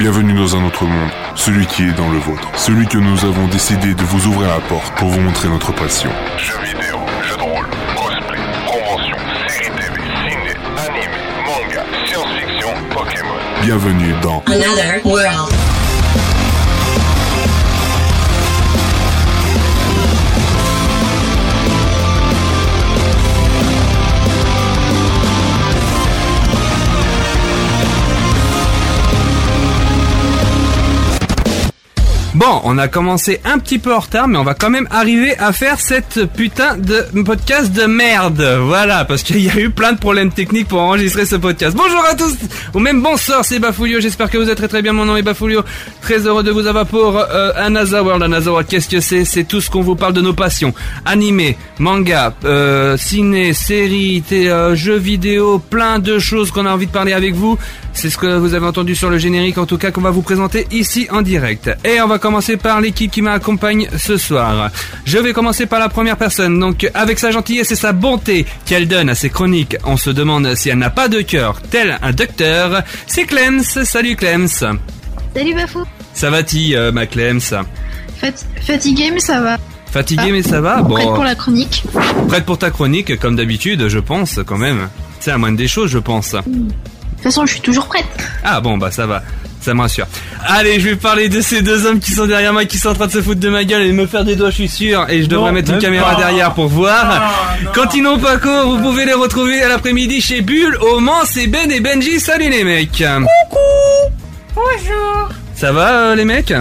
Bienvenue 0.00 0.32
dans 0.32 0.56
un 0.56 0.64
autre 0.64 0.86
monde, 0.86 1.10
celui 1.34 1.66
qui 1.66 1.82
est 1.82 1.92
dans 1.92 2.08
le 2.08 2.16
vôtre, 2.16 2.48
celui 2.56 2.86
que 2.86 2.96
nous 2.96 3.22
avons 3.22 3.46
décidé 3.48 3.92
de 3.92 4.02
vous 4.02 4.28
ouvrir 4.28 4.48
la 4.48 4.60
porte 4.60 4.94
pour 4.94 5.08
vous 5.08 5.20
montrer 5.20 5.50
notre 5.50 5.74
passion. 5.74 6.10
Jeux 6.38 6.58
vidéo, 6.64 6.96
jeux 7.22 7.36
de 7.36 7.42
rôle, 7.42 7.68
cosplay, 7.94 8.38
convention, 8.66 9.18
séries 9.46 9.76
TV, 9.76 10.00
ciné, 10.30 10.54
anime, 10.78 11.10
manga, 11.44 11.84
science-fiction, 12.06 12.68
Pokémon. 12.88 13.34
Bienvenue 13.60 14.14
dans 14.22 14.42
Another 14.46 15.02
world. 15.04 15.59
Bon, 32.40 32.58
on 32.64 32.78
a 32.78 32.88
commencé 32.88 33.38
un 33.44 33.58
petit 33.58 33.78
peu 33.78 33.94
en 33.94 33.98
retard, 33.98 34.26
mais 34.26 34.38
on 34.38 34.44
va 34.44 34.54
quand 34.54 34.70
même 34.70 34.88
arriver 34.90 35.36
à 35.36 35.52
faire 35.52 35.78
cette 35.78 36.24
putain 36.24 36.78
de 36.78 37.04
podcast 37.22 37.70
de 37.70 37.84
merde. 37.84 38.42
Voilà, 38.62 39.04
parce 39.04 39.22
qu'il 39.22 39.42
y 39.42 39.50
a 39.50 39.60
eu 39.60 39.68
plein 39.68 39.92
de 39.92 39.98
problèmes 39.98 40.32
techniques 40.32 40.66
pour 40.66 40.80
enregistrer 40.80 41.26
ce 41.26 41.36
podcast. 41.36 41.76
Bonjour 41.76 42.02
à 42.02 42.14
tous, 42.14 42.34
ou 42.72 42.78
même 42.78 43.02
bonsoir, 43.02 43.44
c'est 43.44 43.58
Bafoulio. 43.58 44.00
J'espère 44.00 44.30
que 44.30 44.38
vous 44.38 44.48
êtes 44.48 44.56
très 44.56 44.68
très 44.68 44.80
bien. 44.80 44.94
Mon 44.94 45.04
nom 45.04 45.18
est 45.18 45.22
Bafoulio. 45.22 45.62
Très 46.00 46.26
heureux 46.26 46.42
de 46.42 46.50
vous 46.50 46.66
avoir 46.66 46.86
pour 46.86 47.18
euh, 47.18 47.52
Another 47.56 48.02
World. 48.02 48.22
Another 48.22 48.52
World, 48.54 48.68
qu'est-ce 48.70 48.88
que 48.88 49.00
c'est? 49.00 49.26
C'est 49.26 49.44
tout 49.44 49.60
ce 49.60 49.68
qu'on 49.68 49.82
vous 49.82 49.94
parle 49.94 50.14
de 50.14 50.22
nos 50.22 50.32
passions. 50.32 50.72
Animé, 51.04 51.58
manga, 51.78 52.32
euh, 52.46 52.96
ciné, 52.96 53.52
séries, 53.52 54.24
euh, 54.32 54.74
jeux 54.74 54.96
vidéo, 54.96 55.58
plein 55.58 55.98
de 55.98 56.18
choses 56.18 56.50
qu'on 56.52 56.64
a 56.64 56.72
envie 56.72 56.86
de 56.86 56.92
parler 56.92 57.12
avec 57.12 57.34
vous. 57.34 57.58
C'est 57.92 58.08
ce 58.08 58.16
que 58.16 58.38
vous 58.38 58.54
avez 58.54 58.66
entendu 58.66 58.94
sur 58.94 59.10
le 59.10 59.18
générique, 59.18 59.58
en 59.58 59.66
tout 59.66 59.76
cas, 59.76 59.90
qu'on 59.90 60.00
va 60.00 60.10
vous 60.10 60.22
présenter 60.22 60.66
ici 60.70 61.08
en 61.10 61.22
direct. 61.22 61.70
Et 61.84 62.00
on 62.00 62.06
va 62.06 62.18
commencer 62.18 62.56
par 62.56 62.80
l'équipe 62.80 63.10
qui 63.10 63.20
m'accompagne 63.20 63.88
ce 63.98 64.16
soir. 64.16 64.70
Je 65.04 65.18
vais 65.18 65.32
commencer 65.32 65.66
par 65.66 65.80
la 65.80 65.88
première 65.88 66.16
personne. 66.16 66.58
Donc, 66.58 66.88
avec 66.94 67.18
sa 67.18 67.30
gentillesse 67.30 67.72
et 67.72 67.76
sa 67.76 67.92
bonté 67.92 68.46
qu'elle 68.64 68.88
donne 68.88 69.10
à 69.10 69.14
ses 69.14 69.28
chroniques, 69.28 69.76
on 69.84 69.96
se 69.96 70.08
demande 70.10 70.54
si 70.54 70.70
elle 70.70 70.78
n'a 70.78 70.88
pas 70.90 71.08
de 71.08 71.20
cœur, 71.20 71.60
tel 71.70 71.98
un 72.00 72.12
docteur. 72.12 72.82
C'est 73.06 73.24
Clems. 73.24 73.62
Salut 73.62 74.16
Clems. 74.16 74.48
Salut 74.48 75.54
Bafou 75.54 75.84
Ça 76.14 76.30
va-t-il, 76.30 76.76
euh, 76.76 76.92
ma 76.92 77.06
Clems? 77.06 77.40
Fat- 77.40 78.46
Fatigué 78.62 79.10
mais 79.12 79.20
ça 79.20 79.40
va. 79.40 79.58
Fatigué, 79.90 80.22
Ah. 80.26 80.32
mais 80.32 80.42
ça 80.42 80.60
va? 80.60 80.82
Bon, 80.82 80.94
Prête 80.94 81.06
pour 81.06 81.24
la 81.24 81.34
chronique. 81.34 81.82
prête 82.28 82.44
pour 82.46 82.58
ta 82.58 82.70
chronique, 82.70 83.18
comme 83.18 83.34
d'habitude, 83.34 83.88
je 83.88 83.98
pense, 83.98 84.38
quand 84.46 84.58
même. 84.58 84.88
C'est 85.18 85.32
la 85.32 85.38
moindre 85.38 85.56
des 85.58 85.66
choses, 85.68 85.90
je 85.90 85.98
pense. 85.98 86.32
De 86.32 86.40
toute 87.22 87.32
façon, 87.32 87.46
je 87.46 87.52
suis 87.52 87.60
toujours 87.60 87.86
prête. 87.86 88.06
Ah 88.44 88.60
bon 88.60 88.78
bah 88.78 88.90
ça 88.90 89.06
va, 89.06 89.22
ça 89.60 89.74
me 89.74 89.80
rassure. 89.80 90.06
Allez, 90.46 90.80
je 90.80 90.88
vais 90.90 90.96
parler 90.96 91.28
de 91.28 91.40
ces 91.40 91.60
deux 91.62 91.84
hommes 91.86 92.00
qui 92.00 92.12
sont 92.12 92.26
derrière 92.26 92.52
moi, 92.52 92.64
qui 92.64 92.78
sont 92.78 92.88
en 92.90 92.94
train 92.94 93.06
de 93.06 93.12
se 93.12 93.20
foutre 93.22 93.40
de 93.40 93.48
ma 93.48 93.64
gueule 93.64 93.82
et 93.82 93.88
de 93.88 93.92
me 93.92 94.06
faire 94.06 94.24
des 94.24 94.36
doigts, 94.36 94.50
je 94.50 94.54
suis 94.56 94.68
sûr. 94.68 95.06
Et 95.10 95.22
je 95.22 95.26
devrais 95.28 95.50
Non, 95.50 95.54
mettre 95.54 95.72
une 95.72 95.78
caméra 95.78 96.12
pas. 96.14 96.16
derrière 96.20 96.54
pour 96.54 96.68
voir. 96.68 97.32
Quand 97.74 97.92
ils 97.94 98.02
n'ont 98.02 98.18
pas 98.18 98.38
court, 98.38 98.66
vous 98.76 98.78
pouvez 98.82 99.04
les 99.04 99.12
retrouver 99.12 99.62
à 99.62 99.68
l'après-midi 99.68 100.20
chez 100.20 100.40
Bulle, 100.40 100.76
au 100.80 101.00
Mans, 101.00 101.24
c'est 101.24 101.46
Ben 101.46 101.70
et 101.70 101.80
Benji. 101.80 102.20
Salut 102.20 102.48
les 102.48 102.64
mecs. 102.64 102.90
Coucou. 103.50 103.58
Bonjour. 104.54 105.28
Ça 105.54 105.72
va 105.72 105.88
euh, 105.88 106.14
les 106.14 106.24
mecs? 106.24 106.52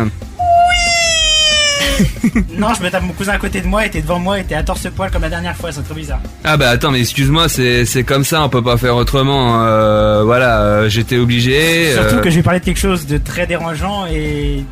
Non, 2.58 2.74
je 2.78 2.84
me 2.84 2.90
tape 2.90 3.04
mon 3.04 3.14
cousin 3.14 3.34
à 3.34 3.38
côté 3.38 3.62
de 3.62 3.68
moi, 3.68 3.86
était 3.86 4.02
devant 4.02 4.20
moi, 4.20 4.40
était 4.40 4.56
à 4.56 4.64
torse-poil 4.64 5.12
comme 5.12 5.22
la 5.22 5.30
dernière 5.30 5.56
fois, 5.56 5.72
c'est 5.72 5.82
trop 5.84 5.94
bizarre. 5.94 6.20
Ah 6.44 6.58
bah 6.58 6.70
attends, 6.70 6.92
mais 6.92 7.00
excuse-moi, 7.00 7.48
c'est 7.50 8.04
comme 8.06 8.24
ça, 8.24 8.44
on 8.44 8.50
peut 8.50 8.64
pas 8.64 8.78
faire 8.78 8.96
autrement. 8.96 9.64
euh, 9.64 10.24
voilà, 10.24 10.62
euh, 10.62 10.90
j'étais 10.90 11.18
obligé. 11.18 11.94
Surtout 11.94 12.16
euh, 12.16 12.22
que 12.22 12.30
je 12.30 12.36
vais 12.36 12.44
parler 12.44 12.60
de 12.60 12.66
quelque 12.66 12.80
chose 12.80 13.06
de 13.06 13.18
très 13.18 13.48
dérangeant 13.48 14.06
et 14.08 14.64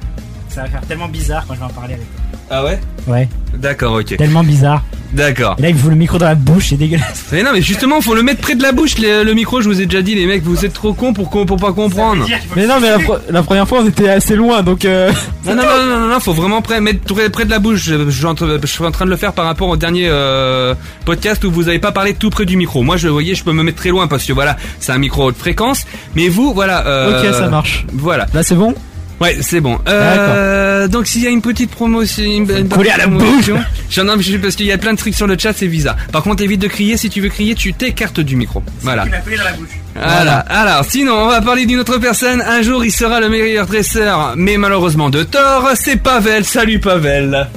ça 0.50 0.64
va 0.64 0.70
faire 0.70 0.82
tellement 0.82 1.08
bizarre 1.08 1.46
quand 1.48 1.54
je 1.54 1.60
vais 1.60 1.66
en 1.66 1.70
parler 1.70 1.94
avec 1.96 2.06
toi. 2.16 2.24
Ah 2.50 2.64
ouais 2.64 2.80
Ouais, 3.08 3.28
D'accord, 3.54 3.94
ok. 3.94 4.18
tellement 4.18 4.44
bizarre. 4.44 4.84
D'accord. 5.14 5.56
Et 5.58 5.62
là, 5.62 5.70
il 5.70 5.76
me 5.76 5.80
fout 5.80 5.90
le 5.90 5.96
micro 5.96 6.18
dans 6.18 6.26
la 6.26 6.36
bouche, 6.36 6.68
c'est 6.70 6.76
dégueulasse. 6.76 7.24
Mais 7.32 7.42
non, 7.42 7.52
mais 7.54 7.62
justement, 7.62 8.02
faut 8.02 8.14
le 8.14 8.24
mettre 8.24 8.42
près 8.42 8.56
de 8.56 8.62
la 8.62 8.74
bouche, 8.74 8.98
le, 8.98 9.24
le 9.24 9.34
micro. 9.34 9.62
Je 9.62 9.70
vous 9.70 9.80
ai 9.80 9.86
déjà 9.86 10.02
dit, 10.02 10.14
les 10.16 10.26
mecs, 10.26 10.44
vous 10.44 10.66
êtes 10.66 10.74
trop 10.74 10.92
cons 10.94 11.14
pour, 11.14 11.30
pour 11.30 11.56
pas 11.58 11.72
comprendre. 11.72 12.26
Mais 12.58 12.68
non, 12.68 12.76
mais 12.82 12.90
la, 13.30 13.42
première 13.44 13.66
fois 13.66 13.80
on 13.84 13.88
était 13.88 14.10
assez 14.10 14.36
loin 14.36 14.62
donc. 14.64 14.84
Euh... 14.84 15.12
Non, 15.46 15.56
non, 15.56 15.64
non, 15.64 15.86
non, 15.86 16.00
non, 16.02 16.08
non, 16.10 16.20
faut 16.20 16.34
vraiment 16.34 16.62
près, 16.62 16.82
mettre 16.82 17.00
près, 17.16 17.30
près 17.30 17.46
de 17.46 17.50
la 17.50 17.60
bouche. 17.60 17.82
Je, 17.86 17.96
je 18.10 18.18
suis 18.18 18.26
en 18.26 18.36
train- 18.36 18.58
je 18.62 18.68
suis 18.68 18.84
en 18.84 18.92
train 18.92 19.06
de 19.06 19.10
le 19.10 19.16
faire 19.16 19.32
par 19.32 19.46
rapport 19.46 19.70
au 19.70 19.78
dernier 19.78 20.08
euh, 20.10 20.76
podcast 21.06 21.42
où 21.46 21.52
vous 21.52 21.70
avez 21.70 21.80
pas 21.80 21.94
parlé 21.94 22.14
tout 22.14 22.30
près 22.30 22.44
du 22.44 22.58
micro. 22.58 22.84
Moi, 22.84 22.98
je, 22.98 23.08
vous 23.08 23.14
voyez, 23.14 23.34
je 23.34 23.46
peux 23.46 23.54
me 23.54 23.64
mettre 23.64 23.78
très 23.78 23.90
loin 23.90 24.08
parce 24.08 24.26
que 24.26 24.34
voilà, 24.34 24.58
c'est 24.82 24.92
un 24.92 24.98
micro 24.98 25.24
haute 25.24 25.38
fréquence. 25.38 25.86
Mais 26.18 26.28
vous, 26.28 26.54
voilà. 26.54 26.86
euh, 26.86 27.22
Ok, 27.30 27.34
ça 27.34 27.48
marche. 27.48 27.86
Voilà. 27.94 28.26
Là 28.34 28.44
c'est 28.44 28.56
bon? 28.56 28.76
Ouais, 29.20 29.38
c'est 29.42 29.62
bon. 29.62 29.80
Euh, 29.88 30.88
donc 30.88 31.08
s'il 31.08 31.24
y 31.24 31.28
a 31.28 31.30
une 31.32 31.42
petite 31.42 31.72
promotion, 31.72 32.24
une, 32.24 32.50
une 32.50 32.70
Coller 32.70 32.92
à 32.92 32.98
la 32.98 33.08
promotion, 33.08 33.58
j'en 33.90 34.04
ai 34.20 34.38
parce 34.38 34.56
qu'il 34.56 34.68
y 34.68 34.72
a 34.72 34.78
plein 34.78 34.94
de 34.94 34.98
trucs 34.98 35.16
sur 35.16 35.26
le 35.26 35.36
chat, 35.38 35.54
c'est 35.54 35.66
visa. 35.68 35.96
Par 36.12 36.22
contre, 36.22 36.44
évite 36.44 36.62
de 36.62 36.68
crier. 36.68 36.98
Si 36.98 37.10
tu 37.10 37.22
veux 37.22 37.30
crier, 37.30 37.56
tu 37.56 37.74
t'écartes 37.74 38.20
du 38.20 38.36
micro. 38.36 38.62
Voilà. 38.82 39.06
Dans 39.06 39.12
la 39.12 39.54
bouche. 39.54 39.70
Voilà. 39.96 40.38
Alors, 40.50 40.86
sinon, 40.86 41.14
on 41.14 41.28
va 41.28 41.42
parler 41.42 41.66
d'une 41.66 41.80
autre 41.80 41.98
personne. 41.98 42.42
Un 42.42 42.62
jour, 42.62 42.86
il 42.86 42.92
sera 42.92 43.20
le 43.20 43.30
meilleur 43.30 43.66
dresseur, 43.66 44.34
mais 44.36 44.58
malheureusement 44.58 45.10
de 45.10 45.24
tort. 45.24 45.70
C'est 45.76 45.98
Pavel. 45.98 46.46
Salut 46.46 46.80
Pavel. 46.80 47.48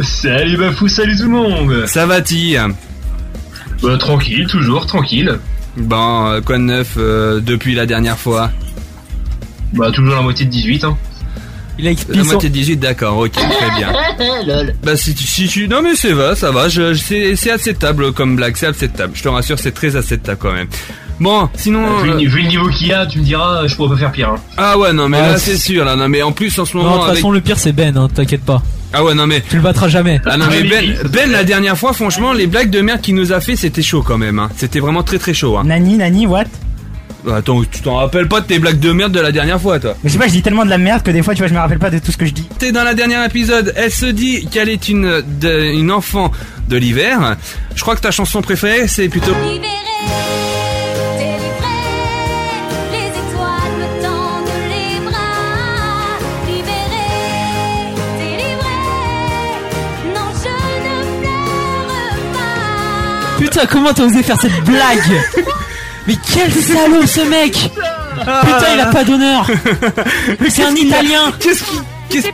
Salut 0.00 0.56
Bafou, 0.56 0.88
salut 0.88 1.16
tout 1.16 1.22
le 1.24 1.28
monde 1.30 1.86
Ça 1.86 2.04
va-t-il? 2.04 2.60
Bah, 3.82 3.96
Tranquille, 3.98 4.46
toujours 4.46 4.86
tranquille. 4.86 5.38
Bon, 5.76 6.26
euh, 6.26 6.40
quoi 6.40 6.56
de 6.58 6.62
neuf 6.62 6.94
euh, 6.98 7.40
depuis 7.40 7.74
la 7.74 7.86
dernière 7.86 8.18
fois? 8.18 8.50
Bah 9.74 9.90
toujours 9.92 10.14
la 10.14 10.22
moitié 10.22 10.46
de 10.46 10.50
18 10.50 10.84
hein. 10.84 10.96
Il 11.80 11.84
a 11.86 11.90
La 11.90 11.92
expliqué 11.92 12.20
son... 12.24 12.26
moitié 12.32 12.48
de 12.48 12.54
18, 12.54 12.76
d'accord, 12.78 13.18
ok, 13.18 13.30
très 13.32 13.76
bien. 13.76 13.92
Bah 14.82 14.96
si 14.96 15.14
tu, 15.14 15.24
si 15.24 15.46
tu... 15.46 15.68
Non 15.68 15.80
mais 15.82 15.94
c'est 15.94 16.12
va, 16.12 16.34
ça 16.34 16.50
va, 16.50 16.68
je, 16.68 16.92
je- 16.94 17.00
c'est 17.00 17.36
c'est 17.36 17.52
acceptable 17.52 18.12
comme 18.12 18.34
blague, 18.34 18.56
c'est 18.56 18.66
acceptable. 18.66 19.12
Je 19.14 19.22
te 19.22 19.28
rassure, 19.28 19.58
c'est 19.60 19.70
très 19.72 19.94
acceptable 19.94 20.38
quand 20.40 20.52
même. 20.52 20.66
Bon, 21.20 21.48
sinon... 21.54 21.98
vu, 21.98 22.10
euh, 22.10 22.14
le- 22.14 22.28
vu 22.28 22.42
le 22.42 22.48
niveau 22.48 22.68
qu'il 22.68 22.88
y 22.88 22.92
a, 22.92 23.06
tu 23.06 23.18
me 23.20 23.24
diras, 23.24 23.66
je 23.68 23.76
pourrais 23.76 23.90
pas 23.90 23.96
faire 23.96 24.12
pire. 24.12 24.30
Hein. 24.30 24.40
Ah 24.56 24.76
ouais, 24.78 24.92
non 24.92 25.08
mais 25.08 25.20
là 25.20 25.36
c'est- 25.38 25.52
c'est 25.52 25.58
sûr, 25.58 25.84
là, 25.84 25.94
non 25.94 26.08
mais 26.08 26.22
en 26.22 26.32
plus 26.32 26.58
en 26.58 26.64
ce 26.64 26.76
Non, 26.76 26.82
de 26.82 26.88
moment... 26.88 26.98
toute 27.00 27.08
avec- 27.10 27.16
façon 27.18 27.30
le 27.30 27.40
pire 27.40 27.58
c'est 27.58 27.72
Ben, 27.72 27.96
hein, 27.96 28.08
t'inquiète 28.12 28.44
pas. 28.44 28.60
Ah 28.92 29.04
ouais, 29.04 29.14
non 29.14 29.26
mais... 29.28 29.42
Tu 29.48 29.56
le 29.56 29.62
battras 29.62 29.86
jamais. 29.88 30.20
Ah 30.26 30.36
non 30.36 30.46
mais 30.50 30.62
Ouais, 30.62 30.68
Ben, 30.68 30.84
mais- 31.04 31.08
ben 31.10 31.30
la 31.30 31.44
dernière 31.44 31.76
fois 31.78 31.92
franchement 31.92 32.32
les 32.32 32.46
blagues 32.48 32.70
de 32.70 32.80
merde 32.80 33.00
qu'il 33.02 33.14
nous 33.14 33.32
a 33.32 33.40
fait 33.40 33.54
c'était 33.54 33.82
chaud 33.82 34.02
quand 34.02 34.18
même 34.18 34.38
hein. 34.40 34.48
C'était 34.56 34.80
vraiment 34.80 35.02
très 35.04 35.18
très 35.18 35.34
chaud 35.34 35.56
hein. 35.58 35.62
Nani, 35.64 35.96
Nani, 35.98 36.26
what? 36.26 36.44
Attends, 37.30 37.62
tu 37.64 37.80
t'en 37.82 37.96
rappelles 37.96 38.28
pas 38.28 38.40
de 38.40 38.46
tes 38.46 38.58
blagues 38.58 38.78
de 38.78 38.92
merde 38.92 39.12
de 39.12 39.20
la 39.20 39.32
dernière 39.32 39.60
fois 39.60 39.80
toi 39.80 39.94
Mais 40.04 40.08
je 40.08 40.14
sais 40.14 40.18
pas, 40.20 40.28
je 40.28 40.32
dis 40.32 40.42
tellement 40.42 40.64
de 40.64 40.70
la 40.70 40.78
merde 40.78 41.02
que 41.02 41.10
des 41.10 41.22
fois, 41.22 41.34
tu 41.34 41.40
vois, 41.40 41.48
je 41.48 41.54
me 41.54 41.58
rappelle 41.58 41.78
pas 41.80 41.90
de 41.90 41.98
tout 41.98 42.12
ce 42.12 42.16
que 42.16 42.24
je 42.26 42.32
dis. 42.32 42.48
T'es 42.58 42.70
dans 42.72 42.84
la 42.84 42.94
dernière 42.94 43.24
épisode, 43.24 43.72
elle 43.76 43.90
se 43.90 44.06
dit 44.06 44.46
qu'elle 44.46 44.68
est 44.68 44.88
une 44.88 45.22
de- 45.40 45.72
une 45.74 45.90
enfant 45.90 46.30
de 46.68 46.76
l'hiver. 46.76 47.36
Je 47.74 47.82
crois 47.82 47.96
que 47.96 48.00
ta 48.00 48.10
chanson 48.12 48.40
préférée 48.40 48.86
c'est 48.86 49.08
plutôt 49.08 49.32
Libéré, 49.32 49.58
délivré, 51.18 51.76
les 52.92 53.08
étoiles 53.08 53.74
me 53.78 54.02
tendent 54.02 54.54
les 54.70 55.00
bras. 55.10 56.18
Libéré, 56.46 57.08
délivré, 58.18 58.76
non 60.14 60.28
je 60.42 60.48
ne 60.84 61.20
pleure 61.20 62.22
pas. 62.32 63.40
Putain, 63.40 63.66
comment 63.66 63.92
t'as 63.92 64.04
osé 64.04 64.22
faire 64.22 64.40
cette 64.40 64.62
blague? 64.64 65.20
Mais 66.08 66.16
quel 66.34 66.50
salaud 66.50 67.06
ce 67.06 67.20
mec 67.20 67.52
Putain, 67.52 68.74
il 68.74 68.80
a 68.80 68.86
pas 68.86 69.04
d'honneur. 69.04 69.46
C'est 70.48 70.64
un 70.64 70.74
italien. 70.74 71.34
Qu'est-ce 71.38 71.62
qui 71.62 71.78
qu'est-ce 72.08 72.28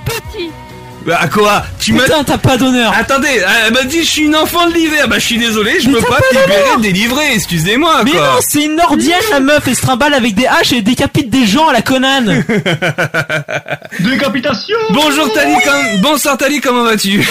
Bah 1.04 1.18
quoi 1.32 1.64
Tu 1.80 1.92
m'as 1.92 2.04
Putain, 2.04 2.22
t'as 2.22 2.38
pas 2.38 2.56
d'honneur. 2.56 2.94
Attendez, 2.96 3.42
elle 3.66 3.72
m'a 3.72 3.82
dit 3.82 4.04
je 4.04 4.08
suis 4.08 4.22
une 4.26 4.36
enfant 4.36 4.68
de 4.68 4.74
l'hiver. 4.74 5.08
Bah 5.08 5.18
je 5.18 5.24
suis 5.24 5.38
désolé, 5.38 5.80
je 5.80 5.90
peux 5.90 6.00
pas 6.02 6.20
libérer, 6.30 6.80
délivrer, 6.82 7.34
excusez-moi 7.34 8.04
Mais 8.04 8.12
non, 8.12 8.38
c'est 8.48 8.62
une 8.62 8.76
nordienne 8.76 9.18
la 9.32 9.40
meuf, 9.40 9.64
elle 9.66 9.74
se 9.74 9.82
trimballe 9.82 10.14
avec 10.14 10.36
des 10.36 10.46
haches 10.46 10.72
et 10.72 10.76
elle 10.76 10.84
décapite 10.84 11.28
des 11.28 11.44
gens 11.44 11.66
à 11.66 11.72
la 11.72 11.82
Conan. 11.82 12.26
Décapitation. 13.98 14.76
Bonjour 14.90 15.32
Tali, 15.32 15.54
comme... 15.64 16.00
bonsoir 16.00 16.38
Tali, 16.38 16.60
comment 16.60 16.84
vas-tu? 16.84 17.28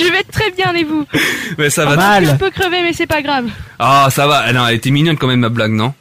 Je 0.00 0.06
vais 0.06 0.22
très 0.24 0.50
bien 0.50 0.74
et 0.74 0.84
vous 0.84 1.06
Mais 1.58 1.70
ça 1.70 1.84
va. 1.84 1.90
Pas 1.92 1.96
mal. 1.96 2.26
Je 2.26 2.32
peux 2.32 2.50
crever 2.50 2.82
mais 2.82 2.92
c'est 2.92 3.06
pas 3.06 3.22
grave. 3.22 3.46
Ah 3.78 4.08
ça 4.10 4.26
va, 4.26 4.52
non, 4.52 4.66
elle 4.66 4.76
était 4.76 4.90
mignonne 4.90 5.16
quand 5.16 5.26
même 5.26 5.40
ma 5.40 5.48
blague, 5.48 5.72
non? 5.72 5.94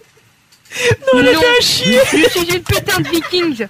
Non, 1.14 1.22
je 1.62 1.66
suis 1.66 1.92
une 1.94 2.60
putain 2.62 3.00
de 3.00 3.08
vikings. 3.08 3.66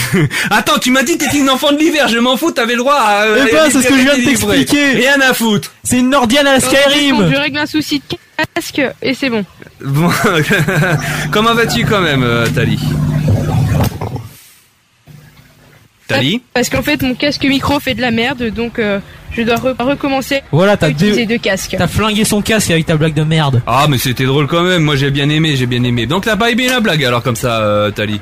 Attends, 0.50 0.78
tu 0.78 0.90
m'as 0.90 1.02
dit 1.02 1.16
que 1.16 1.24
t'étais 1.24 1.38
une 1.38 1.48
enfant 1.48 1.72
de 1.72 1.78
l'hiver, 1.78 2.08
je 2.08 2.18
m'en 2.18 2.36
fous, 2.36 2.50
t'avais 2.50 2.74
le 2.74 2.80
droit 2.80 2.96
à... 2.96 3.22
euh, 3.24 3.46
Eh 3.48 3.52
ben, 3.52 3.62
à 3.62 3.70
c'est 3.70 3.80
ce 3.80 3.88
que 3.88 3.96
je 3.96 4.02
viens 4.02 4.12
de 4.18 4.20
délivrer. 4.22 4.58
t'expliquer. 4.58 4.92
Rien 4.92 5.20
à 5.22 5.32
foutre 5.32 5.72
C'est 5.84 5.98
une 6.00 6.10
nordienne 6.10 6.46
à 6.46 6.52
la 6.54 6.58
Bon, 6.58 6.66
Skyrim 6.68 7.30
je 7.32 7.36
règle 7.36 7.58
un 7.58 7.66
souci 7.66 8.02
de 8.10 8.16
casque 8.54 8.82
et 9.00 9.14
c'est 9.14 9.30
bon. 9.30 9.44
Bon, 9.82 10.10
comment 11.30 11.54
vas-tu 11.54 11.86
quand 11.86 12.00
même, 12.02 12.22
euh, 12.24 12.46
Tali? 12.48 12.78
Tali? 16.08 16.42
Parce 16.52 16.68
qu'en 16.68 16.82
fait 16.82 17.00
mon 17.02 17.14
casque 17.14 17.44
micro 17.44 17.78
fait 17.80 17.94
de 17.94 18.00
la 18.00 18.10
merde 18.10 18.50
donc 18.50 18.78
euh, 18.78 18.98
je 19.40 19.46
dois 19.46 19.56
re- 19.56 19.82
recommencer 19.82 20.42
Voilà, 20.52 20.76
t'as 20.76 20.90
deux 20.90 21.38
casques. 21.38 21.74
T'as 21.76 21.86
flingué 21.86 22.24
son 22.24 22.42
casque 22.42 22.70
avec 22.70 22.86
ta 22.86 22.96
blague 22.96 23.14
de 23.14 23.22
merde. 23.24 23.62
Ah 23.66 23.86
mais 23.88 23.98
c'était 23.98 24.24
drôle 24.24 24.46
quand 24.46 24.62
même, 24.62 24.82
moi 24.84 24.96
j'ai 24.96 25.10
bien 25.10 25.28
aimé, 25.28 25.56
j'ai 25.56 25.66
bien 25.66 25.82
aimé. 25.84 26.06
Donc 26.06 26.24
t'as 26.24 26.36
pas 26.36 26.50
aimé 26.50 26.68
la 26.68 26.80
blague 26.80 27.04
alors 27.04 27.22
comme 27.22 27.36
ça, 27.36 27.60
euh, 27.60 27.90
Tali 27.90 28.20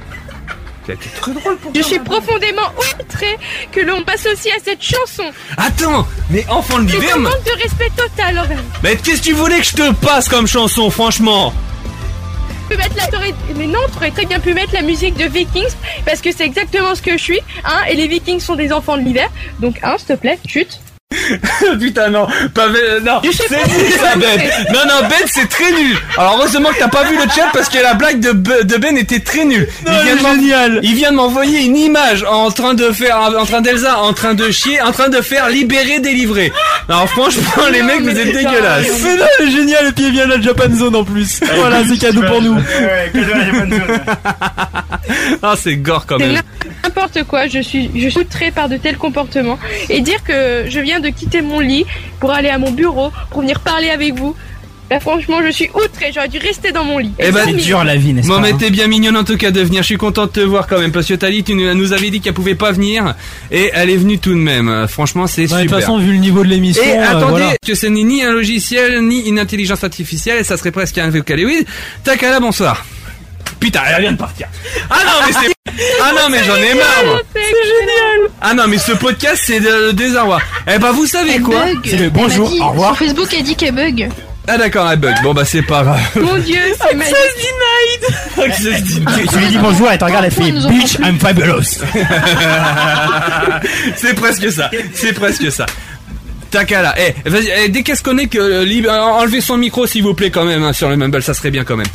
très 1.20 1.32
drôle 1.34 1.58
pour 1.58 1.70
Je 1.74 1.82
suis 1.82 1.98
profondément 1.98 2.62
outré 2.98 3.36
que 3.72 3.80
l'on 3.80 4.02
m'associe 4.06 4.54
à 4.56 4.58
cette 4.64 4.82
chanson. 4.82 5.24
Attends, 5.58 6.06
mais 6.30 6.46
enfant 6.48 6.78
de 6.78 6.88
C'est 6.88 6.96
l'hiver, 6.96 7.14
un 7.16 7.18
mais- 7.18 7.24
manque 7.28 7.44
de 7.44 7.62
respect 7.62 7.90
total 7.94 8.38
envers 8.38 8.58
mais 8.82 8.96
qu'est-ce 8.96 9.20
que 9.20 9.26
tu 9.26 9.32
voulais 9.34 9.58
que 9.58 9.66
je 9.66 9.74
te 9.74 9.92
passe 9.96 10.30
comme 10.30 10.46
chanson, 10.46 10.88
franchement? 10.88 11.52
Tu 12.70 12.76
peux 12.76 12.82
mettre 12.82 12.96
la 12.96 13.18
Mais 13.56 13.66
non, 13.66 13.80
tu 13.92 13.98
aurais 13.98 14.10
très 14.10 14.24
bien 14.24 14.40
pu 14.40 14.54
mettre 14.54 14.72
la 14.72 14.80
musique 14.82 15.16
de 15.16 15.24
Vikings 15.24 15.74
parce 16.06 16.20
que 16.22 16.30
c'est 16.32 16.44
exactement 16.44 16.94
ce 16.94 17.02
que 17.02 17.12
je 17.18 17.22
suis. 17.22 17.40
Hein, 17.64 17.80
et 17.90 17.94
les 17.94 18.08
Vikings 18.08 18.40
sont 18.40 18.56
des 18.56 18.72
enfants 18.72 18.96
de 18.96 19.02
l'hiver. 19.02 19.28
Donc, 19.60 19.78
hein, 19.82 19.94
s'il 19.98 20.06
te 20.08 20.12
plaît, 20.14 20.38
chute. 20.46 20.78
Putain 21.80 22.08
non, 22.10 22.26
pas 22.54 22.68
Ben- 22.68 23.04
non, 23.04 23.20
c'est 23.22 23.50
nul 23.50 23.92
ça 23.92 24.16
Ben. 24.16 24.40
Non 24.72 24.80
non 24.86 25.08
Ben 25.08 25.26
c'est 25.26 25.48
très 25.48 25.70
nul. 25.72 25.96
Alors 26.16 26.36
heureusement 26.38 26.70
que 26.70 26.78
t'as 26.78 26.88
pas 26.88 27.04
vu 27.04 27.16
le 27.16 27.22
chat 27.34 27.48
parce 27.52 27.68
que 27.68 27.78
la 27.78 27.94
blague 27.94 28.20
de, 28.20 28.32
Be- 28.32 28.64
de 28.64 28.76
Ben 28.76 28.96
était 28.96 29.20
très 29.20 29.44
nulle. 29.44 29.68
Il 29.86 29.92
vient 30.04 30.16
de 30.16 30.22
m'en- 30.22 30.34
génial. 30.34 30.80
Il 30.82 30.94
vient 30.94 31.10
de 31.10 31.16
m'envoyer 31.16 31.60
une 31.64 31.76
image 31.76 32.24
en 32.24 32.50
train 32.50 32.74
de 32.74 32.90
faire, 32.92 33.18
en 33.18 33.44
train 33.44 33.60
d'Elsa, 33.60 33.98
en 34.00 34.12
train 34.12 34.34
de 34.34 34.50
chier, 34.50 34.80
en 34.80 34.92
train 34.92 35.08
de 35.08 35.20
faire 35.20 35.48
libérer, 35.48 36.00
délivrer. 36.00 36.52
Alors 36.88 37.08
franchement 37.10 37.42
les 37.72 37.82
mecs 37.82 38.00
vous 38.02 38.10
êtes 38.18 38.32
dégueulasses. 38.32 38.86
Mais 39.04 39.16
non, 39.16 39.24
elle 39.40 39.48
est 39.48 39.88
et 39.88 39.92
puis 39.92 40.04
il 40.06 40.12
vient 40.12 40.26
de 40.26 40.34
la 40.34 40.40
Japan 40.40 40.74
Zone 40.74 40.96
en 40.96 41.04
plus. 41.04 41.40
Voilà, 41.56 41.78
c'est 41.86 41.98
cadeau 41.98 42.22
pour 42.22 42.40
nous. 42.42 42.54
Ouais, 42.54 43.10
la 43.14 43.44
Japan 43.46 43.70
Zone. 43.70 44.00
Ah 45.42 45.54
c'est 45.56 45.76
gore 45.76 46.04
quand 46.06 46.18
C'est 46.18 46.26
même. 46.26 46.42
n'importe 46.82 47.22
quoi. 47.24 47.46
Je 47.46 47.60
suis, 47.60 47.90
je 47.96 48.08
suis 48.08 48.20
outré 48.20 48.50
par 48.50 48.68
de 48.68 48.76
tels 48.76 48.96
comportements. 48.98 49.58
Et 49.88 50.00
dire 50.00 50.22
que 50.22 50.64
je 50.68 50.80
viens 50.80 51.00
de 51.00 51.08
quitter 51.18 51.42
mon 51.42 51.60
lit 51.60 51.84
pour 52.20 52.30
aller 52.32 52.48
à 52.48 52.58
mon 52.58 52.70
bureau, 52.70 53.10
pour 53.30 53.40
venir 53.42 53.60
parler 53.60 53.90
avec 53.90 54.14
vous. 54.14 54.34
Là, 54.90 55.00
franchement, 55.00 55.40
je 55.44 55.50
suis 55.52 55.68
outré. 55.74 56.12
J'aurais 56.14 56.28
dû 56.28 56.38
rester 56.38 56.72
dans 56.72 56.82
mon 56.84 56.96
lit. 56.96 57.12
Eh 57.18 57.30
ben, 57.30 57.42
C'est 57.44 57.52
dur 57.52 57.84
la 57.84 57.96
vie, 57.96 58.14
n'est-ce 58.14 58.26
Bon 58.26 58.36
pas 58.36 58.40
mais 58.40 58.52
hein 58.52 58.56
t'es 58.58 58.70
bien 58.70 58.86
mignonne 58.86 59.18
en 59.18 59.24
tout 59.24 59.36
cas 59.36 59.50
de 59.50 59.60
venir, 59.60 59.82
je 59.82 59.86
suis 59.86 59.98
content 59.98 60.24
de 60.24 60.30
te 60.30 60.40
voir 60.40 60.66
quand 60.66 60.78
même 60.78 60.92
parce 60.92 61.06
que 61.06 61.12
Tali 61.12 61.44
tu 61.44 61.54
nous 61.54 61.92
avais 61.92 62.08
dit 62.08 62.22
qu'elle 62.22 62.32
pouvait 62.32 62.54
pas 62.54 62.72
venir 62.72 63.14
et 63.50 63.70
elle 63.74 63.90
est 63.90 63.96
venue 63.98 64.18
tout 64.18 64.30
de 64.30 64.36
même. 64.36 64.86
Franchement 64.88 65.26
c'est 65.26 65.46
super. 65.46 65.58
De 65.58 65.68
toute 65.68 65.78
façon, 65.78 65.98
vu 65.98 66.12
le 66.12 66.18
niveau 66.18 66.42
de 66.42 66.48
l'émission, 66.48 66.82
Et 66.82 66.96
euh, 66.96 67.06
attendez, 67.06 67.42
voilà. 67.42 67.56
que 67.66 67.74
ce 67.74 67.86
n'est 67.86 68.02
ni 68.02 68.22
un 68.22 68.32
logiciel, 68.32 69.02
ni 69.02 69.28
une 69.28 69.38
intelligence 69.38 69.84
artificielle, 69.84 70.42
ça 70.46 70.56
serait 70.56 70.70
presque 70.72 70.96
un 70.96 71.10
vocaloïde. 71.10 71.66
Takala, 72.02 72.40
bonsoir. 72.40 72.86
Putain, 73.60 73.80
elle 73.94 74.02
vient 74.02 74.12
de 74.12 74.16
partir. 74.18 74.46
Ah 74.90 74.98
non, 75.04 75.12
mais 75.26 75.32
c'est... 75.32 75.72
Ah 76.02 76.12
non, 76.14 76.28
mais 76.30 76.38
j'en 76.44 76.56
ai 76.56 76.74
marre, 76.74 77.04
moi. 77.06 77.20
C'est 77.34 77.40
génial. 77.42 78.30
Ah 78.40 78.54
non, 78.54 78.64
mais 78.68 78.78
ce 78.78 78.92
podcast, 78.92 79.42
c'est 79.44 79.60
de 79.60 79.90
désarroi. 79.92 80.40
Eh 80.72 80.78
ben, 80.78 80.90
vous 80.92 81.06
savez 81.06 81.34
Elle 81.36 81.42
quoi 81.42 81.64
bug. 81.64 81.78
C'est 81.84 81.96
le 81.96 82.04
Elle 82.04 82.10
bonjour, 82.10 82.48
m'a 82.48 82.54
dit- 82.54 82.60
au 82.60 82.68
revoir. 82.70 82.96
Sur 82.96 83.06
Facebook, 83.06 83.28
elle 83.36 83.42
dit 83.44 83.56
qu'elle 83.56 83.74
bug. 83.74 84.08
Ah 84.50 84.56
d'accord, 84.56 84.90
elle 84.90 84.98
bug. 84.98 85.14
Bon 85.22 85.34
bah 85.34 85.44
c'est 85.44 85.60
pas 85.60 85.82
grave. 85.82 86.00
Mon 86.16 86.38
dieu, 86.38 86.58
c'est 86.80 86.94
magique. 86.94 87.14
Tu, 88.56 89.26
tu 89.28 89.38
lui 89.38 89.46
dis 89.48 89.58
bonjour 89.58 89.92
et 89.92 89.98
tu 89.98 90.04
regardes, 90.04 90.24
elle 90.24 90.30
fait 90.30 90.50
Pourquoi 90.52 90.70
ils 90.70 90.78
nous 90.78 90.80
Bitch, 90.80 90.94
I'm 91.00 91.18
fabulous. 91.18 91.82
c'est 93.96 94.14
presque 94.14 94.50
ça. 94.50 94.70
C'est 94.94 95.12
presque 95.12 95.52
ça. 95.52 95.66
Takala, 96.50 96.94
eh, 96.98 97.14
vas-y, 97.28 97.50
eh, 97.64 97.68
dès 97.68 97.82
qu'elle 97.82 97.98
se 97.98 98.02
connecte, 98.02 98.34
euh, 98.36 98.64
lib- 98.64 98.86
euh, 98.86 98.98
enlevez 98.98 99.42
son 99.42 99.58
micro 99.58 99.86
s'il 99.86 100.02
vous 100.02 100.14
plaît 100.14 100.30
quand 100.30 100.46
même 100.46 100.62
hein, 100.64 100.72
sur 100.72 100.88
le 100.88 100.96
Mumble, 100.96 101.22
ça 101.22 101.34
serait 101.34 101.50
bien 101.50 101.64
quand 101.64 101.76
même. 101.76 101.86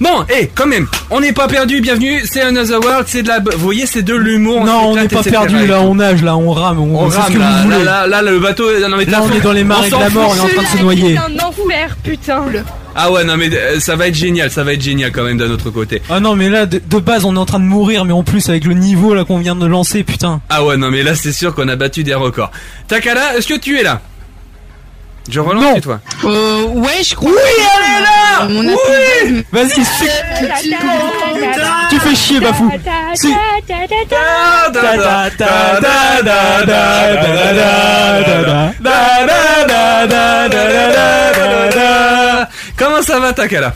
Bon, 0.00 0.24
eh, 0.28 0.50
quand 0.52 0.66
même, 0.66 0.88
on 1.10 1.20
n'est 1.20 1.32
pas 1.32 1.46
perdu, 1.46 1.80
bienvenue, 1.80 2.20
c'est 2.24 2.40
Another 2.42 2.80
World, 2.80 3.04
c'est 3.06 3.22
de 3.22 3.28
la... 3.28 3.38
Vous 3.38 3.58
voyez, 3.58 3.86
c'est 3.86 4.02
de 4.02 4.14
l'humour. 4.14 4.64
Non, 4.64 4.88
on 4.90 4.96
n'est 4.96 5.06
pas 5.08 5.22
perdu 5.22 5.66
là, 5.66 5.80
on 5.82 5.94
nage 5.94 6.22
là, 6.22 6.36
on 6.36 6.50
rame, 6.50 6.80
on, 6.80 6.96
On 6.98 7.10
c'est 7.10 7.16
ce 7.16 7.20
rame 7.22 7.32
que 7.34 7.38
là, 7.38 7.50
vous 7.62 7.70
là, 7.70 7.76
voulez. 7.76 7.84
là, 7.84 8.06
là, 8.08 8.22
le 8.22 8.38
bateau, 8.40 8.64
non 8.88 8.96
mais 8.96 9.04
Là, 9.04 9.20
on 9.22 9.32
est 9.32 9.40
dans 9.40 9.52
les 9.52 9.62
marais 9.62 9.88
de 9.88 9.94
la 9.96 10.10
mort, 10.10 10.30
on 10.32 10.34
est 10.36 10.40
en 10.40 10.48
train 10.48 10.62
de 10.62 10.78
se 10.78 10.82
noyer. 10.82 11.16
C'est 11.16 11.40
un 11.42 11.46
enfer, 11.46 11.96
putain. 12.02 12.42
Ah 12.96 13.10
ouais, 13.10 13.24
non 13.24 13.36
mais 13.36 13.50
euh, 13.52 13.80
ça 13.80 13.96
va 13.96 14.06
être 14.08 14.14
génial, 14.14 14.50
ça 14.52 14.62
va 14.62 14.72
être 14.72 14.82
génial 14.82 15.10
quand 15.10 15.24
même 15.24 15.36
d'un 15.38 15.50
autre 15.50 15.70
côté. 15.70 16.00
Ah 16.10 16.20
non, 16.20 16.36
mais 16.36 16.48
là, 16.48 16.64
de, 16.66 16.80
de 16.84 16.98
base, 16.98 17.24
on 17.24 17.34
est 17.34 17.38
en 17.38 17.44
train 17.46 17.58
de 17.58 17.64
mourir, 17.64 18.04
mais 18.04 18.12
en 18.12 18.22
plus, 18.22 18.48
avec 18.48 18.64
le 18.64 18.74
niveau 18.74 19.14
là 19.14 19.24
qu'on 19.24 19.38
vient 19.38 19.56
de 19.56 19.66
lancer, 19.66 20.02
putain. 20.04 20.40
Ah 20.48 20.64
ouais, 20.64 20.76
non 20.76 20.90
mais 20.90 21.02
là 21.02 21.14
c'est 21.16 21.32
sûr 21.32 21.54
qu'on 21.54 21.66
a 21.68 21.74
battu 21.76 22.02
des 22.04 22.14
records. 22.14 22.50
Takala, 22.88 23.36
est-ce 23.36 23.48
que 23.48 23.58
tu 23.58 23.78
es 23.78 23.82
là? 23.82 24.00
Je 25.28 25.40
relance, 25.40 25.80
toi. 25.80 26.00
Euh, 26.24 26.64
ouais, 26.64 27.02
je 27.02 27.14
crois. 27.14 27.30
Oui, 27.30 27.36
elle 27.56 28.02
là 28.02 28.42
euh, 28.42 28.76
Oui 29.24 29.44
Vas-y, 29.50 29.80
euh, 29.80 29.84
Tu 31.88 31.98
fais 32.00 32.14
chier, 32.14 32.40
Bafou. 32.40 32.70
Comment 42.76 43.02
ça 43.02 43.18
va, 43.18 43.32
Takala 43.32 43.74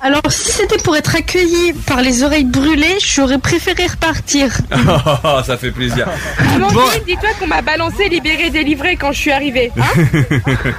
alors, 0.00 0.22
si 0.28 0.52
c'était 0.52 0.78
pour 0.78 0.96
être 0.96 1.16
accueilli 1.16 1.72
par 1.86 2.02
les 2.02 2.22
oreilles 2.22 2.44
brûlées, 2.44 2.98
j'aurais 3.04 3.38
préféré 3.38 3.86
repartir. 3.86 4.50
Oh, 4.72 5.40
ça 5.46 5.56
fait 5.56 5.72
plaisir. 5.72 6.06
Amandine, 6.38 6.78
Bon. 6.78 6.82
dis-toi 7.06 7.30
qu'on 7.40 7.48
m'a 7.48 7.62
balancé, 7.62 8.08
libéré, 8.08 8.50
délivré 8.50 8.96
quand 8.96 9.10
je 9.12 9.18
suis 9.18 9.32
arrivée. 9.32 9.72
Hein 9.76 9.82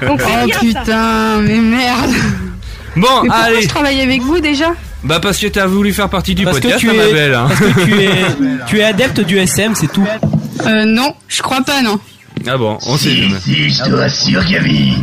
Donc 0.08 0.22
Oh 0.24 0.46
bien 0.46 0.54
ça. 0.54 0.60
putain, 0.62 1.42
mais 1.42 1.58
merde. 1.58 2.12
Bon, 2.96 3.08
Mais 3.24 3.28
pourquoi 3.30 3.36
allez. 3.46 3.62
je 3.62 3.68
travaille 3.68 4.02
avec 4.02 4.22
vous 4.22 4.40
déjà 4.40 4.74
Bah 5.04 5.20
parce 5.22 5.38
que 5.38 5.48
t'as 5.48 5.68
voulu 5.68 5.94
faire 5.94 6.10
partie 6.10 6.34
du 6.34 6.44
Parce 6.44 6.58
que 6.58 6.64
podcast, 6.64 6.80
tu 6.80 6.88
ma 6.88 6.94
es, 7.06 7.14
belle. 7.14 7.34
hein. 7.36 7.48
parce 7.48 7.60
que 7.60 7.82
tu 7.86 8.02
es, 8.02 8.10
tu 8.68 8.80
es 8.80 8.84
adepte 8.84 9.20
du 9.20 9.38
SM, 9.38 9.76
c'est 9.76 9.92
tout. 9.92 10.08
Euh, 10.66 10.86
non, 10.86 11.14
je 11.28 11.42
crois 11.42 11.62
pas, 11.62 11.82
non. 11.82 12.00
Ah 12.48 12.58
bon, 12.58 12.78
on 12.88 12.98
sait 12.98 13.16
jamais. 13.16 13.40
Si, 13.42 13.70
je 13.70 13.84
te 13.84 13.90
rassure, 13.92 14.44
Gabi. 14.50 14.94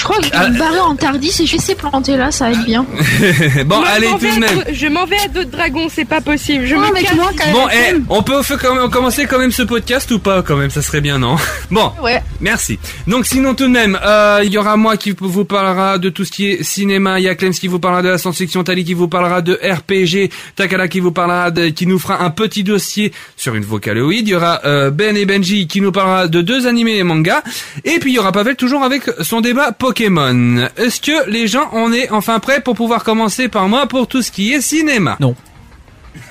Je 0.00 0.04
crois 0.04 0.16
que 0.16 0.24
je 0.24 0.30
Ah. 0.32 0.44
vais 0.44 0.50
me 0.52 0.58
barrer 0.58 0.80
en 0.80 0.96
tardis 0.96 1.28
et 1.42 1.44
je 1.46 1.50
vais 1.52 1.58
essayer 1.58 1.74
planter 1.74 2.16
là, 2.16 2.30
ça 2.30 2.46
va 2.46 2.52
être 2.52 2.64
bien. 2.64 2.86
bon, 3.66 3.82
Je 3.84 3.90
allez 3.90 4.06
m'en 4.08 4.14
tout 4.14 4.20
vais 4.20 4.30
de 4.30 4.36
à 4.36 4.38
même. 4.38 4.54
d'autres- 4.56 4.70
Je 4.72 4.86
m'en 4.86 5.04
vais 5.04 5.16
à 5.18 5.28
d'autres 5.28 5.50
dragons, 5.50 5.88
c'est 5.94 6.06
pas 6.06 6.22
possible. 6.22 6.64
Je 6.64 6.74
me 6.74 6.90
casse. 7.02 7.14
moi, 7.14 7.30
quand 7.36 7.52
Bon, 7.52 7.66
même. 7.66 7.96
eh, 8.00 8.04
on 8.08 8.22
peut 8.22 8.40
quand 8.62 8.74
même- 8.74 8.88
commencer 8.90 9.26
quand 9.26 9.38
même 9.38 9.52
ce 9.52 9.62
podcast 9.62 10.10
ou 10.10 10.18
pas 10.18 10.40
quand 10.42 10.56
même, 10.56 10.70
ça 10.70 10.80
serait 10.80 11.02
bien, 11.02 11.18
non? 11.18 11.36
Bon, 11.70 11.92
Ouais. 12.02 12.22
merci. 12.40 12.78
Donc 13.06 13.26
sinon 13.26 13.54
tout 13.54 13.64
de 13.64 13.68
même, 13.72 13.98
euh, 14.02 14.40
il 14.42 14.50
y 14.50 14.56
aura 14.56 14.78
moi 14.78 14.96
qui 14.96 15.14
vous 15.18 15.44
parlera 15.44 15.98
de 15.98 16.08
tout 16.08 16.24
ce 16.24 16.30
qui 16.32 16.48
est 16.50 16.62
cinéma, 16.62 17.20
il 17.20 17.24
y 17.24 17.28
a 17.28 17.34
Clems 17.34 17.52
qui 17.52 17.68
vous 17.68 17.78
parlera 17.78 18.00
de 18.02 18.08
la 18.08 18.16
science-fiction, 18.16 18.64
Tali 18.64 18.84
qui 18.84 18.94
vous 18.94 19.08
parlera 19.08 19.42
de 19.42 19.60
RPG, 19.62 20.30
Takala 20.56 20.88
qui 20.88 21.00
vous 21.00 21.12
parlera 21.12 21.50
de, 21.50 21.68
qui 21.68 21.86
nous 21.86 21.98
fera 21.98 22.22
un 22.24 22.30
petit 22.30 22.64
dossier 22.64 23.12
sur 23.36 23.54
une 23.54 23.64
vocaloïde, 23.64 24.26
il 24.26 24.30
y 24.30 24.34
aura 24.34 24.60
euh, 24.64 24.90
Ben 24.90 25.14
et 25.16 25.26
Benji 25.26 25.66
qui 25.66 25.80
nous 25.82 25.92
parlera 25.92 26.26
de 26.26 26.40
deux 26.40 26.66
animés 26.66 26.96
et 26.96 27.02
mangas, 27.02 27.42
et 27.84 27.98
puis 27.98 28.12
il 28.12 28.14
y 28.14 28.18
aura 28.18 28.32
Pavel 28.32 28.56
toujours 28.56 28.82
avec 28.82 29.02
son 29.20 29.42
débat 29.42 29.72
Pokémon. 29.94 30.68
Est-ce 30.76 31.00
que 31.00 31.28
les 31.28 31.48
gens 31.48 31.68
en 31.72 31.92
est 31.92 32.10
enfin 32.10 32.38
prêts 32.38 32.60
pour 32.60 32.76
pouvoir 32.76 33.02
commencer 33.02 33.48
par 33.48 33.68
moi 33.68 33.86
pour 33.88 34.06
tout 34.06 34.22
ce 34.22 34.30
qui 34.30 34.52
est 34.52 34.60
cinéma? 34.60 35.16
Non. 35.18 35.34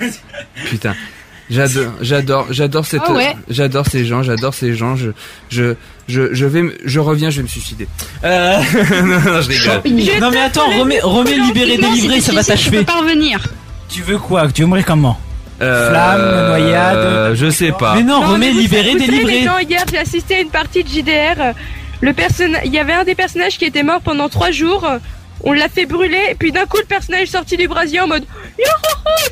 Putain. 0.70 0.94
J'adore, 1.50 1.92
j'adore, 2.00 2.46
j'adore 2.50 2.86
cette, 2.86 3.02
Ah 3.06 3.12
ouais. 3.12 3.36
j'adore 3.50 3.84
ces 3.86 4.04
gens, 4.06 4.22
j'adore 4.22 4.54
ces 4.54 4.72
gens. 4.74 4.94
Je, 4.96 5.10
je, 5.50 5.74
je, 6.08 6.32
je 6.32 6.46
vais, 6.46 6.62
me- 6.62 6.78
je 6.84 7.00
reviens, 7.00 7.28
je 7.28 7.38
vais 7.38 7.42
me 7.42 7.48
suicider. 7.48 7.86
Euh, 8.24 8.56
non, 9.02 9.20
non, 9.20 9.40
je 9.42 9.48
rigole. 9.48 9.80
Je 9.84 10.20
Non 10.20 10.30
mais 10.30 10.40
attends, 10.40 10.70
remets, 10.78 11.00
remets 11.00 11.36
libéré, 11.36 11.76
délivré, 11.76 12.20
ça 12.20 12.32
va 12.32 12.42
t'achever. 12.44 12.84
pas 12.84 13.00
revenir. 13.00 13.40
Tu 13.90 14.00
veux 14.02 14.18
quoi? 14.18 14.50
Tu 14.52 14.62
veux 14.62 14.68
mourir 14.68 14.84
comment? 14.86 15.18
Euh, 15.60 15.90
Flamme, 15.90 16.48
noyade. 16.60 16.96
euh, 16.96 17.34
Je 17.34 17.50
sais 17.50 17.72
pas. 17.72 17.94
Mais 17.96 18.04
non, 18.04 18.22
Non, 18.22 18.28
remets 18.32 18.52
libéré, 18.52 18.94
délivré. 18.94 19.40
les 19.40 19.44
gens, 19.44 19.58
hier, 19.58 19.84
j'ai 19.90 19.98
assisté 19.98 20.36
à 20.36 20.40
une 20.40 20.48
partie 20.50 20.82
de 20.84 20.88
JDR. 20.88 21.52
Le 22.00 22.12
il 22.64 22.72
y 22.72 22.78
avait 22.78 22.92
un 22.94 23.04
des 23.04 23.14
personnages 23.14 23.58
qui 23.58 23.64
était 23.64 23.82
mort 23.82 24.00
pendant 24.00 24.28
trois 24.28 24.50
jours. 24.50 24.88
On 25.42 25.52
l'a 25.52 25.68
fait 25.68 25.86
brûler, 25.86 26.20
et 26.30 26.34
puis 26.34 26.52
d'un 26.52 26.66
coup, 26.66 26.76
le 26.78 26.84
personnage 26.84 27.22
est 27.22 27.26
sorti 27.32 27.56
du 27.56 27.66
brasier 27.66 28.00
en 28.00 28.06
mode 28.06 28.24
Yo, 28.58 28.64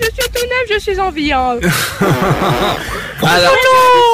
je 0.00 0.04
suis 0.04 0.30
tout 0.32 0.46
neuf, 0.46 0.78
je 0.78 0.78
suis 0.80 1.00
en 1.00 1.10
vie. 1.10 1.32
hein. 1.32 1.56
Alors, 3.20 3.56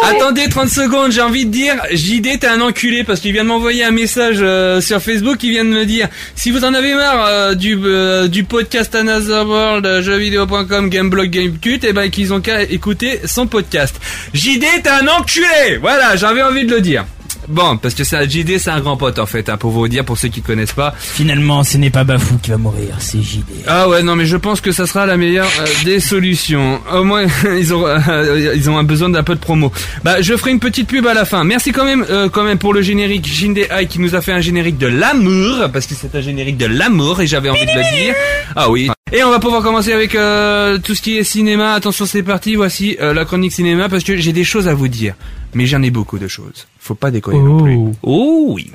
attendez 0.04 0.49
30 0.49 0.68
secondes, 0.68 1.12
j'ai 1.12 1.20
envie 1.20 1.44
de 1.46 1.50
dire, 1.50 1.75
JD 1.92 2.40
t'es 2.40 2.46
un 2.46 2.61
enculé 2.62 3.04
parce 3.04 3.20
qu'il 3.20 3.32
vient 3.32 3.44
de 3.44 3.49
m'envoyer 3.49 3.84
un 3.84 3.90
message 3.90 4.38
euh, 4.40 4.80
sur 4.80 5.00
Facebook, 5.00 5.42
il 5.42 5.50
vient 5.50 5.64
de 5.64 5.70
me 5.70 5.84
dire, 5.84 6.08
si 6.34 6.50
vous 6.50 6.64
en 6.64 6.73
avez 6.75 6.94
marre 6.94 7.26
euh, 7.26 7.54
du, 7.54 7.78
euh, 7.84 8.28
du 8.28 8.44
podcast 8.44 8.94
Another 8.94 9.46
World, 9.46 10.00
jeuxvideo.com, 10.00 10.88
Gameblog, 10.88 11.28
Gamecult, 11.30 11.84
et 11.84 11.92
ben 11.92 12.11
qu'ils 12.11 12.32
ont 12.32 12.40
qu'à 12.40 12.62
écouter 12.62 13.20
son 13.26 13.46
podcast. 13.46 13.94
JD 14.32 14.64
t'es 14.82 14.88
un 14.88 15.06
enculé 15.06 15.76
Voilà, 15.80 16.16
j'avais 16.16 16.42
envie 16.42 16.64
de 16.64 16.75
le 16.75 16.80
dire. 16.80 17.04
Bon, 17.48 17.76
parce 17.76 17.94
que 17.94 18.04
ça, 18.04 18.26
JD 18.26 18.58
c'est 18.58 18.70
un 18.70 18.80
grand 18.80 18.96
pote 18.96 19.18
en 19.18 19.26
fait, 19.26 19.48
hein, 19.48 19.56
pour 19.56 19.70
vous 19.70 19.88
dire, 19.88 20.04
pour 20.04 20.18
ceux 20.18 20.28
qui 20.28 20.42
connaissent 20.42 20.72
pas. 20.72 20.94
Finalement, 20.96 21.62
ce 21.62 21.76
n'est 21.76 21.90
pas 21.90 22.04
Bafou 22.04 22.38
qui 22.42 22.50
va 22.50 22.56
mourir, 22.56 22.96
c'est 22.98 23.22
JD. 23.22 23.44
Ah 23.66 23.88
ouais 23.88 24.02
non 24.02 24.16
mais 24.16 24.26
je 24.26 24.36
pense 24.36 24.60
que 24.60 24.72
ça 24.72 24.86
sera 24.86 25.06
la 25.06 25.16
meilleure 25.16 25.48
euh, 25.60 25.66
des 25.84 26.00
solutions. 26.00 26.80
Au 26.92 27.04
moins 27.04 27.26
ils 27.58 27.74
ont 27.74 27.86
euh, 27.86 28.52
ils 28.54 28.70
ont 28.70 28.78
un 28.78 28.82
besoin 28.82 29.10
d'un 29.10 29.22
peu 29.22 29.34
de 29.34 29.40
promo. 29.40 29.72
Bah 30.02 30.20
je 30.20 30.36
ferai 30.36 30.50
une 30.50 30.60
petite 30.60 30.88
pub 30.88 31.06
à 31.06 31.14
la 31.14 31.24
fin. 31.24 31.44
Merci 31.44 31.72
quand 31.72 31.84
même 31.84 32.04
euh, 32.10 32.28
quand 32.28 32.44
même 32.44 32.58
pour 32.58 32.72
le 32.72 32.82
générique 32.82 33.26
Jinde 33.26 33.58
Ai 33.58 33.86
qui 33.86 34.00
nous 34.00 34.14
a 34.14 34.20
fait 34.20 34.32
un 34.32 34.40
générique 34.40 34.78
de 34.78 34.86
l'amour 34.86 35.68
parce 35.72 35.86
que 35.86 35.94
c'est 35.94 36.14
un 36.14 36.20
générique 36.20 36.56
de 36.56 36.66
l'amour 36.66 37.20
et 37.20 37.26
j'avais 37.26 37.50
envie 37.50 37.66
de 37.66 37.72
le 37.72 38.04
dire. 38.04 38.14
Ah 38.56 38.70
oui. 38.70 38.90
Et 39.12 39.22
on 39.22 39.30
va 39.30 39.38
pouvoir 39.38 39.62
commencer 39.62 39.92
avec 39.92 40.14
euh, 40.14 40.78
tout 40.78 40.94
ce 40.94 41.02
qui 41.02 41.18
est 41.18 41.24
cinéma. 41.24 41.74
Attention 41.74 42.04
c'est 42.06 42.22
parti. 42.22 42.56
Voici 42.56 42.96
euh, 43.00 43.14
la 43.14 43.24
chronique 43.24 43.52
cinéma 43.52 43.88
parce 43.88 44.02
que 44.02 44.16
j'ai 44.16 44.32
des 44.32 44.44
choses 44.44 44.66
à 44.66 44.74
vous 44.74 44.88
dire. 44.88 45.14
Mais 45.54 45.66
j'en 45.66 45.82
ai 45.82 45.90
beaucoup 45.90 46.18
de 46.18 46.28
choses. 46.28 46.66
Faut 46.80 46.96
pas 46.96 47.11
déconner 47.11 47.38
non 47.38 47.62
plus. 47.62 47.76
Oh. 47.76 47.92
Oh 48.02 48.46
oui. 48.49 48.73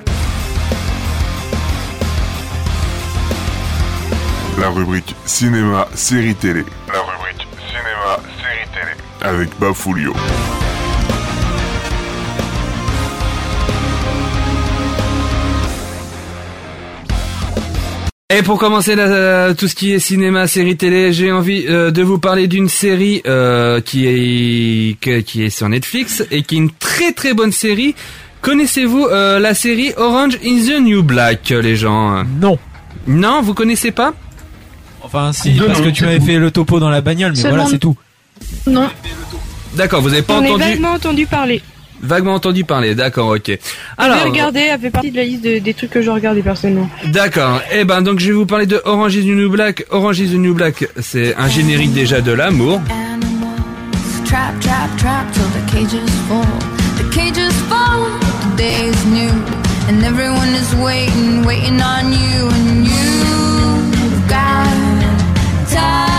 La 4.58 4.68
rubrique 4.68 5.14
cinéma, 5.26 5.86
série 5.94 6.34
télé. 6.34 6.64
La 6.88 7.00
rubrique 7.00 7.46
cinéma, 7.66 8.16
série 8.40 8.68
télé. 8.74 8.92
Avec 9.22 9.50
Bafulio. 9.58 10.12
Et 18.32 18.42
pour 18.42 18.58
commencer 18.58 18.94
la- 18.94 19.54
tout 19.54 19.66
ce 19.66 19.74
qui 19.74 19.92
est 19.92 19.98
cinéma, 19.98 20.46
série 20.46 20.76
télé, 20.76 21.12
j'ai 21.12 21.32
envie 21.32 21.64
euh, 21.68 21.90
de 21.90 22.00
vous 22.02 22.18
parler 22.18 22.46
d'une 22.46 22.68
série 22.68 23.22
euh, 23.26 23.80
qui 23.80 24.06
est 24.06 25.00
que- 25.00 25.20
qui 25.20 25.42
est 25.42 25.50
sur 25.50 25.68
Netflix 25.68 26.22
et 26.30 26.42
qui 26.42 26.54
est 26.54 26.58
une 26.58 26.70
très 26.70 27.12
très 27.12 27.34
bonne 27.34 27.50
série. 27.50 27.96
Connaissez-vous 28.40 29.06
euh, 29.06 29.40
la 29.40 29.52
série 29.54 29.92
Orange 29.96 30.38
is 30.44 30.66
the 30.68 30.80
New 30.80 31.02
Black, 31.02 31.50
les 31.50 31.74
gens? 31.74 32.24
Non. 32.40 32.56
Non, 33.08 33.42
vous 33.42 33.52
connaissez 33.54 33.90
pas? 33.90 34.14
Enfin, 35.02 35.32
si, 35.32 35.50
parce 35.66 35.80
que 35.80 35.88
tu 35.88 36.04
m'avais 36.04 36.20
fait 36.20 36.38
le 36.38 36.52
topo 36.52 36.78
dans 36.78 36.90
la 36.90 37.00
bagnole, 37.00 37.32
mais 37.32 37.38
Seulement- 37.38 37.56
voilà, 37.56 37.70
c'est 37.70 37.78
tout. 37.78 37.96
Non. 38.68 38.88
D'accord, 39.74 40.02
vous 40.02 40.12
avez 40.12 40.22
pas 40.22 40.34
On 40.34 40.44
entendu? 40.44 40.62
vaguement 40.62 40.92
entendu 40.92 41.26
parler. 41.26 41.62
Vaguement 42.02 42.34
entendu 42.34 42.64
parler. 42.64 42.94
D'accord, 42.94 43.28
ok. 43.30 43.58
Alors, 43.98 44.16
Alors, 44.18 44.32
regarder, 44.32 44.60
elle 44.60 44.80
fait 44.80 44.90
partie 44.90 45.10
de 45.10 45.16
la 45.16 45.24
liste 45.24 45.42
de- 45.44 45.58
des 45.58 45.74
trucs 45.74 45.90
que 45.90 46.02
je 46.02 46.10
regardais 46.10 46.42
personnellement. 46.42 46.88
D'accord. 47.06 47.60
Eh 47.72 47.84
ben 47.84 48.02
donc 48.02 48.18
je 48.20 48.26
vais 48.28 48.32
vous 48.32 48.46
parler 48.46 48.66
de 48.66 48.80
Orange 48.84 49.14
is 49.16 49.22
the 49.24 49.34
New 49.34 49.50
Black. 49.50 49.84
Orange 49.90 50.20
is 50.20 50.28
the 50.30 50.34
New 50.38 50.54
Black, 50.54 50.86
c'est 51.00 51.34
un 51.36 51.48
générique 51.48 51.92
déjà 51.92 52.20
de 52.20 52.32
l'amour. 52.32 52.80
Trap, 54.24 54.60
trap, 54.60 54.96
trap 54.96 55.32
till 55.32 55.42
the 55.42 55.72
cages 55.72 56.10
fall. 56.28 56.44
The 56.98 57.14
cages 57.14 57.52
fall, 57.68 58.06
the 58.52 58.56
day 58.56 58.88
is 58.88 59.04
new. 59.06 59.30
And 59.88 60.04
everyone 60.04 60.54
is 60.54 60.72
waiting, 60.80 61.44
waiting 61.44 61.80
on 61.82 62.12
you. 62.12 62.46
And 62.48 62.84
you've 62.86 64.28
got 64.28 65.68
time. 65.68 66.09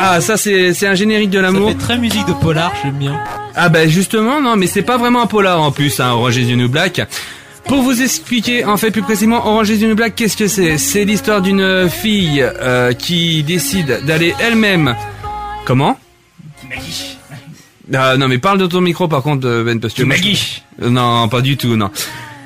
Ah, 0.00 0.20
ça 0.20 0.36
c'est 0.36 0.72
c'est 0.74 0.86
un 0.86 0.94
générique 0.94 1.30
de 1.30 1.38
l'amour. 1.38 1.68
Fait 1.70 1.74
très 1.76 1.98
musique 1.98 2.26
de 2.26 2.32
polar, 2.32 2.72
j'aime 2.82 2.94
bien. 2.94 3.18
Ah 3.54 3.68
bah 3.68 3.86
justement, 3.86 4.40
non, 4.40 4.56
mais 4.56 4.66
c'est 4.66 4.82
pas 4.82 4.96
vraiment 4.96 5.22
un 5.22 5.26
polar 5.26 5.60
en 5.60 5.70
plus, 5.72 6.00
hein, 6.00 6.12
Orange 6.12 6.36
is 6.36 6.46
the 6.52 6.56
New 6.56 6.68
Black. 6.68 7.00
Pour 7.66 7.82
vous 7.82 8.00
expliquer, 8.00 8.64
en 8.64 8.76
fait, 8.78 8.90
plus 8.90 9.02
précisément, 9.02 9.46
Orange 9.46 9.68
is 9.70 9.78
the 9.78 9.82
New 9.82 9.94
Black, 9.94 10.14
qu'est-ce 10.14 10.36
que 10.36 10.48
c'est? 10.48 10.78
C'est 10.78 11.04
l'histoire 11.04 11.42
d'une 11.42 11.88
fille 11.90 12.42
euh, 12.42 12.92
qui 12.94 13.42
décide 13.42 14.00
d'aller 14.06 14.34
elle-même... 14.40 14.94
Comment? 15.66 15.98
Ah, 17.92 18.16
non 18.16 18.28
mais 18.28 18.38
parle 18.38 18.58
de 18.58 18.66
ton 18.66 18.80
micro 18.82 19.08
par 19.08 19.22
contre 19.22 19.46
euh, 19.46 19.64
Ben 19.64 19.80
parce 19.80 19.92
que 19.94 20.00
Tu 20.02 20.06
moi, 20.06 20.16
m'aguiches. 20.16 20.62
je- 20.80 20.88
Non 20.88 21.26
pas 21.28 21.40
du 21.40 21.56
tout 21.56 21.76
non. 21.76 21.90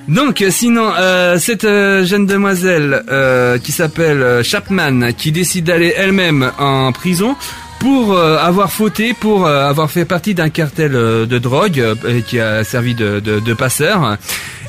Donc 0.09 0.43
euh, 0.43 0.51
sinon 0.51 0.91
euh, 0.99 1.39
cette 1.39 1.65
euh, 1.65 2.05
jeune 2.05 2.27
demoiselle 2.27 3.05
euh, 3.09 3.59
qui 3.59 3.71
s'appelle 3.71 4.23
euh, 4.23 4.43
Chapman 4.43 5.13
qui 5.17 5.31
décide 5.31 5.67
d'aller 5.67 5.95
elle-même 5.97 6.51
en 6.59 6.91
prison 6.93 7.37
pour 7.79 8.17
avoir 8.17 8.71
fauté, 8.71 9.13
pour 9.13 9.45
avoir 9.49 9.91
fait 9.91 10.05
partie 10.05 10.35
d'un 10.35 10.51
cartel 10.51 10.93
de 10.93 11.39
drogue 11.39 11.83
qui 12.29 12.39
a 12.39 12.63
servi 12.63 12.95
de, 12.95 13.19
de, 13.19 13.41
de 13.41 13.55
passeur. 13.55 14.19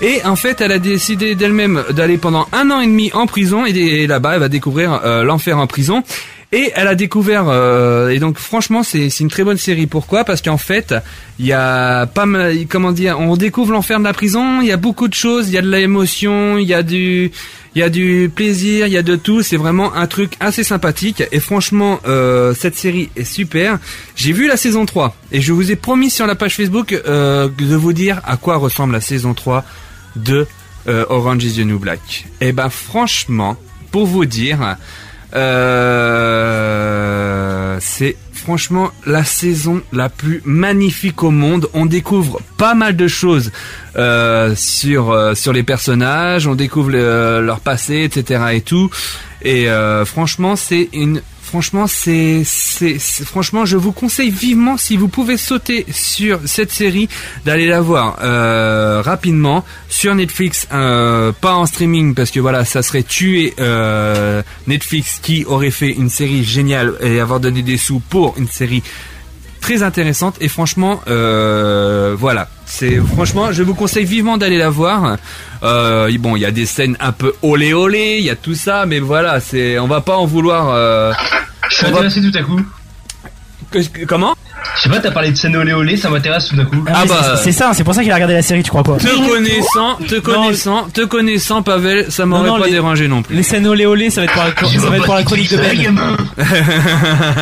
Et 0.01 0.25
en 0.25 0.35
fait, 0.35 0.61
elle 0.61 0.71
a 0.71 0.79
décidé 0.79 1.35
d'elle-même 1.35 1.83
d'aller 1.91 2.17
pendant 2.17 2.47
un 2.51 2.71
an 2.71 2.81
et 2.81 2.87
demi 2.87 3.11
en 3.13 3.27
prison 3.27 3.67
et, 3.67 3.69
et 3.69 4.07
là-bas, 4.07 4.33
elle 4.33 4.39
va 4.39 4.49
découvrir 4.49 4.99
l'enfer 5.23 5.59
en 5.59 5.67
prison. 5.67 6.03
Et 6.55 6.71
elle 6.75 6.87
a 6.87 6.93
découvert 6.93 7.45
euh, 7.47 8.09
et 8.09 8.19
donc 8.19 8.37
franchement 8.37 8.83
c'est 8.83 9.07
une 9.19 9.27
très 9.27 9.43
bonne 9.43 9.57
série. 9.57 9.87
Pourquoi? 9.87 10.23
Parce 10.23 10.39
qu'en 10.39 10.59
fait 10.59 10.93
il 11.39 11.47
y 11.47 11.51
a 11.51 12.05
pas 12.05 12.27
mal 12.27 12.55
comment 12.69 12.91
dire 12.91 13.19
on 13.19 13.35
découvre 13.35 13.71
l'enfer 13.73 13.97
de 13.97 14.03
la 14.03 14.13
prison. 14.13 14.61
Il 14.61 14.67
y 14.67 14.71
a 14.71 14.77
beaucoup 14.77 15.07
de 15.07 15.15
choses. 15.15 15.49
Il 15.49 15.55
y 15.55 15.57
a 15.57 15.63
de 15.63 15.69
l'émotion. 15.69 16.59
Il 16.59 16.67
y 16.67 16.75
a 16.75 16.83
du 16.83 17.31
il 17.73 17.79
y 17.79 17.81
a 17.81 17.89
du 17.89 18.31
plaisir. 18.33 18.85
Il 18.85 18.93
y 18.93 18.97
a 18.97 19.01
de 19.01 19.15
tout. 19.15 19.41
C'est 19.41 19.57
vraiment 19.57 19.95
un 19.95 20.05
truc 20.05 20.33
assez 20.39 20.63
sympathique. 20.63 21.23
Et 21.31 21.39
franchement 21.39 21.99
euh, 22.05 22.53
cette 22.53 22.75
série 22.75 23.09
est 23.15 23.23
super. 23.23 23.79
J'ai 24.15 24.31
vu 24.31 24.47
la 24.47 24.55
saison 24.55 24.85
3 24.85 25.15
et 25.31 25.41
je 25.41 25.53
vous 25.53 25.71
ai 25.71 25.75
promis 25.75 26.11
sur 26.11 26.27
la 26.27 26.35
page 26.35 26.55
Facebook 26.55 26.93
euh, 26.93 27.49
de 27.57 27.75
vous 27.75 27.93
dire 27.93 28.21
à 28.25 28.37
quoi 28.37 28.57
ressemble 28.57 28.93
la 28.93 29.01
saison 29.01 29.33
3 29.33 29.65
de 30.17 30.45
euh, 30.87 31.03
Orange 31.09 31.45
is 31.45 31.55
the 31.55 31.65
New 31.65 31.79
Black. 31.79 32.27
Et 32.41 32.51
ben 32.51 32.69
franchement 32.69 33.57
pour 33.89 34.05
vous 34.05 34.25
dire. 34.25 34.77
Euh, 36.43 37.77
c'est 37.79 38.15
franchement 38.33 38.91
la 39.05 39.23
saison 39.23 39.81
la 39.91 40.09
plus 40.09 40.41
magnifique 40.45 41.23
au 41.23 41.31
monde. 41.31 41.67
On 41.73 41.85
découvre 41.85 42.39
pas 42.57 42.73
mal 42.75 42.95
de 42.95 43.07
choses 43.07 43.51
euh, 43.95 44.53
sur 44.55 45.11
euh, 45.11 45.33
sur 45.35 45.53
les 45.53 45.63
personnages, 45.63 46.45
on 46.47 46.55
découvre 46.55 46.89
le- 46.91 47.41
leur 47.41 47.59
passé, 47.61 48.03
etc. 48.03 48.43
et 48.53 48.61
tout. 48.61 48.89
Et 49.45 49.67
franchement, 50.05 50.55
c'est 50.55 50.87
une 50.93 51.21
Franchement, 51.53 51.85
c'est, 51.85 52.43
franchement, 53.25 53.63
je 53.63 53.77
vous 53.77 53.91
conseille 53.91 54.31
vivement 54.31 54.75
si 54.75 54.97
vous 54.97 55.07
pouvez 55.07 55.37
sauter 55.37 55.85
sur 55.91 56.39
cette 56.45 56.71
série 56.71 57.07
d'aller 57.45 57.67
la 57.67 57.79
voir 57.79 58.17
euh, 58.23 59.03
rapidement 59.03 59.63
sur 59.87 60.15
Netflix, 60.15 60.67
euh, 60.73 61.31
pas 61.31 61.53
en 61.53 61.67
streaming 61.67 62.15
parce 62.15 62.31
que 62.31 62.39
voilà, 62.39 62.65
ça 62.65 62.81
serait 62.81 63.03
tuer 63.03 63.53
euh, 63.59 64.41
Netflix 64.65 65.19
qui 65.21 65.45
aurait 65.45 65.69
fait 65.69 65.91
une 65.91 66.09
série 66.09 66.43
géniale 66.43 66.95
et 67.01 67.19
avoir 67.19 67.39
donné 67.39 67.61
des 67.61 67.77
sous 67.77 67.99
pour 67.99 68.33
une 68.39 68.47
série 68.47 68.81
très 69.61 69.83
intéressante. 69.83 70.37
Et 70.41 70.47
franchement 70.47 71.01
voilà 71.05 72.49
c'est 72.75 72.95
franchement 73.13 73.51
je 73.51 73.61
vous 73.61 73.75
conseille 73.75 74.05
vivement 74.05 74.37
d'aller 74.37 74.57
la 74.57 74.69
voir 74.71 75.17
euh, 75.63 76.09
bon 76.19 76.35
il 76.35 76.41
y 76.41 76.45
a 76.45 76.51
des 76.51 76.65
scènes 76.65 76.97
un 76.99 77.11
peu 77.11 77.33
olé 77.43 77.71
olé 77.73 78.17
il 78.19 78.25
y 78.25 78.29
a 78.31 78.35
tout 78.35 78.55
ça 78.55 78.85
mais 78.87 78.99
voilà 78.99 79.39
c'est 79.39 79.77
on 79.77 79.87
va 79.87 80.01
pas 80.01 80.15
en 80.17 80.25
vouloir 80.25 80.69
euh, 80.71 81.13
Je 81.69 81.75
suis 81.75 81.83
va- 81.85 81.91
intéressé 81.99 82.21
tout 82.21 82.35
à 82.37 82.41
coup. 82.41 82.59
Que- 83.79 84.05
comment 84.05 84.35
Je 84.77 84.83
sais 84.83 84.89
pas, 84.89 84.99
t'as 84.99 85.11
parlé 85.11 85.31
de 85.31 85.35
scène 85.37 85.55
olé 85.55 85.73
olé, 85.73 85.97
ça 85.97 86.09
m'intéresse 86.09 86.47
tout 86.47 86.59
à 86.59 86.63
coup. 86.65 86.83
Ah 86.87 87.03
bah. 87.07 87.35
c'est- 87.43 87.51
ça, 87.51 87.71
c'est 87.73 87.83
pour 87.83 87.93
ça 87.93 88.01
qu'il 88.01 88.11
a 88.11 88.15
regardé 88.15 88.33
la 88.33 88.41
série, 88.41 88.63
tu 88.63 88.69
crois 88.69 88.83
pas 88.83 88.95
te 88.97 89.07
connaissant 89.07 89.95
te 90.07 90.19
connaissant 90.19 90.87
te 90.93 91.01
connaissant 91.01 91.61
Pavel 91.61 92.05
ça 92.09 92.25
m'aurait 92.25 92.49
pas 92.59 92.65
les- 92.65 92.71
dérangé 92.71 93.07
non 93.07 93.21
plus 93.21 93.35
Les 93.35 93.43
scènes 93.43 93.67
olé 93.67 93.85
olé, 93.85 94.09
ça 94.09 94.21
va 94.21 94.25
être 94.25 94.33
pour 94.33 94.43
la, 94.43 94.79
ça 94.79 94.89
va 94.89 94.97
être 94.97 95.05
pour 95.05 95.15
la 95.15 95.23
chronique 95.23 95.51
de 95.51 95.57
Ben. 95.57 96.17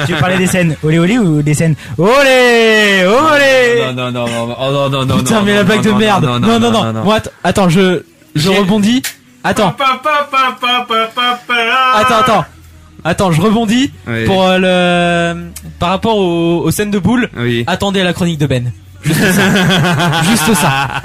tu 0.05 0.13
veux 0.13 0.19
parler 0.19 0.37
des 0.37 0.47
scènes 0.47 0.75
olé 0.83 0.99
olé 0.99 1.17
ou 1.19 1.41
des 1.41 1.53
scènes 1.53 1.75
olé 1.97 3.05
olé 3.05 3.85
non 3.85 3.93
non 3.93 4.11
non 4.11 4.25
non 4.27 4.55
oh, 4.59 4.71
non 4.71 4.89
non 4.89 5.05
non 5.05 5.17
Putain, 5.17 5.41
mais 5.41 5.51
non, 5.51 5.57
la 5.57 5.63
blague 5.63 5.85
non, 5.85 5.93
de 5.93 5.97
merde. 5.99 6.23
Non, 6.25 6.39
non, 6.39 6.59
non. 6.59 6.93
non. 6.93 7.03
Moi, 7.03 7.15
att- 7.17 7.31
attends, 7.43 7.69
je, 7.69 8.01
je 8.35 8.49
rebondis. 8.49 9.01
Attends, 9.43 9.75
attends, 11.95 12.17
attends. 12.19 12.45
Attends, 13.03 13.31
je 13.31 13.41
rebondis 13.41 13.91
Oui. 14.07 14.25
pour 14.25 14.43
euh, 14.45 15.33
le 15.33 15.51
par 15.79 15.89
rapport 15.89 16.17
aux, 16.17 16.61
aux 16.63 16.71
scènes 16.71 16.91
de 16.91 16.99
boules. 16.99 17.29
oui 17.37 17.63
Attendez 17.67 18.03
la 18.03 18.13
chronique 18.13 18.39
de 18.39 18.47
Ben. 18.47 18.71
Juste 19.03 19.31
ça. 19.31 20.21
Juste 20.29 20.53
ça. 20.53 21.01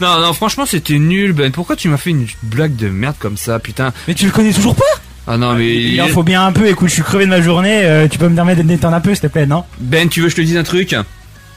non 0.00 0.20
non 0.20 0.32
franchement 0.32 0.66
c'était 0.66 0.98
nul 0.98 1.32
Ben 1.32 1.52
pourquoi 1.52 1.76
tu 1.76 1.88
m'as 1.88 1.96
fait 1.96 2.10
une 2.10 2.26
blague 2.42 2.74
de 2.76 2.88
merde 2.88 3.14
comme 3.18 3.36
ça 3.36 3.58
putain 3.60 3.92
Mais 4.08 4.14
tu 4.14 4.24
le 4.26 4.32
connais 4.32 4.52
toujours 4.52 4.74
pas 4.74 4.82
ah 5.28 5.36
non 5.36 5.54
mais 5.54 5.72
Il 5.76 6.02
en 6.02 6.08
faut 6.08 6.24
bien 6.24 6.44
un 6.44 6.50
peu, 6.52 6.66
écoute, 6.66 6.88
je 6.88 6.94
suis 6.94 7.02
crevé 7.04 7.26
de 7.26 7.30
ma 7.30 7.40
journée, 7.40 7.84
euh, 7.84 8.08
tu 8.08 8.18
peux 8.18 8.28
me 8.28 8.34
permettre 8.34 8.60
détendre 8.64 8.96
un 8.96 9.00
peu, 9.00 9.14
s'il 9.14 9.22
te 9.22 9.26
plaît, 9.28 9.46
non 9.46 9.62
Ben 9.78 10.08
tu 10.08 10.20
veux 10.20 10.26
que 10.26 10.32
je 10.32 10.36
te 10.36 10.40
dise 10.40 10.56
un 10.56 10.64
truc? 10.64 10.96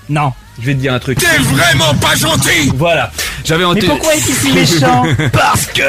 Non. 0.10 0.32
Je 0.62 0.68
vais 0.68 0.74
te 0.76 0.80
dire 0.80 0.94
un 0.94 1.00
truc. 1.00 1.20
T'es 1.20 1.26
vraiment 1.42 1.94
pas 1.96 2.16
gentil 2.16 2.72
Voilà. 2.78 3.12
J'avais 3.44 3.60
Mais 3.66 3.72
entendu. 3.72 3.86
pourquoi 3.88 4.16
est-il 4.16 4.34
si 4.34 4.52
méchant 4.54 5.04
Parce 5.34 5.66
que... 5.68 5.82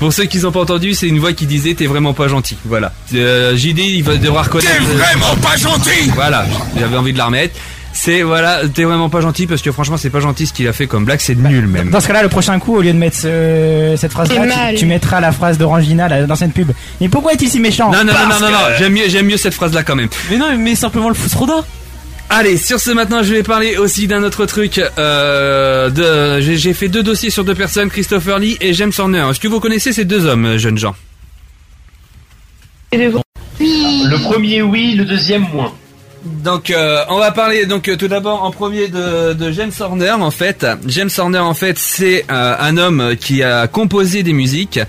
Pour 0.00 0.12
ceux 0.12 0.24
qui 0.24 0.38
n'ont 0.38 0.50
pas 0.52 0.60
entendu, 0.60 0.94
c'est 0.94 1.06
une 1.06 1.20
voix 1.20 1.32
qui 1.32 1.46
disait 1.46 1.74
t'es 1.74 1.86
vraiment 1.86 2.12
pas 2.12 2.26
gentil. 2.28 2.56
Voilà. 2.64 2.92
Euh, 3.14 3.56
JD, 3.56 3.78
il 3.78 4.02
va 4.02 4.16
devoir 4.16 4.46
reconnaître. 4.46 4.70
T'es 4.76 4.80
vraiment 4.80 5.36
pas 5.40 5.56
gentil 5.56 6.10
Voilà. 6.14 6.44
J'avais 6.78 6.96
envie 6.96 7.12
de 7.12 7.18
la 7.18 7.26
remettre. 7.26 7.54
C'est 7.96 8.22
voilà, 8.22 8.62
t'es 8.74 8.82
vraiment 8.82 9.08
pas 9.08 9.20
gentil 9.20 9.46
parce 9.46 9.62
que 9.62 9.70
franchement 9.70 9.96
c'est 9.96 10.10
pas 10.10 10.18
gentil 10.18 10.48
ce 10.48 10.52
qu'il 10.52 10.66
a 10.66 10.72
fait 10.72 10.88
comme 10.88 11.04
blague, 11.04 11.20
c'est 11.20 11.36
nul 11.36 11.68
même. 11.68 11.90
Dans 11.90 12.00
ce 12.00 12.08
cas-là, 12.08 12.24
le 12.24 12.28
prochain 12.28 12.58
coup, 12.58 12.76
au 12.76 12.82
lieu 12.82 12.92
de 12.92 12.98
mettre 12.98 13.16
ce- 13.16 13.94
cette 13.96 14.10
phrase-là, 14.10 14.70
tu, 14.72 14.78
tu 14.78 14.86
mettras 14.86 15.20
la 15.20 15.30
phrase 15.30 15.58
d'Orangina 15.58 16.08
cette 16.34 16.52
pub. 16.52 16.72
Mais 17.00 17.08
pourquoi 17.08 17.34
est-il 17.34 17.48
si 17.48 17.60
méchant? 17.60 17.92
Non 17.92 17.98
non 17.98 18.06
non 18.06 18.12
Parce 18.28 18.40
non 18.40 18.50
non, 18.50 18.56
que- 18.66 18.78
j'aime 18.80 18.92
mieux 18.94 19.08
j'aime 19.08 19.26
mieux 19.26 19.36
cette 19.36 19.54
phrase 19.54 19.72
là 19.72 19.84
quand 19.84 19.94
même. 19.94 20.08
Mais 20.28 20.36
non, 20.38 20.46
mais 20.58 20.74
simplement 20.74 21.08
le 21.08 21.14
Fousroda. 21.14 21.64
Allez, 22.36 22.56
sur 22.56 22.80
ce 22.80 22.90
maintenant, 22.90 23.22
je 23.22 23.32
vais 23.32 23.44
parler 23.44 23.76
aussi 23.76 24.08
d'un 24.08 24.24
autre 24.24 24.44
truc. 24.44 24.80
Euh, 24.98 25.88
de, 25.88 26.40
j'ai, 26.40 26.74
fait 26.74 26.88
deux 26.88 27.04
dossiers 27.04 27.30
sur 27.30 27.44
deux 27.44 27.54
personnes, 27.54 27.88
Christopher 27.88 28.40
Lee 28.40 28.56
et 28.60 28.74
James 28.74 28.90
Horner. 28.98 29.24
Est-ce 29.30 29.38
que 29.38 29.46
vous 29.46 29.60
connaissez 29.60 29.92
ces 29.92 30.04
deux 30.04 30.26
hommes, 30.26 30.44
euh, 30.44 30.58
jeunes 30.58 30.76
gens? 30.76 30.96
Le 32.92 34.22
premier 34.24 34.62
oui, 34.62 34.96
le 34.96 35.04
deuxième 35.04 35.46
moins. 35.52 35.72
Donc, 36.24 36.70
euh, 36.70 37.04
on 37.10 37.18
va 37.18 37.30
parler 37.30 37.66
donc 37.66 37.86
euh, 37.88 37.96
tout 37.96 38.08
d'abord 38.08 38.42
en 38.42 38.50
premier 38.50 38.88
de, 38.88 39.34
de 39.34 39.52
James 39.52 39.72
Horner. 39.78 40.12
En 40.12 40.30
fait, 40.30 40.66
James 40.86 41.10
Horner, 41.16 41.38
en 41.38 41.54
fait, 41.54 41.78
c'est 41.78 42.24
euh, 42.30 42.56
un 42.58 42.78
homme 42.78 43.14
qui 43.20 43.42
a 43.42 43.68
composé 43.68 44.22
des 44.22 44.32
musiques. 44.32 44.80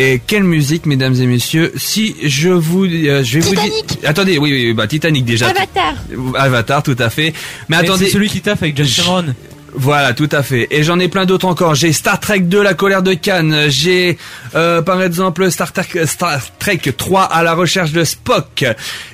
Et 0.00 0.20
quelle 0.24 0.44
musique, 0.44 0.86
mesdames 0.86 1.16
et 1.20 1.26
messieurs. 1.26 1.72
Si 1.74 2.14
je 2.22 2.50
vous, 2.50 2.84
euh, 2.84 3.24
je 3.24 3.40
vais 3.40 3.40
vous 3.40 3.54
dire. 3.56 3.72
Attendez, 4.04 4.38
oui, 4.38 4.52
oui, 4.52 4.72
bah 4.72 4.86
Titanic 4.86 5.24
déjà. 5.24 5.48
Avatar. 5.48 5.94
Avatar, 6.36 6.84
tout 6.84 6.94
à 7.00 7.10
fait. 7.10 7.32
Mais 7.68 7.76
Mais 7.76 7.76
attendez. 7.78 8.04
C'est 8.04 8.12
celui 8.12 8.28
qui 8.28 8.40
taffe 8.40 8.62
avec 8.62 8.76
James 8.76 8.86
Cameron. 8.94 9.34
Voilà, 9.74 10.14
tout 10.14 10.28
à 10.32 10.42
fait. 10.42 10.66
Et 10.70 10.82
j'en 10.82 10.98
ai 10.98 11.08
plein 11.08 11.26
d'autres 11.26 11.46
encore. 11.46 11.74
J'ai 11.74 11.92
Star 11.92 12.18
Trek 12.18 12.40
2, 12.40 12.62
La 12.62 12.74
colère 12.74 13.02
de 13.02 13.14
Cannes. 13.14 13.66
J'ai, 13.68 14.16
euh, 14.54 14.82
par 14.82 15.02
exemple, 15.02 15.50
Star 15.50 15.72
Trek, 15.72 15.86
Star 16.06 16.40
Trek 16.58 16.80
3, 16.96 17.22
À 17.24 17.42
la 17.42 17.54
recherche 17.54 17.92
de 17.92 18.02
Spock. 18.04 18.64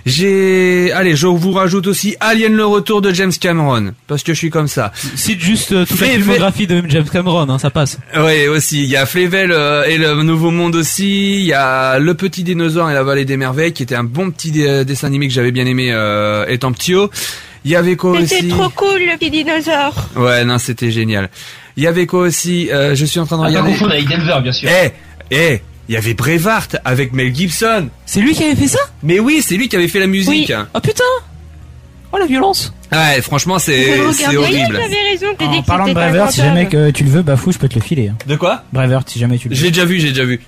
J'ai, 0.06 0.92
allez, 0.92 1.16
je 1.16 1.26
vous 1.26 1.52
rajoute 1.52 1.86
aussi 1.86 2.16
Alien, 2.20 2.54
le 2.54 2.64
retour 2.66 3.00
de 3.02 3.12
James 3.12 3.32
Cameron. 3.38 3.94
Parce 4.06 4.22
que 4.22 4.32
je 4.32 4.38
suis 4.38 4.50
comme 4.50 4.68
ça. 4.68 4.92
Cite 5.16 5.40
juste 5.40 5.72
euh, 5.72 5.84
toute 5.84 6.00
la 6.00 6.06
Flevel- 6.06 6.12
filmographie 6.22 6.66
de 6.66 6.82
James 6.88 7.08
Cameron, 7.10 7.48
hein, 7.48 7.58
ça 7.58 7.70
passe. 7.70 7.98
Oui, 8.16 8.46
aussi. 8.48 8.84
Il 8.84 8.90
y 8.90 8.96
a 8.96 9.06
Flevel 9.06 9.50
euh, 9.52 9.84
et 9.84 9.98
le 9.98 10.22
Nouveau 10.22 10.50
Monde 10.50 10.76
aussi. 10.76 11.40
Il 11.40 11.46
y 11.46 11.52
a 11.52 11.98
Le 11.98 12.14
Petit 12.14 12.44
Dinosaure 12.44 12.90
et 12.90 12.94
la 12.94 13.02
Vallée 13.02 13.24
des 13.24 13.36
Merveilles, 13.36 13.72
qui 13.72 13.82
était 13.82 13.94
un 13.96 14.04
bon 14.04 14.30
petit 14.30 14.50
dé- 14.52 14.84
dessin 14.84 15.08
animé 15.08 15.26
que 15.28 15.34
j'avais 15.34 15.52
bien 15.52 15.66
aimé 15.66 15.88
euh, 15.92 16.46
étant 16.48 16.70
petit. 16.72 16.94
Il 17.64 17.70
y 17.70 17.76
avait 17.76 17.96
quoi 17.96 18.18
C'était 18.20 18.36
aussi 18.36 18.48
trop 18.48 18.68
cool 18.70 19.00
le 19.10 19.16
petit 19.16 19.30
dinosaure. 19.30 19.94
Ouais, 20.16 20.44
non, 20.44 20.58
c'était 20.58 20.90
génial. 20.90 21.30
Il 21.76 21.82
y 21.82 21.86
avait 21.86 22.06
quoi 22.06 22.20
aussi 22.20 22.70
euh, 22.70 22.94
Je 22.94 23.04
suis 23.04 23.18
en 23.20 23.26
train 23.26 23.36
de 23.36 23.42
pas 23.42 23.48
regarder. 23.48 23.70
confondre 23.72 23.92
avec 23.92 24.06
Denver, 24.08 24.38
bien 24.42 24.52
sûr. 24.52 24.68
Eh, 24.70 24.90
eh, 25.30 25.60
il 25.88 25.94
y 25.94 25.96
avait 25.98 26.14
Brevard 26.14 26.68
avec 26.84 27.12
Mel 27.12 27.34
Gibson. 27.34 27.88
C'est 28.06 28.20
lui 28.20 28.34
qui 28.34 28.44
avait 28.44 28.54
fait 28.54 28.68
ça 28.68 28.78
Mais 29.02 29.18
oui, 29.18 29.42
c'est 29.42 29.56
lui 29.56 29.68
qui 29.68 29.76
avait 29.76 29.88
fait 29.88 30.00
la 30.00 30.06
musique. 30.06 30.52
Oh 30.74 30.80
putain 30.80 31.04
Oh 32.12 32.18
la 32.18 32.26
violence 32.26 32.72
Ouais, 32.92 33.20
franchement, 33.22 33.58
c'est 33.58 33.98
horrible. 34.36 34.78
J'avais 34.80 35.10
raison, 35.10 35.26
j'ai 35.40 35.46
En 35.46 35.62
parlant 35.62 35.84
de 35.84 35.88
c'était 35.90 35.94
Braveheart, 36.00 36.30
si 36.32 36.40
jamais 36.42 36.66
que 36.68 36.90
tu 36.90 37.02
le 37.02 37.10
veux, 37.10 37.22
Bafou, 37.22 37.50
je 37.50 37.58
peux 37.58 37.68
te 37.68 37.74
le 37.74 37.80
filer. 37.80 38.08
hein. 38.08 38.16
De 38.28 38.36
quoi? 38.36 38.62
Braveheart, 38.72 39.08
si 39.10 39.18
jamais 39.18 39.36
tu 39.36 39.48
le 39.48 39.54
Je 39.54 39.60
veux. 39.60 39.64
l'ai 39.66 39.70
déjà 39.72 39.84
vu, 39.84 39.98
j'ai 39.98 40.10
déjà 40.10 40.24
vu. 40.24 40.40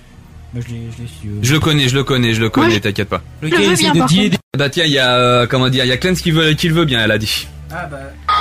Moi, 0.53 0.63
je 0.67 0.73
l'ai, 0.73 0.81
je 0.97 1.01
l'ai 1.03 1.07
su. 1.07 1.29
Je 1.41 1.53
le 1.53 1.59
connais, 1.59 1.89
je 1.89 1.95
le 1.95 2.03
connais, 2.03 2.33
je 2.33 2.41
le 2.41 2.49
connais, 2.49 2.79
t'inquiète 2.79 3.09
pas. 3.09 3.21
Le 3.41 3.49
Je 3.49 3.53
gars 3.53 3.59
veux 3.59 3.71
essaie 3.73 3.83
bien, 3.83 3.93
de 3.93 3.99
par 3.99 4.07
dealer 4.07 4.29
des... 4.29 4.37
Bah 4.57 4.69
tiens, 4.69 4.85
il 4.85 4.91
y 4.91 4.99
a 4.99 5.15
euh, 5.15 5.45
comment 5.47 5.69
dire, 5.69 5.83
il 5.85 5.89
y 5.89 5.91
a 5.91 5.97
Clance 5.97 6.21
qui 6.21 6.31
veut 6.31 6.53
qui 6.53 6.67
le 6.69 6.73
veut 6.73 6.85
bien, 6.85 7.03
elle 7.03 7.11
a 7.11 7.17
dit. 7.17 7.47
Ah 7.69 7.85
bah, 7.91 7.97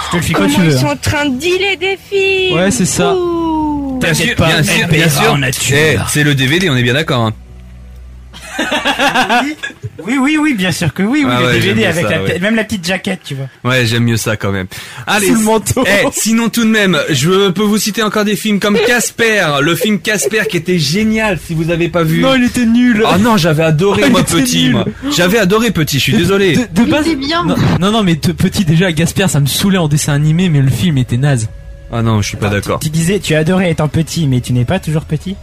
je 0.07 0.11
te 0.13 0.17
le 0.17 0.23
file 0.23 0.37
quand 0.37 0.43
Comment 0.43 0.55
tu 0.55 0.61
veux. 0.63 0.73
ils 0.73 0.79
sont 0.79 0.87
hein. 0.87 0.93
en 0.93 0.97
train 0.97 1.27
de 1.29 1.37
dealer 1.39 1.77
des 1.77 1.97
filles 1.97 2.53
Ouais, 2.55 2.71
c'est 2.71 2.85
ça. 2.87 3.13
Ouh. 3.15 3.99
Bien 4.01 4.11
T'inquiète 4.13 4.27
sûr, 4.29 4.37
pas, 4.37 4.47
bien 4.47 4.63
sûr, 4.63 4.89
bien 4.89 5.53
sûr. 5.53 5.77
Eh, 5.77 5.97
c'est 6.09 6.23
le 6.23 6.35
DVD, 6.35 6.71
on 6.71 6.77
est 6.77 6.83
bien 6.83 6.95
d'accord. 6.95 7.23
Hein. 7.23 7.33
Oui, 10.07 10.19
oui, 10.21 10.37
oui, 10.41 10.55
bien 10.55 10.73
sûr 10.73 10.93
que 10.93 11.03
oui, 11.03 11.25
oui, 11.27 11.33
Ah 11.35 11.41
le 11.41 11.47
ouais, 11.47 11.53
DVD 11.55 11.81
j'aime 11.83 11.91
avec 11.91 12.05
ça, 12.07 12.11
la, 12.11 12.23
ouais. 12.23 12.39
même 12.39 12.55
la 12.55 12.65
petite 12.65 12.87
jaquette, 12.87 13.21
tu 13.25 13.35
vois. 13.35 13.47
Ouais, 13.65 13.87
j'aime 13.87 14.05
mieux 14.05 14.17
ça 14.19 14.37
quand 14.37 14.53
même. 14.53 14.67
Allez, 15.07 15.29
Sous 15.29 15.35
le 15.35 15.41
manteau. 15.41 15.85
eh, 15.87 16.07
sinon 16.13 16.49
tout 16.49 16.65
de 16.65 16.71
même, 16.71 16.99
je 17.11 17.51
peux 17.51 17.63
vous 17.63 17.79
citer 17.79 18.03
encore 18.03 18.25
des 18.25 18.37
films 18.37 18.61
comme 18.61 18.79
Casper, 18.87 19.47
le 19.63 19.75
film 19.75 19.99
Casper 19.99 20.43
qui 20.51 20.59
était 20.59 20.79
génial 20.79 21.39
si 21.45 21.55
vous 21.55 21.71
avez 21.71 21.89
pas 21.89 22.03
vu. 22.03 22.21
Non, 22.21 22.35
il 22.37 22.45
était 22.45 22.67
nul 22.67 23.03
Oh 23.07 23.19
non, 23.19 23.37
j'avais 23.37 23.65
adoré 23.65 24.03
Oh, 24.07 24.11
moi 24.11 24.23
petit. 24.23 24.71
J'avais 25.17 25.39
adoré 25.39 25.71
petit, 25.71 25.99
je 25.99 26.03
suis 26.05 26.17
désolé. 26.17 26.55
De, 26.57 26.61
de 26.61 26.83
Il 26.83 26.91
base... 26.91 27.07
était 27.07 27.17
bien. 27.17 27.45
Non, 27.45 27.57
non, 27.81 27.91
non, 27.91 28.03
mais 28.03 28.17
petit 28.17 28.65
déjà, 28.65 28.93
Gaspard, 28.93 29.31
ça 29.31 29.41
me 29.41 29.47
saoulait 29.47 29.79
en 29.79 29.89
dessin 29.89 30.13
animé, 30.13 30.49
mais 30.51 30.61
le 30.61 30.71
film 30.71 30.99
était 30.99 31.17
naze. 31.17 31.49
Ah 31.93 32.03
non, 32.03 32.21
je 32.21 32.29
suis 32.29 32.37
pas 32.37 32.49
d'accord. 32.51 32.81
Tu 32.81 32.91
disais, 32.91 33.19
tu 33.19 33.35
as 33.35 33.39
adoré 33.39 33.71
étant 33.71 33.89
petit, 33.89 34.27
mais 34.29 34.41
tu 34.41 34.53
n'es 34.53 34.65
pas 34.65 34.79
toujours 34.79 35.05
petit? 35.05 35.37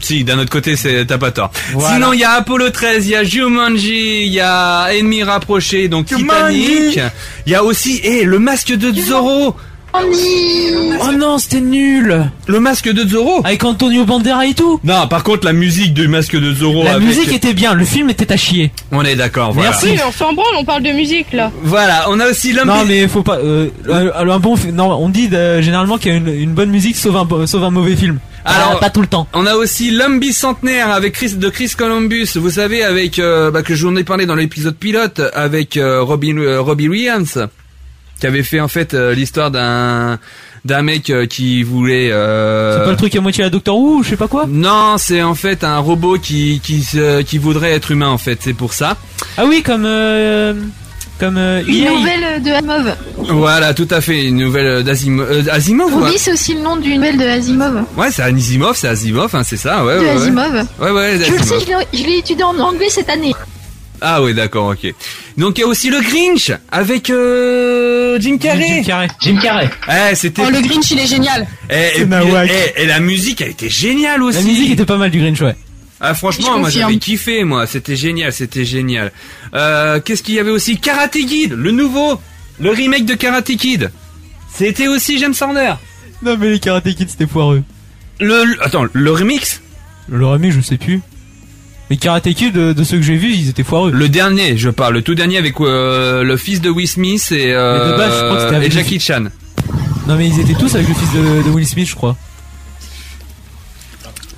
Si, 0.00 0.24
d'un 0.24 0.38
autre 0.38 0.50
côté, 0.50 0.76
c'est 0.76 1.06
t'as 1.06 1.18
pas 1.18 1.30
tort. 1.30 1.50
Voilà. 1.72 1.94
Sinon, 1.94 2.12
il 2.12 2.20
y 2.20 2.24
a 2.24 2.32
Apollo 2.32 2.70
13, 2.70 3.06
il 3.06 3.10
y 3.10 3.14
a 3.16 3.24
Jumanji, 3.24 4.22
il 4.26 4.32
y 4.32 4.40
a 4.40 4.88
Ennemi 4.92 5.22
rapproché, 5.22 5.88
donc 5.88 6.06
Titanic. 6.06 7.00
Il 7.46 7.52
y 7.52 7.54
a 7.54 7.64
aussi, 7.64 8.00
eh, 8.04 8.24
le 8.24 8.38
masque 8.38 8.72
de 8.72 8.92
Zorro. 8.92 9.54
Oh 9.94 11.12
non, 11.16 11.38
c'était 11.38 11.60
nul 11.60 12.30
Le 12.46 12.60
masque 12.60 12.90
de 12.90 13.08
Zorro. 13.08 13.40
Avec 13.44 13.64
Antonio 13.64 14.04
Bandera 14.04 14.46
et 14.46 14.54
tout 14.54 14.78
Non, 14.84 15.06
par 15.08 15.22
contre, 15.22 15.46
la 15.46 15.52
musique 15.52 15.94
du 15.94 16.08
masque 16.08 16.36
de 16.38 16.52
Zorro. 16.52 16.84
La 16.84 16.94
avec- 16.94 17.08
musique 17.08 17.32
était 17.32 17.54
bien, 17.54 17.74
le 17.74 17.84
film 17.84 18.10
était 18.10 18.30
à 18.32 18.36
chier. 18.36 18.70
On 18.92 19.02
est 19.04 19.16
d'accord, 19.16 19.52
voilà. 19.52 19.70
Merci. 19.70 19.92
Mais 19.92 20.02
on 20.06 20.12
s'en 20.12 20.32
branle, 20.34 20.54
on 20.58 20.64
parle 20.64 20.82
de 20.82 20.92
musique 20.92 21.32
là. 21.32 21.50
Voilà, 21.62 22.04
on 22.10 22.20
a 22.20 22.26
aussi 22.28 22.52
l'homme. 22.52 22.68
Non 22.68 22.84
mais 22.86 23.08
faut 23.08 23.22
pas... 23.22 23.38
Euh, 23.38 23.68
un, 23.88 24.28
un 24.28 24.38
bon... 24.38 24.56
Non, 24.72 24.92
on 25.00 25.08
dit 25.08 25.30
euh, 25.32 25.62
généralement 25.62 25.96
qu'il 25.96 26.12
y 26.12 26.14
a 26.14 26.18
une, 26.18 26.52
bonne 26.52 26.70
musique 26.70 26.96
sauve 26.96 27.16
un, 27.16 27.46
sauve 27.46 27.64
un 27.64 27.70
mauvais 27.70 27.96
film. 27.96 28.18
Alors- 28.48 28.72
Ah, 28.76 28.80
pas 28.80 28.90
tout 28.90 29.00
le 29.00 29.06
temps. 29.06 29.26
On 29.32 29.46
a 29.46 29.54
aussi 29.54 29.90
l'homme 29.90 30.18
bicentenaire 30.20 30.90
avec 30.90 31.14
Chris 31.14 31.34
de 31.36 31.48
Chris 31.48 31.72
Columbus. 31.76 32.28
Vous 32.36 32.50
savez 32.50 32.82
avec 32.82 33.18
euh, 33.18 33.50
bah, 33.50 33.62
que 33.62 33.74
je 33.74 33.86
vous 33.86 33.92
en 33.92 33.96
ai 33.96 34.04
parlé 34.04 34.26
dans 34.26 34.34
l'épisode 34.34 34.76
pilote 34.76 35.20
avec 35.34 35.76
euh, 35.76 36.02
Robin 36.02 36.36
euh, 36.38 36.60
Robbie 36.60 36.88
Williams 36.88 37.46
qui 38.20 38.26
avait 38.26 38.42
fait 38.42 38.60
en 38.60 38.66
fait 38.68 38.94
euh, 38.94 39.14
l'histoire 39.14 39.50
d'un 39.50 40.18
d'un 40.64 40.82
mec 40.82 41.12
qui 41.30 41.62
voulait. 41.62 42.10
euh, 42.10 42.78
C'est 42.78 42.84
pas 42.84 42.90
le 42.90 42.96
truc 42.96 43.14
à 43.16 43.20
moitié 43.20 43.44
à 43.44 43.48
Doctor 43.50 43.76
Who 43.78 43.98
ou 43.98 44.02
je 44.02 44.10
sais 44.10 44.16
pas 44.16 44.26
quoi 44.28 44.44
Non, 44.48 44.96
c'est 44.98 45.22
en 45.22 45.34
fait 45.36 45.62
un 45.64 45.78
robot 45.78 46.18
qui 46.18 46.60
qui 46.60 47.38
voudrait 47.38 47.72
être 47.72 47.92
humain 47.92 48.08
en 48.08 48.18
fait. 48.18 48.38
C'est 48.42 48.54
pour 48.54 48.72
ça. 48.72 48.96
Ah 49.36 49.44
oui, 49.46 49.62
comme... 49.62 49.84
Euh, 49.86 50.54
comme... 51.18 51.36
Euh, 51.38 51.62
Une 51.66 51.74
EA. 51.84 51.90
nouvelle 51.90 52.42
de 52.42 52.50
Asimov. 52.50 52.96
Voilà, 53.30 53.74
tout 53.74 53.88
à 53.90 54.00
fait. 54.00 54.24
Une 54.26 54.36
nouvelle 54.36 54.82
d'Asimov. 54.84 55.28
Euh, 55.30 55.42
Asimov 55.50 55.94
ouais. 55.94 56.10
Oui, 56.10 56.14
c'est 56.16 56.32
aussi 56.32 56.54
le 56.54 56.60
nom 56.60 56.76
d'une 56.76 56.96
nouvelle 56.96 57.16
de 57.18 57.24
Asimov. 57.24 57.84
Ouais, 57.96 58.08
c'est 58.10 58.22
Asimov, 58.22 58.76
c'est 58.76 58.88
Asimov, 58.88 59.34
hein, 59.34 59.42
c'est 59.44 59.56
ça. 59.56 59.84
Ouais, 59.84 59.96
de 59.96 60.00
ouais. 60.00 60.08
Asimov. 60.10 60.66
Ouais, 60.80 60.90
ouais, 60.90 61.12
Je 61.24 61.32
le 61.32 61.38
sais, 61.38 61.54
Asimov. 61.56 61.62
je 61.62 61.66
l'ai- 61.96 61.98
je 62.02 62.06
l'ai 62.06 62.18
étudié 62.18 62.44
en 62.44 62.58
anglais 62.58 62.88
cette 62.90 63.08
année. 63.10 63.34
Ah 64.00 64.22
oui, 64.22 64.32
d'accord, 64.32 64.68
ok. 64.68 64.94
Donc 65.36 65.58
il 65.58 65.62
y 65.62 65.64
a 65.64 65.66
aussi 65.66 65.90
le 65.90 66.00
Grinch 66.00 66.52
avec 66.70 67.10
euh, 67.10 68.16
Jim 68.20 68.38
Carrey. 68.38 68.76
Jim 68.76 68.82
Carrey. 68.86 69.08
Jim 69.20 69.38
Carrey. 69.42 69.68
Eh, 69.88 70.14
c'était. 70.14 70.42
Oh, 70.46 70.50
le 70.50 70.60
Grinch, 70.60 70.88
il 70.92 71.00
est 71.00 71.06
génial. 71.06 71.48
Eh, 71.68 72.00
et, 72.02 72.06
eh, 72.76 72.82
et 72.82 72.86
la 72.86 73.00
musique 73.00 73.42
a 73.42 73.46
été 73.46 73.68
géniale 73.68 74.22
aussi. 74.22 74.38
La 74.38 74.44
musique 74.44 74.70
était 74.70 74.84
pas 74.84 74.98
mal 74.98 75.10
du 75.10 75.18
Grinch, 75.20 75.40
ouais. 75.40 75.56
Ah 76.00 76.12
Je 76.12 76.18
franchement, 76.18 76.58
moi 76.58 76.70
j'avais 76.70 76.98
kiffé, 76.98 77.42
moi. 77.44 77.66
C'était 77.66 77.96
génial, 77.96 78.32
c'était 78.32 78.64
génial. 78.64 79.12
Euh, 79.54 80.00
Qu'est-ce 80.00 80.22
qu'il 80.22 80.34
y 80.34 80.38
avait 80.38 80.50
aussi? 80.50 80.78
Karate 80.78 81.12
Kid, 81.18 81.52
le 81.52 81.70
nouveau, 81.72 82.20
le 82.60 82.70
remake 82.70 83.04
de 83.04 83.14
Karate 83.14 83.56
Kid. 83.56 83.90
C'était 84.54 84.88
aussi 84.88 85.18
James 85.18 85.34
Horner. 85.40 85.74
Non 86.22 86.36
mais 86.38 86.50
les 86.50 86.58
Karate 86.60 86.94
Kids 86.94 87.08
c'était 87.08 87.26
foireux. 87.26 87.62
Le, 88.20 88.44
le- 88.44 88.64
attends, 88.64 88.86
le 88.92 89.10
remix, 89.12 89.60
Le 90.08 90.26
remake, 90.26 90.52
je 90.52 90.60
sais 90.60 90.76
plus. 90.78 91.00
Les 91.90 91.96
Karate 91.96 92.32
Kids, 92.34 92.52
de, 92.52 92.72
de 92.72 92.84
ceux 92.84 92.96
que 92.98 93.02
j'ai 93.02 93.16
vus, 93.16 93.32
ils 93.32 93.48
étaient 93.48 93.62
foireux. 93.64 93.90
le 93.90 94.08
dernier, 94.08 94.56
je 94.58 94.68
parle, 94.70 94.94
le 94.94 95.02
tout 95.02 95.14
dernier 95.14 95.38
avec 95.38 95.60
euh, 95.60 96.22
le 96.22 96.36
fils 96.36 96.60
de 96.60 96.68
Will 96.70 96.86
Smith 96.88 97.32
et, 97.32 97.52
euh, 97.54 97.84
Mais 97.86 97.92
de 97.92 97.96
base, 97.96 98.12
je 98.14 98.24
crois 98.24 98.36
que 98.36 98.54
c'était 98.54 98.66
et 98.66 98.70
Jackie 98.70 99.00
Chan. 99.00 99.24
Non 100.06 100.16
mais 100.16 100.28
ils 100.28 100.38
étaient 100.40 100.54
tous 100.54 100.74
avec 100.74 100.86
le 100.88 100.94
fils 100.94 101.12
de, 101.12 101.42
de 101.42 101.50
Will 101.50 101.66
Smith, 101.66 101.88
je 101.88 101.94
crois. 101.94 102.16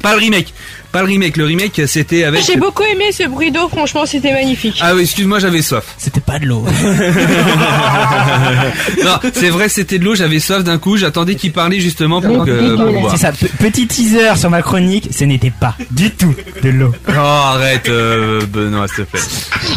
Pas 0.02 0.14
le 0.14 0.20
remake, 0.20 0.52
pas 0.90 1.00
le 1.00 1.06
remake. 1.06 1.36
Le 1.36 1.44
remake, 1.44 1.82
c'était 1.86 2.24
avec. 2.24 2.44
J'ai 2.44 2.56
beaucoup 2.56 2.82
aimé 2.82 3.12
ce 3.12 3.24
bruit 3.28 3.50
d'eau, 3.50 3.68
franchement 3.68 4.06
c'était 4.06 4.32
magnifique. 4.32 4.78
Ah 4.82 4.94
oui, 4.94 5.02
excuse-moi, 5.02 5.38
j'avais 5.38 5.62
soif. 5.62 5.84
C'était 5.98 6.20
pas 6.20 6.38
de 6.38 6.46
l'eau. 6.46 6.64
non, 9.04 9.18
c'est 9.32 9.50
vrai, 9.50 9.68
c'était 9.68 9.98
de 9.98 10.04
l'eau, 10.04 10.14
j'avais 10.14 10.40
soif 10.40 10.64
d'un 10.64 10.78
coup, 10.78 10.96
j'attendais 10.96 11.34
qu'il 11.34 11.52
parlait 11.52 11.80
justement 11.80 12.20
pour 12.20 12.44
que. 12.44 12.76
boire. 12.76 13.10
C'est 13.12 13.18
ça, 13.22 13.32
pe- 13.32 13.46
petit 13.58 13.86
teaser 13.86 14.36
sur 14.36 14.50
ma 14.50 14.62
chronique, 14.62 15.08
ce 15.16 15.24
n'était 15.24 15.50
pas 15.52 15.74
du 15.90 16.10
tout 16.10 16.34
de 16.62 16.68
l'eau. 16.70 16.92
Oh, 17.08 17.12
arrête, 17.22 17.88
euh, 17.88 18.40
Benoît, 18.46 18.86
s'il 18.88 19.04
te 19.04 19.10
plaît. 19.10 19.20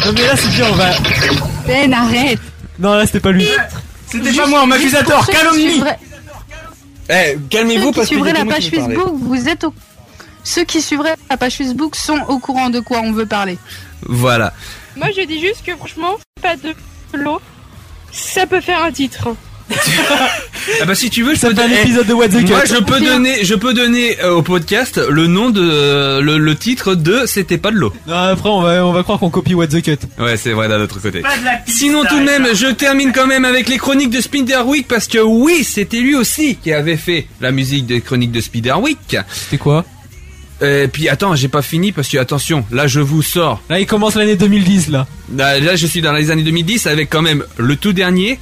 non 0.06 0.12
mais 0.14 0.22
là 0.28 0.36
c'est 0.36 0.50
bien, 0.52 0.66
on 0.72 0.76
va... 0.76 0.90
Ben, 1.68 1.94
arrête. 1.94 2.40
Non 2.80 2.94
là 2.94 3.06
c'était 3.06 3.20
pas 3.20 3.32
lui. 3.32 3.48
C'était 4.08 4.32
pas 4.32 4.48
moi, 4.48 4.66
m'accusateur, 4.66 5.18
Pour 5.18 5.26
ceux 5.26 5.32
qui 5.34 5.38
calomnie 5.40 5.84
Eh, 7.10 7.38
calmez-vous 7.50 7.92
parce 7.92 8.08
que. 8.08 8.14
suivraient 8.16 8.32
y 8.32 8.36
a 8.36 8.46
la 8.46 8.52
page. 8.52 8.70
Facebook, 8.70 9.16
vous 9.20 9.48
êtes 9.50 9.64
au... 9.64 9.74
Ceux 10.44 10.64
qui 10.64 10.82
suivraient 10.82 11.16
la 11.30 11.38
page 11.38 11.56
Facebook 11.58 11.96
sont 11.96 12.20
au 12.28 12.40
courant 12.40 12.70
de 12.70 12.80
quoi 12.80 13.00
on 13.02 13.12
veut 13.12 13.26
parler. 13.26 13.58
Voilà. 14.04 14.54
Moi 14.96 15.08
je 15.16 15.26
dis 15.26 15.40
juste 15.40 15.64
que 15.66 15.76
franchement, 15.76 16.18
pas 16.42 16.56
de 16.58 16.74
l'eau, 17.14 17.40
ça 18.12 18.46
peut 18.46 18.62
faire 18.62 18.84
un 18.84 18.92
titre. 18.92 19.30
Ah 20.82 20.86
bah 20.86 20.96
si 20.96 21.10
tu 21.10 21.24
veux, 21.24 21.34
je 21.36 21.40
Ça 21.40 21.48
peux 21.50 21.54
donner. 21.56 21.82
épisode 21.82 22.08
de 22.08 22.14
What 22.14 22.30
the 22.30 22.48
Moi, 22.50 22.62
Cut. 22.62 22.74
je 22.74 22.80
peux 22.82 23.00
donner, 23.02 23.44
je 23.44 23.54
peux 23.56 23.74
donner 23.74 24.18
euh, 24.22 24.36
au 24.36 24.42
podcast 24.42 24.98
le 25.10 25.28
nom 25.28 25.50
de 25.50 26.22
le, 26.22 26.38
le 26.38 26.56
titre 26.56 26.96
de 26.96 27.26
C'était 27.26 27.58
pas 27.58 27.70
de 27.72 27.76
l'eau. 27.76 27.92
Non, 28.08 28.14
après 28.16 28.48
on 28.50 28.62
va, 28.62 28.86
on 28.86 28.94
va 28.94 29.04
croire 29.04 29.20
qu'on 29.20 29.30
copie 29.30 29.54
What 29.56 29.68
the 29.68 29.82
Cut. 29.82 29.98
Ouais, 30.20 30.38
c'est 30.38 30.52
vrai 30.54 30.70
d'un 30.70 30.80
autre 30.80 31.02
côté. 31.02 31.20
Pas 31.22 31.38
de 31.38 31.44
la 31.44 31.58
piste, 31.58 31.80
Sinon 31.80 32.04
tout 32.06 32.18
de 32.18 32.24
même, 32.24 32.48
je 32.56 32.68
termine 32.68 33.12
quand 33.12 33.28
même 33.28 33.44
avec 33.44 33.68
les 33.68 33.78
chroniques 33.78 34.10
de 34.10 34.22
Spiderwick 34.22 34.88
parce 34.88 35.08
que 35.08 35.18
oui, 35.20 35.66
c'était 35.66 36.00
lui 36.00 36.16
aussi 36.16 36.56
qui 36.56 36.72
avait 36.72 36.98
fait 36.98 37.28
la 37.42 37.52
musique 37.52 37.86
des 37.86 38.00
chroniques 38.00 38.32
de 38.32 38.40
Spiderwick. 38.42 39.18
C'était 39.34 39.58
quoi? 39.58 39.84
Et 40.62 40.88
puis 40.88 41.10
attends, 41.10 41.36
j'ai 41.36 41.48
pas 41.50 41.62
fini 41.62 41.92
parce 41.92 42.08
que 42.08 42.18
attention, 42.18 42.64
là 42.72 42.88
je 42.88 43.00
vous 43.00 43.22
sors. 43.22 43.62
Là 43.70 43.80
il 43.80 43.86
commence 43.86 44.16
l'année 44.16 44.36
2010 44.36 44.90
là. 44.90 45.08
Là, 45.36 45.60
là, 45.60 45.76
je 45.76 45.88
suis 45.88 46.02
dans 46.02 46.12
les 46.14 46.30
années 46.32 46.44
2010 46.44 46.86
avec 46.88 47.10
quand 47.10 47.22
même 47.22 47.44
le 47.58 47.76
tout 47.76 47.92
dernier, 47.94 48.40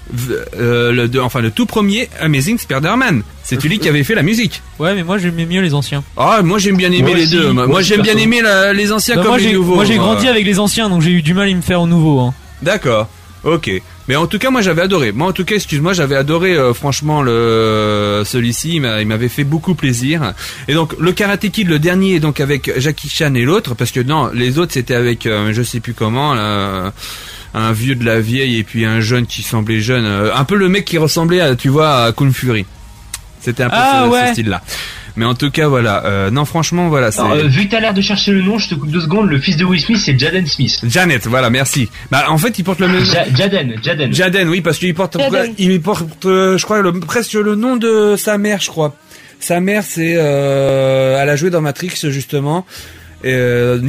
euh, 0.60 0.92
le, 0.92 1.08
de- 1.08 1.20
enfin 1.20 1.40
le 1.42 1.52
tout 1.52 1.66
premier 1.66 2.10
Amazing 2.20 2.58
Spider-Man. 2.58 3.24
C'est 3.44 3.62
lui 3.64 3.80
qui 3.80 3.90
avait 3.90 4.04
fait 4.04 4.16
la 4.16 4.24
musique. 4.24 4.62
Ouais 4.80 4.94
mais 4.96 5.04
moi 5.04 5.18
j'aimais 5.18 5.46
mieux 5.46 5.62
les 5.62 5.74
anciens. 5.74 6.04
Ah, 6.18 6.42
moi 6.44 6.58
j'aime 6.60 6.78
bien 6.78 6.92
aimer 6.92 7.02
Moi 7.02 7.16
les 7.16 7.24
aussi. 7.24 7.32
deux. 7.32 7.52
Moi, 7.52 7.82
j'aime 7.82 8.02
bien 8.02 8.16
aimer 8.18 8.42
la- 8.42 8.74
les 8.74 8.92
anciens 8.92 9.16
Bah, 9.16 9.22
comme 9.22 9.32
moi 9.32 9.38
les 9.40 9.44
j'ai 9.46 9.54
nouveaux. 9.54 9.76
moi 9.76 9.86
j'ai 9.86 9.96
moi. 9.96 10.06
grandi 10.06 10.28
avec 10.28 10.46
les 10.46 10.60
anciens 10.60 10.90
donc 10.90 11.02
j'ai 11.02 11.12
eu 11.12 11.22
du 11.22 11.34
mal 11.34 11.50
à 11.50 11.54
me 11.54 11.62
faire 11.62 11.82
au 11.82 11.88
nouveau. 11.88 12.20
Hein. 12.20 12.34
D'accord. 12.62 13.10
Ok, 13.44 13.72
mais 14.08 14.16
en 14.16 14.28
tout 14.28 14.38
cas 14.38 14.52
moi 14.52 14.62
j'avais 14.62 14.84
adoré. 14.84 15.12
Moi 15.12 15.28
en 15.28 15.32
tout 15.32 15.44
cas 15.46 15.56
excuse-moi 15.56 15.94
j'avais 15.94 16.16
adoré 16.16 16.56
euh, 16.56 16.74
franchement 16.76 17.24
le 17.24 18.22
celui-ci, 18.24 18.76
il 18.76 18.82
m'a- 18.82 19.02
il 19.02 19.08
m'avait 19.08 19.30
fait 19.30 19.44
beaucoup 19.44 19.74
plaisir. 19.74 20.34
Et 20.68 20.76
donc 20.76 20.94
le 21.00 21.12
Karate 21.12 21.50
Kid 21.50 21.68
le 21.68 21.80
dernier 21.80 22.16
est 22.16 22.20
donc 22.20 22.40
avec 22.40 22.72
Jackie 22.80 23.10
Chan 23.10 23.34
et 23.34 23.42
l'autre 23.44 23.74
parce 23.74 23.90
que 23.92 24.00
non 24.00 24.30
les 24.32 24.60
autres 24.60 24.74
c'était 24.74 24.94
avec 24.94 25.26
euh, 25.26 25.54
je 25.54 25.64
sais 25.64 25.80
plus 25.80 25.94
comment 25.96 26.36
là, 26.36 26.94
un 27.56 27.72
vieux 27.72 27.96
de 27.96 28.06
la 28.06 28.20
vieille 28.22 28.58
et 28.60 28.64
puis 28.64 28.86
un 28.86 29.00
jeune 29.02 29.26
qui 29.26 29.42
semblait 29.42 29.80
jeune, 29.82 30.06
euh, 30.06 30.34
un 30.36 30.44
peu 30.44 30.56
le 30.56 30.70
mec 30.70 30.86
qui 30.86 30.98
ressemblait 31.00 31.42
à 31.42 31.56
tu 31.56 31.70
vois 31.70 32.04
à 32.06 32.12
Kung 32.12 32.32
Fury. 32.32 32.66
C'était 33.42 33.64
un 33.64 33.70
peu 33.70 33.76
Ah, 33.76 34.04
ce, 34.06 34.28
ce 34.28 34.32
style-là. 34.34 34.62
Mais 35.16 35.26
en 35.26 35.34
tout 35.34 35.52
cas 35.52 35.68
voilà, 35.68 36.06
euh, 36.06 36.32
non 36.32 36.46
franchement 36.46 36.90
voilà 36.90 37.12
c'est. 37.12 37.20
Alors, 37.22 37.34
euh, 37.34 37.48
vu 37.48 37.66
que 37.66 37.72
t'as 37.72 37.80
l'air 37.80 37.94
de 37.94 38.02
chercher 38.02 38.32
le 38.32 38.42
nom, 38.42 38.58
je 38.58 38.70
te 38.70 38.76
coupe 38.76 38.90
deux 38.92 39.02
secondes. 39.02 39.30
Le 39.30 39.40
fils 39.40 39.58
de 39.58 39.66
Will 39.66 39.82
Smith, 39.82 40.00
c'est 40.04 40.18
Jaden 40.18 40.46
Smith. 40.48 40.80
Janet, 40.84 41.28
voilà, 41.28 41.50
merci. 41.50 41.90
Bah, 42.10 42.26
en 42.30 42.38
fait, 42.38 42.58
il 42.60 42.64
porte 42.64 42.80
le 42.80 42.88
même. 42.88 43.04
Ja- 43.04 43.26
Jaden, 43.36 43.76
Jaden. 43.84 44.14
Jaden, 44.14 44.48
oui, 44.50 44.62
parce 44.62 44.78
qu'il 44.78 44.94
porte, 44.94 45.18
Jaden. 45.20 45.54
il 45.58 45.82
porte, 45.82 46.26
euh, 46.26 46.58
je 46.58 46.64
crois, 46.64 46.82
le- 46.82 46.94
presque 47.00 47.34
le 47.34 47.56
nom 47.56 47.76
de 47.76 48.16
sa 48.18 48.38
mère, 48.38 48.60
je 48.62 48.70
crois. 48.70 48.96
Sa 49.40 49.60
mère, 49.60 49.84
c'est, 49.84 50.14
euh, 50.18 51.20
elle 51.22 51.30
a 51.30 51.36
joué 51.36 51.50
dans 51.50 51.62
Matrix 51.62 51.92
justement. 52.10 52.66
Euh, 53.26 53.80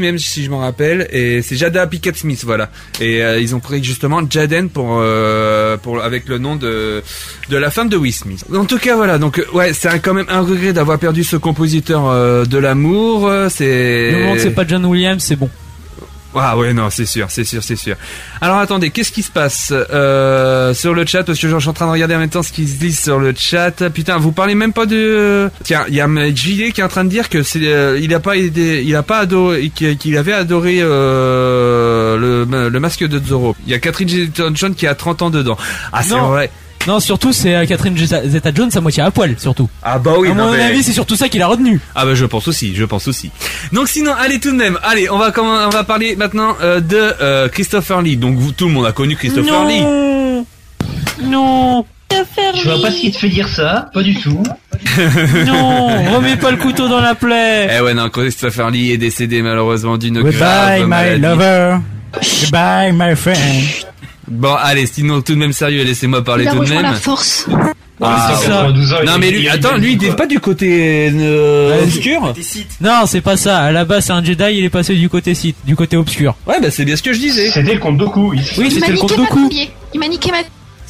même 0.00 0.18
si 0.18 0.44
je 0.44 0.50
m'en 0.50 0.58
rappelle 0.58 1.08
et 1.12 1.42
c'est 1.42 1.56
Jada 1.56 1.86
Pickett 1.86 2.16
Smith 2.16 2.42
voilà. 2.44 2.70
Et 3.00 3.22
euh, 3.22 3.40
ils 3.40 3.54
ont 3.54 3.60
pris 3.60 3.82
justement 3.82 4.20
Jaden 4.28 4.68
pour 4.68 4.98
euh, 5.00 5.76
pour 5.76 6.02
avec 6.02 6.28
le 6.28 6.38
nom 6.38 6.56
de 6.56 7.02
de 7.48 7.56
la 7.56 7.70
femme 7.70 7.88
de 7.88 7.96
Will 7.96 8.12
Smith. 8.12 8.44
En 8.54 8.64
tout 8.64 8.78
cas 8.78 8.96
voilà. 8.96 9.18
Donc 9.18 9.38
euh, 9.38 9.46
ouais 9.52 9.72
c'est 9.72 10.00
quand 10.00 10.14
même 10.14 10.26
un 10.28 10.40
regret 10.40 10.72
d'avoir 10.72 10.98
perdu 10.98 11.24
ce 11.24 11.36
compositeur 11.36 12.08
euh, 12.08 12.44
de 12.44 12.58
l'amour. 12.58 13.26
Euh, 13.26 13.48
c'est 13.48 14.38
c'est 14.38 14.54
pas 14.54 14.66
John 14.66 14.84
Williams, 14.84 15.22
c'est 15.22 15.36
bon. 15.36 15.50
Ah 16.34 16.56
ouais 16.56 16.72
non 16.72 16.90
c'est 16.90 17.06
sûr 17.06 17.26
c'est 17.30 17.44
sûr 17.44 17.62
c'est 17.62 17.76
sûr. 17.76 17.96
Alors 18.40 18.58
attendez 18.58 18.90
qu'est-ce 18.90 19.12
qui 19.12 19.22
se 19.22 19.30
passe 19.30 19.72
euh, 19.72 20.72
sur 20.74 20.94
le 20.94 21.04
chat? 21.06 21.24
Parce 21.24 21.38
que 21.38 21.48
je 21.48 21.58
suis 21.58 21.68
en 21.68 21.72
train 21.72 21.86
de 21.86 21.92
regarder 21.92 22.14
en 22.14 22.18
même 22.18 22.30
temps 22.30 22.42
ce 22.42 22.52
qui 22.52 22.68
se 22.68 22.78
dit 22.78 22.94
sur 22.94 23.18
le 23.18 23.34
chat. 23.36 23.88
Putain 23.90 24.18
vous 24.18 24.32
parlez 24.32 24.54
même 24.54 24.72
pas 24.72 24.86
de 24.86 25.50
tiens 25.64 25.84
il 25.88 25.94
y 25.94 26.00
a 26.00 26.06
JD 26.06 26.72
qui 26.72 26.80
est 26.80 26.84
en 26.84 26.88
train 26.88 27.04
de 27.04 27.10
dire 27.10 27.28
que 27.28 27.42
c'est 27.42 27.60
euh, 27.64 27.98
il 28.00 28.14
a 28.14 28.20
pas 28.20 28.36
aidé 28.36 28.82
il 28.86 28.94
a 28.96 29.02
pas 29.02 29.18
adoré 29.18 29.70
qu'il 29.70 30.16
avait 30.16 30.32
adoré 30.32 30.78
euh, 30.80 32.16
le, 32.16 32.68
le 32.68 32.80
masque 32.80 33.04
de 33.06 33.20
Zorro. 33.24 33.56
Il 33.66 33.72
y 33.72 33.74
a 33.74 33.78
Catherine 33.78 34.08
Zeta-Jones 34.08 34.74
qui 34.74 34.86
a 34.86 34.94
30 34.94 35.22
ans 35.22 35.30
dedans. 35.30 35.56
Ah 35.92 36.02
c'est 36.02 36.18
vrai. 36.18 36.50
Non, 36.86 36.98
surtout 36.98 37.32
c'est 37.32 37.54
euh, 37.54 37.66
Catherine 37.66 37.96
Zeta-Jones 37.96 38.70
à 38.74 38.80
moitié 38.80 39.02
à 39.02 39.10
poil, 39.10 39.34
surtout. 39.38 39.68
Ah 39.82 39.98
bah 39.98 40.12
oui 40.18 40.30
à 40.30 40.34
non, 40.34 40.46
mon 40.46 40.52
mais- 40.52 40.62
avis, 40.62 40.82
c'est 40.82 40.92
surtout 40.92 41.14
ça 41.14 41.28
qu'il 41.28 41.42
a 41.42 41.46
retenu. 41.46 41.78
Ah 41.94 42.04
bah 42.06 42.14
je 42.14 42.24
pense 42.24 42.48
aussi, 42.48 42.74
je 42.74 42.84
pense 42.84 43.06
aussi. 43.06 43.30
Donc 43.72 43.88
sinon, 43.88 44.12
allez 44.18 44.40
tout 44.40 44.50
de 44.50 44.56
même, 44.56 44.78
allez, 44.82 45.10
on 45.10 45.18
va 45.18 45.30
comment, 45.30 45.66
on 45.66 45.70
va 45.70 45.84
parler 45.84 46.16
maintenant 46.16 46.56
euh, 46.62 46.80
de 46.80 46.96
euh, 47.20 47.48
Christopher 47.48 48.00
Lee. 48.02 48.16
Donc 48.16 48.36
vous, 48.38 48.52
tout 48.52 48.66
le 48.66 48.72
monde 48.72 48.86
a 48.86 48.92
connu 48.92 49.14
Christopher 49.16 49.64
Lee. 49.66 49.80
non. 49.82 50.46
Non. 51.22 51.84
Je 52.54 52.68
vois 52.68 52.80
pas 52.82 52.90
ce 52.90 53.00
qui 53.00 53.12
te 53.12 53.18
fait 53.18 53.28
dire 53.28 53.48
ça, 53.48 53.88
pas 53.94 54.02
du 54.02 54.14
tout. 54.16 54.42
Non, 55.46 55.88
remets 56.14 56.36
pas 56.36 56.50
le 56.50 56.56
couteau 56.56 56.88
dans 56.88 57.00
la 57.00 57.14
plaie. 57.14 57.68
Eh 57.76 57.80
ouais 57.82 57.94
non, 57.94 58.08
Christopher 58.08 58.70
Lee 58.70 58.90
est 58.92 58.98
décédé 58.98 59.42
malheureusement 59.42 59.96
d'une 59.98 60.20
Goodbye, 60.20 60.38
grave 60.38 60.80
my 60.80 60.86
maladie. 60.88 61.20
lover. 61.20 61.76
Goodbye, 62.42 62.92
my 62.92 63.14
friend. 63.14 63.64
Bon 64.30 64.54
allez, 64.54 64.86
sinon 64.86 65.20
tout 65.22 65.32
de 65.34 65.38
même 65.38 65.52
sérieux, 65.52 65.82
laissez-moi 65.84 66.22
parler 66.24 66.46
tout 66.46 66.58
de 66.64 66.68
même. 66.70 66.82
la 66.82 66.94
force. 66.94 67.46
Ah, 68.02 68.32
c'est 68.40 68.46
92 68.48 68.92
ans, 68.94 68.96
il 69.02 69.06
non 69.06 69.16
est- 69.16 69.18
mais 69.18 69.30
lui, 69.30 69.44
est- 69.44 69.48
attends, 69.50 69.76
est 69.76 69.78
lui 69.80 69.92
il 69.92 69.98
n'est 69.98 70.14
pas 70.16 70.26
du 70.26 70.40
côté 70.40 71.10
euh, 71.14 71.82
obscur. 71.82 72.32
Non, 72.80 73.02
c'est 73.06 73.20
pas 73.20 73.36
ça. 73.36 73.58
À 73.58 73.72
la 73.72 73.84
base, 73.84 74.06
c'est 74.06 74.12
un 74.12 74.24
Jedi, 74.24 74.44
il 74.52 74.64
est 74.64 74.70
passé 74.70 74.94
du 74.94 75.10
côté 75.10 75.34
Sith, 75.34 75.56
du 75.66 75.76
côté 75.76 75.98
obscur. 75.98 76.34
Ouais 76.46 76.58
bah 76.62 76.70
c'est 76.70 76.86
bien 76.86 76.96
ce 76.96 77.02
que 77.02 77.12
je 77.12 77.18
disais. 77.18 77.50
C'était 77.50 77.74
le 77.74 77.80
compte 77.80 77.98
Doku, 77.98 78.30
oui. 78.30 78.40
C'était 78.70 78.92
le 78.92 78.98
compte 78.98 79.16
Doku. 79.16 79.50
Il 79.92 80.00
m'a 80.00 80.08
niqué 80.08 80.30
ma 80.30 80.38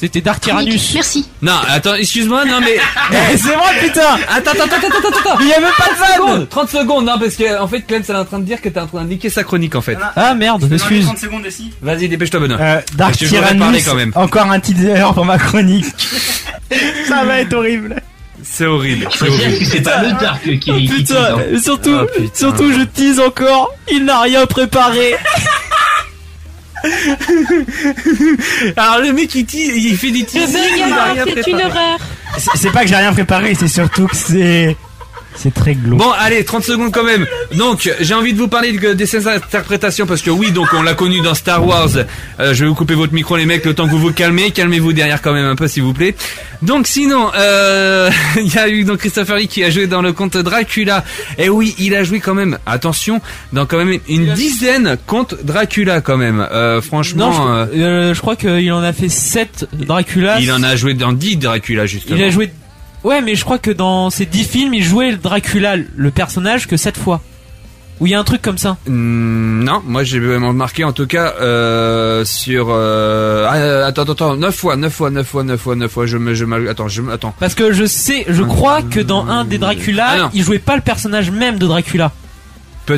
C'était 0.00 0.22
Dark 0.22 0.40
Tyrannus. 0.40 0.92
Merci. 0.94 1.28
Non, 1.42 1.52
attends, 1.68 1.94
excuse-moi, 1.94 2.46
non 2.46 2.60
mais 2.60 2.76
Eh, 3.12 3.36
c'est 3.36 3.48
vrai, 3.48 3.80
putain. 3.82 4.00
Attends, 4.34 4.52
attends, 4.52 4.64
attends, 4.64 4.76
attends, 4.76 4.98
attends, 5.08 5.18
attends. 5.30 5.38
Il 5.42 5.48
y 5.48 5.52
a 5.52 5.60
même 5.60 5.70
pas 5.76 5.88
de 5.90 5.94
30 5.94 5.98
vanne. 5.98 6.16
secondes, 6.16 6.48
30 6.48 6.68
secondes, 6.70 7.04
non, 7.04 7.18
parce 7.18 7.34
que, 7.36 7.60
en 7.60 7.68
fait, 7.68 7.82
Clem, 7.82 8.02
elle 8.08 8.14
est 8.14 8.18
en 8.18 8.24
train 8.24 8.38
de 8.38 8.44
dire 8.44 8.62
que 8.62 8.70
t'es 8.70 8.80
en 8.80 8.86
train 8.86 9.02
de 9.04 9.08
niquer 9.10 9.28
sa 9.28 9.44
chronique, 9.44 9.74
en 9.74 9.82
fait. 9.82 9.98
Ah 10.16 10.34
merde, 10.34 10.66
excuse. 10.72 11.04
30 11.04 11.18
secondes 11.18 11.46
aussi. 11.46 11.70
Vas-y, 11.82 12.08
dépêche-toi, 12.08 12.40
Benoît. 12.40 12.56
Euh, 12.60 12.80
Dark 12.94 13.14
Tyrannus, 13.16 13.84
quand 13.84 13.94
même. 13.94 14.12
encore 14.14 14.50
un 14.50 14.58
teaser 14.60 15.04
pour 15.14 15.26
ma 15.26 15.36
chronique. 15.38 15.84
Ça 17.06 17.24
va 17.24 17.40
être 17.40 17.52
horrible. 17.52 17.96
C'est 18.42 18.64
horrible. 18.64 19.06
C'est 19.12 19.28
dire 19.28 19.58
que 19.58 19.64
c'est 19.66 19.82
pas 19.82 20.02
le 20.02 20.12
Dark 20.18 20.42
qui, 20.42 20.58
qui 20.60 20.86
Putain, 20.88 21.02
tease, 21.02 21.16
hein. 21.16 21.38
et 21.52 21.58
surtout, 21.60 21.94
Ah, 22.00 22.06
putain. 22.16 22.30
surtout, 22.34 22.72
je 22.72 22.84
tease 22.84 23.20
encore. 23.20 23.70
Il 23.92 24.06
n'a 24.06 24.20
rien 24.22 24.46
préparé. 24.46 25.14
Alors, 28.76 29.00
le 29.00 29.12
mec, 29.12 29.34
il, 29.34 29.96
fait 29.96 30.10
des 30.10 30.20
Le 30.20 30.26
c'est 30.46 31.50
une 31.50 31.56
horreur. 31.56 31.98
C'est 32.54 32.72
pas 32.72 32.82
que 32.82 32.88
j'ai 32.88 32.96
rien 32.96 33.12
préparé, 33.12 33.54
c'est 33.54 33.68
surtout 33.68 34.06
que 34.06 34.16
c'est. 34.16 34.76
C'est 35.36 35.54
très 35.54 35.74
glauque. 35.74 35.98
Bon, 35.98 36.10
allez, 36.18 36.44
30 36.44 36.64
secondes 36.64 36.92
quand 36.92 37.04
même. 37.04 37.26
Donc, 37.56 37.90
j'ai 38.00 38.14
envie 38.14 38.32
de 38.32 38.38
vous 38.38 38.48
parler 38.48 38.72
de, 38.72 38.92
de 38.94 39.04
ces 39.04 39.26
interprétations 39.26 40.06
parce 40.06 40.22
que 40.22 40.30
oui, 40.30 40.50
donc 40.50 40.68
on 40.74 40.82
l'a 40.82 40.94
connu 40.94 41.20
dans 41.22 41.34
Star 41.34 41.66
Wars. 41.66 41.88
Euh, 42.40 42.54
je 42.54 42.64
vais 42.64 42.68
vous 42.68 42.74
couper 42.74 42.94
votre 42.94 43.12
micro, 43.12 43.36
les 43.36 43.46
mecs, 43.46 43.64
le 43.64 43.74
temps 43.74 43.86
que 43.86 43.90
vous 43.90 43.98
vous 43.98 44.12
calmez. 44.12 44.50
Calmez-vous 44.50 44.92
derrière 44.92 45.22
quand 45.22 45.32
même 45.32 45.46
un 45.46 45.56
peu, 45.56 45.68
s'il 45.68 45.82
vous 45.82 45.94
plaît. 45.94 46.14
Donc, 46.62 46.86
sinon, 46.86 47.30
euh, 47.36 48.10
il 48.36 48.52
y 48.52 48.58
a 48.58 48.68
eu 48.68 48.84
donc 48.84 48.98
Christopher 48.98 49.36
Lee 49.36 49.48
qui 49.48 49.64
a 49.64 49.70
joué 49.70 49.86
dans 49.86 50.02
le 50.02 50.12
conte 50.12 50.36
Dracula. 50.36 51.04
Et 51.38 51.48
oui, 51.48 51.74
il 51.78 51.94
a 51.94 52.04
joué 52.04 52.20
quand 52.20 52.34
même. 52.34 52.58
Attention, 52.66 53.20
dans 53.52 53.66
quand 53.66 53.78
même 53.78 53.98
une 54.08 54.32
dizaine 54.34 54.96
contes 55.06 55.34
Dracula 55.44 56.00
quand 56.00 56.16
même. 56.16 56.46
Euh, 56.52 56.80
franchement, 56.80 57.30
Non, 57.30 57.66
je, 57.72 57.78
euh, 57.80 57.84
euh, 58.10 58.14
je 58.14 58.20
crois 58.20 58.36
qu'il 58.36 58.72
en 58.72 58.82
a 58.82 58.92
fait 58.92 59.08
7 59.08 59.68
Dracula. 59.72 60.40
il 60.40 60.52
en 60.52 60.62
a 60.62 60.76
joué 60.76 60.94
dans 60.94 61.12
10 61.12 61.36
Dracula 61.36 61.86
justement. 61.86 62.16
Il 62.16 62.24
a 62.24 62.30
joué. 62.30 62.50
Ouais, 63.04 63.20
mais 63.22 63.34
je 63.34 63.44
crois 63.44 63.58
que 63.58 63.70
dans 63.70 64.10
ces 64.10 64.26
10 64.26 64.44
films, 64.44 64.74
il 64.74 64.82
jouait 64.82 65.10
le 65.12 65.16
Dracula, 65.16 65.76
le 65.76 66.10
personnage, 66.10 66.66
que 66.66 66.76
7 66.76 66.96
fois. 66.96 67.20
Ou 68.00 68.06
il 68.06 68.12
y 68.12 68.14
a 68.14 68.18
un 68.18 68.24
truc 68.24 68.40
comme 68.40 68.56
ça. 68.56 68.78
Hmm, 68.86 69.62
non, 69.62 69.82
moi 69.86 70.04
j'ai 70.04 70.18
remarqué 70.18 70.84
en 70.84 70.92
tout 70.92 71.06
cas 71.06 71.34
euh, 71.38 72.24
sur 72.24 72.68
euh, 72.70 73.46
ah, 73.46 73.56
euh, 73.56 73.86
attends 73.86 74.02
attends 74.02 74.12
attends 74.12 74.36
9 74.36 74.54
fois 74.54 74.76
9 74.76 74.90
fois 74.90 75.10
9 75.10 75.26
fois 75.26 75.44
9 75.44 75.60
fois 75.60 75.76
9 75.76 75.90
fois 75.92 76.06
je 76.06 76.16
me 76.16 76.32
je 76.32 76.46
me 76.46 76.70
attends 76.70 76.88
je 76.88 77.02
me 77.02 77.12
attends 77.12 77.34
Parce 77.38 77.54
que 77.54 77.72
je 77.72 77.84
sais, 77.84 78.24
je 78.26 78.42
crois 78.42 78.80
que 78.80 79.00
dans 79.00 79.26
un 79.26 79.44
des 79.44 79.58
Dracula, 79.58 80.06
Ah 80.08 80.30
il 80.32 80.42
jouait 80.42 80.58
pas 80.58 80.76
le 80.76 80.82
personnage 80.82 81.30
même 81.30 81.58
de 81.58 81.66
Dracula. 81.66 82.10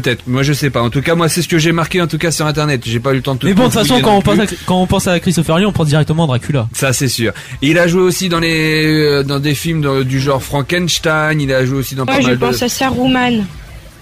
Peut-être 0.00 0.26
moi 0.26 0.42
je 0.42 0.54
sais 0.54 0.70
pas 0.70 0.80
en 0.80 0.88
tout 0.88 1.02
cas 1.02 1.14
moi 1.14 1.28
c'est 1.28 1.42
ce 1.42 1.48
que 1.48 1.58
j'ai 1.58 1.72
marqué 1.72 2.00
en 2.00 2.06
tout 2.06 2.16
cas 2.16 2.30
sur 2.30 2.46
internet 2.46 2.80
j'ai 2.86 2.98
pas 2.98 3.12
eu 3.12 3.16
le 3.16 3.22
temps 3.22 3.34
de 3.34 3.40
tout 3.40 3.46
Mais 3.46 3.52
bon, 3.52 3.64
de 3.64 3.72
toute 3.72 3.74
façon, 3.74 4.00
quand 4.00 4.16
on, 4.16 4.22
pense 4.22 4.38
à, 4.38 4.44
quand 4.64 4.80
on 4.80 4.86
pense 4.86 5.06
à 5.06 5.20
Christopher 5.20 5.58
Lee, 5.58 5.66
on 5.66 5.72
pense 5.72 5.88
directement 5.88 6.24
à 6.24 6.26
Dracula. 6.28 6.66
ça 6.72 6.94
c'est 6.94 7.08
sûr 7.08 7.32
Et 7.60 7.68
il 7.68 7.78
a 7.78 7.86
joué 7.86 8.00
aussi 8.00 8.30
dans 8.30 8.40
les 8.40 8.86
euh, 8.86 9.22
dans 9.22 9.38
des 9.38 9.54
films 9.54 10.04
du 10.04 10.18
genre 10.18 10.42
Frankenstein 10.42 11.38
il 11.40 11.52
a 11.52 11.66
joué 11.66 11.76
aussi 11.76 11.94
dans 11.94 12.06
Moi, 12.06 12.14
pas 12.14 12.20
je 12.22 12.26
mal 12.28 12.36
de 12.36 12.40
pense 12.40 12.62
à 12.62 12.68
Saruman. 12.70 13.44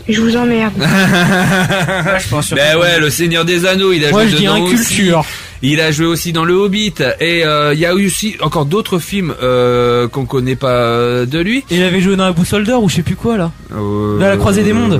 Je 0.09 0.20
vous 0.20 0.37
emmerde. 0.37 0.72
je 0.79 2.29
pense 2.29 2.53
ben 2.53 2.79
ouais 2.79 3.00
le 3.00 3.11
Seigneur 3.11 3.44
des 3.44 3.66
Anneaux 3.66 3.92
il 3.92 4.05
a 4.05 4.11
Moi, 4.11 4.22
joué 4.22 4.31
je 4.31 4.37
dis 4.37 4.46
inculture. 4.46 5.24
Il 5.62 5.81
a 5.83 5.90
joué 5.90 6.07
aussi 6.07 6.33
dans 6.33 6.46
Le 6.46 6.55
Hobbit 6.55 6.94
et 7.20 7.44
euh, 7.44 7.74
il 7.74 7.81
y 7.81 7.85
a 7.85 7.92
eu 7.92 8.07
aussi 8.07 8.37
encore 8.40 8.64
d'autres 8.64 8.98
films 8.98 9.35
euh, 9.42 10.09
qu'on 10.09 10.24
connaît 10.24 10.57
pas 10.57 11.26
de 11.26 11.38
lui. 11.38 11.59
Et 11.70 11.76
il 11.76 11.83
avait 11.83 12.00
joué 12.00 12.16
dans 12.16 12.24
la 12.24 12.33
boussole 12.33 12.64
d'or 12.64 12.83
ou 12.83 12.88
je 12.88 12.96
sais 12.96 13.03
plus 13.03 13.14
quoi 13.14 13.37
là. 13.37 13.53
Euh, 13.74 14.18
Dans 14.18 14.26
la 14.26 14.38
croisée 14.38 14.62
des 14.62 14.72
mondes. 14.72 14.98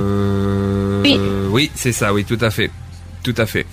Euh, 1.05 1.43
Oui. 1.47 1.49
oui, 1.51 1.71
c'est 1.75 1.91
ça, 1.91 2.13
oui, 2.13 2.23
tout 2.25 2.37
à 2.41 2.49
fait. 2.49 2.71
Tout 3.23 3.35
à 3.37 3.45
fait. 3.45 3.65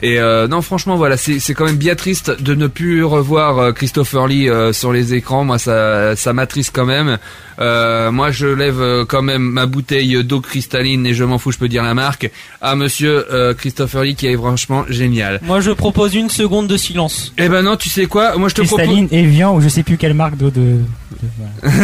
Et 0.00 0.18
euh, 0.18 0.48
non, 0.48 0.60
franchement, 0.60 0.96
voilà, 0.96 1.16
c'est 1.16 1.38
c'est 1.38 1.54
quand 1.54 1.64
même 1.64 1.76
bien 1.76 1.94
triste 1.94 2.42
de 2.42 2.54
ne 2.56 2.66
plus 2.66 3.04
revoir 3.04 3.58
euh, 3.58 3.72
Christopher 3.72 4.26
Lee 4.26 4.48
euh, 4.50 4.72
sur 4.72 4.92
les 4.92 5.14
écrans. 5.14 5.44
Moi, 5.44 5.56
ça 5.58 6.14
ça 6.16 6.32
m'attriste 6.32 6.72
quand 6.74 6.84
même. 6.84 7.16
Euh, 7.60 8.10
moi, 8.10 8.32
je 8.32 8.48
lève 8.48 9.04
quand 9.08 9.22
même 9.22 9.42
ma 9.42 9.66
bouteille 9.66 10.22
d'eau 10.24 10.40
cristalline 10.40 11.06
et 11.06 11.14
je 11.14 11.22
m'en 11.22 11.38
fous, 11.38 11.52
je 11.52 11.58
peux 11.58 11.68
dire 11.68 11.84
la 11.84 11.94
marque 11.94 12.28
à 12.60 12.74
Monsieur 12.74 13.24
euh, 13.32 13.54
Christopher 13.54 14.02
Lee 14.02 14.16
qui 14.16 14.26
est 14.26 14.36
franchement 14.36 14.84
génial. 14.88 15.38
Moi, 15.42 15.60
je 15.60 15.70
propose 15.70 16.14
une 16.16 16.28
seconde 16.28 16.66
de 16.66 16.76
silence. 16.76 17.32
Eh 17.38 17.48
ben 17.48 17.62
non, 17.62 17.76
tu 17.76 17.88
sais 17.88 18.06
quoi? 18.06 18.36
Moi, 18.36 18.48
je 18.48 18.56
te 18.56 18.62
propose. 18.62 18.84
Cristalline, 18.86 19.08
Evian 19.12 19.54
ou 19.56 19.60
je 19.60 19.68
sais 19.68 19.84
plus 19.84 19.96
quelle 19.96 20.14
marque 20.14 20.36
d'eau 20.36 20.50
de. 20.50 20.60
de- 20.60 21.28
voilà. 21.62 21.74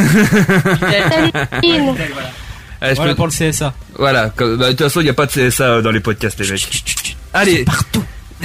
Allez, 2.81 2.93
je 2.93 2.97
Voilà 2.97 3.12
peux- 3.12 3.16
pour 3.16 3.27
le 3.27 3.33
CSA. 3.33 3.75
Voilà, 3.99 4.31
comme- 4.31 4.57
bah, 4.57 4.66
de 4.66 4.71
toute 4.73 4.83
façon, 4.83 5.01
il 5.01 5.05
n'y 5.05 5.11
a 5.11 5.14
pas 5.14 5.27
de 5.27 5.33
CSA 5.33 5.64
euh, 5.64 5.83
dans 5.83 5.90
les 5.90 6.01
podcasts, 6.01 6.38
les 6.40 6.51
mecs. 6.51 7.16
Allez. 7.35 7.64
Partout. 7.64 8.03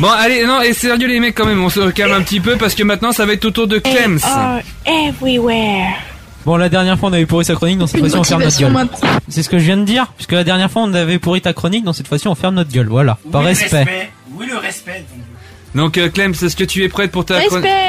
Bon, 0.00 0.10
allez, 0.10 0.44
non, 0.44 0.60
et 0.60 0.72
sérieux, 0.74 1.06
les 1.08 1.20
mecs, 1.20 1.34
quand 1.34 1.46
même, 1.46 1.62
on 1.62 1.70
se 1.70 1.90
calme 1.90 2.12
un 2.12 2.22
petit 2.22 2.40
peu 2.40 2.56
parce 2.56 2.74
que 2.74 2.82
maintenant, 2.82 3.12
ça 3.12 3.24
va 3.26 3.32
être 3.32 3.44
au 3.44 3.50
tour 3.50 3.66
de 3.66 3.78
Clems. 3.78 4.18
are 4.24 4.60
everywhere. 4.86 5.86
Bon, 6.44 6.56
la 6.56 6.68
dernière 6.68 6.98
fois, 6.98 7.08
on 7.08 7.12
avait 7.14 7.24
pourri 7.24 7.44
sa 7.46 7.54
chronique, 7.54 7.78
dans 7.78 7.86
cette 7.86 8.00
fois-ci, 8.00 8.16
on 8.18 8.24
ferme 8.24 8.42
notre 8.42 8.58
gueule. 8.60 8.88
C'est 9.28 9.42
ce 9.42 9.48
que 9.48 9.58
je 9.58 9.64
viens 9.64 9.78
de 9.78 9.84
dire, 9.84 10.08
puisque 10.16 10.32
la 10.32 10.44
dernière 10.44 10.70
fois, 10.70 10.82
on 10.82 10.92
avait 10.92 11.18
pourri 11.18 11.40
ta 11.40 11.54
chronique, 11.54 11.84
dans 11.84 11.94
cette 11.94 12.08
fois-ci, 12.08 12.28
on 12.28 12.34
ferme 12.34 12.56
notre 12.56 12.70
gueule. 12.70 12.88
Voilà. 12.88 13.16
Par 13.32 13.40
Oui, 13.42 13.46
le 13.48 13.58
respect. 13.58 14.10
Oui, 14.36 14.46
le 14.50 14.58
respect. 14.58 15.04
donc. 15.10 15.24
Donc, 15.74 15.98
euh, 15.98 16.08
Clems, 16.08 16.34
est-ce 16.42 16.54
que 16.56 16.64
tu 16.64 16.84
es 16.84 16.88
prête 16.88 17.10
pour 17.10 17.24
ta, 17.24 17.40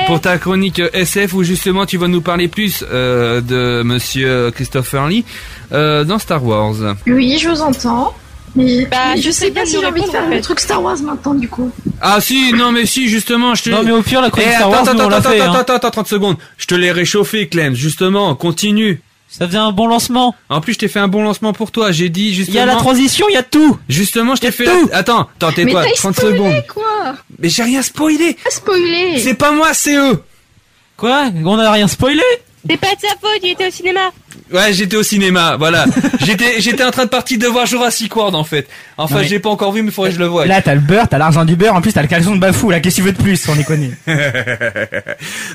pour 0.07 0.19
ta 0.19 0.37
chronique 0.37 0.79
euh, 0.79 0.89
SF 0.93 1.33
où 1.33 1.43
justement 1.43 1.85
tu 1.85 1.97
vas 1.97 2.07
nous 2.07 2.21
parler 2.21 2.47
plus 2.47 2.83
euh, 2.91 3.41
de 3.41 3.83
monsieur 3.83 4.51
Christopher 4.51 5.07
Lee 5.07 5.23
euh, 5.71 6.03
dans 6.03 6.17
Star 6.19 6.43
Wars? 6.43 6.73
Oui, 7.05 7.37
je 7.39 7.47
vous 7.49 7.61
entends. 7.61 8.15
Mais, 8.55 8.85
Bah, 8.89 8.97
mais 9.15 9.21
je 9.21 9.29
sais 9.31 9.51
pas 9.51 9.65
si 9.65 9.77
j'ai 9.79 9.85
envie 9.85 10.01
de 10.01 10.07
faire 10.07 10.23
en 10.23 10.29
le 10.29 10.39
truc 10.41 10.59
Star 10.61 10.81
Wars 10.81 10.97
maintenant 11.03 11.33
du 11.33 11.47
coup. 11.49 11.69
Ah 12.01 12.21
si, 12.21 12.53
non 12.53 12.71
mais 12.71 12.85
si, 12.85 13.09
justement, 13.09 13.53
je 13.53 13.63
te... 13.63 13.69
Non 13.69 13.83
mais 13.83 13.91
au 13.91 14.01
pire 14.01 14.21
la 14.21 14.29
chronique 14.29 14.49
Eh, 14.51 14.55
Star 14.55 14.69
Wars, 14.69 14.81
attends, 14.81 14.93
nous, 14.93 14.99
on 15.01 15.03
attends, 15.03 15.09
l'a 15.09 15.17
attends, 15.17 15.29
fait. 15.29 15.41
attends, 15.41 15.53
hein. 15.55 15.59
attends, 15.59 15.73
attends, 15.75 15.91
30 15.91 16.07
secondes. 16.07 16.37
Je 16.57 16.65
te 16.65 16.73
l'ai 16.75 16.91
réchauffé, 16.91 17.47
Clem, 17.49 17.75
justement, 17.75 18.33
continue. 18.35 19.01
Ça 19.37 19.47
faisait 19.47 19.57
un 19.57 19.71
bon 19.71 19.87
lancement. 19.87 20.33
En 20.49 20.61
plus, 20.61 20.73
je 20.73 20.79
t'ai 20.79 20.87
fait 20.87 20.99
un 20.99 21.07
bon 21.07 21.21
lancement 21.23 21.51
pour 21.53 21.71
toi. 21.71 21.91
J'ai 21.91 22.09
dit 22.09 22.27
Il 22.29 22.33
justement. 22.33 22.57
y 22.57 22.61
a 22.61 22.65
la 22.65 22.75
transition, 22.75 23.27
il 23.29 23.33
y 23.33 23.37
a 23.37 23.43
tout. 23.43 23.77
Justement, 23.89 24.35
je 24.35 24.41
t'ai 24.41 24.51
fait. 24.51 24.65
tout. 24.65 24.89
Attends, 24.93 25.27
attends, 25.35 25.47
Mais 25.49 25.65
tais-toi, 25.65 25.83
t'as 25.83 25.91
30 25.95 26.15
spoilé 26.15 26.33
secondes. 26.37 26.63
quoi 26.73 27.15
Mais 27.39 27.49
j'ai 27.49 27.63
rien 27.63 27.81
spoilé. 27.81 28.37
Pas 28.43 28.49
spoilé. 28.49 29.19
C'est 29.19 29.33
pas 29.33 29.51
moi, 29.51 29.73
c'est 29.73 29.95
eux. 29.97 30.23
Quoi? 30.97 31.25
On 31.43 31.59
a 31.59 31.71
rien 31.71 31.87
spoilé? 31.87 32.21
C'est 32.69 32.77
pas 32.77 32.95
de 32.95 33.01
sa 33.01 33.09
faute, 33.09 33.39
il 33.43 33.51
était 33.51 33.67
au 33.67 33.71
cinéma. 33.71 34.11
Ouais, 34.51 34.73
j'étais 34.73 34.95
au 34.95 35.01
cinéma, 35.03 35.55
voilà. 35.57 35.85
j'étais, 36.23 36.61
j'étais 36.61 36.83
en 36.83 36.91
train 36.91 37.05
de 37.05 37.09
partir 37.09 37.39
de 37.39 37.47
voir 37.47 37.65
Jurassic 37.65 38.15
World 38.15 38.35
en 38.35 38.43
fait. 38.43 38.67
Enfin, 38.97 39.23
j'ai 39.23 39.39
pas 39.39 39.49
encore 39.49 39.71
vu, 39.71 39.81
mais 39.81 39.89
faudrait 39.91 40.11
que 40.11 40.15
je 40.15 40.19
le 40.19 40.27
voie. 40.27 40.45
Là, 40.45 40.61
t'as 40.61 40.75
le 40.75 40.81
beurre, 40.81 41.07
t'as 41.09 41.17
l'argent 41.17 41.45
du 41.45 41.55
beurre, 41.55 41.75
en 41.75 41.81
plus 41.81 41.93
t'as 41.93 42.01
le 42.03 42.07
caleçon 42.07 42.35
de 42.35 42.39
Bafou, 42.39 42.69
là, 42.69 42.79
qu'est-ce 42.79 42.97
que 42.97 43.01
tu 43.01 43.07
veux 43.07 43.11
de 43.13 43.21
plus, 43.21 43.47
on 43.49 43.57
est 43.57 43.63
connu. 43.63 43.97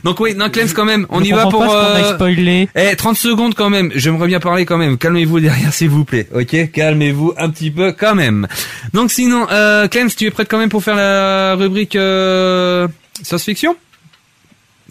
Donc 0.05 0.18
oui, 0.20 0.35
non, 0.35 0.50
Clems 0.50 0.72
quand 0.74 0.85
même, 0.85 1.07
on 1.11 1.20
Je 1.20 1.26
y 1.26 1.31
va 1.33 1.46
pour. 1.46 1.61
pas 1.64 1.85
euh, 1.96 2.14
spoilé. 2.14 2.68
Eh, 2.74 2.96
30 2.96 3.16
secondes 3.16 3.55
quand 3.55 3.70
même. 3.70 3.92
J'aimerais 3.94 4.26
bien 4.26 4.40
parler 4.40 4.64
quand 4.66 4.79
même. 4.79 4.98
Calmez-vous 4.98 5.40
derrière, 5.40 5.72
s'il 5.72 5.88
vous 5.88 6.05
plaît. 6.05 6.26
Ok, 6.35 6.70
calmez-vous 6.72 7.35
un 7.38 7.48
petit 7.50 7.70
peu 7.70 7.92
quand 7.92 8.14
même. 8.14 8.48
Donc 8.92 9.11
sinon, 9.12 9.46
euh, 9.53 9.87
Clems, 9.88 10.11
tu 10.16 10.26
es 10.26 10.31
prête 10.31 10.48
quand 10.50 10.59
même 10.59 10.68
pour 10.68 10.83
faire 10.83 10.96
la 10.96 11.55
rubrique 11.55 11.96
euh, 11.96 12.88
science-fiction? 13.22 13.76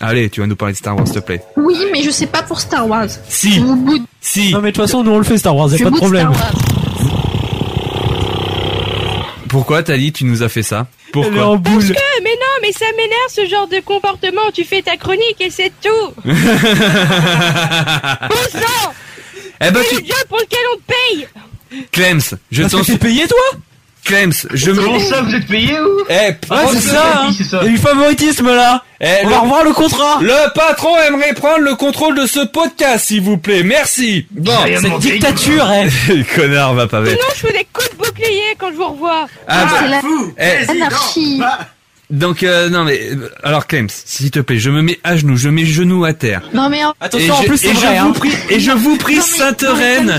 Allez, 0.02 0.30
tu 0.30 0.40
vas 0.42 0.48
nous 0.48 0.56
parler 0.56 0.74
de 0.74 0.78
Star 0.78 0.96
Wars, 0.96 1.06
s'il 1.08 1.16
te 1.16 1.20
plaît. 1.20 1.44
Oui, 1.58 1.76
mais 1.92 2.02
je 2.04 2.10
sais 2.10 2.28
pas 2.28 2.42
pour 2.44 2.60
Star 2.60 2.88
Wars. 2.88 3.08
Si. 3.28 3.54
Je 3.56 3.60
vous 3.62 3.76
boude. 3.76 4.04
Si. 4.22 4.52
Non 4.54 4.62
mais 4.62 4.72
de 4.72 4.76
toute 4.76 4.86
façon 4.86 5.04
nous 5.04 5.12
on 5.12 5.18
le 5.18 5.24
fait 5.24 5.38
Star 5.38 5.56
Wars, 5.56 5.70
y 5.72 5.76
a 5.76 5.78
je 5.78 5.84
pas 5.84 5.90
de 5.92 5.96
problème. 5.96 6.32
Pourquoi, 9.50 9.82
Tali, 9.82 10.12
tu 10.12 10.26
nous 10.26 10.44
as 10.44 10.50
fait 10.50 10.62
ça? 10.62 10.86
Elle 11.06 11.10
est 11.10 11.12
Pourquoi 11.12 11.48
en 11.48 11.56
boule. 11.58 11.84
Euh, 11.84 12.20
mais 12.24 12.30
non, 12.30 12.56
mais 12.62 12.72
ça 12.72 12.86
m'énerve 12.96 13.30
ce 13.30 13.48
genre 13.48 13.68
de 13.68 13.80
comportement. 13.80 14.42
Tu 14.54 14.64
fais 14.64 14.84
ta 14.84 14.96
chronique 14.96 15.38
et 15.40 15.50
c'est 15.50 15.72
tout. 15.82 16.14
Bon 16.24 16.32
sang 18.52 18.92
Eh 19.60 19.72
ben, 19.72 19.82
C'est 19.82 19.96
tu... 19.96 20.02
le 20.02 20.08
job 20.08 20.26
pour 20.28 20.38
lequel 20.38 20.60
on 20.74 20.78
te 20.78 20.84
paye. 20.88 21.28
Clems, 21.92 22.22
je 22.52 22.62
Parce 22.62 22.72
t'en 22.74 22.80
que 22.80 22.84
suis... 22.86 22.98
payé 22.98 23.28
toi? 23.28 23.60
Clems, 24.06 24.32
je 24.54 24.72
me... 24.72 24.82
Comment 24.82 25.00
ça, 25.00 25.22
vous 25.22 25.36
êtes 25.36 25.46
payé 25.48 25.80
ou 25.80 25.88
Eh, 26.10 26.14
Ouais 26.14 26.38
prends- 26.48 26.68
c'est 26.74 26.80
ça, 26.80 27.22
hein. 27.24 27.32
c'est 27.38 27.44
ça. 27.44 27.60
Il 27.62 27.66
y 27.66 27.70
a 27.70 27.72
du 27.72 27.78
favoritisme 27.78 28.48
là. 28.48 28.84
Eh, 29.02 29.08
On 29.24 29.28
le- 29.28 29.34
va 29.34 29.40
revoir 29.42 29.64
le 29.64 29.74
contrat. 29.74 30.18
Le 30.22 30.54
patron 30.54 30.98
aimerait 31.08 31.34
prendre 31.34 31.60
le 31.60 31.76
contrôle 31.76 32.16
de 32.20 32.26
ce 32.26 32.40
podcast, 32.46 33.06
s'il 33.08 33.22
vous 33.22 33.38
plaît. 33.38 33.64
Merci. 33.64 34.26
Bon. 34.32 34.52
Cette 34.82 35.00
dictature, 35.00 35.70
elle. 35.72 36.26
Connard, 36.36 36.74
va 36.74 36.88
pas 36.88 37.02
bête. 37.02 37.18
Sinon, 37.20 37.32
je 37.36 37.48
fais 37.48 37.54
des 37.60 37.68
coups 37.72 37.90
de 37.92 37.96
bouclier 37.98 38.56
quand 38.58 38.72
je 38.72 38.76
vous 38.78 38.88
revois. 38.90 39.28
Ah, 39.48 39.66
bah, 39.66 39.78
C'est 39.82 40.74
la 40.74 40.82
eh, 40.82 40.84
anarchie. 40.84 41.42
Donc, 42.10 42.44
euh, 42.44 42.70
non 42.70 42.84
mais, 42.84 43.12
euh, 43.12 43.30
alors 43.44 43.68
Clems, 43.68 43.90
s'il 43.90 44.32
te 44.32 44.40
plaît, 44.40 44.58
je 44.58 44.70
me 44.70 44.82
mets 44.82 45.00
à 45.04 45.16
genoux, 45.16 45.38
je 45.38 45.50
mets 45.50 45.66
genoux 45.66 46.06
à 46.06 46.14
terre. 46.14 46.42
Non 46.54 46.70
mais 46.70 46.84
en... 46.84 46.94
Attention 47.00 47.34
en 47.36 47.44
plus 47.44 47.58
c'est 47.58 47.70
et 47.70 47.74
vrai 47.74 47.96
je 47.96 48.00
hein. 48.02 48.06
vous 48.06 48.14
prie, 48.14 48.32
et 48.50 48.60
je 48.60 48.72
vous 48.72 48.98
prie, 48.98 49.22
Sainte 49.22 49.66
Reine. 49.68 50.18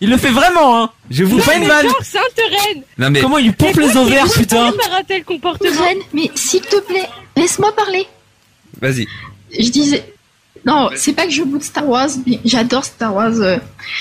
Il 0.00 0.10
le 0.10 0.18
fait 0.18 0.30
vraiment 0.30 0.82
hein. 0.84 0.90
Je 1.10 1.24
vous 1.24 1.38
Non, 1.38 1.42
pas 1.42 1.56
une 1.56 1.66
vanne. 1.66 1.86
genre 1.86 2.02
Sainte-Reine. 2.02 2.82
Non 2.98 3.08
mais, 3.10 3.20
Comment 3.20 3.38
il 3.38 3.52
pompe 3.54 3.76
les 3.78 3.96
ovaires 3.96 4.26
putain. 4.30 4.72
par 4.72 4.94
un 4.98 5.02
tel 5.04 5.24
comportement. 5.24 5.70
Mais 6.12 6.30
s'il 6.34 6.60
te 6.60 6.78
plaît, 6.80 7.08
laisse-moi 7.34 7.74
parler. 7.74 8.06
vas-y. 8.80 9.06
Je 9.58 9.70
disais. 9.70 10.04
Non, 10.66 10.90
c'est 10.96 11.12
pas 11.12 11.26
que 11.26 11.30
je 11.30 11.42
boude 11.44 11.62
Star 11.62 11.88
Wars, 11.88 12.08
mais 12.26 12.40
j'adore 12.44 12.84
Star 12.84 13.14
Wars. 13.14 13.40
euh, 13.40 13.56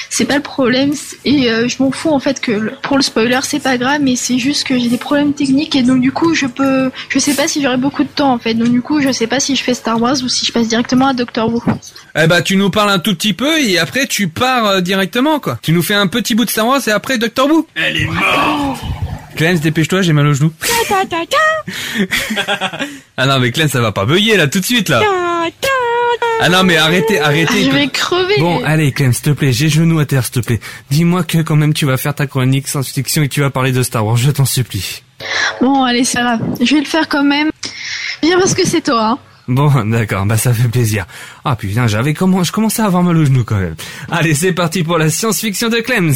c'est 0.10 0.25
pas 0.25 0.38
le 0.38 0.41
problème. 0.41 0.93
Et 1.23 1.51
euh, 1.51 1.67
je 1.67 1.75
m'en 1.82 1.91
fous 1.91 2.10
en 2.10 2.19
fait 2.19 2.41
que 2.41 2.71
pour 2.82 2.97
le 2.97 3.04
spoiler, 3.04 3.39
c'est 3.43 3.60
pas 3.62 3.78
grave, 3.78 3.99
mais 4.01 4.15
c'est 4.15 4.39
juste 4.39 4.65
que 4.65 4.80
j'ai 4.80 4.89
des 4.89 4.97
problèmes 4.97 5.34
techniques 5.34 5.75
et 5.75 5.84
donc 5.84 6.01
du 6.01 6.12
coup, 6.12 6.34
je 6.34 6.47
peux. 6.47 6.89
Je 7.10 7.19
sais 7.19 7.36
pas 7.36 7.47
si 7.47 7.62
j'aurai 7.62 7.78
beaucoup 7.78 8.04
de 8.04 8.10
temps 8.10 8.34
en 8.34 8.39
fait. 8.39 8.56
Donc 8.56 8.69
du 8.69 8.82
coup, 8.82 8.99
je 8.99 9.12
sais 9.12 9.28
pas 9.28 9.39
si 9.39 9.56
je 9.56 9.63
fais 9.63 9.75
Star 9.75 10.01
Wars 10.01 10.15
ou 10.23 10.28
si 10.28 10.43
je 10.45 10.51
passe 10.51 10.67
directement 10.67 11.08
à 11.10 11.13
Doctor 11.13 11.54
Who. 11.54 11.62
Eh 12.17 12.25
bah, 12.25 12.41
tu 12.41 12.58
nous 12.58 12.71
parles 12.71 12.89
un 12.89 12.99
tout 12.99 13.13
petit 13.13 13.34
peu 13.34 13.60
et 13.62 13.78
après 13.78 14.08
tu 14.08 14.28
pars 14.28 14.65
euh, 14.65 14.82
directement 14.82 15.39
quoi. 15.39 15.60
Tu 15.62 15.71
nous 15.71 15.84
fais 15.84 15.93
un 15.93 16.08
petit 16.08 16.34
bout 16.34 16.45
de 16.45 16.49
Star 16.49 16.65
Wars 16.67 16.82
et 16.88 16.91
après 16.91 17.19
Doctor 17.19 17.47
Who. 17.47 17.67
Elle 17.75 17.97
est 17.97 18.06
morte. 18.06 18.82
Clems, 19.36 19.60
dépêche-toi, 19.60 20.01
j'ai 20.01 20.13
mal 20.13 20.25
au 20.25 20.34
genou. 20.34 20.51
Ta, 20.88 21.06
ta, 21.06 21.17
ta, 21.25 22.86
Ah 23.17 23.25
non 23.28 23.38
mais 23.39 23.51
Clems, 23.51 23.67
ça 23.69 23.82
va 23.82 23.91
pas 23.91 24.06
beuiller 24.06 24.36
là 24.38 24.47
tout 24.47 24.62
de 24.62 24.65
suite 24.65 24.89
là. 24.89 25.01
Ah 26.41 26.50
non 26.50 26.63
mais 26.63 26.78
arrêtez, 26.78 27.19
arrêtez. 27.19 27.63
je 27.63 27.71
vais 27.71 27.88
crever. 27.88 28.36
Bon, 28.39 28.62
allez, 28.63 28.91
Clem, 28.91 29.13
s'il 29.13 29.24
te 29.24 29.30
plaît, 29.32 29.54
j'ai 29.54 29.69
genoux 29.69 30.00
à 30.00 30.06
terre, 30.06 30.24
s'il 30.24 30.34
te 30.34 30.39
plaît. 30.41 30.60
Dis-moi 30.91 31.24
que 31.24 31.39
quand 31.39 31.56
même 31.56 31.74
tu 31.74 31.86
vas 31.86 31.98
faire 31.98 32.13
ta 32.13 32.28
chronique 32.28 32.67
science-fiction 32.67 33.24
et 33.24 33.30
que 33.30 33.34
tu 33.34 33.41
vas 33.41 33.50
parler 33.50 33.71
de 33.71 33.82
Star 33.84 34.06
Wars, 34.06 34.17
je 34.17 34.32
t'en 34.32 34.45
supplie. 34.45 35.02
Bon, 35.62 35.84
allez, 35.84 36.04
c'est 36.04 36.19
grave. 36.19 36.41
Je 36.62 36.76
vais 36.76 36.82
le 36.82 36.88
faire 36.88 37.08
quand 37.08 37.24
même. 37.24 37.52
Bien 38.21 38.38
parce 38.38 38.54
que 38.54 38.65
c'est 38.67 38.82
toi. 38.82 39.12
Hein. 39.12 39.19
Bon, 39.48 39.71
d'accord, 39.86 40.26
bah 40.26 40.38
ça 40.38 40.54
fait 40.54 40.67
plaisir. 40.67 41.06
Ah 41.43 41.56
putain, 41.56 41.88
j'avais 41.88 42.13
comment, 42.13 42.43
je 42.43 42.52
commençais 42.52 42.82
à 42.82 42.86
avoir 42.86 43.04
mal 43.04 43.15
au 43.15 43.26
genou 43.26 43.43
quand 43.43 43.60
même. 43.60 43.76
Allez, 44.12 44.34
c'est 44.34 44.54
parti 44.54 44.84
pour 44.84 44.98
la 44.98 45.10
science-fiction 45.10 45.69
de 45.69 45.78
Clems. 45.78 46.13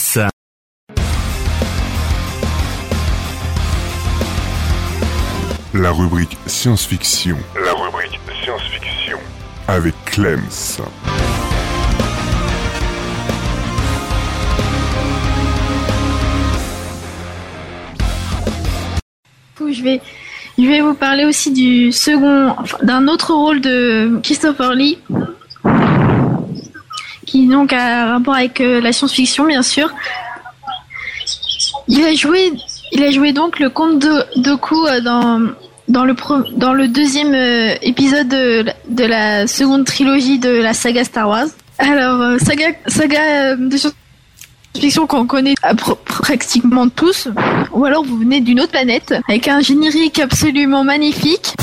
La 5.76 5.92
rubrique 5.92 6.36
science-fiction 6.48 7.38
La 7.64 7.72
rubrique 7.74 7.78
science-fiction. 7.78 7.88
Avec 9.70 9.94
Clems. 10.06 10.82
je 19.72 19.84
vais, 19.84 20.82
vous 20.82 20.96
parler 20.96 21.26
aussi 21.26 21.52
du 21.52 21.92
second, 21.92 22.56
d'un 22.82 23.08
autre 23.08 23.34
rôle 23.34 23.62
de 23.62 24.20
Christopher 24.24 24.74
Lee, 24.74 24.98
qui 27.28 27.48
donc 27.48 27.72
a 27.72 28.04
un 28.04 28.12
rapport 28.14 28.34
avec 28.34 28.60
euh, 28.62 28.82
la 28.82 28.92
science-fiction, 28.92 29.46
bien 29.46 29.62
sûr. 29.62 29.94
Il 31.88 32.04
a 32.04 32.14
joué, 32.16 32.52
il 32.92 33.04
a 33.04 33.12
joué 33.12 33.34
donc 33.34 33.60
le 33.60 33.70
comte 33.70 34.00
de 34.00 34.42
Doku 34.42 34.88
euh, 34.88 35.00
dans 35.02 35.40
dans 35.89 36.06
le 36.06 36.13
pro- 36.13 36.43
dans 36.56 36.73
le 36.73 36.88
deuxième 36.88 37.34
euh, 37.34 37.75
épisode 37.82 38.30
de, 38.30 38.62
la- 38.63 38.73
de 38.88 39.04
la 39.06 39.47
seconde 39.47 39.86
trilogie 39.86 40.39
de 40.39 40.49
la 40.49 40.73
saga 40.73 41.04
Star 41.04 41.28
Wars. 41.28 41.47
Alors 41.80 42.21
euh, 42.21 42.38
saga 42.38 42.67
saga 42.88 43.19
euh, 43.21 43.56
de 43.58 43.75
science-fiction 43.78 45.08
qu'on 45.08 45.25
connaît 45.25 45.56
pratiquement 46.06 46.88
tous, 46.89 47.28
ou 47.73 47.86
alors 47.86 48.04
vous 48.06 48.17
venez 48.19 48.39
d'une 48.41 48.60
autre 48.62 48.71
planète 48.71 49.13
avec 49.28 49.47
un 49.47 49.62
générique 49.62 50.19
absolument 50.19 50.84
magnifique. 50.84 51.54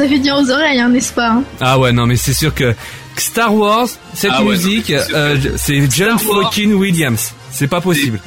Ça 0.00 0.08
fait 0.08 0.18
bien 0.18 0.34
aux 0.36 0.50
oreilles, 0.50 0.80
hein, 0.80 0.88
n'est-ce 0.88 1.12
pas 1.12 1.28
hein 1.30 1.42
Ah 1.60 1.78
ouais, 1.78 1.92
non 1.92 2.06
mais 2.06 2.16
c'est 2.16 2.32
sûr 2.32 2.54
que 2.54 2.74
Star 3.16 3.54
Wars, 3.54 3.86
cette 4.14 4.30
Ah 4.32 4.42
ouais, 4.42 4.52
musique, 4.52 4.86
c'est 4.86 5.14
euh, 5.14 5.36
c'est 5.56 5.90
John 5.90 6.18
fucking 6.18 6.72
Williams. 6.72 7.32
C'est 7.50 7.66
pas 7.66 7.82
possible. 7.82 8.18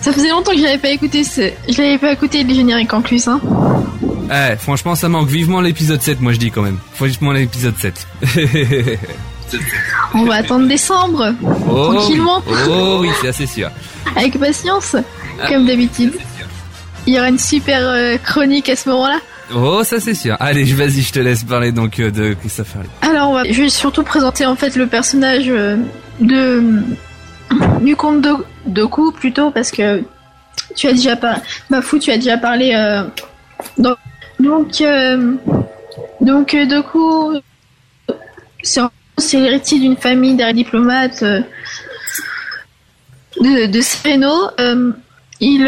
Ça 0.00 0.12
faisait 0.12 0.30
longtemps 0.30 0.52
que 0.52 0.58
j'avais 0.60 0.78
pas 0.78 0.88
écouté 0.90 1.24
ce... 1.24 1.50
Je 1.68 1.82
l'avais 1.82 1.98
pas 1.98 2.12
écouté 2.12 2.42
les 2.44 2.54
génériques 2.54 2.94
en 2.94 3.02
plus, 3.02 3.26
hein. 3.28 3.40
Eh, 4.32 4.56
franchement, 4.56 4.94
ça 4.94 5.08
manque 5.08 5.28
vivement 5.28 5.60
l'épisode 5.60 6.00
7, 6.00 6.20
moi 6.20 6.32
je 6.32 6.38
dis 6.38 6.50
quand 6.50 6.62
même. 6.62 6.78
Vivement 7.00 7.32
l'épisode 7.32 7.74
7. 7.78 8.06
On 10.14 10.24
va 10.24 10.36
attendre 10.36 10.66
décembre, 10.68 11.34
Oh, 11.68 11.92
tranquillement, 11.92 12.42
oui. 12.46 12.54
Oh 12.68 12.98
oui, 13.02 13.08
c'est 13.20 13.28
assez 13.28 13.46
sûr. 13.46 13.68
avec 14.16 14.38
patience, 14.38 14.96
Ah. 15.40 15.48
comme 15.48 15.66
d'habitude. 15.66 16.12
Il 17.06 17.14
y 17.14 17.18
aura 17.18 17.28
une 17.28 17.38
super 17.38 17.78
euh, 17.80 18.16
chronique 18.18 18.68
à 18.68 18.76
ce 18.76 18.88
moment-là. 18.88 19.18
Oh, 19.54 19.82
ça 19.84 20.00
c'est 20.00 20.14
sûr. 20.14 20.36
Allez, 20.40 20.64
vas-y, 20.64 21.02
je 21.02 21.12
te 21.12 21.20
laisse 21.20 21.44
parler 21.44 21.70
donc 21.70 22.00
euh, 22.00 22.10
de 22.10 22.34
Christopher 22.34 22.82
Lee. 22.82 22.88
Alors, 23.02 23.30
on 23.30 23.34
va- 23.34 23.44
je 23.44 23.62
vais 23.62 23.68
surtout 23.68 24.02
présenter 24.02 24.44
en 24.44 24.56
fait 24.56 24.74
le 24.76 24.86
personnage 24.88 25.44
euh, 25.48 25.76
de 26.20 26.82
du 27.82 27.94
comte 27.94 28.22
de 28.22 28.32
Doku 28.66 29.12
plutôt 29.12 29.52
parce 29.52 29.70
que 29.70 30.02
tu 30.74 30.88
as 30.88 30.92
déjà 30.92 31.14
parlé, 31.14 31.40
Bafou, 31.70 31.98
tu 32.00 32.10
as 32.10 32.16
déjà 32.16 32.38
parlé. 32.38 32.72
euh, 32.74 33.04
dans- 33.78 33.96
donc, 34.40 34.80
euh, 34.80 35.34
donc 36.20 36.56
Doku, 36.68 37.34
c'est 38.62 39.38
l'héritier 39.40 39.78
d'une 39.78 39.96
famille 39.96 40.34
d'un 40.34 40.52
diplomate 40.52 41.22
euh, 41.22 41.40
de, 43.40 43.66
de 43.66 43.80
Sereno. 43.80 44.32
Il 45.40 45.66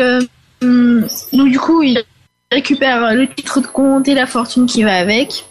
donc 0.61 1.51
du 1.51 1.59
coup, 1.59 1.83
il 1.83 2.03
récupère 2.51 3.15
le 3.15 3.29
titre 3.29 3.61
de 3.61 3.67
comte 3.67 4.09
et 4.09 4.15
la 4.15 4.27
fortune 4.27 4.67
qui 4.67 4.83
va 4.83 4.97
avec. 4.97 5.45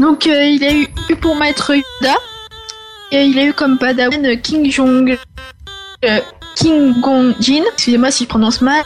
Donc 0.00 0.26
euh, 0.26 0.44
il 0.44 0.64
a 0.64 0.72
eu, 0.72 0.86
pour 1.16 1.36
maître 1.36 1.72
Yoda 1.74 2.16
et 3.12 3.24
il 3.24 3.38
a 3.38 3.44
eu 3.44 3.52
comme 3.52 3.78
padawan 3.78 4.40
King 4.40 4.70
Jong 4.70 5.16
euh, 6.04 6.20
King 6.56 7.00
Gong 7.00 7.34
Jin, 7.40 7.62
excusez-moi 7.72 8.10
si 8.10 8.24
je 8.24 8.28
prononce 8.28 8.60
mal, 8.60 8.82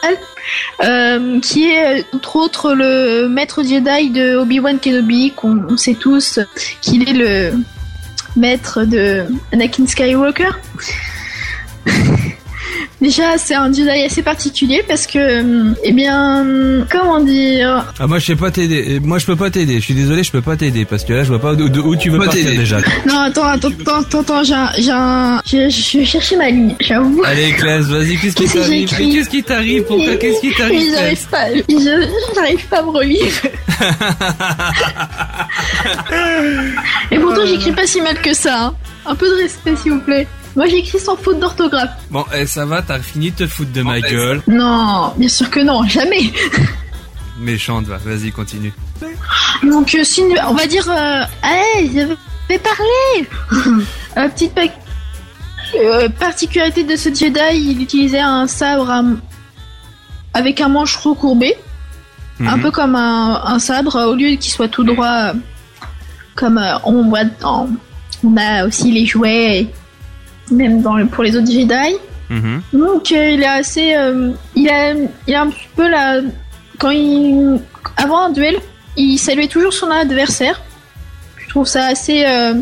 euh, 0.82 1.40
qui 1.40 1.68
est 1.68 2.04
entre 2.14 2.36
autres 2.36 2.74
le 2.74 3.28
maître 3.28 3.62
Jedi 3.62 4.10
de 4.10 4.36
Obi-Wan 4.36 4.78
Kenobi, 4.78 5.32
qu'on 5.32 5.64
on 5.68 5.76
sait 5.76 5.94
tous 5.94 6.40
qu'il 6.80 7.08
est 7.08 7.12
le 7.12 7.52
maître 8.36 8.84
de 8.84 9.26
Anakin 9.52 9.86
Skywalker. 9.86 10.50
Déjà, 13.00 13.38
c'est 13.38 13.54
un 13.54 13.72
Jedi 13.72 13.88
assez 14.04 14.22
particulier 14.22 14.82
parce 14.88 15.06
que, 15.06 15.40
hum, 15.40 15.76
eh 15.84 15.92
bien, 15.92 16.44
comment 16.90 17.20
dire 17.20 17.84
Ah 18.00 18.08
moi 18.08 18.18
je 18.18 18.26
sais 18.26 18.34
pas 18.37 18.50
t'aider. 18.50 18.98
Moi 19.00 19.18
je 19.18 19.26
peux 19.26 19.37
pas 19.37 19.50
t'aider. 19.50 19.76
Je 19.78 19.84
suis 19.84 19.94
désolé, 19.94 20.24
je 20.24 20.32
peux 20.32 20.42
pas 20.42 20.56
t'aider 20.56 20.84
parce 20.84 21.04
que 21.04 21.12
là 21.12 21.22
je 21.22 21.28
vois 21.28 21.40
pas 21.40 21.54
de, 21.54 21.68
de 21.68 21.78
où 21.80 21.94
tu 21.94 22.11
veux 22.11 22.18
Pas 22.18 22.24
partir 22.24 22.44
t'aider. 22.46 22.56
déjà. 22.58 22.78
Non, 23.06 23.20
attends, 23.20 23.44
attends, 23.44 23.68
attends, 23.68 24.00
attends, 24.00 24.20
attends, 24.20 24.42
j'ai 24.42 24.54
un, 24.54 24.70
j'ai 24.76 24.90
un, 24.90 25.40
je, 25.46 25.68
je 25.70 25.98
vais 25.98 26.04
chercher 26.04 26.34
ma 26.37 26.50
ligne, 26.50 26.74
j'avoue. 26.80 27.22
Allez 27.24 27.52
Claes, 27.52 27.82
vas-y, 27.82 28.16
qu'est-ce 28.16 28.34
qui 28.34 28.46
t'arrive 28.48 28.88
Qu'est-ce 28.88 29.28
qui 29.30 29.42
t'arrive 29.44 29.82
Pourquoi 29.84 30.16
Qu'est-ce 30.16 30.40
qui 30.40 30.52
t'arrive 30.56 30.90
j'arrive 30.92 31.26
pas, 31.28 31.46
je- 31.68 32.08
j'arrive 32.34 32.66
pas 32.66 32.78
à 32.78 32.82
me 32.82 32.90
relire. 32.90 33.32
Et 37.11 37.18
pourtant, 37.18 37.46
j'écris 37.46 37.72
pas 37.72 37.87
si 37.87 38.00
mal 38.00 38.20
que 38.20 38.34
ça. 38.34 38.64
hein. 38.66 38.74
Un 39.06 39.14
peu 39.14 39.26
de 39.28 39.42
respect, 39.42 39.74
s'il 39.76 39.92
vous 39.92 40.00
plaît. 40.00 40.26
Moi, 40.58 40.66
j'écris 40.66 40.98
sans 40.98 41.14
faute 41.16 41.38
d'orthographe. 41.38 41.90
Bon, 42.10 42.24
eh, 42.34 42.44
ça 42.44 42.66
va, 42.66 42.82
t'as 42.82 42.98
fini 42.98 43.30
de 43.30 43.36
te 43.36 43.46
foutre 43.46 43.70
de 43.70 43.82
ma 43.82 44.00
gueule. 44.00 44.42
Non, 44.48 45.12
bien 45.16 45.28
sûr 45.28 45.48
que 45.50 45.60
non, 45.60 45.86
jamais. 45.86 46.32
Méchante, 47.38 47.84
va, 47.86 47.98
vas-y, 47.98 48.32
continue. 48.32 48.72
Donc, 49.62 49.94
euh, 49.94 50.02
si, 50.02 50.20
on 50.48 50.54
va 50.54 50.66
dire, 50.66 50.84
euh, 50.90 51.22
allez, 51.42 51.92
j'avais 51.94 52.58
parlé. 52.58 53.28
Euh, 54.16 54.28
petite 54.34 54.52
pa- 54.52 54.62
euh, 55.80 56.08
particularité 56.08 56.82
de 56.82 56.96
ce 56.96 57.10
Jedi, 57.10 57.38
il 57.54 57.80
utilisait 57.80 58.18
un 58.18 58.48
sabre 58.48 58.90
à- 58.90 59.04
avec 60.34 60.60
un 60.60 60.68
manche 60.68 60.96
recourbé, 60.96 61.54
un 62.40 62.56
Mhm. 62.56 62.62
peu 62.62 62.70
comme 62.72 62.96
un, 62.96 63.42
un 63.44 63.60
sabre, 63.60 64.08
au 64.08 64.16
lieu 64.16 64.30
qu'il 64.30 64.52
soit 64.52 64.66
tout 64.66 64.82
droit, 64.82 65.06
euh, 65.06 65.34
comme 66.34 66.58
euh, 66.58 66.76
on 66.82 67.08
voit 67.08 67.26
dans. 67.40 67.68
On 68.24 68.36
a 68.36 68.66
aussi 68.66 68.90
les 68.90 69.06
jouets, 69.06 69.68
même 70.50 70.82
dans 70.82 70.94
le- 70.94 71.06
pour 71.06 71.24
les 71.24 71.37
autres 71.37 71.46
Jedi. 71.50 71.96
Mhm. 72.30 72.62
Donc 72.74 73.11
euh, 73.12 73.30
il 73.30 73.42
est 73.42 73.46
assez, 73.46 73.94
euh, 73.96 74.30
il 74.54 74.68
a, 74.68 74.92
il 75.26 75.34
a 75.34 75.42
un 75.42 75.48
petit 75.48 75.68
peu 75.74 75.88
la, 75.88 76.20
quand 76.78 76.90
il, 76.90 77.58
avant 77.96 78.26
un 78.26 78.30
duel, 78.30 78.56
il 78.96 79.16
saluait 79.18 79.46
toujours 79.48 79.72
son 79.72 79.90
adversaire. 79.90 80.61
Je 81.38 81.48
trouve 81.48 81.66
ça 81.66 81.87
assez, 81.87 82.24
euh, 82.26 82.54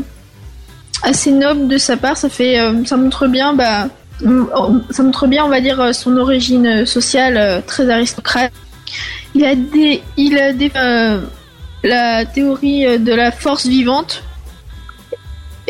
assez 1.02 1.32
noble 1.32 1.66
de 1.68 1.78
sa 1.78 1.96
part. 1.96 2.16
Ça 2.16 2.28
fait, 2.28 2.58
ça 2.84 2.96
montre 2.96 3.26
bien, 3.26 3.54
bah, 3.54 3.88
euh, 4.24 4.44
ça 4.90 5.02
montre 5.02 5.26
bien, 5.26 5.44
on 5.44 5.48
va 5.48 5.60
dire, 5.60 5.92
son 5.94 6.16
origine 6.16 6.86
sociale 6.86 7.62
très 7.66 7.90
aristocrate. 7.90 8.52
Il 9.34 9.44
a 9.44 9.54
des, 9.56 10.02
il 10.16 10.38
a 10.38 10.52
des, 10.52 10.70
la 11.82 12.24
théorie 12.24 12.98
de 12.98 13.12
la 13.12 13.32
force 13.32 13.66
vivante 13.66 14.22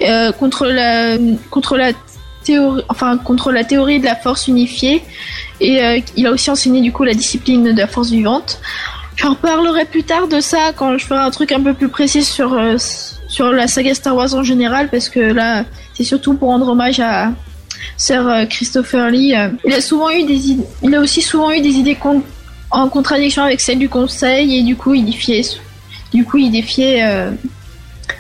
euh, 0.03 0.31
contre 0.33 0.67
la, 0.67 1.17
contre 1.51 1.77
la 1.77 1.93
enfin 2.89 3.17
contre 3.19 3.53
la 3.53 3.65
théorie 3.65 4.01
de 4.01 4.05
la 4.05 4.17
force 4.17 4.49
unifiée. 4.49 5.03
Et 5.61 5.83
euh, 5.83 6.01
il 6.17 6.27
a 6.27 6.31
aussi 6.31 6.51
enseigné 6.51 6.81
du 6.81 6.93
coup 6.93 7.05
la 7.05 7.15
discipline 7.15 7.73
de 7.73 7.79
la 7.79 7.87
force 7.87 8.11
vivante. 8.11 8.61
J'en 9.17 9.31
reparlerai 9.31 9.87
plus 9.87 10.03
tard 10.03 10.29
de 10.29 10.41
ça 10.41 10.73
quand 10.77 10.99
je 10.99 11.07
ferai 11.07 11.21
un 11.21 11.31
truc 11.31 11.53
un 11.53 11.63
peu 11.63 11.73
plus 11.73 11.89
précis 11.89 12.23
sur 12.23 12.53
euh, 12.53 12.77
sur 13.29 13.51
la 13.51 13.67
saga 13.67 13.95
Star 13.95 14.15
Wars 14.15 14.35
en 14.35 14.43
général 14.43 14.89
parce 14.91 15.09
que 15.09 15.21
là 15.21 15.65
c'est 15.95 16.05
surtout 16.05 16.35
pour 16.35 16.49
rendre 16.49 16.69
hommage 16.69 17.01
à 17.01 17.33
Sir 17.97 18.29
euh, 18.29 18.45
Christopher 18.45 19.11
Lee. 19.11 19.35
Il 19.65 19.73
a 19.73 19.81
souvent 19.81 20.11
eu 20.11 20.25
des 20.25 20.59
il 20.83 20.95
a 20.95 21.01
aussi 21.01 21.23
souvent 21.23 21.51
eu 21.51 21.61
des 21.61 21.71
idées 21.71 21.97
en 22.71 22.89
contradiction 22.89 23.43
avec 23.43 23.61
celles 23.61 23.79
du 23.79 23.89
Conseil 23.89 24.59
et 24.59 24.63
du 24.63 24.77
coup 24.77 24.93
il 24.93 25.07
défiait 25.07 25.43
du 26.13 26.25
coup 26.25 26.37
il 26.37 26.51
défiait 26.51 27.03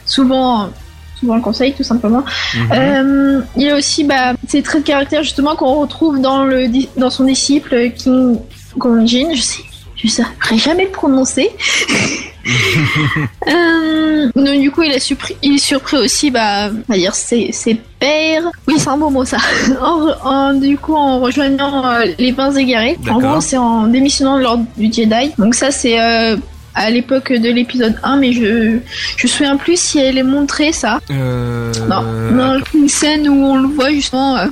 souvent 0.07 0.71
souvent 1.19 1.37
le 1.37 1.43
Conseil 1.43 1.73
tout 1.75 1.83
simplement. 1.83 2.25
Euh, 2.73 3.41
il 3.57 3.63
y 3.63 3.71
a 3.71 3.77
aussi 3.77 4.05
bah, 4.05 4.35
ces 4.47 4.63
traits 4.63 4.83
de 4.83 4.87
caractère 4.87 5.23
justement 5.23 5.57
qu'on 5.57 5.81
retrouve 5.81 6.21
dans, 6.21 6.45
le, 6.45 6.69
dans 6.97 7.11
son 7.11 7.25
disciple 7.25 7.91
King 7.97 8.39
Gonjin. 8.77 9.35
Je 9.35 9.41
sais, 9.41 9.63
je 9.97 10.09
saurais 10.09 10.59
jamais 10.59 10.85
le 10.85 10.91
prononcer. 10.91 11.51
Euh, 13.49 14.31
donc, 14.37 14.61
du 14.61 14.71
coup, 14.71 14.83
il, 14.83 14.93
a 14.93 15.01
surpris, 15.01 15.37
il 15.43 15.57
est 15.57 15.59
surpris 15.59 15.97
aussi, 15.97 16.31
bah, 16.31 16.71
on 16.71 16.93
va 16.93 16.97
dire 16.97 17.13
ses, 17.13 17.51
ses 17.51 17.75
pères. 17.99 18.45
Oui, 18.69 18.75
c'est 18.79 18.89
un 18.89 18.97
beau 18.97 19.11
mot 19.11 19.25
ça. 19.25 19.39
En, 20.23 20.55
du 20.55 20.77
coup, 20.79 20.95
en 20.95 21.19
rejoignant 21.19 21.85
euh, 21.85 22.05
les 22.19 22.31
Bains 22.31 22.55
égarés. 22.55 22.97
En 23.11 23.19
gros, 23.19 23.41
c'est 23.41 23.57
en 23.57 23.89
démissionnant 23.89 24.39
de 24.39 24.43
l'ordre 24.43 24.65
du 24.77 24.93
Jedi. 24.93 25.33
Donc 25.39 25.57
ça, 25.57 25.73
c'est 25.73 25.99
à 26.77 26.91
l'époque 26.91 27.33
de 27.33 27.49
l'épisode 27.49 27.97
1, 28.05 28.17
mais 28.19 28.33
je 28.33 28.79
je 29.17 29.27
me 29.27 29.29
souviens 29.29 29.57
plus 29.57 29.81
si 29.81 29.99
elle 29.99 30.19
est 30.19 30.23
montrée 30.23 30.73
ça. 30.73 31.01
Euh... 31.11 31.73
Non, 31.89 32.03
non, 32.33 32.61
une 32.75 32.89
scène 32.89 33.29
où 33.29 33.45
on 33.45 33.57
le 33.57 33.67
voit 33.69 33.91
justement. 33.91 34.37
euh, 34.37 34.47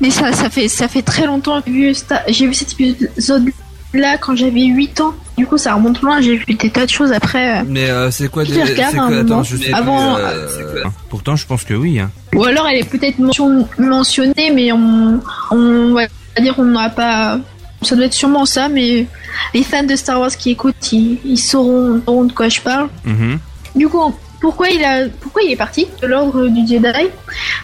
mais 0.00 0.10
ça, 0.10 0.32
ça 0.32 0.50
fait, 0.50 0.66
ça 0.68 0.88
fait 0.88 1.02
très 1.02 1.24
longtemps 1.26 1.62
que 1.62 1.70
j'ai 1.70 1.92
vu, 1.92 1.94
j'ai 2.28 2.46
vu 2.48 2.54
cet 2.54 2.72
épisode-là 2.72 4.18
quand 4.18 4.34
j'avais 4.36 4.64
8 4.64 5.00
ans. 5.00 5.14
Du 5.38 5.46
coup, 5.46 5.56
ça 5.58 5.74
remonte 5.74 6.00
loin. 6.02 6.20
J'ai 6.20 6.36
vu 6.36 6.44
des 6.54 6.70
tas 6.70 6.84
de 6.86 6.90
choses 6.90 7.12
après. 7.12 7.60
euh. 7.60 7.62
Mais 7.66 7.90
euh, 7.90 8.10
c'est 8.10 8.28
quoi 8.28 8.44
Je 8.44 8.52
des... 8.54 8.62
regarde 8.62 8.94
quoi... 8.94 9.06
Attends, 9.06 9.22
moment. 9.24 9.42
je 9.42 9.56
sais 9.56 9.72
Avant- 9.72 10.14
plus, 10.14 10.22
euh, 10.24 10.84
Pourtant, 11.10 11.36
je 11.36 11.46
pense 11.46 11.64
que 11.64 11.74
oui. 11.74 11.98
Hein. 12.00 12.10
Ou 12.34 12.44
alors, 12.44 12.66
elle 12.68 12.78
est 12.80 12.88
peut-être 12.88 13.18
mention- 13.18 13.68
mentionnée, 13.78 14.50
mais 14.54 14.72
on, 14.72 15.20
on 15.50 15.92
va 15.94 16.06
dire 16.40 16.54
on 16.58 16.64
n'a 16.64 16.90
pas. 16.90 17.38
Ça 17.84 17.94
doit 17.96 18.06
être 18.06 18.12
sûrement 18.14 18.44
ça, 18.46 18.68
mais 18.68 19.06
les 19.54 19.62
fans 19.62 19.82
de 19.84 19.96
Star 19.96 20.20
Wars 20.20 20.30
qui 20.36 20.50
écoutent, 20.50 20.92
ils, 20.92 21.18
ils 21.24 21.38
sauront, 21.38 22.00
de 22.24 22.32
quoi 22.32 22.48
je 22.48 22.60
parle. 22.60 22.88
Mhm. 23.04 23.38
Du 23.76 23.88
coup, 23.88 24.14
pourquoi 24.40 24.68
il 24.68 24.84
a, 24.84 25.08
pourquoi 25.20 25.42
il 25.42 25.52
est 25.52 25.56
parti 25.56 25.86
de 26.02 26.06
l'ordre 26.06 26.48
du 26.48 26.66
Jedi? 26.66 27.08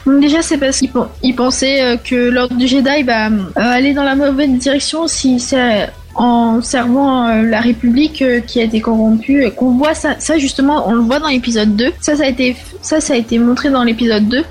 Donc 0.06 0.20
déjà, 0.20 0.42
c'est 0.42 0.56
parce 0.58 0.78
qu'il 0.78 0.90
pen- 0.90 1.08
il 1.22 1.34
pensait 1.34 1.82
euh, 1.82 1.96
que 1.96 2.14
l'ordre 2.30 2.54
du 2.56 2.66
Jedi 2.66 3.02
va 3.04 3.26
euh, 3.28 3.30
aller 3.56 3.92
dans 3.92 4.02
la 4.04 4.14
mauvaise 4.14 4.48
direction 4.50 5.06
si 5.06 5.38
c'est 5.40 5.90
en 6.14 6.60
servant 6.62 7.28
euh, 7.28 7.42
la 7.42 7.60
République 7.60 8.22
euh, 8.22 8.40
qui 8.40 8.60
a 8.60 8.64
été 8.64 8.80
corrompue. 8.80 9.44
Et 9.44 9.50
Qu'on 9.52 9.72
voit 9.76 9.94
ça, 9.94 10.16
ça 10.18 10.38
justement, 10.38 10.88
on 10.88 10.94
le 10.94 11.02
voit 11.02 11.18
dans 11.20 11.28
l'épisode 11.28 11.76
2. 11.76 11.92
Ça, 12.00 12.16
ça 12.16 12.24
a 12.24 12.26
été, 12.26 12.56
ça, 12.82 13.00
ça 13.00 13.12
a 13.12 13.16
été 13.16 13.38
montré 13.38 13.70
dans 13.70 13.84
l'épisode 13.84 14.26
2. 14.28 14.42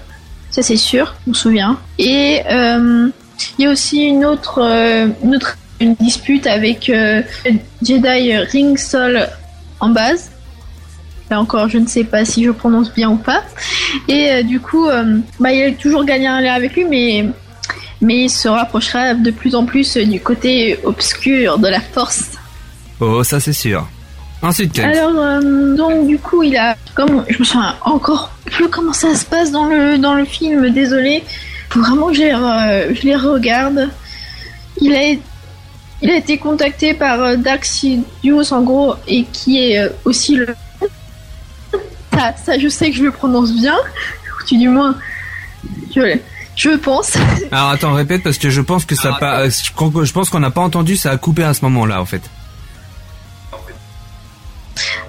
Ça, 0.52 0.62
c'est 0.62 0.78
sûr, 0.78 1.16
on 1.28 1.34
se 1.34 1.42
souvient. 1.42 1.78
Et 1.98 2.42
euh, 2.50 3.10
il 3.58 3.66
y 3.66 3.68
a 3.68 3.72
aussi 3.72 4.04
une 4.04 4.24
autre, 4.26 4.60
une 5.24 5.36
autre 5.36 5.58
une 5.80 5.96
dispute 5.96 6.48
avec 6.48 6.90
euh, 6.90 7.22
Jedi 7.82 8.36
Ring 8.38 8.78
Sol 8.78 9.28
en 9.80 9.90
base. 9.90 10.32
Là 11.30 11.40
encore, 11.40 11.70
je 11.70 11.78
ne 11.78 11.88
sais 11.88 12.04
pas 12.04 12.26
si 12.26 12.44
je 12.44 12.52
prononce 12.52 12.94
bien 12.94 13.12
ou 13.12 13.18
pas. 13.18 13.44
Et 14.08 14.32
euh, 14.32 14.44
du 14.44 14.60
coup, 14.60 14.88
euh, 14.88 15.20
bah, 15.40 15.52
il 15.52 15.64
a 15.64 15.72
toujours 15.72 16.04
gagné 16.04 16.28
un 16.28 16.42
lien 16.42 16.54
avec 16.54 16.76
lui, 16.76 16.86
mais, 16.86 17.26
mais 18.02 18.24
il 18.24 18.30
se 18.30 18.48
rapprochera 18.48 19.14
de 19.14 19.32
plus 19.32 19.56
en 19.56 19.66
plus 19.66 19.96
du 19.98 20.20
côté 20.20 20.80
obscur 20.84 21.60
de 21.60 21.68
la 21.68 21.80
force. 21.80 22.32
Oh, 23.00 23.24
ça 23.24 23.40
c'est 23.40 23.54
sûr. 23.54 23.88
Ensuite, 24.42 24.74
Ken. 24.74 24.86
Alors, 24.86 25.12
euh, 25.18 25.76
donc 25.76 26.08
du 26.08 26.18
coup, 26.18 26.44
il 26.44 26.56
a, 26.58 26.76
comme 26.96 27.26
je 27.30 27.40
me 27.40 27.44
souviens 27.44 27.76
encore 27.82 28.32
plus 28.46 28.70
comment 28.70 28.94
ça 28.94 29.14
se 29.16 29.26
passe 29.26 29.52
dans 29.52 29.66
le 29.66 29.98
dans 29.98 30.16
le 30.16 30.26
film. 30.26 30.70
Désolé, 30.70 31.24
faut 31.70 31.82
vraiment 31.82 32.08
que 32.08 32.16
je 32.16 32.96
je 32.96 33.02
les 33.04 33.16
regarde. 33.16 33.90
Il 34.82 34.96
a 34.96 35.14
il 36.02 36.10
a 36.10 36.16
été 36.16 36.38
contacté 36.38 36.94
par 36.94 37.22
euh, 37.22 37.36
Dark 37.36 37.66
Sidious 37.66 38.52
en 38.54 38.62
gros 38.62 38.96
et 39.08 39.26
qui 39.26 39.64
est 39.64 39.80
euh, 39.80 39.90
aussi 40.06 40.36
le 40.36 40.56
ça, 42.14 42.34
ça 42.44 42.58
je 42.60 42.68
sais 42.68 42.90
que 42.92 42.98
je 42.98 43.04
le 43.04 43.12
prononce 43.12 43.54
bien 43.54 43.76
ou 43.76 44.46
tu 44.46 44.58
du 44.58 44.70
moins 44.70 44.96
je 45.96 46.18
je 46.56 46.70
pense 46.72 47.16
Alors 47.52 47.70
attends, 47.70 47.94
répète 47.94 48.22
parce 48.24 48.38
que 48.38 48.50
je 48.50 48.60
pense 48.62 48.84
que 48.86 48.96
ça 48.96 49.14
pas. 49.14 49.42
euh, 49.42 49.50
Je 49.50 50.12
pense 50.12 50.30
qu'on 50.30 50.40
n'a 50.42 50.52
pas 50.52 50.62
entendu, 50.62 50.98
ça 50.98 51.12
a 51.12 51.18
coupé 51.18 51.44
à 51.44 51.54
ce 51.54 51.64
moment-là 51.66 52.02
en 52.02 52.06
fait. 52.06 52.22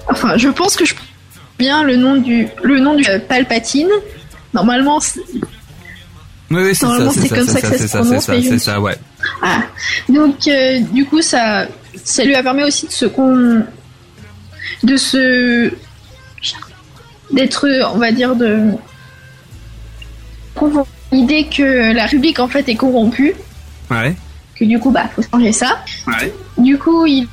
enfin 0.09 0.37
je 0.37 0.49
pense 0.49 0.75
que 0.75 0.85
je 0.85 0.93
prononce 0.95 1.09
bien 1.57 1.83
le 1.83 1.95
nom 1.95 2.15
du 2.15 2.47
le 2.63 2.79
nom 2.79 2.95
du 2.95 3.05
euh, 3.07 3.19
Palpatine 3.19 3.89
normalement 4.53 4.99
Oui, 6.51 6.75
c'est 6.75 6.85
Normalement, 6.85 7.11
c'est 7.11 7.29
comme 7.29 7.47
ça 7.47 7.61
que 7.61 7.77
ça 7.77 7.87
se 7.87 7.97
prononce, 7.97 8.25
c'est 8.25 8.59
ça, 8.59 8.79
ouais. 8.79 8.97
Ah, 9.41 9.63
donc 10.09 10.47
euh, 10.47 10.79
du 10.91 11.05
coup 11.05 11.21
ça, 11.21 11.67
ça 12.03 12.23
lui 12.23 12.35
a 12.35 12.43
permis 12.43 12.63
aussi 12.63 12.87
de 12.87 12.91
se 12.91 13.05
con, 13.05 13.63
de 14.83 14.97
se, 14.97 15.71
d'être, 17.31 17.67
on 17.93 17.97
va 17.97 18.11
dire 18.11 18.35
de, 18.35 18.71
l'idée 21.11 21.47
que 21.47 21.93
la 21.93 22.03
République 22.03 22.39
en 22.39 22.47
fait 22.47 22.67
est 22.69 22.75
corrompue, 22.75 23.33
Ouais. 23.89 24.15
que 24.55 24.65
du 24.65 24.79
coup, 24.79 24.91
bah, 24.91 25.09
faut 25.13 25.21
changer 25.21 25.51
ça. 25.51 25.83
Ouais. 26.07 26.33
Du 26.57 26.77
coup, 26.77 27.05
il, 27.05 27.27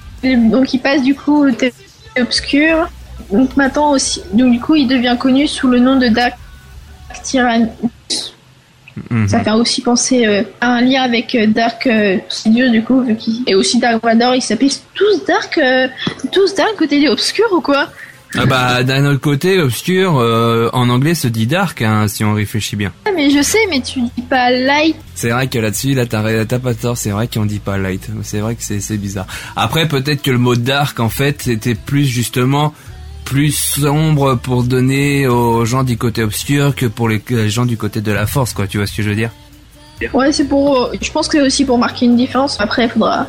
donc 0.50 0.74
il 0.74 0.80
passe 0.80 1.02
du 1.02 1.14
coup 1.14 1.46
au 1.46 1.50
thé 1.50 1.72
obscur. 2.20 2.88
Donc 3.30 3.56
maintenant 3.56 3.92
aussi, 3.92 4.22
donc 4.32 4.52
du 4.52 4.60
coup, 4.60 4.74
il 4.74 4.88
devient 4.88 5.16
connu 5.18 5.46
sous 5.46 5.68
le 5.68 5.78
nom 5.78 5.96
de 5.96 6.08
Dark 6.08 6.34
Tyrannus. 7.22 7.68
Mhm. 9.10 9.28
Ça 9.28 9.40
fait 9.40 9.50
aussi 9.50 9.82
penser 9.82 10.26
euh, 10.26 10.42
à 10.60 10.74
un 10.74 10.80
lien 10.80 11.02
avec 11.02 11.34
euh, 11.34 11.46
Dark 11.46 11.86
euh, 11.86 12.16
Sidious 12.28 12.70
du 12.70 12.82
coup, 12.82 13.02
vu 13.02 13.16
qu'il 13.16 13.42
et 13.46 13.54
aussi 13.54 13.78
Dark 13.78 14.02
Vador. 14.02 14.34
Ils 14.34 14.42
s'appellent 14.42 14.70
tous 14.94 15.24
Dark, 15.26 15.58
euh, 15.58 15.88
tous 16.32 16.54
Dark 16.54 16.76
côté 16.76 17.00
des 17.00 17.08
obscurs 17.08 17.52
ou 17.52 17.60
quoi? 17.60 17.88
Ah 18.36 18.44
bah 18.44 18.82
d'un 18.84 19.06
autre 19.06 19.22
côté, 19.22 19.58
obscur, 19.58 20.12
en 20.12 20.88
anglais 20.90 21.14
se 21.14 21.28
dit 21.28 21.46
dark, 21.46 21.80
hein, 21.80 22.08
si 22.08 22.24
on 22.24 22.34
réfléchit 22.34 22.76
bien. 22.76 22.92
Ah, 23.06 23.10
Mais 23.16 23.30
je 23.30 23.40
sais, 23.40 23.56
mais 23.70 23.80
tu 23.80 24.02
dis 24.02 24.22
pas 24.28 24.50
light. 24.50 24.96
C'est 25.14 25.30
vrai 25.30 25.46
que 25.46 25.58
là-dessus, 25.58 25.94
là, 25.94 26.04
t'as 26.04 26.44
t'as 26.44 26.58
pas 26.58 26.74
tort, 26.74 26.98
c'est 26.98 27.08
vrai 27.08 27.26
qu'on 27.26 27.46
dit 27.46 27.58
pas 27.58 27.78
light. 27.78 28.06
C'est 28.22 28.40
vrai 28.40 28.54
que 28.54 28.62
c'est 28.62 28.80
c'est 28.80 28.98
bizarre. 28.98 29.26
Après, 29.56 29.88
peut-être 29.88 30.20
que 30.20 30.30
le 30.30 30.36
mot 30.36 30.56
dark, 30.56 31.00
en 31.00 31.08
fait, 31.08 31.40
c'était 31.40 31.74
plus 31.74 32.04
justement 32.04 32.74
plus 33.28 33.52
sombre 33.52 34.36
pour 34.36 34.62
donner 34.62 35.26
aux 35.28 35.64
gens 35.66 35.84
du 35.84 35.98
côté 35.98 36.22
obscur 36.22 36.74
que 36.74 36.86
pour 36.86 37.08
les 37.10 37.20
gens 37.48 37.66
du 37.66 37.76
côté 37.76 38.00
de 38.00 38.10
la 38.10 38.26
force, 38.26 38.54
quoi. 38.54 38.66
Tu 38.66 38.78
vois 38.78 38.86
ce 38.86 38.96
que 38.96 39.02
je 39.02 39.10
veux 39.10 39.14
dire? 39.16 39.30
Ouais, 40.14 40.32
c'est 40.32 40.44
pour. 40.44 40.84
euh, 40.84 40.92
Je 41.00 41.10
pense 41.10 41.28
que 41.28 41.38
c'est 41.38 41.44
aussi 41.44 41.64
pour 41.66 41.76
marquer 41.76 42.06
une 42.06 42.16
différence. 42.16 42.58
Après, 42.60 42.84
il 42.84 42.90
faudra. 42.90 43.26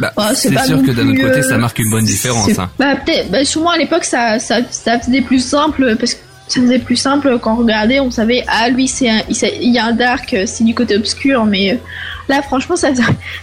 Bah, 0.00 0.12
Ouais, 0.16 0.34
c'est 0.34 0.52
pas 0.52 0.64
sûr 0.64 0.82
que 0.82 0.90
d'un 0.90 1.06
autre 1.08 1.20
côté, 1.20 1.38
euh, 1.40 1.42
ça 1.42 1.58
marque 1.58 1.78
une 1.78 1.90
bonne 1.90 2.04
différence. 2.04 2.58
Hein. 2.58 2.70
Bah 2.78 2.96
peut-être. 2.96 3.30
Bah 3.30 3.44
sûrement 3.44 3.70
à 3.70 3.78
l'époque, 3.78 4.04
ça, 4.04 4.38
ça, 4.38 4.56
ça 4.70 4.98
faisait 4.98 5.20
plus 5.20 5.44
simple 5.44 5.94
parce 5.98 6.14
que 6.14 6.20
ça 6.48 6.60
faisait 6.60 6.78
plus 6.80 6.96
simple 6.96 7.38
quand 7.40 7.52
on 7.54 7.58
regardait, 7.58 8.00
on 8.00 8.10
savait 8.10 8.42
ah 8.48 8.68
lui 8.70 8.88
c'est 8.88 9.08
un, 9.08 9.20
il 9.28 9.72
y 9.72 9.78
a 9.78 9.84
un 9.84 9.92
dark, 9.92 10.34
euh, 10.34 10.44
c'est 10.46 10.64
du 10.64 10.74
côté 10.74 10.96
obscur, 10.96 11.44
mais 11.44 11.74
euh, 11.74 11.76
là 12.28 12.42
franchement 12.42 12.74
ça 12.74 12.88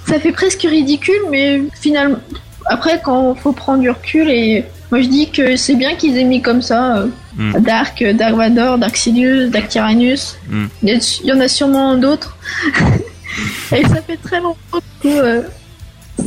ça 0.06 0.20
fait 0.20 0.34
presque 0.34 0.64
ridicule, 0.64 1.22
mais 1.32 1.62
finalement 1.80 2.18
après 2.66 3.00
quand 3.02 3.34
faut 3.36 3.54
prendre 3.54 3.80
du 3.80 3.90
recul 3.90 4.30
et 4.30 4.66
moi 4.92 5.02
je 5.02 5.08
dis 5.08 5.30
que 5.30 5.56
c'est 5.56 5.76
bien 5.76 5.96
qu'ils 5.96 6.18
aient 6.18 6.24
mis 6.24 6.42
comme 6.42 6.62
ça 6.62 6.98
euh, 6.98 7.08
Mm. 7.38 7.60
Dark, 7.60 8.02
euh, 8.02 8.14
Dark 8.14 8.34
Vador, 8.36 8.80
Dark 8.80 8.98
Sidious, 8.98 9.50
Dark 9.50 9.68
Tyrannus. 9.68 10.38
Mm. 10.50 10.66
Il 10.82 10.90
y 10.90 10.92
a- 10.94 11.20
il 11.24 11.28
y 11.28 11.32
en 11.32 11.40
a 11.40 11.48
sûrement 11.48 11.96
d'autres. 11.96 12.36
et 13.76 13.84
ça 13.84 14.02
fait 14.02 14.18
très 14.18 14.40
longtemps 14.42 14.80
que 15.04 15.08
euh, 15.08 15.42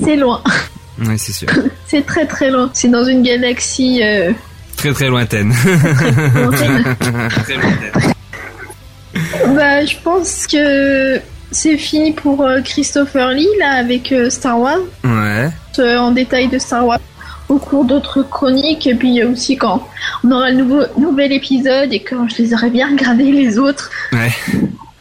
c'est 0.05 0.15
loin. 0.15 0.41
Ouais, 1.05 1.19
c'est 1.19 1.33
sûr. 1.33 1.49
C'est 1.89 2.07
très 2.07 2.27
très 2.27 2.51
loin. 2.51 2.71
C'est 2.75 2.87
dans 2.89 3.03
une 3.05 3.23
galaxie. 3.25 4.01
euh, 4.05 4.31
Très 4.77 4.93
très 4.93 5.09
lointaine. 5.09 5.53
lointaine. 6.35 6.97
très 7.43 7.55
lointaine. 7.57 8.13
bah, 9.57 9.85
je 9.85 9.97
pense 10.05 10.47
que 10.47 11.21
c'est 11.51 11.77
fini 11.77 12.13
pour 12.13 12.47
Christopher 12.65 13.31
Lee 13.31 13.49
là 13.59 13.73
avec 13.81 14.15
Star 14.29 14.61
Wars. 14.61 14.79
Ouais. 15.05 15.51
En 15.97 16.13
détail 16.13 16.47
de 16.49 16.59
Star 16.59 16.87
Wars 16.87 17.01
au 17.51 17.59
cours 17.59 17.85
d'autres 17.85 18.23
chroniques 18.23 18.87
et 18.87 18.95
puis 18.95 19.23
aussi 19.25 19.57
quand 19.57 19.87
on 20.25 20.31
aura 20.31 20.51
le 20.51 20.57
nouveau 20.57 20.83
nouvel 20.99 21.33
épisode 21.33 21.93
et 21.93 22.01
quand 22.01 22.29
je 22.31 22.43
les 22.43 22.55
aurai 22.55 22.71
bien 22.71 22.89
regardés 22.91 23.31
les 23.33 23.59
autres 23.59 23.91
Ouais. 24.13 24.31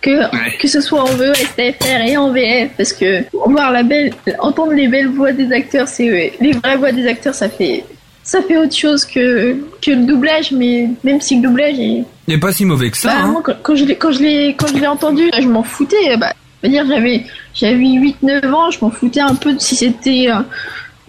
que 0.02 0.58
que 0.62 0.68
ce 0.68 0.82
soit 0.82 1.02
en 1.02 1.12
VO, 1.20 1.34
STFR 1.34 2.02
et 2.08 2.18
en 2.18 2.32
VF 2.32 2.72
parce 2.78 2.94
que 2.94 3.24
voir 3.46 3.72
la 3.72 3.84
belle 3.84 4.14
entendre 4.40 4.74
les 4.74 4.88
belles 4.88 5.10
voix 5.10 5.32
des 5.32 5.52
acteurs 5.52 5.88
c'est 5.88 6.34
les 6.42 6.52
vraies 6.54 6.78
voix 6.78 6.92
des 6.92 7.06
acteurs 7.08 7.36
ça 7.36 7.50
fait 7.50 7.84
ça 8.24 8.42
fait 8.42 8.58
autre 8.58 8.76
chose 8.76 9.06
que 9.06 9.58
que 9.82 9.92
le 9.92 10.06
doublage 10.06 10.52
mais 10.52 10.90
même 11.04 11.20
si 11.22 11.36
le 11.38 11.42
doublage 11.48 11.80
est 11.80 12.04
Il 12.28 12.34
est 12.36 12.38
pas 12.40 12.52
si 12.54 12.64
mauvais 12.66 12.90
que 12.92 12.98
ça. 12.98 13.10
bah, 13.10 13.16
hein. 13.24 13.28
moi, 13.28 13.42
quand, 13.44 13.54
quand 13.64 13.76
je 13.76 13.86
l'ai 13.86 13.96
quand 13.96 14.12
je 14.12 14.20
l'ai 14.22 14.56
quand 14.58 14.68
je 14.68 14.76
l'ai 14.82 14.88
entendu 14.88 15.30
je 15.40 15.48
m'en 15.48 15.64
foutais 15.64 16.16
bah 16.18 16.34
dire 16.64 16.86
j'avais 16.88 17.24
j'avais 17.54 17.76
8 17.94 18.18
9 18.24 18.54
ans 18.54 18.70
je 18.72 18.80
m'en 18.82 18.92
foutais 18.92 19.22
un 19.22 19.36
peu 19.36 19.54
de 19.54 19.60
si 19.60 19.76
c'était 19.76 20.28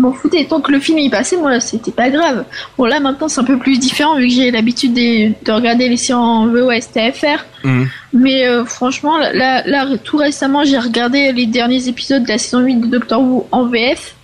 m'en 0.00 0.12
foutais 0.12 0.44
tant 0.46 0.60
que 0.60 0.72
le 0.72 0.80
film 0.80 0.98
y 0.98 1.10
passait 1.10 1.36
moi 1.36 1.60
c'était 1.60 1.90
pas 1.92 2.10
grave 2.10 2.44
bon 2.78 2.84
là 2.86 3.00
maintenant 3.00 3.28
c'est 3.28 3.40
un 3.40 3.44
peu 3.44 3.58
plus 3.58 3.78
différent 3.78 4.16
vu 4.16 4.28
que 4.28 4.32
j'ai 4.34 4.50
l'habitude 4.50 4.92
des- 4.94 5.32
de 5.44 5.52
regarder 5.52 5.88
les 5.88 5.96
séries 5.96 6.18
en 6.20 6.46
VO 6.46 6.70
STFR 6.70 7.44
Mhm. 7.62 7.88
mais 8.14 8.46
euh, 8.48 8.64
franchement, 8.64 9.18
là, 9.18 9.62
là, 9.66 9.86
tout 10.02 10.16
récemment, 10.16 10.64
j'ai 10.64 10.78
regardé 10.78 11.30
les 11.32 11.44
derniers 11.44 11.88
épisodes 11.88 12.22
de 12.22 12.28
la 12.28 12.38
saison 12.38 12.60
8 12.60 12.76
de 12.76 12.86
Doctor 12.86 13.20
Who 13.20 13.46
en 13.52 13.66
VF. 13.66 14.14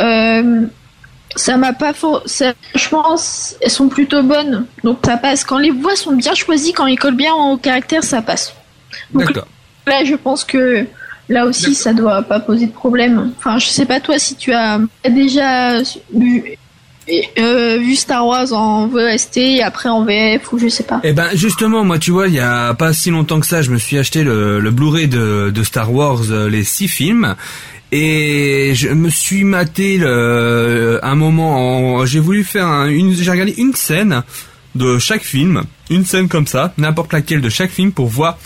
Euh, 0.00 0.62
ça 1.36 1.56
m'a 1.58 1.72
pas 1.74 1.92
for... 1.92 2.22
ça- 2.26 2.54
Je 2.74 2.88
pense 2.88 3.56
elles 3.60 3.70
sont 3.70 3.88
plutôt 3.88 4.22
bonnes. 4.22 4.64
Donc 4.84 4.98
ça 5.04 5.16
passe. 5.18 5.44
Quand 5.44 5.58
les 5.58 5.70
voix 5.70 5.96
sont 5.96 6.12
bien 6.12 6.34
choisies, 6.34 6.72
quand 6.72 6.86
ils 6.86 6.98
collent 6.98 7.14
bien 7.16 7.34
au 7.34 7.56
caractère, 7.58 8.02
ça 8.04 8.22
passe. 8.22 8.54
Donc 9.12 9.26
D'accord. 9.26 9.46
là, 9.86 10.04
je 10.04 10.14
pense 10.14 10.44
que 10.44 10.86
là 11.28 11.46
aussi, 11.46 11.74
ça 11.74 11.92
doit 11.92 12.22
pas 12.22 12.40
poser 12.40 12.66
de 12.66 12.72
problème. 12.72 13.32
Enfin, 13.38 13.58
je 13.58 13.66
sais 13.66 13.86
pas 13.86 14.00
toi 14.00 14.18
si 14.18 14.34
tu 14.36 14.52
as 14.52 14.80
déjà 15.08 15.78
vu, 16.14 16.44
euh, 17.38 17.78
vu 17.80 17.96
Star 17.96 18.26
Wars 18.26 18.52
en 18.52 18.86
VST 18.88 19.36
et 19.38 19.62
après 19.62 19.88
en 19.88 20.04
VF 20.04 20.52
ou 20.52 20.58
je 20.58 20.68
sais 20.68 20.84
pas. 20.84 21.00
Eh 21.04 21.12
ben 21.12 21.28
justement, 21.34 21.84
moi 21.84 21.98
tu 21.98 22.10
vois, 22.10 22.28
il 22.28 22.34
y 22.34 22.40
a 22.40 22.74
pas 22.74 22.92
si 22.92 23.10
longtemps 23.10 23.40
que 23.40 23.46
ça, 23.46 23.62
je 23.62 23.70
me 23.70 23.78
suis 23.78 23.98
acheté 23.98 24.22
le, 24.24 24.60
le 24.60 24.70
Blu-ray 24.70 25.08
de, 25.08 25.50
de 25.50 25.62
Star 25.62 25.92
Wars, 25.92 26.20
euh, 26.30 26.48
les 26.48 26.64
six 26.64 26.88
films, 26.88 27.34
et 27.90 28.72
je 28.74 28.88
me 28.88 29.10
suis 29.10 29.44
maté 29.44 29.98
le, 29.98 30.98
un 31.02 31.14
moment. 31.14 31.96
en- 31.98 32.06
J'ai 32.06 32.20
voulu 32.20 32.44
faire 32.44 32.66
un- 32.66 32.88
une, 32.88 33.14
j'ai 33.14 33.30
regardé 33.30 33.54
une 33.58 33.74
scène 33.74 34.22
de 34.74 34.98
chaque 34.98 35.22
film, 35.22 35.62
une 35.90 36.04
scène 36.06 36.28
comme 36.28 36.46
ça, 36.46 36.72
n'importe 36.78 37.12
laquelle 37.12 37.40
de 37.42 37.50
chaque 37.50 37.70
film 37.70 37.92
pour 37.92 38.06
voir 38.06 38.38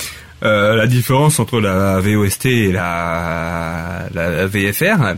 euh, 0.47 0.77
la 0.77 0.87
différence 0.87 1.39
entre 1.41 1.61
la 1.61 2.01
VOST 2.01 2.47
et 2.47 2.73
la, 2.73 4.07
la 4.15 4.47
VFR. 4.47 5.17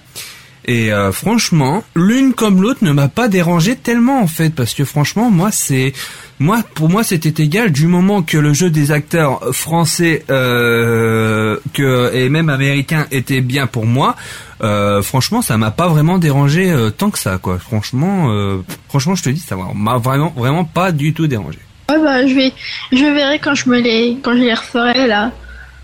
Et 0.69 0.93
euh, 0.93 1.13
franchement, 1.13 1.83
l'une 1.95 2.35
comme 2.35 2.61
l'autre 2.61 2.85
ne 2.85 2.93
m'a 2.93 3.09
pas 3.09 3.29
dérangé 3.29 3.75
tellement 3.75 4.21
en 4.21 4.27
fait, 4.27 4.55
parce 4.55 4.75
que 4.75 4.85
franchement, 4.85 5.31
moi 5.31 5.51
c'est, 5.51 5.95
moi 6.39 6.63
pour 6.75 6.91
moi 6.91 7.03
c'était 7.03 7.43
égal 7.43 7.73
du 7.73 7.87
moment 7.87 8.23
que 8.23 8.37
le 8.37 8.53
jeu 8.53 8.69
des 8.69 8.91
acteurs 8.91 9.41
français 9.57 10.25
euh, 10.31 11.57
que 11.73 12.15
et 12.15 12.29
même 12.29 12.51
américains 12.51 13.07
était 13.11 13.41
bien 13.41 13.67
pour 13.67 13.87
moi. 13.87 14.15
Euh, 14.63 15.03
franchement, 15.03 15.41
ça 15.41 15.57
m'a 15.57 15.71
pas 15.71 15.89
vraiment 15.89 16.19
dérangé 16.19 16.71
euh, 16.71 16.91
tant 16.91 17.11
que 17.11 17.19
ça, 17.19 17.39
quoi. 17.39 17.59
Franchement, 17.59 18.31
euh, 18.31 18.59
franchement, 18.89 19.15
je 19.15 19.23
te 19.23 19.31
dis, 19.31 19.41
ça 19.41 19.57
m'a 19.57 19.99
vraiment, 19.99 20.35
vraiment 20.37 20.65
pas 20.65 20.93
du 20.93 21.15
tout 21.15 21.27
dérangé. 21.27 21.61
Ouais 21.91 21.99
bah 22.03 22.27
je 22.27 22.35
vais 22.35 22.53
je 22.93 22.99
verrai 23.05 23.39
quand 23.39 23.55
je 23.55 23.69
me 23.71 23.79
les 23.81 24.19
quand 24.23 24.33
je 24.33 24.43
les 24.43 24.53
referai 24.55 25.07
là. 25.07 25.33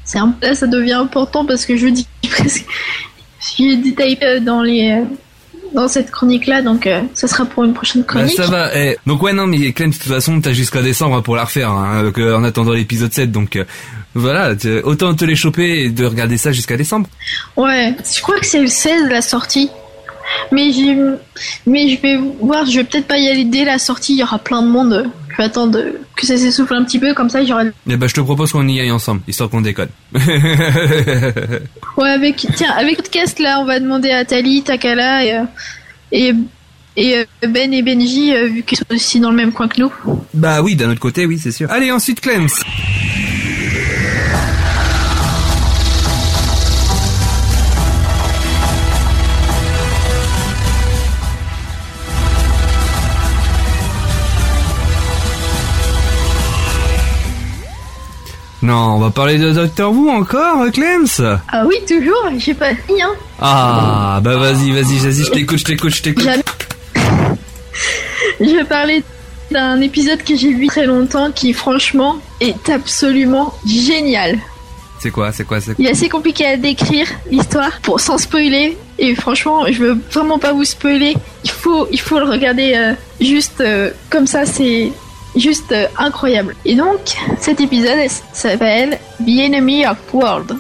C'est 0.05 0.19
là 0.19 0.55
ça 0.55 0.67
devient 0.67 0.93
important 0.93 1.47
parce 1.47 1.65
que 1.65 1.77
je 1.79 1.87
dis 1.89 2.07
presque 2.31 2.67
j'ai 3.57 3.77
détaillé 3.77 4.19
dans 4.41 4.63
les 4.63 4.91
euh, 5.01 5.05
dans 5.75 5.89
cette 5.89 6.11
chronique 6.11 6.47
là 6.47 6.61
donc 6.61 6.87
euh, 6.87 7.01
ça 7.15 7.27
sera 7.27 7.47
pour 7.47 7.65
une 7.65 7.73
prochaine 7.73 8.03
Bah, 8.03 8.09
chronique. 8.09 8.37
ça 8.37 8.47
va. 8.47 8.71
eh. 8.79 8.97
Donc 9.07 9.23
ouais, 9.23 9.33
non, 9.33 9.47
mais 9.47 9.73
Clem, 9.73 9.91
de 9.91 9.95
toute 9.97 10.05
façon, 10.05 10.41
t'as 10.41 10.53
jusqu'à 10.53 10.83
décembre 10.83 11.21
pour 11.23 11.37
la 11.37 11.45
refaire, 11.45 11.71
hein, 11.71 12.13
que- 12.15 12.35
en 12.35 12.45
attendant 12.45 12.73
l'épisode 12.73 13.13
7. 13.13 13.33
Donc 13.33 13.57
euh, 13.57 13.65
voilà, 14.15 14.53
autant 14.85 15.15
te 15.15 15.25
les 15.25 15.35
choper 15.35 15.85
et 15.85 15.91
de 15.91 16.05
regarder 16.05 16.37
ça 16.37 16.53
jusqu'à 16.53 16.77
décembre. 16.77 17.09
Ouais, 17.57 17.97
je 18.15 18.21
crois 18.21 18.39
que 18.39 18.47
c'est 18.47 18.61
le 18.61 18.67
16 18.69 19.09
la 19.09 19.23
sortie. 19.23 19.71
Mais 20.53 20.73
j'ai 20.73 20.97
mais 21.67 21.89
je 21.89 22.01
vais 22.01 22.17
voir, 22.41 22.67
je 22.67 22.79
vais 22.79 22.85
peut-être 22.85 23.07
pas 23.07 23.19
y 23.19 23.29
aller 23.29 23.45
dès 23.45 23.65
la 23.65 23.79
sortie, 23.79 24.15
il 24.15 24.21
y 24.21 24.23
aura 24.23 24.39
plein 24.39 24.63
de 24.63 24.69
monde. 24.69 25.11
Je 25.31 25.37
vais 25.37 25.45
attendre 25.45 25.81
que 26.17 26.27
ça 26.27 26.37
s'essouffle 26.37 26.75
un 26.75 26.85
petit 26.85 27.01
peu 27.01 27.13
comme 27.13 27.29
ça 27.29 27.45
j'aurai 27.45 27.73
Eh 27.89 27.97
ben, 27.97 28.07
je 28.07 28.15
te 28.15 28.21
propose 28.21 28.53
qu'on 28.53 28.69
y 28.69 28.79
aille 28.81 28.93
ensemble, 28.93 29.23
histoire 29.27 29.51
qu'on 29.51 29.61
déconne. 29.63 29.89
Ouais, 31.97 32.11
avec 32.11 32.47
tiens, 32.57 32.73
avec 32.77 32.97
podcast 32.97 33.39
là, 33.39 33.61
on 33.61 33.65
va 33.65 33.79
demander 33.79 34.11
à 34.11 34.25
Tali, 34.25 34.63
Takala 34.63 35.25
et 35.25 35.35
euh, 35.35 35.45
et, 36.13 36.33
et, 36.97 37.19
euh, 37.19 37.25
Ben 37.49 37.73
et 37.73 37.83
Benji 37.83 38.35
euh, 38.35 38.47
vu 38.47 38.63
qu'ils 38.63 38.79
sont 38.79 38.85
aussi 38.91 39.21
dans 39.21 39.31
le 39.31 39.37
même 39.37 39.53
coin 39.53 39.69
que 39.69 39.81
nous. 39.81 39.93
bah 40.33 40.63
oui, 40.63 40.77
d'un 40.77 40.91
autre 40.91 41.01
côté, 41.01 41.27
oui, 41.27 41.39
c'est 41.41 41.53
sûr. 41.53 41.71
Allez, 41.71 41.91
ensuite, 41.93 42.21
Clems. 42.21 42.49
Non, 58.65 58.95
on 58.95 58.99
va 58.99 59.11
parler 59.11 59.37
de 59.37 59.53
Doctor 59.53 59.93
Who 59.93 60.09
encore, 60.09 60.71
Clems 60.73 61.21
Ah 61.53 61.65
oui, 61.67 61.77
toujours, 61.87 62.31
j'ai 62.39 62.55
pas 62.55 62.73
dit 62.73 63.03
hein. 63.03 63.13
Ah, 63.39 64.21
bah 64.23 64.39
vas-y, 64.39 64.71
vas-y, 64.71 64.97
vas-y, 64.97 65.23
je 65.23 65.31
t'écoute, 65.31 65.59
je 65.59 65.65
t'écoute, 65.65 65.95
je 65.95 66.03
t'écoute. 66.03 66.27
Je 68.41 68.57
vais 68.57 68.65
parler 68.65 69.05
d'un 69.51 69.83
épisode 69.83 70.23
que 70.23 70.35
j'ai 70.35 70.55
vu 70.55 70.69
très 70.69 70.87
longtemps 70.87 71.31
qui 71.31 71.53
franchement 71.53 72.17
est 72.41 72.71
absolument 72.71 73.53
génial. 73.67 74.39
C'est 74.99 75.11
quoi, 75.11 75.31
c'est 75.31 75.45
quoi, 75.45 75.61
c'est 75.61 75.75
Il 75.79 75.87
est 75.87 75.91
assez 75.91 76.09
compliqué 76.09 76.47
à 76.47 76.57
décrire 76.57 77.07
l'histoire 77.31 77.83
pour 77.83 78.01
sans 78.01 78.17
spoiler 78.17 78.79
et 78.99 79.15
franchement 79.15 79.67
je 79.71 79.79
veux 79.79 79.99
vraiment 80.11 80.39
pas 80.39 80.55
vous 80.55 80.65
spoiler. 80.65 81.15
Il 81.45 81.51
faut 81.51 81.87
il 81.93 82.01
faut 82.01 82.19
le 82.19 82.25
regarder 82.25 82.73
euh, 82.75 82.95
juste 83.21 83.61
euh, 83.61 83.91
comme 84.09 84.27
ça 84.27 84.47
c'est 84.47 84.91
juste 85.37 85.73
euh, 85.73 85.87
incroyable. 85.99 86.55
Et 86.65 86.75
donc 86.75 87.01
cet 87.41 87.61
épisode 87.61 87.99
elle 87.99 88.11
s'appelle 88.33 88.99
The 89.21 89.29
Enemy 89.29 89.87
of 89.87 89.97
World. 90.13 90.57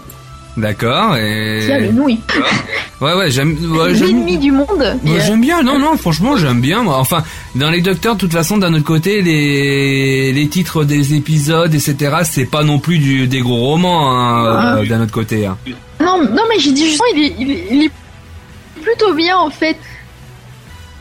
D'accord. 0.56 1.16
Et... 1.16 1.72
A 1.72 1.80
le 1.80 1.90
nom, 1.90 2.08
il 2.08 2.18
Ouais, 3.00 3.12
ouais, 3.14 3.28
j'aime. 3.28 3.56
Ouais, 3.76 3.92
l'ennemi 3.92 4.38
du 4.38 4.52
monde. 4.52 4.68
Euh, 4.80 5.18
j'aime 5.26 5.40
bien, 5.40 5.64
non, 5.64 5.80
non, 5.80 5.96
franchement, 5.96 6.36
j'aime 6.36 6.60
bien. 6.60 6.84
moi. 6.84 6.96
Enfin, 6.98 7.24
dans 7.56 7.70
les 7.70 7.80
Docteurs, 7.80 8.14
de 8.14 8.20
toute 8.20 8.32
façon, 8.32 8.56
d'un 8.56 8.72
autre 8.72 8.84
côté, 8.84 9.20
les, 9.20 10.32
les 10.32 10.48
titres 10.48 10.84
des 10.84 11.14
épisodes, 11.14 11.74
etc., 11.74 12.18
c'est 12.22 12.44
pas 12.46 12.62
non 12.62 12.78
plus 12.78 12.98
du, 12.98 13.26
des 13.26 13.40
gros 13.40 13.56
romans, 13.66 14.12
hein, 14.12 14.44
Ah. 14.56 14.76
euh, 14.76 14.86
d'un 14.86 15.02
autre 15.02 15.10
côté. 15.10 15.44
hein. 15.44 15.58
Non, 16.00 16.22
non, 16.22 16.42
mais 16.48 16.60
j'ai 16.60 16.70
dit 16.70 16.84
justement, 16.86 17.04
est- 17.16 17.34
il 17.40 17.82
est 17.86 17.90
plutôt 18.80 19.12
bien 19.12 19.36
en 19.36 19.50
fait. 19.50 19.76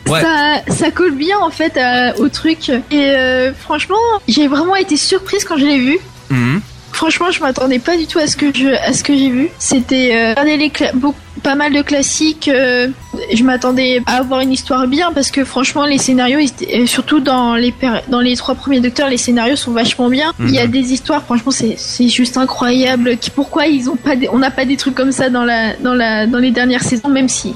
Ouais. 0.08 0.22
Ça, 0.22 0.62
ça 0.68 0.91
colle 0.91 1.16
bien 1.16 1.38
en 1.39 1.49
fait 1.49 1.78
au 2.18 2.28
truc. 2.30 2.70
Et 2.70 2.76
euh, 2.93 3.54
franchement, 3.54 3.95
j'ai 4.28 4.47
vraiment 4.47 4.76
été 4.76 4.97
surprise 4.97 5.43
quand 5.45 5.58
je 5.58 5.66
l'ai 5.66 5.80
vu. 5.80 5.97
Mhm. 6.30 6.62
Franchement, 6.91 7.32
je 7.32 7.39
m'attendais 7.39 7.80
pas 7.80 7.97
du 7.97 8.06
tout 8.06 8.20
à 8.20 8.28
ce 8.28 8.38
que 8.38 8.47
je, 8.54 8.68
à 8.68 8.93
ce 8.93 9.04
que 9.04 9.18
j'ai 9.18 9.30
vu. 9.30 9.49
C'était 9.58 10.12
euh, 10.38 10.43
les 10.43 10.72
beaucoup- 10.93 11.18
pas 11.41 11.56
mal 11.56 11.74
de 11.74 11.82
classiques. 11.82 12.47
euh, 12.47 12.88
je 13.34 13.43
m'attendais 13.43 13.99
à 14.06 14.18
avoir 14.18 14.41
une 14.41 14.51
histoire 14.51 14.86
bien 14.88 15.12
parce 15.12 15.32
que 15.32 15.43
franchement, 15.43 15.86
les 15.86 15.97
scénarios, 15.97 16.39
et 16.68 16.86
surtout 16.86 17.20
dans 17.20 17.56
les 17.56 17.74
dans 18.10 18.20
les 18.20 18.36
trois 18.36 18.54
premiers 18.54 18.80
Docteurs, 18.80 19.10
les 19.10 19.18
scénarios 19.18 19.56
sont 19.56 19.72
vachement 19.72 20.08
bien. 20.10 20.34
Il 20.39 20.51
y 20.51 20.60
a 20.60 20.68
des 20.68 20.93
histoires, 20.93 21.24
franchement, 21.24 21.51
c'est 21.51 21.76
c'est 21.80 22.10
juste 22.10 22.38
incroyable. 22.38 23.18
Pourquoi 23.34 23.66
ils 23.66 23.89
ont 23.89 23.95
pas, 23.95 24.16
des- 24.16 24.30
on 24.30 24.38
n'a 24.38 24.51
pas 24.51 24.66
des 24.66 24.78
trucs 24.78 24.93
comme 24.95 25.12
ça 25.12 25.30
dans 25.32 25.43
la 25.45 25.76
dans 25.78 25.95
la 25.95 26.28
dans 26.28 26.38
les 26.39 26.51
dernières 26.51 26.84
saisons, 26.84 27.10
même 27.10 27.28
si. 27.30 27.54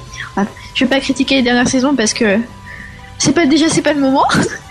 Je 0.78 0.86
vais 0.86 0.90
pas 0.90 1.00
critiquer 1.00 1.36
les 1.36 1.42
dernières 1.42 1.68
saisons 1.68 1.96
parce 1.96 2.14
que 2.14 2.38
c'est 3.18 3.34
pas 3.34 3.48
déjà 3.48 3.68
c'est 3.68 3.82
pas 3.82 3.94
le 3.94 4.00
moment. 4.00 4.26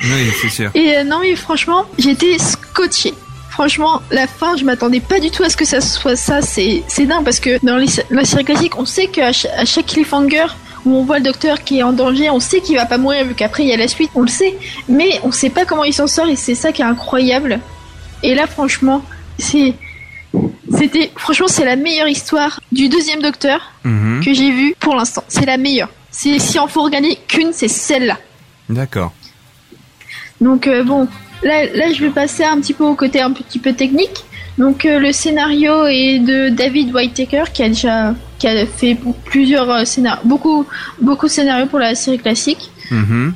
Oui, 0.04 0.30
c'est 0.40 0.48
sûr. 0.48 0.70
Et 0.74 0.96
euh, 0.98 1.02
non 1.04 1.18
mais 1.20 1.34
franchement, 1.34 1.84
j'étais 1.98 2.38
scotché. 2.38 3.12
Franchement, 3.50 4.02
la 4.10 4.26
fin, 4.26 4.54
je 4.56 4.64
m'attendais 4.64 5.00
pas 5.00 5.18
du 5.18 5.30
tout 5.30 5.42
à 5.42 5.48
ce 5.48 5.56
que 5.56 5.64
ça 5.64 5.80
soit 5.80 6.14
ça. 6.14 6.42
C'est 6.42 6.84
c'est 6.86 7.06
dingue 7.06 7.24
parce 7.24 7.40
que 7.40 7.58
dans 7.64 7.76
les, 7.76 7.88
la 8.10 8.24
série 8.24 8.44
classique, 8.44 8.78
on 8.78 8.84
sait 8.84 9.08
qu'à 9.08 9.32
ch- 9.32 9.52
à 9.58 9.64
chaque 9.64 9.86
cliffhanger 9.86 10.46
où 10.84 10.94
on 10.94 11.04
voit 11.04 11.18
le 11.18 11.24
docteur 11.24 11.64
qui 11.64 11.78
est 11.80 11.82
en 11.82 11.92
danger, 11.92 12.30
on 12.30 12.38
sait 12.38 12.60
qu'il 12.60 12.76
va 12.76 12.86
pas 12.86 12.98
mourir 12.98 13.24
vu 13.24 13.34
qu'après 13.34 13.64
il 13.64 13.68
y 13.70 13.72
a 13.72 13.76
la 13.76 13.88
suite, 13.88 14.10
on 14.14 14.22
le 14.22 14.28
sait. 14.28 14.54
Mais 14.88 15.18
on 15.24 15.32
sait 15.32 15.50
pas 15.50 15.64
comment 15.64 15.82
il 15.84 15.92
s'en 15.94 16.06
sort 16.06 16.28
et 16.28 16.36
c'est 16.36 16.54
ça 16.54 16.70
qui 16.70 16.82
est 16.82 16.84
incroyable. 16.84 17.58
Et 18.22 18.34
là, 18.36 18.46
franchement, 18.46 19.02
c'est 19.38 19.74
c'était 20.72 21.10
franchement 21.16 21.48
c'est 21.48 21.64
la 21.64 21.76
meilleure 21.76 22.08
histoire 22.08 22.60
du 22.72 22.88
deuxième 22.88 23.22
docteur 23.22 23.72
Mhm. 23.84 24.20
que 24.24 24.32
j'ai 24.32 24.50
vue 24.50 24.74
pour 24.80 24.94
l'instant. 24.96 25.22
C'est 25.28 25.46
la 25.46 25.56
meilleure. 25.58 25.88
C'est 26.10 26.38
si 26.38 26.58
on 26.58 26.66
faut 26.66 26.82
regarder 26.82 27.16
qu'une, 27.28 27.52
c'est 27.52 27.68
celle-là. 27.68 28.18
D'accord. 28.68 29.12
Donc 30.40 30.66
euh, 30.66 30.82
bon, 30.82 31.08
là, 31.42 31.66
là 31.66 31.92
je 31.92 32.00
vais 32.04 32.10
passer 32.10 32.44
un 32.44 32.60
petit 32.60 32.74
peu 32.74 32.84
au 32.84 32.94
côté 32.94 33.20
un 33.20 33.32
petit 33.32 33.58
peu 33.58 33.72
technique. 33.72 34.24
Donc 34.58 34.84
euh, 34.86 34.98
le 34.98 35.12
scénario 35.12 35.86
est 35.86 36.18
de 36.18 36.48
David 36.48 36.94
Whittaker 36.94 37.44
qui 37.52 37.62
a 37.62 37.68
déjà 37.68 38.14
qui 38.38 38.46
a 38.48 38.66
fait 38.66 38.96
plusieurs 39.26 39.70
euh, 39.70 39.84
scénarios, 39.84 40.22
beaucoup 40.24 40.66
beaucoup 41.00 41.26
de 41.26 41.32
scénarios 41.32 41.66
pour 41.66 41.78
la 41.78 41.94
série 41.94 42.18
classique. 42.18 42.70
Mhm. 42.90 43.34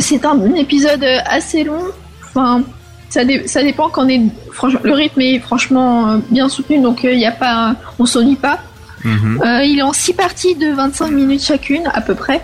C'est 0.00 0.24
un 0.24 0.54
épisode 0.54 1.02
euh, 1.02 1.18
assez 1.26 1.64
long. 1.64 1.82
Enfin, 2.28 2.62
ça, 3.10 3.24
dé- 3.24 3.46
ça 3.46 3.62
dépend 3.62 3.90
quand 3.90 4.06
on 4.06 4.08
est. 4.08 4.22
Franchement, 4.52 4.80
le 4.82 4.92
rythme 4.92 5.20
est 5.20 5.38
franchement 5.40 6.08
euh, 6.08 6.18
bien 6.30 6.48
soutenu, 6.48 6.80
donc 6.80 7.04
il 7.04 7.18
y 7.18 7.26
a 7.26 7.32
pas, 7.32 7.76
on 7.98 8.06
s'ennuie 8.06 8.36
pas. 8.36 8.60
Mhm. 9.04 9.42
Euh, 9.44 9.64
il 9.64 9.78
est 9.78 9.82
en 9.82 9.92
six 9.92 10.12
parties 10.14 10.54
de 10.54 10.72
25 10.72 11.10
minutes 11.10 11.42
chacune 11.44 11.82
à 11.92 12.00
peu 12.00 12.14
près. 12.14 12.40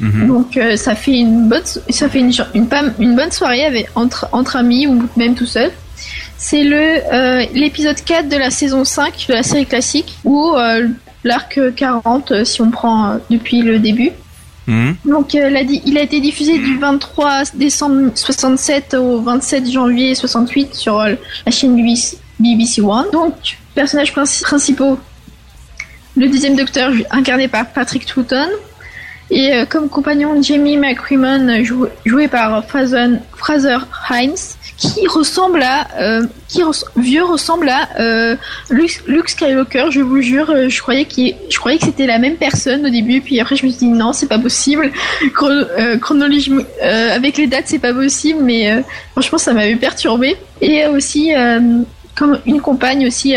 Mhm. 0.00 0.26
Donc 0.28 0.56
euh, 0.56 0.76
ça 0.76 0.94
fait 0.94 1.12
une 1.18 1.48
bonne 1.48 1.62
ça 1.90 2.08
fait 2.08 2.20
une, 2.20 2.32
une, 2.54 3.16
bonne 3.16 3.30
soirée 3.32 3.64
avec 3.64 3.88
entre 3.94 4.28
entre 4.32 4.56
amis 4.56 4.86
ou 4.86 5.02
même 5.16 5.34
tout 5.34 5.46
seul. 5.46 5.70
C'est 6.38 6.62
le 6.64 6.78
euh, 7.12 7.44
l'épisode 7.54 8.02
4 8.02 8.28
de 8.28 8.36
la 8.36 8.50
saison 8.50 8.84
5 8.84 9.26
de 9.28 9.34
la 9.34 9.42
série 9.42 9.66
classique 9.66 10.16
ou 10.24 10.54
euh, 10.56 10.88
l'arc 11.22 11.60
40 11.76 12.32
euh, 12.32 12.44
si 12.46 12.62
on 12.62 12.70
prend 12.70 13.10
euh, 13.10 13.16
depuis 13.28 13.60
le 13.60 13.78
début. 13.78 14.10
Mhm. 14.70 14.96
Donc 15.04 15.34
euh, 15.34 15.50
il 15.86 15.98
a 15.98 16.02
été 16.02 16.20
diffusé 16.20 16.58
du 16.58 16.78
23 16.78 17.42
décembre 17.54 18.10
67 18.14 18.94
au 18.94 19.20
27 19.20 19.70
janvier 19.70 20.14
68 20.14 20.74
sur 20.74 21.00
euh, 21.00 21.14
la 21.46 21.52
chaîne 21.52 21.74
BBC, 22.38 22.80
One. 22.80 23.06
Donc 23.12 23.34
personnages 23.74 24.12
princi- 24.14 24.42
principaux 24.42 24.98
le 26.16 26.28
deuxième 26.28 26.56
docteur 26.56 26.92
incarné 27.10 27.48
par 27.48 27.66
Patrick 27.72 28.04
Troughton 28.06 28.48
et 29.30 29.52
euh, 29.54 29.64
comme 29.66 29.88
compagnon 29.88 30.42
Jamie 30.42 30.76
McCrimmon 30.76 31.62
jou- 31.64 31.86
joué 32.04 32.28
par 32.28 32.64
Fraser, 32.66 33.06
Fraser 33.36 33.78
Hines 34.10 34.34
qui 34.80 35.06
ressemble 35.06 35.62
à 35.62 35.86
euh, 36.00 36.26
qui 36.48 36.62
vieux 36.96 37.22
ressemble 37.22 37.68
à 37.68 37.88
euh, 38.00 38.34
Luke, 38.70 39.28
Skywalker 39.28 39.86
je 39.90 40.00
vous 40.00 40.22
jure 40.22 40.48
euh, 40.50 40.68
je 40.70 40.80
croyais 40.80 41.06
je 41.50 41.58
croyais 41.58 41.76
que 41.78 41.84
c'était 41.84 42.06
la 42.06 42.18
même 42.18 42.36
personne 42.36 42.86
au 42.86 42.88
début 42.88 43.20
puis 43.20 43.38
après 43.40 43.56
je 43.56 43.66
me 43.66 43.70
suis 43.70 43.80
dit 43.80 43.86
non 43.88 44.12
c'est 44.14 44.26
pas 44.26 44.38
possible. 44.38 44.90
Chron- 45.34 45.66
euh, 46.82 47.14
avec 47.14 47.36
les 47.36 47.46
dates 47.46 47.64
c'est 47.66 47.78
pas 47.78 47.92
possible 47.92 48.40
mais 48.42 48.82
franchement 49.12 49.38
ça 49.38 49.52
m'avait 49.52 49.76
perturbé. 49.76 50.34
Et 50.62 50.86
aussi 50.86 51.30
comme 52.16 52.38
une 52.46 52.60
compagne 52.62 53.06
aussi 53.06 53.34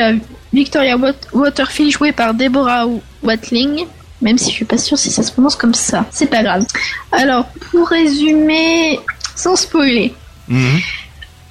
Victoria 0.54 0.96
Wat- 0.98 1.28
Waterfield 1.34 1.91
jouée 1.91 2.12
par 2.14 2.34
Deborah 2.34 2.88
Watling 3.22 3.86
même 4.22 4.38
si 4.38 4.52
je 4.52 4.56
suis 4.56 4.66
pas 4.66 4.78
sûre 4.78 4.98
si 4.98 5.12
ça 5.12 5.22
se 5.24 5.32
prononce 5.34 5.58
comme 5.58 5.74
ça. 5.74 6.06
C'est 6.10 6.28
pas 6.28 6.41
grave. 6.44 6.66
Alors 7.12 7.48
pour 7.72 7.89
résumer 7.89 9.00
sans 9.36 9.58
spoiler 9.58 10.14
Mhm. 10.50 10.80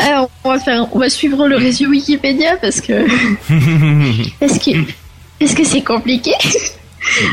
Alors 0.03 0.31
on 0.45 0.51
va 0.51 0.59
faire 0.59 0.89
on 0.93 0.99
va 0.99 1.09
suivre 1.09 1.47
le 1.49 1.57
résumé 1.57 1.91
Wikipédia 1.99 2.57
parce 2.57 2.81
que 2.81 2.93
est-ce 4.41 4.59
que 4.61 4.77
est-ce 5.41 5.57
que 5.57 5.65
c'est 5.65 5.83
compliqué. 5.83 6.33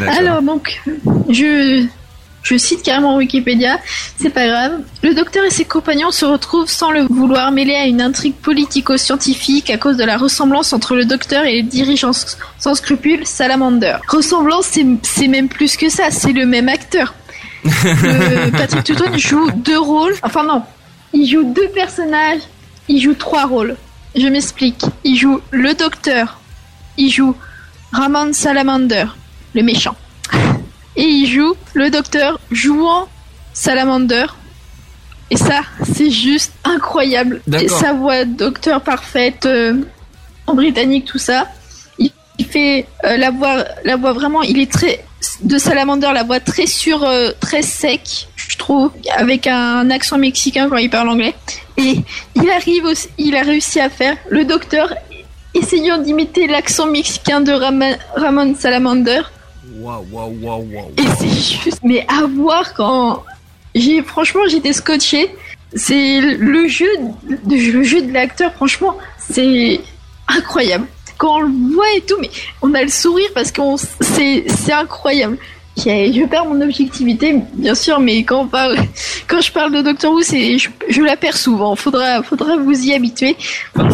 Alors 0.07 0.41
donc, 0.41 0.81
je, 1.29 1.85
je 2.41 2.57
cite 2.57 2.81
carrément 2.81 3.17
Wikipédia, 3.17 3.77
c'est 4.19 4.31
pas 4.31 4.47
grave. 4.47 4.79
Le 5.03 5.13
docteur 5.13 5.45
et 5.45 5.51
ses 5.51 5.63
compagnons 5.65 6.09
se 6.09 6.25
retrouvent 6.25 6.69
sans 6.69 6.89
le 6.89 7.01
vouloir 7.03 7.51
mêlés 7.51 7.75
à 7.75 7.85
une 7.85 8.01
intrigue 8.01 8.33
politico-scientifique 8.33 9.69
à 9.69 9.77
cause 9.77 9.97
de 9.97 10.03
la 10.03 10.17
ressemblance 10.17 10.73
entre 10.73 10.95
le 10.95 11.05
docteur 11.05 11.45
et 11.45 11.53
les 11.53 11.61
dirigeants 11.63 12.09
s- 12.11 12.37
sans 12.57 12.73
scrupules 12.73 13.27
Salamander. 13.27 13.97
Ressemblance, 14.07 14.71
c'est 15.03 15.27
même 15.27 15.49
plus 15.49 15.77
que 15.77 15.89
ça, 15.89 16.09
c'est 16.09 16.33
le 16.33 16.47
même 16.47 16.67
acteur. 16.67 17.13
Le- 17.63 18.49
Patrick 18.57 18.83
Touton 18.85 19.15
joue 19.17 19.51
deux 19.55 19.77
rôles, 19.79 20.15
enfin 20.23 20.43
non, 20.43 20.63
il 21.13 21.27
joue 21.29 21.43
deux 21.43 21.67
personnages, 21.75 22.41
il 22.89 22.99
joue 22.99 23.13
trois 23.13 23.45
rôles. 23.45 23.77
Je 24.15 24.27
m'explique. 24.27 24.83
Il 25.03 25.15
joue 25.15 25.39
le 25.51 25.73
docteur, 25.75 26.41
il 26.97 27.09
joue 27.09 27.35
Ramon 27.93 28.33
Salamander, 28.33 29.05
le 29.53 29.63
méchant. 29.63 29.95
Et 30.95 31.03
il 31.03 31.27
joue 31.27 31.53
le 31.73 31.89
docteur 31.89 32.39
jouant 32.51 33.07
Salamander. 33.53 34.25
Et 35.31 35.37
ça, 35.37 35.61
c'est 35.93 36.09
juste 36.09 36.51
incroyable. 36.63 37.41
Et 37.53 37.67
sa 37.67 37.93
voix 37.93 38.25
docteur 38.25 38.81
parfaite, 38.81 39.45
euh, 39.45 39.75
en 40.47 40.55
britannique, 40.55 41.05
tout 41.05 41.19
ça. 41.19 41.47
Il, 41.99 42.11
il 42.39 42.45
fait 42.45 42.87
euh, 43.05 43.15
la 43.15 43.29
voix, 43.29 43.63
la 43.85 43.95
voix 43.95 44.13
vraiment, 44.13 44.41
il 44.41 44.59
est 44.59 44.71
très 44.71 45.05
de 45.41 45.57
Salamander, 45.57 46.09
la 46.13 46.23
voix 46.23 46.39
très 46.39 46.65
sûre, 46.65 47.03
euh, 47.03 47.31
très 47.39 47.61
sec, 47.61 48.27
je 48.35 48.57
trouve, 48.57 48.91
avec 49.15 49.47
un 49.47 49.89
accent 49.89 50.17
mexicain 50.17 50.69
quand 50.69 50.77
il 50.77 50.89
parle 50.89 51.09
anglais. 51.09 51.35
Et 51.79 51.95
il 52.35 52.49
arrive, 52.49 52.85
aussi, 52.85 53.07
il 53.17 53.35
a 53.35 53.41
réussi 53.41 53.79
à 53.79 53.89
faire 53.89 54.17
le 54.29 54.43
docteur 54.43 54.93
essayant 55.53 55.97
d'imiter 55.97 56.45
l'accent 56.47 56.87
mexicain 56.87 57.39
de 57.41 57.53
Ramon 57.53 58.55
Salamander. 58.55 59.21
Et 60.97 61.03
c'est 61.17 61.63
juste, 61.63 61.79
mais 61.83 62.05
à 62.07 62.25
voir 62.25 62.73
quand 62.73 63.23
j'ai, 63.73 64.01
franchement, 64.03 64.41
j'étais 64.47 64.73
scotché. 64.73 65.33
C'est 65.73 66.19
le 66.21 66.67
jeu, 66.67 66.89
de, 67.45 67.55
le 67.55 67.83
jeu 67.83 68.01
de 68.01 68.11
l'acteur, 68.11 68.51
franchement, 68.53 68.97
c'est 69.17 69.79
incroyable. 70.27 70.85
Quand 71.17 71.37
on 71.37 71.41
le 71.41 71.73
voit 71.75 71.91
et 71.95 72.01
tout, 72.01 72.15
mais 72.19 72.29
on 72.61 72.73
a 72.73 72.81
le 72.81 72.89
sourire 72.89 73.29
parce 73.33 73.51
qu'on, 73.51 73.77
c'est 73.77 74.45
incroyable. 74.71 75.37
Je 75.85 76.27
perds 76.27 76.45
mon 76.45 76.61
objectivité, 76.61 77.35
bien 77.53 77.75
sûr, 77.75 77.99
mais 77.99 78.23
quand 78.23 78.49
je 78.49 79.51
parle 79.51 79.73
de 79.73 79.81
Doctor 79.81 80.13
Who, 80.13 80.21
je, 80.21 81.01
la 81.01 81.17
perds 81.17 81.37
souvent. 81.37 81.75
Faudra, 81.75 82.21
faudra 82.23 82.57
vous 82.57 82.79
y 82.85 82.93
habituer. 82.93 83.35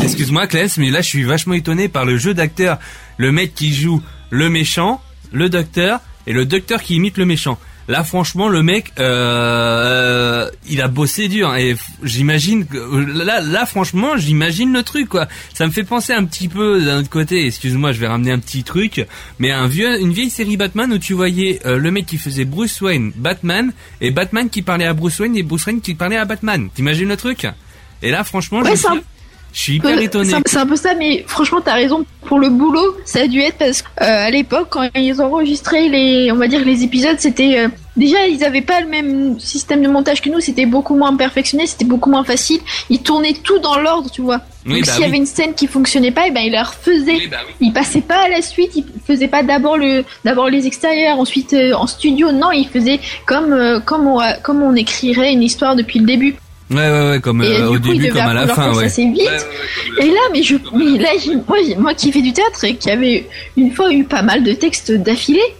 Excuse-moi, 0.02 0.48
Claes, 0.48 0.76
mais 0.78 0.90
là, 0.90 1.02
je 1.02 1.08
suis 1.08 1.24
vachement 1.24 1.54
étonné 1.54 1.88
par 1.88 2.06
le 2.06 2.18
jeu 2.18 2.34
d'acteur. 2.34 2.80
Le 3.18 3.32
mec 3.32 3.54
qui 3.56 3.74
joue 3.74 4.02
le 4.30 4.50
méchant, 4.50 5.02
le 5.32 5.50
docteur, 5.50 6.00
et 6.28 6.34
le 6.34 6.46
docteur 6.46 6.82
qui 6.82 6.96
imite 6.96 7.18
le 7.18 7.26
méchant. 7.26 7.58
Là, 7.88 8.04
franchement, 8.04 8.48
le 8.50 8.64
mec, 8.64 8.92
euh, 9.00 10.50
il 10.68 10.82
a 10.82 10.88
bossé 10.88 11.28
dur. 11.28 11.50
hein, 11.52 11.58
Et 11.58 11.76
j'imagine 12.04 12.66
que 12.66 12.78
là, 13.24 13.42
là, 13.42 13.66
franchement, 13.66 14.18
j'imagine 14.18 14.74
le 14.74 14.84
truc, 14.84 15.10
quoi. 15.10 15.28
Ça 15.54 15.66
me 15.68 15.72
fait 15.72 15.84
penser 15.84 16.14
un 16.14 16.24
petit 16.26 16.48
peu 16.48 16.82
d'un 16.84 17.00
autre 17.00 17.10
côté. 17.10 17.46
Excuse-moi, 17.46 17.92
je 17.92 18.00
vais 18.00 18.08
ramener 18.08 18.32
un 18.32 18.40
petit 18.40 18.64
truc, 18.64 19.06
mais 19.40 19.52
un 19.52 19.68
vieux, 19.68 20.00
une 20.02 20.12
vieille 20.14 20.30
série 20.32 20.58
Batman 20.58 20.92
où 20.92 20.98
tu 20.98 21.14
voyais 21.14 21.60
euh, 21.66 21.78
le 21.78 21.92
mec 21.92 22.06
qui 22.08 22.18
faisait 22.18 22.46
Bruce 22.46 22.82
Wayne, 22.82 23.12
Batman, 23.16 23.72
et 24.02 24.12
Batman 24.12 24.50
qui 24.50 24.62
parlait 24.62 24.86
à 24.86 24.94
Bruce 24.94 25.20
Wayne 25.20 25.36
et 25.38 25.44
Bruce 25.44 25.66
Wayne 25.68 25.82
qui 25.82 25.94
parlait 25.96 26.18
à 26.18 26.26
Batman. 26.26 26.70
T'imagines 26.74 27.08
le 27.10 27.18
truc? 27.18 27.46
Et 28.02 28.12
là, 28.12 28.24
franchement, 28.24 28.62
Ouais, 28.62 28.76
je 28.76 28.82
Je 29.56 29.62
suis 29.62 29.76
hyper 29.78 29.96
peu- 29.96 30.02
étonné. 30.04 30.30
c'est 30.46 30.58
un- 30.58 30.66
peu 30.68 30.76
ça, 30.76 30.94
mais 30.96 31.24
franchement, 31.28 31.62
t'as 31.64 31.74
raison. 31.76 32.06
Pour 32.26 32.40
le 32.40 32.50
boulot, 32.50 32.98
ça 33.06 33.22
a 33.22 33.28
dû 33.28 33.40
être 33.40 33.58
parce 33.58 33.84
qu'à 33.84 34.30
l'époque, 34.32 34.68
quand 34.72 34.90
ils 34.96 35.22
enregistraient 35.22 35.88
les, 35.88 36.32
on 36.32 36.36
va 36.36 36.48
dire 36.48 36.66
les 36.66 36.84
épisodes, 36.84 37.16
c'était 37.20 37.60
euh, 37.60 37.68
déjà 37.96 38.26
ils 38.28 38.44
avaient 38.44 38.64
pas 38.64 38.82
le 38.82 38.88
même 38.88 39.40
système 39.40 39.82
de 39.82 39.88
montage 39.88 40.22
que 40.22 40.30
nous. 40.30 40.40
C'était 40.42 40.66
beaucoup 40.66 40.96
moins 40.96 41.16
perfectionné, 41.16 41.68
c'était 41.68 41.86
beaucoup 41.86 42.10
moins 42.10 42.24
facile. 42.26 42.60
Ils 42.90 43.02
tournaient 43.02 43.34
tout 43.44 43.60
dans 43.60 43.78
l'ordre, 43.80 44.10
tu 44.12 44.22
vois. 44.22 44.42
Oui, 44.66 44.74
Donc 44.78 44.86
bah 44.88 44.92
s'il 44.92 45.02
y 45.02 45.04
oui. 45.04 45.10
avait 45.10 45.18
une 45.18 45.26
scène 45.28 45.54
qui 45.54 45.68
fonctionnait 45.68 46.12
pas, 46.12 46.28
et 46.28 46.32
ben 46.32 46.42
ils 46.42 46.52
la 46.52 46.64
refaisaient. 46.64 47.30
Ils 47.62 47.72
passaient 47.72 48.02
pas 48.02 48.24
à 48.26 48.28
la 48.28 48.42
suite. 48.42 48.72
Ils 48.76 48.84
faisaient 49.08 49.28
pas 49.30 49.44
d'abord 49.44 49.78
le, 49.78 50.04
d'abord 50.26 50.50
les 50.50 50.66
extérieurs, 50.68 51.20
ensuite 51.20 51.54
euh, 51.54 51.74
en 51.74 51.86
studio. 51.88 52.32
Non, 52.32 52.52
ils 52.52 52.68
faisaient 52.68 53.00
comme 53.28 53.54
euh, 53.54 53.80
comme 53.80 54.08
on 54.08 54.20
comme 54.44 54.62
on 54.64 54.76
écrirait 54.76 55.32
une 55.32 55.44
histoire 55.44 55.76
depuis 55.78 56.00
le 56.00 56.06
début. 56.08 56.36
Ouais, 56.72 56.78
ouais, 56.78 57.10
ouais, 57.12 57.20
comme 57.20 57.44
Et 57.44 57.48
euh, 57.48 57.70
au 57.70 57.74
coup, 57.74 57.80
début, 57.80 58.10
comme 58.10 58.22
à 58.22 58.34
la 58.34 58.48
fin, 58.48 58.74
ouais. 58.74 58.86
assez 58.86 59.06
vite. 59.06 59.48
Et 60.00 60.08
là, 60.08 60.20
mais 60.32 60.42
je, 60.42 60.56
mais 60.74 60.98
là, 60.98 61.10
moi, 61.48 61.58
moi 61.78 61.94
qui 61.94 62.12
fais 62.12 62.22
du 62.22 62.34
théâtre 62.34 62.64
et 62.64 62.76
qui 62.76 62.90
avait 62.90 63.28
une 63.56 63.72
fois 63.72 63.94
eu 63.94 64.04
pas 64.04 64.24
mal 64.24 64.44
de 64.44 64.54
textes 64.54 64.92
d'affilée, 64.92 65.56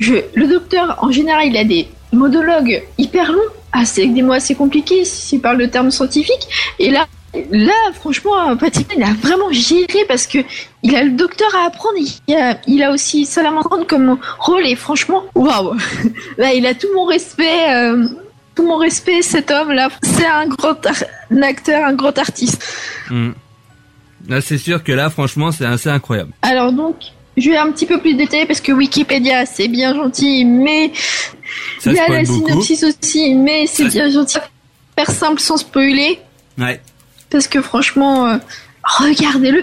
je, 0.00 0.14
le 0.34 0.48
docteur, 0.48 0.98
en 1.00 1.12
général, 1.12 1.46
il 1.46 1.56
a 1.56 1.64
des 1.64 1.88
monologues 2.12 2.82
hyper 2.98 3.32
longs, 3.32 3.38
assez, 3.72 4.02
avec 4.02 4.14
des 4.14 4.22
mots 4.22 4.32
assez 4.32 4.54
compliqués, 4.54 5.04
s'il 5.04 5.40
parle 5.40 5.58
de 5.58 5.66
termes 5.66 5.92
scientifiques. 5.92 6.48
Et 6.80 6.90
là, 6.90 7.06
là, 7.50 7.72
franchement, 7.94 8.56
Patrick, 8.56 8.88
il 8.96 9.02
a 9.02 9.12
vraiment 9.22 9.52
géré 9.52 10.04
parce 10.08 10.26
que 10.26 10.38
il 10.82 10.96
a 10.96 11.04
le 11.04 11.10
docteur 11.10 11.48
à 11.54 11.66
apprendre, 11.66 11.98
il 11.98 12.34
a, 12.34 12.58
il 12.66 12.82
a 12.82 12.90
aussi 12.90 13.26
Salamandre 13.26 13.86
comme 13.86 14.18
rôle 14.38 14.66
et 14.66 14.74
franchement, 14.74 15.24
waouh! 15.34 15.74
Là, 16.38 16.52
il 16.54 16.66
a 16.66 16.74
tout 16.74 16.88
mon 16.94 17.04
respect, 17.04 17.70
euh, 17.70 18.08
tout 18.58 18.66
mon 18.66 18.76
respect, 18.76 19.22
cet 19.22 19.52
homme-là. 19.52 19.88
C'est 20.02 20.26
un 20.26 20.46
grand 20.48 20.76
un 21.30 21.42
acteur, 21.42 21.84
un 21.86 21.92
grand 21.94 22.16
artiste. 22.18 22.60
Hmm. 23.08 23.30
Là, 24.28 24.40
c'est 24.40 24.58
sûr 24.58 24.82
que 24.82 24.90
là, 24.90 25.10
franchement, 25.10 25.52
c'est 25.52 25.64
assez 25.64 25.88
incroyable. 25.88 26.32
Alors 26.42 26.72
donc, 26.72 26.96
je 27.36 27.50
vais 27.50 27.56
un 27.56 27.70
petit 27.70 27.86
peu 27.86 28.00
plus 28.00 28.14
détailler 28.14 28.46
parce 28.46 28.60
que 28.60 28.72
Wikipédia, 28.72 29.46
c'est 29.46 29.68
bien 29.68 29.94
gentil, 29.94 30.44
mais 30.44 30.90
Ça 31.78 31.90
il 31.92 31.96
y 31.96 32.00
a 32.00 32.08
la 32.08 32.22
beaucoup. 32.24 32.48
synopsis 32.48 32.82
aussi, 32.82 33.34
mais 33.36 33.66
c'est 33.68 33.84
bien 33.84 34.10
gentil. 34.10 34.38
Faire 34.96 35.10
simple 35.10 35.40
sans 35.40 35.56
spoiler, 35.58 36.18
Ouais. 36.58 36.80
parce 37.30 37.46
que 37.46 37.62
franchement, 37.62 38.26
euh, 38.26 38.36
regardez-le. 38.82 39.62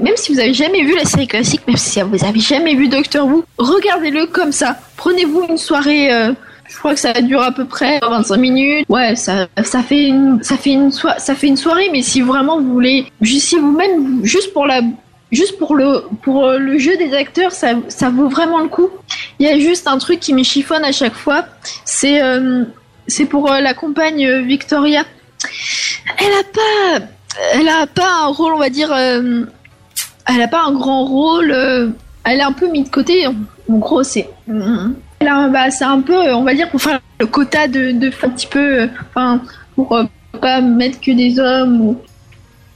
Même 0.00 0.16
si 0.16 0.32
vous 0.32 0.40
avez 0.40 0.54
jamais 0.54 0.82
vu 0.84 0.96
la 0.96 1.04
série 1.04 1.26
classique, 1.28 1.60
même 1.68 1.76
si 1.76 2.00
vous 2.00 2.24
avez 2.24 2.40
jamais 2.40 2.74
vu 2.74 2.88
Doctor 2.88 3.26
Who, 3.26 3.44
regardez-le 3.58 4.26
comme 4.26 4.52
ça. 4.52 4.78
Prenez-vous 4.96 5.44
une 5.50 5.58
soirée. 5.58 6.10
euh, 6.12 6.32
je 6.68 6.78
crois 6.78 6.94
que 6.94 7.00
ça 7.00 7.12
dure 7.20 7.42
à 7.42 7.52
peu 7.52 7.64
près 7.64 8.00
25 8.00 8.36
minutes. 8.36 8.86
Ouais, 8.88 9.16
ça, 9.16 9.46
ça 9.62 9.82
fait 9.82 10.04
une, 10.04 10.42
ça 10.42 10.56
fait 10.56 10.72
une 10.72 10.90
ça 10.90 11.34
fait 11.34 11.46
une 11.46 11.56
soirée. 11.56 11.88
Mais 11.92 12.02
si 12.02 12.20
vraiment 12.20 12.60
vous 12.60 12.72
voulez, 12.72 13.06
si 13.22 13.56
vous-même, 13.56 14.24
juste 14.24 14.52
pour 14.52 14.66
la, 14.66 14.80
juste 15.30 15.58
pour 15.58 15.74
le, 15.74 16.04
pour 16.22 16.46
euh, 16.46 16.58
le 16.58 16.78
jeu 16.78 16.96
des 16.96 17.14
acteurs, 17.14 17.52
ça, 17.52 17.74
ça 17.88 18.08
vaut 18.08 18.28
vraiment 18.28 18.60
le 18.60 18.68
coup. 18.68 18.88
Il 19.38 19.46
y 19.46 19.50
a 19.50 19.58
juste 19.58 19.86
un 19.86 19.98
truc 19.98 20.20
qui 20.20 20.32
me 20.32 20.42
chiffonne 20.42 20.84
à 20.84 20.92
chaque 20.92 21.14
fois. 21.14 21.44
C'est, 21.84 22.22
euh, 22.22 22.64
c'est 23.06 23.26
pour 23.26 23.52
euh, 23.52 23.60
la 23.60 23.74
compagne 23.74 24.40
Victoria. 24.42 25.04
Elle 26.18 26.32
a 26.32 26.44
pas, 26.44 27.06
elle 27.52 27.68
a 27.68 27.86
pas 27.86 28.10
un 28.22 28.28
rôle, 28.28 28.54
on 28.54 28.58
va 28.58 28.70
dire, 28.70 28.92
elle 28.94 30.42
a 30.42 30.48
pas 30.48 30.62
un 30.66 30.72
grand 30.72 31.04
rôle. 31.04 31.50
elle 32.24 32.38
est 32.38 32.42
un 32.42 32.52
peu 32.52 32.70
mise 32.70 32.84
de 32.84 32.88
côté. 32.88 33.26
En, 33.26 33.34
en 33.68 33.76
gros, 33.76 34.02
c'est, 34.02 34.28
a, 35.28 35.48
bah, 35.48 35.70
c'est 35.70 35.84
un 35.84 36.00
peu, 36.00 36.32
on 36.32 36.42
va 36.42 36.54
dire, 36.54 36.70
pour 36.70 36.80
faire 36.80 37.00
le 37.20 37.26
quota 37.26 37.68
de, 37.68 37.92
de 37.92 38.08
un 38.22 38.30
petit 38.30 38.46
peu, 38.46 38.82
euh, 38.82 38.86
enfin, 39.10 39.42
pour 39.74 39.94
euh, 39.94 40.04
pas 40.40 40.60
mettre 40.60 41.00
que 41.00 41.10
des 41.10 41.38
hommes 41.38 41.80
ou. 41.80 41.96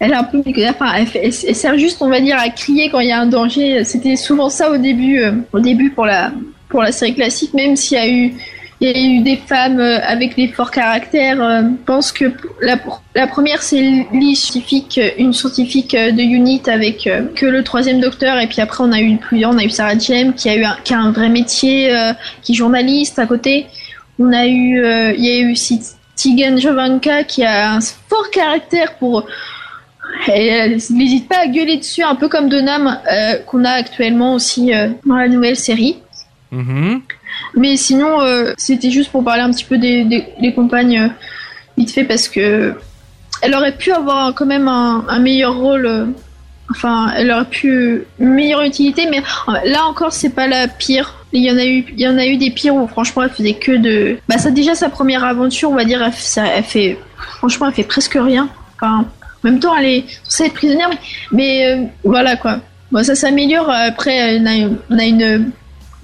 Elle 0.00 0.12
est 0.12 0.14
un 0.14 0.22
peu, 0.22 0.40
enfin, 0.68 0.92
elle 1.14 1.32
sert 1.32 1.76
juste, 1.76 2.00
on 2.02 2.08
va 2.08 2.20
dire, 2.20 2.36
à 2.38 2.50
crier 2.50 2.88
quand 2.88 3.00
il 3.00 3.08
y 3.08 3.12
a 3.12 3.20
un 3.20 3.26
danger. 3.26 3.82
C'était 3.82 4.14
souvent 4.14 4.48
ça 4.48 4.70
au 4.70 4.76
début, 4.76 5.18
euh, 5.18 5.32
au 5.52 5.58
début 5.58 5.90
pour 5.90 6.06
la, 6.06 6.30
pour 6.68 6.82
la 6.82 6.92
série 6.92 7.16
classique, 7.16 7.52
même 7.52 7.74
s'il 7.74 7.98
y 7.98 8.00
a 8.00 8.08
eu, 8.08 8.32
il 8.80 8.88
y 8.88 8.94
a 8.94 8.98
eu 8.98 9.22
des 9.22 9.36
femmes 9.36 9.80
euh, 9.80 9.98
avec 10.02 10.36
des 10.36 10.48
forts 10.48 10.70
caractères. 10.70 11.42
euh, 11.42 11.62
je 11.62 11.84
pense 11.84 12.12
que 12.12 12.26
la, 12.62 13.26
première, 13.26 13.62
c'est 13.62 14.06
Lee, 14.12 14.36
scientifique, 14.36 14.98
euh, 14.98 15.10
une 15.18 15.32
scientifique 15.32 15.96
de 15.96 16.22
Unit 16.22 16.62
avec 16.66 17.08
que 17.34 17.46
le 17.46 17.64
troisième 17.64 18.00
docteur, 18.00 18.38
et 18.38 18.46
puis 18.46 18.60
après 18.60 18.84
on 18.84 18.92
a 18.92 19.00
eu 19.00 19.16
plusieurs, 19.16 19.50
on 19.50 19.58
a 19.58 19.64
eu 19.64 19.70
Sarah 19.70 19.98
James 19.98 20.32
qui 20.34 20.48
a 20.48 20.56
eu 20.56 20.64
un, 20.64 20.76
qui 20.84 20.94
a 20.94 21.00
un 21.00 21.10
vrai 21.10 21.28
métier, 21.28 21.92
qui 22.42 22.52
est 22.52 22.54
journaliste 22.54 23.18
à 23.18 23.26
côté. 23.26 23.66
On 24.18 24.32
a 24.32 24.46
eu, 24.46 24.82
il 25.16 25.24
y 25.24 25.30
a 25.30 25.38
eu 25.40 25.52
aussi 25.52 25.80
Tigan 26.14 26.56
Jovanka 26.56 27.24
qui 27.24 27.44
a 27.44 27.72
un 27.74 27.80
fort 27.80 28.30
caractère 28.30 28.94
pour 28.96 29.26
elle 30.26 30.78
n'hésite 30.90 31.28
pas 31.28 31.40
à 31.40 31.46
gueuler 31.46 31.76
dessus, 31.76 32.02
un 32.02 32.14
peu 32.14 32.28
comme 32.28 32.48
Donham 32.48 32.98
euh, 33.12 33.38
qu'on 33.46 33.64
a 33.64 33.70
actuellement 33.70 34.34
aussi 34.34 34.72
dans 35.04 35.16
la 35.16 35.28
nouvelle 35.28 35.56
série. 35.56 35.98
Mhm. 36.50 37.02
Mais 37.54 37.76
sinon, 37.76 38.20
euh, 38.20 38.52
c'était 38.56 38.90
juste 38.90 39.10
pour 39.10 39.24
parler 39.24 39.42
un 39.42 39.50
petit 39.50 39.64
peu 39.64 39.78
des, 39.78 40.04
des, 40.04 40.26
des 40.40 40.52
compagnes 40.52 40.98
euh, 40.98 41.08
vite 41.76 41.90
fait 41.90 42.04
parce 42.04 42.28
que 42.28 42.74
elle 43.42 43.54
aurait 43.54 43.76
pu 43.76 43.92
avoir 43.92 44.34
quand 44.34 44.46
même 44.46 44.68
un, 44.68 45.04
un 45.08 45.18
meilleur 45.18 45.56
rôle. 45.56 45.86
euh, 45.86 46.06
enfin, 46.70 47.12
elle 47.16 47.30
aurait 47.30 47.44
pu 47.44 48.04
une 48.18 48.30
meilleure 48.30 48.62
utilité, 48.62 49.08
mais 49.10 49.22
là 49.64 49.86
encore, 49.86 50.12
c'est 50.12 50.30
pas 50.30 50.46
la 50.46 50.68
pire. 50.68 51.14
Il 51.32 51.42
y 51.44 51.50
en 51.50 51.58
a 51.58 51.64
eu, 51.64 51.84
il 51.92 52.00
y 52.00 52.08
en 52.08 52.18
a 52.18 52.26
eu 52.26 52.36
des 52.36 52.50
pires 52.50 52.74
où 52.74 52.86
franchement, 52.86 53.22
elle 53.22 53.30
faisait 53.30 53.54
que 53.54 53.72
de. 53.72 54.18
Bah, 54.28 54.38
ça 54.38 54.50
déjà 54.50 54.74
sa 54.74 54.88
première 54.88 55.24
aventure, 55.24 55.70
on 55.70 55.74
va 55.74 55.84
dire, 55.84 56.02
elle, 56.02 56.62
fait, 56.64 56.98
franchement, 57.38 57.68
elle 57.68 57.74
fait 57.74 57.84
presque 57.84 58.18
rien. 58.20 58.48
Enfin, 58.76 59.06
en 59.44 59.48
même 59.48 59.60
temps, 59.60 59.76
elle 59.76 59.86
est 59.86 60.04
censée 60.24 60.44
être 60.44 60.54
prisonnière, 60.54 60.90
mais, 60.90 60.98
mais, 61.32 61.90
voilà 62.04 62.36
quoi. 62.36 62.60
Bon, 62.90 63.04
ça 63.04 63.14
s'améliore. 63.14 63.70
Après, 63.70 64.38
on 64.38 64.46
a 64.98 65.04
une, 65.04 65.52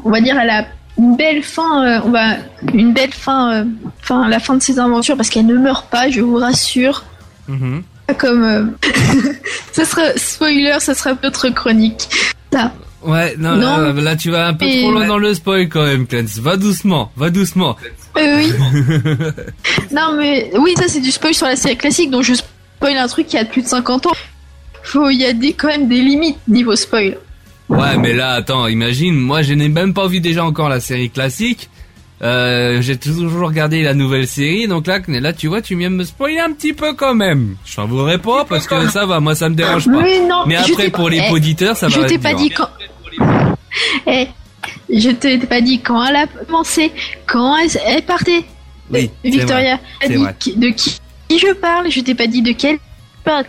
on 0.04 0.10
va 0.10 0.20
dire, 0.20 0.38
elle 0.38 0.50
a 0.50 0.66
une 0.98 1.16
belle 1.16 1.42
fin. 1.42 1.84
euh, 1.86 2.00
on 2.04 2.10
va 2.10 2.36
une 2.72 2.92
belle 2.92 3.12
fin, 3.12 3.52
euh, 3.52 3.64
fin 4.00 4.28
la 4.28 4.38
fin 4.38 4.54
de 4.56 4.62
ses 4.62 4.78
aventures 4.78 5.16
parce 5.16 5.28
qu'elle 5.30 5.46
ne 5.46 5.56
meurt 5.58 5.88
pas, 5.90 6.08
je 6.10 6.20
vous 6.20 6.36
rassure. 6.36 7.04
Mhm. 7.48 7.82
Pas 8.06 8.14
Comme 8.14 8.42
euh, 8.44 8.64
ça 9.72 9.84
sera 9.84 10.02
spoiler, 10.16 10.76
ça 10.80 10.94
sera 10.94 11.12
notre 11.22 11.48
chronique. 11.50 12.08
Ça. 12.52 12.72
Ouais, 13.02 13.34
non, 13.38 13.56
Non. 13.56 13.78
là, 13.78 13.92
là, 13.92 14.16
tu 14.16 14.30
vas 14.30 14.46
un 14.46 14.54
peu 14.54 14.64
Et- 14.64 14.80
trop 14.80 14.92
loin 14.92 15.06
dans 15.06 15.18
le 15.18 15.34
spoil 15.34 15.68
quand 15.68 15.84
même, 15.84 16.06
Clance. 16.06 16.38
Va 16.38 16.56
doucement, 16.56 17.10
va 17.16 17.28
doucement. 17.30 17.76
Euh, 18.16 18.36
oui. 18.38 18.52
Non 19.92 20.14
mais 20.16 20.50
oui, 20.58 20.74
ça 20.76 20.84
c'est 20.88 21.00
du 21.00 21.10
spoil 21.10 21.34
sur 21.34 21.46
la 21.46 21.56
série 21.56 21.76
classique, 21.76 22.10
donc 22.10 22.22
je 22.22 22.34
spoil 22.34 22.96
un 22.96 23.06
truc 23.08 23.26
qui 23.26 23.36
a 23.36 23.44
plus 23.44 23.62
de 23.62 23.66
50 23.68 24.06
ans. 24.06 24.12
Faut, 24.82 25.08
il 25.10 25.20
y 25.20 25.24
a 25.26 25.32
des, 25.32 25.52
quand 25.52 25.68
même 25.68 25.88
des 25.88 26.00
limites 26.00 26.38
niveau 26.48 26.76
spoil. 26.76 27.16
Ouais, 27.68 27.96
mais 27.98 28.12
là, 28.12 28.32
attends, 28.32 28.66
imagine, 28.66 29.14
moi, 29.14 29.42
je 29.42 29.54
n'ai 29.54 29.68
même 29.68 29.94
pas 29.94 30.06
vu 30.06 30.20
déjà 30.20 30.44
encore 30.44 30.68
la 30.68 30.80
série 30.80 31.10
classique. 31.10 31.70
Euh, 32.22 32.80
j'ai 32.80 32.96
toujours 32.96 33.48
regardé 33.48 33.82
la 33.82 33.92
nouvelle 33.92 34.26
série, 34.26 34.68
donc 34.68 34.86
là, 34.86 35.00
là, 35.08 35.32
tu 35.32 35.48
vois, 35.48 35.60
tu 35.60 35.76
viens 35.76 35.90
de 35.90 35.96
me 35.96 36.04
spoiler 36.04 36.38
un 36.38 36.52
petit 36.52 36.72
peu 36.72 36.94
quand 36.94 37.14
même. 37.14 37.56
Je 37.64 37.76
t'en 37.76 37.86
voudrais 37.86 38.18
pas 38.18 38.44
parce 38.44 38.66
que 38.66 38.88
ça 38.88 39.04
va, 39.04 39.20
moi, 39.20 39.34
ça 39.34 39.48
me 39.48 39.54
dérange 39.54 39.86
pas. 39.86 40.00
Mais 40.00 40.20
non, 40.20 40.46
mais 40.46 40.56
je 40.56 40.72
après, 40.72 40.84
t'ai 40.84 40.90
pour 40.90 41.08
les 41.08 41.22
eh, 41.28 41.32
auditeurs, 41.32 41.76
ça 41.76 41.88
je 41.88 42.00
va 42.00 42.06
t'ai 42.06 42.14
être 42.14 42.22
pas 42.22 42.34
dit 42.34 42.50
quand. 42.50 42.68
Eh, 44.06 44.28
je 44.88 45.10
t'ai 45.10 45.38
pas 45.38 45.60
dit 45.60 45.80
quand 45.80 46.04
elle 46.04 46.14
a 46.14 46.26
commencé, 46.26 46.92
quand 47.26 47.56
elle, 47.56 47.70
elle 47.84 48.02
partait. 48.02 48.44
Oui, 48.90 49.10
c'est 49.24 49.30
Victoria 49.30 49.80
vrai, 50.00 50.08
dit 50.38 50.56
de 50.56 50.68
qui, 50.68 51.00
qui 51.28 51.38
je 51.38 51.52
parle. 51.54 51.90
Je 51.90 52.00
t'ai 52.00 52.14
pas 52.14 52.28
dit 52.28 52.40
de 52.40 52.52
quel 52.52 52.78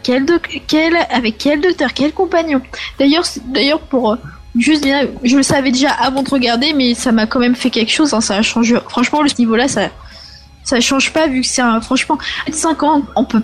quel, 0.03 0.26
doc- 0.26 0.61
quel 0.67 0.95
avec 1.09 1.38
quel 1.38 1.61
docteur, 1.61 1.93
quel 1.93 2.11
compagnon. 2.13 2.61
D'ailleurs, 2.99 3.26
d'ailleurs 3.47 3.80
pour 3.82 4.13
euh, 4.13 4.15
juste 4.57 4.88
je 5.23 5.36
le 5.38 5.43
savais 5.43 5.71
déjà 5.71 5.89
avant 5.91 6.23
de 6.23 6.30
regarder, 6.30 6.73
mais 6.73 6.93
ça 6.93 7.11
m'a 7.11 7.26
quand 7.28 7.39
même 7.39 7.55
fait 7.55 7.69
quelque 7.69 7.91
chose. 7.91 8.13
hein, 8.13 8.21
ça 8.21 8.36
a 8.38 8.41
changé. 8.41 8.76
Franchement, 8.89 9.21
le 9.21 9.30
niveau-là, 9.38 9.67
ça 9.67 9.89
ça 10.63 10.80
change 10.82 11.11
pas 11.13 11.28
vu 11.28 11.41
que 11.41 11.47
c'est 11.47 11.61
un. 11.61 11.80
Franchement, 11.82 12.17
à 12.47 12.51
5 12.51 12.84
ans, 12.84 13.01
on 13.15 13.23
peut 13.26 13.43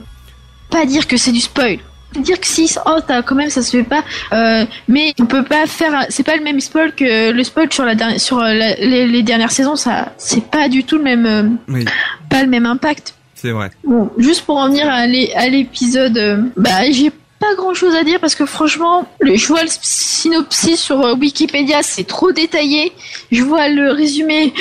pas 0.69 0.86
dire 0.86 1.05
que 1.07 1.17
c'est 1.17 1.32
du 1.32 1.41
spoil. 1.41 1.77
Dire 2.17 2.39
que 2.41 2.47
si, 2.47 2.75
oh, 2.86 2.97
t'as 3.05 3.21
quand 3.21 3.36
même, 3.36 3.49
ça 3.49 3.61
se 3.61 3.71
fait 3.71 3.84
pas. 3.84 4.03
Euh, 4.34 4.65
mais 4.88 5.13
on 5.19 5.25
peut 5.25 5.43
pas 5.43 5.65
faire. 5.67 6.05
C'est 6.09 6.23
pas 6.23 6.36
le 6.36 6.43
même 6.43 6.59
spoil 6.59 6.93
que 6.93 7.32
le 7.32 7.43
spoil 7.43 7.71
sur 7.71 7.86
la 7.86 7.95
dernière, 7.95 8.19
sur 8.19 8.39
euh, 8.39 8.53
la- 8.53 8.75
les, 8.75 9.07
les 9.07 9.23
dernières 9.23 9.51
saisons. 9.51 9.75
Ça, 9.77 10.11
c'est 10.17 10.45
pas 10.49 10.67
du 10.67 10.84
tout 10.84 10.97
le 10.97 11.03
même, 11.03 11.57
Oui, 11.69 11.86
pas 12.29 12.41
le 12.41 12.49
même 12.49 12.65
impact. 12.65 13.13
C'est 13.42 13.52
vrai. 13.52 13.72
Bon, 13.84 14.10
juste 14.18 14.42
pour 14.46 14.58
en 14.58 14.68
venir 14.68 14.88
à 14.89 15.08
l'é- 15.08 15.34
à 15.36 15.48
l'épisode, 15.50 16.18
euh, 16.18 16.38
bah 16.56 16.89
j'ai 16.92 17.12
pas 17.39 17.56
grand 17.56 17.74
chose 17.74 17.96
à 17.96 18.04
dire 18.04 18.20
parce 18.20 18.36
que 18.36 18.46
franchement, 18.46 19.08
le, 19.20 19.36
je 19.36 19.48
vois 19.48 19.64
le 19.64 19.70
synopsis 19.70 20.80
sur 20.80 21.02
euh, 21.02 21.16
Wikipédia, 21.16 21.82
c'est 21.82 22.04
trop 22.04 22.32
détaillé. 22.32 22.92
Je 23.32 23.42
vois 23.44 23.68
le 23.68 23.92
résumé 23.92 24.54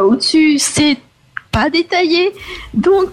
au-dessus, 0.00 0.58
c'est 0.58 0.98
pas 1.50 1.70
détaillé. 1.70 2.30
Donc, 2.74 3.08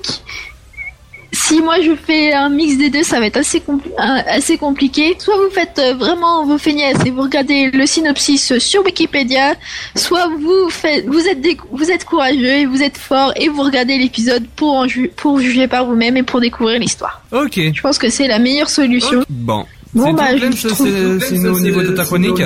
si 1.37 1.61
moi 1.61 1.75
je 1.81 1.91
fais 1.95 2.33
un 2.33 2.49
mix 2.49 2.77
des 2.77 2.89
deux, 2.89 3.03
ça 3.03 3.19
va 3.19 3.27
être 3.27 3.37
assez, 3.37 3.59
compli- 3.59 3.93
assez 3.97 4.57
compliqué. 4.57 5.15
Soit 5.19 5.35
vous 5.37 5.51
faites 5.51 5.77
euh, 5.79 5.93
vraiment 5.93 6.45
vos 6.45 6.57
feignasses 6.57 7.05
et 7.05 7.11
vous 7.11 7.21
regardez 7.21 7.69
le 7.71 7.85
synopsis 7.85 8.57
sur 8.57 8.83
Wikipédia, 8.83 9.55
soit 9.95 10.27
vous 10.39 10.69
faites, 10.69 11.05
vous 11.07 11.25
êtes 11.27 11.41
des- 11.41 11.57
vous 11.71 11.89
êtes 11.91 12.05
courageux 12.05 12.45
et 12.61 12.65
vous 12.65 12.81
êtes 12.81 12.97
fort 12.97 13.31
et 13.35 13.47
vous 13.49 13.61
regardez 13.61 13.97
l'épisode 13.97 14.45
pour 14.55 14.73
en 14.75 14.87
ju- 14.87 15.11
pour 15.15 15.39
juger 15.39 15.67
par 15.67 15.85
vous-même 15.85 16.17
et 16.17 16.23
pour 16.23 16.39
découvrir 16.41 16.79
l'histoire. 16.79 17.21
Ok. 17.31 17.59
Je 17.73 17.81
pense 17.81 17.97
que 17.97 18.09
c'est 18.09 18.27
la 18.27 18.39
meilleure 18.39 18.69
solution. 18.69 19.23
Bon. 19.29 19.65
Bon, 19.93 20.13
bah, 20.13 20.35
je 20.37 20.67
trouve- 20.67 20.87
c'est 21.19 21.37
c'est 21.37 21.47
au 21.47 21.59
niveau 21.59 21.81
de 21.81 21.89
ta 21.95 22.03
chronique 22.03 22.39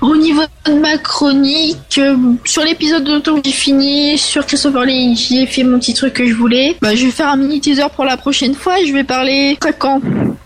Au 0.00 0.16
niveau 0.16 0.42
de 0.66 0.72
ma 0.74 0.98
chronique, 0.98 1.98
euh, 1.98 2.16
sur 2.44 2.62
l'épisode 2.62 3.04
d'automne 3.04 3.40
j'ai 3.44 3.50
fini, 3.52 4.18
sur 4.18 4.44
Christopher 4.46 4.84
Lee 4.84 5.16
j'ai 5.16 5.46
fait 5.46 5.64
mon 5.64 5.78
petit 5.78 5.94
truc 5.94 6.14
que 6.14 6.26
je 6.26 6.34
voulais. 6.34 6.76
Bah, 6.82 6.94
je 6.94 7.06
vais 7.06 7.10
faire 7.10 7.28
un 7.28 7.36
mini 7.36 7.60
teaser 7.60 7.86
pour 7.94 8.04
la 8.04 8.16
prochaine 8.16 8.54
fois. 8.54 8.74
Je 8.86 8.92
vais 8.92 9.04
parler 9.04 9.56
quand 9.60 10.00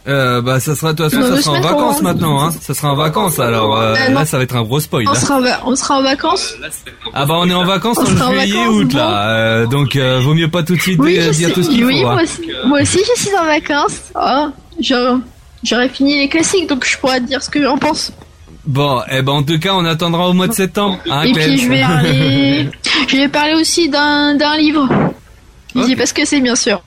Euh, 0.09 0.41
bah 0.41 0.61
ça 0.61 0.75
sera 0.75 0.93
de 0.93 1.03
toute 1.03 1.11
façon 1.13 1.23
ça 1.23 1.35
deux 1.37 1.43
sera 1.43 1.53
en 1.53 1.57
semaines, 1.57 1.73
vacances 1.73 1.97
on- 2.01 2.05
maintenant 2.05 2.43
hein. 2.43 2.51
Ça 2.61 2.75
sera 2.75 2.93
en 2.93 2.97
vacances 2.97 3.39
alors 3.39 3.77
euh, 3.77 3.95
Euh, 3.95 4.11
là 4.13 4.25
ça 4.25 4.39
va 4.39 4.43
être 4.45 4.57
un 4.57 4.63
gros 4.63 4.81
spoil. 4.81 5.07
on 5.07 5.11
hein. 5.11 5.15
sera, 5.15 5.37
en 5.37 5.41
va- 5.41 5.61
on 5.67 5.77
sera 5.77 5.99
en 5.99 6.03
vacances. 6.03 6.55
Ah 7.13 7.27
bah 7.27 7.35
on 7.39 7.49
est 7.49 7.55
en 7.55 7.65
vacances 7.65 7.99
On 7.99 8.03
en 8.03 8.07
sera 8.07 8.29
en 8.29 8.33
juillet 8.41 8.57
vacances, 8.57 8.75
août 8.75 8.89
bon. 8.93 8.97
là. 8.99 9.29
Euh, 9.31 9.67
donc 9.67 9.97
euh, 9.97 10.21
vaut 10.21 10.35
mieux 10.35 10.49
pas 10.51 10.63
tout 10.63 10.75
de 10.75 10.81
suite 10.81 10.99
Oui, 11.01 11.17
je 11.21 11.31
dire 11.31 11.49
sais. 11.49 11.55
tout 11.55 11.63
ce 11.63 11.69
qu'il 11.69 11.85
oui 11.85 12.01
faut. 12.03 12.09
hein. 12.09 12.15
moi, 12.15 12.23
aussi, 12.23 12.41
moi 12.67 12.81
aussi 12.83 12.99
je 13.17 13.23
suis 13.23 13.37
en 13.37 13.45
vacances. 13.45 14.01
Oh, 14.15 14.47
j'aurais 14.81 15.19
j'aurais 15.63 15.89
fini 15.91 16.19
les 16.19 16.29
classiques 16.29 16.69
donc 16.69 16.87
je 16.87 16.97
pourrais 16.99 17.21
te 17.21 17.27
dire 17.27 17.43
ce 17.43 17.51
que 17.51 17.63
j'en 17.63 17.77
pense. 17.79 18.11
Bon, 18.71 19.01
eh 19.11 19.21
ben 19.23 19.33
en 19.33 19.43
tout 19.43 19.59
cas 19.59 19.75
on 19.75 19.85
attendra 19.85 20.29
au 20.29 20.33
mois 20.33 20.47
de 20.47 20.53
septembre. 20.53 21.01
Hein, 21.11 21.23
Et 21.25 21.33
Clem 21.33 21.45
puis 21.49 21.59
je 21.59 21.69
vais 21.69 21.81
parler, 21.81 22.69
je 23.09 23.17
vais 23.17 23.29
parler 23.29 23.55
aussi 23.55 23.89
d'un 23.89 24.37
d'un 24.37 24.57
livre. 24.57 24.89
Je 25.75 25.83
dis 25.87 25.97
parce 25.97 26.13
que 26.13 26.25
c'est 26.25 26.41
bien 26.41 26.55
sûr. 26.55 26.81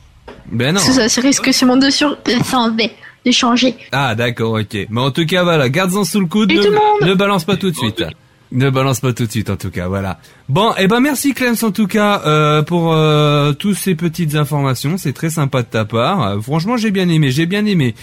Ben 0.50 0.74
non. 0.74 0.80
Parce 0.80 0.98
que 0.98 1.08
ça 1.10 1.22
risque 1.22 1.54
sûrement 1.54 1.76
de 1.76 1.90
sur 1.90 2.18
de 2.26 3.32
changer. 3.32 3.76
Ah 3.92 4.16
d'accord, 4.16 4.54
ok. 4.54 4.78
Mais 4.90 5.02
en 5.02 5.12
tout 5.12 5.26
cas 5.26 5.44
voilà, 5.44 5.68
garde-en 5.68 6.06
sous 6.06 6.22
le 6.22 6.28
coude. 6.28 6.52
Et 6.52 6.56
Ne, 6.56 6.62
tout 6.62 6.70
le 6.70 6.76
monde. 6.76 7.10
ne 7.10 7.14
balance 7.16 7.44
pas 7.44 7.58
tout 7.58 7.70
de 7.70 7.76
suite. 7.76 8.02
Ne 8.54 8.70
balance 8.70 9.02
pas 9.02 9.12
tout 9.12 9.26
de 9.26 9.32
suite 9.32 9.50
en 9.50 9.58
tout 9.58 9.72
cas, 9.72 9.88
voilà. 9.90 10.20
Bon, 10.48 10.74
eh 10.78 10.88
ben 10.88 11.02
merci 11.02 11.34
Clem 11.34 11.56
en 11.62 11.72
tout 11.72 11.88
cas 11.88 12.22
euh, 12.26 12.62
pour 12.62 12.94
euh, 12.94 13.52
toutes 13.52 13.76
ces 13.76 13.96
petites 13.96 14.36
informations, 14.36 14.96
c'est 14.98 15.12
très 15.14 15.32
sympa 15.32 15.64
de 15.64 15.68
ta 15.68 15.84
part. 15.84 16.22
Euh, 16.22 16.40
franchement, 16.40 16.78
j'ai 16.78 16.92
bien 16.92 17.10
aimé, 17.10 17.30
j'ai 17.32 17.46
bien 17.46 17.66
aimé. 17.66 17.94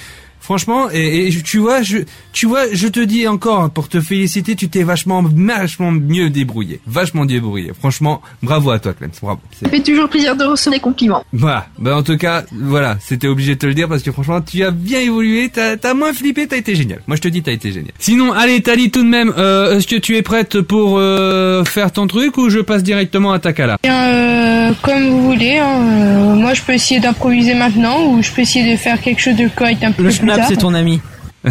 Franchement, 0.41 0.89
et, 0.93 1.29
et 1.29 1.43
tu 1.43 1.59
vois, 1.59 1.83
je, 1.83 1.99
tu 2.33 2.47
vois, 2.47 2.63
je 2.73 2.89
te 2.89 3.01
dis 3.01 3.29
encore 3.29 3.71
pour 3.71 3.89
te 3.89 4.01
féliciter, 4.01 4.57
tu 4.57 4.69
t'es 4.69 4.83
vachement, 4.83 5.23
vachement 5.23 5.91
mieux 5.93 6.31
débrouillé, 6.31 6.81
vachement 6.87 7.25
débrouillé. 7.27 7.73
Franchement, 7.79 8.21
bravo 8.43 8.71
à 8.71 8.79
toi, 8.79 8.93
Clem, 8.95 9.11
bravo. 9.23 9.41
C'est- 9.53 9.67
Ça 9.67 9.71
fait 9.71 9.83
toujours 9.83 10.09
plaisir 10.09 10.35
de 10.37 10.45
recevoir 10.45 10.75
des 10.79 10.81
compliments. 10.81 11.23
Voilà. 11.33 11.67
Ben 11.79 11.95
en 11.95 12.03
tout 12.03 12.17
cas, 12.17 12.45
voilà, 12.53 12.97
c'était 13.01 13.29
obligé 13.29 13.55
de 13.55 13.59
te 13.61 13.67
le 13.67 13.75
dire 13.75 13.89
parce 13.89 14.03
que 14.03 14.11
franchement, 14.13 14.41
tu 14.41 14.63
as 14.65 14.71
bien 14.71 15.01
évolué, 15.01 15.51
t'as 15.53 15.77
as 15.83 15.95
moins 15.95 16.13
flippé, 16.13 16.47
t'as 16.47 16.57
été 16.57 16.75
génial. 16.75 17.01
Moi, 17.07 17.17
je 17.17 17.23
te 17.23 17.29
dis, 17.29 17.43
t'as 17.43 17.53
été 17.53 17.71
génial. 17.73 17.93
Sinon, 17.99 18.33
allez, 18.33 18.61
Tali, 18.63 18.91
tout 18.91 19.03
de 19.03 19.09
même, 19.09 19.33
euh, 19.37 19.77
est-ce 19.77 19.87
que 19.87 19.97
tu 19.97 20.17
es 20.17 20.23
prête 20.23 20.61
pour 20.63 20.97
euh, 20.99 21.65
faire 21.65 21.93
ton 21.93 22.07
truc 22.07 22.37
ou 22.39 22.49
je 22.51 22.61
passe 22.61 22.83
directement 22.83 23.33
à 23.33 23.39
Takala? 23.39 23.77
Bien, 23.83 24.09
euh, 24.09 24.73
comme 24.83 25.09
vous 25.11 25.23
voulez. 25.33 25.59
hein, 25.59 25.81
euh, 25.83 26.35
moi, 26.35 26.55
je 26.55 26.63
peux 26.63 26.73
essayer 26.73 27.01
d'improviser 27.01 27.55
maintenant 27.55 28.07
ou 28.07 28.23
je 28.23 28.31
peux 28.31 28.43
essayer 28.43 28.71
de 28.73 28.77
faire 28.77 29.01
quelque 29.01 29.21
chose 29.21 29.37
de 29.37 29.49
correct 29.49 29.83
un 29.83 29.93
peu 29.93 30.03
Le 30.03 30.09
plus 30.09 30.23
schnapp, 30.35 30.49
c'est 30.49 30.57
ton 30.57 30.75
ami. 30.75 31.01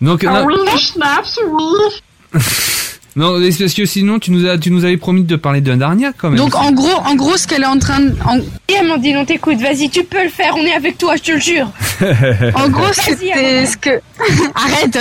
Donc, 0.00 0.24
Ah 0.24 0.40
non, 0.40 0.46
oui, 0.46 0.54
le 0.72 0.78
schnaps, 0.78 1.38
oui. 1.46 2.40
non, 3.14 3.38
c'est 3.50 3.64
parce 3.64 3.74
que 3.74 3.84
sinon, 3.84 4.18
tu 4.18 4.30
nous 4.30 4.46
as, 4.46 4.56
tu 4.58 4.70
nous 4.70 4.84
avais 4.84 4.96
promis 4.96 5.24
de 5.24 5.36
parler 5.36 5.60
d'un 5.60 5.76
Darnia 5.76 6.12
quand 6.16 6.30
même. 6.30 6.38
Donc 6.38 6.54
en 6.54 6.72
gros, 6.72 6.96
en 7.04 7.14
gros, 7.14 7.36
ce 7.36 7.46
qu'elle 7.46 7.62
est 7.62 7.66
en 7.66 7.78
train 7.78 8.00
de. 8.00 8.14
En... 8.26 8.38
Et 8.68 8.76
Amandine, 8.76 9.18
on 9.18 9.24
t'écoute. 9.24 9.58
Vas-y, 9.60 9.90
tu 9.90 10.04
peux 10.04 10.22
le 10.22 10.30
faire. 10.30 10.54
On 10.56 10.64
est 10.64 10.74
avec 10.74 10.96
toi, 10.96 11.16
je 11.16 11.22
te 11.22 11.32
le 11.32 11.40
jure. 11.40 11.70
En 12.54 12.68
gros, 12.68 12.82
Vas-y, 12.82 13.04
c'était 13.04 13.66
ce 13.66 13.76
que 13.76 13.90
arrête. 14.54 14.98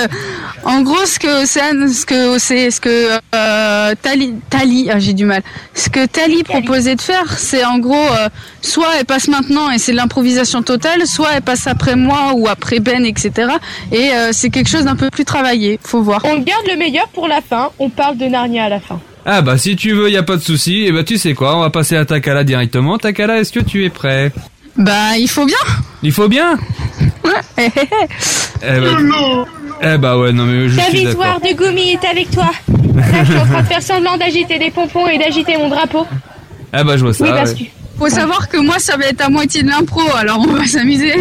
En 0.64 0.82
gros, 0.82 1.05
ce 1.05 1.20
que 1.20 1.43
Océane, 1.43 1.88
ce 1.89 2.05
que 2.05 2.38
c'est, 2.38 2.70
ce 2.70 2.80
que 2.80 3.20
euh, 3.34 3.95
Tali, 4.01 4.36
Tali, 4.49 4.89
ah, 4.91 4.99
j'ai 4.99 5.14
du 5.14 5.26
mal. 5.26 5.41
Ce 5.74 5.89
que 5.89 6.05
Tali 6.05 6.43
proposait 6.43 6.95
de 6.95 7.01
faire, 7.01 7.38
c'est 7.38 7.64
en 7.66 7.80
gros, 7.80 7.95
euh, 7.95 8.30
soit 8.62 8.89
elle 8.99 9.05
passe 9.05 9.28
maintenant 9.28 9.72
et 9.72 9.80
c'est 9.80 9.91
de 9.91 9.97
l'improvisation 9.97 10.62
totale, 10.62 11.07
soit 11.07 11.30
elle 11.36 11.41
passe 11.41 11.68
après 11.68 11.95
moi 11.95 12.34
ou 12.36 12.47
après 12.47 12.80
Ben, 12.80 13.05
etc. 13.05 13.32
Et 13.91 14.12
euh, 14.12 14.30
c'est 14.34 14.49
quelque 14.49 14.70
chose 14.70 14.86
d'un 14.86 14.95
peu 14.95 15.09
plus 15.09 15.26
travaillé. 15.26 15.80
Faut 15.84 16.01
voir. 16.01 16.22
On 16.26 16.38
garde 16.39 16.66
le 16.70 16.78
meilleur 16.78 17.07
pour 17.09 17.28
la 17.28 17.41
fin. 17.41 17.72
On 17.80 17.89
parle 18.02 18.18
de 18.18 18.26
Narnia 18.26 18.64
à 18.66 18.70
la 18.70 18.80
fin. 18.80 18.99
Ah 19.28 19.43
bah 19.43 19.60
si 19.60 19.76
tu 19.76 19.93
veux, 19.93 20.10
y 20.10 20.18
a 20.18 20.24
pas 20.24 20.36
de 20.36 20.41
souci. 20.41 20.86
Et 20.88 20.91
bah 20.91 21.04
tu 21.04 21.20
sais 21.20 21.36
quoi, 21.36 21.56
on 21.56 21.60
va 21.60 21.70
passer 21.70 21.95
à 21.95 22.04
Takala 22.04 22.43
directement. 22.43 22.97
Takala, 22.97 23.38
est-ce 23.39 23.52
que 23.52 23.60
tu 23.60 23.86
es 23.86 23.89
prêt? 23.91 24.32
Bah, 24.76 25.18
il 25.20 25.28
faut 25.28 25.45
bien. 25.45 25.64
Il 26.02 26.12
faut 26.12 26.28
bien? 26.28 26.58
Ouais. 27.24 27.70
Eh 28.64 28.80
bah, 28.80 29.45
eh 29.82 29.97
bah 29.97 30.18
ouais, 30.20 30.32
non 30.32 30.45
mais 30.45 30.70
je 30.70 30.76
Ta 30.76 30.84
suis 30.84 31.04
d'accord. 31.04 31.24
victoire 31.24 31.41
de 31.41 31.58
Gumi 31.58 31.89
est 31.91 32.06
avec 32.06 32.30
toi. 32.30 32.52
Là, 32.95 33.24
je 33.24 33.32
suis 33.32 33.39
en 33.39 33.45
train 33.45 33.62
de 33.64 33.68
faire 33.68 33.82
semblant 33.82 34.18
d'agiter 34.18 34.60
des 34.60 34.70
pompons 34.70 35.08
et 35.08 35.18
d'agiter 35.18 35.58
mon 35.58 35.68
drapeau. 35.70 36.06
Ah 36.72 36.84
bah 36.84 36.95
je 36.97 37.04
vois 37.04 37.14
ça. 37.14 37.24
oui, 37.24 37.30
parce 37.32 37.54
ouais. 37.54 37.58
que. 37.58 37.64
Faut 37.97 38.10
savoir 38.10 38.49
que 38.49 38.58
moi, 38.58 38.78
ça 38.78 38.97
va 38.97 39.06
être 39.06 39.22
à 39.22 39.30
moitié 39.30 39.64
de 39.64 39.70
l'impro, 39.70 40.02
alors 40.16 40.39
on 40.39 40.54
va 40.54 40.66
s'amuser. 40.66 41.14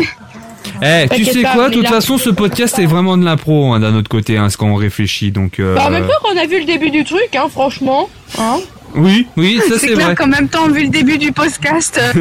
Eh, 0.82 1.06
tu 1.14 1.24
sais 1.24 1.42
quoi, 1.42 1.68
de 1.68 1.74
toute 1.74 1.84
là- 1.84 1.90
façon, 1.90 2.18
ce 2.18 2.30
podcast 2.30 2.78
est 2.78 2.86
vraiment 2.86 3.16
de 3.16 3.24
l'impro, 3.24 3.72
hein, 3.72 3.80
d'un 3.80 3.94
autre 3.94 4.08
côté, 4.08 4.36
hein, 4.38 4.48
ce 4.50 4.56
qu'on 4.56 4.74
réfléchit, 4.74 5.30
donc... 5.30 5.58
Euh... 5.60 5.74
Bah, 5.74 5.84
en 5.86 5.90
même 5.90 6.06
temps, 6.06 6.28
on 6.32 6.36
a 6.36 6.46
vu 6.46 6.60
le 6.60 6.64
début 6.66 6.90
du 6.90 7.04
truc, 7.04 7.28
hein, 7.34 7.46
franchement. 7.50 8.08
Hein 8.38 8.58
Oui, 8.94 9.26
oui, 9.36 9.60
ça 9.68 9.78
c'est 9.78 9.88
clair 9.88 10.06
vrai. 10.06 10.14
qu'en 10.14 10.26
même 10.28 10.48
temps, 10.48 10.68
vu 10.68 10.82
le 10.84 10.88
début 10.88 11.18
du 11.18 11.32
podcast, 11.32 12.00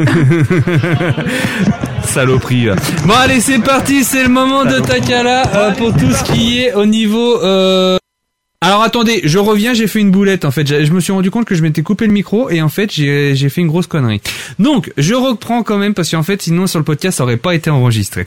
Saloperie. 2.04 2.66
là. 2.66 2.76
Bon, 3.04 3.14
allez, 3.14 3.40
c'est 3.40 3.58
parti, 3.60 4.04
c'est 4.04 4.22
le 4.22 4.28
moment 4.28 4.64
de 4.64 4.78
Takala 4.80 5.42
euh, 5.54 5.70
pour 5.72 5.92
tout 5.92 6.10
ce 6.12 6.24
qui 6.32 6.60
est 6.60 6.74
au 6.74 6.86
niveau... 6.86 7.42
Euh... 7.42 7.96
Alors 8.62 8.82
attendez, 8.82 9.22
je 9.24 9.38
reviens, 9.38 9.72
j'ai 9.72 9.86
fait 9.86 10.00
une 10.00 10.10
boulette 10.10 10.44
en 10.44 10.50
fait. 10.50 10.84
Je 10.84 10.92
me 10.92 11.00
suis 11.00 11.12
rendu 11.12 11.30
compte 11.30 11.46
que 11.46 11.54
je 11.54 11.62
m'étais 11.62 11.80
coupé 11.80 12.06
le 12.06 12.12
micro 12.12 12.50
et 12.50 12.60
en 12.60 12.68
fait 12.68 12.92
j'ai 12.92 13.34
j'ai 13.34 13.48
fait 13.48 13.62
une 13.62 13.68
grosse 13.68 13.86
connerie. 13.86 14.20
Donc 14.58 14.92
je 14.98 15.14
reprends 15.14 15.62
quand 15.62 15.78
même 15.78 15.94
parce 15.94 16.10
qu'en 16.10 16.22
fait 16.22 16.42
sinon 16.42 16.66
sur 16.66 16.78
le 16.78 16.84
podcast 16.84 17.16
ça 17.16 17.24
aurait 17.24 17.38
pas 17.38 17.54
été 17.54 17.70
enregistré. 17.70 18.26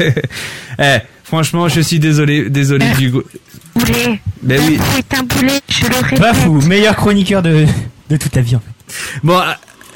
eh, 0.80 0.98
franchement 1.22 1.68
je 1.68 1.80
suis 1.80 2.00
désolé, 2.00 2.50
désolé 2.50 2.86
du 2.98 3.10
boulet. 3.10 4.20
Ben 4.42 4.60
oui. 4.66 4.80
est 4.98 5.16
un 5.16 5.22
boulet, 5.22 5.60
je 5.68 5.86
le 5.86 5.94
répète. 5.94 6.18
Bafou, 6.18 6.60
meilleur 6.62 6.96
chroniqueur 6.96 7.40
de, 7.40 7.64
de 8.10 8.16
toute 8.16 8.32
ta 8.32 8.40
vie. 8.40 8.56
en 8.56 8.60
fait. 8.60 8.94
Bon, 9.22 9.38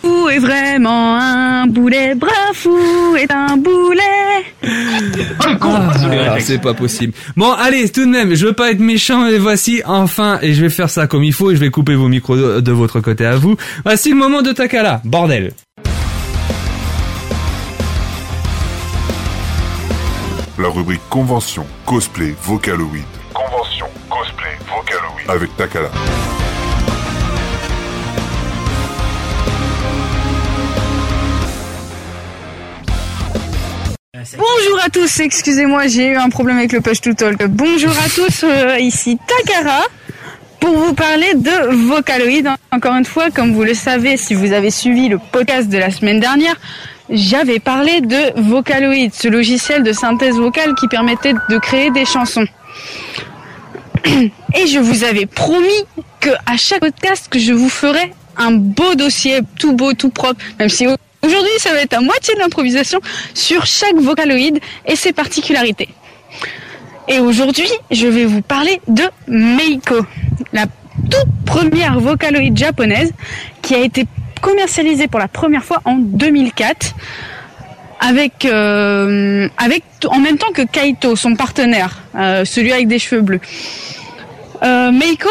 ah, 0.06 0.32
est 0.32 0.38
vraiment 0.38 1.16
un 1.16 1.66
boulet. 1.66 2.14
Brafou 2.14 3.16
est 3.16 3.30
un 3.30 3.56
boulet. 3.56 4.02
Ah, 5.60 6.36
c'est 6.40 6.60
pas 6.60 6.74
possible. 6.74 7.12
Bon, 7.36 7.52
allez, 7.52 7.88
tout 7.88 8.04
de 8.04 8.10
même, 8.10 8.34
je 8.34 8.46
veux 8.46 8.52
pas 8.52 8.70
être 8.70 8.80
méchant, 8.80 9.26
et 9.26 9.38
voici 9.38 9.82
enfin, 9.86 10.38
et 10.42 10.54
je 10.54 10.62
vais 10.62 10.70
faire 10.70 10.90
ça 10.90 11.06
comme 11.06 11.24
il 11.24 11.32
faut, 11.32 11.50
et 11.50 11.56
je 11.56 11.60
vais 11.60 11.70
couper 11.70 11.94
vos 11.94 12.08
micros 12.08 12.36
de, 12.36 12.60
de 12.60 12.72
votre 12.72 13.00
côté 13.00 13.24
à 13.24 13.36
vous. 13.36 13.56
Voici 13.84 14.10
le 14.10 14.16
moment 14.16 14.42
de 14.42 14.52
Takala, 14.52 15.00
bordel. 15.04 15.52
La 20.58 20.68
rubrique 20.68 21.02
Convention, 21.10 21.66
Cosplay, 21.84 22.34
Vocaloid. 22.42 23.04
Convention, 23.34 23.86
cosplay, 24.08 24.56
Vocaloid. 24.66 25.28
Avec 25.28 25.54
Takala. 25.56 25.90
Bonjour 34.32 34.80
à 34.84 34.88
tous, 34.88 35.20
excusez-moi, 35.20 35.86
j'ai 35.86 36.08
eu 36.08 36.16
un 36.16 36.30
problème 36.30 36.56
avec 36.56 36.72
le 36.72 36.80
push 36.80 37.00
to 37.00 37.12
talk. 37.12 37.44
Bonjour 37.46 37.92
à 37.92 38.08
tous, 38.08 38.42
euh, 38.42 38.76
ici 38.80 39.18
Takara 39.26 39.82
pour 40.58 40.76
vous 40.76 40.94
parler 40.94 41.34
de 41.34 41.86
Vocaloid. 41.86 42.48
Encore 42.72 42.94
une 42.96 43.04
fois, 43.04 43.30
comme 43.30 43.52
vous 43.52 43.62
le 43.62 43.74
savez, 43.74 44.16
si 44.16 44.34
vous 44.34 44.52
avez 44.52 44.72
suivi 44.72 45.08
le 45.08 45.18
podcast 45.18 45.68
de 45.68 45.78
la 45.78 45.90
semaine 45.90 46.18
dernière, 46.18 46.56
j'avais 47.08 47.60
parlé 47.60 48.00
de 48.00 48.40
Vocaloid, 48.40 49.12
ce 49.14 49.28
logiciel 49.28 49.84
de 49.84 49.92
synthèse 49.92 50.34
vocale 50.34 50.74
qui 50.74 50.88
permettait 50.88 51.34
de 51.34 51.58
créer 51.58 51.92
des 51.92 52.04
chansons. 52.04 52.46
Et 54.06 54.66
je 54.66 54.80
vous 54.80 55.04
avais 55.04 55.26
promis 55.26 55.84
que 56.18 56.30
à 56.46 56.56
chaque 56.56 56.80
podcast 56.80 57.28
que 57.30 57.38
je 57.38 57.52
vous 57.52 57.68
ferais 57.68 58.12
un 58.36 58.50
beau 58.50 58.96
dossier, 58.96 59.40
tout 59.58 59.72
beau, 59.72 59.92
tout 59.92 60.10
propre, 60.10 60.40
même 60.58 60.68
si 60.68 60.86
aujourd'hui 61.26 61.50
ça 61.58 61.72
va 61.72 61.80
être 61.80 61.94
à 61.94 62.00
moitié 62.00 62.34
de 62.34 62.40
l'improvisation 62.40 63.00
sur 63.34 63.66
chaque 63.66 63.96
Vocaloid 63.96 64.58
et 64.86 64.96
ses 64.96 65.12
particularités. 65.12 65.88
Et 67.08 67.20
aujourd'hui, 67.20 67.68
je 67.90 68.08
vais 68.08 68.24
vous 68.24 68.42
parler 68.42 68.80
de 68.88 69.04
Meiko, 69.28 70.04
la 70.52 70.66
toute 71.08 71.28
première 71.44 72.00
Vocaloid 72.00 72.56
japonaise 72.56 73.12
qui 73.62 73.74
a 73.74 73.78
été 73.78 74.06
commercialisée 74.40 75.06
pour 75.06 75.20
la 75.20 75.28
première 75.28 75.64
fois 75.64 75.80
en 75.84 75.96
2004 75.96 76.94
avec 78.00 78.44
euh, 78.44 79.48
avec 79.56 79.82
en 80.08 80.18
même 80.18 80.36
temps 80.36 80.52
que 80.52 80.62
Kaito, 80.62 81.16
son 81.16 81.34
partenaire, 81.34 82.02
euh, 82.14 82.44
celui 82.44 82.72
avec 82.72 82.88
des 82.88 82.98
cheveux 82.98 83.22
bleus. 83.22 83.40
Euh, 84.62 84.90
Meiko 84.90 85.28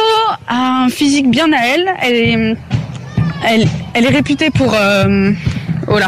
a 0.48 0.84
un 0.84 0.90
physique 0.90 1.30
bien 1.30 1.52
à 1.52 1.66
elle. 1.68 1.94
Elle 3.44 4.06
est, 4.06 4.10
réputée 4.10 4.50
pour. 4.50 4.76
Oh 5.88 5.98
là, 5.98 6.08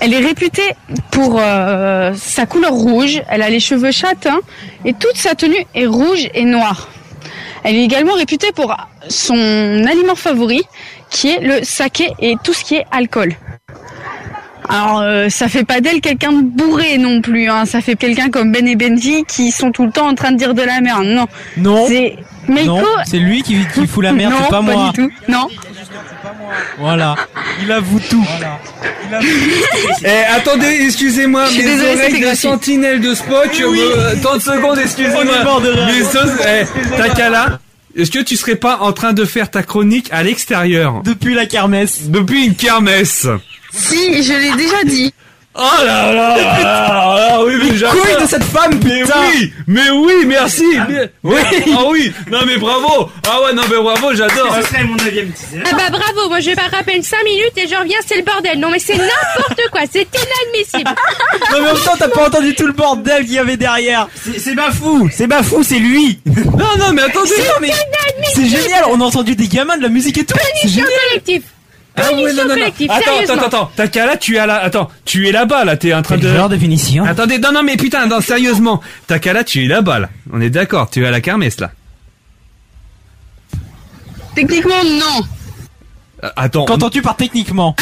Elle 0.00 0.14
est 0.14 0.24
réputée 0.24 0.74
pour 1.10 1.38
euh, 1.38 2.12
sa 2.16 2.46
couleur 2.46 2.72
rouge. 2.72 3.22
Elle 3.28 3.42
a 3.42 3.50
les 3.50 3.60
cheveux 3.60 3.92
châtains 3.92 4.40
et 4.84 4.92
toute 4.94 5.16
sa 5.16 5.34
tenue 5.34 5.64
est 5.74 5.86
rouge 5.86 6.28
et 6.34 6.44
noire. 6.44 6.88
Elle 7.64 7.76
est 7.76 7.84
également 7.84 8.14
réputée 8.14 8.52
pour 8.52 8.76
son 9.08 9.84
aliment 9.86 10.16
favori, 10.16 10.62
qui 11.10 11.28
est 11.28 11.40
le 11.40 11.62
saké 11.62 12.12
et 12.18 12.36
tout 12.42 12.52
ce 12.52 12.64
qui 12.64 12.76
est 12.76 12.86
alcool. 12.90 13.36
Alors, 14.68 15.00
euh, 15.00 15.28
ça 15.28 15.48
fait 15.48 15.64
pas 15.64 15.80
d'elle 15.80 16.00
quelqu'un 16.00 16.32
de 16.32 16.42
bourré 16.42 16.98
non 16.98 17.20
plus. 17.20 17.48
Hein. 17.48 17.66
Ça 17.66 17.80
fait 17.80 17.96
quelqu'un 17.96 18.30
comme 18.30 18.52
Ben 18.52 18.66
et 18.66 18.76
Benji 18.76 19.24
qui 19.24 19.50
sont 19.50 19.72
tout 19.72 19.84
le 19.84 19.92
temps 19.92 20.08
en 20.08 20.14
train 20.14 20.32
de 20.32 20.36
dire 20.36 20.54
de 20.54 20.62
la 20.62 20.80
merde. 20.80 21.04
Non. 21.04 21.26
Non. 21.56 21.86
C'est 21.88 22.16
Non, 22.48 22.82
c'est 23.06 23.18
lui 23.18 23.42
qui, 23.42 23.58
qui 23.74 23.86
fout 23.86 24.02
la 24.02 24.12
merde, 24.12 24.32
non, 24.32 24.38
c'est 24.44 24.50
pas, 24.50 24.60
moi. 24.60 24.92
du 24.94 25.02
tout. 25.02 25.12
Non. 25.28 25.48
Voilà. 26.78 27.14
Il 27.62 27.70
avoue 27.70 28.00
tout. 28.00 28.26
Eh, 30.04 30.34
attendez, 30.34 30.78
excusez-moi, 30.86 31.44
mes 31.50 31.62
désolée, 31.62 31.92
oreilles 31.92 32.20
de 32.30 32.34
sentinelle 32.34 33.00
de 33.00 33.14
Spock, 33.14 33.50
euh, 33.60 34.14
30 34.22 34.40
secondes, 34.40 34.70
On 34.72 34.76
est 34.78 34.82
excusez-moi. 34.84 35.60
Mais 35.86 36.62
eh, 36.62 36.96
Takala, 36.96 37.60
est-ce 37.94 38.10
que 38.10 38.20
tu 38.20 38.36
serais 38.36 38.56
pas 38.56 38.78
en 38.80 38.92
train 38.92 39.12
de 39.12 39.26
faire 39.26 39.50
ta 39.50 39.62
chronique 39.62 40.08
à 40.12 40.22
l'extérieur? 40.22 41.02
Depuis 41.04 41.34
la 41.34 41.44
kermesse. 41.44 42.08
Depuis 42.08 42.46
une 42.46 42.54
kermesse 42.54 43.26
Si, 43.70 44.22
je 44.22 44.32
l'ai 44.32 44.56
déjà 44.56 44.82
dit. 44.84 45.12
Oh 45.54 45.60
là 45.84 46.12
là, 46.14 46.36
là, 46.36 47.14
là, 47.28 47.44
oui, 47.44 47.52
mais 47.62 47.76
j'adore. 47.76 48.00
Couille 48.00 48.22
de 48.22 48.26
cette 48.26 48.42
femme, 48.44 48.80
Mais 48.84 49.02
putain 49.02 49.14
oui, 49.28 49.52
mais 49.66 49.90
oui, 49.90 50.12
merci. 50.26 50.64
mais- 50.88 51.10
Oui. 51.22 51.40
Ah 51.76 51.82
oui, 51.90 52.10
non 52.30 52.38
mais 52.46 52.56
bravo. 52.56 53.10
Ah 53.28 53.42
ouais, 53.42 53.52
non 53.52 53.62
mais 53.70 53.76
bravo, 53.76 54.14
j'adore. 54.14 54.56
Ce 54.56 54.62
serait 54.68 54.84
mon 54.84 54.94
neuvième 54.96 55.30
teaser. 55.32 55.62
Ah 55.66 55.74
bah 55.76 55.90
bravo, 55.90 56.28
moi 56.30 56.40
je 56.40 56.46
vais 56.50 56.54
pas 56.56 56.68
rappeler 56.74 57.02
5 57.02 57.22
minutes 57.24 57.52
et 57.56 57.68
je 57.68 57.74
reviens, 57.74 57.98
c'est 58.06 58.16
le 58.16 58.22
bordel. 58.22 58.58
Non 58.58 58.70
mais 58.70 58.78
c'est 58.78 58.96
n'importe 58.96 59.60
quoi, 59.70 59.82
c'est 59.92 60.06
inadmissible. 60.08 60.90
Non 61.52 61.58
mais 61.60 61.70
en 61.70 61.74
même 61.74 61.82
temps, 61.84 61.96
t'as 61.98 62.08
pas 62.08 62.26
entendu 62.26 62.54
tout 62.54 62.66
le 62.66 62.72
bordel 62.72 63.24
qu'il 63.24 63.34
y 63.34 63.38
avait 63.38 63.58
derrière. 63.58 64.08
C'est 64.38 64.54
Bafou, 64.54 65.10
c'est 65.12 65.26
Bafou, 65.26 65.62
c'est 65.62 65.78
lui. 65.78 66.18
Non 66.26 66.76
non 66.78 66.92
mais 66.94 67.02
attendez. 67.02 67.28
Non, 67.38 67.54
mais 67.60 67.72
c'est 68.34 68.46
génial, 68.46 68.84
on 68.88 68.98
a 69.02 69.04
entendu 69.04 69.36
des 69.36 69.48
gamins, 69.48 69.76
de 69.76 69.82
la 69.82 69.88
musique 69.90 70.16
et 70.16 70.24
tout. 70.24 70.34
C'est 70.62 70.68
génial. 70.68 70.88
collective. 71.10 71.42
Ah 71.94 72.02
ouais, 72.02 72.10
non, 72.12 72.16
Punition 72.22 72.42
non, 72.42 72.48
non. 72.48 72.54
collective, 72.54 72.90
Attends, 72.90 73.00
attends, 73.00 73.12
sérieusement. 73.12 73.42
attends, 73.46 73.70
Takala, 73.76 74.16
tu 74.16 74.36
es 74.36 74.38
à 74.38 74.46
la, 74.46 74.56
attends, 74.62 74.90
tu 75.04 75.28
es 75.28 75.32
là-bas, 75.32 75.64
là, 75.64 75.76
t'es 75.76 75.92
en 75.92 76.00
train 76.02 76.16
de... 76.16 76.26
Genre 76.26 76.48
de 76.48 76.56
finition? 76.56 77.04
Attendez, 77.04 77.38
non, 77.38 77.52
non, 77.52 77.62
mais 77.62 77.76
putain, 77.76 78.06
non, 78.06 78.20
sérieusement. 78.20 78.80
Takala, 79.06 79.44
tu 79.44 79.62
es 79.64 79.68
là-bas, 79.68 79.98
là. 79.98 80.08
On 80.32 80.40
est 80.40 80.48
d'accord, 80.50 80.88
tu 80.88 81.02
es 81.02 81.06
à 81.06 81.10
la 81.10 81.20
kermesse, 81.20 81.60
là. 81.60 81.70
Techniquement, 84.34 84.82
non. 84.84 85.22
Euh, 86.24 86.30
attends. 86.36 86.64
Qu'entends-tu 86.64 87.02
par 87.02 87.16
techniquement? 87.16 87.76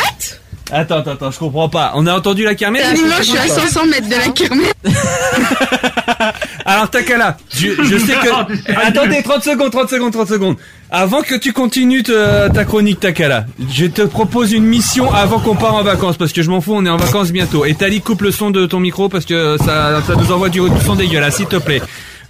Attends, 0.73 0.99
attends, 0.99 1.11
attends, 1.13 1.31
je 1.31 1.39
comprends 1.39 1.69
pas. 1.69 1.93
On 1.95 2.07
a 2.07 2.15
entendu 2.15 2.45
la 2.45 2.55
kermesse 2.55 2.83
Techniquement, 2.83 3.15
je 3.19 3.23
suis 3.25 3.39
à 3.39 3.49
500 3.49 3.87
mètres 3.87 4.09
de 4.09 4.15
la 4.15 4.29
kermesse. 4.29 4.73
Alors 6.65 6.91
Takala, 6.91 7.37
je, 7.53 7.69
je 7.83 7.99
sais 7.99 8.13
que... 8.15 8.73
Attendez, 8.87 9.23
30 9.23 9.43
secondes, 9.43 9.73
30 9.73 9.89
secondes, 9.91 10.13
30 10.13 10.29
secondes. 10.29 10.57
Avant 10.91 11.23
que 11.23 11.35
tu 11.35 11.53
continues 11.53 12.03
te- 12.03 12.49
ta 12.53 12.65
chronique 12.65 13.01
Takala, 13.01 13.47
je 13.73 13.87
te 13.87 14.03
propose 14.03 14.53
une 14.53 14.65
mission 14.65 15.13
avant 15.13 15.41
qu'on 15.41 15.57
part 15.57 15.75
en 15.75 15.83
vacances, 15.83 16.17
parce 16.17 16.33
que 16.33 16.43
je 16.43 16.51
m'en 16.51 16.61
fous, 16.61 16.75
on 16.75 16.85
est 16.87 16.91
en 16.91 16.97
vacances 16.97 17.33
bientôt. 17.33 17.65
Et 17.65 17.75
Tali, 17.75 18.01
coupe 18.01 18.23
le 18.23 18.31
son 18.31 18.51
de 18.51 18.67
ton 18.67 18.79
micro, 18.81 19.09
parce 19.09 19.25
que 19.25 19.57
ça, 19.59 20.01
ça 20.07 20.15
nous 20.17 20.31
envoie 20.33 20.49
du, 20.49 20.61
du 20.61 20.81
son 20.85 20.95
dégueulasse, 20.95 21.37
s'il 21.37 21.47
te 21.47 21.57
plaît. 21.57 21.83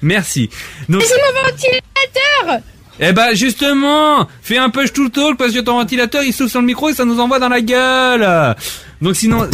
Merci. 0.03 0.49
Donc, 0.89 1.03
Mais 1.03 1.07
c'est 1.07 1.21
mon 1.21 1.43
ventilateur 1.43 2.61
eh 3.01 3.13
ben 3.13 3.35
justement, 3.35 4.29
fais 4.43 4.59
un 4.59 4.71
push 4.71 4.93
to 4.93 5.09
talk 5.09 5.37
parce 5.37 5.53
que 5.53 5.61
ton 5.61 5.79
ventilateur 5.79 6.23
il 6.23 6.33
souffle 6.33 6.51
sur 6.51 6.61
le 6.61 6.67
micro 6.67 6.89
et 6.91 6.95
ça 6.95 7.05
nous 7.05 7.19
envoie 7.19 7.39
dans 7.39 7.49
la 7.49 7.61
gueule. 7.61 8.57
Donc 9.01 9.17
sinon... 9.17 9.49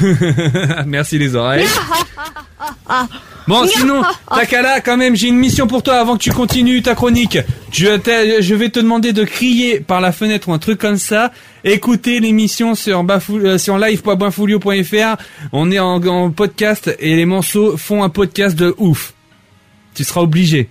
Merci 0.86 1.18
les 1.18 1.34
oreilles. 1.34 1.66
Bon, 3.46 3.66
sinon, 3.66 4.02
Takala, 4.34 4.80
quand 4.80 4.96
même, 4.96 5.14
j'ai 5.14 5.28
une 5.28 5.36
mission 5.36 5.66
pour 5.66 5.82
toi 5.82 5.96
avant 5.96 6.16
que 6.16 6.22
tu 6.22 6.30
continues 6.30 6.80
ta 6.80 6.94
chronique. 6.94 7.36
Je, 7.70 8.54
vais 8.54 8.68
te 8.70 8.80
demander 8.80 9.12
de 9.12 9.22
crier 9.24 9.80
par 9.80 10.00
la 10.00 10.12
fenêtre 10.12 10.48
ou 10.48 10.54
un 10.54 10.58
truc 10.58 10.78
comme 10.78 10.96
ça. 10.96 11.30
Écoutez 11.62 12.20
l'émission 12.20 12.74
sur, 12.74 13.04
euh, 13.04 13.58
sur 13.58 13.76
live.bafoulio.fr. 13.76 15.16
On 15.52 15.70
est 15.70 15.78
en, 15.78 16.02
en 16.06 16.30
podcast 16.30 16.96
et 16.98 17.16
les 17.16 17.26
morceaux 17.26 17.76
font 17.76 18.02
un 18.02 18.08
podcast 18.08 18.56
de 18.56 18.74
ouf. 18.78 19.12
Tu 19.94 20.04
seras 20.04 20.22
obligé. 20.22 20.70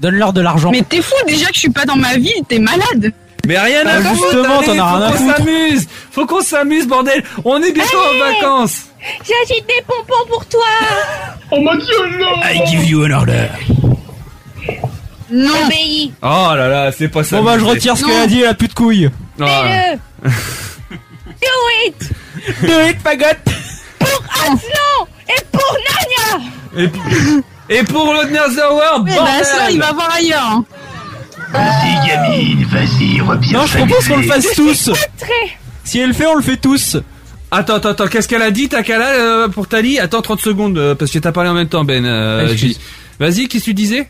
Donne-leur 0.00 0.32
de 0.32 0.40
l'argent. 0.40 0.70
Mais 0.70 0.82
t'es 0.82 1.02
fou 1.02 1.14
déjà 1.26 1.46
que 1.48 1.54
je 1.54 1.60
suis 1.60 1.70
pas 1.70 1.84
dans 1.84 1.96
ma 1.96 2.16
ville, 2.16 2.42
t'es 2.48 2.58
malade. 2.58 3.12
Mais 3.46 3.58
rien 3.58 3.80
à 3.86 4.00
Bah, 4.00 4.10
foutre, 4.10 4.22
justement, 4.32 4.62
t'en 4.62 4.78
as 4.78 4.96
rien 4.96 5.06
à 5.06 5.12
faut 5.12 5.18
qu'on 5.18 5.24
foutre. 5.24 5.36
s'amuse. 5.38 5.88
Faut 6.10 6.26
qu'on 6.26 6.40
s'amuse, 6.42 6.86
bordel. 6.86 7.22
On 7.44 7.62
est 7.62 7.72
bientôt 7.72 7.98
en 7.98 8.18
vacances. 8.18 8.82
J'agite 9.18 9.66
des 9.66 9.82
pompons 9.86 10.28
pour 10.28 10.44
toi 10.46 10.60
Oh 11.50 11.60
mon 11.60 11.74
dieu, 11.76 12.18
non 12.18 12.34
I 12.44 12.66
give 12.66 12.84
you 12.86 13.04
an 13.04 13.10
order. 13.12 13.46
Non. 15.30 15.50
Obéis 15.66 16.12
Oh 16.22 16.26
là 16.56 16.68
là, 16.68 16.92
c'est 16.92 17.08
pas 17.08 17.22
ça. 17.24 17.36
Bon 17.38 17.44
bah 17.44 17.58
je 17.58 17.64
retire 17.64 17.96
ce 17.96 18.04
qu'elle 18.04 18.20
a 18.20 18.26
dit, 18.26 18.40
elle 18.40 18.48
a 18.48 18.54
plus 18.54 18.68
de 18.68 18.74
couilles. 18.74 19.10
Ah. 19.40 19.62
Fais-le 20.24 20.28
Do 21.40 21.48
it 21.86 22.10
Do 22.62 22.88
it, 22.90 23.00
fagotte 23.02 23.38
Pour 23.98 24.22
Aslan 24.34 25.08
Et 25.28 25.44
pour 25.52 25.76
Nania 26.76 26.84
Et, 26.84 26.88
et 27.70 27.82
pour 27.84 28.12
le 28.12 28.24
Netherworld, 28.28 29.06
Eh 29.08 29.10
ben, 29.10 29.16
bordel. 29.16 29.44
ça, 29.44 29.70
il 29.70 29.78
va 29.80 29.92
voir 29.92 30.10
ailleurs. 30.14 30.42
hein. 30.44 30.64
Vas-y, 31.52 32.06
gamine, 32.06 32.64
vas-y, 32.66 33.20
reviens. 33.20 33.58
Non, 33.60 33.66
je 33.66 33.76
propose 33.78 34.06
qu'on 34.08 34.16
le 34.18 34.22
fasse 34.24 34.46
tous. 34.54 34.90
Très 35.18 35.56
Si 35.84 35.98
elle 35.98 36.08
le 36.08 36.12
fait, 36.14 36.26
on 36.26 36.34
le 36.36 36.42
fait 36.42 36.56
tous. 36.58 36.96
Attends, 37.50 37.74
attends, 37.76 37.88
attends, 37.88 38.06
qu'est-ce 38.06 38.28
qu'elle 38.28 38.42
a 38.42 38.52
dit, 38.52 38.68
Takala, 38.68 39.08
euh, 39.08 39.48
pour 39.48 39.66
Tali? 39.66 39.98
Attends 39.98 40.22
30 40.22 40.40
secondes, 40.40 40.78
euh, 40.78 40.94
parce 40.94 41.10
que 41.10 41.18
t'as 41.18 41.32
parlé 41.32 41.50
en 41.50 41.54
même 41.54 41.68
temps, 41.68 41.82
Ben. 41.84 42.04
euh. 42.04 42.54
J- 42.54 42.78
Vas-y, 43.18 43.48
qu'est-ce 43.48 43.64
que 43.64 43.70
tu 43.70 43.74
disais? 43.74 44.08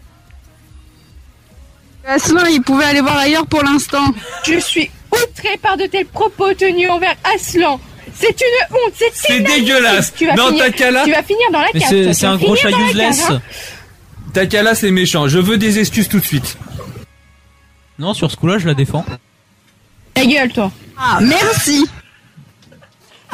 Aslan, 2.06 2.44
il 2.50 2.62
pouvait 2.62 2.84
aller 2.84 3.00
voir 3.00 3.16
ailleurs 3.16 3.46
pour 3.46 3.62
l'instant. 3.62 4.04
Je 4.44 4.58
suis 4.58 4.90
outré 5.12 5.56
par 5.62 5.76
de 5.76 5.86
tels 5.86 6.06
propos 6.06 6.52
tenus 6.54 6.88
envers 6.90 7.14
Aslan 7.34 7.80
C'est 8.20 8.28
une 8.40 8.76
honte, 8.76 8.92
c'est 8.96 9.10
C'est 9.14 9.40
dégueulasse. 9.40 10.12
Tu 10.14 10.26
vas 10.26 10.34
Non, 10.34 10.48
finir, 10.48 10.64
Takala. 10.64 11.04
Tu 11.04 11.10
vas 11.12 11.22
finir 11.22 11.46
dans 11.52 11.60
la 11.60 11.68
cave. 11.68 12.12
c'est 12.12 12.26
un 12.26 12.36
gros 12.36 12.54
chat 12.56 12.70
cave, 12.70 12.80
useless. 12.88 13.30
hein. 13.30 13.40
Takala, 14.34 14.74
c'est 14.74 14.90
méchant. 14.90 15.26
Je 15.26 15.38
veux 15.38 15.56
des 15.58 15.78
excuses 15.78 16.08
tout 16.08 16.20
de 16.20 16.24
suite. 16.24 16.56
Non, 17.98 18.14
sur 18.14 18.30
ce 18.30 18.36
coup-là, 18.36 18.58
je 18.58 18.66
la 18.66 18.74
défends. 18.74 19.04
Ta 20.14 20.24
gueule, 20.26 20.50
toi. 20.52 20.70
Ah, 20.98 21.18
merci. 21.22 21.86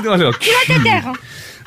Non, 0.04 0.16
non. 0.16 0.30
Tu 0.40 0.50
vas 0.50 0.74
te 0.78 0.82
taire. 0.82 1.02
hein. 1.08 1.12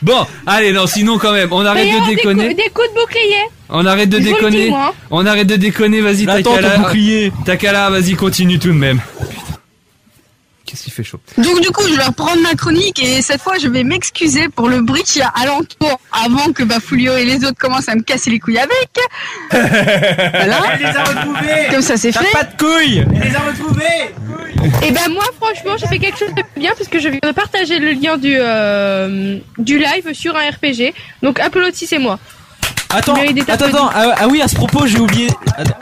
Bon, 0.01 0.25
allez, 0.45 0.71
non, 0.71 0.87
sinon 0.87 1.17
quand 1.17 1.33
même, 1.33 1.51
on 1.51 1.65
arrête 1.65 1.87
de 1.91 2.05
des 2.09 2.15
déconner. 2.15 2.47
coups- 2.47 2.55
Des 2.63 2.69
coups 2.69 2.87
de 2.89 2.99
bouclier. 3.01 3.43
On 3.67 3.85
arrête 3.85 4.09
de 4.09 4.17
Je 4.17 4.23
vous 4.23 4.29
le 4.29 4.31
dis, 4.33 4.35
déconner. 4.57 4.69
moi. 4.69 4.93
On 5.11 5.25
arrête 5.25 5.47
de 5.47 5.55
déconner, 5.57 5.99
vas-y, 5.99 6.25
Takala. 6.25 6.77
bouclier. 6.77 7.33
Takala, 7.45 7.89
vas-y, 7.89 8.13
continue 8.15 8.59
tout 8.59 8.69
de 8.69 8.73
même. 8.73 9.01
Putain. 9.19 9.48
Qu'est-ce 10.69 10.83
qu'il 10.83 10.93
fait 10.93 11.03
chaud 11.03 11.19
Donc 11.37 11.61
du 11.61 11.69
coup, 11.71 11.81
je 11.89 11.95
vais 11.95 12.03
reprendre 12.03 12.39
ma 12.43 12.53
chronique 12.53 13.01
et 13.01 13.23
cette 13.23 13.41
fois, 13.41 13.57
je 13.59 13.67
vais 13.67 13.83
m'excuser 13.83 14.49
pour 14.49 14.69
le 14.69 14.81
bruit 14.81 15.01
qu'il 15.01 15.21
y 15.21 15.23
a 15.23 15.29
alentour 15.29 15.99
avant 16.11 16.51
que 16.53 16.61
Bafulio 16.61 17.15
et 17.17 17.25
les 17.25 17.43
autres 17.43 17.57
commencent 17.57 17.89
à 17.89 17.95
me 17.95 18.03
casser 18.03 18.29
les 18.29 18.37
couilles 18.39 18.59
avec. 18.59 18.91
Voilà. 19.51 20.61
Elle 20.73 20.79
les 20.79 20.85
a 20.85 21.03
retrouvés 21.03 21.67
Comme 21.71 21.81
ça, 21.81 21.97
c'est 21.97 22.11
fait. 22.11 22.31
pas 22.31 22.43
de 22.43 22.55
couilles 22.55 23.03
Elle 23.15 23.29
les 23.29 23.35
a 23.35 23.39
retrouvés 23.39 24.87
Et 24.87 24.91
ben 24.91 25.09
moi 25.11 25.23
franchement 25.41 25.75
j'ai 25.77 25.87
fait 25.87 25.97
quelque 25.99 26.19
chose 26.19 26.33
de 26.35 26.43
bien 26.59 26.71
parce 26.77 26.87
que 26.87 26.99
je 26.99 27.09
viens 27.09 27.19
de 27.23 27.31
partager 27.31 27.79
le 27.79 27.91
lien 27.91 28.17
du 28.17 28.35
euh, 28.37 29.37
du 29.57 29.79
live 29.79 30.13
sur 30.13 30.35
un 30.35 30.49
RPG. 30.49 30.93
Donc 31.23 31.39
applaudissez-moi. 31.39 32.13
Attends, 32.13 32.19
Mais 32.19 32.19
il 32.19 32.38
attends, 32.89 33.13
applaudi. 33.15 33.41
attends, 33.47 33.89
ah, 33.93 34.15
ah 34.19 34.27
oui, 34.29 34.41
à 34.41 34.47
ce 34.47 34.55
propos, 34.55 34.85
j'ai 34.87 34.99
oublié. 34.99 35.27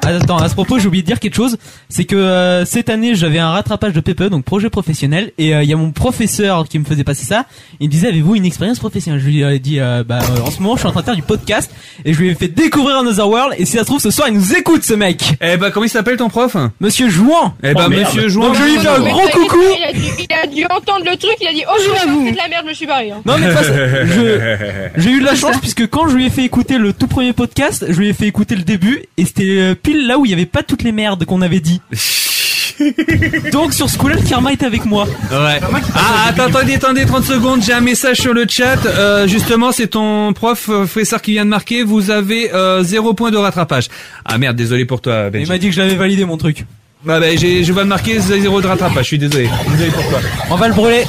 Attends, 0.03 0.37
à 0.37 0.49
ce 0.49 0.53
propos, 0.53 0.79
j'ai 0.79 0.87
oublié 0.87 1.01
de 1.03 1.07
dire 1.07 1.19
quelque 1.19 1.35
chose. 1.35 1.57
C'est 1.89 2.05
que 2.05 2.15
euh, 2.15 2.65
cette 2.65 2.89
année, 2.89 3.15
j'avais 3.15 3.39
un 3.39 3.49
rattrapage 3.51 3.93
de 3.93 3.99
PPE, 3.99 4.29
donc 4.29 4.43
projet 4.45 4.69
professionnel, 4.69 5.31
et 5.37 5.53
euh, 5.55 5.63
il 5.63 5.69
y 5.69 5.73
a 5.73 5.77
mon 5.77 5.91
professeur 5.91 6.67
qui 6.67 6.79
me 6.79 6.85
faisait 6.85 7.03
passer 7.03 7.25
ça. 7.25 7.45
Il 7.79 7.87
me 7.87 7.91
disait, 7.91 8.07
avez-vous 8.09 8.35
une 8.35 8.45
expérience 8.45 8.79
professionnelle? 8.79 9.21
Je 9.21 9.27
lui 9.27 9.41
ai 9.43 9.59
dit, 9.59 9.79
euh, 9.79 10.03
bah, 10.05 10.19
euh, 10.21 10.41
en 10.45 10.51
ce 10.51 10.61
moment, 10.61 10.75
je 10.75 10.79
suis 10.81 10.87
en 10.87 10.91
train 10.91 11.01
de 11.01 11.05
faire 11.05 11.15
du 11.15 11.21
podcast, 11.21 11.71
et 12.05 12.13
je 12.13 12.19
lui 12.19 12.29
ai 12.29 12.35
fait 12.35 12.47
découvrir 12.47 12.97
Another 12.97 13.27
World. 13.27 13.55
Et 13.57 13.65
si 13.65 13.73
ça 13.73 13.79
se 13.79 13.85
trouve, 13.85 13.99
ce 14.01 14.11
soir, 14.11 14.27
il 14.29 14.35
nous 14.35 14.53
écoute, 14.55 14.83
ce 14.83 14.93
mec. 14.93 15.35
Eh 15.41 15.57
ben, 15.57 15.71
comment 15.71 15.85
il 15.85 15.89
s'appelle 15.89 16.17
ton 16.17 16.29
prof? 16.29 16.55
Monsieur 16.79 17.09
Jouan. 17.09 17.53
Eh 17.63 17.73
ben, 17.73 17.83
Oh, 17.87 17.89
monsieur 17.89 18.27
Jouan. 18.27 18.47
Donc 18.47 18.55
je 18.57 18.63
lui 18.63 18.77
fais 18.79 18.87
un 18.87 18.99
gros 18.99 19.27
coucou. 19.31 19.57
Il 19.77 19.83
a, 19.85 19.93
dû, 19.93 19.99
il 20.19 20.33
a 20.33 20.47
dû 20.47 20.65
entendre 20.65 21.05
le 21.09 21.15
truc, 21.17 21.35
il 21.41 21.47
a 21.47 21.53
dit 21.53 21.63
oh 21.69 21.77
je 21.83 21.89
vais 21.91 21.97
c'est 22.25 22.31
de 22.31 22.37
la 22.37 22.47
merde, 22.49 22.63
je 22.65 22.69
me 22.69 22.73
suis 22.73 22.85
barré. 22.85 23.11
hein. 23.11 23.21
Non 23.25 23.35
mais 23.37 23.47
de 23.47 23.51
toute 23.51 23.59
façon, 23.59 23.73
je- 23.75 25.01
j'ai 25.01 25.09
eu 25.11 25.19
de 25.21 25.25
la 25.25 25.35
chance 25.35 25.57
puisque 25.61 25.87
quand 25.89 26.07
je 26.09 26.15
lui 26.15 26.25
ai 26.25 26.29
fait 26.29 26.43
écouter 26.43 26.76
le 26.77 26.93
tout 26.93 27.07
premier 27.07 27.33
podcast, 27.33 27.85
je 27.89 27.97
lui 27.99 28.09
ai 28.09 28.13
fait 28.13 28.27
écouter 28.27 28.55
le 28.55 28.63
début 28.63 29.03
et 29.17 29.25
c'était 29.25 29.43
euh, 29.59 29.75
pile 29.75 30.07
là 30.07 30.17
où 30.17 30.25
il 30.25 30.31
y 30.31 30.33
avait 30.33 30.45
pas 30.45 30.63
toutes 30.63 30.83
les 30.83 30.91
merdes 30.91 31.25
qu'on 31.25 31.41
avait 31.41 31.59
dit. 31.59 31.81
Donc 33.51 33.73
sur 33.73 33.89
ce 33.89 33.97
coup-là, 33.97 34.15
le 34.15 34.21
karma 34.21 34.51
est 34.51 34.61
avec 34.63 34.85
moi. 34.85 35.05
Ouais. 35.31 35.59
Ah, 35.95 36.25
attends, 36.29 36.43
attendez, 36.43 36.75
attendez, 36.75 37.05
30 37.05 37.23
secondes, 37.23 37.63
j'ai 37.63 37.73
un 37.73 37.81
message 37.81 38.17
sur 38.17 38.33
le 38.33 38.45
chat. 38.47 38.85
Euh, 38.85 39.27
justement, 39.27 39.71
c'est 39.71 39.87
ton 39.87 40.31
prof, 40.33 40.69
euh, 40.69 40.85
Fressard, 40.85 41.21
qui 41.21 41.31
vient 41.31 41.45
de 41.45 41.49
marquer. 41.49 41.83
Vous 41.83 42.11
avez 42.11 42.53
euh, 42.53 42.83
zéro 42.83 43.13
point 43.13 43.31
de 43.31 43.37
rattrapage. 43.37 43.87
Ah 44.25 44.37
merde, 44.37 44.55
désolé 44.55 44.85
pour 44.85 45.01
toi, 45.01 45.23
Il 45.27 45.31
Benji. 45.31 45.49
m'a 45.49 45.57
dit 45.57 45.67
que 45.69 45.73
je 45.75 45.81
l'avais 45.81 45.95
validé 45.95 46.25
mon 46.25 46.37
truc. 46.37 46.65
Bah 47.03 47.19
bah 47.19 47.35
j'ai- 47.35 47.63
je 47.63 47.73
vais 47.73 47.81
le 47.81 47.87
marquer 47.87 48.19
zéro 48.19 48.61
de 48.61 48.67
rattrapage, 48.67 49.03
je 49.03 49.07
suis 49.07 49.17
désolé. 49.19 49.49
Désolé 49.71 49.91
pour 49.91 50.07
toi. 50.09 50.19
On 50.51 50.55
va 50.55 50.67
le 50.67 50.73
brûler. 50.73 51.03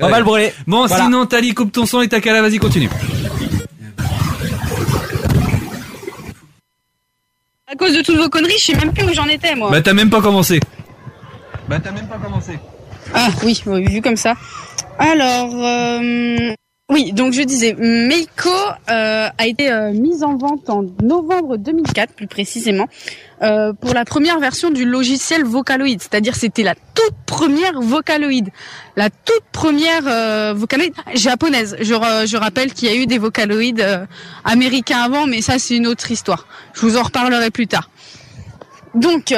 On 0.00 0.08
va 0.08 0.18
le 0.18 0.24
brûler. 0.24 0.52
Bon, 0.66 0.86
Voilà. 0.86 1.04
sinon 1.04 1.26
Tali 1.26 1.54
coupe 1.54 1.70
ton 1.70 1.86
son 1.86 2.00
et 2.02 2.08
ta 2.08 2.20
cala, 2.20 2.40
vas-y 2.42 2.58
continue. 2.58 2.88
À 7.74 7.76
cause 7.76 7.96
de 7.96 8.02
toutes 8.02 8.18
vos 8.18 8.28
conneries, 8.28 8.56
je 8.56 8.66
sais 8.66 8.76
même 8.76 8.92
plus 8.92 9.04
où 9.04 9.12
j'en 9.12 9.26
étais, 9.26 9.56
moi. 9.56 9.68
Bah 9.68 9.82
t'as 9.82 9.94
même 9.94 10.08
pas 10.08 10.20
commencé. 10.20 10.60
Bah 11.68 11.80
t'as 11.82 11.90
même 11.90 12.06
pas 12.06 12.18
commencé. 12.18 12.56
Ah 13.12 13.30
oui, 13.42 13.60
oui, 13.66 13.84
vu 13.88 14.00
comme 14.00 14.14
ça. 14.16 14.34
Alors, 14.96 15.50
euh, 15.52 16.52
oui, 16.88 17.12
donc 17.12 17.32
je 17.32 17.42
disais, 17.42 17.74
Meiko 17.76 18.48
euh, 18.90 19.28
a 19.36 19.46
été 19.48 19.72
euh, 19.72 19.90
mise 19.90 20.22
en 20.22 20.36
vente 20.36 20.70
en 20.70 20.84
novembre 21.02 21.56
2004, 21.56 22.12
plus 22.12 22.28
précisément, 22.28 22.86
euh, 23.42 23.72
pour 23.72 23.94
la 23.94 24.04
première 24.04 24.38
version 24.38 24.70
du 24.70 24.84
logiciel 24.84 25.44
Vocaloid, 25.44 25.98
c'est-à-dire 26.00 26.36
c'était 26.36 26.62
la 26.62 26.74
toute 26.94 27.14
première 27.26 27.80
Vocaloid, 27.80 28.44
la 28.96 29.10
toute 29.10 29.42
première 29.50 30.06
euh, 30.06 30.54
Vocaloid 30.54 30.92
japonaise. 31.14 31.76
Je, 31.80 31.94
je 32.26 32.36
rappelle 32.36 32.72
qu'il 32.72 32.88
y 32.88 32.92
a 32.92 32.94
eu 32.94 33.06
des 33.06 33.18
Vocaloid 33.18 33.80
euh, 33.80 34.06
américains 34.44 35.00
avant, 35.00 35.26
mais 35.26 35.42
ça 35.42 35.58
c'est 35.58 35.76
une 35.76 35.88
autre 35.88 36.10
histoire. 36.10 36.46
Je 36.74 36.82
vous 36.82 36.96
en 36.96 37.02
reparlerai 37.02 37.50
plus 37.50 37.66
tard. 37.66 37.90
Donc, 38.94 39.34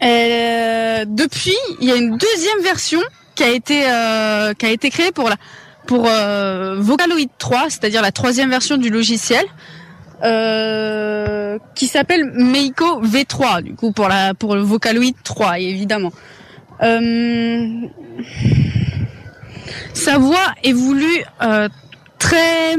depuis, 0.00 1.56
il 1.80 1.88
y 1.88 1.92
a 1.92 1.94
une 1.94 2.18
deuxième 2.18 2.60
version 2.62 3.00
qui 3.36 3.44
a 3.44 3.50
été 3.50 3.82
qui 4.58 4.66
a 4.66 4.70
été 4.70 4.90
créée 4.90 5.12
pour 5.12 5.28
la 5.28 5.36
pour 5.86 6.02
Vocaloid 6.02 7.28
3, 7.38 7.66
c'est-à-dire 7.70 8.02
la 8.02 8.10
troisième 8.10 8.50
version 8.50 8.78
du 8.78 8.90
logiciel, 8.90 9.46
euh, 10.22 11.58
qui 11.74 11.86
s'appelle 11.86 12.24
Meiko 12.34 13.02
V3, 13.02 13.62
du 13.62 13.74
coup 13.74 13.92
pour 13.92 14.08
la 14.08 14.34
pour 14.34 14.54
le 14.54 14.62
Vocaloid 14.62 15.14
3 15.24 15.58
évidemment. 15.60 16.12
Euh, 16.82 17.68
sa 19.94 20.18
voix 20.18 20.54
est 20.62 20.72
voulue 20.72 21.24
euh, 21.42 21.68
très 22.18 22.76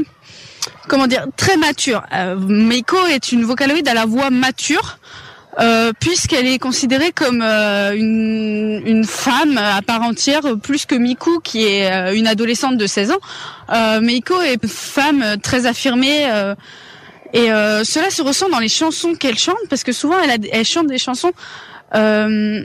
comment 0.88 1.06
dire 1.06 1.26
très 1.36 1.56
mature. 1.56 2.02
Euh, 2.14 2.36
Meiko 2.36 2.96
est 3.06 3.32
une 3.32 3.44
Vocaloid 3.44 3.86
à 3.86 3.94
la 3.94 4.06
voix 4.06 4.30
mature. 4.30 4.98
Euh, 5.60 5.92
puisqu'elle 5.98 6.46
est 6.46 6.60
considérée 6.60 7.10
comme 7.10 7.42
une, 7.42 8.80
une 8.86 9.04
femme 9.04 9.58
à 9.58 9.82
part 9.82 10.02
entière, 10.02 10.42
plus 10.62 10.86
que 10.86 10.94
Miku 10.94 11.40
qui 11.40 11.64
est 11.64 12.14
une 12.16 12.28
adolescente 12.28 12.76
de 12.76 12.86
16 12.86 13.10
ans. 13.10 14.00
Meiko 14.00 14.40
est 14.40 14.64
femme 14.68 15.36
très 15.42 15.66
affirmée 15.66 16.28
et 17.32 17.52
euh, 17.52 17.84
cela 17.84 18.10
se 18.10 18.22
ressent 18.22 18.48
dans 18.48 18.58
les 18.58 18.68
chansons 18.68 19.14
qu'elle 19.14 19.38
chante 19.38 19.58
parce 19.68 19.84
que 19.84 19.92
souvent 19.92 20.18
elle, 20.20 20.30
a, 20.30 20.36
elle 20.52 20.64
chante 20.64 20.86
des 20.86 20.98
chansons 20.98 21.32
euh, 21.94 22.62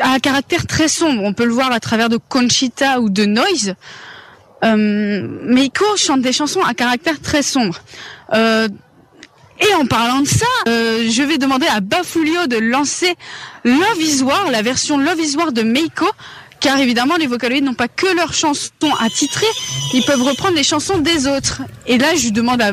à 0.00 0.10
un 0.10 0.18
caractère 0.18 0.66
très 0.66 0.88
sombre. 0.88 1.22
On 1.22 1.32
peut 1.32 1.44
le 1.44 1.52
voir 1.52 1.72
à 1.72 1.80
travers 1.80 2.08
de 2.08 2.16
Conchita 2.16 3.00
ou 3.00 3.08
de 3.08 3.24
Noise. 3.24 3.74
Euh, 4.64 5.26
Meiko 5.42 5.84
chante 5.96 6.20
des 6.20 6.32
chansons 6.32 6.62
à 6.62 6.74
caractère 6.74 7.20
très 7.20 7.42
sombre. 7.42 7.78
Euh, 8.34 8.68
et 9.60 9.74
en 9.74 9.86
parlant 9.86 10.20
de 10.20 10.26
ça, 10.26 10.46
euh, 10.68 11.06
je 11.10 11.22
vais 11.22 11.38
demander 11.38 11.66
à 11.66 11.80
Bafulio 11.80 12.46
de 12.46 12.56
lancer 12.56 13.14
Love 13.64 14.00
is 14.00 14.22
War, 14.22 14.50
la 14.50 14.62
version 14.62 14.98
Love 14.98 15.20
is 15.20 15.36
War 15.36 15.52
de 15.52 15.62
Meiko, 15.62 16.06
car 16.60 16.78
évidemment 16.78 17.16
les 17.16 17.26
Vocaloids 17.26 17.60
n'ont 17.60 17.74
pas 17.74 17.88
que 17.88 18.06
leurs 18.14 18.32
chansons 18.32 18.70
à 18.98 19.08
titrer, 19.10 19.46
ils 19.92 20.04
peuvent 20.04 20.22
reprendre 20.22 20.56
les 20.56 20.62
chansons 20.62 20.98
des 20.98 21.26
autres. 21.26 21.62
Et 21.86 21.98
là, 21.98 22.14
je 22.14 22.30
demande 22.30 22.62
à, 22.62 22.72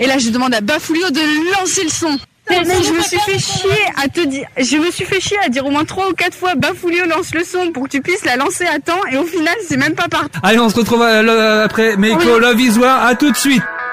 et 0.00 0.06
là, 0.06 0.18
je 0.18 0.30
demande 0.30 0.54
à 0.54 0.60
Bafulio 0.60 1.10
de 1.10 1.52
lancer 1.60 1.84
le 1.84 1.90
son. 1.90 2.18
Mais 2.48 2.64
je 2.64 2.92
me 2.92 3.00
suis 3.00 3.18
fait 3.20 3.38
chier 3.38 3.84
à 4.02 4.08
te 4.08 4.26
dire, 4.26 4.44
je 4.56 4.76
me 4.76 4.90
suis 4.90 5.04
fait 5.04 5.20
chier 5.20 5.36
à 5.44 5.48
dire 5.48 5.64
au 5.64 5.70
moins 5.70 5.84
trois 5.84 6.08
ou 6.08 6.14
quatre 6.14 6.36
fois 6.36 6.56
Bafulio 6.56 7.04
lance 7.06 7.32
le 7.32 7.44
son 7.44 7.70
pour 7.70 7.84
que 7.84 7.90
tu 7.90 8.00
puisses 8.00 8.24
la 8.24 8.34
lancer 8.34 8.64
à 8.66 8.80
temps 8.80 9.00
et 9.12 9.18
au 9.18 9.24
final 9.24 9.54
c'est 9.68 9.76
même 9.76 9.94
pas 9.94 10.08
parti. 10.08 10.30
Allez, 10.42 10.58
on 10.58 10.68
se 10.68 10.74
retrouve 10.74 11.02
euh, 11.02 11.64
après 11.64 11.96
Meiko 11.96 12.18
Oui. 12.18 12.40
Love 12.40 12.60
is 12.60 12.78
War, 12.78 13.04
à 13.04 13.14
tout 13.14 13.30
de 13.30 13.36
suite.「 13.36 13.89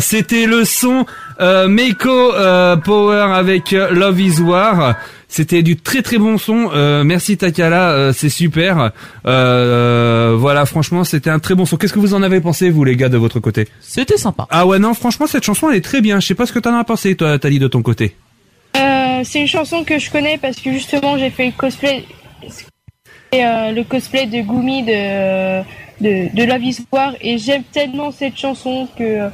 C'était 0.00 0.46
le 0.46 0.64
son 0.64 1.06
euh, 1.40 1.68
Meiko 1.68 2.34
euh, 2.34 2.76
Power 2.76 3.32
avec 3.34 3.72
euh, 3.72 3.90
Love 3.90 4.20
Is 4.20 4.40
War. 4.40 4.96
C'était 5.28 5.62
du 5.62 5.76
très 5.76 6.02
très 6.02 6.18
bon 6.18 6.38
son. 6.38 6.70
Euh, 6.72 7.02
merci 7.02 7.36
Takala, 7.36 7.90
euh, 7.90 8.12
c'est 8.12 8.28
super. 8.28 8.92
Euh, 9.26 10.36
voilà, 10.38 10.64
franchement, 10.64 11.02
c'était 11.02 11.30
un 11.30 11.40
très 11.40 11.54
bon 11.54 11.66
son. 11.66 11.76
Qu'est-ce 11.76 11.92
que 11.92 11.98
vous 11.98 12.14
en 12.14 12.22
avez 12.22 12.40
pensé, 12.40 12.70
vous 12.70 12.84
les 12.84 12.94
gars, 12.94 13.08
de 13.08 13.16
votre 13.16 13.40
côté? 13.40 13.66
C'était 13.80 14.16
sympa. 14.16 14.46
Ah 14.50 14.64
ouais, 14.64 14.78
non, 14.78 14.94
franchement, 14.94 15.26
cette 15.26 15.44
chanson, 15.44 15.70
elle 15.70 15.76
est 15.76 15.84
très 15.84 16.00
bien. 16.00 16.20
Je 16.20 16.26
sais 16.26 16.34
pas 16.34 16.46
ce 16.46 16.52
que 16.52 16.60
t'en 16.60 16.78
as 16.78 16.84
pensé, 16.84 17.16
toi, 17.16 17.38
Tali, 17.38 17.58
de 17.58 17.66
ton 17.66 17.82
côté. 17.82 18.14
Euh, 18.76 19.22
c'est 19.24 19.40
une 19.40 19.48
chanson 19.48 19.84
que 19.84 19.98
je 19.98 20.10
connais 20.10 20.38
parce 20.38 20.56
que 20.56 20.72
justement 20.72 21.16
j'ai 21.16 21.30
fait 21.30 21.46
le 21.46 21.52
cosplay, 21.52 22.04
euh, 23.34 23.70
le 23.70 23.84
cosplay 23.84 24.26
de 24.26 24.40
Gumi 24.40 24.82
de 24.82 25.62
de, 26.00 26.34
de 26.34 26.44
Love 26.44 26.64
is 26.64 26.78
War 26.90 27.12
et 27.20 27.38
j'aime 27.38 27.62
tellement 27.72 28.10
cette 28.10 28.36
chanson 28.36 28.88
que 28.98 29.28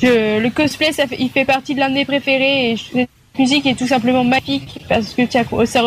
le 0.00 0.48
cosplay 0.50 0.90
il 1.18 1.30
fait 1.30 1.44
partie 1.44 1.74
de 1.74 1.80
l'un 1.80 1.88
de 1.88 1.94
mes 1.94 2.04
préférés 2.04 2.72
et 2.72 2.76
cette 2.76 3.08
musique 3.38 3.66
est 3.66 3.74
tout 3.74 3.86
simplement 3.86 4.24
magnifique 4.24 4.80
parce 4.88 5.14
que 5.14 5.22
tiens, 5.22 5.44
ça 5.66 5.82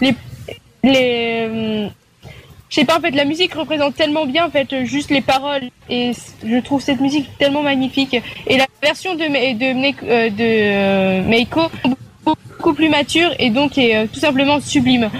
les 0.00 0.14
les 0.84 1.46
hum, 1.84 1.90
je 2.70 2.74
sais 2.74 2.84
pas 2.84 2.98
en 2.98 3.00
fait 3.00 3.10
la 3.12 3.24
musique 3.24 3.54
représente 3.54 3.94
tellement 3.96 4.26
bien 4.26 4.46
en 4.46 4.50
fait 4.50 4.84
juste 4.84 5.10
les 5.10 5.22
paroles 5.22 5.70
et 5.88 6.12
je 6.44 6.58
trouve 6.58 6.82
cette 6.82 7.00
musique 7.00 7.26
tellement 7.38 7.62
magnifique 7.62 8.14
et 8.46 8.56
la 8.56 8.66
version 8.82 9.14
de 9.14 9.24
de 9.24 9.72
Meiko- 9.74 10.04
euh, 10.06 10.28
de 10.30 10.34
euh, 10.40 11.22
Meiko 11.22 11.62
beaucoup 12.24 12.74
plus 12.74 12.88
mature 12.90 13.30
et 13.38 13.50
donc 13.50 13.78
est 13.78 13.96
euh, 13.96 14.06
tout 14.12 14.20
simplement 14.20 14.60
sublime. 14.60 15.10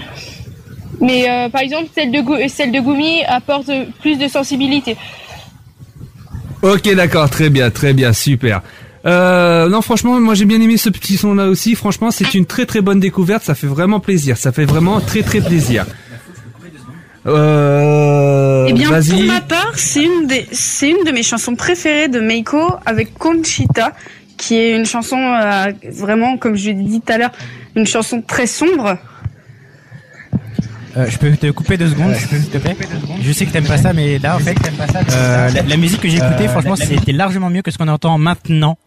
Mais 1.01 1.29
euh, 1.29 1.49
par 1.49 1.61
exemple 1.61 1.85
de 1.95 2.47
celle 2.49 2.71
de 2.71 2.79
Gumi 2.79 3.23
apporte 3.25 3.71
plus 4.01 4.17
de 4.17 4.27
sensibilité. 4.27 4.95
Ok, 6.61 6.93
d'accord, 6.93 7.29
très 7.29 7.49
bien, 7.49 7.69
très 7.69 7.93
bien, 7.93 8.11
super. 8.13 8.61
Euh, 9.05 9.69
non, 9.69 9.81
franchement, 9.81 10.19
moi 10.19 10.33
j'ai 10.35 10.43
bien 10.43 10.59
aimé 10.59 10.75
ce 10.77 10.89
petit 10.89 11.15
son 11.15 11.33
là 11.35 11.47
aussi. 11.47 11.75
Franchement, 11.75 12.11
c'est 12.11 12.33
une 12.33 12.45
très 12.45 12.65
très 12.65 12.81
bonne 12.81 12.99
découverte. 12.99 13.43
Ça 13.43 13.55
fait 13.55 13.67
vraiment 13.67 14.01
plaisir. 14.01 14.35
Ça 14.37 14.51
fait 14.51 14.65
vraiment 14.65 14.99
très 14.99 15.21
très 15.23 15.39
plaisir. 15.39 15.85
Euh, 17.25 18.65
Eh 18.67 18.73
bien, 18.73 18.89
pour 18.89 19.23
ma 19.25 19.41
part, 19.41 19.73
c'est 19.75 20.03
une, 20.03 20.27
des, 20.27 20.47
c'est 20.51 20.89
une 20.89 21.03
de 21.05 21.11
mes 21.11 21.23
chansons 21.23 21.55
préférées 21.55 22.07
de 22.07 22.19
Meiko 22.19 22.75
avec 22.85 23.17
Conchita, 23.17 23.93
qui 24.37 24.55
est 24.55 24.75
une 24.75 24.85
chanson 24.85 25.17
euh, 25.17 25.71
vraiment, 25.91 26.37
comme 26.37 26.55
je 26.55 26.67
l'ai 26.67 26.73
dit 26.73 27.01
tout 27.01 27.13
à 27.13 27.17
l'heure, 27.17 27.31
une 27.75 27.87
chanson 27.87 28.21
très 28.21 28.47
sombre. 28.47 28.97
Euh, 30.99 31.09
je 31.09 31.17
peux 31.17 31.31
te 31.37 31.49
couper 31.51 31.77
deux 31.77 31.89
secondes, 31.89 32.13
s'il 32.13 32.49
te 32.49 32.57
plaît? 32.57 32.75
Je 33.21 33.31
sais 33.31 33.45
que 33.45 33.51
t'aimes 33.51 33.65
pas 33.67 33.77
ça, 33.77 33.93
mais 33.93 34.19
là, 34.19 34.35
en 34.35 34.39
fait, 34.39 34.57
euh, 35.13 35.49
la, 35.49 35.61
la 35.61 35.77
musique 35.77 36.01
que 36.01 36.09
j'ai 36.09 36.17
écoutée, 36.17 36.47
franchement, 36.47 36.75
c'était 36.75 37.13
largement 37.13 37.49
mieux 37.49 37.61
que 37.61 37.71
ce 37.71 37.77
qu'on 37.77 37.87
entend 37.87 38.17
maintenant 38.17 38.77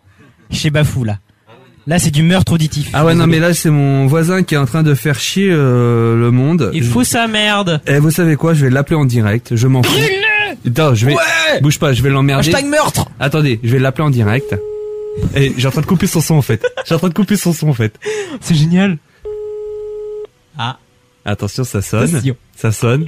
chez 0.50 0.70
Bafou, 0.70 1.04
là. 1.04 1.18
Là, 1.86 1.98
c'est 1.98 2.10
du 2.10 2.22
meurtre 2.22 2.52
auditif. 2.52 2.90
Ah 2.92 3.04
ouais, 3.04 3.14
non, 3.14 3.26
mais 3.26 3.40
là 3.40 3.54
c'est 3.54 3.70
mon 3.70 4.06
voisin 4.06 4.44
qui 4.44 4.54
est 4.54 4.58
en 4.58 4.66
train 4.66 4.84
de 4.84 4.94
faire 4.94 5.18
chier 5.18 5.48
euh, 5.50 6.16
le 6.16 6.30
monde. 6.30 6.70
Il 6.74 6.84
fout 6.84 7.04
sa 7.04 7.26
merde. 7.26 7.80
Et 7.88 7.98
vous 7.98 8.12
savez 8.12 8.36
quoi? 8.36 8.54
Je 8.54 8.66
vais 8.66 8.70
l'appeler 8.70 8.94
en 8.94 9.04
direct. 9.04 9.56
Je 9.56 9.66
m'en 9.66 9.82
fous. 9.82 9.98
Attends, 10.64 10.94
je 10.94 11.06
vais. 11.06 11.16
Bouge 11.60 11.80
pas, 11.80 11.92
je 11.92 12.02
vais 12.02 12.10
l'emmerder. 12.10 12.50
Hashtag 12.50 12.66
meurtre. 12.66 13.08
Attendez, 13.18 13.58
je 13.64 13.72
vais 13.72 13.80
l'appeler 13.80 14.04
en 14.04 14.10
direct. 14.10 14.54
Et 15.34 15.54
j'ai 15.56 15.66
en 15.66 15.72
train 15.72 15.80
de 15.80 15.86
couper 15.86 16.06
son 16.06 16.20
son 16.20 16.36
en 16.36 16.42
fait. 16.42 16.64
J'ai 16.86 16.94
en 16.94 16.98
train 16.98 17.08
de 17.08 17.14
couper 17.14 17.36
son 17.36 17.52
son 17.52 17.70
en 17.70 17.74
fait. 17.74 17.98
C'est 18.40 18.54
génial. 18.54 18.98
Ah. 20.56 20.78
Attention, 21.24 21.64
ça 21.64 21.82
sonne. 21.82 22.04
Attention. 22.14 22.36
Ça 22.56 22.72
sonne. 22.72 23.06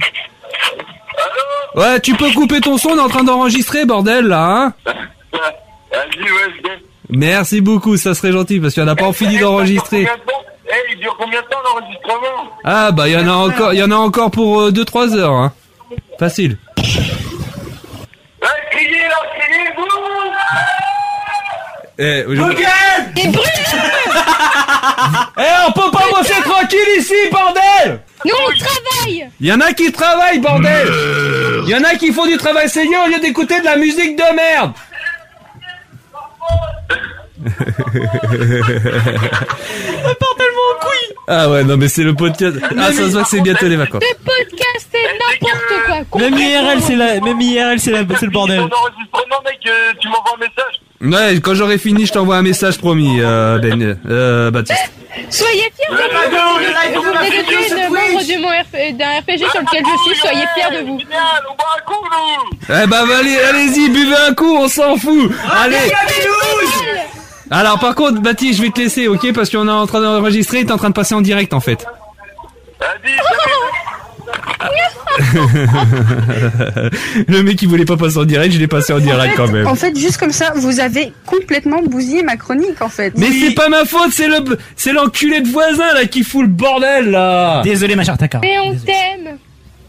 Ouais, 1.75 1.99
tu 1.99 2.15
peux 2.15 2.31
couper 2.31 2.61
ton 2.61 2.77
son, 2.77 2.89
on 2.89 2.97
est 2.97 3.01
en 3.01 3.09
train 3.09 3.23
d'enregistrer, 3.23 3.85
bordel, 3.85 4.27
là, 4.27 4.45
hein 4.47 4.73
Vas-y, 4.85 6.21
ouais, 6.23 6.61
bon. 6.63 6.69
Merci 7.09 7.59
beaucoup, 7.61 7.97
ça 7.97 8.13
serait 8.13 8.31
gentil, 8.31 8.59
parce 8.59 8.73
qu'il 8.73 8.81
y 8.81 8.85
en 8.85 8.89
a 8.89 8.95
pas 8.95 9.11
fini 9.11 9.37
d'enregistrer. 9.37 10.07
Eh, 10.67 10.73
il 10.93 10.99
dure 10.99 11.15
combien 11.19 11.41
de 11.41 11.47
temps 11.47 11.57
l'enregistrement 11.63 12.51
Ah, 12.63 12.91
bah, 12.91 13.07
il 13.09 13.13
y 13.13 13.17
en 13.17 13.27
a 13.27 13.33
encore, 13.33 13.73
il 13.73 13.79
y 13.79 13.83
en 13.83 13.91
a 13.91 13.95
encore 13.95 14.31
pour 14.31 14.71
2-3 14.71 15.13
heures, 15.15 15.33
hein. 15.33 15.53
Facile. 16.17 16.57
Eh, 21.97 22.25
je- 22.27 22.41
Eh, 25.37 25.41
on 25.67 25.71
peut 25.71 25.91
pas 25.91 26.05
bosser 26.11 26.41
tranquille 26.43 26.79
ici, 26.97 27.13
bordel 27.31 27.99
Nous 28.25 28.33
on 28.33 28.57
travaille. 28.57 29.29
Il 29.39 29.47
y 29.47 29.53
en 29.53 29.61
a 29.61 29.73
qui 29.73 29.91
travaillent, 29.91 30.39
bordel 30.39 30.87
Il 31.63 31.69
y 31.69 31.75
en 31.75 31.83
a 31.83 31.95
qui 31.95 32.11
font 32.11 32.25
du 32.25 32.37
travail 32.37 32.69
sérieux 32.69 32.97
au 33.05 33.09
lieu 33.09 33.19
d'écouter 33.19 33.59
de 33.59 33.65
la 33.65 33.75
musique 33.75 34.15
de 34.15 34.35
merde 34.35 34.73
Ah 41.27 41.49
ouais, 41.49 41.63
non 41.63 41.75
mais 41.77 41.87
c'est 41.87 42.03
le 42.03 42.13
podcast. 42.13 42.55
Ah, 42.77 42.91
ça 42.91 42.93
se 42.93 43.01
voit 43.11 43.23
que 43.23 43.29
c'est 43.29 43.41
bientôt 43.41 43.67
les 43.67 43.77
vacances. 43.77 44.03
Le 44.03 44.15
podcast 44.23 44.87
c'est 44.91 45.03
n'importe 45.03 46.07
quoi. 46.09 46.21
Même 46.21 46.37
IRL, 46.37 46.81
c'est 46.81 46.95
la, 46.95 47.19
même 47.19 47.41
IRL, 47.41 47.79
c'est 47.79 47.91
la, 47.91 48.03
c'est 48.19 48.25
le 48.25 48.31
bordel. 48.31 48.59
Enregistrement, 48.59 49.41
mec, 49.43 49.57
euh, 49.67 49.93
tu 49.99 50.07
m'envoies 50.07 50.33
un 50.35 50.39
message 50.39 50.81
Ouais, 51.05 51.39
quand 51.41 51.53
j'aurai 51.53 51.77
fini, 51.77 52.05
je 52.05 52.13
t'envoie 52.13 52.37
un 52.37 52.41
message 52.41 52.77
promis, 52.77 53.19
euh, 53.21 53.59
Ben, 53.59 53.97
euh, 54.09 54.51
Baptiste. 54.51 54.91
Soyez 55.29 55.71
fiers 55.75 55.87
de 55.89 55.95
vous. 55.95 56.59
Devenir 57.25 57.77
une 57.77 57.93
membre 57.93 58.23
de 58.23 58.41
mon 58.41 58.49
RP 58.49 58.97
d'un 58.97 59.19
RPG 59.19 59.49
sur 59.51 59.61
lequel 59.61 59.83
je 59.85 60.03
suis. 60.11 60.19
Soyez 60.19 60.45
fiers 60.55 60.77
de 60.79 60.85
vous. 60.85 60.99
Eh 62.69 62.87
bah, 62.87 63.03
allez, 63.19 63.37
allez-y, 63.37 63.89
buvez 63.89 64.15
un 64.27 64.33
coup, 64.33 64.57
on 64.57 64.67
s'en 64.67 64.97
fout. 64.97 65.31
Allez. 65.63 65.77
Alors, 67.51 67.79
par 67.79 67.95
contre, 67.95 68.21
Baptiste, 68.21 68.57
je 68.57 68.63
vais 68.63 68.71
te 68.71 68.79
laisser, 68.81 69.07
ok, 69.07 69.31
parce 69.33 69.49
qu'on 69.49 69.67
est 69.67 69.71
en 69.71 69.85
train 69.87 70.01
d'enregistrer, 70.01 70.59
et 70.61 70.65
t'es 70.65 70.71
en 70.71 70.77
train 70.77 70.89
de 70.89 70.95
passer 70.95 71.13
en 71.13 71.21
direct, 71.21 71.53
en 71.53 71.59
fait. 71.59 71.85
Le 77.27 77.43
mec, 77.43 77.61
il 77.61 77.69
voulait 77.69 77.85
pas 77.85 77.97
passer 77.97 78.17
en 78.17 78.25
direct, 78.25 78.53
je 78.53 78.59
l'ai 78.59 78.67
passé 78.67 78.93
en 78.93 78.99
direct 78.99 79.35
quand 79.35 79.51
même. 79.51 79.67
En 79.67 79.75
fait, 79.75 79.97
juste 79.97 80.17
comme 80.17 80.31
ça, 80.31 80.53
vous 80.55 80.79
avez 80.79 81.11
complètement 81.25 81.81
bousillé 81.81 82.23
ma 82.23 82.37
chronique, 82.37 82.81
en 82.81 82.89
fait. 82.89 83.13
Mais 83.17 83.31
c'est 83.31 83.53
pas 83.53 83.69
ma 83.69 83.85
faute, 83.85 84.11
c'est 84.11 84.27
le, 84.27 84.57
c'est 84.75 84.93
l'enculé 84.93 85.41
de 85.41 85.49
voisin 85.49 85.93
là 85.93 86.05
qui 86.05 86.23
fout 86.23 86.41
le 86.43 86.47
bordel 86.47 87.11
là. 87.11 87.61
Désolé, 87.63 87.95
ma 87.95 88.03
chère 88.03 88.17
Taka. 88.17 88.39
Mais 88.41 88.57
on 88.59 88.73
t'aime 88.75 89.37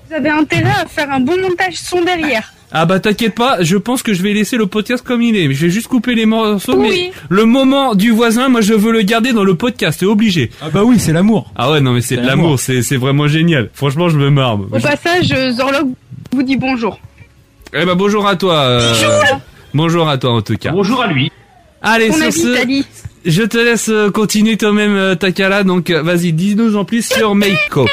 Vous 0.08 0.14
avez 0.14 0.30
intérêt 0.30 0.70
à 0.82 0.86
faire 0.86 1.10
un 1.10 1.20
bon 1.20 1.40
montage 1.40 1.74
son 1.74 2.02
derrière. 2.02 2.52
Ah 2.72 2.84
bah 2.84 2.98
t'inquiète 3.00 3.34
pas, 3.34 3.58
je 3.62 3.76
pense 3.76 4.02
que 4.02 4.12
je 4.12 4.22
vais 4.22 4.32
laisser 4.32 4.56
le 4.56 4.66
podcast 4.66 5.04
comme 5.06 5.22
il 5.22 5.36
est. 5.36 5.52
Je 5.54 5.66
vais 5.66 5.70
juste 5.70 5.86
couper 5.88 6.14
les 6.14 6.26
morceaux, 6.26 6.74
Oui. 6.76 6.88
mais 6.90 7.12
le 7.28 7.44
moment 7.44 7.94
du 7.94 8.10
voisin, 8.10 8.48
moi 8.48 8.60
je 8.60 8.74
veux 8.74 8.90
le 8.92 9.02
garder 9.02 9.32
dans 9.32 9.44
le 9.44 9.54
podcast, 9.54 9.98
c'est 10.00 10.06
obligé. 10.06 10.50
Ah 10.60 10.66
bah 10.70 10.82
oui, 10.84 10.98
c'est 10.98 11.12
l'amour. 11.12 11.50
Ah 11.56 11.70
ouais, 11.70 11.80
non 11.80 11.92
mais 11.92 12.00
c'est 12.00 12.16
de 12.16 12.26
l'amour, 12.26 12.58
c'est 12.58 12.82
c'est 12.82 12.96
vraiment 12.96 13.28
génial. 13.28 13.70
Franchement, 13.72 14.08
je 14.08 14.18
me 14.18 14.30
marre. 14.30 14.58
Au 14.60 14.80
passage, 14.80 15.30
euh, 15.32 15.52
Zorlog 15.52 15.90
vous 16.32 16.42
dit 16.42 16.56
bonjour. 16.56 16.98
Eh 17.72 17.84
bah 17.84 17.94
bonjour 17.94 18.26
à 18.26 18.36
toi. 18.36 18.54
euh, 18.56 18.94
Bonjour 19.72 20.08
à 20.08 20.18
toi 20.18 20.32
en 20.32 20.42
tout 20.42 20.56
cas. 20.56 20.72
Bonjour 20.72 21.02
à 21.02 21.06
lui. 21.06 21.30
Allez, 21.82 22.10
On 22.10 22.14
sur 22.14 22.32
ce, 22.32 22.82
je 23.24 23.42
te 23.42 23.58
laisse 23.58 23.88
euh, 23.90 24.10
continuer 24.10 24.56
toi-même 24.56 25.16
Takala, 25.16 25.62
donc 25.62 25.90
vas-y, 25.90 26.32
dis-nous 26.32 26.76
en 26.76 26.84
plus 26.84 27.06
sur 27.06 27.34
Meiko. 27.36 27.86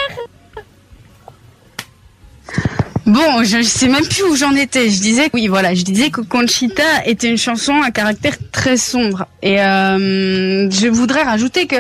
Bon, 3.06 3.44
je 3.44 3.62
sais 3.62 3.90
même 3.90 4.06
plus 4.06 4.24
où 4.24 4.36
j'en 4.36 4.56
étais. 4.56 4.90
Je 4.90 5.02
disais, 5.02 5.30
oui, 5.34 5.48
voilà, 5.48 5.74
je 5.74 5.84
disais 5.84 6.10
que 6.10 6.22
Conchita 6.22 6.84
était 7.06 7.30
une 7.30 7.38
chanson 7.38 7.82
à 7.82 7.92
caractère 7.92 8.36
très 8.52 8.78
sombre. 8.78 9.26
Et 9.42 9.62
euh, 9.62 10.70
je 10.70 10.88
voudrais 10.88 11.24
rajouter 11.24 11.68
que, 11.68 11.76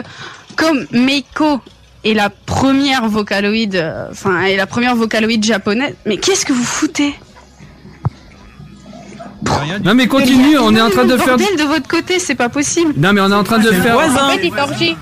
comme 0.55 0.85
Meiko 0.91 1.61
est 2.03 2.13
la 2.13 2.29
première 2.29 3.07
vocaloïde, 3.07 3.75
euh, 3.75 4.07
enfin, 4.11 4.43
est 4.43 4.57
la 4.57 4.67
première 4.67 4.95
vocaloïde 4.95 5.45
japonaise, 5.45 5.95
mais 6.05 6.17
qu'est-ce 6.17 6.45
que 6.45 6.53
vous 6.53 6.63
foutez? 6.63 7.13
Non 9.83 9.93
mais 9.93 10.07
continue, 10.07 10.57
on 10.57 10.73
est 10.73 10.81
en 10.81 10.89
train 10.89 11.03
de 11.05 11.17
faire. 11.17 11.37
Bordel 11.37 11.57
de 11.57 11.63
votre 11.63 11.87
côté, 11.87 12.19
c'est 12.19 12.35
pas 12.35 12.47
possible. 12.47 12.93
Non 12.95 13.11
mais 13.11 13.19
on 13.19 13.29
est 13.29 13.35
en 13.35 13.43
train 13.43 13.59
de 13.59 13.71
faire. 13.71 13.97
En 13.97 14.29
fait, 14.29 14.39
il. 14.81 14.95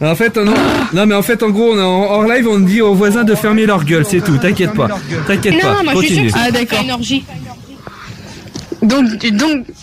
En 0.00 0.14
fait, 0.14 0.36
non, 0.36 0.54
non, 0.92 1.06
mais 1.06 1.14
en 1.14 1.22
fait, 1.22 1.42
en 1.42 1.50
gros, 1.50 1.72
on 1.74 1.78
hors 1.78 2.22
live, 2.24 2.46
on 2.48 2.60
dit 2.60 2.80
aux 2.80 2.94
voisins 2.94 3.24
de 3.24 3.34
fermer 3.34 3.66
leur 3.66 3.84
gueule, 3.84 4.04
c'est 4.08 4.20
tout. 4.20 4.36
T'inquiète 4.38 4.72
pas, 4.74 4.88
t'inquiète 5.26 5.60
pas. 5.60 5.74
Non, 5.74 5.84
moi 5.84 5.94
je 5.94 6.06
suis 6.06 6.08
Continue. 6.08 6.30
sûre 6.30 6.38
que 6.38 6.42
Ah, 6.42 6.46
c'est 6.46 6.52
d'accord. 6.52 6.84
une 6.84 6.92
orgie. 6.92 7.24
Donc, 8.80 9.06
donc, 9.26 9.66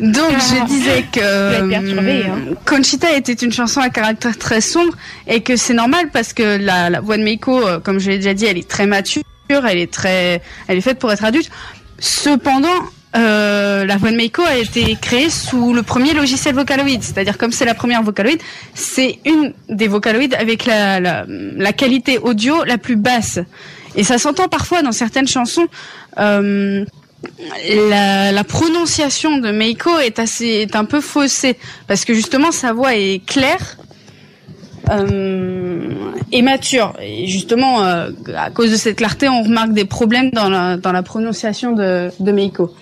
donc, 0.00 0.32
je 0.38 0.66
disais 0.66 1.04
que 1.12 1.20
être 1.20 1.68
perturbée, 1.68 2.22
hein. 2.26 2.38
euh, 2.50 2.54
Conchita 2.64 3.14
était 3.14 3.34
une 3.34 3.52
chanson 3.52 3.80
à 3.80 3.90
caractère 3.90 4.38
très 4.38 4.62
sombre 4.62 4.94
et 5.26 5.42
que 5.42 5.56
c'est 5.56 5.74
normal 5.74 6.06
parce 6.10 6.32
que 6.32 6.56
la, 6.58 6.88
la 6.88 7.00
voix 7.00 7.18
de 7.18 7.22
Meiko, 7.22 7.60
euh, 7.66 7.80
comme 7.80 7.98
je 8.00 8.08
l'ai 8.10 8.16
déjà 8.16 8.32
dit, 8.32 8.46
elle 8.46 8.56
est 8.56 8.66
très 8.66 8.86
mature, 8.86 9.22
elle 9.50 9.76
est 9.78 9.92
très, 9.92 10.40
elle 10.66 10.78
est 10.78 10.80
faite 10.80 10.98
pour 10.98 11.12
être 11.12 11.24
adulte. 11.24 11.50
Cependant, 11.98 12.68
euh, 13.16 13.84
la 13.84 13.96
voix 13.96 14.10
de 14.10 14.16
Meiko 14.16 14.42
a 14.42 14.56
été 14.56 14.96
créée 15.00 15.30
sous 15.30 15.72
le 15.72 15.82
premier 15.82 16.14
logiciel 16.14 16.54
Vocaloid, 16.54 17.00
c'est-à-dire 17.00 17.38
comme 17.38 17.52
c'est 17.52 17.64
la 17.64 17.74
première 17.74 18.02
Vocaloid, 18.02 18.38
c'est 18.74 19.18
une 19.24 19.52
des 19.68 19.88
Vocaloids 19.88 20.34
avec 20.36 20.66
la, 20.66 20.98
la, 21.00 21.24
la 21.28 21.72
qualité 21.72 22.18
audio 22.18 22.64
la 22.64 22.78
plus 22.78 22.96
basse. 22.96 23.38
Et 23.96 24.02
ça 24.02 24.18
s'entend 24.18 24.48
parfois 24.48 24.82
dans 24.82 24.92
certaines 24.92 25.28
chansons. 25.28 25.66
Euh, 26.18 26.84
la, 27.68 28.32
la 28.32 28.44
prononciation 28.44 29.38
de 29.38 29.50
Meiko 29.50 29.98
est 29.98 30.18
assez 30.18 30.46
est 30.46 30.76
un 30.76 30.84
peu 30.84 31.00
faussée 31.00 31.56
parce 31.86 32.04
que 32.04 32.14
justement 32.14 32.50
sa 32.52 32.72
voix 32.72 32.94
est 32.94 33.24
claire 33.24 33.78
euh, 34.90 35.88
et 36.32 36.42
mature 36.42 36.92
et 37.00 37.26
justement 37.26 37.82
euh, 37.82 38.10
à 38.36 38.50
cause 38.50 38.70
de 38.70 38.76
cette 38.76 38.96
clarté 38.96 39.28
on 39.28 39.42
remarque 39.42 39.72
des 39.72 39.86
problèmes 39.86 40.30
dans 40.30 40.50
la 40.50 40.76
dans 40.76 40.92
la 40.92 41.02
prononciation 41.02 41.72
de 41.72 42.10
de 42.20 42.32
Meiko. 42.32 42.74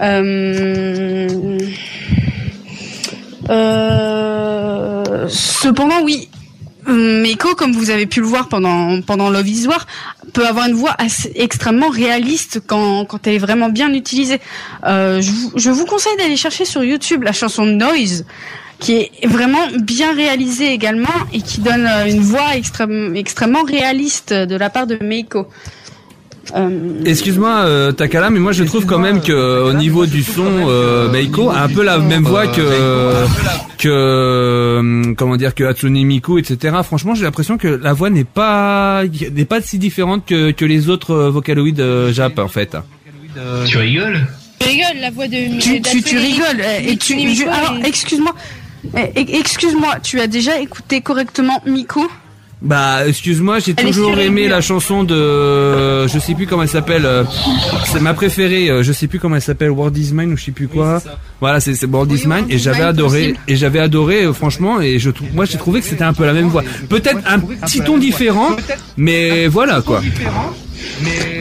Euh, 0.00 1.58
euh, 3.48 5.28
cependant 5.28 6.02
oui 6.02 6.28
Meiko, 6.88 7.54
comme 7.54 7.72
vous 7.72 7.90
avez 7.90 8.06
pu 8.06 8.20
le 8.20 8.26
voir 8.26 8.48
pendant 8.48 9.00
pendant 9.00 9.28
Love 9.28 9.48
peut 10.32 10.46
avoir 10.46 10.68
une 10.68 10.74
voix 10.74 10.96
extrêmement 11.34 11.88
réaliste 11.88 12.60
quand 12.66 13.26
elle 13.26 13.34
est 13.34 13.38
vraiment 13.38 13.70
bien 13.70 13.92
utilisée. 13.92 14.38
Euh, 14.84 15.20
je, 15.20 15.70
vous, 15.70 15.84
conseille 15.84 16.16
d'aller 16.16 16.36
chercher 16.36 16.64
sur 16.64 16.84
YouTube 16.84 17.24
la 17.24 17.32
chanson 17.32 17.66
Noise, 17.66 18.24
qui 18.78 18.92
est 18.92 19.26
vraiment 19.26 19.66
bien 19.80 20.14
réalisée 20.14 20.72
également 20.72 21.08
et 21.32 21.40
qui 21.40 21.60
donne 21.60 21.88
une 22.06 22.20
voix 22.20 22.54
extrême, 22.54 23.16
extrêmement 23.16 23.62
réaliste 23.62 24.32
de 24.32 24.54
la 24.56 24.70
part 24.70 24.86
de 24.86 24.96
Meiko. 25.02 25.48
Euh, 26.54 26.70
Excuse-moi 27.04 27.50
euh, 27.64 27.92
Takala, 27.92 28.30
mais 28.30 28.38
moi 28.38 28.52
je 28.52 28.64
trouve 28.64 28.86
quand 28.86 28.98
même 28.98 29.20
que 29.20 29.62
au 29.62 29.72
niveau 29.72 30.06
du 30.06 30.22
son, 30.22 30.44
euh, 30.68 31.10
Meiko 31.10 31.50
a 31.50 31.60
un 31.62 31.68
peu 31.68 31.82
la 31.82 31.98
même 31.98 32.24
voix 32.24 32.46
que 32.46 33.24
que 33.78 33.88
euh, 33.88 35.14
comment 35.16 35.36
dire 35.36 35.54
que 35.54 35.64
Hatsune 35.64 36.02
Miku, 36.04 36.38
etc. 36.38 36.76
Franchement, 36.84 37.14
j'ai 37.14 37.24
l'impression 37.24 37.58
que 37.58 37.68
la 37.68 37.92
voix 37.92 38.10
n'est 38.10 38.24
pas 38.24 39.02
n'est 39.34 39.44
pas 39.44 39.60
si 39.60 39.78
différente 39.78 40.24
que 40.26 40.52
que 40.52 40.64
les 40.64 40.88
autres 40.88 41.12
euh, 41.12 41.30
vocaloïdes 41.30 41.80
euh, 41.80 42.12
Jap 42.12 42.38
en 42.38 42.48
fait. 42.48 42.76
Tu 43.66 43.76
rigoles? 43.78 44.20
Je 44.60 44.66
rigole, 44.66 45.00
la 45.00 45.10
voix 45.10 45.28
de 45.28 45.60
tu, 45.60 45.82
tu, 45.82 46.02
tu 46.02 46.16
rigoles 46.16 46.60
euh, 46.60 46.78
et 46.88 46.96
tu, 46.96 47.14
alors 47.44 47.76
excuse-moi 47.84 48.34
eh, 48.96 49.10
eh, 49.14 49.38
excuse-moi 49.38 49.96
tu 50.02 50.18
as 50.20 50.26
déjà 50.26 50.58
écouté 50.58 51.02
correctement 51.02 51.62
Miku? 51.66 52.08
Bah, 52.66 53.06
excuse-moi, 53.06 53.60
j'ai 53.60 53.74
toujours 53.74 54.18
aimé 54.18 54.48
la 54.48 54.60
chanson 54.60 55.04
de, 55.04 55.14
euh, 55.14 56.08
je 56.08 56.18
sais 56.18 56.34
plus 56.34 56.48
comment 56.48 56.64
elle 56.64 56.68
s'appelle, 56.68 57.06
euh, 57.06 57.22
c'est 57.86 58.00
ma 58.00 58.12
préférée, 58.12 58.68
euh, 58.68 58.82
je 58.82 58.92
sais 58.92 59.06
plus 59.06 59.20
comment 59.20 59.36
elle 59.36 59.42
s'appelle, 59.42 59.70
World 59.70 59.96
is 59.96 60.12
Mine 60.12 60.32
ou 60.32 60.36
je 60.36 60.46
sais 60.46 60.50
plus 60.50 60.66
quoi. 60.66 61.00
voilà, 61.40 61.60
c'est 61.60 61.80
World 61.84 62.10
is 62.10 62.26
Mine 62.26 62.46
et 62.48 62.58
j'avais 62.58 62.82
adoré, 62.82 63.36
et 63.46 63.54
j'avais 63.54 63.78
adoré, 63.78 64.32
franchement, 64.34 64.80
et 64.80 64.98
je 64.98 65.10
moi 65.32 65.44
j'ai 65.44 65.58
trouvé 65.58 65.80
que 65.80 65.86
c'était 65.86 66.02
un 66.02 66.12
peu 66.12 66.26
la 66.26 66.32
même 66.32 66.48
voix. 66.48 66.64
Peut-être 66.88 67.20
un 67.26 67.38
petit 67.38 67.82
ton 67.82 67.98
différent, 67.98 68.56
mais 68.96 69.46
voilà 69.46 69.80
quoi. 69.80 70.02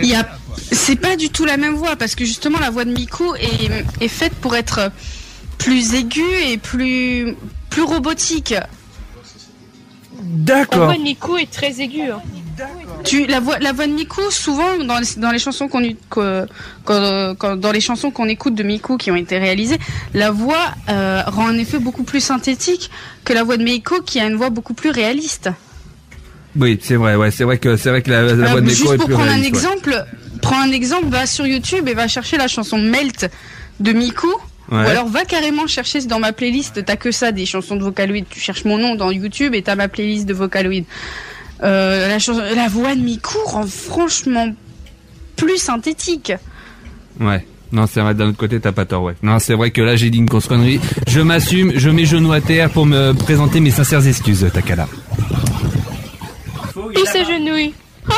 Il 0.04 0.08
y 0.08 0.14
a, 0.14 0.28
c'est 0.72 1.00
pas 1.00 1.16
du 1.16 1.30
tout 1.30 1.46
la 1.46 1.58
même 1.58 1.74
voix 1.74 1.96
parce 1.96 2.14
que 2.14 2.24
justement 2.24 2.60
la 2.60 2.70
voix 2.70 2.86
de 2.86 2.92
Miku 2.92 3.34
est, 3.36 3.84
est 4.00 4.08
faite 4.08 4.34
pour 4.36 4.56
être 4.56 4.92
plus 5.58 5.96
aiguë 5.96 6.52
et 6.52 6.58
plus 6.58 7.36
plus 7.72 7.82
robotique. 7.82 8.54
La 10.18 10.56
D'accord. 10.56 10.86
voix 10.86 10.96
de 10.98 11.02
Miku 11.02 11.38
est 11.38 11.52
très 11.52 11.82
aiguë. 11.82 12.12
hein. 12.12 12.22
Tu 13.04 13.26
la 13.26 13.42
voix 13.42 13.60
la 13.60 13.74
voix 13.74 13.86
de 13.86 13.92
Miku 13.92 14.22
souvent 14.32 14.78
dans 14.78 14.98
les, 15.00 15.08
dans 15.18 15.32
les 15.32 15.40
chansons 15.40 15.68
qu'on 15.68 15.84
u- 15.84 15.98
que- 16.10 16.46
quand- 16.86 17.36
quand- 17.38 17.58
dans 17.58 17.72
les 17.74 17.82
chansons 17.82 18.12
qu'on 18.12 18.30
écoute 18.30 18.56
de 18.56 18.64
Miku 18.64 18.96
qui 18.98 19.12
ont 19.12 19.16
été 19.18 19.38
réalisées, 19.38 19.78
la 20.14 20.32
voix 20.32 20.72
euh, 20.90 21.22
rend 21.28 21.48
un 21.50 21.58
effet 21.58 21.80
beaucoup 21.80 22.04
plus 22.04 22.22
synthétique 22.22 22.90
que 23.26 23.34
la 23.34 23.44
voix 23.44 23.58
de 23.58 23.64
Meiko 23.64 24.02
qui 24.02 24.22
a 24.22 24.26
une 24.26 24.36
voix 24.36 24.50
beaucoup 24.50 24.74
plus 24.74 24.90
réaliste. 24.90 25.50
Oui, 26.58 26.80
c'est 26.82 26.96
vrai, 26.96 27.16
ouais, 27.16 27.32
c'est 27.32 27.44
vrai 27.44 27.58
que 27.58 27.76
c'est 27.76 27.90
vrai 27.90 28.02
que 28.02 28.10
la, 28.10 28.22
la 28.22 28.32
Euh, 28.32 28.36
voix 28.52 28.62
de 28.62 28.66
Neko 28.68 28.70
juste 28.74 28.94
est 28.94 28.98
pour 28.98 29.06
plus 29.08 29.16
prendre 29.16 29.32
un 29.32 29.42
ouais. 29.42 29.48
exemple, 29.48 30.06
prends 30.42 30.62
un 30.62 30.72
exemple, 30.72 31.08
va 31.10 31.26
sur 31.26 31.46
YouTube 31.46 31.90
et 31.90 31.94
va 31.94 32.08
chercher 32.08 32.38
la 32.38 32.48
chanson 32.48 32.78
Melt 32.78 33.30
de 33.82 33.92
Miku. 33.92 34.30
Ouais. 34.72 34.78
Ou 34.78 34.88
alors 34.88 35.08
va 35.08 35.26
carrément 35.26 35.68
chercher 35.68 36.02
dans 36.02 36.20
ma 36.20 36.34
playlist, 36.34 36.84
t'as 36.86 36.96
que 36.96 37.12
ça, 37.12 37.32
des 37.32 37.46
chansons 37.46 37.76
de 37.76 37.84
Vocaloid. 37.84 38.26
Tu 38.30 38.40
cherches 38.40 38.66
mon 38.66 38.78
nom 38.78 38.96
dans 38.96 39.12
YouTube 39.12 39.54
et 39.54 39.62
t'as 39.62 39.76
ma 39.76 39.88
playlist 39.88 40.26
de 40.26 40.34
Vocaloid. 40.34 40.86
Euh, 41.64 42.08
la, 42.08 42.20
chanson- 42.20 42.42
la 42.56 42.68
voix 42.68 42.96
de 42.96 43.02
Miku 43.02 43.38
rend 43.46 43.66
franchement 43.68 44.54
plus 45.36 45.58
synthétique. 45.58 46.34
Ouais. 47.20 47.46
Non, 47.72 47.88
c'est 47.88 48.00
vrai, 48.00 48.14
d'un 48.14 48.30
autre 48.30 48.38
côté, 48.38 48.60
t'as 48.60 48.72
pas 48.72 48.86
tort, 48.86 49.04
ouais. 49.04 49.16
Non, 49.22 49.38
c'est 49.40 49.54
vrai 49.54 49.72
que 49.72 49.82
là, 49.82 49.96
j'ai 49.96 50.10
dit 50.10 50.18
une 50.20 50.26
grosse 50.28 50.48
connerie. 50.48 50.80
Je 51.08 51.20
m'assume, 51.20 51.74
je 51.76 51.90
mets 51.90 52.06
genou 52.06 52.32
à 52.32 52.40
terre 52.42 52.70
pour 52.70 52.86
me 52.86 53.12
présenter 53.14 53.60
mes 53.60 53.72
sincères 53.72 54.06
excuses, 54.08 54.48
Takala. 54.54 54.88
Il 56.96 57.06
s'agenouille. 57.08 57.74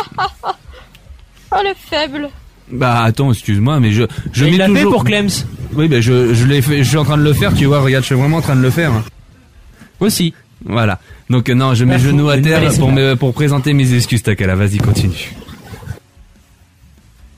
oh 1.52 1.58
le 1.64 1.74
faible. 1.90 2.30
Bah, 2.72 3.04
attends, 3.04 3.32
excuse-moi, 3.32 3.80
mais 3.80 3.92
je, 3.92 4.04
je 4.34 4.46
Il 4.46 4.52
mets 4.52 4.58
l'a 4.58 4.66
fait 4.68 4.74
toujours... 4.74 4.92
pour 4.92 5.04
Clems. 5.06 5.30
Oui, 5.74 5.88
bah, 5.88 6.02
je, 6.02 6.34
je 6.34 6.46
l'ai 6.46 6.62
fait, 6.62 6.80
je 6.84 6.90
suis 6.90 6.98
en 6.98 7.06
train 7.06 7.18
de 7.18 7.24
le 7.24 7.34
faire, 7.34 7.54
tu 7.54 7.66
vois, 7.66 7.80
regarde, 7.82 8.04
je 8.04 8.08
suis 8.08 8.16
vraiment 8.16 8.38
en 8.38 8.42
train 8.42 8.56
de 8.56 8.62
le 8.62 8.70
faire. 8.70 8.92
Aussi. 10.00 10.34
Voilà. 10.66 11.00
Donc, 11.30 11.50
euh, 11.50 11.54
non, 11.54 11.74
je 11.76 11.86
mets 11.86 11.94
Bah, 11.94 12.00
faut- 12.00 12.06
genou 12.08 12.30
à 12.30 12.38
terre 12.38 12.70
pour, 12.78 12.92
me, 12.92 13.16
pour 13.16 13.34
présenter 13.34 13.74
mes 13.74 13.94
excuses, 13.94 14.24
Takala. 14.24 14.56
Vas-y, 14.56 14.78
continue. 14.80 15.34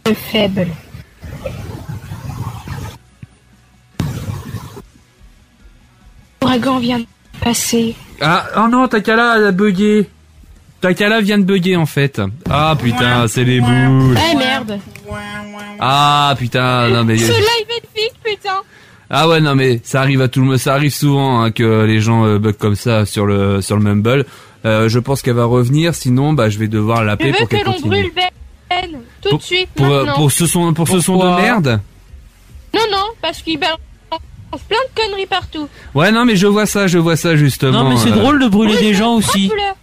Le 0.08 0.14
faible. 0.14 0.68
L'ouragan 6.42 6.80
vient 6.80 7.00
de 7.00 7.06
passer. 7.42 7.96
Ah, 8.22 8.48
oh 8.58 8.68
non, 8.70 8.88
Takala 8.88 9.48
a 9.48 9.52
bugué. 9.52 10.10
Takala 10.82 11.22
vient 11.22 11.38
de 11.38 11.44
bugger, 11.44 11.76
en 11.76 11.86
fait. 11.86 12.22
Ah, 12.50 12.76
putain, 12.82 13.28
c'est 13.28 13.44
les 13.44 13.60
boules. 13.60 14.18
Ah 14.18 14.38
merde. 14.38 14.80
Ah, 15.80 16.36
putain, 16.38 16.90
non, 16.90 17.04
mais... 17.04 17.18
Ce 17.18 17.32
live 17.32 17.68
est 17.70 18.00
vite, 18.00 18.14
putain. 18.24 18.62
Ah 19.12 19.28
ouais 19.28 19.42
non 19.42 19.56
mais 19.56 19.82
ça 19.84 20.02
arrive 20.02 20.22
à 20.22 20.28
tout 20.28 20.40
le 20.40 20.46
monde, 20.46 20.58
ça 20.58 20.76
arrive 20.76 20.94
souvent 20.94 21.42
hein, 21.42 21.50
que 21.50 21.84
les 21.84 22.00
gens 22.00 22.28
euh, 22.28 22.38
bug 22.38 22.56
comme 22.58 22.76
ça 22.76 23.08
sur 23.08 23.26
le 23.26 23.60
sur 23.60 23.76
le 23.76 23.82
Mumble. 23.82 24.24
Euh, 24.66 24.88
je 24.88 25.00
pense 25.00 25.24
qu'elle 25.24 25.34
va 25.34 25.46
revenir, 25.46 25.96
sinon 25.96 26.34
bah 26.34 26.50
je 26.52 26.60
vais 26.60 26.68
devoir 26.68 27.00
Je 27.00 27.06
l'appeler 27.06 27.32
veux 27.32 27.38
pour 27.40 27.50
que 27.50 27.56
qu'elle 27.56 27.66
l'on 27.66 27.74
continue. 27.74 27.90
brûle 27.90 28.12
Ben. 28.70 29.00
Tout 29.24 29.38
de 29.38 29.42
suite, 29.42 29.68
Pour, 29.74 29.88
euh, 29.88 30.04
maintenant. 30.06 30.14
pour 30.14 30.32
ce 30.32 30.46
son 30.46 30.72
pour 30.76 30.88
ce 30.88 31.00
son 31.00 31.18
de 31.18 31.42
merde. 31.42 31.82
Non, 32.76 32.82
non, 32.92 33.06
parce 33.20 33.42
qu'il 33.42 33.60
balance 33.60 33.80
plein 34.68 34.78
de 34.78 35.02
conneries 35.02 35.26
partout. 35.26 35.68
Ouais 35.96 36.12
non 36.12 36.24
mais 36.26 36.36
je 36.36 36.46
vois 36.46 36.68
ça, 36.68 36.86
je 36.86 37.00
vois 37.00 37.16
ça 37.16 37.36
justement. 37.36 37.84
Non 37.86 37.90
mais 37.90 37.98
c'est 37.98 38.12
euh. 38.12 38.16
drôle 38.16 38.40
de 38.40 38.48
brûler 38.48 38.78
des 38.78 38.94
gens 38.94 39.16
aussi. 39.16 39.50
Couleur. 39.50 39.76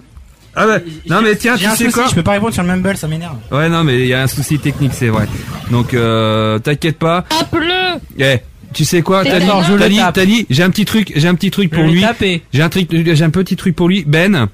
Ah 0.56 0.66
ouais. 0.66 0.82
Non 1.08 1.20
mais 1.22 1.36
tiens, 1.36 1.56
tu 1.56 1.66
un 1.66 1.70
sais 1.74 1.84
souci, 1.84 1.92
quoi 1.94 2.06
je 2.08 2.14
peux 2.14 2.22
pas 2.22 2.32
répondre 2.32 2.54
sur 2.54 2.62
le 2.62 2.68
Mumble, 2.68 2.96
ça 2.96 3.06
m'énerve. 3.08 3.36
Ouais 3.52 3.68
non 3.68 3.84
mais 3.84 4.00
il 4.00 4.06
y 4.06 4.14
a 4.14 4.22
un 4.22 4.26
souci 4.26 4.58
technique, 4.58 4.92
c'est 4.94 5.08
vrai. 5.08 5.26
Donc 5.70 5.92
euh, 5.94 6.58
t'inquiète 6.58 6.98
pas. 6.98 7.24
Tape-le. 7.28 8.00
Eh, 8.18 8.38
tu 8.72 8.84
sais 8.84 9.02
quoi, 9.02 9.22
d'accord, 9.24 9.62
je 9.64 9.74
le 9.74 9.78
Tali, 9.80 9.96
tape. 9.98 10.14
Tali, 10.14 10.46
j'ai 10.50 10.62
un 10.62 10.70
petit 10.70 10.84
truc, 10.86 11.12
j'ai 11.14 11.28
un 11.28 11.34
petit 11.34 11.50
truc 11.50 11.70
pour 11.70 11.84
lui. 11.84 12.00
tapé. 12.00 12.42
J'ai 12.52 12.62
un 12.62 12.68
truc, 12.68 12.88
j'ai 12.90 13.24
un 13.24 13.30
petit 13.30 13.56
truc 13.56 13.76
pour 13.76 13.88
lui, 13.88 14.04
Ben. 14.06 14.32
Non. 14.32 14.46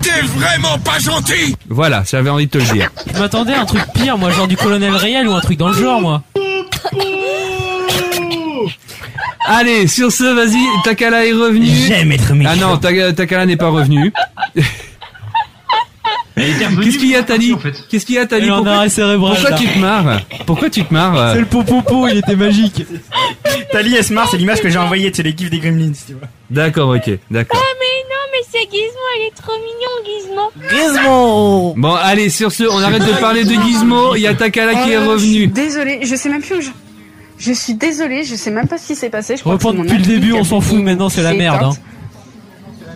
T'es 0.00 0.20
vraiment 0.36 0.78
pas 0.78 1.00
gentil 1.00 1.56
Voilà, 1.68 2.04
j'avais 2.08 2.30
envie 2.30 2.46
de 2.46 2.50
te 2.52 2.58
le 2.58 2.64
dire. 2.72 2.92
Je 3.12 3.18
m'attendais 3.18 3.52
à 3.54 3.62
un 3.62 3.66
truc 3.66 3.82
pire, 3.94 4.16
moi, 4.16 4.30
genre 4.30 4.46
du 4.46 4.56
colonel 4.56 4.94
réel 4.94 5.26
ou 5.26 5.32
un 5.32 5.40
truc 5.40 5.58
dans 5.58 5.68
le 5.68 5.74
genre, 5.74 6.00
moi. 6.00 6.22
Allez, 9.48 9.86
sur 9.88 10.12
ce, 10.12 10.24
vas-y, 10.24 10.58
Takala 10.84 11.26
est 11.26 11.32
revenu. 11.32 11.66
J'aime 11.66 12.12
être 12.12 12.34
méchant. 12.34 12.50
Ah 12.52 12.56
non, 12.56 12.76
Ta- 12.76 13.12
Takala 13.12 13.46
n'est 13.46 13.56
pas 13.56 13.68
revenu. 13.70 14.12
Qu'est-ce 16.36 16.98
qu'il 16.98 17.08
y 17.10 17.16
a, 17.16 17.22
Tali 17.24 17.52
en 17.52 17.58
fait. 17.58 17.74
Qu'est-ce 17.88 18.06
qu'il 18.06 18.14
y 18.14 18.18
a, 18.18 18.26
Tali 18.26 18.46
Il 18.46 18.52
en 18.52 18.56
a 18.58 18.58
Pourquoi, 18.58 18.80
un 18.82 18.88
cérébral. 18.88 19.34
pourquoi 19.36 19.56
tu 19.58 19.66
te 19.66 19.78
marres 19.78 20.20
Pourquoi 20.46 20.70
tu 20.70 20.84
te 20.84 20.94
marres 20.94 21.16
euh 21.18 21.32
C'est 21.34 21.40
le 21.40 21.46
popopo, 21.46 22.06
il 22.08 22.18
était 22.18 22.36
magique. 22.36 22.84
Tali 23.72 23.94
elle 23.96 24.04
se 24.04 24.12
marre, 24.12 24.28
c'est 24.30 24.36
l'image 24.36 24.60
que 24.60 24.68
j'ai 24.68 24.78
envoyée, 24.78 25.10
c'est 25.12 25.24
les 25.24 25.34
gifs 25.36 25.50
des 25.50 25.58
Gremlins, 25.58 25.92
tu 26.06 26.12
vois. 26.12 26.28
D'accord, 26.50 26.90
ok, 26.90 27.10
d'accord. 27.30 27.60
Ah, 27.60 27.74
mais 27.80 28.04
non, 28.08 28.24
mais 28.32 28.46
c'est 28.52 28.70
Gizmo, 28.70 29.04
il 29.18 29.26
est 29.26 29.34
trop 29.34 29.52
mignon, 29.56 30.52
Gizmo. 30.70 30.94
Gizmo 30.94 31.74
Bon, 31.76 31.94
allez, 31.94 32.28
sur 32.30 32.52
ce, 32.52 32.64
on 32.64 32.78
arrête 32.78 33.04
de 33.04 33.20
parler 33.20 33.44
de 33.44 33.54
Gizmo. 33.60 34.14
Il 34.14 34.22
y 34.22 34.26
a 34.28 34.34
Takala 34.34 34.74
qui 34.84 34.90
est 34.92 34.96
suis 34.98 35.08
revenu. 35.08 35.46
désolée, 35.48 36.00
je 36.04 36.14
sais 36.14 36.28
même 36.28 36.40
plus 36.42 36.54
où 36.56 36.60
je. 36.60 36.68
Je 37.38 37.52
suis 37.52 37.74
désolée, 37.74 38.24
je 38.24 38.34
sais 38.34 38.50
même 38.50 38.66
pas 38.66 38.78
ce 38.78 38.88
qui 38.88 38.96
s'est 38.96 39.10
passé. 39.10 39.36
Je 39.36 39.42
crois 39.42 39.58
mon 39.72 39.82
depuis 39.82 39.98
le 39.98 40.04
début, 40.04 40.32
on 40.32 40.44
s'en 40.44 40.60
fout, 40.60 40.80
maintenant 40.82 41.08
c'est 41.08 41.22
la 41.22 41.34
merde. 41.34 41.62
Hein. 41.62 41.72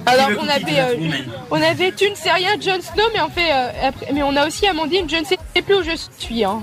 Alors, 0.05 0.31
on 0.41 0.49
avait, 0.49 0.81
euh, 0.81 1.11
on 1.51 1.63
avait 1.63 1.93
tu 1.93 2.11
ne 2.11 2.15
sais 2.17 2.33
rien, 2.33 2.51
Jon 2.61 2.81
Snow, 2.81 3.05
mais 3.15 3.21
on 3.21 3.29
fait, 3.29 3.53
euh, 3.53 3.89
après, 3.89 4.13
mais 4.13 4.23
on 4.25 4.35
a 4.35 4.47
aussi 4.47 4.67
Amandine, 4.67 5.09
je 5.09 5.17
ne 5.17 5.25
sais 5.25 5.39
plus 5.63 5.77
où 5.77 5.83
je 5.83 5.93
suis, 6.19 6.45
hein. 6.45 6.61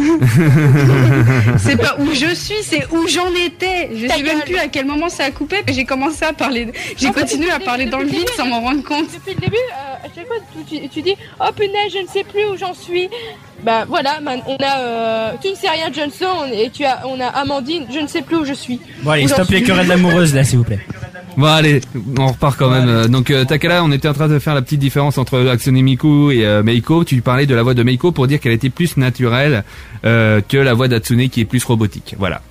C'est 1.58 1.76
pas 1.76 1.96
où 1.98 2.06
je 2.12 2.34
suis, 2.34 2.62
c'est 2.62 2.86
où 2.92 3.06
j'en 3.08 3.32
étais. 3.34 3.90
Je 3.94 4.06
Ta 4.06 4.16
sais 4.16 4.22
même 4.22 4.40
plus 4.40 4.56
à 4.56 4.68
quel 4.68 4.86
moment 4.86 5.08
ça 5.08 5.24
a 5.24 5.30
coupé. 5.30 5.62
J'ai 5.68 5.84
commencé 5.84 6.24
à 6.24 6.32
parler. 6.32 6.72
J'ai 6.96 7.10
continué 7.10 7.50
à 7.50 7.58
le 7.58 7.64
parler 7.64 7.86
dans 7.86 7.98
le 7.98 8.06
vide 8.06 8.28
sans 8.36 8.46
m'en 8.46 8.60
rendre 8.60 8.82
compte. 8.82 9.06
Depuis 9.12 9.34
le 9.34 9.40
début, 9.40 9.56
euh, 9.56 10.06
à 10.06 10.08
chaque 10.14 10.26
fois, 10.26 10.36
tu, 10.68 11.02
dis, 11.02 11.14
oh 11.40 11.52
punaise, 11.54 11.92
je 11.92 12.02
ne 12.02 12.08
sais 12.08 12.24
plus 12.24 12.44
où 12.46 12.56
j'en 12.56 12.74
suis. 12.74 13.08
Bah 13.62 13.84
voilà, 13.86 14.20
man, 14.20 14.40
on 14.46 14.56
a, 14.56 14.78
euh, 14.78 15.32
tu 15.42 15.50
ne 15.50 15.54
sais 15.54 15.68
rien, 15.68 15.90
Johnson, 15.92 16.50
et 16.52 16.70
tu 16.70 16.84
as, 16.84 17.02
on 17.06 17.20
a 17.20 17.26
Amandine, 17.26 17.86
je 17.92 18.00
ne 18.00 18.06
sais 18.06 18.22
plus 18.22 18.36
où 18.36 18.44
je 18.44 18.54
suis. 18.54 18.80
Bon 19.02 19.10
allez, 19.10 19.28
stop 19.28 19.48
les 19.50 19.62
querelles 19.62 19.92
amoureuses 19.92 20.34
là, 20.34 20.44
s'il 20.44 20.58
vous 20.58 20.64
plaît. 20.64 20.80
Bon 21.40 21.46
allez, 21.46 21.80
on 22.18 22.26
repart 22.26 22.58
quand 22.58 22.68
même. 22.68 23.06
Donc 23.06 23.30
euh, 23.30 23.46
Takala, 23.46 23.82
on 23.82 23.90
était 23.92 24.08
en 24.08 24.12
train 24.12 24.28
de 24.28 24.38
faire 24.38 24.54
la 24.54 24.60
petite 24.60 24.78
différence 24.78 25.16
entre 25.16 25.38
Hatsune 25.48 25.80
Miku 25.80 26.30
et 26.32 26.44
euh, 26.44 26.62
Meiko. 26.62 27.02
Tu 27.02 27.22
parlais 27.22 27.46
de 27.46 27.54
la 27.54 27.62
voix 27.62 27.72
de 27.72 27.82
Meiko 27.82 28.12
pour 28.12 28.26
dire 28.26 28.40
qu'elle 28.40 28.52
était 28.52 28.68
plus 28.68 28.98
naturelle 28.98 29.64
euh, 30.04 30.42
que 30.46 30.58
la 30.58 30.74
voix 30.74 30.86
d'Hatsune 30.86 31.30
qui 31.30 31.40
est 31.40 31.44
plus 31.46 31.64
robotique. 31.64 32.14
Voilà. 32.18 32.42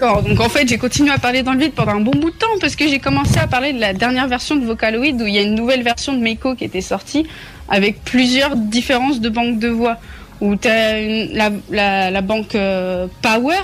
D'accord, 0.00 0.22
donc 0.22 0.40
en 0.40 0.48
fait 0.48 0.66
j'ai 0.66 0.78
continué 0.78 1.10
à 1.10 1.18
parler 1.18 1.42
dans 1.42 1.52
le 1.52 1.58
vide 1.58 1.72
pendant 1.74 1.92
un 1.92 2.00
bon 2.00 2.12
bout 2.12 2.30
de 2.30 2.36
temps 2.36 2.46
parce 2.58 2.74
que 2.74 2.88
j'ai 2.88 3.00
commencé 3.00 3.38
à 3.38 3.46
parler 3.46 3.74
de 3.74 3.78
la 3.78 3.92
dernière 3.92 4.26
version 4.26 4.56
de 4.56 4.64
Vocaloid 4.64 5.20
où 5.20 5.26
il 5.26 5.34
y 5.34 5.38
a 5.38 5.42
une 5.42 5.54
nouvelle 5.54 5.82
version 5.82 6.14
de 6.14 6.20
Meiko 6.22 6.54
qui 6.54 6.64
était 6.64 6.80
sortie 6.80 7.26
avec 7.68 8.02
plusieurs 8.02 8.56
différences 8.56 9.20
de 9.20 9.28
banque 9.28 9.58
de 9.58 9.68
voix. 9.68 9.98
Où 10.40 10.56
tu 10.56 10.68
as 10.68 10.98
la, 11.34 11.50
la, 11.70 12.10
la 12.10 12.20
banque 12.22 12.54
euh, 12.54 13.08
Power, 13.20 13.60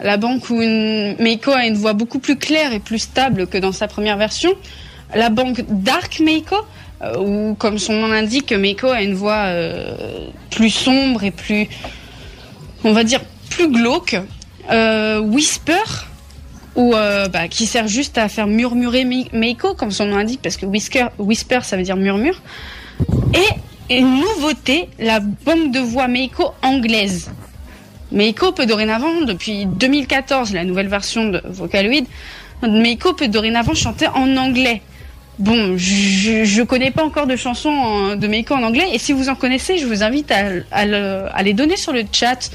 la 0.00 0.16
banque 0.16 0.50
où 0.50 0.56
Meiko 0.56 1.50
a 1.50 1.66
une 1.66 1.76
voix 1.76 1.92
beaucoup 1.92 2.18
plus 2.18 2.36
claire 2.36 2.72
et 2.72 2.80
plus 2.80 2.98
stable 2.98 3.46
que 3.46 3.58
dans 3.58 3.72
sa 3.72 3.88
première 3.88 4.16
version. 4.16 4.50
La 5.14 5.30
banque 5.30 5.64
Dark 5.68 6.20
Meiko, 6.20 6.56
euh, 7.02 7.18
où 7.18 7.54
comme 7.54 7.78
son 7.78 7.94
nom 7.94 8.08
l'indique, 8.08 8.52
Meiko 8.52 8.88
a 8.88 9.02
une 9.02 9.14
voix 9.14 9.44
euh, 9.46 10.28
plus 10.50 10.70
sombre 10.70 11.22
et 11.22 11.30
plus, 11.30 11.68
on 12.82 12.92
va 12.92 13.04
dire, 13.04 13.20
plus 13.50 13.70
glauque. 13.70 14.16
Euh, 14.70 15.20
Whisper, 15.20 15.82
bah, 16.74 17.48
qui 17.48 17.66
sert 17.66 17.86
juste 17.86 18.18
à 18.18 18.28
faire 18.28 18.46
murmurer 18.46 19.04
Meiko, 19.04 19.74
comme 19.74 19.90
son 19.90 20.06
nom 20.06 20.16
l'indique, 20.16 20.40
parce 20.42 20.56
que 20.56 20.66
Whisker, 20.66 21.06
Whisper, 21.18 21.60
ça 21.62 21.76
veut 21.76 21.82
dire 21.82 21.96
murmure. 21.96 22.42
Et 23.34 23.94
une 23.94 24.20
nouveauté, 24.20 24.88
la 24.98 25.20
banque 25.20 25.70
de 25.70 25.80
voix 25.80 26.08
Meiko 26.08 26.52
anglaise. 26.62 27.30
Meiko 28.14 28.52
peut 28.52 28.64
dorénavant, 28.66 29.22
depuis 29.26 29.66
2014, 29.66 30.52
la 30.54 30.64
nouvelle 30.64 30.88
version 30.88 31.28
de 31.28 31.42
Vocaloid, 31.44 32.04
Meiko 32.66 33.12
peut 33.12 33.28
dorénavant 33.28 33.74
chanter 33.74 34.06
en 34.08 34.36
anglais. 34.36 34.80
Bon, 35.38 35.76
je, 35.76 36.44
je 36.44 36.62
connais 36.62 36.92
pas 36.92 37.02
encore 37.04 37.26
de 37.26 37.34
chansons 37.36 38.14
de 38.14 38.26
Meiko 38.28 38.54
en 38.54 38.62
anglais, 38.62 38.86
et 38.92 38.98
si 38.98 39.12
vous 39.12 39.28
en 39.28 39.34
connaissez, 39.34 39.78
je 39.78 39.86
vous 39.86 40.02
invite 40.04 40.30
à, 40.30 40.44
à 40.70 40.86
le- 40.86 41.26
à 41.34 41.42
les 41.42 41.52
donner 41.54 41.76
sur 41.76 41.92
le 41.92 42.04
chat 42.12 42.50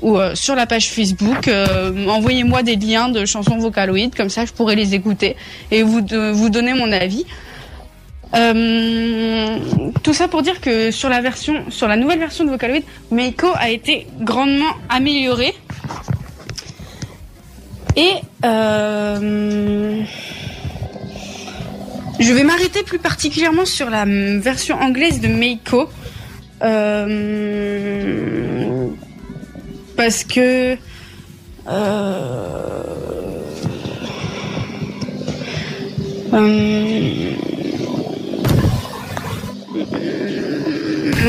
ou 0.00 0.16
euh, 0.16 0.34
sur 0.36 0.54
la 0.54 0.64
page 0.66 0.88
Facebook. 0.90 1.48
Euh, 1.48 2.06
Envoyez-moi 2.06 2.62
des 2.62 2.76
liens 2.76 3.08
de 3.08 3.24
chansons 3.26 3.58
Vocaloid, 3.58 4.14
comme 4.16 4.30
ça 4.30 4.46
je 4.46 4.52
pourrai 4.52 4.76
les 4.76 4.94
écouter 4.94 5.34
et 5.72 5.82
vous 5.82 6.00
donner 6.50 6.72
mon 6.72 6.90
avis. 6.92 7.26
Euh, 8.34 9.58
tout 10.02 10.12
ça 10.12 10.28
pour 10.28 10.42
dire 10.42 10.60
que 10.60 10.90
sur 10.90 11.08
la 11.08 11.20
version, 11.20 11.64
sur 11.70 11.88
la 11.88 11.96
nouvelle 11.96 12.18
version 12.20 12.44
de 12.44 12.50
Vocaloid, 12.50 12.82
Meiko 13.10 13.48
a 13.54 13.70
été 13.70 14.06
grandement 14.20 14.72
améliorée. 14.88 15.54
Et 17.96 18.12
euh, 18.44 20.00
je 22.20 22.32
vais 22.32 22.44
m'arrêter 22.44 22.82
plus 22.84 22.98
particulièrement 22.98 23.64
sur 23.64 23.90
la 23.90 24.06
mm, 24.06 24.38
version 24.38 24.80
anglaise 24.80 25.20
de 25.20 25.28
Meiko. 25.28 25.88
Euh, 26.62 27.90
parce 29.96 30.24
que 30.24 30.76
euh, 31.68 32.80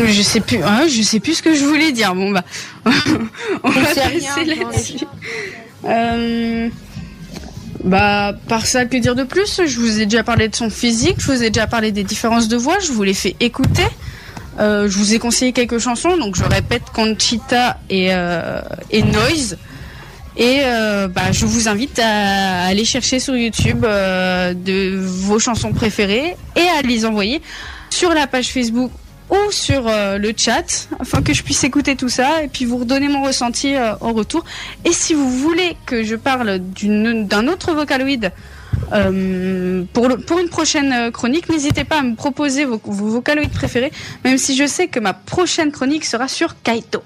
je 0.08 0.22
sais 0.22 0.40
plus 0.40 0.64
hein, 0.64 0.88
je 0.88 1.02
sais 1.02 1.20
plus 1.20 1.36
ce 1.36 1.44
que 1.44 1.54
je 1.54 1.64
voulais 1.66 1.92
dire. 1.92 2.16
Bon 2.16 2.32
bah 2.32 2.44
on 3.64 3.70
va 3.70 3.82
passer 3.82 4.46
là-dessus. 4.46 5.06
Euh, 5.86 6.70
bah 7.84 8.34
par 8.48 8.66
ça 8.66 8.86
que 8.86 8.98
dire 8.98 9.16
de 9.16 9.24
plus? 9.24 9.62
Je 9.66 9.80
vous 9.80 10.00
ai 10.02 10.06
déjà 10.06 10.24
parlé 10.24 10.48
de 10.48 10.56
son 10.56 10.70
physique 10.70 11.16
je 11.20 11.32
vous 11.32 11.44
ai 11.44 11.50
déjà 11.50 11.68
parlé 11.68 11.92
des 11.92 12.04
différences 12.04 12.48
de 12.48 12.58
voix 12.58 12.80
je 12.80 12.92
vous 12.92 13.04
les 13.04 13.14
fais 13.14 13.36
écouter. 13.40 13.88
Euh, 14.60 14.90
je 14.90 14.98
vous 14.98 15.14
ai 15.14 15.20
conseillé 15.20 15.54
quelques 15.54 15.80
chansons, 15.80 16.18
donc 16.18 16.36
je 16.36 16.44
répète 16.44 16.84
Conchita 16.94 17.80
et, 17.90 18.10
euh, 18.12 18.62
et 18.92 19.02
Noise. 19.02 19.58
Et 20.38 20.60
euh, 20.64 21.08
bah, 21.08 21.32
je 21.32 21.46
vous 21.46 21.68
invite 21.68 22.00
à 22.00 22.66
aller 22.66 22.86
chercher 22.86 23.20
sur 23.20 23.36
YouTube 23.36 23.84
euh, 23.84 24.54
de 24.54 24.98
vos 24.98 25.40
chansons 25.40 25.74
préférées 25.74 26.36
et 26.56 26.68
à 26.80 26.82
les 26.82 27.06
envoyer 27.06 27.42
sur 27.92 28.14
la 28.14 28.26
page 28.26 28.48
Facebook 28.52 28.92
ou 29.30 29.52
sur 29.52 29.88
euh, 29.88 30.18
le 30.18 30.34
chat 30.36 30.88
afin 31.00 31.22
que 31.22 31.34
je 31.34 31.44
puisse 31.44 31.64
écouter 31.64 31.96
tout 31.96 32.10
ça 32.10 32.44
et 32.44 32.48
puis 32.50 32.66
vous 32.66 32.78
redonner 32.78 33.08
mon 33.08 33.22
ressenti 33.24 33.76
euh, 33.76 33.94
en 34.02 34.12
retour. 34.14 34.44
Et 34.84 34.92
si 34.92 35.14
vous 35.14 35.30
voulez 35.30 35.78
que 35.86 36.04
je 36.04 36.16
parle 36.16 36.60
d'un 36.60 37.48
autre 37.48 37.74
Vocaloid 37.74 38.32
euh, 38.94 39.84
pour, 39.94 40.10
le- 40.10 40.18
pour 40.18 40.40
une 40.40 40.50
prochaine 40.50 41.12
chronique, 41.12 41.48
n'hésitez 41.50 41.84
pas 41.86 42.00
à 42.00 42.02
me 42.02 42.16
proposer 42.16 42.66
vos, 42.66 42.82
vos 42.84 43.08
vocaloïdes 43.10 43.52
préférés, 43.54 43.92
même 44.26 44.38
si 44.38 44.56
je 44.56 44.66
sais 44.66 44.88
que 44.88 45.00
ma 45.00 45.14
prochaine 45.14 45.72
chronique 45.72 46.04
sera 46.04 46.28
sur 46.28 46.62
Kaito. 46.62 47.02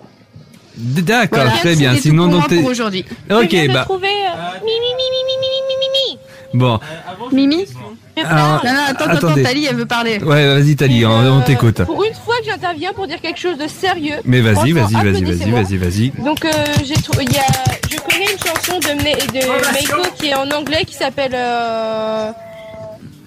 D'accord, 0.78 1.40
Voilà, 1.44 1.52
très 1.60 1.76
bien. 1.76 1.96
Sinon, 1.96 2.30
pour 2.30 2.40
donc 2.42 2.54
pour 2.56 2.66
aujourd'hui. 2.66 3.06
Ok, 3.32 3.44
Je 3.44 3.48
viens 3.48 3.68
de 3.68 3.74
bah 3.74 3.84
trouver 3.84 4.08
mi 4.10 4.72
mi 4.84 4.92
mi 5.00 5.08
mi 5.14 5.22
mi 5.30 5.36
mi 5.42 5.50
mi 5.70 5.76
mi 5.82 5.90
mi. 5.96 6.60
bon. 6.60 6.80
Mimi? 7.32 7.66
Alors, 8.24 8.64
Non, 8.66 8.72
non, 8.74 8.80
attends, 8.90 9.06
attends. 9.10 9.34
Tali, 9.44 9.66
elle 9.70 9.76
veut 9.76 9.86
parler. 9.86 10.20
Ouais, 10.20 10.48
vas-y, 10.60 10.76
Tali, 10.76 11.06
on, 11.06 11.12
on 11.12 11.42
t'écoute. 11.42 11.84
Pour 11.84 12.04
une 12.04 12.14
fois 12.14 12.36
que 12.40 12.46
j'interviens 12.46 12.94
pour 12.94 13.08
dire 13.08 13.20
quelque 13.22 13.40
chose 13.40 13.58
de 13.58 13.68
sérieux. 13.68 14.16
Mais 14.24 14.42
vas-y, 14.42 14.72
vas-y, 14.72 14.94
vas-y, 14.94 15.24
vas-y, 15.24 15.52
vas-y, 15.52 15.78
vas-y. 15.78 16.10
Donc 16.24 16.46
euh, 16.46 16.50
j'ai 16.84 16.96
trou- 16.96 17.20
il 17.22 17.32
y 17.34 17.38
a, 17.38 17.44
je 17.92 17.98
connais 17.98 18.32
une 18.32 18.40
chanson 18.40 18.80
de, 18.80 18.94
Me- 19.04 19.28
de 19.32 19.74
Meiko 19.74 20.10
qui 20.18 20.28
est 20.28 20.36
en 20.36 20.50
anglais 20.52 20.84
qui 20.86 20.94
s'appelle, 20.96 21.34
euh, 21.36 22.32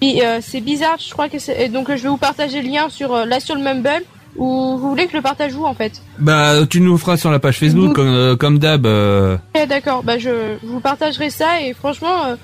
euh, 0.03 0.39
c'est 0.41 0.61
bizarre, 0.61 0.97
je 1.05 1.11
crois 1.11 1.29
que 1.29 1.39
c'est, 1.39 1.61
et 1.63 1.69
donc 1.69 1.89
euh, 1.89 1.97
je 1.97 2.03
vais 2.03 2.09
vous 2.09 2.17
partager 2.17 2.61
le 2.61 2.69
lien 2.69 2.89
sur 2.89 3.13
euh, 3.13 3.25
là 3.25 3.39
sur 3.39 3.55
le 3.55 3.61
Mumble 3.61 4.03
ou 4.37 4.77
vous 4.77 4.89
voulez 4.89 5.05
que 5.05 5.11
je 5.11 5.17
le 5.17 5.23
partage 5.23 5.53
où 5.55 5.65
en 5.65 5.73
fait 5.73 6.01
Bah, 6.19 6.65
tu 6.69 6.81
nous 6.81 6.93
le 6.93 6.97
feras 6.97 7.17
sur 7.17 7.31
la 7.31 7.39
page 7.39 7.57
Facebook, 7.59 7.87
Vous- 7.89 7.93
comme, 7.93 8.07
euh, 8.13 8.35
comme 8.35 8.59
d'hab. 8.59 8.85
euh. 8.85 9.37
Eh, 9.55 9.65
D'accord, 9.65 10.03
bah 10.03 10.17
je, 10.17 10.29
je 10.61 10.67
vous 10.67 10.79
partagerai 10.79 11.29
ça 11.29 11.61
et 11.61 11.73
franchement, 11.73 12.25
euh, 12.27 12.35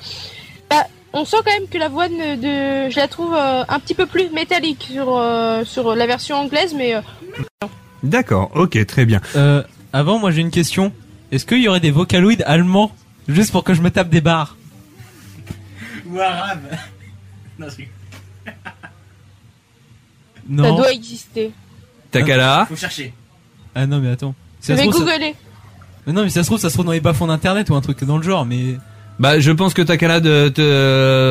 bah, 0.70 0.86
on 1.16 1.26
sent 1.26 1.38
quand 1.46 1.52
même 1.60 1.68
que 1.68 1.78
la 1.78 1.90
voix 1.90 2.08
de, 2.10 2.36
de- 2.36 2.90
je 2.92 2.96
la 2.98 3.08
trouve 3.08 3.34
euh, 3.34 3.64
un 3.68 3.80
petit 3.80 3.96
peu 3.96 4.06
plus 4.06 4.30
métallique 4.30 4.88
sur 4.92 5.18
euh, 5.18 5.64
sur 5.66 5.96
la 5.96 6.06
version 6.06 6.36
anglaise, 6.38 6.74
mais 6.76 6.94
euh, 6.96 7.02
D'accord, 8.04 8.52
ok, 8.54 8.86
très 8.86 9.06
bien. 9.06 9.20
Euh, 9.36 9.64
avant, 9.94 10.20
moi 10.20 10.30
j'ai 10.32 10.42
une 10.42 10.52
question. 10.52 10.92
Est-ce 11.32 11.46
qu'il 11.46 11.62
y 11.62 11.68
aurait 11.68 11.80
des 11.80 11.90
vocaloïdes 11.92 12.44
allemands 12.46 12.92
juste 13.28 13.52
pour 13.52 13.64
que 13.64 13.74
je 13.74 13.82
me 13.82 13.90
tape 13.90 14.10
des 14.10 14.22
barres? 14.22 14.56
Ou 16.08 16.20
arabe. 16.20 16.60
Non, 17.58 17.68
c'est- 17.70 17.90
ça 18.46 18.52
Non. 20.48 20.76
doit 20.76 20.92
exister. 20.92 21.52
Takala 22.12 22.66
Faut 22.68 22.76
chercher. 22.76 23.14
Ah 23.74 23.88
non 23.88 24.00
mais 24.00 24.10
attends. 24.12 24.36
Si 24.60 24.72
Je 24.72 24.78
ça 24.78 24.82
se 24.82 24.86
vais 24.86 24.92
trouve, 24.92 25.06
ça- 25.08 25.14
googler. 25.14 25.36
Mais 26.06 26.14
non 26.14 26.24
mais 26.24 26.30
ça 26.30 26.44
se 26.44 26.48
trouve 26.50 26.60
ça 26.60 26.70
se 26.70 26.74
trouve 26.76 26.86
dans 26.86 26.92
les 26.92 27.00
bas-fonds 27.00 27.28
d'internet 27.28 27.70
ou 27.70 27.76
un 27.76 27.82
truc 27.82 28.04
dans 28.04 28.18
le 28.18 28.24
genre 28.24 28.46
mais 28.46 28.76
Bah, 29.20 29.40
je 29.40 29.52
pense 29.52 29.74
que 29.74 29.82
Takala 29.82 30.20
te, 30.20 30.50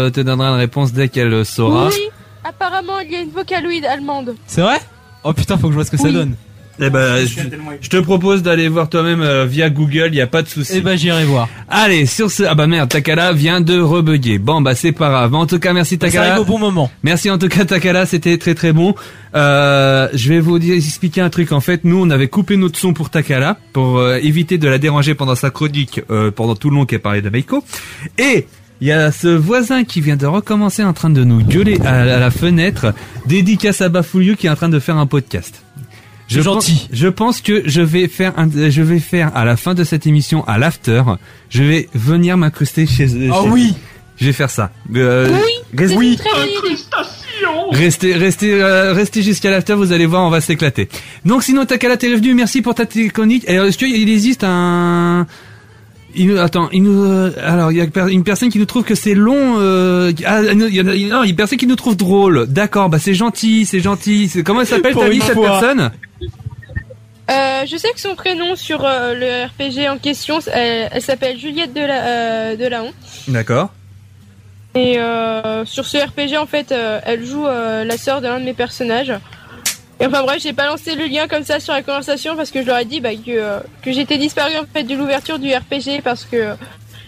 te 0.09 0.21
donnera 0.21 0.49
une 0.51 0.57
réponse 0.59 0.93
dès 0.93 1.09
qu'elle 1.09 1.45
saura. 1.45 1.89
Oui, 1.89 2.09
apparemment 2.43 2.99
il 3.01 3.13
y 3.13 3.17
a 3.17 3.21
une 3.21 3.31
vocaloïde 3.31 3.85
allemande. 3.85 4.35
c'est 4.47 4.63
vrai? 4.63 4.79
Oh 5.23 5.33
putain 5.33 5.57
faut 5.57 5.67
que 5.69 5.73
je 5.73 5.77
vois 5.77 5.85
ce 5.85 5.91
que 5.91 5.97
ça 5.97 6.11
donne. 6.11 6.35
Eh 6.81 6.91
ben, 6.91 7.25
je, 7.25 7.41
je 7.81 7.89
te 7.89 7.97
propose 7.99 8.43
d'aller 8.43 8.69
voir 8.69 8.89
toi-même 8.89 9.21
euh, 9.23 9.45
via 9.47 9.71
Google, 9.71 10.09
il 10.09 10.17
y 10.17 10.21
a 10.21 10.27
pas 10.27 10.43
de 10.43 10.49
souci. 10.49 10.73
Eh 10.77 10.81
ben 10.81 10.97
j'irai 10.97 11.25
voir. 11.25 11.49
Allez, 11.69 12.05
sur 12.07 12.31
ce, 12.31 12.43
ah 12.43 12.55
bah 12.57 12.67
merde, 12.67 12.89
Takala 12.89 13.33
vient 13.33 13.61
de 13.61 13.79
rebugger. 13.79 14.39
Bon 14.39 14.61
bah 14.61 14.75
c'est 14.75 14.91
pas 14.93 15.09
grave. 15.09 15.35
En 15.35 15.47
tout 15.47 15.59
cas, 15.61 15.73
merci 15.73 15.95
Ça 15.95 15.99
Takala. 16.07 16.33
arrive 16.33 16.43
au 16.43 16.45
bon 16.45 16.59
moment. 16.59 16.91
Merci 17.05 17.31
en 17.31 17.39
tout 17.39 17.49
cas 17.49 17.65
Takala, 17.65 18.07
c'était 18.07 18.39
très 18.39 18.55
très 18.55 18.73
bon. 18.73 18.95
Euh, 19.37 20.09
je 20.15 20.29
vais 20.29 20.41
vous 20.41 20.59
dire, 20.59 20.75
expliquer 20.75 21.21
un 21.21 21.31
truc. 21.31 21.53
En 21.53 21.61
fait, 21.61 21.83
nous 21.85 22.01
on 22.01 22.11
avait 22.11 22.29
coupé 22.29 22.57
notre 22.57 22.79
son 22.79 22.93
pour 22.93 23.09
Takala 23.11 23.57
pour 23.73 23.99
euh, 23.99 24.19
éviter 24.23 24.59
de 24.59 24.69
la 24.69 24.79
déranger 24.79 25.15
pendant 25.15 25.35
sa 25.37 25.51
chronique, 25.51 26.01
euh, 26.11 26.31
pendant 26.31 26.55
tout 26.57 26.71
le 26.71 26.77
long 26.77 26.87
qu'elle 26.87 27.01
parlait 27.01 27.23
de 27.23 27.31
Meiko. 27.31 27.65
Et 28.19 28.47
il 28.81 28.89
y 28.89 28.93
a 28.93 29.11
ce 29.13 29.29
voisin 29.29 29.85
qui 29.85 30.01
vient 30.01 30.17
de 30.17 30.27
recommencer 30.27 30.83
en 30.85 30.93
train 30.93 31.11
de 31.11 31.23
nous 31.25 31.43
gueuler 31.43 31.79
à, 31.85 32.01
à 32.01 32.19
la 32.19 32.31
fenêtre, 32.31 32.93
dédicace 33.27 33.81
à 33.81 33.89
Bafouliou 33.89 34.35
qui 34.37 34.49
est 34.49 34.51
en 34.51 34.57
train 34.57 34.69
de 34.69 34.79
faire 34.81 34.97
un 34.99 35.07
podcast. 35.07 35.64
Je 36.29 36.41
gentil. 36.41 36.73
Pense, 36.73 36.89
je 36.93 37.09
pense 37.09 37.41
que 37.41 37.63
je 37.67 37.81
vais 37.83 38.09
faire 38.09 38.33
un, 38.39 38.49
je 38.51 38.83
vais 38.83 38.99
faire 38.99 39.37
à 39.37 39.45
la 39.45 39.57
fin 39.57 39.75
de 39.75 39.85
cette 39.85 40.07
émission 40.07 40.45
à 40.47 40.59
l'after, 40.59 41.03
je 41.51 41.63
vais 41.63 41.89
venir 41.95 42.37
m'incruster 42.37 42.87
chez 42.87 43.07
eux. 43.17 43.31
Ah 43.33 43.41
chez- 43.43 43.49
oui. 43.51 43.75
Je 44.17 44.27
vais 44.27 44.33
faire 44.33 44.51
ça. 44.51 44.71
Euh, 44.95 45.29
Oui, 45.97 46.17
reste-. 46.23 47.19
Restez, 47.73 48.15
restez, 48.15 48.55
euh, 48.55 48.93
restez 48.93 49.23
jusqu'à 49.23 49.51
l'after, 49.51 49.75
vous 49.75 49.91
allez 49.93 50.07
voir, 50.07 50.23
on 50.23 50.31
va 50.31 50.41
s'éclater. 50.41 50.89
Donc 51.25 51.43
sinon, 51.43 51.67
Takala, 51.67 51.97
t'es 51.97 52.11
revenu, 52.11 52.33
merci 52.35 52.63
pour 52.63 52.75
ta 52.75 52.87
chronique. 52.87 53.49
Alors, 53.49 53.67
est-ce 53.67 53.77
qu'il 53.79 54.09
existe 54.09 54.45
un... 54.45 55.27
Il 56.17 56.29
nous, 56.29 56.39
attends, 56.39 56.69
il 56.73 56.83
nous, 56.83 57.05
euh, 57.05 57.33
alors 57.43 57.73
il 57.73 57.79
y 57.79 57.81
a 57.81 58.09
une 58.09 58.25
personne 58.25 58.49
qui 58.51 58.59
nous 58.59 58.67
trouve 58.67 58.85
que 58.85 58.95
c'est 58.95 59.15
long. 59.15 59.57
Euh, 59.59 60.13
ah, 60.25 60.43
non, 60.55 60.67
il 60.69 60.75
y 60.75 60.81
a, 60.81 60.95
il 60.95 61.09
y 61.09 61.13
a 61.13 61.25
une 61.25 61.37
personne 61.37 61.59
qui 61.59 61.67
nous 61.67 61.77
trouve 61.77 61.97
drôle. 61.97 62.47
D'accord, 62.47 62.89
bah 62.89 62.99
c'est 63.01 63.15
gentil, 63.15 63.67
c'est 63.67 63.81
gentil. 63.81 64.29
C'est- 64.29 64.43
Comment 64.43 64.61
elle 64.61 64.67
s'appelle 64.67 64.93
Pour 64.93 65.03
ta 65.03 65.09
vie 65.09 65.17
une 65.17 65.23
cette 65.23 65.35
fois. 65.35 65.61
personne? 65.61 65.91
Euh, 67.31 67.65
je 67.67 67.77
sais 67.79 67.89
que 67.95 68.01
son 68.01 68.15
prénom 68.15 68.55
sur 68.55 68.85
euh, 68.85 69.15
le 69.15 69.47
RPG 69.47 69.89
en 69.89 69.97
question, 69.99 70.41
elle, 70.53 70.91
elle 70.93 71.03
s'appelle 71.03 71.39
Juliette 71.39 71.73
de 71.73 71.81
la 71.81 72.05
euh, 72.05 72.57
de 72.57 72.67
Laon. 72.67 72.93
D'accord. 73.29 73.71
Et 74.75 74.99
euh, 74.99 75.65
sur 75.65 75.87
ce 75.87 75.97
RPG, 75.97 76.37
en 76.37 76.47
fait, 76.47 76.71
euh, 76.73 77.01
elle 77.07 77.25
joue 77.25 77.47
euh, 77.47 77.85
la 77.85 77.97
sœur 77.97 78.21
d'un 78.21 78.41
de 78.41 78.45
mes 78.45 78.53
personnages. 78.55 79.13
Et 80.01 80.07
enfin 80.07 80.23
bref, 80.23 80.39
j'ai 80.43 80.53
pas 80.53 80.67
lancé 80.67 80.95
le 80.95 81.07
lien 81.07 81.29
comme 81.29 81.45
ça 81.45 81.61
sur 81.61 81.73
la 81.73 81.83
conversation 81.83 82.37
parce 82.37 82.51
que 82.51 82.61
je 82.63 82.67
leur 82.67 82.79
ai 82.79 82.85
dit 82.85 83.01
bah, 83.01 83.11
que, 83.15 83.21
euh, 83.31 83.59
que 83.83 83.93
j'étais 83.93 84.19
disparu 84.19 84.53
en 84.57 84.65
fait 84.73 84.83
de 84.85 84.95
l'ouverture 84.95 85.39
du 85.39 85.55
RPG 85.55 86.03
parce 86.03 86.25
que 86.25 86.55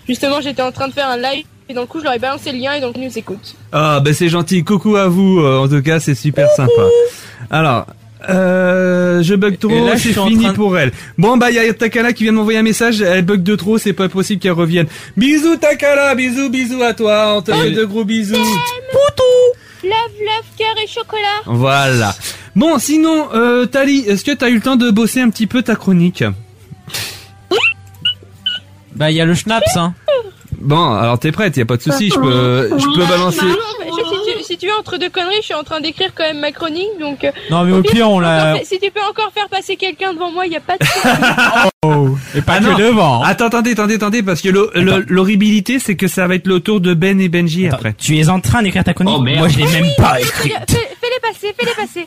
justement 0.08 0.40
j'étais 0.40 0.62
en 0.62 0.72
train 0.72 0.88
de 0.88 0.92
faire 0.92 1.08
un 1.08 1.16
live 1.16 1.44
et 1.68 1.74
donc 1.74 1.88
coup 1.88 1.98
je 1.98 2.04
leur 2.04 2.12
ai 2.14 2.18
balancé 2.20 2.52
le 2.52 2.58
lien 2.58 2.74
et 2.74 2.80
donc 2.80 2.94
ils 2.96 3.02
nous 3.04 3.18
écoutent. 3.18 3.54
Ah, 3.72 4.00
bah 4.00 4.12
c'est 4.14 4.28
gentil. 4.28 4.62
Coucou 4.64 4.96
à 4.96 5.08
vous. 5.08 5.40
euh, 5.40 5.58
En 5.58 5.68
tout 5.68 5.82
cas, 5.82 5.98
c'est 6.00 6.14
super 6.14 6.48
sympa. 6.50 6.82
Alors, 7.50 7.86
euh, 8.28 9.20
je 9.22 9.34
bug 9.34 9.58
trop, 9.58 9.70
c'est 9.96 10.12
fini 10.12 10.46
de- 10.46 10.52
pour 10.52 10.78
elle. 10.78 10.92
Bon, 11.18 11.36
bah, 11.36 11.50
il 11.50 11.56
y 11.56 11.58
a 11.58 11.74
Takala 11.74 12.12
qui 12.12 12.22
vient 12.22 12.32
de 12.32 12.38
m'envoyer 12.38 12.58
un 12.60 12.62
message. 12.62 13.00
Elle 13.02 13.22
bug 13.24 13.42
de 13.42 13.56
trop, 13.56 13.78
c'est 13.78 13.92
pas 13.92 14.08
possible 14.08 14.40
qu'elle 14.40 14.52
revienne. 14.52 14.86
Bisous, 15.16 15.56
Takala. 15.56 16.14
Bisous, 16.14 16.50
bisous 16.50 16.82
à 16.82 16.94
toi. 16.94 17.34
On 17.36 17.42
te 17.42 17.52
fait 17.52 17.72
de 17.72 17.84
gros 17.84 18.04
bisous. 18.04 18.36
Love, 19.82 19.92
love, 20.20 20.46
cœur 20.58 20.74
et 20.82 20.86
chocolat. 20.88 21.42
Voilà. 21.46 22.14
Bon, 22.56 22.78
sinon, 22.78 23.28
euh, 23.34 23.66
Tali, 23.66 23.98
est-ce 24.08 24.24
que 24.24 24.32
t'as 24.32 24.48
eu 24.48 24.54
le 24.54 24.60
temps 24.62 24.76
de 24.76 24.90
bosser 24.90 25.20
un 25.20 25.28
petit 25.28 25.46
peu 25.46 25.62
ta 25.62 25.76
chronique 25.76 26.24
Bah, 28.94 29.10
il 29.10 29.16
y 29.16 29.20
a 29.20 29.26
le 29.26 29.34
schnaps, 29.34 29.76
hein. 29.76 29.92
Bon, 30.58 30.94
alors 30.94 31.18
t'es 31.18 31.32
prête, 31.32 31.54
y 31.58 31.60
a 31.60 31.66
pas 31.66 31.76
de 31.76 31.82
souci. 31.82 32.08
Je 32.08 32.18
peux, 32.18 32.70
je 32.78 32.98
peux 32.98 33.06
balancer. 33.06 33.44
Si, 34.56 34.60
tu, 34.60 34.66
veux 34.72 34.78
entre 34.78 34.96
deux 34.98 35.10
conneries, 35.10 35.36
je 35.40 35.44
suis 35.46 35.54
en 35.54 35.64
train 35.64 35.80
d'écrire 35.80 36.10
quand 36.14 36.24
même 36.24 36.40
ma 36.40 36.50
chronique 36.52 36.88
donc. 36.98 37.24
euh, 37.24 37.30
Non, 37.50 37.64
mais 37.64 37.72
au 37.72 37.82
pire, 37.82 38.08
on 38.10 38.18
l'a- 38.20 38.56
Si 38.64 38.78
tu 38.80 38.90
peux 38.90 39.00
encore 39.02 39.30
faire 39.34 39.48
passer 39.48 39.76
quelqu'un 39.76 40.12
devant 40.14 40.32
moi, 40.32 40.46
y 40.46 40.56
a 40.56 40.60
pas 40.60 40.76
de. 40.78 40.84
Oh, 41.84 42.16
et 42.34 42.40
pas 42.40 42.54
Ah 42.54 42.58
que 42.58 42.64
non. 42.64 42.78
devant. 42.78 43.22
Attends, 43.22 43.46
attendez, 43.46 43.72
attendez, 43.72 43.94
attendez, 43.94 44.22
parce 44.22 44.40
que 44.40 44.48
l'ho- 44.48 44.70
l'ho- 44.74 45.02
l'horribilité, 45.08 45.78
c'est 45.78 45.94
que 45.94 46.08
ça 46.08 46.26
va 46.26 46.34
être 46.34 46.46
le 46.48 46.58
tour 46.60 46.80
de 46.80 46.94
Ben 46.94 47.20
et 47.20 47.28
Benji 47.28 47.68
après. 47.68 47.94
Tu 47.96 48.18
es 48.18 48.28
en 48.28 48.40
train 48.40 48.62
d'écrire 48.62 48.82
ta 48.82 48.92
chronique 48.94 49.14
Oh, 49.18 49.22
merde. 49.22 49.38
Moi, 49.38 49.48
je 49.48 49.58
l'ai 49.58 49.66
même 49.66 49.86
pas 49.96 50.18
écrite. 50.20 50.52
fais- 50.68 50.74
Fais-les 51.00 51.20
passer, 51.22 51.54
fais-les 51.56 51.74
passer. 51.74 52.06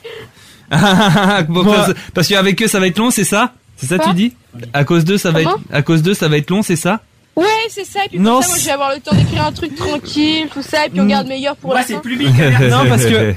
Bon, 1.50 1.64
parce- 1.64 1.94
parce 2.14 2.28
qu'avec 2.28 2.62
eux, 2.62 2.68
ça 2.68 2.80
va 2.80 2.88
être 2.88 2.98
long, 2.98 3.10
c'est 3.12 3.24
ça? 3.24 3.54
C'est 3.78 3.86
ça, 3.88 4.00
tu 4.00 4.14
dis? 4.14 4.34
À 4.74 4.84
cause 4.84 5.06
d'eux, 5.06 5.18
ça 5.18 5.32
va 5.32 5.42
être, 5.42 5.58
à 5.72 5.82
cause 5.82 6.02
d'eux, 6.02 6.14
ça 6.14 6.28
va 6.28 6.38
être 6.38 6.50
long, 6.50 6.62
c'est 6.62 6.76
ça? 6.76 7.00
Ouais, 7.40 7.46
c'est 7.70 7.86
ça. 7.86 8.06
Et 8.06 8.10
puis 8.10 8.20
Non, 8.20 8.36
comme 8.36 8.42
ça, 8.44 8.48
moi, 8.48 8.56
c'est- 8.58 8.62
je 8.62 8.66
vais 8.68 8.72
avoir 8.72 8.94
le 8.94 9.00
temps 9.00 9.16
d'écrire 9.16 9.46
un 9.46 9.52
truc 9.52 9.76
tranquille, 9.76 10.48
tout 10.54 10.62
ça, 10.62 10.86
et 10.86 10.90
puis 10.90 11.00
on 11.02 11.06
garde 11.06 11.28
meilleur 11.28 11.56
pour 11.56 11.74
la 11.74 11.84
fin. 11.84 12.00
plus 12.00 12.18
vite 12.18 12.36
que 12.36 12.70
Non, 12.70 12.88
parce 12.88 13.06
que 13.06 13.34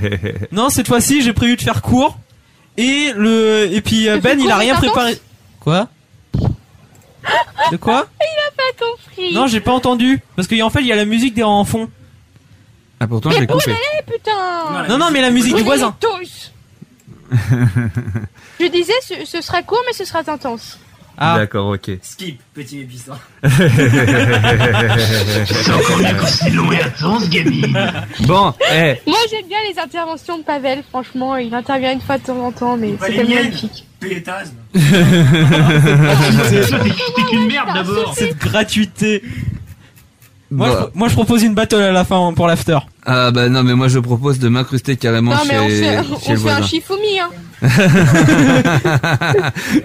non, 0.53 0.69
cette 0.69 0.89
fois-ci, 0.89 1.23
j'ai 1.23 1.33
prévu 1.33 1.57
de 1.57 1.63
faire 1.63 1.83
court. 1.83 2.17
Et 2.79 3.13
le 3.17 3.69
et 3.73 3.81
puis 3.83 4.09
euh, 4.09 4.19
Ben, 4.19 4.41
il 4.41 4.51
a 4.51 4.57
rien 4.57 4.75
préparé. 4.75 5.19
Quoi? 5.61 5.89
De 7.71 7.77
quoi? 7.77 8.07
Pas 8.57 8.63
compris. 8.87 9.35
Non, 9.35 9.47
j'ai 9.47 9.61
pas 9.61 9.73
entendu 9.73 10.21
parce 10.37 10.47
qu'en 10.47 10.71
fait, 10.71 10.81
il 10.81 10.87
y 10.87 10.93
a 10.93 10.97
la 10.97 11.05
musique 11.05 11.35
des 11.35 11.43
en 11.43 11.65
fond. 11.65 11.89
Ah, 13.01 13.07
pourtant, 13.09 13.31
Mais 13.31 13.43
où 13.43 13.47
coupé. 13.47 13.73
allez, 13.73 14.03
putain 14.07 14.87
Non, 14.89 14.99
non, 14.99 15.11
mais 15.11 15.21
la 15.21 15.31
musique 15.31 15.55
du 15.57 15.63
voisin. 15.63 15.97
tous. 15.99 16.53
Je 18.61 18.67
disais, 18.67 18.93
ce, 19.03 19.25
ce 19.25 19.41
sera 19.41 19.63
court, 19.63 19.83
mais 19.87 19.93
ce 19.93 20.05
sera 20.05 20.21
intense. 20.27 20.79
Ah, 21.25 21.37
D'accord, 21.39 21.69
ok. 21.69 21.89
Skip, 22.03 22.41
petit 22.53 22.81
épisode. 22.81 23.15
C'est 23.45 23.61
encore 25.73 25.99
mieux 25.99 26.17
quand 26.19 26.27
c'est 26.27 26.51
long 26.51 26.73
et 26.73 26.83
intense, 26.83 27.29
gamine. 27.31 27.79
Bon, 28.27 28.53
eh, 28.73 28.97
Moi, 29.07 29.19
j'aime 29.31 29.47
bien 29.49 29.59
les 29.73 29.79
interventions 29.79 30.39
de 30.39 30.43
Pavel. 30.43 30.83
Franchement, 30.91 31.37
il 31.37 31.55
intervient 31.55 31.93
une 31.93 32.01
fois 32.01 32.19
de 32.19 32.25
temps 32.25 32.45
en 32.45 32.51
temps, 32.51 32.77
mais 32.77 32.95
c'est 33.01 33.23
magnifique. 33.23 33.87
T'es 34.01 34.21
t'es 37.17 37.23
qu'une 37.31 37.47
merde 37.47 37.69
d'abord. 37.73 38.15
cette 38.17 38.37
gratuité. 38.39 39.23
Moi, 40.55 40.69
Bah. 40.69 40.91
je, 40.93 40.99
moi, 40.99 41.09
je 41.09 41.15
propose 41.15 41.43
une 41.43 41.55
battle 41.55 41.81
à 41.81 41.93
la 41.93 42.05
fin 42.05 42.33
pour 42.35 42.47
l'after. 42.47 42.79
ah 43.07 43.31
bah 43.31 43.49
non, 43.49 43.63
mais 43.63 43.75
moi 43.75 43.89
je 43.89 43.99
propose 43.99 44.39
de 44.39 44.49
m'incruster 44.49 44.97
carrément 44.97 45.33
Non, 45.33 45.41
mais 45.49 45.59
on 45.59 45.69
fait, 45.69 46.25
chez 46.25 46.29
on 46.29 46.33
le 46.35 46.39
fait 46.39 46.51
un. 46.51 46.63
Shifumi, 46.63 47.19
hein. 47.21 47.31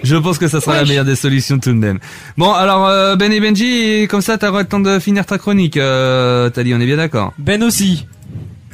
je 0.02 0.16
pense 0.16 0.38
que 0.38 0.48
ça 0.48 0.60
sera 0.60 0.76
la 0.76 0.84
meilleure 0.84 1.04
des 1.04 1.16
solutions 1.16 1.58
tout 1.58 1.70
de 1.70 1.74
même. 1.78 1.98
Bon, 2.36 2.52
alors 2.52 2.86
euh, 2.86 3.16
Ben 3.16 3.32
et 3.32 3.40
Benji, 3.40 4.06
comme 4.08 4.20
ça 4.20 4.38
t'auras 4.38 4.62
le 4.62 4.68
temps 4.68 4.80
de 4.80 4.98
finir 4.98 5.24
ta 5.26 5.38
chronique. 5.38 5.76
Euh, 5.76 6.50
T'as 6.50 6.62
dit, 6.64 6.74
on 6.74 6.80
est 6.80 6.86
bien 6.86 6.96
d'accord. 6.96 7.32
Ben 7.38 7.62
aussi. 7.62 8.06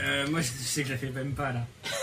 Euh, 0.00 0.24
moi, 0.30 0.40
je 0.40 0.46
sais 0.66 0.82
que 0.82 0.88
je 0.88 0.92
la 0.92 0.98
fais 0.98 1.12
même 1.14 1.32
pas, 1.32 1.52
là. 1.52 1.60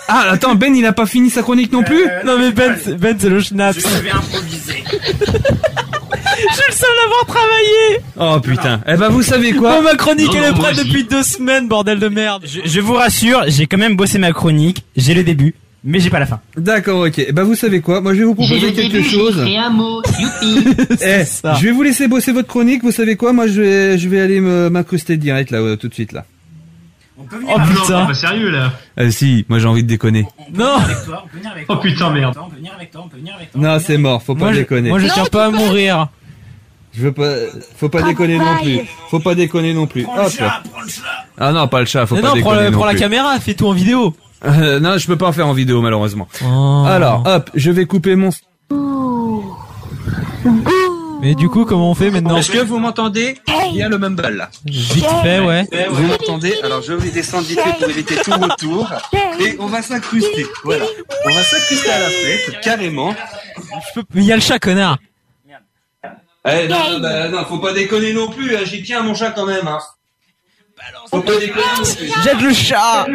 Ah, 0.07 0.25
attends, 0.31 0.55
Ben 0.55 0.75
il 0.75 0.85
a 0.85 0.93
pas 0.93 1.05
fini 1.05 1.29
sa 1.29 1.41
chronique 1.43 1.71
non 1.71 1.83
plus 1.83 2.03
Euh, 2.07 2.23
Non, 2.25 2.37
mais 2.39 2.51
Ben, 2.51 2.75
c'est- 2.83 2.95
Ben, 2.95 3.15
c'est 3.19 3.29
le 3.29 3.41
schnaps. 3.41 3.79
Je 3.79 4.01
vais 4.01 4.11
improviser. 4.11 4.83
Je 6.37 6.53
suis 6.53 6.63
le 6.69 6.73
seul 6.73 6.89
à 7.01 7.05
avoir 7.05 7.25
travaillé. 7.25 7.99
Oh 8.19 8.39
putain. 8.39 8.81
Eh 8.87 8.95
ben 8.97 9.09
vous 9.09 9.23
savez 9.23 9.53
quoi 9.53 9.77
Oh, 9.79 9.81
ma 9.83 9.95
chronique, 9.95 10.27
Non, 10.27 10.33
elle 10.37 10.43
est 10.43 10.51
moi 10.51 10.69
prête 10.71 10.77
depuis 10.85 11.03
deux 11.03 11.23
semaines, 11.23 11.67
bordel 11.67 11.99
de 11.99 12.07
merde. 12.07 12.43
Je, 12.45 12.61
je 12.65 12.79
vous 12.79 12.93
rassure, 12.93 13.43
j'ai 13.47 13.67
quand 13.67 13.77
même 13.77 13.95
bossé 13.95 14.17
ma 14.19 14.31
chronique. 14.31 14.83
J'ai 14.95 15.13
le 15.13 15.23
début, 15.23 15.53
mais 15.83 15.99
j'ai 15.99 16.09
pas 16.09 16.19
la 16.19 16.25
fin. 16.25 16.39
D'accord, 16.57 17.01
ok. 17.07 17.19
Eh 17.19 17.31
ben 17.31 17.43
vous 17.43 17.55
savez 17.55 17.81
quoi 17.81 18.01
Moi 18.01 18.13
je 18.13 18.19
vais 18.19 18.25
vous 18.25 18.35
proposer 18.35 18.73
quelque 18.73 19.01
chose. 19.03 19.39
un 19.39 19.69
mot, 19.69 20.01
youpi 20.19 20.65
Eh, 21.01 21.25
ça. 21.25 21.55
je 21.55 21.65
vais 21.65 21.71
vous 21.71 21.83
laisser 21.83 22.07
bosser 22.07 22.31
votre 22.31 22.47
chronique. 22.47 22.83
Vous 22.83 22.91
savez 22.91 23.15
quoi 23.15 23.33
Moi 23.33 23.47
je 23.47 23.61
vais, 23.61 23.97
je 23.97 24.07
vais 24.09 24.19
aller 24.21 24.39
me 24.41 24.69
m'incruster 24.69 25.17
direct 25.17 25.51
là, 25.51 25.59
euh, 25.59 25.75
tout 25.75 25.87
de 25.87 25.93
suite 25.93 26.11
là. 26.11 26.25
On 27.17 27.23
peut 27.25 27.37
Oh 27.47 27.53
Ah 27.55 27.59
non, 27.59 27.65
putain. 27.81 28.01
t'es 28.01 28.07
pas 28.07 28.13
sérieux 28.15 28.49
là. 28.49 28.73
Euh, 28.99 29.11
si, 29.11 29.45
moi 29.47 29.59
j'ai 29.59 29.67
envie 29.67 29.83
de 29.83 29.87
déconner. 29.87 30.25
Non. 30.55 30.77
Oh 31.67 31.75
putain, 31.77 32.09
merde. 32.09 32.35
On 32.43 32.49
peut 32.49 32.55
venir 32.55 32.73
avec 32.75 32.89
toi, 32.91 33.03
on 33.05 33.09
peut 33.09 33.17
venir 33.17 33.33
avec 33.35 33.51
toi. 33.51 33.61
Non, 33.61 33.77
c'est 33.79 33.97
mort. 33.97 34.23
Faut 34.23 34.33
pas 34.33 34.45
Moi, 34.45 34.53
je, 34.53 34.59
déconner. 34.59 34.89
moi, 34.89 34.97
je 34.99 35.07
tiens 35.07 35.25
pas 35.25 35.45
à 35.45 35.49
mourir. 35.51 36.07
Je 36.93 37.01
veux 37.03 37.11
pas. 37.11 37.33
Faut 37.77 37.89
pas 37.89 38.01
déconner 38.01 38.37
non 38.37 38.57
plus. 38.61 38.79
Faut 39.09 39.19
pas 39.19 39.33
déconner 39.35 39.73
non 39.73 39.87
plus. 39.87 40.05
Hop. 40.05 40.29
chat, 40.29 40.61
prends 40.71 40.81
le 40.81 40.87
chat. 40.89 41.01
Ah 41.37 41.51
non, 41.51 41.67
pas 41.67 41.79
le 41.79 41.85
chat. 41.85 42.05
Faut 42.05 42.15
Mais 42.15 42.21
pas 42.21 42.27
non, 42.29 42.33
déconner 42.35 42.53
prends, 42.55 42.63
le- 42.63 42.69
non 42.69 42.77
prends 42.77 42.85
la 42.85 42.91
plus. 42.91 42.99
caméra, 42.99 43.39
fais 43.39 43.53
tout 43.53 43.67
en 43.67 43.73
vidéo. 43.73 44.13
Euh, 44.45 44.79
non, 44.79 44.97
je 44.97 45.07
peux 45.07 45.15
pas 45.17 45.27
en 45.27 45.31
faire 45.33 45.47
en 45.47 45.53
vidéo 45.53 45.81
malheureusement. 45.81 46.27
Oh. 46.43 46.83
Alors, 46.87 47.23
hop, 47.25 47.49
je 47.53 47.71
vais 47.71 47.85
couper 47.85 48.15
mon. 48.15 48.29
Mais 51.21 51.35
du 51.35 51.49
coup, 51.49 51.65
comment 51.65 51.91
on 51.91 51.93
fait 51.95 52.09
maintenant 52.09 52.37
Est-ce 52.37 52.49
que 52.51 52.57
vous 52.57 52.79
m'entendez 52.79 53.35
bien 53.73 53.89
le 53.89 53.99
mumble 53.99 54.27
là 54.35 54.49
Vite 54.65 55.05
fait, 55.21 55.39
ouais. 55.39 55.67
Vous 55.91 56.01
m'entendez 56.07 56.55
Alors 56.63 56.81
je 56.81 56.93
vais 56.93 57.11
descendre 57.11 57.45
vite 57.45 57.59
fait 57.59 57.77
pour 57.79 57.89
éviter 57.89 58.15
tout 58.15 58.31
retour. 58.31 58.91
Et 59.39 59.55
on 59.59 59.67
va 59.67 59.81
s'incruster. 59.83 60.45
Voilà. 60.63 60.85
On 61.25 61.33
va 61.33 61.43
s'incruster 61.43 61.91
à 61.91 61.99
la 61.99 62.05
fête, 62.09 62.61
carrément. 62.63 63.13
Je 63.55 63.99
peux... 64.01 64.07
Mais 64.15 64.21
il 64.21 64.27
y 64.27 64.31
a 64.31 64.35
le 64.35 64.41
chat, 64.41 64.57
connard. 64.57 64.97
Eh 66.49 66.67
non, 66.67 66.89
non, 66.93 66.99
bah, 66.99 67.27
non, 67.29 67.45
faut 67.45 67.59
pas 67.59 67.73
déconner 67.73 68.13
non 68.13 68.29
plus. 68.29 68.55
hein. 68.55 68.61
J'y 68.65 68.81
tiens 68.83 68.99
à 68.99 69.03
mon 69.03 69.13
chat 69.13 69.31
quand 69.31 69.45
même. 69.45 69.67
Hein. 69.67 69.79
Faut 71.09 71.21
pas 71.21 71.37
déconner 71.37 71.63
non 71.77 71.83
plus. 71.95 72.11
Jette 72.23 72.41
le 72.41 72.53
chat. 72.53 73.05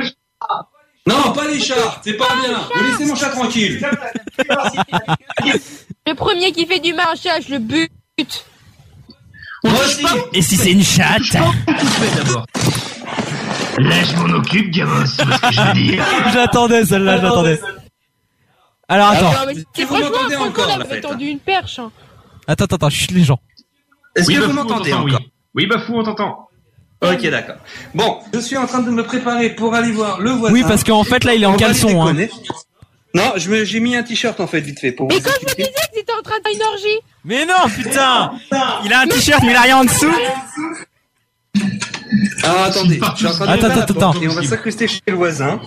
Non, 1.07 1.33
pas 1.33 1.47
les 1.49 1.61
chats. 1.61 2.01
C'est 2.05 2.15
pas 2.15 2.29
bien. 2.41 2.59
Vous 2.75 2.85
laissez 2.85 3.05
mon 3.07 3.15
chat 3.17 3.31
tranquille. 3.31 3.85
Le 6.07 6.15
premier 6.15 6.53
qui 6.53 6.67
fait 6.67 6.79
du 6.81 6.95
marchage, 6.95 7.45
je 7.49 7.53
le 7.55 7.59
bute. 7.59 7.91
Moi 9.65 9.81
aussi. 9.85 10.05
Et 10.33 10.43
si 10.43 10.57
c'est 10.57 10.73
une 10.73 10.83
chatte 10.85 11.23
d'abord. 11.33 12.47
Là, 13.79 14.03
je 14.05 14.17
m'en 14.17 14.35
occupe, 14.39 14.71
gamin, 14.71 15.05
c'est 15.05 15.23
ce 15.23 15.41
que 15.41 15.53
je 15.53 15.61
veux 15.61 15.73
dire. 15.75 16.05
J'attendais 16.33 16.85
celle-là, 16.87 17.21
j'attendais. 17.21 17.61
Alors 18.89 19.09
attends, 19.09 19.33
Non, 19.33 19.39
mais 19.47 19.55
c'est 19.75 19.85
franchement 19.85 20.11
là, 20.11 20.77
vous 20.77 20.91
avez 20.93 21.01
tendu 21.01 21.27
une 21.27 21.41
perche. 21.41 21.79
hein. 21.81 21.91
Attends, 22.47 22.65
attends, 22.65 22.77
attends, 22.77 22.91
chut 22.91 23.11
les 23.13 23.25
gens. 23.25 23.39
Est-ce 24.15 24.29
Oui, 24.29 24.35
que 24.35 24.41
bah, 24.41 24.47
vous 24.47 24.53
m'entendez 24.53 24.93
encore 24.93 25.05
oui. 25.21 25.31
Oui, 25.55 25.67
bah 25.67 25.79
fou, 25.81 25.95
on 25.97 26.03
t'entend. 26.05 26.49
Ok, 27.03 27.23
d'accord. 27.29 27.57
Bon, 27.95 28.19
je 28.33 28.39
suis 28.41 28.57
en 28.57 28.67
train 28.67 28.81
de 28.81 28.91
me 28.91 29.03
préparer 29.05 29.51
pour 29.51 29.75
aller 29.75 29.93
voir 29.93 30.21
le 30.21 30.31
voisin. 30.31 30.53
Oui, 30.55 30.63
parce 30.67 30.83
qu'en 30.85 31.05
fait 31.05 31.25
là, 31.25 31.35
il 31.35 31.43
est 31.43 31.47
On 31.47 31.51
en 31.51 31.57
caleçon. 31.57 32.07
Hein. 32.07 32.15
Non, 33.15 33.33
je 33.37 33.49
me- 33.51 33.65
j'ai 33.65 33.81
mis 33.81 33.97
un 33.97 34.03
t-shirt 34.03 34.39
en 34.41 34.47
fait 34.47 34.61
vite 34.61 34.79
fait 34.81 34.93
pour 34.93 35.09
Mais 35.09 35.17
vous 35.17 35.23
quand 35.23 35.31
je 35.41 35.47
me 35.47 35.55
disais 35.57 35.71
que 35.71 35.95
t'étais 35.95 36.13
en 36.13 36.23
train 36.23 36.37
de 36.39 36.43
faire 36.43 36.55
une 36.55 36.63
orgie, 36.63 36.99
Mais 37.25 37.47
non, 37.47 37.69
putain. 37.75 38.33
Il 38.85 38.93
a 38.93 39.01
un 39.01 39.07
t-shirt, 39.07 39.43
mais 39.43 39.53
il 39.53 39.57
a 39.57 39.63
rien 39.63 39.79
en 39.79 39.85
dessous 39.85 40.13
Ah, 42.45 42.65
attendez, 42.65 43.01
je 43.13 43.17
suis 43.19 43.27
en 43.27 43.31
train 43.33 43.47
de 43.47 43.51
Attends, 43.65 43.81
attends, 43.81 43.95
attends. 43.95 44.21
Et 44.23 44.29
on 44.29 44.35
va 44.35 44.43
s'incruster 44.43 44.87
chez 44.89 45.01
le 45.09 45.15
voisin. 45.15 45.61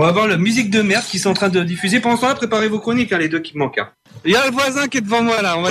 On 0.00 0.02
va 0.02 0.12
voir 0.12 0.28
la 0.28 0.36
musique 0.36 0.70
de 0.70 0.80
merde 0.80 1.04
qui 1.10 1.18
sont 1.18 1.30
en 1.30 1.34
train 1.34 1.48
de 1.48 1.60
diffuser. 1.64 1.98
Pendant 1.98 2.14
ce 2.14 2.20
temps-là, 2.20 2.36
préparez 2.36 2.68
vos 2.68 2.78
chroniques, 2.78 3.12
hein, 3.12 3.18
les 3.18 3.28
deux 3.28 3.40
qui 3.40 3.54
me 3.54 3.64
manquent. 3.64 3.78
hein. 3.78 3.88
Il 4.24 4.30
y 4.30 4.36
a 4.36 4.44
le 4.46 4.52
voisin 4.52 4.86
qui 4.86 4.98
est 4.98 5.00
devant 5.00 5.22
moi 5.22 5.42
là. 5.42 5.58
On 5.58 5.62
va... 5.62 5.70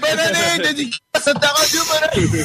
bonne 0.00 0.18
année, 0.18 0.58
dédicace 0.64 0.98
à 1.28 1.34
ta 1.34 1.46
radio, 1.50 1.80
bonne 1.88 2.24
année 2.26 2.42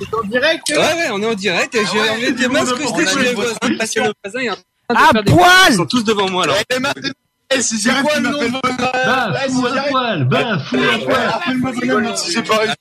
C'est 0.00 0.12
en 0.12 0.22
direct 0.24 0.64
Ouais, 0.70 0.76
ouais, 0.76 1.08
on 1.12 1.22
est 1.22 1.26
en 1.26 1.34
direct 1.34 1.72
et 1.76 1.84
j'ai 1.86 2.00
ouais, 2.00 2.10
envie 2.10 2.32
de 2.32 2.38
c'est 2.42 2.48
bon, 2.48 2.54
m'incruster 2.54 2.84
on 2.94 2.98
a 2.98 3.06
chez 3.06 3.18
les 3.20 3.28
le 3.28 3.34
voisin 3.36 3.52
voisins. 3.62 3.76
parce 3.78 3.90
que 3.92 4.00
le 4.00 4.12
voisin 4.24 4.40
est 4.40 4.50
en 4.50 4.54
train 4.54 4.64
de 4.90 4.96
À 4.96 5.12
faire 5.12 5.22
des 5.22 5.30
poil 5.32 5.48
Ils 5.70 5.76
sont 5.76 5.86
tous 5.86 6.02
devant 6.04 6.28
moi 6.30 6.46
là. 6.48 6.54
Eh, 6.74 6.78
maintenant, 6.80 7.10
eh, 7.54 7.62
c'est 7.62 7.76
c'est 7.76 7.90
quoi 8.02 8.18
le 8.18 8.28
nom 8.30 8.38
de 8.40 8.48
Bah, 8.76 9.32
Ouais, 9.34 9.48
fou 9.52 9.66
à 9.66 9.82
poil, 9.82 10.24
bah, 10.24 10.58
fou 10.68 10.76
à 10.78 10.98
poil. 10.98 11.30
Appelle-moi 11.32 11.70
bonhomme, 11.80 12.16
si 12.16 12.32
j'ai 12.32 12.42
pas 12.42 12.56
réussi. 12.56 12.74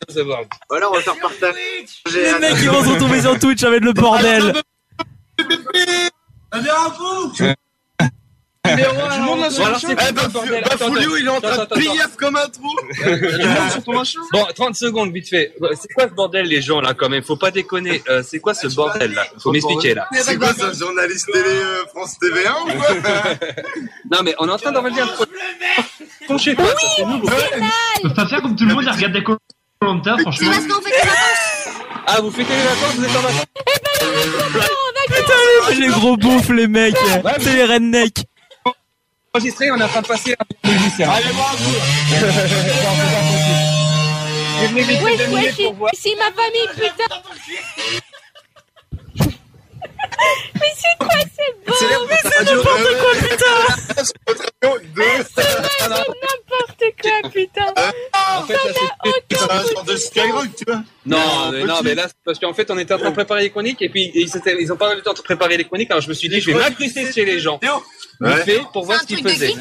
Voilà, 0.68 0.90
on 0.90 0.94
va 0.96 1.02
faire 1.02 1.20
partager. 1.22 1.86
Les 2.12 2.40
mecs, 2.40 2.56
ils 2.64 2.70
vont 2.72 2.84
se 2.84 2.90
retrouver 2.90 3.22
sur 3.22 3.38
Twitch 3.38 3.62
avec 3.62 3.84
le 3.84 3.94
bordel. 3.94 4.54
Un 6.54 6.60
à 6.60 6.92
fond 6.92 7.32
Bafoulio, 10.64 11.18
il 11.18 11.26
est 11.26 11.30
en 11.30 11.42
train 11.42 11.66
de 11.66 11.80
piaf 11.80 12.16
comme 12.16 12.38
un 12.38 12.48
trou. 12.48 12.74
Bon, 14.32 14.46
30 14.56 14.76
secondes, 14.76 15.12
vite 15.12 15.28
fait. 15.30 15.54
C'est 15.80 15.94
quoi 15.94 16.08
ce 16.08 16.14
bordel, 16.14 16.46
les 16.46 16.62
gens, 16.62 16.80
là, 16.80 16.94
quand 16.94 17.10
même? 17.10 17.24
Faut 17.24 17.36
pas 17.36 17.52
déconner. 17.52 18.02
Euh, 18.08 18.24
c'est 18.24 18.40
quoi 18.40 18.54
ce 18.54 18.68
bordel, 18.68 19.14
là? 19.14 19.26
Faut 19.40 19.52
m'expliquer, 19.52 19.96
là. 19.96 20.08
C'est 20.14 20.38
quoi 20.38 20.54
ce 20.54 20.74
journaliste 20.78 21.30
télé 21.32 21.44
euh, 21.46 21.86
France 21.88 22.16
TV1 22.22 22.52
ou 22.62 22.80
quoi? 22.80 22.96
Non, 24.12 24.20
mais 24.24 24.36
on 24.40 24.48
est 24.48 24.52
en 24.52 24.58
train 24.58 24.72
d'envoyer 24.72 25.02
un 25.02 25.08
projet. 25.08 25.32
Ton 26.28 26.38
chez 26.38 26.56
toi, 26.56 26.74
c'est 26.96 27.04
nous. 27.06 27.20
Pas 28.16 28.28
faire 28.28 28.42
comme 28.42 28.56
tout 28.56 28.66
le 28.66 28.76
monde, 28.76 28.86
la 28.86 28.94
regarde 28.94 29.14
des 29.14 29.24
commentaires, 29.24 30.20
franchement. 30.20 30.52
C'est 30.54 30.68
parce 30.68 30.80
qu'on 30.80 30.82
fait. 30.82 31.53
Ah, 32.08 32.22
vous 32.22 32.32
fêtez 32.32 32.54
les 32.54 32.64
vacances, 32.64 32.96
vous 32.96 33.06
êtes 33.06 33.16
en 33.16 33.22
vacances 33.22 33.46
Putain, 35.08 35.80
les 35.80 35.88
gros 35.88 36.18
bouffes, 36.18 36.50
les 36.50 36.68
mecs. 36.68 36.96
C'est 37.40 37.54
les 37.54 37.66
rednecks. 37.66 38.26
Enregistré, 39.34 39.72
on 39.72 39.78
est 39.78 39.84
en 39.84 39.88
train 39.88 40.02
de 40.02 40.08
passer 40.08 40.36
un 40.40 40.70
musicien. 40.70 41.10
Allez, 41.10 41.26
Wesh, 44.74 44.98
wesh, 45.02 46.00
c'est 46.00 46.16
ma 46.16 46.32
famille, 46.32 46.70
putain. 46.76 47.10
Mais 50.56 50.74
c'est 50.78 50.96
quoi 51.00 51.20
ces 51.20 51.52
beau 51.66 51.74
Mais 52.08 52.20
c'est 52.22 52.44
n'importe 52.46 52.92
quoi, 53.00 53.12
putain. 53.20 53.58
C'est 54.04 55.90
n'importe 55.90 56.86
quoi, 57.02 57.18
putain. 57.30 57.72
En 58.14 58.44
fait, 58.44 58.54
là, 58.54 58.60
C'est 59.32 59.52
un 59.52 59.64
genre 59.68 59.84
de 59.84 59.96
Skyrock, 59.98 60.56
tu 60.56 60.64
vois 60.68 60.82
Non, 61.06 61.52
mais, 61.52 61.64
non, 61.66 61.76
mais 61.84 61.96
là, 61.96 62.08
c'est 62.08 62.16
parce 62.24 62.40
qu'en 62.40 62.54
fait, 62.54 62.70
on 62.72 62.78
était 62.78 62.94
en 62.94 62.98
train 62.98 63.10
de 63.10 63.16
préparer 63.16 63.44
les 63.44 63.50
chroniques 63.50 63.82
et 63.82 63.90
puis 63.90 64.12
ils, 64.16 64.30
ils 64.60 64.72
ont 64.72 64.78
pas 64.78 64.94
eu 64.94 64.96
le 64.96 65.02
temps 65.02 65.14
de 65.14 65.22
préparer 65.22 65.58
les 65.58 65.66
chroniques. 65.66 65.92
Alors 65.92 66.02
je 66.02 66.10
me 66.10 66.14
suis 66.14 66.30
dit, 66.30 66.40
je 66.40 66.52
vais 66.52 66.58
m'incruster 66.58 67.12
chez 67.12 67.26
les 67.26 67.40
gens. 67.40 67.60
Ouais. 68.22 68.44
Fait, 68.44 68.62
pour 68.72 68.86
voir 68.86 69.02
ce 69.02 69.08
qu'ils 69.08 69.28
faisaient. 69.28 69.54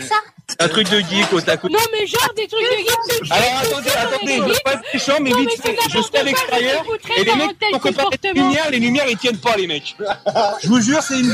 Un 0.58 0.68
truc 0.68 0.88
de 0.90 1.00
geek 1.00 1.32
au 1.32 1.40
tac. 1.40 1.64
Non 1.64 1.78
mais 1.92 2.06
genre 2.06 2.32
des 2.36 2.46
trucs 2.46 2.62
de 2.62 2.76
geek 2.76 3.30
Alors 3.30 3.60
attendez, 3.62 3.90
attendez, 3.90 4.36
je 4.36 4.42
veux 4.42 4.54
pas 4.64 4.72
être 4.74 4.92
méchant, 4.92 5.18
mais 5.20 5.30
vite 5.30 5.62
fait, 5.62 5.76
je 5.90 6.00
suis 6.00 6.16
à 6.16 6.22
l'extérieur 6.22 6.84
et 7.16 7.24
les 7.24 7.34
mecs 7.34 7.56
ont 7.72 7.78
préparé 7.78 8.16
les 8.22 8.32
lumières, 8.32 8.70
les 8.70 8.78
lumières 8.78 9.06
ils 9.08 9.16
tiennent 9.16 9.38
pas 9.38 9.56
les 9.56 9.66
mecs. 9.66 9.96
Je 10.62 10.68
vous 10.68 10.80
jure, 10.80 11.02
c'est 11.02 11.18
une. 11.18 11.32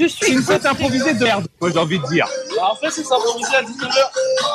C'est 0.00 0.28
une 0.30 0.42
fête 0.42 0.66
improvisée 0.66 1.14
de 1.14 1.22
merde, 1.24 1.46
moi 1.60 1.70
j'ai 1.72 1.78
envie 1.78 1.98
de 1.98 2.06
dire. 2.06 2.26
En 2.60 2.74
fait, 2.74 2.90
c'est 2.90 3.06
improvisé 3.12 3.54
à 3.56 3.62
19h. 3.62 4.10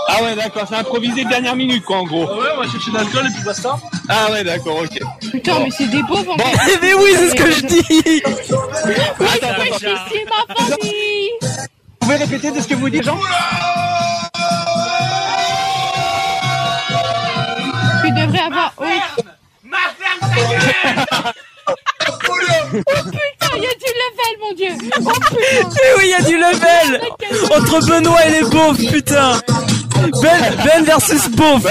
Ah 0.10 0.22
ouais, 0.24 0.36
d'accord, 0.36 0.66
c'est 0.68 0.76
improvisé 0.76 1.24
dernière 1.26 1.56
minute 1.56 1.84
quoi 1.86 1.98
en 1.98 2.04
gros. 2.04 2.26
Ouais, 2.26 2.48
on 2.56 2.62
va 2.62 2.68
chercher 2.70 2.92
de 2.92 2.98
l'alcool 2.98 3.26
et 3.28 3.32
puis 3.34 3.44
basta. 3.44 3.78
Ah 4.10 4.30
ouais, 4.32 4.44
d'accord, 4.44 4.78
ok. 4.80 5.00
Putain 5.32 5.60
mais 5.60 5.70
c'est 5.72 5.88
des 5.88 6.04
pauvres 6.04 6.34
en 6.34 6.38
fait 6.38 6.78
Mais 6.82 6.94
oui, 6.94 7.12
c'est 7.16 7.30
ce 7.30 7.36
que 7.36 7.52
je 7.52 7.62
dis. 7.66 7.84
C'est 7.88 8.24
ma 10.26 10.56
famille 10.56 11.30
Vous 11.42 11.48
pouvez 12.00 12.16
répéter 12.16 12.52
de 12.52 12.60
ce 12.62 12.68
que 12.68 12.76
vous 12.76 12.90
dites, 12.90 13.04
Jean? 13.04 13.18
Tu 18.04 18.12
devrais 18.12 18.40
avoir 18.40 18.74
honte 18.78 19.26
Oh 21.70 21.74
putain, 22.72 22.88
il 23.56 23.64
y 23.64 23.66
a 23.66 23.74
du 23.74 23.92
level 24.04 24.34
mon 24.42 24.54
dieu 24.54 24.70
Oh 25.06 25.10
putain 25.10 25.36
Mais 25.76 25.94
oui, 25.98 26.04
il 26.06 26.10
y 26.10 26.14
a 26.14 26.22
du 26.22 26.38
level 26.38 27.02
entre 27.56 27.86
Benoît 27.88 28.26
et 28.26 28.32
les 28.32 28.42
beaufs, 28.50 28.78
putain. 28.92 29.40
Ben, 30.22 30.56
ben 30.64 30.84
versus 30.86 31.28
beauf. 31.30 31.66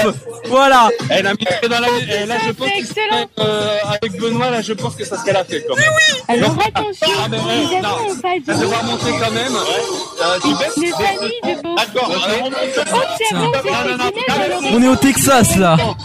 Voilà. 0.49 0.89
Elle 1.09 1.27
a 1.27 1.33
mis 1.33 1.39
dans 1.69 1.79
la. 1.79 1.87
eh, 1.99 2.25
là, 2.25 2.35
je 2.45 2.51
pense 2.51 2.67
C'est 2.67 2.73
que 2.73 2.79
excellent. 2.79 3.25
euh, 3.39 3.77
avec 3.93 4.17
Benoît, 4.19 4.49
là, 4.49 4.61
je 4.61 4.73
pense 4.73 4.95
que 4.95 5.05
ça 5.05 5.17
serait 5.17 5.33
la 5.33 5.43
fête 5.43 5.65
quand 5.67 5.75
même. 5.75 5.85
Alors 6.27 6.51
attention, 6.65 7.07
Ah, 7.23 7.27
mais, 7.29 7.37
euh, 7.37 7.81
non. 7.81 7.89
on 8.09 8.13
va 8.13 8.39
dire 8.39 8.57
devra 8.59 8.83
monter 8.83 9.11
quand 9.19 9.31
même. 9.31 9.55
Euh, 9.55 10.39
tu 10.41 10.49
baisses 10.55 10.77
les 10.77 10.91
familles 10.91 11.41
de 11.43 11.61
beaux 11.61 11.75
D'accord, 11.75 12.11
alors 12.11 12.37
on 12.41 12.49
monte 12.49 12.53
Oh 12.77 12.97
c'est 13.17 13.35
bon, 13.35 13.51
c'est 13.53 14.11
cuisiné 14.11 14.75
On 14.75 14.83
est 14.83 14.87
au 14.87 14.95
Texas 14.95 15.55
là. 15.57 15.75
Non, 15.77 15.95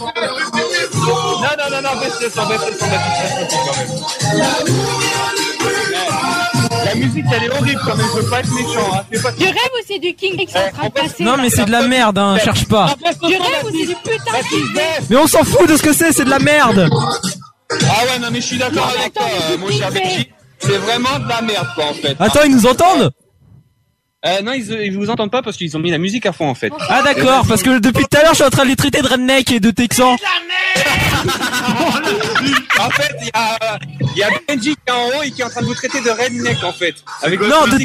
non, 1.03 1.71
non, 1.71 1.83
non, 1.83 2.01
baisse 2.01 2.21
le 2.21 2.31
son, 2.31 2.47
baisse 2.47 2.67
le 2.71 2.79
son, 2.79 2.87
baisse 2.87 3.41
le 3.41 3.51
son 3.51 3.57
quand 3.67 3.77
même. 3.79 5.42
La 6.93 6.99
musique, 6.99 7.25
elle 7.35 7.45
est 7.45 7.51
horrible 7.51 7.81
quand 7.87 7.97
même, 7.97 8.07
je 8.15 8.21
veux 8.21 8.29
pas 8.29 8.41
être 8.41 8.53
méchant. 8.53 8.91
Hein. 8.93 9.01
C'est 9.11 9.23
pas... 9.23 9.31
Je 9.39 9.45
rêve 9.45 9.57
c'est 9.87 9.99
du 9.99 10.15
King 10.15 10.37
qui 10.37 10.43
est 10.43 10.59
en 10.59 10.71
train 10.77 10.89
de 10.89 10.93
passer 10.93 11.25
Non 11.25 11.37
mais 11.39 11.49
c'est 11.49 11.65
de 11.65 11.71
la 11.71 11.83
merde, 11.89 12.19
hein. 12.19 12.37
Cherche 12.45 12.67
pas. 12.67 12.95
Je 13.23 13.29
rêve 13.29 13.65
où 13.65 13.71
c'est 13.71 13.87
du 13.87 13.95
putain 13.95 14.39
de 14.39 14.49
King 14.49 14.83
Mais 15.09 15.17
on 15.17 15.27
s'en 15.27 15.43
fout 15.45 15.69
de 15.69 15.77
ce 15.77 15.83
que 15.83 15.95
c'est, 15.95 16.13
c'est 16.13 16.25
de 16.25 16.31
la 16.31 16.39
merde. 16.39 16.91
Ah 16.91 18.05
ouais, 18.05 18.19
non, 18.21 18.29
mais 18.31 18.41
je 18.41 18.47
suis 18.47 18.59
d'accord 18.59 18.93
avec 18.99 19.15
toi, 19.15 19.25
euh, 19.25 19.57
mon 19.57 19.71
cher. 19.71 19.91
Benji. 19.91 20.29
C'est 20.59 20.77
vraiment 20.77 21.19
de 21.19 21.29
la 21.29 21.41
merde, 21.41 21.67
quoi, 21.75 21.87
en 21.87 21.95
fait. 21.95 22.15
Attends, 22.21 22.43
ils 22.45 22.55
nous 22.55 22.67
entendent 22.67 23.11
Euh, 24.25 24.41
non, 24.43 24.53
ils, 24.53 24.71
ils 24.85 24.97
vous 24.97 25.11
entendent 25.11 25.33
pas 25.33 25.43
parce 25.43 25.57
qu'ils 25.57 25.77
ont 25.77 25.81
mis 25.81 25.91
la 25.91 25.99
musique 25.99 26.27
à 26.27 26.33
fond, 26.33 26.49
en 26.49 26.55
fait. 26.55 26.73
Ah 26.89 27.03
d'accord, 27.03 27.45
parce 27.49 27.63
que 27.63 27.81
depuis 27.81 28.05
tout 28.09 28.17
à 28.19 28.23
l'heure 28.23 28.31
je 28.31 28.37
suis 28.37 28.45
en 28.45 28.51
train 28.51 28.63
de 28.63 28.69
les 28.69 28.77
traiter 28.77 29.03
de 29.03 29.09
redneck 29.09 29.51
et 29.51 29.59
de 29.59 29.71
texans. 29.73 30.17
en 32.81 32.91
fait, 32.91 33.17
il 33.21 33.27
y 33.27 33.31
a, 33.35 33.79
il 34.15 34.19
y 34.19 34.23
a 34.23 34.29
Benji 34.49 34.75
qui 34.75 34.79
est 34.87 34.91
en 34.91 35.09
haut 35.09 35.23
et 35.25 35.31
qui 35.31 35.41
est 35.41 35.45
en 35.45 35.51
train 35.51 35.61
de 35.63 35.67
vous 35.67 35.75
traiter 35.75 36.01
de 36.01 36.11
redneck, 36.11 36.63
en 36.63 36.73
fait. 36.73 36.95
Avec 37.23 37.41
Non, 37.41 37.67
de 37.67 37.79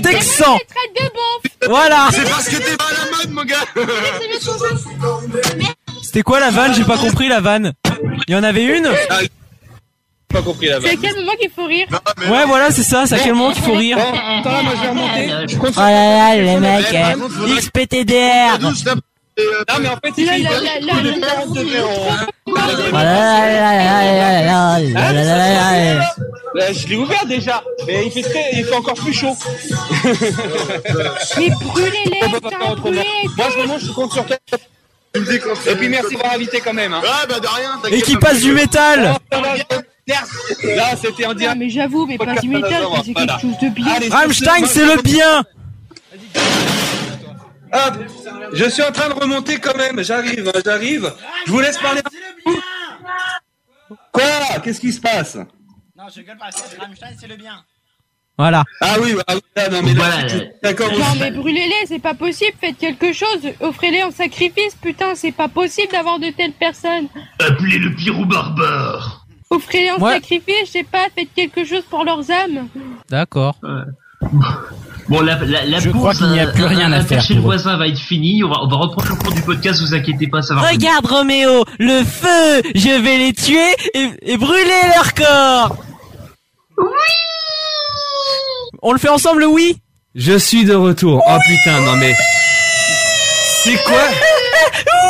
bon 1.14 1.68
Voilà. 1.68 2.08
C'est 2.12 2.30
parce 2.30 2.48
que 2.50 2.58
t'es 2.58 2.78
pas 2.78 2.86
à 2.86 3.06
la 3.06 3.18
mode, 3.18 3.32
mon 3.32 3.44
gars 3.44 3.66
C'était 6.04 6.22
quoi 6.22 6.40
la 6.40 6.52
vanne 6.52 6.74
J'ai 6.76 6.84
pas 6.84 6.98
compris 6.98 7.28
la 7.28 7.40
vanne. 7.40 7.74
Il 8.28 8.34
y 8.34 8.36
en 8.36 8.44
avait 8.44 8.78
une 8.78 8.90
Ah, 9.10 9.20
c'est 10.30 10.90
à 10.90 10.96
quel 11.02 11.16
moment 11.16 11.32
qu'il 11.40 11.50
faut 11.50 11.66
rire 11.66 11.88
Ouais, 12.30 12.46
voilà, 12.46 12.70
c'est 12.72 12.84
ça, 12.84 13.06
c'est 13.06 13.16
à 13.16 13.20
quel 13.20 13.34
moment 13.34 13.54
qu'il 13.54 13.64
faut 13.64 13.74
rire. 13.74 13.98
Attends 13.98 14.52
là, 14.52 14.62
moi 14.62 14.74
je 14.76 14.82
vais 14.82 14.90
remonter. 14.90 15.30
Oh 15.62 15.80
là 15.80 16.36
là, 16.36 16.36
le 16.36 16.60
mec. 16.60 16.86
XPTDR 17.58 18.60
Non 18.60 18.72
mais 19.80 19.90
en 19.90 19.98
fait, 19.98 20.14
il 20.18 20.28
je 26.74 26.88
l'ai 26.88 26.96
ouvert 26.96 27.26
déjà, 27.26 27.64
mais 27.86 28.06
il 28.08 28.12
fait, 28.12 28.22
très, 28.22 28.50
il 28.54 28.66
fait 28.66 28.76
encore 28.76 28.96
plus 28.96 29.14
chaud. 29.14 29.36
mais 31.38 31.50
brûlez-les, 31.50 32.20
Moi 33.38 33.48
je 33.52 33.62
remonte, 33.62 33.82
je 33.82 33.92
compte 33.92 34.12
sur 34.12 34.26
toi. 34.26 34.36
Et 35.16 35.76
puis 35.76 35.90
merci 35.90 36.16
d'avoir 36.16 36.34
invité 36.34 36.60
quand 36.60 36.74
même. 36.74 36.94
Ouais, 36.94 37.28
bah 37.30 37.40
de 37.40 37.48
rien, 37.48 37.80
Et 37.92 38.02
qui 38.02 38.18
passe 38.18 38.42
du 38.42 38.52
métal 38.54 39.16
Là, 40.08 40.96
c'était 40.96 41.26
en 41.26 41.30
Non 41.30 41.36
direct. 41.36 41.58
mais 41.60 41.70
j'avoue, 41.70 42.06
mais 42.06 42.18
pas 42.18 42.36
du 42.36 42.48
métal, 42.50 42.84
mais 42.92 43.04
c'est 43.04 43.14
quelque 43.14 43.42
chose 43.42 43.58
de 43.62 43.70
bien 43.70 43.94
Allez, 43.94 44.08
Rammstein, 44.10 44.66
c'est 44.66 44.86
le 44.96 45.02
bien. 45.02 45.44
Hop, 47.74 47.96
je 48.54 48.70
suis 48.70 48.82
en 48.84 48.92
train 48.92 49.10
de 49.10 49.14
remonter 49.14 49.60
quand 49.60 49.76
même. 49.78 50.02
J'arrive, 50.04 50.48
hein, 50.56 50.60
j'arrive. 50.64 51.14
Je 51.46 51.52
vous 51.52 51.60
laisse 51.60 51.78
parler. 51.78 52.02
Quoi? 54.14 54.24
Qu'est-ce 54.64 54.80
qui 54.80 54.94
se 54.94 55.02
passe? 55.02 55.36
Non, 55.36 56.06
je 56.10 56.20
rigole 56.20 56.38
pas, 56.38 56.50
Rammstein, 56.80 57.10
c'est 57.20 57.28
le 57.28 57.36
bien. 57.36 57.64
Voilà. 58.38 58.64
Ah 58.82 58.96
oui, 59.02 59.16
ah 59.28 59.34
oui, 59.36 59.42
ah 59.56 59.68
non 59.70 59.82
mais 59.82 59.94
là, 59.96 60.04
Voilà. 60.28 60.44
d'accord. 60.62 60.92
Non 60.92 61.16
mais 61.20 61.32
brûlez-les, 61.32 61.88
c'est 61.88 61.98
pas 62.00 62.14
possible, 62.14 62.52
faites 62.62 62.78
quelque 62.78 63.12
chose, 63.12 63.40
offrez-les 63.62 64.04
en 64.04 64.12
sacrifice, 64.12 64.76
putain, 64.80 65.16
c'est 65.16 65.32
pas 65.32 65.48
possible 65.48 65.92
d'avoir 65.92 66.20
de 66.20 66.30
telles 66.30 66.54
personnes. 66.54 67.08
Appelez 67.40 67.80
le 67.80 67.96
pirou 67.96 68.26
barbare. 68.26 69.26
Offrez-les 69.50 69.92
en 69.92 69.98
Ouais. 70.00 70.14
sacrifice, 70.14 70.54
je 70.66 70.72
sais 70.72 70.84
pas, 70.84 71.08
faites 71.16 71.30
quelque 71.36 71.64
chose 71.66 71.84
pour 71.90 72.04
leurs 72.04 72.30
âmes. 72.32 72.68
D'accord. 73.10 73.56
Bon, 75.10 75.22
la, 75.22 75.36
la, 75.46 75.66
la 75.66 75.80
Je 75.80 75.90
pause, 75.90 76.00
crois 76.00 76.14
qu'il 76.16 76.28
n'y 76.32 76.40
a 76.42 76.48
euh, 76.48 76.52
plus 76.52 76.66
rien 76.66 76.92
à 76.92 77.02
faire 77.02 77.22
chez 77.24 77.34
le 77.36 77.40
voisin 77.40 77.78
va 77.78 77.88
être 77.88 77.98
fini. 78.00 78.44
On 78.44 78.50
va, 78.50 78.58
on 78.64 78.68
va 78.68 78.76
reprendre 78.76 79.08
le 79.10 79.16
cours 79.16 79.32
du 79.34 79.42
podcast. 79.42 79.80
Vous 79.80 79.94
inquiétez 79.94 80.28
pas, 80.28 80.42
ça 80.42 80.54
va. 80.54 80.62
revenir. 80.62 80.90
Regarde 80.90 81.06
Roméo, 81.06 81.64
le 81.80 82.04
feu. 82.04 82.62
Je 82.76 83.02
vais 83.02 83.18
les 83.20 83.32
tuer 83.34 83.74
et, 83.94 84.34
et 84.34 84.38
brûler 84.38 84.82
leur 84.96 85.14
corps. 85.14 85.78
Oui. 86.78 86.86
On 88.82 88.92
le 88.92 89.00
fait 89.00 89.10
ensemble, 89.10 89.40
le 89.42 89.48
oui 89.48 89.78
Je 90.14 90.38
suis 90.38 90.66
de 90.66 90.76
retour. 90.76 91.24
Oh 91.26 91.38
putain, 91.48 91.80
non 91.82 91.96
mais. 91.96 92.14
C'est 93.64 93.78
quoi 93.84 94.02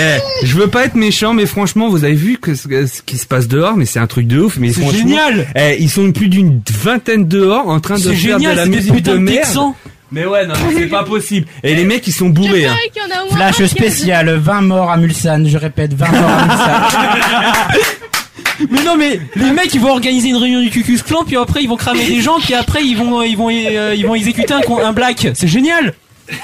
Eh, 0.00 0.46
je 0.46 0.54
veux 0.56 0.68
pas 0.68 0.84
être 0.84 0.94
méchant, 0.94 1.34
mais 1.34 1.46
franchement, 1.46 1.88
vous 1.88 2.04
avez 2.04 2.14
vu 2.14 2.38
que 2.38 2.54
ce, 2.54 2.68
ce 2.86 3.02
qui 3.02 3.18
se 3.18 3.26
passe 3.26 3.48
dehors, 3.48 3.76
mais 3.76 3.84
c'est 3.84 3.98
un 3.98 4.06
truc 4.06 4.26
de 4.26 4.40
ouf. 4.40 4.56
Mais 4.58 4.72
C'est 4.72 4.90
génial. 4.90 5.46
Eh, 5.54 5.76
ils 5.80 5.90
sont 5.90 6.10
plus 6.12 6.28
d'une 6.28 6.60
vingtaine 6.82 7.28
dehors 7.28 7.68
en 7.68 7.80
train 7.80 7.96
de 7.96 8.00
C'est 8.00 8.14
faire 8.14 8.38
génial, 8.38 8.52
de 8.52 8.56
la 8.60 8.66
musique 8.66 9.02
de 9.02 9.12
de 9.12 9.18
merde. 9.18 9.36
Texans. 9.44 9.74
Mais 10.12 10.24
ouais, 10.26 10.46
non, 10.46 10.54
c'est 10.76 10.86
pas 10.86 11.04
possible. 11.04 11.46
Et 11.62 11.74
les 11.74 11.84
mecs, 11.84 12.06
ils 12.06 12.12
sont 12.12 12.30
bourrés. 12.30 12.66
Hein. 12.66 12.74
qu'il 12.92 13.02
y 13.02 13.04
en 13.04 13.16
a 13.16 13.22
au 13.24 13.32
moins 13.32 13.46
un 13.46 13.52
Flash 13.52 13.68
spécial, 13.70 14.28
20 14.30 14.60
morts 14.62 14.90
à 14.90 14.96
Mulsanne, 14.96 15.46
je 15.48 15.56
répète, 15.58 15.92
20 15.94 16.10
morts 16.10 16.30
à 16.30 16.46
Mulsanne. 16.46 17.80
Mais 18.70 18.82
non, 18.84 18.94
mais 18.96 19.18
les 19.36 19.52
mecs 19.52 19.72
ils 19.72 19.80
vont 19.80 19.90
organiser 19.90 20.28
une 20.28 20.36
réunion 20.36 20.60
du 20.60 20.68
Cucus 20.68 21.02
Clan, 21.02 21.24
puis 21.26 21.36
après 21.36 21.62
ils 21.62 21.66
vont 21.68 21.76
cramer 21.76 22.04
des 22.06 22.20
gens, 22.20 22.38
puis 22.40 22.52
après 22.52 22.84
ils 22.84 22.94
vont 22.94 23.22
ils 23.22 23.34
vont 23.34 23.48
euh, 23.48 23.94
ils 23.96 24.06
vont 24.06 24.14
exécuter 24.14 24.52
un 24.52 24.92
black. 24.92 25.28
C'est 25.32 25.48
génial. 25.48 25.94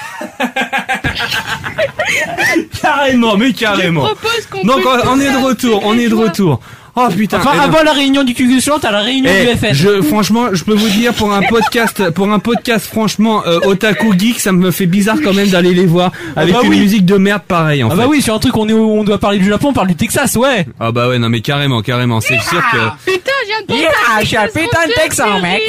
Carrément, 2.81 3.37
mais 3.37 3.53
carrément. 3.53 4.07
Je 4.07 4.13
propose 4.13 4.45
qu'on 4.49 4.63
Donc 4.63 4.81
on, 4.85 5.19
est 5.19 5.31
de 5.31 5.37
retour, 5.45 5.83
un 5.83 5.87
on 5.87 5.93
est 5.97 6.09
de 6.09 6.15
retour. 6.15 6.59
Oh 6.99 7.07
putain. 7.15 7.37
Enfin, 7.37 7.51
eh 7.55 7.59
avant 7.59 7.83
la 7.83 7.93
réunion 7.93 8.23
du 8.23 8.33
Cucuslan, 8.33 8.79
t'as 8.79 8.89
la 8.91 9.01
réunion 9.01 9.29
Eh, 9.31 9.53
du 9.53 9.57
FN. 9.59 9.71
je, 9.73 10.01
franchement, 10.01 10.47
je 10.53 10.63
peux 10.63 10.73
vous 10.73 10.89
dire 10.89 11.13
pour 11.13 11.31
un 11.31 11.43
podcast, 11.43 12.09
pour 12.09 12.31
un 12.31 12.39
podcast, 12.39 12.87
franchement, 12.87 13.43
euh, 13.45 13.59
otaku 13.65 14.17
geek, 14.17 14.39
ça 14.39 14.51
me 14.51 14.71
fait 14.71 14.87
bizarre 14.87 15.17
quand 15.23 15.33
même 15.33 15.49
d'aller 15.49 15.75
les 15.75 15.85
voir 15.85 16.11
avec 16.35 16.55
bah 16.55 16.61
une 16.63 16.69
oui. 16.71 16.79
musique 16.79 17.05
de 17.05 17.17
merde 17.17 17.43
pareille 17.47 17.83
en 17.83 17.89
Ah 17.89 17.91
fait. 17.91 17.97
bah 17.97 18.05
oui, 18.09 18.19
sur 18.23 18.33
un 18.33 18.39
truc 18.39 18.57
on 18.57 18.67
est 18.67 18.73
où 18.73 18.99
on 18.99 19.03
doit 19.03 19.19
parler 19.19 19.37
du 19.37 19.47
Japon, 19.47 19.67
on 19.69 19.73
parle 19.73 19.89
du 19.89 19.95
Texas, 19.95 20.35
ouais. 20.37 20.65
Ah 20.79 20.91
bah 20.91 21.07
ouais, 21.07 21.19
non 21.19 21.29
mais 21.29 21.41
carrément, 21.41 21.83
carrément, 21.83 22.19
c'est 22.19 22.39
sûr 22.41 22.63
que. 22.71 23.11
Putain, 23.11 23.31
je 23.43 23.47
viens 23.47 23.61
de 23.61 23.65
penser 23.67 23.79
Yeah, 23.81 23.91
à 24.17 24.21
je 24.21 24.25
suis 24.25 24.37
un 24.37 24.47
Texas 24.47 24.63
putain 24.63 24.87
de 24.87 24.93
Texan, 24.93 25.25
c'est 25.35 25.41
mec. 25.41 25.61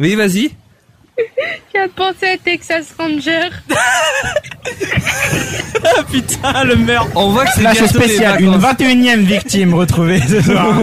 Oui, 0.00 0.14
vas-y. 0.16 0.50
Viens 1.74 1.86
de 1.86 1.92
penser 1.92 2.26
à 2.26 2.38
Texas 2.38 2.94
Ranger. 2.98 3.50
Ah 5.84 6.02
putain, 6.10 6.64
le 6.64 6.76
meurtre. 6.76 7.10
On 7.14 7.30
voit 7.30 7.44
que 7.46 7.52
c'est 7.54 7.60
Flash 7.60 7.78
bientôt 7.78 7.98
les 7.98 8.04
spécial, 8.04 8.40
une 8.42 8.56
vacances. 8.56 8.86
21ème 8.86 9.20
victime 9.20 9.74
retrouvée 9.74 10.20
ce 10.20 10.42
soir. 10.42 10.66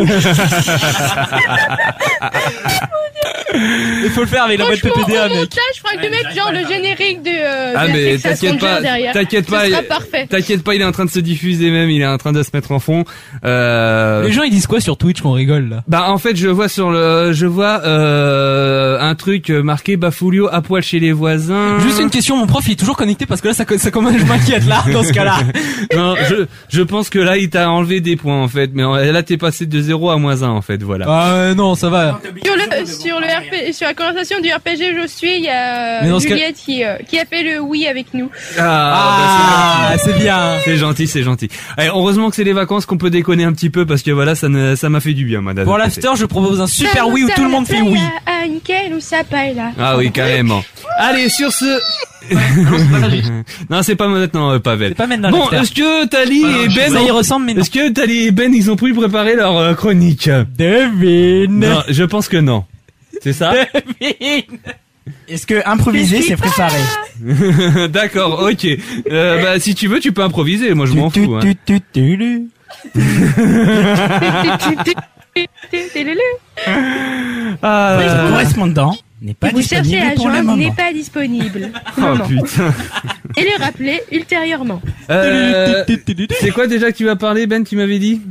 Il 4.04 4.10
faut 4.12 4.22
le 4.22 4.28
faire 4.28 4.44
avec 4.44 4.60
la 4.60 4.66
boîte 4.66 4.80
Franchement, 4.80 5.06
PPDA, 5.06 5.26
au 5.26 5.30
mec. 5.30 5.38
montage, 5.38 5.60
je 5.76 5.80
ferais 5.80 5.98
que 5.98 6.04
de 6.04 6.10
mettre 6.10 6.36
genre 6.36 6.52
le 6.52 6.68
générique 6.68 7.24
de, 7.24 7.30
euh, 7.30 7.74
Ah 7.76 7.88
de 7.88 7.92
mais 7.94 8.18
t'inquiète 8.18 8.60
pas, 8.60 8.82
t'inquiète 9.14 9.48
pas, 9.48 10.00
t'inquiète 10.30 10.64
pas, 10.64 10.76
il 10.76 10.82
est 10.82 10.86
en 10.86 10.92
train 10.92 11.06
de 11.06 11.10
se 11.10 11.20
diffuser 11.20 11.72
même, 11.72 11.90
il 11.90 12.02
est 12.02 12.08
en 12.08 12.18
train 12.18 12.32
de 12.32 12.44
se 12.44 12.50
mettre 12.54 12.72
en 12.72 12.80
fond. 12.80 13.04
Euh... 13.44 14.24
Les 14.24 14.32
gens 14.32 14.44
ils 14.44 14.52
disent 14.52 14.68
quoi 14.68 14.80
sur 14.80 14.98
Twitch 14.98 15.22
qu'on 15.22 15.32
rigole 15.32 15.70
là? 15.70 15.84
Bah 15.88 16.10
en 16.10 16.18
fait 16.18 16.36
je 16.36 16.48
vois 16.48 16.70
sur 16.70 16.92
le, 16.92 17.32
je 17.34 17.46
vois 17.46 17.82
euh, 17.86 19.00
un 19.00 19.16
truc 19.16 19.50
marqué 19.50 19.98
Bafulio 19.98 20.48
à 20.52 20.62
poil 20.62 20.84
chez 20.84 21.00
les 21.00 21.12
voisins. 21.12 21.80
Juste 21.80 22.00
une 22.00 22.10
question, 22.10 22.38
mon 22.38 22.48
prof 22.48 22.64
il 22.68 22.74
est 22.74 22.76
toujours 22.76 22.98
connecté 22.98 23.26
parce 23.26 23.42
que 23.42 23.48
là 23.50 23.54
ça, 23.54 23.66
ça 23.78 23.92
commence, 23.92 24.18
je 24.18 24.26
m'inquiète 24.26 24.66
là, 24.66 24.84
dans 24.92 25.04
ce 25.04 25.14
cas-là. 25.14 25.40
non, 25.96 26.16
je, 26.30 26.46
je 26.70 26.82
pense 26.82 27.10
que 27.10 27.20
là 27.20 27.38
il 27.38 27.50
t'a 27.50 27.70
enlevé 27.70 28.02
des 28.02 28.16
points 28.16 28.42
en 28.42 28.48
fait, 28.48 28.72
mais 28.74 28.84
euh, 28.84 29.12
là 29.12 29.24
t'es 29.24 29.38
passé 29.38 29.66
de 29.66 29.82
0 29.82 30.10
à 30.10 30.18
moins 30.18 30.44
1 30.44 30.50
en 30.50 30.62
fait, 30.62 30.82
voilà. 30.84 31.06
Ah 31.08 31.32
euh, 31.32 31.56
non, 31.56 31.76
ça 31.76 31.90
va. 31.90 32.20
Sur 32.44 32.56
le, 32.56 32.86
sur 32.86 33.20
le 33.20 33.26
RP, 33.48 33.74
sur 33.74 33.88
la 33.88 33.94
conversation 33.94 34.40
du 34.42 34.50
RPG 34.52 34.94
je 35.02 35.08
suis, 35.08 35.36
il 35.38 35.44
y 35.44 35.50
a 35.50 36.02
cas- 36.02 36.20
Juliette 36.20 36.56
qui, 36.56 36.84
euh, 36.84 36.98
qui 37.08 37.20
a 37.20 37.26
fait 37.26 37.44
le 37.44 37.60
oui 37.60 37.88
avec 37.88 38.14
nous. 38.14 38.30
Ah, 38.60 39.90
bah, 39.92 39.98
c'est 40.04 40.18
bien. 40.18 40.58
C'est 40.64 40.78
gentil, 40.78 41.08
c'est 41.08 41.24
gentil. 41.24 41.50
Allez, 41.78 41.90
heureusement 41.90 42.30
que 42.30 42.36
c'est 42.36 42.44
les 42.44 42.54
vacances 42.54 42.86
qu'on 42.86 42.98
peut 42.98 43.10
déconner 43.10 43.44
un 43.44 43.54
petit 43.54 43.70
peu 43.70 43.86
parce 43.86 44.02
que 44.02 44.12
voilà, 44.12 44.36
ça 44.36 44.50
ne, 44.50 44.76
ça 44.76 44.90
m'a 44.90 45.00
fait 45.00 45.14
du 45.14 45.26
bien, 45.26 45.42
madame. 45.42 45.66
Pour 45.66 45.78
l'after, 45.78 46.10
je 46.16 46.26
propose 46.26 46.62
un 46.62 46.68
super 46.68 47.08
oui 47.10 47.24
où 47.24 47.30
tout 47.36 47.44
le 47.44 47.50
monde 47.50 47.68
fait 47.68 47.82
oui. 47.82 48.00
Ah, 48.26 48.48
nickel, 48.48 48.94
ou 48.94 49.00
ça 49.00 49.18
là. 49.32 49.72
Ah 49.80 49.98
oui, 49.98 50.12
carrément. 50.12 50.64
Allez, 50.98 51.30
sur 51.30 51.52
ce. 51.52 51.80
non, 53.70 53.82
c'est 53.84 53.96
pas 53.96 54.08
maintenant, 54.08 54.52
euh, 54.52 54.60
Pavel. 54.60 54.90
C'est 54.90 54.96
pas 54.96 55.08
maintenant. 55.08 55.30
Bon, 55.32 55.50
est-ce 55.52 55.72
que 55.72 56.06
Tali 56.08 56.44
Ah, 56.46 56.64
et 56.64 56.68
Ben, 56.74 56.92
ça 56.92 57.02
y 57.02 57.12
ressemble, 57.12 57.46
mais 57.46 57.54
est-ce 57.54 57.70
que 57.70 57.90
Tali 57.90 58.28
et 58.28 58.32
Ben, 58.32 58.54
ils 58.54 58.72
ont 58.72 58.76
pu 58.76 58.94
préparer 58.94 59.36
leur 59.36 59.58
euh, 59.58 59.74
chronique? 59.74 60.30
Devine. 60.58 61.60
Non, 61.60 61.84
je 61.88 62.04
pense 62.04 62.28
que 62.28 62.38
non. 62.38 62.64
C'est 63.22 63.34
ça 63.34 63.54
Est-ce 65.28 65.46
que 65.46 65.62
improviser 65.68 66.22
c'est 66.24 66.36
préparé 66.36 66.80
D'accord, 67.90 68.48
ok. 68.52 68.68
Euh, 69.12 69.42
bah, 69.44 69.60
si 69.60 69.76
tu 69.76 69.88
veux, 69.88 70.00
tu 70.00 70.12
peux 70.12 70.24
improviser. 70.24 70.74
Moi, 70.74 70.86
je 70.88 70.94
m'en 70.94 71.12
Tu, 71.12 71.24
fous. 71.26 71.36
hein. 71.36 71.40
tu, 71.42 71.56
tu, 71.56 71.80
tu, 71.94 72.18
tu. 72.18 72.48
Ah, 77.62 78.00
Le 78.02 78.30
correspondant 78.32 78.96
n'est 79.22 79.34
pas 79.34 79.50
vous 79.50 79.62
cherchez 79.62 79.84
disponible 79.84 80.12
à 80.12 80.16
pour 80.16 80.30
le 80.30 80.42
moment. 80.44 80.58
n'est 80.58 80.72
pas 80.72 80.94
disponible. 80.94 81.70
Oh 81.98 82.18
putain. 82.28 82.74
Et 83.38 83.42
le 83.44 83.64
rappeler 83.64 84.02
ultérieurement. 84.12 84.82
Euh, 85.10 85.84
c'est 86.40 86.52
quoi 86.52 86.68
déjà 86.68 86.92
que 86.92 86.98
tu 86.98 87.06
vas 87.06 87.16
parler, 87.16 87.48
Ben, 87.48 87.64
tu 87.64 87.76
m'avais 87.76 88.00
dit 88.00 88.22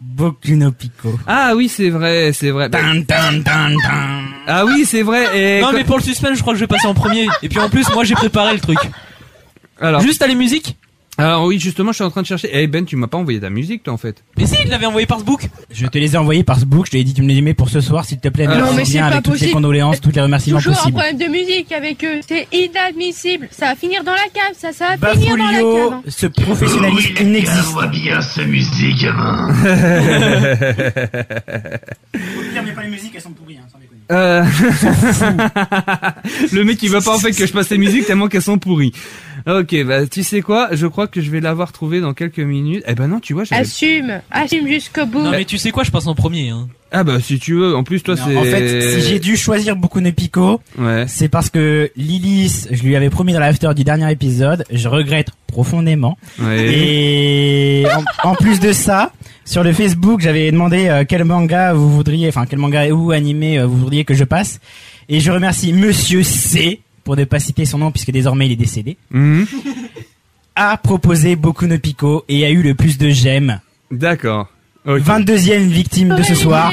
Boku 0.00 0.56
no 0.56 0.72
Pico. 0.72 1.18
Ah 1.26 1.52
oui, 1.54 1.68
c'est 1.68 1.90
vrai, 1.90 2.32
c'est 2.32 2.50
vrai. 2.50 2.70
Tan, 2.70 3.02
tan, 3.06 3.42
tan, 3.42 3.74
tan. 3.82 4.22
Ah 4.46 4.64
oui, 4.64 4.84
c'est 4.86 5.02
vrai. 5.02 5.26
Et 5.38 5.60
Non 5.60 5.72
mais 5.72 5.84
pour 5.84 5.98
le 5.98 6.02
suspense, 6.02 6.36
je 6.36 6.40
crois 6.40 6.54
que 6.54 6.58
je 6.58 6.64
vais 6.64 6.68
passer 6.68 6.86
en 6.86 6.94
premier. 6.94 7.28
Et 7.42 7.48
puis 7.48 7.58
en 7.58 7.68
plus, 7.68 7.88
moi 7.92 8.04
j'ai 8.04 8.14
préparé 8.14 8.54
le 8.54 8.60
truc. 8.60 8.78
Alors, 9.78 10.00
Juste 10.00 10.22
à 10.22 10.26
les 10.26 10.34
musiques? 10.34 10.76
Alors 11.20 11.44
oui, 11.44 11.58
justement, 11.58 11.92
je 11.92 11.96
suis 11.96 12.04
en 12.04 12.10
train 12.10 12.22
de 12.22 12.26
chercher. 12.26 12.50
Eh 12.52 12.66
Ben, 12.66 12.84
tu 12.84 12.96
m'as 12.96 13.06
pas 13.06 13.18
envoyé 13.18 13.40
ta 13.40 13.50
musique, 13.50 13.82
toi, 13.82 13.94
en 13.94 13.96
fait. 13.96 14.22
Mais 14.36 14.46
si, 14.46 14.56
il 14.64 14.70
l'avait 14.70 14.86
envoyé 14.86 15.06
par 15.06 15.20
ce 15.20 15.24
book. 15.24 15.48
Je 15.72 15.86
te 15.86 15.98
les 15.98 16.14
ai 16.14 16.18
envoyés 16.18 16.44
par 16.44 16.58
ce 16.58 16.64
book, 16.64 16.86
je 16.86 16.92
te 16.92 16.96
l'ai 16.96 17.04
dit 17.04 17.14
tu 17.14 17.22
me 17.22 17.28
les 17.28 17.36
aimais 17.38 17.54
pour 17.54 17.68
ce 17.68 17.80
soir 17.80 18.04
s'il 18.04 18.18
te 18.18 18.28
plaît. 18.28 18.46
Ah, 18.48 18.54
merci 18.56 18.70
non, 18.70 18.76
mais 18.76 18.84
c'est 18.84 18.92
bien 18.92 19.02
pas 19.02 19.08
avec 19.14 19.22
toutes 19.24 19.40
les 19.40 19.50
condoléances, 19.50 20.00
tous 20.00 20.10
les 20.12 20.20
remerciements 20.20 20.58
Toujours 20.58 20.72
un 20.72 20.76
possibles. 20.76 20.98
problème 20.98 21.18
de 21.18 21.26
musique 21.26 21.72
avec 21.72 22.04
eux. 22.04 22.20
C'est 22.26 22.46
inadmissible. 22.52 23.48
Ça 23.50 23.66
va 23.66 23.74
finir 23.76 24.02
dans 24.04 24.12
la 24.12 24.28
cave, 24.32 24.54
ça, 24.56 24.72
ça 24.72 24.96
va 24.96 25.12
finir 25.14 25.36
dans 25.36 25.44
la 25.44 25.60
cave. 25.60 26.00
ce 26.08 26.26
professionnalisme 26.26 27.14
On 27.20 27.24
inexistant. 27.24 27.70
voit 27.72 27.86
bien 27.86 28.20
ce 28.20 28.40
musique, 28.42 29.06
mais 32.64 32.72
pas 32.72 32.82
les 32.82 32.90
musiques, 32.90 33.12
elles 33.14 33.20
sont 33.20 33.32
pourries, 33.32 33.56
hein, 33.56 33.66
sans 33.70 33.78
déconner. 33.78 34.00
Euh... 34.10 34.44
le 36.52 36.64
mec, 36.64 36.82
il 36.82 36.90
veut 36.90 37.00
pas 37.00 37.14
en 37.14 37.18
fait 37.18 37.32
que 37.32 37.46
je 37.46 37.52
passe 37.52 37.70
les 37.70 37.78
musiques 37.78 38.06
tellement 38.06 38.28
qu'elles 38.28 38.42
sont 38.42 38.58
pourries. 38.58 38.92
Ok, 39.46 39.84
bah 39.84 40.06
tu 40.06 40.22
sais 40.22 40.40
quoi 40.42 40.68
Je 40.72 40.86
crois 40.86 41.06
que 41.06 41.20
je 41.20 41.30
vais 41.30 41.40
l'avoir 41.40 41.72
trouvé 41.72 42.00
dans 42.00 42.14
quelques 42.14 42.38
minutes. 42.40 42.82
Eh 42.86 42.94
ben 42.94 43.08
non, 43.08 43.20
tu 43.20 43.32
vois, 43.34 43.44
j'avais... 43.44 43.60
Assume, 43.62 44.20
assume 44.30 44.66
jusqu'au 44.68 45.06
bout. 45.06 45.22
Non 45.22 45.30
mais 45.30 45.44
tu 45.44 45.58
sais 45.58 45.70
quoi, 45.70 45.82
je 45.84 45.90
passe 45.90 46.06
en 46.06 46.14
premier. 46.14 46.50
Hein. 46.50 46.68
Ah 46.92 47.04
bah 47.04 47.20
si 47.20 47.38
tu 47.38 47.54
veux. 47.54 47.76
En 47.76 47.84
plus, 47.84 48.02
toi, 48.02 48.16
Non, 48.16 48.22
c'est. 48.26 48.36
En 48.36 48.42
fait, 48.42 49.00
si 49.00 49.08
j'ai 49.08 49.18
dû 49.20 49.36
choisir 49.36 49.76
Boku 49.76 50.00
no 50.00 50.10
Pico, 50.12 50.60
Ouais. 50.78 51.04
c'est 51.08 51.28
parce 51.28 51.48
que 51.48 51.90
Lilith, 51.96 52.68
je 52.72 52.82
lui 52.82 52.96
avais 52.96 53.10
promis 53.10 53.32
dans 53.32 53.38
l'after 53.40 53.70
du 53.76 53.84
dernier 53.84 54.10
épisode, 54.10 54.64
je 54.72 54.88
regrette 54.88 55.28
profondément. 55.46 56.18
Ouais. 56.40 56.66
Et 56.74 57.84
en, 58.24 58.30
en 58.30 58.34
plus 58.34 58.58
de 58.58 58.72
ça, 58.72 59.12
sur 59.44 59.62
le 59.62 59.72
Facebook, 59.72 60.20
j'avais 60.20 60.50
demandé 60.50 60.88
euh, 60.88 61.04
quel 61.08 61.24
manga 61.24 61.72
vous 61.72 61.88
voudriez, 61.90 62.28
enfin 62.28 62.44
quel 62.48 62.58
manga 62.58 62.88
ou 62.90 63.12
animé 63.12 63.58
euh, 63.60 63.66
vous 63.66 63.76
voudriez 63.78 64.04
que 64.04 64.14
je 64.14 64.24
passe. 64.24 64.58
Et 65.08 65.20
je 65.20 65.30
remercie 65.30 65.72
Monsieur 65.72 66.22
C, 66.24 66.80
pour 67.04 67.16
ne 67.16 67.24
pas 67.24 67.38
citer 67.38 67.64
son 67.64 67.78
nom 67.78 67.90
puisque 67.90 68.10
désormais 68.10 68.46
il 68.46 68.52
est 68.52 68.56
décédé, 68.56 68.96
Mhm. 69.10 69.46
a 70.56 70.76
proposé 70.76 71.36
Boku 71.36 71.66
no 71.66 71.78
Pico 71.78 72.24
et 72.28 72.44
a 72.44 72.50
eu 72.50 72.62
le 72.62 72.74
plus 72.74 72.98
de 72.98 73.08
j'aime. 73.10 73.60
D'accord. 73.90 74.48
Ok. 74.86 75.00
22e 75.02 75.68
victime 75.68 76.14
de 76.16 76.22
ce 76.22 76.34
soir. 76.34 76.72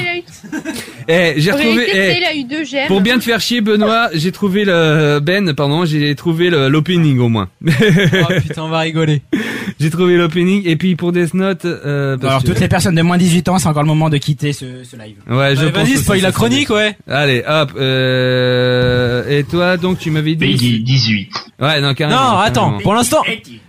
Eh, 1.08 1.34
j'ai 1.38 1.50
retrouvé. 1.52 1.84
réalité, 1.86 1.92
eh, 1.96 2.18
il 2.18 2.24
a 2.24 2.34
eu 2.36 2.44
deux 2.44 2.64
gemmes. 2.64 2.86
Pour 2.86 3.00
bien 3.00 3.18
te 3.18 3.24
faire 3.24 3.40
chier, 3.40 3.60
Benoît, 3.62 4.10
j'ai 4.14 4.30
trouvé 4.30 4.64
le 4.66 5.20
Ben, 5.20 5.54
pardon, 5.54 5.84
j'ai 5.86 6.14
trouvé 6.14 6.50
l'opening 6.50 7.18
au 7.18 7.28
moins. 7.28 7.48
Oh 7.68 8.32
putain, 8.42 8.62
on 8.64 8.68
va 8.68 8.80
rigoler. 8.80 9.22
j'ai 9.80 9.88
trouvé 9.90 10.16
l'opening 10.16 10.62
et 10.66 10.76
puis 10.76 10.96
pour 10.96 11.12
Death 11.12 11.32
Note. 11.34 11.64
Euh, 11.64 12.16
parce 12.18 12.30
Alors 12.30 12.42
que- 12.42 12.48
toutes 12.48 12.60
les 12.60 12.68
personnes 12.68 12.94
de 12.94 13.02
moins 13.02 13.16
de 13.16 13.22
18 13.22 13.48
ans, 13.48 13.58
c'est 13.58 13.68
encore 13.68 13.82
le 13.84 13.88
moment 13.88 14.10
de 14.10 14.18
quitter 14.18 14.52
ce, 14.52 14.84
ce 14.84 14.96
live. 14.96 15.16
Ouais, 15.28 15.54
je 15.56 15.62
Allez, 15.62 15.72
pense 15.72 15.88
Vas-y, 15.88 15.96
spoil 15.98 16.20
la 16.20 16.32
chronique, 16.32 16.70
ouais. 16.70 16.96
Allez, 17.08 17.42
hop. 17.48 17.72
Euh... 17.78 19.38
Et 19.38 19.44
toi, 19.44 19.76
donc, 19.76 19.98
tu 19.98 20.10
m'avais 20.10 20.34
dit. 20.34 20.46
Peggy 20.46 20.80
18. 20.82 21.30
Ouais, 21.60 21.80
non, 21.80 21.94
carrément. 21.94 22.20
Non, 22.32 22.38
attends, 22.38 22.60
carrément. 22.64 22.80
pour 22.80 22.94
l'instant, 22.94 23.22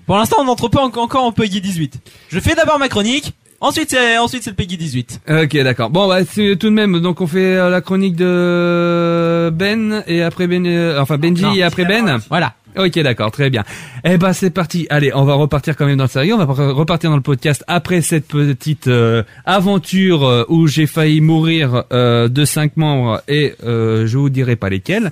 pour 0.05 0.17
l'instant, 0.17 0.37
on 0.39 0.45
n'entre 0.45 0.67
pas 0.67 0.81
en- 0.81 0.91
encore 0.97 1.23
en 1.25 1.31
Peggy 1.31 1.61
18. 1.61 1.93
Je 2.29 2.39
fais 2.39 2.55
d'abord 2.55 2.79
ma 2.79 2.89
chronique, 2.89 3.33
ensuite 3.61 3.89
c'est, 3.89 4.17
ensuite 4.17 4.43
c'est 4.43 4.49
le 4.51 4.55
Peggy 4.55 4.77
18. 4.77 5.21
Ok, 5.43 5.57
d'accord. 5.63 5.89
Bon, 5.89 6.07
bah, 6.07 6.19
c'est 6.25 6.55
tout 6.57 6.67
de 6.69 6.73
même. 6.73 6.99
Donc, 6.99 7.21
on 7.21 7.27
fait 7.27 7.55
euh, 7.57 7.69
la 7.69 7.81
chronique 7.81 8.15
de 8.15 9.49
Ben 9.53 10.03
et 10.07 10.21
après 10.21 10.47
Ben, 10.47 10.65
euh, 10.65 10.99
enfin 11.01 11.17
Benji 11.17 11.43
Non, 11.43 11.53
et 11.53 11.63
après 11.63 11.85
Ben. 11.85 12.19
Voilà. 12.29 12.53
Ok, 12.77 12.99
d'accord, 12.99 13.31
très 13.31 13.49
bien. 13.49 13.63
Eh 14.05 14.17
ben, 14.17 14.31
c'est 14.31 14.51
parti. 14.51 14.85
Allez, 14.91 15.11
on 15.15 15.23
va 15.25 15.33
repartir 15.33 15.75
quand 15.75 15.87
même 15.87 15.97
dans 15.97 16.03
le 16.03 16.09
sérieux. 16.09 16.35
On 16.35 16.37
va 16.37 16.45
re- 16.45 16.71
repartir 16.71 17.09
dans 17.09 17.15
le 17.15 17.21
podcast 17.23 17.63
après 17.67 18.01
cette 18.01 18.27
petite 18.27 18.87
euh, 18.87 19.23
aventure 19.43 20.23
euh, 20.23 20.45
où 20.49 20.67
j'ai 20.67 20.85
failli 20.85 21.19
mourir 21.19 21.83
euh, 21.91 22.27
de 22.27 22.45
cinq 22.45 22.77
membres 22.77 23.21
et 23.27 23.55
euh, 23.65 24.05
je 24.05 24.17
vous 24.19 24.29
dirai 24.29 24.55
pas 24.55 24.69
lesquels. 24.69 25.11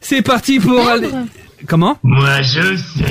C'est 0.00 0.22
parti 0.22 0.60
pour 0.60 0.86
aller. 0.86 1.08
Comment? 1.66 1.98
Moi, 2.02 2.40
je 2.42 2.76
sais. 2.76 3.04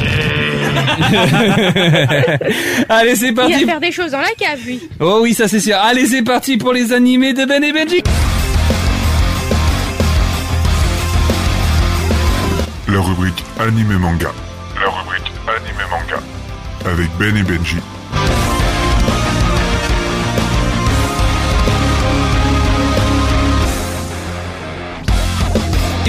Allez, 2.89 3.15
c'est 3.15 3.27
Il 3.29 3.35
va 3.35 3.41
parti. 3.49 3.65
faire 3.65 3.79
des 3.79 3.91
choses 3.91 4.11
dans 4.11 4.19
la 4.21 4.31
cave, 4.37 4.59
lui. 4.65 4.81
Oh 4.99 5.19
oui, 5.21 5.33
ça 5.33 5.47
c'est 5.47 5.59
sûr. 5.59 5.75
Allez, 5.77 6.05
c'est 6.05 6.23
parti 6.23 6.57
pour 6.57 6.73
les 6.73 6.93
animés 6.93 7.33
de 7.33 7.45
Ben 7.45 7.63
et 7.63 7.73
Benji. 7.73 8.01
La 12.87 12.99
rubrique 13.01 13.43
Anime 13.59 13.97
Manga. 13.97 14.31
La 14.81 14.89
rubrique 14.89 15.31
Anime 15.47 15.87
Manga. 15.89 16.21
Avec 16.85 17.09
Ben 17.19 17.35
et 17.35 17.43
Benji. 17.43 17.77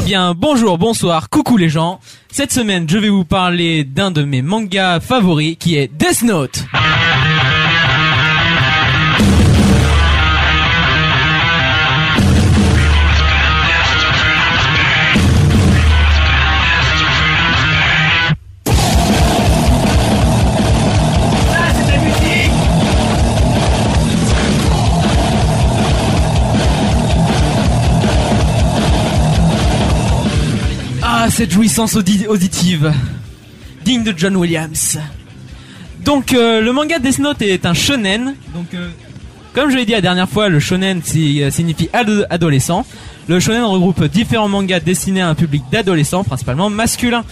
Bien, 0.08 0.32
bonjour, 0.32 0.78
bonsoir, 0.78 1.28
coucou 1.28 1.58
les 1.58 1.68
gens. 1.68 2.00
Cette 2.30 2.50
semaine, 2.50 2.88
je 2.88 2.96
vais 2.96 3.10
vous 3.10 3.26
parler 3.26 3.84
d'un 3.84 4.10
de 4.10 4.22
mes 4.22 4.40
mangas 4.40 5.00
favoris 5.00 5.58
qui 5.58 5.76
est 5.76 5.86
Death 5.86 6.22
Note. 6.22 6.64
Cette 31.38 31.52
jouissance 31.52 31.94
audi- 31.94 32.26
auditive. 32.26 32.92
Digne 33.84 34.02
de 34.02 34.12
John 34.16 34.34
Williams. 34.36 34.98
Donc, 36.04 36.32
euh, 36.32 36.60
le 36.60 36.72
manga 36.72 36.98
Death 36.98 37.20
Note 37.20 37.42
est 37.42 37.64
un 37.64 37.74
shonen. 37.74 38.34
Donc, 38.52 38.66
euh, 38.74 38.88
comme 39.52 39.70
je 39.70 39.76
l'ai 39.76 39.84
dit 39.86 39.92
la 39.92 40.00
dernière 40.00 40.28
fois, 40.28 40.48
le 40.48 40.58
shonen 40.58 41.00
euh, 41.16 41.50
signifie 41.52 41.88
ado- 41.92 42.24
adolescent. 42.28 42.84
Le 43.28 43.38
shonen 43.38 43.62
regroupe 43.62 44.02
différents 44.06 44.48
mangas 44.48 44.80
destinés 44.80 45.20
à 45.20 45.28
un 45.28 45.36
public 45.36 45.62
d'adolescents, 45.70 46.24
principalement 46.24 46.70
masculin. 46.70 47.22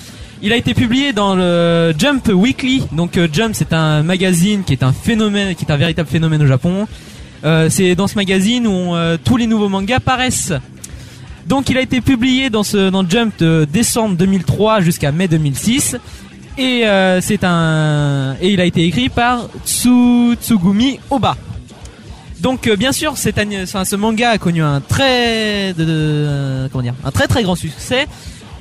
Il 0.41 0.53
a 0.53 0.57
été 0.57 0.73
publié 0.73 1.13
dans 1.13 1.35
le 1.35 1.93
Jump 1.99 2.29
Weekly. 2.29 2.85
Donc 2.93 3.17
euh, 3.17 3.27
Jump, 3.33 3.57
c'est 3.57 3.73
un 3.73 4.05
magazine 4.05 4.63
qui 4.63 4.73
est 4.73 4.85
un 4.85 4.93
phénomène, 4.93 5.57
qui 5.57 5.65
est 5.65 5.73
un 5.73 5.77
véritable 5.77 6.09
phénomène 6.09 6.43
au 6.43 6.47
Japon. 6.47 6.87
C'est 7.69 7.95
dans 7.97 8.07
ce 8.09 8.17
magazine 8.17 8.67
où 8.67 8.95
tous 9.25 9.37
les 9.37 9.47
nouveaux 9.47 9.69
mangas 9.69 10.01
paraissent. 10.01 10.53
Donc 11.47 11.71
il 11.71 11.79
a 11.79 11.81
été 11.81 12.01
publié 12.01 12.51
dans 12.51 12.65
ce 12.65 12.91
dans 12.91 13.09
Jump 13.09 13.39
de 13.39 13.67
décembre 13.71 14.17
2003 14.17 14.81
jusqu'à 14.81 15.13
mai 15.13 15.29
2006 15.29 15.97
et 16.59 16.83
euh, 16.87 17.21
et 18.41 18.53
il 18.53 18.61
a 18.61 18.65
été 18.65 18.85
écrit 18.85 19.09
par 19.09 19.49
Tsu, 19.65 20.35
Tsugumi 20.41 20.99
Oba. 21.11 21.37
Donc 22.41 22.67
euh, 22.67 22.77
bien 22.77 22.93
sûr 22.93 23.13
enfin, 23.13 23.85
ce 23.85 23.97
manga 23.97 24.31
a 24.31 24.39
connu 24.39 24.63
un 24.63 24.81
très 24.81 25.73
euh, 25.79 26.69
comment 26.73 26.83
dire 26.83 26.95
un 27.05 27.11
très 27.13 27.29
très 27.29 27.43
grand 27.43 27.55
succès. 27.55 28.07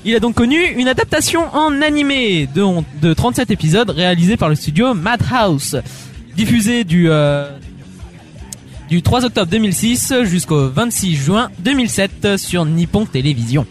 Il 0.07 0.13
a 0.13 0.19
donc 0.19 0.35
connu 0.35 0.61
une 0.77 0.87
adaptation 0.87 1.45
en 1.55 1.81
animé 1.81 2.47
de, 2.53 2.63
de 3.01 3.13
37 3.15 3.49
épisodes 3.49 3.89
réalisé 3.89 4.37
par 4.37 4.49
le 4.49 4.55
studio 4.55 4.93
Madhouse, 4.93 5.81
diffusé 6.35 6.83
du 6.83 7.09
euh, 7.09 7.49
du 8.89 9.01
3 9.01 9.25
octobre 9.25 9.49
2006 9.49 10.13
jusqu'au 10.23 10.69
26 10.69 11.15
juin 11.15 11.49
2007 11.59 12.37
sur 12.37 12.65
Nippon 12.65 13.05
Télévision. 13.05 13.65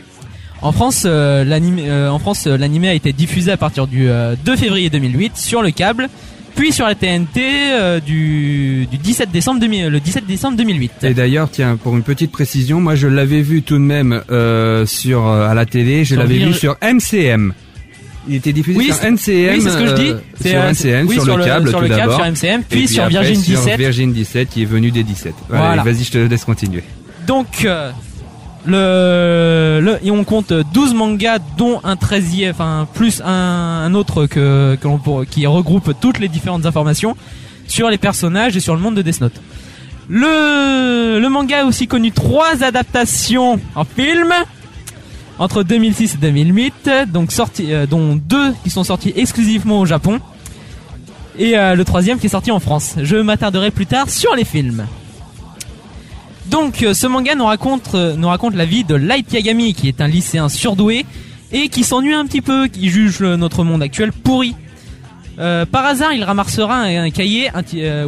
En 0.63 0.73
France, 0.73 1.03
euh, 1.05 1.45
l'anime, 1.45 1.79
euh, 1.81 2.09
en 2.09 2.19
France, 2.19 2.47
euh, 2.47 2.57
l'anime 2.57 2.85
a 2.85 2.95
été 2.95 3.13
diffusé 3.13 3.53
à 3.53 3.57
partir 3.57 3.87
du 3.87 4.09
euh, 4.09 4.35
2 4.45 4.57
février 4.57 4.89
2008 4.89 5.37
sur 5.37 5.61
le 5.61 5.71
câble, 5.71 6.09
puis 6.55 6.73
sur 6.73 6.87
la 6.87 6.95
TNT 6.95 7.41
euh, 7.43 8.01
du, 8.01 8.87
du 8.91 8.97
17 8.97 9.31
décembre 9.31 9.61
2000 9.61 9.89
le 9.89 10.01
17 10.01 10.27
décembre 10.27 10.57
2008. 10.57 10.93
Et 11.03 11.15
d'ailleurs, 11.15 11.51
tiens, 11.51 11.77
pour 11.77 11.95
une 11.97 12.03
petite 12.03 12.33
précision, 12.33 12.81
moi 12.81 12.95
je 12.95 13.09
l'avais 13.09 13.43
vu 13.43 13.63
tout 13.63 13.75
de 13.75 13.81
même 13.81 14.23
euh, 14.31 14.87
sur 14.87 15.27
euh, 15.27 15.49
à 15.49 15.55
la 15.55 15.67
télé, 15.67 16.05
je 16.05 16.15
l'avais 16.15 16.39
vu 16.39 16.55
sur 16.55 16.77
MCM. 16.83 17.53
Il 18.29 18.37
était 18.37 18.53
diffusé 18.53 18.79
Oui, 18.79 18.87
sur 18.87 18.95
c'est- 18.95 19.11
MCM. 19.11 19.55
oui, 19.55 19.61
c'est 19.63 19.71
ce 19.71 19.77
que 19.77 19.87
je 19.87 19.95
dis. 19.95 20.09
euh, 20.11 20.19
C'est, 20.41 20.51
sur 20.51 20.61
MCM, 20.63 21.07
oui, 21.07 21.15
sur, 21.17 21.25
sur 21.25 21.37
le 21.37 21.43
le- 21.43 21.49
câble 21.49 21.69
sur 21.69 21.81
tout 21.81 21.89
d'abord. 21.89 22.17
sur 22.17 22.25
MCM, 22.25 22.63
puis 22.63 22.89
sur 22.89 23.03
après, 23.05 23.13
Virgin 23.23 23.41
17. 23.43 23.79
Virgin 23.79 24.13
17 24.13 24.49
qui 24.49 24.63
est 24.63 24.67
venu 24.67 24.91
des 24.91 25.03
17. 25.03 25.35
Voilà. 25.49 25.81
Allez, 25.83 25.93
vas-y, 25.93 26.05
je 26.05 26.11
te 26.13 26.19
laisse 26.19 26.45
continuer. 26.45 26.83
Donc 27.27 27.47
euh, 27.65 27.91
le, 28.67 29.81
le 29.85 29.99
et 30.07 30.11
on 30.11 30.25
compte 30.25 30.53
12 30.73 30.95
mangas 30.95 31.39
dont 31.59 31.81
un 31.85 31.97
13e 31.97 32.51
enfin 32.51 32.89
plus 32.95 33.21
un, 33.25 33.29
un 33.31 33.95
autre 33.95 34.27
que, 34.27 34.77
que 34.81 34.89
l'on 34.89 34.99
pour- 34.99 35.27
qui 35.27 35.47
regroupe 35.47 35.93
toutes 36.01 36.19
les 36.19 36.29
différentes 36.29 36.65
informations 36.67 37.17
sur 37.67 37.91
les 37.91 37.99
personnages 37.99 38.57
et 38.57 38.61
sur 38.61 38.75
le 38.75 38.81
monde 38.81 38.95
de 38.95 39.03
Death 39.03 39.21
Note. 39.21 39.41
Le 40.09 41.19
le 41.21 41.29
manga 41.29 41.61
a 41.63 41.65
aussi 41.65 41.87
connu 41.87 42.11
trois 42.13 42.63
adaptations 42.63 43.59
en 43.75 43.85
film 43.85 44.33
entre 45.39 45.63
2006 45.63 46.15
et 46.15 46.19
2008 46.19 46.91
donc 47.13 47.33
sorti 47.33 47.73
euh, 47.73 47.87
dont 47.87 48.17
deux 48.17 48.55
qui 48.63 48.71
sont 48.71 48.85
sortis 48.85 49.13
exclusivement 49.17 49.81
au 49.81 49.87
Japon 49.87 50.21
et 51.39 51.59
euh, 51.59 51.75
le 51.75 51.85
troisième 51.85 52.19
qui 52.19 52.27
est 52.27 52.31
sorti 52.31 52.53
en 52.53 52.61
France. 52.61 52.95
Je 53.03 53.17
m'attarderai 53.17 53.73
plus 53.73 53.87
tard 53.87 54.09
sur 54.09 54.37
les 54.37 54.45
films. 54.45 54.87
Donc 56.47 56.83
euh, 56.83 56.95
ce 56.95 57.09
manga 57.09 57.35
nous 57.35 57.47
raconte, 57.47 57.95
nous 57.95 58.29
raconte 58.29 58.55
la 58.55 58.65
vie 58.65 58.85
de 58.85 58.95
Light 58.95 59.33
Yagami 59.33 59.75
qui 59.75 59.89
est 59.89 60.01
un 60.01 60.07
lycéen 60.07 60.49
surdoué 60.49 61.05
et 61.51 61.69
qui 61.69 61.83
s'ennuie 61.83 62.15
un 62.15 62.27
petit 62.27 62.41
peu, 62.41 62.69
qui 62.69 62.89
juge 62.89 63.23
notre 63.23 63.65
monde 63.65 63.83
actuel 63.83 64.13
pourri. 64.13 64.55
Par 65.37 65.85
hasard, 65.85 66.13
il 66.13 66.23
ramassera 66.23 66.83
un, 66.83 67.11
cahier 67.11 67.51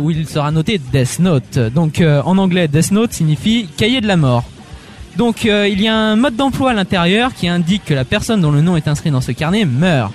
où 0.00 0.10
il 0.10 0.28
sera 0.28 0.50
noté 0.50 0.80
Death 0.92 1.18
Note. 1.20 1.58
Donc 1.58 2.00
en 2.00 2.38
anglais, 2.38 2.66
Death 2.66 2.90
Note 2.90 3.12
signifie 3.12 3.68
cahier 3.76 4.00
de 4.00 4.08
la 4.08 4.16
mort. 4.16 4.44
Donc 5.16 5.47
euh, 5.47 5.68
il 5.68 5.80
y 5.80 5.88
a 5.88 5.97
un 5.97 6.16
mode 6.16 6.36
d'emploi 6.36 6.70
à 6.70 6.74
l'intérieur 6.74 7.32
qui 7.34 7.48
indique 7.48 7.84
que 7.84 7.94
la 7.94 8.05
personne 8.05 8.40
dont 8.40 8.51
le 8.51 8.60
nom 8.60 8.76
est 8.76 8.88
inscrit 8.88 9.10
dans 9.10 9.20
ce 9.20 9.32
carnet 9.32 9.64
meurt. 9.64 10.12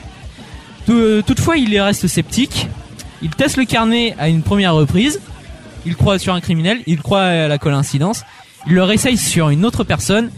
Euh, 0.89 1.21
toutefois, 1.21 1.57
il 1.57 1.79
reste 1.79 2.07
sceptique. 2.07 2.67
Il 3.21 3.29
teste 3.29 3.57
le 3.57 3.65
carnet 3.65 4.15
à 4.19 4.29
une 4.29 4.41
première 4.41 4.75
reprise. 4.75 5.19
Il 5.85 5.95
croit 5.95 6.19
sur 6.19 6.33
un 6.33 6.41
criminel, 6.41 6.79
il 6.85 7.01
croit 7.01 7.23
à 7.23 7.47
la 7.47 7.57
coïncidence. 7.57 8.23
Il 8.67 8.73
le 8.73 8.83
réessaye 8.83 9.17
sur 9.17 9.49
une 9.49 9.65
autre 9.65 9.83
personne. 9.83 10.29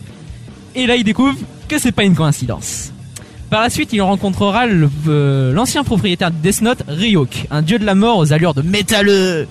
Et 0.76 0.88
là, 0.88 0.96
il 0.96 1.04
découvre 1.04 1.36
que 1.68 1.78
c'est 1.78 1.92
pas 1.92 2.04
une 2.04 2.16
coïncidence. 2.16 2.92
Par 3.50 3.62
la 3.62 3.70
suite, 3.70 3.94
il 3.94 4.02
rencontrera 4.02 4.66
euh, 4.66 5.54
l'ancien 5.54 5.84
propriétaire 5.84 6.32
de 6.32 6.38
Death 6.38 6.62
Note, 6.62 6.84
Ryuk, 6.88 7.48
un 7.52 7.62
dieu 7.62 7.78
de 7.78 7.86
la 7.86 7.96
mort 7.96 8.18
aux 8.18 8.34
allures 8.34 8.54
de 8.54 8.62
métalleux. 8.62 9.48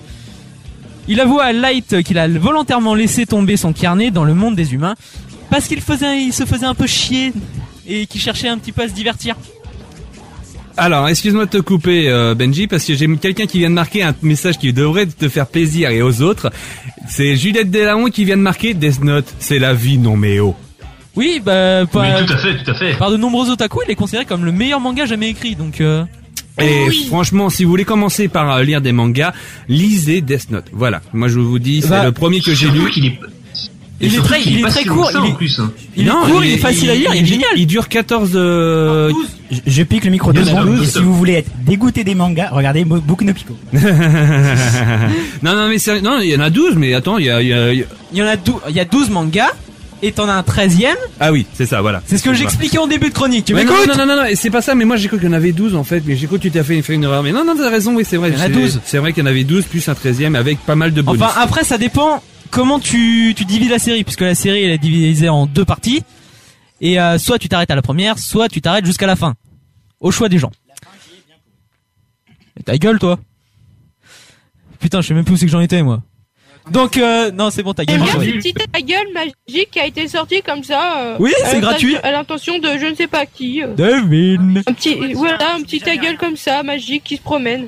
Il 1.07 1.19
avoue 1.19 1.39
à 1.39 1.51
Light 1.51 2.01
qu'il 2.03 2.17
a 2.17 2.27
volontairement 2.27 2.95
laissé 2.95 3.25
tomber 3.25 3.57
son 3.57 3.73
carnet 3.73 4.09
dans 4.11 4.23
le 4.23 4.33
monde 4.33 4.55
des 4.55 4.73
humains 4.73 4.95
parce 5.49 5.67
qu'il 5.67 5.81
faisait, 5.81 6.23
il 6.23 6.33
se 6.33 6.45
faisait 6.45 6.65
un 6.65 6.75
peu 6.75 6.87
chier 6.87 7.33
et 7.87 8.05
qu'il 8.05 8.21
cherchait 8.21 8.47
un 8.47 8.57
petit 8.57 8.71
peu 8.71 8.83
à 8.83 8.87
se 8.87 8.93
divertir. 8.93 9.35
Alors, 10.75 11.07
excuse-moi 11.07 11.45
de 11.45 11.51
te 11.51 11.57
couper, 11.59 12.09
euh, 12.09 12.33
Benji, 12.33 12.65
parce 12.67 12.83
que 12.85 12.95
j'ai 12.95 13.07
quelqu'un 13.17 13.45
qui 13.45 13.59
vient 13.59 13.69
de 13.69 13.75
marquer 13.75 14.01
un 14.01 14.15
message 14.23 14.57
qui 14.57 14.73
devrait 14.73 15.05
te 15.05 15.29
faire 15.29 15.45
plaisir 15.45 15.91
et 15.91 16.01
aux 16.01 16.21
autres. 16.23 16.51
C'est 17.07 17.35
Juliette 17.35 17.69
Delaon 17.69 18.05
qui 18.09 18.25
vient 18.25 18.37
de 18.37 18.41
marquer 18.41 18.73
Death 18.73 19.03
Note. 19.03 19.31
C'est 19.37 19.59
la 19.59 19.73
vie, 19.75 19.99
non 19.99 20.17
mais 20.17 20.39
oh. 20.39 20.55
Oui, 21.15 21.39
bah, 21.45 21.85
par, 21.85 22.01
Oui, 22.03 22.25
tout 22.25 22.33
à 22.33 22.37
fait, 22.37 22.63
tout 22.63 22.71
à 22.71 22.73
fait. 22.73 22.97
par 22.97 23.11
de 23.11 23.17
nombreux 23.17 23.51
otaku, 23.51 23.81
il 23.85 23.91
est 23.91 23.95
considéré 23.95 24.25
comme 24.25 24.45
le 24.45 24.51
meilleur 24.51 24.79
manga 24.79 25.05
jamais 25.05 25.29
écrit. 25.29 25.55
Donc, 25.55 25.79
euh, 25.79 26.05
Et 26.61 26.87
franchement, 27.07 27.49
si 27.49 27.63
vous 27.63 27.69
voulez 27.71 27.85
commencer 27.85 28.27
par 28.27 28.51
euh, 28.51 28.63
lire 28.63 28.81
des 28.81 28.91
mangas, 28.91 29.33
lisez 29.67 30.21
Death 30.21 30.51
Note. 30.51 30.65
Voilà. 30.71 31.01
Moi, 31.13 31.27
je 31.27 31.39
vous 31.39 31.59
dis, 31.59 31.81
c'est 31.81 31.89
Bah, 31.89 32.05
le 32.05 32.11
premier 32.11 32.41
que 32.41 32.53
j'ai 32.53 32.69
lu. 32.69 32.81
il 34.01 34.15
est 34.15 34.17
très, 34.19 34.41
il 34.43 34.59
est 34.59 34.61
pas 34.61 34.69
très 34.69 34.85
court. 34.85 35.09
il 35.11 35.17
en 35.17 35.25
est, 35.25 35.33
plus. 35.33 35.59
hein. 35.59 35.71
il 35.95 36.07
est 36.07 36.11
court, 36.11 36.43
il 36.43 36.51
est 36.53 36.57
facile 36.57 36.89
à 36.91 36.95
lire, 36.95 37.11
il 37.15 37.23
est 37.23 37.25
génial. 37.25 37.49
Il 37.55 37.65
dure 37.67 37.87
14 37.89 38.31
euh, 38.35 39.11
Je, 39.51 39.59
je 39.65 39.83
pique 39.83 40.03
le 40.05 40.11
micro 40.11 40.31
deux 40.33 40.43
secondes. 40.45 40.79
Et 40.81 40.85
si 40.85 40.99
vous 40.99 41.15
voulez 41.15 41.33
être 41.33 41.51
dégoûté 41.65 42.03
des 42.03 42.13
mangas, 42.15 42.49
regardez 42.51 42.85
Bo- 42.85 42.99
Boku 43.01 43.23
no 43.23 43.33
Pico. 43.33 43.55
non, 45.41 45.55
non, 45.55 45.67
mais 45.69 45.79
c'est, 45.79 46.01
non, 46.01 46.19
il 46.21 46.29
y 46.29 46.35
en 46.35 46.39
a 46.39 46.49
12, 46.49 46.75
mais 46.75 46.93
attends, 46.93 47.17
il 47.17 47.25
y 47.25 47.29
a, 47.29 47.41
il 47.41 47.47
y 47.47 47.53
a- 47.53 47.73
il 47.73 47.79
y 47.79 47.83
a- 47.83 47.85
Il 48.11 48.19
y 48.19 48.21
en 48.21 48.27
a, 48.27 48.35
dou- 48.35 48.59
il 48.69 48.75
y 48.75 48.79
a 48.79 48.85
12 48.85 49.09
mangas 49.09 49.49
et 50.03 50.11
t'en 50.11 50.27
as 50.29 50.33
un 50.33 50.41
13ème. 50.41 50.95
ah 51.19 51.31
oui, 51.31 51.47
c'est 51.53 51.65
ça, 51.65 51.81
voilà. 51.81 52.03
C'est 52.05 52.17
ce 52.17 52.23
que 52.23 52.33
j'expliquais 52.33 52.77
en 52.77 52.87
début 52.87 53.09
de 53.09 53.13
chronique. 53.13 53.45
Tu 53.45 53.53
Mais 53.55 53.63
non, 53.63 53.73
non, 53.87 54.05
non, 54.05 54.05
non, 54.05 54.23
c'est 54.35 54.49
pas 54.51 54.61
ça, 54.61 54.75
mais 54.75 54.85
moi 54.85 54.97
j'ai 54.97 55.07
cru 55.07 55.17
qu'il 55.17 55.27
y 55.27 55.29
en 55.31 55.33
avait 55.33 55.53
12 55.53 55.75
en 55.75 55.83
fait, 55.83 56.03
mais 56.05 56.15
j'ai 56.15 56.27
cru 56.27 56.37
que 56.37 56.43
tu 56.43 56.51
t'as 56.51 56.63
fait, 56.63 56.81
fait 56.81 56.93
une 56.93 57.03
erreur. 57.03 57.23
Mais 57.23 57.31
non, 57.31 57.43
non, 57.45 57.55
t'as 57.57 57.69
raison, 57.69 57.95
oui, 57.95 58.03
c'est 58.07 58.17
vrai. 58.17 58.29
Il 58.29 58.35
y 58.35 58.37
en 58.37 58.41
a 58.41 58.47
c'est- 58.47 58.51
12. 58.51 58.81
C'est 58.85 58.97
vrai 58.99 59.13
qu'il 59.13 59.23
y 59.23 59.27
en 59.27 59.29
avait 59.29 59.43
12 59.45 59.65
plus 59.65 59.87
un 59.89 59.93
13ème 59.93 60.35
avec 60.35 60.59
pas 60.59 60.75
mal 60.75 60.93
de 60.93 61.01
bonus. 61.01 61.21
Enfin, 61.21 61.33
après, 61.41 61.63
ça 61.63 61.77
dépend 61.77 62.21
comment 62.51 62.79
tu, 62.79 63.33
tu 63.35 63.45
divises 63.45 63.69
la 63.71 63.79
série, 63.79 64.03
puisque 64.03 64.21
la 64.21 64.35
série 64.35 64.63
elle 64.63 64.71
est 64.71 64.77
divisée 64.77 65.29
en 65.29 65.45
deux 65.47 65.65
parties. 65.65 66.03
Et 66.81 66.99
euh, 66.99 67.17
soit 67.17 67.39
tu 67.39 67.47
t'arrêtes 67.47 67.71
à 67.71 67.75
la 67.75 67.81
première, 67.81 68.19
soit 68.19 68.49
tu 68.49 68.61
t'arrêtes 68.61 68.85
jusqu'à 68.85 69.07
la 69.07 69.15
fin. 69.15 69.35
Au 70.01 70.11
choix 70.11 70.27
des 70.27 70.37
gens. 70.37 70.51
Ta 72.65 72.77
gueule, 72.77 72.99
toi. 72.99 73.19
Putain, 74.79 75.01
je 75.01 75.07
sais 75.07 75.13
même 75.13 75.23
plus 75.23 75.35
où 75.35 75.37
c'est 75.37 75.45
que 75.45 75.51
j'en 75.51 75.61
étais, 75.61 75.81
moi. 75.81 76.01
Donc, 76.71 76.97
euh, 76.97 77.29
non, 77.31 77.49
c'est 77.49 77.61
bon, 77.61 77.73
ta 77.73 77.83
Et 77.83 77.85
gueule. 77.85 77.99
bien, 78.01 78.13
toi. 78.13 78.23
ce 78.23 78.29
petit 78.31 78.53
ta 78.53 78.79
gueule 78.81 79.07
magique 79.13 79.69
qui 79.71 79.79
a 79.79 79.85
été 79.85 80.07
sorti 80.07 80.41
comme 80.41 80.63
ça. 80.63 80.97
euh, 80.99 81.15
Oui, 81.19 81.33
c'est 81.45 81.59
gratuit. 81.59 81.97
À 82.03 82.11
l'intention 82.11 82.57
de 82.59 82.69
je 82.79 82.85
ne 82.85 82.95
sais 82.95 83.07
pas 83.07 83.25
qui. 83.25 83.61
euh. 83.61 83.73
Devine. 83.75 84.63
Un 84.65 84.73
petit, 84.73 85.13
voilà, 85.13 85.55
un 85.55 85.61
petit 85.61 85.79
ta 85.81 85.97
gueule 85.97 86.17
comme 86.17 86.37
ça, 86.37 86.63
magique, 86.63 87.03
qui 87.03 87.17
se 87.17 87.21
promène. 87.21 87.67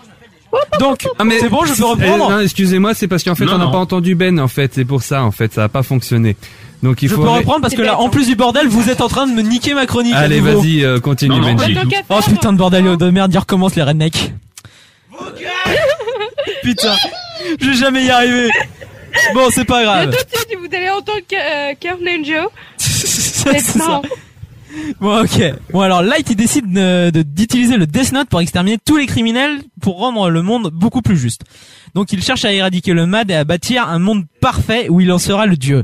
Donc, 0.80 1.06
Ah, 1.20 1.24
c'est 1.40 1.50
bon, 1.50 1.66
je 1.66 1.74
peux 1.74 1.84
reprendre. 1.84 2.30
Non, 2.30 2.40
excusez-moi, 2.40 2.94
c'est 2.94 3.10
parce 3.10 3.24
qu'en 3.24 3.36
fait, 3.36 3.44
Non, 3.44 3.56
on 3.56 3.58
n'a 3.58 3.68
pas 3.68 3.78
entendu 3.78 4.16
Ben, 4.16 4.40
en 4.40 4.48
fait, 4.48 4.74
c'est 4.74 4.86
pour 4.86 5.04
ça, 5.04 5.24
en 5.24 5.32
fait, 5.32 5.54
ça 5.54 5.66
a 5.66 5.70
pas 5.70 5.84
fonctionné. 5.84 6.38
Donc 6.82 7.02
il 7.02 7.10
Je 7.10 7.16
faut. 7.16 7.24
peux 7.24 7.30
reprendre 7.30 7.62
parce 7.62 7.74
que 7.74 7.82
là, 7.82 8.00
en 8.00 8.10
plus 8.10 8.28
du 8.28 8.36
bordel, 8.36 8.68
vous 8.68 8.90
êtes 8.90 9.02
en 9.02 9.08
train 9.10 9.26
de 9.28 9.34
me 9.34 9.42
niquer 9.42 9.74
ma 9.74 9.86
chronique. 9.86 10.14
Allez, 10.16 10.40
vas-y, 10.40 10.84
euh, 10.86 11.00
continue, 11.00 11.36
Non, 11.36 11.42
non, 11.42 11.56
Benji. 11.56 11.76
Oh 12.10 12.20
putain 12.28 12.54
de 12.54 12.58
bordel 12.58 12.96
de 12.96 13.10
merde, 13.10 13.34
il 13.34 13.38
recommence 13.40 13.76
les 13.76 13.84
rednecks. 13.84 14.32
putain, 16.64 16.94
je 17.60 17.68
vais 17.68 17.74
jamais 17.76 18.06
y 18.06 18.10
arriver. 18.10 18.50
Bon, 19.34 19.48
c'est 19.52 19.66
pas 19.66 19.84
grave. 19.84 20.12
Tu 20.12 20.40
sais, 20.40 20.56
vous 20.56 20.76
allez 20.76 20.90
entendre 20.90 21.20
Ca- 21.30 21.40
euh, 21.70 21.74
Carl 21.80 22.00
Ninja. 22.04 22.46
C'est 22.78 23.76
marrant. 23.76 24.02
Bon, 25.00 25.22
ok. 25.24 25.54
Bon, 25.72 25.82
alors 25.82 26.02
Light, 26.02 26.28
il 26.30 26.36
décide 26.36 26.72
de- 26.72 27.10
de- 27.10 27.22
d'utiliser 27.22 27.78
le 27.78 27.88
Death 27.88 28.12
Note 28.12 28.28
pour 28.28 28.42
exterminer 28.42 28.78
tous 28.84 28.98
les 28.98 29.06
criminels 29.06 29.62
pour 29.82 29.98
rendre 30.00 30.30
le 30.30 30.42
monde 30.42 30.70
beaucoup 30.74 31.02
plus 31.02 31.18
juste. 31.18 31.44
Donc, 31.94 32.12
il 32.12 32.22
cherche 32.22 32.44
à 32.44 32.52
éradiquer 32.52 32.94
le 32.94 33.06
MAD 33.06 33.32
et 33.32 33.36
à 33.36 33.44
bâtir 33.46 33.88
un 33.88 34.00
monde 34.00 34.26
parfait 34.42 34.88
où 34.90 35.00
il 35.00 35.12
en 35.14 35.18
sera 35.18 35.46
le 35.46 35.56
dieu. 35.56 35.84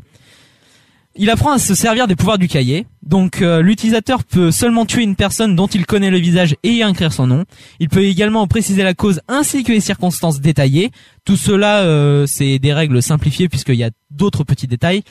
Il 1.15 1.29
apprend 1.29 1.51
à 1.51 1.59
se 1.59 1.75
servir 1.75 2.07
des 2.07 2.15
pouvoirs 2.15 2.37
du 2.37 2.47
cahier. 2.47 2.87
Donc, 3.03 3.41
euh, 3.41 3.61
l'utilisateur 3.61 4.23
peut 4.23 4.49
seulement 4.49 4.85
tuer 4.85 5.03
une 5.03 5.17
personne 5.17 5.55
dont 5.55 5.67
il 5.67 5.85
connaît 5.85 6.09
le 6.09 6.17
visage 6.17 6.55
et 6.63 6.69
y 6.69 6.83
inscrire 6.83 7.11
son 7.11 7.27
nom. 7.27 7.43
Il 7.79 7.89
peut 7.89 8.03
également 8.03 8.47
préciser 8.47 8.83
la 8.83 8.93
cause 8.93 9.19
ainsi 9.27 9.63
que 9.63 9.73
les 9.73 9.81
circonstances 9.81 10.39
détaillées. 10.39 10.91
Tout 11.25 11.35
cela, 11.35 11.81
euh, 11.81 12.25
c'est 12.27 12.59
des 12.59 12.71
règles 12.71 13.01
simplifiées 13.01 13.49
puisqu'il 13.49 13.75
y 13.75 13.83
a 13.83 13.91
d'autres 14.09 14.45
petits 14.45 14.67
détails. 14.67 15.03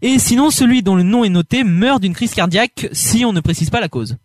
Et 0.00 0.20
sinon, 0.20 0.50
celui 0.50 0.82
dont 0.82 0.94
le 0.94 1.02
nom 1.02 1.24
est 1.24 1.28
noté 1.28 1.64
meurt 1.64 2.00
d'une 2.00 2.14
crise 2.14 2.32
cardiaque 2.32 2.88
si 2.92 3.24
on 3.24 3.32
ne 3.32 3.40
précise 3.40 3.70
pas 3.70 3.80
la 3.80 3.88
cause. 3.88 4.16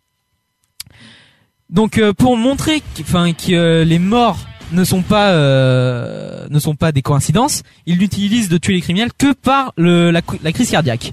Donc 1.72 1.96
euh, 1.96 2.12
pour 2.12 2.36
montrer 2.36 2.82
enfin 3.00 3.32
que 3.32 3.82
les 3.82 3.98
morts 3.98 4.38
ne 4.72 4.84
sont 4.84 5.02
pas 5.02 5.30
euh, 5.30 6.46
ne 6.50 6.58
sont 6.58 6.74
pas 6.74 6.92
des 6.92 7.02
coïncidences, 7.02 7.62
il 7.86 7.98
n'utilise 7.98 8.48
de 8.48 8.58
tuer 8.58 8.74
les 8.74 8.80
criminels 8.80 9.10
que 9.16 9.32
par 9.32 9.72
le, 9.76 10.10
la, 10.10 10.20
la 10.42 10.52
crise 10.52 10.70
cardiaque. 10.70 11.12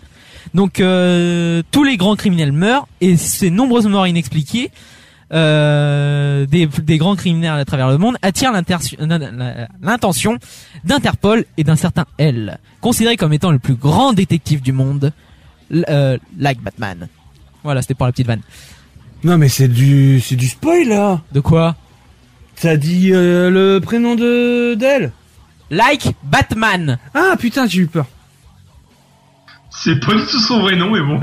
Donc 0.54 0.80
euh, 0.80 1.62
tous 1.72 1.84
les 1.84 1.98
grands 1.98 2.16
criminels 2.16 2.52
meurent 2.52 2.88
et 3.02 3.18
ces 3.18 3.52
nombreuses 3.52 3.86
morts 3.88 4.08
inexpliquées 4.08 4.72
euh, 5.32 6.48
des, 6.48 6.66
des 6.66 6.98
grands 6.98 7.16
criminels 7.16 7.60
à 7.60 7.66
travers 7.66 7.90
le 7.90 8.00
monde 8.00 8.16
attirent 8.24 8.52
l'intention 8.52 10.38
d'Interpol 10.84 11.46
et 11.58 11.64
d'un 11.64 11.76
certain 11.76 12.06
L, 12.18 12.58
considéré 12.82 13.16
comme 13.16 13.34
étant 13.34 13.52
le 13.52 13.60
plus 13.60 13.76
grand 13.76 14.14
détective 14.14 14.62
du 14.62 14.72
monde, 14.72 15.14
euh, 15.72 16.18
like 16.40 16.62
Batman. 16.64 17.08
Voilà, 17.64 17.82
c'était 17.84 17.94
pour 17.94 18.08
la 18.08 18.12
petite 18.12 18.26
vanne. 18.28 18.42
Non 19.24 19.38
mais 19.38 19.50
c'est 19.50 19.68
du 19.68 20.20
c'est 20.22 20.38
du 20.38 20.48
spoil 20.48 20.88
là. 20.88 21.22
De 21.32 21.42
quoi? 21.42 21.76
T'as 22.62 22.76
dit 22.78 23.12
euh, 23.14 23.50
le 23.50 23.80
prénom 23.80 24.16
de 24.16 24.74
d'elle. 24.76 25.12
Like 25.72 26.08
Batman. 26.24 26.98
Ah 27.14 27.36
putain, 27.40 27.68
j'ai 27.68 27.80
eu 27.82 27.88
peur. 27.88 28.06
C'est 29.70 30.00
pas 30.00 30.14
du 30.14 30.24
tout 30.26 30.40
son 30.40 30.60
vrai 30.62 30.76
nom, 30.76 30.90
mais 30.92 31.00
bon. 31.00 31.20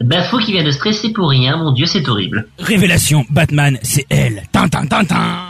Bafou 0.00 0.38
qui 0.38 0.52
vient 0.52 0.62
de 0.62 0.70
stresser 0.70 1.12
pour 1.12 1.30
rien, 1.30 1.56
mon 1.56 1.72
dieu, 1.72 1.86
c'est 1.86 2.06
horrible. 2.08 2.46
Révélation, 2.58 3.24
Batman, 3.30 3.78
c'est 3.82 4.06
elle. 4.10 4.42
Tintin, 4.52 4.86
tintin. 4.86 5.46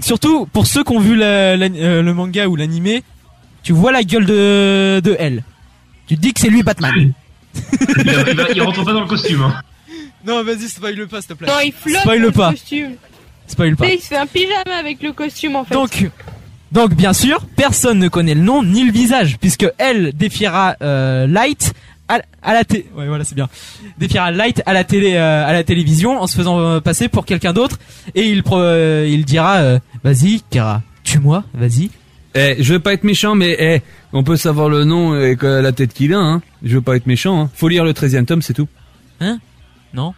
Surtout 0.00 0.46
pour 0.46 0.66
ceux 0.66 0.82
qui 0.82 0.92
ont 0.92 1.00
vu 1.00 1.14
la- 1.14 1.56
la- 1.56 1.66
euh, 1.66 2.00
le 2.02 2.14
manga 2.14 2.46
ou 2.46 2.56
l'animé, 2.56 3.02
tu 3.62 3.72
vois 3.72 3.92
la 3.92 4.02
gueule 4.02 4.24
de 4.24 5.00
de 5.04 5.16
L. 5.18 5.42
Tu 6.06 6.16
te 6.16 6.20
dis 6.22 6.32
que 6.32 6.40
c'est 6.40 6.48
lui 6.48 6.62
Batman. 6.62 7.12
Il, 8.54 8.62
rentre 8.62 8.82
pas 8.84 8.92
dans 8.92 9.00
le 9.02 9.06
costume. 9.06 9.42
Hein. 9.42 9.54
Non, 10.26 10.42
vas-y, 10.42 10.68
spoil 10.68 11.06
pas, 11.06 11.20
s'il 11.20 11.28
te 11.28 11.34
plaît. 11.34 11.48
Non, 11.48 11.54
il 11.64 11.72
flotte 11.72 12.00
Spoil 12.00 12.20
dans 12.20 12.26
le 12.26 12.32
pas. 12.32 12.50
costume. 12.52 12.92
Spoil 13.46 13.76
pas. 13.76 13.86
Il 13.88 14.00
se 14.00 14.06
fait 14.08 14.16
un 14.16 14.26
pyjama 14.26 14.76
avec 14.78 15.02
le 15.02 15.12
costume 15.12 15.56
en 15.56 15.64
fait. 15.64 15.74
Donc, 15.74 16.08
donc 16.72 16.94
bien 16.94 17.12
sûr, 17.12 17.44
personne 17.56 17.98
ne 17.98 18.08
connaît 18.08 18.34
le 18.34 18.40
nom 18.40 18.62
ni 18.62 18.84
le 18.84 18.92
visage, 18.92 19.38
puisque 19.38 19.66
elle 19.78 20.12
défiera 20.12 20.76
euh, 20.82 21.26
Light 21.26 21.72
à, 22.08 22.20
à 22.42 22.52
la 22.54 22.64
télé. 22.64 22.86
Ouais, 22.96 23.06
voilà, 23.06 23.24
c'est 23.24 23.34
bien. 23.34 23.48
Défiera 23.98 24.30
Light 24.30 24.62
à 24.66 24.72
la 24.72 24.84
télé, 24.84 25.14
euh, 25.14 25.46
à 25.46 25.52
la 25.52 25.62
télévision, 25.64 26.20
en 26.20 26.26
se 26.26 26.36
faisant 26.36 26.58
euh, 26.60 26.80
passer 26.80 27.08
pour 27.08 27.24
quelqu'un 27.26 27.52
d'autre, 27.52 27.78
et 28.14 28.28
il 28.28 28.42
pro- 28.42 28.58
euh, 28.58 29.06
il 29.08 29.24
dira, 29.24 29.56
euh, 29.58 29.78
vas-y, 30.02 30.42
Kara, 30.50 30.82
tue-moi, 31.04 31.44
vas-y. 31.54 31.90
Eh, 32.34 32.56
je 32.58 32.72
veux 32.72 32.80
pas 32.80 32.92
être 32.94 33.04
méchant, 33.04 33.36
mais 33.36 33.56
eh, 33.60 33.82
on 34.12 34.24
peut 34.24 34.36
savoir 34.36 34.68
le 34.68 34.82
nom 34.84 35.16
et 35.20 35.36
que 35.36 35.46
la 35.46 35.70
tête 35.70 35.94
qu'il 35.94 36.12
a. 36.12 36.18
Hein. 36.18 36.42
Je 36.64 36.74
veux 36.74 36.82
pas 36.82 36.96
être 36.96 37.06
méchant. 37.06 37.40
Hein. 37.42 37.50
Faut 37.54 37.68
lire 37.68 37.84
le 37.84 37.92
13e 37.92 38.24
tome, 38.24 38.42
c'est 38.42 38.54
tout. 38.54 38.66
Hein? 39.20 39.38
Non? 39.94 40.14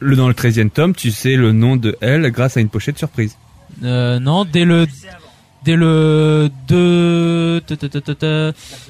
Le 0.00 0.16
dans 0.16 0.28
le 0.28 0.34
13e 0.34 0.70
tome, 0.70 0.94
tu 0.94 1.10
sais 1.10 1.36
le 1.36 1.52
nom 1.52 1.76
de 1.76 1.96
elle 2.00 2.30
grâce 2.30 2.56
à 2.56 2.60
une 2.60 2.68
pochette 2.68 2.98
surprise. 2.98 3.36
Euh, 3.84 4.18
non, 4.18 4.44
dès 4.50 4.64
le, 4.64 4.86
dès 5.64 5.76
le 5.76 6.48
deux, 6.66 7.60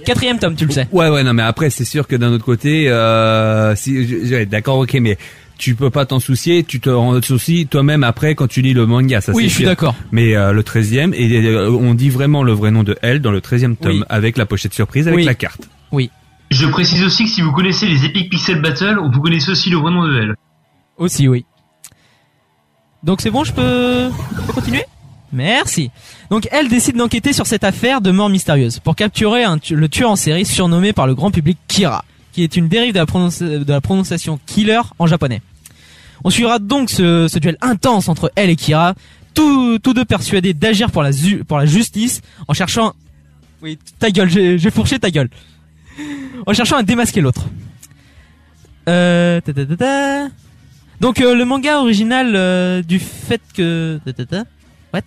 quatrième 0.05 0.39
tome, 0.39 0.55
tu 0.55 0.67
le 0.67 0.73
sais. 0.73 0.87
Ouais, 0.93 1.09
ouais, 1.09 1.23
non, 1.25 1.33
mais 1.33 1.43
après, 1.43 1.71
c'est 1.71 1.85
sûr 1.85 2.07
que 2.07 2.17
d'un 2.17 2.31
autre 2.33 2.45
côté, 2.45 2.89
euh, 2.89 3.75
si, 3.75 4.07
je- 4.07 4.25
je- 4.27 4.45
d'accord, 4.45 4.79
ok, 4.79 4.95
mais 5.01 5.19
tu 5.59 5.75
peux 5.75 5.91
pas 5.91 6.05
t'en 6.07 6.21
soucier, 6.21 6.65
tu 6.65 6.81
te 6.81 6.91
rends 6.91 7.21
souci 7.23 7.67
toi-même 7.67 8.05
après 8.05 8.35
quand 8.35 8.47
tu 8.47 8.61
lis 8.61 8.75
le 8.75 8.87
manga, 8.87 9.21
ça 9.21 9.33
Oui, 9.33 9.49
je 9.49 9.55
suis 9.55 9.65
d'accord. 9.65 9.97
Mais 10.13 10.37
euh, 10.37 10.53
le 10.53 10.63
13e, 10.63 11.15
et 11.15 11.47
euh, 11.47 11.71
on 11.71 11.95
dit 11.95 12.11
vraiment 12.11 12.43
le 12.43 12.53
vrai 12.53 12.71
nom 12.71 12.83
de 12.83 12.97
elle 13.03 13.21
dans 13.21 13.31
le 13.33 13.41
13e 13.41 13.77
tome, 13.77 13.93
Oui. 13.93 14.03
avec 14.09 14.37
la 14.37 14.47
pochette 14.47 14.75
surprise, 14.75 15.09
avec 15.09 15.19
Oui. 15.21 15.25
la 15.25 15.35
carte. 15.35 15.69
Oui. 15.93 16.11
Je 16.51 16.67
précise 16.67 17.03
aussi 17.03 17.25
que 17.25 17.31
si 17.31 17.41
vous 17.41 17.51
connaissez 17.53 17.87
les 17.89 18.05
Epic 18.05 18.31
Pixel 18.31 18.61
Battle, 18.61 18.99
vous 19.13 19.21
connaissez 19.21 19.51
aussi 19.51 19.71
le 19.71 19.79
vrai 19.79 19.91
nom 19.91 20.07
de 20.07 20.15
elle. 20.17 20.35
Aussi, 20.99 21.29
oui. 21.29 21.45
Donc 23.03 23.21
c'est 23.21 23.31
bon, 23.31 23.45
je 23.45 23.53
peux, 23.53 24.11
continuer? 24.53 24.85
Merci. 25.33 25.91
Donc 26.31 26.49
elle 26.51 26.69
décide 26.69 26.97
d'enquêter 26.97 27.33
sur 27.33 27.47
cette 27.47 27.65
affaire 27.65 28.01
de 28.01 28.11
mort 28.11 28.29
mystérieuse 28.29 28.79
pour 28.79 28.97
capturer 28.97 29.45
le 29.71 29.89
tueur 29.89 30.11
en 30.11 30.17
série 30.17 30.47
surnommé 30.47 30.93
par 30.93 31.07
le 31.07 31.15
grand 31.15 31.31
public 31.31 31.59
Kira, 31.69 32.05
qui 32.33 32.43
est 32.43 32.57
une 32.57 32.69
dérive 32.69 32.95
de 32.95 33.65
la, 33.69 33.81
prononciation 33.81 34.41
killer 34.47 34.81
en 34.99 35.07
japonais. 35.07 35.43
On 36.25 36.31
suivra 36.31 36.59
donc 36.59 36.91
ce, 36.91 37.39
duel 37.39 37.59
intense 37.61 38.09
entre 38.09 38.33
elle 38.35 38.51
et 38.51 38.57
Kira, 38.57 38.95
tous, 39.35 39.79
deux 39.79 40.05
persuadés 40.05 40.55
d'agir 40.55 40.91
pour 40.91 41.03
la, 41.03 41.67
justice 41.67 42.23
en 42.49 42.55
cherchant... 42.55 42.95
Oui, 43.63 43.79
ta 43.99 44.11
gueule, 44.11 44.31
j'ai 44.31 44.71
fourché 44.71 44.99
ta 44.99 45.11
gueule. 45.11 45.29
En 46.47 46.53
cherchant 46.55 46.77
à 46.77 46.83
démasquer 46.83 47.21
l'autre. 47.21 47.47
Euh... 48.89 49.41
ta, 49.41 49.53
ta, 49.53 49.77
ta. 49.77 50.29
Donc 51.01 51.21
euh, 51.21 51.35
le 51.35 51.45
manga 51.45 51.79
original 51.79 52.33
euh, 52.35 52.83
du 52.83 52.99
fait 52.99 53.41
que... 53.55 54.01
What? 54.93 55.01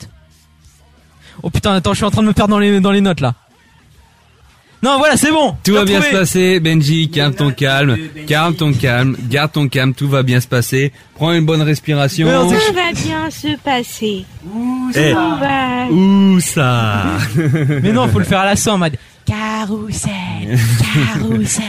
Oh 1.41 1.49
putain, 1.49 1.73
attends, 1.73 1.93
je 1.93 1.97
suis 1.97 2.05
en 2.05 2.11
train 2.11 2.21
de 2.21 2.27
me 2.27 2.33
perdre 2.33 2.51
dans 2.51 2.59
les, 2.59 2.79
dans 2.79 2.91
les 2.91 3.01
notes 3.01 3.21
là. 3.21 3.35
Non, 4.81 4.97
voilà, 4.97 5.17
c'est 5.17 5.31
bon. 5.31 5.55
Tout 5.63 5.73
va 5.73 5.83
bien 5.83 6.01
se 6.01 6.09
passer, 6.09 6.61
Benji, 6.61 7.09
calme 7.09 7.33
ton 7.33 7.51
calme, 7.51 7.97
calme 8.27 8.55
ton 8.55 8.71
calme, 8.71 9.17
garde 9.29 9.51
ton 9.51 9.67
calme, 9.67 9.93
tout 9.93 10.07
va 10.07 10.23
bien 10.23 10.39
se 10.39 10.47
passer. 10.47 10.93
Prends 11.15 11.33
une 11.33 11.45
bonne 11.45 11.61
respiration. 11.61 12.27
Tout 12.49 12.73
va 12.73 12.93
bien 12.93 13.29
se 13.29 13.57
passer. 13.57 14.23
Eh. 14.95 15.11
Tout 15.11 15.35
va. 15.37 15.85
Où 15.91 16.39
ça? 16.39 17.03
Mais 17.83 17.91
non, 17.91 18.07
faut 18.07 18.19
le 18.19 18.25
faire 18.25 18.39
à 18.39 18.53
la 18.53 18.77
mode. 18.77 18.95
Carousel, 19.29 20.57
carousel. 21.13 21.63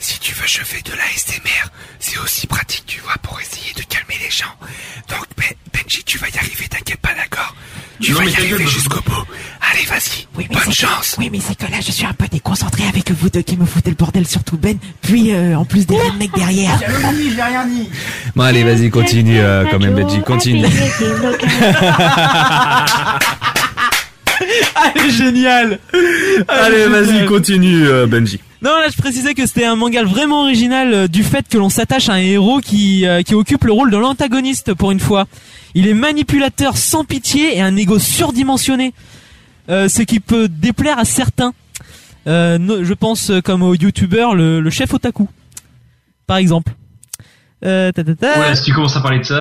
Si 0.00 0.18
tu 0.20 0.34
veux, 0.34 0.46
je 0.46 0.60
fais 0.62 0.82
de 0.82 0.90
la 0.90 1.04
SMR. 1.16 1.70
C'est 1.98 2.18
aussi 2.18 2.46
pratique, 2.46 2.84
tu 2.86 3.00
vois, 3.00 3.14
pour 3.22 3.40
essayer 3.40 3.72
de 3.74 3.80
calmer 3.84 4.16
les 4.22 4.30
gens. 4.30 4.52
Donc, 5.08 5.24
Ben- 5.38 5.54
Benji, 5.72 6.04
tu 6.04 6.18
vas 6.18 6.28
y 6.28 6.36
arriver, 6.36 6.68
t'inquiète 6.68 7.00
pas, 7.00 7.14
d'accord? 7.16 7.54
Tu 8.02 8.12
Non, 8.12 8.18
vas 8.18 8.24
y 8.26 8.34
arriver 8.34 8.66
jusqu'au 8.66 9.00
bout. 9.00 9.24
Allez, 9.72 9.84
vas-y. 9.86 10.26
Oui, 10.36 10.46
Bonne 10.52 10.62
que- 10.64 10.72
chance. 10.72 11.16
Oui, 11.18 11.30
mais 11.32 11.40
c'est 11.40 11.54
que 11.56 11.70
là, 11.70 11.78
je 11.80 11.90
suis 11.90 12.04
un 12.04 12.12
peu 12.12 12.26
déconcentré 12.28 12.86
avec 12.86 13.10
vous 13.12 13.30
deux 13.30 13.42
qui 13.42 13.56
me 13.56 13.64
foutez 13.64 13.90
le 13.90 13.96
bordel, 13.96 14.26
surtout 14.26 14.58
Ben. 14.58 14.76
Puis, 15.00 15.32
euh, 15.32 15.56
en 15.56 15.64
plus 15.64 15.86
des 15.86 15.96
mecs 16.18 16.34
derrière. 16.34 16.78
j'ai 16.78 16.86
rien 17.42 17.66
dit. 17.66 17.88
Bon 18.36 18.42
allez, 18.44 18.62
vas-y, 18.64 18.90
continue 18.90 19.38
euh, 19.40 19.64
quand 19.70 19.78
même, 19.78 19.94
Benji, 19.94 20.20
continue. 20.22 20.66
Allez, 24.74 25.10
génial. 25.10 25.78
Allez, 26.48 26.86
vas-y, 26.86 27.26
continue, 27.26 27.86
euh, 27.86 28.06
Benji. 28.06 28.40
Non, 28.62 28.70
là, 28.78 28.88
je 28.94 28.96
précisais 29.00 29.34
que 29.34 29.46
c'était 29.46 29.64
un 29.64 29.76
manga 29.76 30.02
vraiment 30.04 30.42
original 30.42 30.92
euh, 30.92 31.08
du 31.08 31.22
fait 31.24 31.46
que 31.48 31.56
l'on 31.56 31.68
s'attache 31.70 32.08
à 32.08 32.14
un 32.14 32.18
héros 32.18 32.60
qui, 32.60 33.06
euh, 33.06 33.22
qui 33.22 33.34
occupe 33.34 33.64
le 33.64 33.72
rôle 33.72 33.90
de 33.90 33.96
l'antagoniste 33.96 34.74
pour 34.74 34.90
une 34.92 35.00
fois. 35.00 35.26
Il 35.74 35.86
est 35.86 35.94
manipulateur 35.94 36.76
sans 36.76 37.04
pitié 37.04 37.56
et 37.56 37.60
un 37.62 37.74
ego 37.76 37.98
surdimensionné. 37.98 38.92
Euh, 39.70 39.88
ce 39.88 40.02
qui 40.02 40.20
peut 40.20 40.48
déplaire 40.48 40.98
à 40.98 41.04
certains. 41.04 41.52
Euh, 42.26 42.58
no- 42.58 42.84
je 42.84 42.92
pense 42.92 43.30
comme 43.44 43.62
au 43.62 43.74
youtubeur 43.74 44.34
le, 44.34 44.60
le 44.60 44.70
chef 44.70 44.92
otaku. 44.92 45.28
Par 46.26 46.36
exemple. 46.38 46.72
Euh, 47.64 47.92
ta, 47.92 48.02
ta, 48.04 48.14
ta. 48.14 48.40
Ouais, 48.40 48.54
si 48.56 48.64
tu 48.64 48.72
commences 48.72 48.96
à 48.96 49.00
parler 49.00 49.20
de 49.20 49.24
ça. 49.24 49.40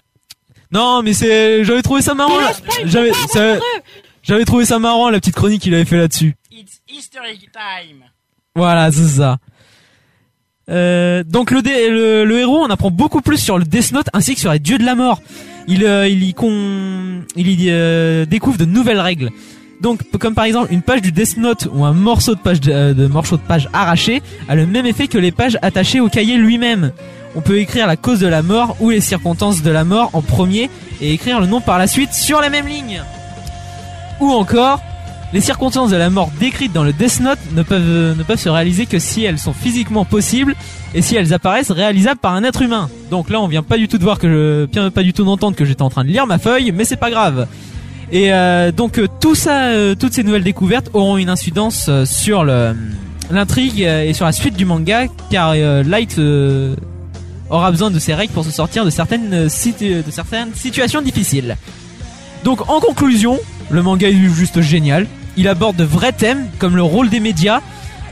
Non, 0.72 1.02
mais 1.02 1.14
c'est, 1.14 1.64
j'avais 1.66 1.82
trouvé 1.82 2.02
ça 2.02 2.14
marrant. 2.14 2.40
là. 2.40 2.52
J'avais, 2.86 3.12
ça- 3.34 3.58
j'avais 4.30 4.46
trouvé 4.46 4.64
ça 4.64 4.78
marrant 4.80 5.10
la 5.10 5.20
petite 5.20 5.36
chronique 5.36 5.62
qu'il 5.64 5.74
avait 5.74 5.86
fait 5.86 5.98
là-dessus. 5.98 6.36
It's 6.52 6.82
history 6.88 7.40
time. 7.52 8.04
Voilà, 8.56 8.92
c'est 8.92 9.08
ça. 9.08 9.38
Euh, 10.70 11.24
donc 11.24 11.50
le, 11.50 11.64
dé- 11.64 11.90
le, 11.90 12.26
le 12.26 12.40
héros, 12.40 12.60
on 12.64 12.70
apprend 12.70 12.92
beaucoup 12.92 13.22
plus 13.22 13.38
sur 13.40 13.58
le 13.58 13.64
Death 13.66 13.92
Note 13.92 14.08
ainsi 14.14 14.36
que 14.36 14.40
sur 14.40 14.52
les 14.52 14.60
dieux 14.60 14.78
de 14.78 14.86
la 14.86 14.94
mort. 14.94 15.20
Il, 15.68 15.84
euh, 15.84 16.08
il 16.08 16.24
y, 16.24 16.34
con... 16.36 17.24
il 17.36 17.60
y 17.60 17.68
euh, 17.72 18.26
découvre 18.28 18.58
de 18.60 18.66
nouvelles 18.66 19.00
règles. 19.00 19.32
Donc, 19.82 20.04
comme 20.20 20.36
par 20.36 20.46
exemple 20.46 20.72
une 20.72 20.84
page 20.84 21.02
du 21.02 21.12
Death 21.12 21.38
Note 21.38 21.68
ou 21.74 21.86
un 21.86 21.94
morceau 21.94 22.36
de 22.36 22.40
page 22.40 22.62
de, 22.62 22.94
de 22.94 23.08
morceau 23.08 23.38
de 23.38 23.42
page 23.42 23.68
arraché 23.74 24.22
a 24.48 24.54
le 24.54 24.68
même 24.68 24.86
effet 24.86 25.08
que 25.08 25.18
les 25.18 25.32
pages 25.32 25.58
attachées 25.64 26.02
au 26.02 26.10
cahier 26.10 26.38
lui-même. 26.38 26.92
On 27.36 27.42
peut 27.42 27.58
écrire 27.60 27.88
la 27.88 27.98
cause 27.98 28.20
de 28.20 28.28
la 28.28 28.44
mort 28.44 28.76
ou 28.80 28.92
les 28.92 29.02
circonstances 29.02 29.64
de 29.64 29.72
la 29.72 29.84
mort 29.84 30.12
en 30.14 30.22
premier 30.22 30.70
et 31.02 31.14
écrire 31.14 31.40
le 31.40 31.48
nom 31.48 31.62
par 31.62 31.80
la 31.80 31.88
suite 31.88 32.14
sur 32.14 32.42
la 32.42 32.50
même 32.50 32.68
ligne. 32.68 33.02
Ou 34.20 34.32
encore, 34.32 34.82
les 35.32 35.42
circonstances 35.42 35.92
de 35.92 35.96
la 35.96 36.10
mort 36.10 36.32
décrites 36.40 36.74
dans 36.74 36.84
le 36.84 36.92
Death 36.92 37.20
Note 37.20 37.40
ne 37.54 37.62
peuvent, 37.62 38.40
se 38.40 38.50
réaliser 38.50 38.86
que 38.86 39.00
si 39.00 39.24
elles 39.24 39.38
sont 39.38 39.54
physiquement 39.54 40.04
possibles 40.04 40.56
et 40.96 41.02
si 41.02 41.16
elles 41.16 41.34
apparaissent 41.34 41.72
réalisables 41.72 42.20
par 42.20 42.34
un 42.34 42.44
être 42.44 42.62
humain. 42.62 42.90
Donc 43.12 43.30
là, 43.30 43.40
on 43.40 43.48
vient 43.48 43.64
pas 43.64 43.78
du 43.78 43.88
tout 43.88 43.98
de 43.98 44.04
voir 44.04 44.18
que 44.18 44.68
je, 44.74 44.90
pas 44.90 45.04
du 45.04 45.14
tout 45.14 45.24
d'entendre 45.24 45.56
que 45.56 45.66
j'étais 45.66 45.84
en 45.84 45.90
train 45.90 46.04
de 46.04 46.10
lire 46.10 46.26
ma 46.26 46.40
feuille, 46.40 46.72
mais 46.72 46.84
c'est 46.84 46.98
pas 46.98 47.12
grave. 47.12 47.48
Et 48.12 48.34
euh, 48.34 48.72
donc 48.72 48.98
euh, 48.98 49.08
tout 49.22 49.36
ça, 49.36 49.66
euh, 49.66 49.94
toutes 49.94 50.14
ces 50.14 50.24
nouvelles 50.24 50.44
découvertes 50.44 50.90
auront 50.94 51.18
une 51.18 51.30
incidence 51.30 51.90
sur 52.06 52.44
l'intrigue 52.44 53.82
et 53.82 54.14
sur 54.14 54.26
la 54.26 54.32
suite 54.32 54.56
du 54.56 54.66
manga, 54.66 55.06
car 55.30 55.54
Light 55.56 56.20
aura 57.52 57.72
besoin 57.72 57.92
de 57.92 58.00
ces 58.00 58.16
règles 58.16 58.34
pour 58.34 58.46
se 58.46 58.52
sortir 58.52 58.84
de 58.84 58.90
certaines 58.90 59.48
situations 59.50 61.02
difficiles. 61.02 61.56
Donc 62.44 62.70
en 62.70 62.80
conclusion, 62.80 63.40
le 63.70 63.82
manga 63.82 64.10
est 64.10 64.14
juste 64.14 64.62
génial. 64.62 65.08
Il 65.38 65.48
aborde 65.48 65.76
de 65.76 65.84
vrais 65.84 66.12
thèmes 66.12 66.48
comme 66.60 66.76
le 66.76 66.84
rôle 66.84 67.10
des 67.10 67.20
médias, 67.20 67.62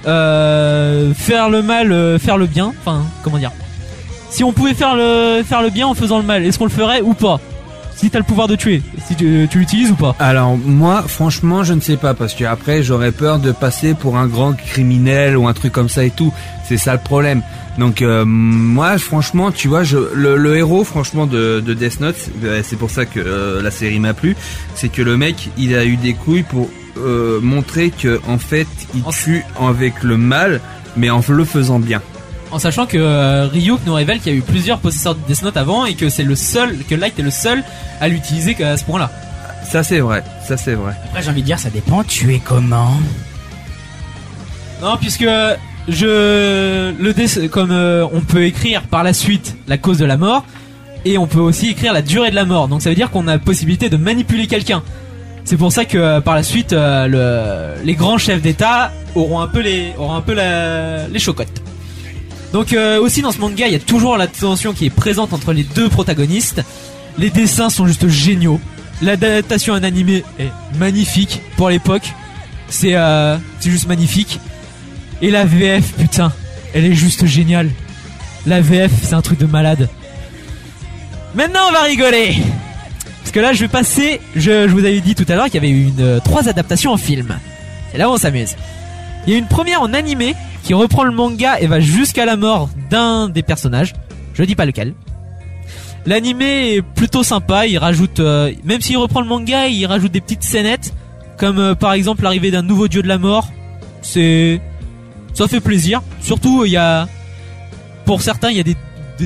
euh, 0.06 1.14
faire 1.14 1.50
le 1.50 1.62
mal, 1.62 1.92
euh, 1.92 2.20
faire 2.20 2.38
le 2.38 2.46
bien. 2.46 2.74
Enfin, 2.80 3.04
comment 3.24 3.38
dire 3.38 3.52
Si 4.30 4.44
on 4.44 4.54
pouvait 4.54 4.74
faire 4.74 4.96
le 4.96 5.44
faire 5.46 5.62
le 5.62 5.70
bien 5.70 5.88
en 5.88 5.94
faisant 5.94 6.18
le 6.18 6.24
mal, 6.24 6.46
est-ce 6.46 6.58
qu'on 6.60 6.66
le 6.66 6.72
ferait 6.72 7.02
ou 7.02 7.14
pas? 7.14 7.40
Si 7.98 8.12
t'as 8.12 8.20
le 8.20 8.24
pouvoir 8.26 8.48
de 8.48 8.56
tuer, 8.56 8.84
si 9.08 9.16
tu, 9.16 9.48
tu 9.50 9.58
l'utilises 9.58 9.90
ou 9.90 9.96
pas 9.96 10.16
Alors 10.20 10.56
moi, 10.56 11.02
franchement, 11.08 11.64
je 11.64 11.74
ne 11.74 11.82
sais 11.82 11.98
pas 11.98 12.14
parce 12.14 12.36
que 12.36 12.44
après, 12.44 12.84
j'aurais 12.84 13.12
peur 13.12 13.40
de 13.40 13.52
passer 13.52 13.96
pour 13.96 14.18
un 14.18 14.28
grand 14.28 14.54
criminel 14.54 15.36
ou 15.36 15.48
un 15.48 15.54
truc 15.54 15.74
comme 15.74 15.90
ça 15.90 16.06
et 16.06 16.12
tout. 16.12 16.32
C'est 16.64 16.78
ça 16.78 16.94
le 16.94 17.00
problème. 17.00 17.42
Donc 17.80 18.04
euh, 18.04 18.24
moi, 18.24 19.00
franchement, 19.00 19.52
tu 19.52 19.68
vois, 19.68 19.84
je, 19.84 19.98
le, 20.14 20.38
le 20.38 20.58
héros, 20.58 20.84
franchement, 20.84 21.26
de, 21.26 21.60
de 21.60 21.74
Death 21.74 22.00
Note, 22.00 22.30
euh, 22.44 22.62
c'est 22.64 22.76
pour 22.76 22.92
ça 22.92 23.08
que 23.08 23.20
euh, 23.20 23.64
la 23.64 23.72
série 23.72 24.00
m'a 24.00 24.14
plu, 24.14 24.36
c'est 24.76 24.90
que 24.90 25.02
le 25.02 25.18
mec, 25.18 25.50
il 25.58 25.76
a 25.76 25.84
eu 25.84 25.98
des 25.98 26.14
couilles 26.14 26.44
pour 26.44 26.70
euh, 27.00 27.40
montrer 27.42 27.90
que 27.90 28.20
en 28.28 28.38
fait, 28.38 28.68
il 28.94 29.04
tue 29.12 29.44
avec 29.60 30.04
le 30.04 30.18
mal, 30.18 30.62
mais 30.96 31.10
en 31.10 31.22
le 31.28 31.46
faisant 31.46 31.80
bien. 31.80 32.02
En 32.52 32.60
sachant 32.60 32.86
que 32.86 32.98
euh, 32.98 33.48
Ryuk 33.48 33.82
nous 33.86 33.94
révèle 33.94 34.20
qu'il 34.20 34.32
y 34.32 34.36
a 34.36 34.38
eu 34.40 34.42
plusieurs 34.42 34.80
possesseurs 34.80 35.16
de 35.16 35.20
Death 35.28 35.44
Note 35.44 35.58
avant 35.58 35.86
et 35.86 35.96
que 35.96 36.08
c'est 36.10 36.24
le 36.24 36.36
seul, 36.36 36.78
que 36.90 36.96
Light 36.96 37.20
est 37.20 37.24
le 37.24 37.30
seul 37.32 37.64
à 38.00 38.08
l'utiliser 38.08 38.56
qu'à 38.56 38.78
ce 38.78 38.86
point-là. 38.86 39.12
Ça 39.70 39.84
c'est 39.84 40.00
vrai, 40.00 40.24
ça 40.48 40.56
c'est 40.56 40.74
vrai. 40.76 40.94
Après, 41.10 41.22
j'ai 41.22 41.30
envie 41.30 41.42
de 41.42 41.46
dire, 41.46 41.60
ça 41.60 41.70
dépend. 41.70 42.04
Tu 42.06 42.34
es 42.34 42.40
comment? 42.40 42.92
Non, 44.82 44.96
puisque 44.96 45.28
je 45.90 46.94
le 46.98 47.14
dé- 47.14 47.50
comme 47.50 47.72
euh, 47.72 48.08
on 48.14 48.22
peut 48.22 48.46
écrire 48.46 48.82
par 48.84 49.04
la 49.04 49.14
suite 49.14 49.56
la 49.68 49.78
cause 49.78 49.98
de 49.98 50.06
la 50.06 50.16
mort 50.16 50.46
et 51.04 51.18
on 51.18 51.28
peut 51.28 51.40
aussi 51.40 51.70
écrire 51.72 51.92
la 51.92 52.02
durée 52.02 52.30
de 52.30 52.36
la 52.36 52.46
mort. 52.46 52.70
Donc 52.70 52.82
ça 52.82 52.90
veut 52.90 52.96
dire 52.96 53.12
qu'on 53.12 53.28
a 53.28 53.34
la 53.34 53.40
possibilité 53.40 53.90
de 53.90 53.98
manipuler 53.98 54.48
quelqu'un. 54.48 54.84
C'est 55.44 55.58
pour 55.58 55.72
ça 55.74 55.84
que 55.84 55.98
euh, 55.98 56.22
par 56.22 56.36
la 56.36 56.44
suite 56.44 56.72
euh, 56.72 57.08
le- 57.78 57.84
les 57.86 57.96
grands 57.96 58.18
chefs 58.18 58.42
d'État 58.42 58.92
auront 59.16 59.42
un 59.42 59.48
peu 59.48 59.60
les 59.60 59.94
auront 59.98 60.14
un 60.16 60.22
peu 60.22 60.34
la- 60.34 61.08
les 61.10 61.20
chocottes. 61.20 61.62
Donc 62.54 62.74
euh, 62.74 63.00
aussi 63.02 63.22
dans 63.22 63.32
ce 63.32 63.40
manga, 63.40 63.68
il 63.68 63.74
y 63.74 63.76
a 63.76 63.80
toujours 63.80 64.18
la 64.18 64.28
tension 64.28 64.74
qui 64.74 64.86
est 64.86 64.90
présente 64.90 65.34
entre 65.34 65.54
les 65.54 65.64
deux 65.64 65.90
protagonistes. 65.90 66.62
Les 67.18 67.30
dessins 67.30 67.70
sont 67.70 67.88
juste 67.88 68.08
géniaux. 68.08 68.60
L'adaptation 69.02 69.74
en 69.74 69.84
animé 69.84 70.24
est 70.40 70.52
magnifique 70.78 71.42
pour 71.56 71.70
l'époque. 71.70 72.14
C'est 72.70 72.96
euh, 72.96 73.38
juste 73.62 73.88
magnifique. 73.88 74.40
Et 75.22 75.32
la 75.32 75.46
VF, 75.46 75.94
putain, 75.94 76.32
elle 76.74 76.86
est 76.86 76.94
juste 76.94 77.26
géniale. 77.26 77.70
La 78.46 78.62
VF, 78.62 78.92
c'est 79.04 79.14
un 79.14 79.22
truc 79.22 79.40
de 79.40 79.46
malade. 79.46 79.90
Maintenant, 81.36 81.62
on 81.70 81.72
va 81.72 81.82
rigoler. 81.82 82.36
Parce 83.22 83.32
que 83.32 83.40
là, 83.40 83.54
je 83.54 83.62
vais 83.62 83.68
passer. 83.68 84.22
Je, 84.36 84.68
vous 84.68 84.80
avais 84.80 85.02
dit 85.02 85.16
tout 85.16 85.26
à 85.28 85.36
l'heure 85.36 85.46
qu'il 85.46 85.56
y 85.56 85.58
avait 85.58 85.70
eu 85.70 85.88
une, 85.88 86.02
euh, 86.02 86.20
trois 86.24 86.48
adaptations 86.48 86.92
en 86.92 86.98
film. 86.98 87.38
C'est 87.92 87.98
là 87.98 88.10
on 88.10 88.18
s'amuse. 88.18 88.56
Il 89.26 89.34
y 89.34 89.36
a 89.36 89.40
une 89.40 89.48
première 89.48 89.82
en 89.82 89.94
animé 89.94 90.36
qui 90.68 90.74
reprend 90.74 91.06
le 91.06 91.14
manga 91.14 91.62
et 91.62 91.68
va 91.68 91.80
jusqu'à 91.80 92.26
la 92.26 92.36
mort 92.36 92.70
d'un 92.90 93.30
des 93.30 93.42
personnages. 93.42 93.94
Je 94.34 94.44
dis 94.44 94.54
pas 94.54 94.66
lequel. 94.66 94.96
L'animé 96.06 96.74
est 96.74 96.82
plutôt 96.82 97.24
sympa. 97.24 97.68
Il 97.68 97.78
rajoute, 97.78 98.20
euh, 98.20 98.52
même 98.66 98.82
s'il 98.82 98.98
reprend 98.98 99.22
le 99.22 99.28
manga, 99.28 99.68
il 99.68 99.86
rajoute 99.86 100.12
des 100.12 100.20
petites 100.20 100.44
scénettes, 100.44 100.94
comme 101.38 101.58
euh, 101.58 101.74
par 101.74 101.94
exemple 101.94 102.24
l'arrivée 102.24 102.52
d'un 102.52 102.64
nouveau 102.64 102.90
dieu 102.90 103.02
de 103.02 103.08
la 103.08 103.18
mort. 103.18 103.48
C'est, 104.02 104.60
ça 105.34 105.48
fait 105.48 105.62
plaisir. 105.62 106.02
Surtout, 106.20 106.66
il 106.66 106.72
y 106.72 106.78
a, 106.78 107.08
pour 108.04 108.22
certains, 108.22 108.52
il 108.52 108.58
y 108.58 108.60
a 108.60 108.64
des, 108.64 108.76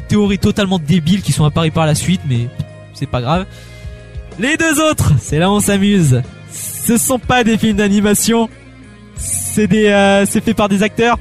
théories 0.07 0.37
totalement 0.37 0.77
débiles 0.77 1.23
qui 1.23 1.31
sont 1.31 1.45
apparues 1.45 1.71
par 1.71 1.87
la 1.87 1.95
suite, 1.95 2.21
mais 2.29 2.49
c'est 2.93 3.09
pas 3.09 3.21
grave. 3.21 3.47
Les 4.37 4.57
deux 4.57 4.79
autres, 4.79 5.11
c'est 5.19 5.39
là 5.39 5.49
où 5.49 5.53
on 5.55 5.59
s'amuse. 5.59 6.21
Ce 6.51 6.97
sont 6.97 7.17
pas 7.17 7.43
des 7.43 7.57
films 7.57 7.77
d'animation. 7.77 8.47
C'est 9.15 9.67
euh, 9.91 10.25
c'est 10.29 10.43
fait 10.43 10.53
par 10.53 10.69
des 10.69 10.83
acteurs. 10.83 11.17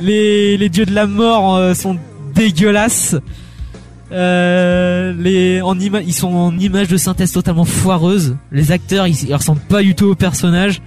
Les, 0.00 0.56
les 0.56 0.68
dieux 0.68 0.84
de 0.86 0.94
la 0.94 1.06
mort 1.06 1.56
euh, 1.56 1.74
sont 1.74 1.96
dégueulasses. 2.34 3.16
Euh, 4.12 5.12
les, 5.18 5.60
en 5.62 5.74
ima- 5.78 6.02
ils 6.06 6.12
sont 6.12 6.28
en 6.32 6.56
images 6.58 6.88
de 6.88 6.96
synthèse 6.96 7.32
totalement 7.32 7.64
foireuses. 7.64 8.36
Les 8.52 8.72
acteurs, 8.72 9.06
ils, 9.06 9.28
ils 9.28 9.34
ressemblent 9.34 9.60
pas 9.68 9.82
du 9.82 9.94
tout 9.94 10.06
au 10.06 10.14
personnage. 10.14 10.80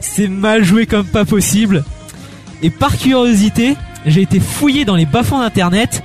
C'est 0.00 0.28
mal 0.28 0.62
joué 0.64 0.86
comme 0.86 1.06
pas 1.06 1.24
possible. 1.24 1.82
Et 2.62 2.70
par 2.70 2.96
curiosité, 2.96 3.74
j'ai 4.04 4.22
été 4.22 4.38
fouillé 4.40 4.84
dans 4.84 4.94
les 4.96 5.06
bas-fonds 5.06 5.40
d'internet 5.40 6.02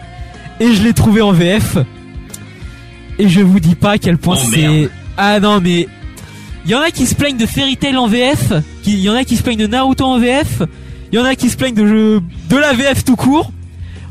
et 0.59 0.73
je 0.73 0.83
l'ai 0.83 0.93
trouvé 0.93 1.21
en 1.21 1.31
VF. 1.33 1.77
Et 3.19 3.29
je 3.29 3.41
vous 3.41 3.59
dis 3.59 3.75
pas 3.75 3.91
à 3.91 3.97
quel 3.97 4.17
point 4.17 4.37
Oh, 4.41 4.49
c'est. 4.51 4.89
Ah 5.17 5.39
non, 5.39 5.59
mais. 5.61 5.87
Il 6.65 6.71
y 6.71 6.75
en 6.75 6.79
a 6.79 6.91
qui 6.91 7.05
se 7.07 7.15
plaignent 7.15 7.37
de 7.37 7.45
Fairy 7.45 7.75
Tail 7.75 7.97
en 7.97 8.07
VF. 8.07 8.53
Il 8.85 8.99
y 8.99 9.09
en 9.09 9.15
a 9.15 9.23
qui 9.23 9.35
se 9.35 9.43
plaignent 9.43 9.59
de 9.59 9.67
Naruto 9.67 10.05
en 10.05 10.17
VF. 10.19 10.61
Il 11.11 11.15
y 11.17 11.19
en 11.19 11.25
a 11.25 11.35
qui 11.35 11.49
se 11.49 11.57
plaignent 11.57 11.75
de, 11.75 11.85
jeu- 11.85 12.21
de 12.49 12.57
la 12.57 12.73
VF 12.73 13.03
tout 13.03 13.15
court. 13.15 13.51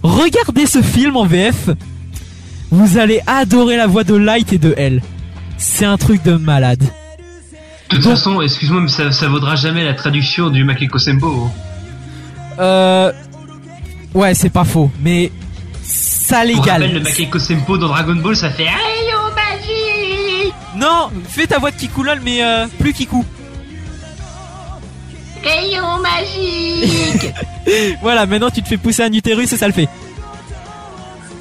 Regardez 0.02 0.66
ce 0.66 0.82
film 0.82 1.16
en 1.16 1.24
VF. 1.26 1.70
Vous 2.70 2.98
allez 2.98 3.20
adorer 3.26 3.76
la 3.76 3.86
voix 3.86 4.04
de 4.04 4.14
Light 4.14 4.52
et 4.52 4.58
de 4.58 4.74
Elle. 4.76 5.02
C'est 5.58 5.84
un 5.84 5.96
truc 5.96 6.22
de 6.22 6.34
malade. 6.34 6.82
De 7.90 7.96
toute 7.96 8.04
façon, 8.04 8.40
excuse-moi, 8.40 8.82
mais 8.82 8.88
ça, 8.88 9.10
ça 9.12 9.28
vaudra 9.28 9.56
jamais 9.56 9.84
la 9.84 9.94
traduction 9.94 10.48
du 10.50 10.62
Makeko 10.64 10.98
Sembo. 10.98 11.48
hein. 11.48 11.50
Euh. 12.60 13.12
Ouais, 14.14 14.34
c'est 14.34 14.50
pas 14.50 14.64
faux, 14.64 14.90
mais 15.02 15.30
ça 15.82 16.38
rappel, 16.38 16.50
le 16.56 16.60
l'égale. 16.60 17.02
Makeko 17.02 17.38
Sempo 17.38 17.78
dans 17.78 17.88
Dragon 17.88 18.16
Ball, 18.16 18.36
ça 18.36 18.50
fait 18.50 18.66
Non, 20.76 21.10
fais 21.28 21.46
ta 21.46 21.58
voix 21.58 21.70
de 21.70 21.76
Kikulol, 21.76 22.20
mais 22.24 22.42
euh, 22.42 22.66
plus 22.78 22.92
Kiku. 22.92 23.24
Rayon 25.42 25.98
magique 26.00 27.32
voilà, 28.02 28.26
maintenant 28.26 28.50
tu 28.50 28.62
te 28.62 28.68
fais 28.68 28.76
pousser 28.76 29.02
un 29.02 29.12
utérus 29.12 29.52
et 29.52 29.56
ça 29.56 29.66
le 29.66 29.72
fait. 29.72 29.88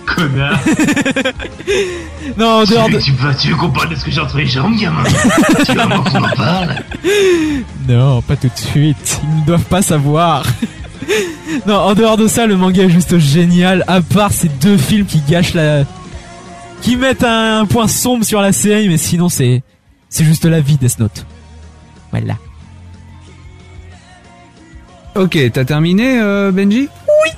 Connard 0.05 0.59
Non, 2.37 2.47
en 2.47 2.63
dehors 2.65 2.89
de... 2.89 2.99
tu, 2.99 3.11
veux, 3.11 3.35
tu 3.35 3.49
veux 3.49 3.55
qu'on 3.55 3.69
parle 3.69 3.89
de 3.89 3.95
ce 3.95 4.03
que 4.03 4.11
j'ai 4.11 4.21
entre 4.21 4.37
les 4.37 4.47
jambes, 4.47 4.75
gamin 4.77 5.03
Tu 5.65 5.75
qu'on 5.75 6.23
en 6.23 6.35
parle? 6.35 6.75
Non, 7.87 8.21
pas 8.21 8.35
tout 8.35 8.47
de 8.47 8.57
suite. 8.57 9.21
Ils 9.23 9.41
ne 9.41 9.45
doivent 9.45 9.63
pas 9.65 9.81
savoir. 9.81 10.43
non, 11.67 11.75
en 11.75 11.93
dehors 11.93 12.17
de 12.17 12.27
ça, 12.27 12.47
le 12.47 12.57
manga 12.57 12.83
est 12.83 12.89
juste 12.89 13.17
génial. 13.19 13.83
À 13.87 14.01
part 14.01 14.31
ces 14.31 14.49
deux 14.49 14.77
films 14.77 15.05
qui 15.05 15.21
gâchent 15.27 15.53
la, 15.53 15.83
qui 16.81 16.95
mettent 16.95 17.23
un, 17.23 17.65
point 17.65 17.87
sombre 17.87 18.25
sur 18.25 18.41
la 18.41 18.51
série, 18.51 18.87
mais 18.87 18.97
sinon 18.97 19.29
c'est, 19.29 19.63
c'est 20.09 20.23
juste 20.23 20.45
la 20.45 20.61
vie 20.61 20.77
Death 20.77 20.99
Note. 20.99 21.25
Voilà. 22.11 22.35
Ok, 25.15 25.37
t'as 25.53 25.65
terminé, 25.65 26.19
euh, 26.21 26.51
Benji? 26.51 26.87
Oui. 27.07 27.31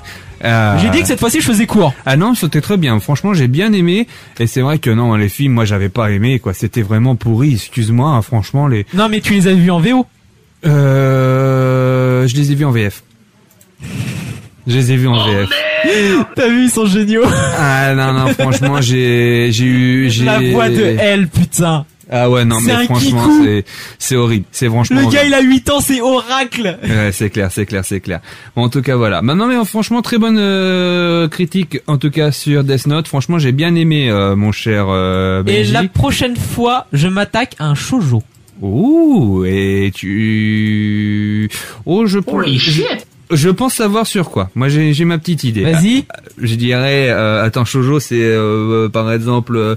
J'ai 0.80 0.90
dit 0.90 1.00
que 1.02 1.06
cette 1.06 1.20
fois-ci 1.20 1.40
je 1.40 1.46
faisais 1.46 1.66
court. 1.66 1.94
Ah 2.04 2.16
non, 2.16 2.34
c'était 2.34 2.60
très 2.60 2.76
bien. 2.76 2.98
Franchement, 2.98 3.32
j'ai 3.32 3.46
bien 3.48 3.72
aimé. 3.72 4.08
Et 4.40 4.46
c'est 4.48 4.60
vrai 4.60 4.78
que 4.78 4.90
non, 4.90 5.14
les 5.14 5.28
films, 5.28 5.52
moi, 5.52 5.64
j'avais 5.64 5.88
pas 5.88 6.10
aimé. 6.10 6.40
Quoi, 6.40 6.52
c'était 6.52 6.82
vraiment 6.82 7.14
pourri. 7.14 7.54
Excuse-moi. 7.54 8.08
hein, 8.10 8.22
franchement, 8.22 8.66
les. 8.66 8.84
Non, 8.92 9.08
mais 9.08 9.20
tu 9.20 9.34
les 9.34 9.46
as 9.46 9.54
vus 9.54 9.70
en 9.70 9.78
VO 9.78 10.04
Euh, 10.66 12.26
je 12.26 12.34
les 12.36 12.52
ai 12.52 12.54
vus 12.56 12.64
en 12.64 12.70
VF. 12.72 13.02
Je 14.66 14.76
les 14.76 14.92
ai 14.92 14.96
vus 14.96 15.08
en 15.08 15.24
VF. 15.24 15.48
T'as 16.36 16.48
vu, 16.48 16.64
ils 16.64 16.70
sont 16.70 16.86
géniaux. 16.86 17.24
Ah 17.58 17.94
non 17.94 18.12
non, 18.12 18.26
franchement, 18.28 18.80
j'ai 18.80 19.48
j'ai 19.52 19.64
eu 19.64 20.10
j'ai 20.10 20.24
La 20.24 20.38
voix 20.40 20.68
de 20.68 20.96
Elle, 20.98 21.28
putain. 21.28 21.84
Ah 22.14 22.28
ouais 22.28 22.44
non 22.44 22.58
mais 22.60 22.84
franchement 22.84 23.26
c'est 23.42 23.64
c'est 23.98 24.16
horrible. 24.16 24.44
C'est 24.52 24.68
franchement 24.68 25.00
Le 25.00 25.10
gars, 25.10 25.24
il 25.24 25.32
a 25.32 25.40
8 25.40 25.70
ans, 25.70 25.80
c'est 25.80 26.00
Oracle. 26.02 26.78
Ouais, 26.82 27.10
c'est 27.12 27.30
clair, 27.30 27.50
c'est 27.50 27.64
clair, 27.64 27.84
c'est 27.84 28.00
clair. 28.00 28.20
Bon, 28.54 28.64
en 28.64 28.68
tout 28.68 28.82
cas, 28.82 28.96
voilà. 28.96 29.22
Maintenant, 29.22 29.46
mais 29.46 29.64
franchement, 29.64 30.02
très 30.02 30.18
bonne 30.18 30.36
euh, 30.38 31.26
critique, 31.28 31.80
en 31.86 31.96
tout 31.96 32.10
cas 32.10 32.30
sur 32.32 32.64
Death 32.64 32.86
Note. 32.86 33.08
Franchement, 33.08 33.38
j'ai 33.38 33.52
bien 33.52 33.74
aimé, 33.74 34.10
euh, 34.10 34.36
mon 34.36 34.52
cher 34.52 34.86
euh, 34.88 35.40
Et 35.46 35.58
Benji. 35.60 35.72
la 35.72 35.84
prochaine 35.84 36.36
fois, 36.36 36.86
je 36.92 37.08
m'attaque 37.08 37.54
à 37.58 37.66
un 37.66 37.74
shoujo. 37.74 38.22
Ouh, 38.60 39.44
et 39.46 39.90
tu... 39.94 41.48
Oh, 41.86 42.06
je 42.06 42.18
pense... 42.18 42.34
Holy 42.34 42.58
shit. 42.58 43.06
Je 43.30 43.48
pense 43.48 43.74
savoir 43.74 44.06
sur 44.06 44.30
quoi. 44.30 44.50
Moi, 44.54 44.68
j'ai 44.68 44.92
j'ai 44.92 45.06
ma 45.06 45.16
petite 45.16 45.44
idée. 45.44 45.62
Vas-y. 45.62 46.04
Ah, 46.10 46.16
Je 46.40 46.54
dirais... 46.54 47.08
Euh, 47.08 47.42
attends, 47.42 47.64
Shoujo, 47.64 47.98
c'est 47.98 48.16
euh, 48.20 48.88
par 48.90 49.10
exemple... 49.12 49.76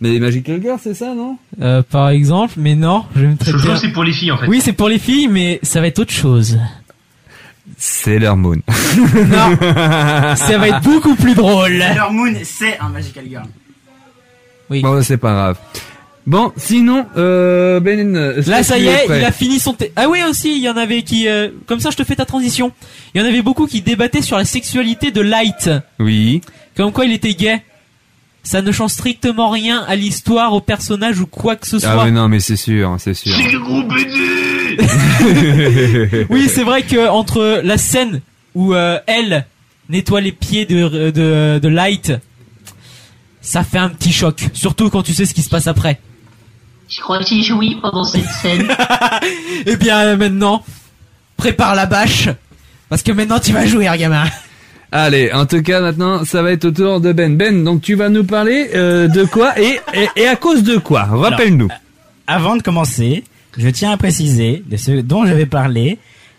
Mais 0.00 0.18
Magical 0.18 0.60
Girl, 0.62 0.78
c'est 0.82 0.94
ça, 0.94 1.14
non? 1.14 1.38
Euh, 1.62 1.82
par 1.82 2.10
exemple, 2.10 2.54
mais 2.58 2.74
non, 2.74 3.04
je 3.14 3.20
vais 3.22 3.26
me 3.28 3.36
traiter. 3.36 3.52
Shoujo, 3.58 3.76
c'est 3.76 3.92
pour 3.92 4.04
les 4.04 4.12
filles, 4.12 4.30
en 4.32 4.36
fait. 4.38 4.46
Oui, 4.46 4.60
c'est 4.62 4.72
pour 4.74 4.88
les 4.88 4.98
filles, 4.98 5.28
mais 5.28 5.58
ça 5.62 5.80
va 5.80 5.86
être 5.86 5.98
autre 6.00 6.12
chose. 6.12 6.58
Sailor 7.78 8.36
Moon. 8.36 8.56
Non, 8.66 9.56
ça 10.36 10.58
va 10.58 10.68
être 10.68 10.82
beaucoup 10.82 11.14
plus 11.14 11.34
drôle. 11.34 11.78
Sailor 11.80 12.12
Moon, 12.12 12.32
c'est 12.44 12.78
un 12.78 12.88
Magical 12.88 13.24
Girl. 13.28 13.44
Oui. 14.70 14.82
Bon, 14.82 15.00
c'est 15.02 15.16
pas 15.16 15.32
grave. 15.32 15.58
Bon, 16.26 16.52
sinon, 16.56 17.06
euh, 17.16 17.78
Ben... 17.80 18.12
Là, 18.46 18.62
ça 18.64 18.78
y 18.78 18.86
est, 18.88 19.06
il 19.06 19.24
a 19.24 19.30
fini 19.30 19.60
son. 19.60 19.74
thé- 19.74 19.92
Ah 19.94 20.08
oui, 20.08 20.18
aussi, 20.28 20.56
il 20.56 20.62
y 20.62 20.68
en 20.68 20.76
avait 20.76 21.02
qui. 21.02 21.28
euh, 21.28 21.50
Comme 21.66 21.78
ça, 21.80 21.90
je 21.90 21.96
te 21.96 22.02
fais 22.04 22.16
ta 22.16 22.24
transition. 22.24 22.72
Il 23.14 23.20
y 23.20 23.24
en 23.24 23.26
avait 23.28 23.42
beaucoup 23.42 23.66
qui 23.66 23.80
débattaient 23.80 24.22
sur 24.22 24.36
la 24.36 24.44
sexualité 24.44 25.12
de 25.12 25.20
Light. 25.20 25.70
Oui. 26.00 26.40
Comme 26.76 26.90
quoi, 26.92 27.04
il 27.04 27.12
était 27.12 27.34
gay. 27.34 27.62
Ça 28.46 28.62
ne 28.62 28.70
change 28.70 28.92
strictement 28.92 29.50
rien 29.50 29.84
à 29.88 29.96
l'histoire, 29.96 30.52
au 30.52 30.60
personnage 30.60 31.18
ou 31.18 31.26
quoi 31.26 31.56
que 31.56 31.66
ce 31.66 31.80
soit. 31.80 31.90
Ah 31.90 32.04
mais 32.04 32.12
non, 32.12 32.28
mais 32.28 32.38
c'est 32.38 32.54
sûr, 32.54 32.94
c'est 33.00 33.12
sûr. 33.12 33.34
C'est 33.36 33.50
le 33.50 33.58
gros 33.58 33.82
baiser 33.82 34.46
oui, 36.30 36.48
c'est 36.48 36.62
vrai 36.62 36.82
que 36.82 37.08
entre 37.08 37.60
la 37.64 37.78
scène 37.78 38.20
où 38.54 38.74
euh, 38.74 38.98
elle 39.06 39.46
nettoie 39.88 40.20
les 40.20 40.32
pieds 40.32 40.66
de, 40.66 41.10
de, 41.10 41.58
de 41.62 41.68
Light, 41.68 42.12
ça 43.40 43.64
fait 43.64 43.78
un 43.78 43.88
petit 43.88 44.12
choc. 44.12 44.48
Surtout 44.52 44.90
quand 44.90 45.02
tu 45.02 45.14
sais 45.14 45.26
ce 45.26 45.34
qui 45.34 45.42
se 45.42 45.48
passe 45.48 45.66
après. 45.66 46.00
Je 46.88 47.00
crois 47.00 47.18
que 47.18 47.24
j'ai 47.26 47.42
joui 47.42 47.76
pendant 47.80 48.04
cette 48.04 48.28
scène. 48.28 48.68
Eh 49.66 49.76
bien, 49.76 49.98
euh, 49.98 50.16
maintenant, 50.16 50.62
prépare 51.36 51.74
la 51.74 51.86
bâche. 51.86 52.28
Parce 52.88 53.02
que 53.02 53.10
maintenant, 53.10 53.40
tu 53.40 53.52
vas 53.52 53.66
jouer, 53.66 53.90
gamin. 53.98 54.24
Allez, 54.98 55.30
en 55.30 55.44
tout 55.44 55.60
cas 55.60 55.82
maintenant, 55.82 56.24
ça 56.24 56.40
va 56.40 56.52
être 56.52 56.64
au 56.64 56.70
tour 56.70 57.02
de 57.02 57.12
Ben. 57.12 57.36
Ben, 57.36 57.62
donc 57.62 57.82
tu 57.82 57.96
vas 57.96 58.08
nous 58.08 58.24
parler 58.24 58.70
euh, 58.74 59.08
de 59.08 59.24
quoi 59.24 59.52
et, 59.60 59.78
et, 59.92 60.08
et 60.16 60.26
à 60.26 60.36
cause 60.36 60.62
de 60.62 60.78
quoi? 60.78 61.02
Rappelle-nous. 61.02 61.68
Avant 62.26 62.56
de 62.56 62.62
commencer, 62.62 63.22
je 63.58 63.68
tiens 63.68 63.90
à 63.90 63.98
préciser 63.98 64.62
de 64.64 64.78
ce 64.78 64.92
dont 64.92 65.26
je 65.26 65.34
vais 65.34 65.44
parler 65.44 65.98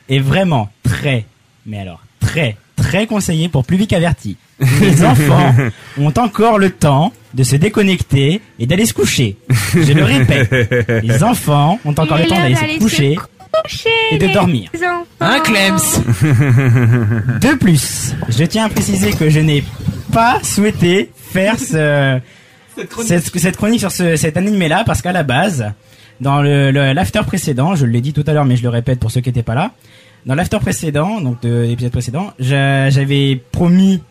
est 0.10 0.18
vraiment 0.18 0.72
très, 0.82 1.26
mais 1.68 1.78
alors 1.78 2.02
très, 2.20 2.58
très 2.76 3.06
conseillé 3.06 3.48
pour 3.48 3.64
plus 3.64 3.78
vite 3.78 3.94
averti. 3.94 4.38
Les 4.82 5.04
enfants 5.06 5.54
ont 6.00 6.14
encore 6.18 6.58
le 6.58 6.72
temps 6.72 7.14
de 7.36 7.44
se 7.44 7.58
déconnecter 7.58 8.42
et 8.58 8.66
d'aller 8.66 8.88
se 8.88 8.94
coucher. 8.96 9.38
Je 9.76 9.94
le 9.94 10.04
répète, 10.04 10.50
les 11.04 11.24
enfants 11.24 11.80
ont 11.86 11.94
encore 11.96 12.18
le 12.18 12.26
temps 12.26 12.36
d'aller 12.36 12.56
se 12.56 12.80
coucher 12.80 13.14
Coucher, 13.14 13.18
et 14.12 14.18
de 14.18 14.28
les 14.28 14.34
dormir. 14.34 14.70
enfants. 14.76 15.06
Hein, 15.20 15.40
Clems 15.44 15.78
De 17.42 17.56
plus, 17.58 18.14
je 18.30 18.44
tiens 18.46 18.66
à 18.66 18.70
préciser 18.70 19.12
que 19.12 19.30
je 19.30 19.40
n'ai 19.40 19.64
pas 20.14 20.40
souhaité 20.44 21.12
faire 21.16 21.58
ce, 21.60 22.20
cette, 23.06 23.38
cette 23.38 23.58
chronique 23.58 23.80
sur 23.80 23.92
ce, 23.92 24.16
cet 24.16 24.38
animé-là 24.38 24.84
parce 24.86 25.02
qu'à 25.02 25.12
la 25.12 25.24
base, 25.24 25.72
dans 26.22 26.42
le 26.42 26.72
l'after 26.72 27.22
précédent, 27.26 27.76
je 27.76 27.86
l'ai 27.86 28.02
dit 28.02 28.14
tout 28.14 28.24
à 28.28 28.34
l'heure, 28.34 28.46
mais 28.46 28.56
je 28.58 28.64
le 28.64 28.70
répète 28.70 29.00
pour 29.00 29.12
ceux 29.12 29.22
qui 29.22 29.30
n'étaient 29.30 29.44
pas 29.44 29.56
là, 29.56 29.72
dans 30.26 30.36
l'after 30.36 30.60
précédent, 30.60 31.22
donc 31.22 31.42
de 31.42 31.62
l'épisode 31.62 31.92
précédent, 31.92 32.34
j'a- 32.40 32.90
j'avais 32.90 33.42
promis, 33.52 34.02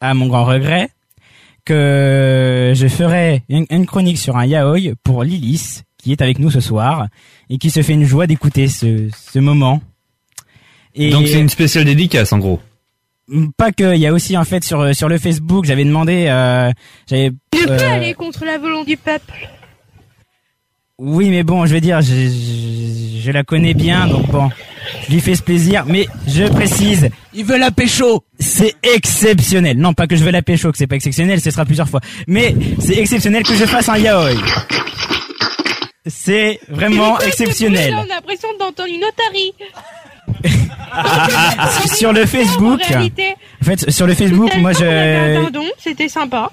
à 0.00 0.14
mon 0.14 0.26
grand 0.26 0.44
regret, 0.44 0.88
que 1.64 2.72
je 2.74 2.86
ferais 2.88 3.42
une, 3.48 3.66
une 3.70 3.86
chronique 3.86 4.18
sur 4.18 4.36
un 4.36 4.46
yaoi 4.46 4.94
pour 5.02 5.24
Lilith, 5.24 5.84
qui 6.06 6.12
est 6.12 6.22
avec 6.22 6.38
nous 6.38 6.52
ce 6.52 6.60
soir, 6.60 7.08
et 7.50 7.58
qui 7.58 7.68
se 7.68 7.82
fait 7.82 7.94
une 7.94 8.04
joie 8.04 8.28
d'écouter 8.28 8.68
ce, 8.68 9.08
ce 9.12 9.40
moment. 9.40 9.82
Et 10.94 11.10
Donc 11.10 11.26
c'est 11.26 11.40
une 11.40 11.48
spéciale 11.48 11.84
dédicace 11.84 12.32
en 12.32 12.38
gros. 12.38 12.60
pas 13.56 13.72
que, 13.72 13.92
il 13.96 14.00
y 14.00 14.06
a 14.06 14.12
aussi 14.12 14.36
en 14.36 14.44
fait 14.44 14.62
sur 14.62 14.94
sur 14.94 15.08
le 15.08 15.18
Facebook, 15.18 15.64
j'avais 15.64 15.84
demandé, 15.84 16.26
euh, 16.28 16.70
j'avais. 17.10 17.32
Je 17.58 17.64
peux 17.64 17.72
euh, 17.72 17.92
aller 17.92 18.14
contre 18.14 18.44
la 18.44 18.56
volonté 18.56 18.92
du 18.92 18.96
peuple. 18.96 19.48
Oui, 20.98 21.28
mais 21.28 21.42
bon, 21.42 21.66
je 21.66 21.74
veux 21.74 21.80
dire, 21.80 22.00
je, 22.02 22.14
je, 22.14 23.20
je 23.22 23.30
la 23.32 23.42
connais 23.42 23.74
bien, 23.74 24.06
donc 24.06 24.28
bon, 24.28 24.48
je 25.08 25.12
lui 25.12 25.20
fais 25.20 25.34
ce 25.34 25.42
plaisir, 25.42 25.86
mais 25.88 26.06
je 26.28 26.44
précise. 26.44 27.10
Il 27.34 27.44
veut 27.44 27.58
la 27.58 27.72
pécho 27.72 28.22
C'est 28.38 28.76
exceptionnel. 28.94 29.76
Non, 29.76 29.92
pas 29.92 30.06
que 30.06 30.14
je 30.14 30.22
veux 30.22 30.30
la 30.30 30.42
pécho, 30.42 30.70
que 30.70 30.78
c'est 30.78 30.86
pas 30.86 30.94
exceptionnel, 30.96 31.40
ce 31.40 31.50
sera 31.50 31.64
plusieurs 31.64 31.88
fois. 31.88 32.00
Mais 32.28 32.54
c'est 32.78 32.96
exceptionnel 32.96 33.42
que 33.42 33.56
je 33.56 33.66
fasse 33.66 33.88
un 33.88 33.98
yaoi. 33.98 34.30
C'est 36.06 36.60
vraiment 36.68 37.18
exceptionnel. 37.20 37.94
On 37.94 38.02
a 38.02 38.06
l'impression 38.06 38.48
d'entendre 38.58 38.88
une 38.88 39.04
otarie. 39.04 39.52
sur 41.96 42.12
le 42.12 42.26
Facebook. 42.26 42.80
En 42.84 42.88
réalité, 42.88 43.34
En 43.60 43.64
fait, 43.64 43.90
sur 43.90 44.06
le 44.06 44.14
Facebook, 44.14 44.54
moi 44.56 44.72
je. 44.72 45.50
c'était 45.78 46.08
sympa. 46.08 46.52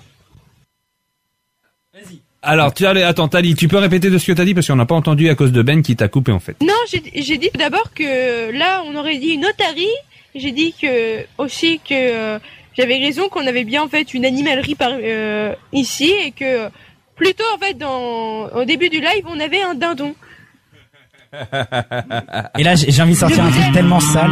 Alors, 2.45 2.73
tu 2.73 2.85
allez, 2.85 3.03
attends, 3.03 3.29
Tali, 3.29 3.55
tu 3.55 3.69
peux 3.69 3.77
répéter 3.77 4.09
de 4.09 4.17
ce 4.17 4.27
que 4.27 4.33
t'as 4.33 4.43
dit 4.43 4.53
parce 4.53 4.67
qu'on 4.67 4.75
n'a 4.75 4.85
pas 4.85 4.95
entendu 4.95 5.29
à 5.29 5.35
cause 5.35 5.53
de 5.53 5.61
Ben 5.61 5.81
qui 5.81 5.95
t'a 5.95 6.09
coupé 6.09 6.33
en 6.33 6.41
fait. 6.41 6.57
Non, 6.61 6.73
j'ai 6.91 7.37
dit 7.37 7.49
tout 7.49 7.57
d'abord 7.57 7.93
que 7.93 8.51
là, 8.51 8.83
on 8.85 8.95
aurait 8.95 9.17
dit 9.17 9.29
une 9.29 9.45
otarie. 9.45 9.87
J'ai 10.35 10.51
dit 10.51 10.73
que 10.73 11.25
aussi 11.37 11.79
que 11.87 11.93
euh, 11.93 12.39
j'avais 12.77 12.97
raison 12.97 13.29
qu'on 13.29 13.45
avait 13.47 13.63
bien 13.63 13.83
en 13.83 13.87
fait 13.87 14.13
une 14.13 14.25
animalerie 14.25 14.75
par 14.75 14.91
euh, 14.91 15.53
ici 15.71 16.11
et 16.25 16.31
que 16.31 16.69
plutôt 17.15 17.43
en 17.55 17.57
fait 17.57 17.73
dans 17.75 18.47
au 18.49 18.65
début 18.65 18.89
du 18.89 18.99
live, 18.99 19.23
on 19.27 19.39
avait 19.39 19.61
un 19.63 19.73
dindon. 19.75 20.13
Et 22.59 22.63
là, 22.63 22.75
j'ai 22.75 23.01
envie 23.01 23.13
de 23.13 23.17
sortir 23.17 23.43
un 23.43 23.49
truc 23.51 23.71
tellement 23.73 23.99
sale. 23.99 24.31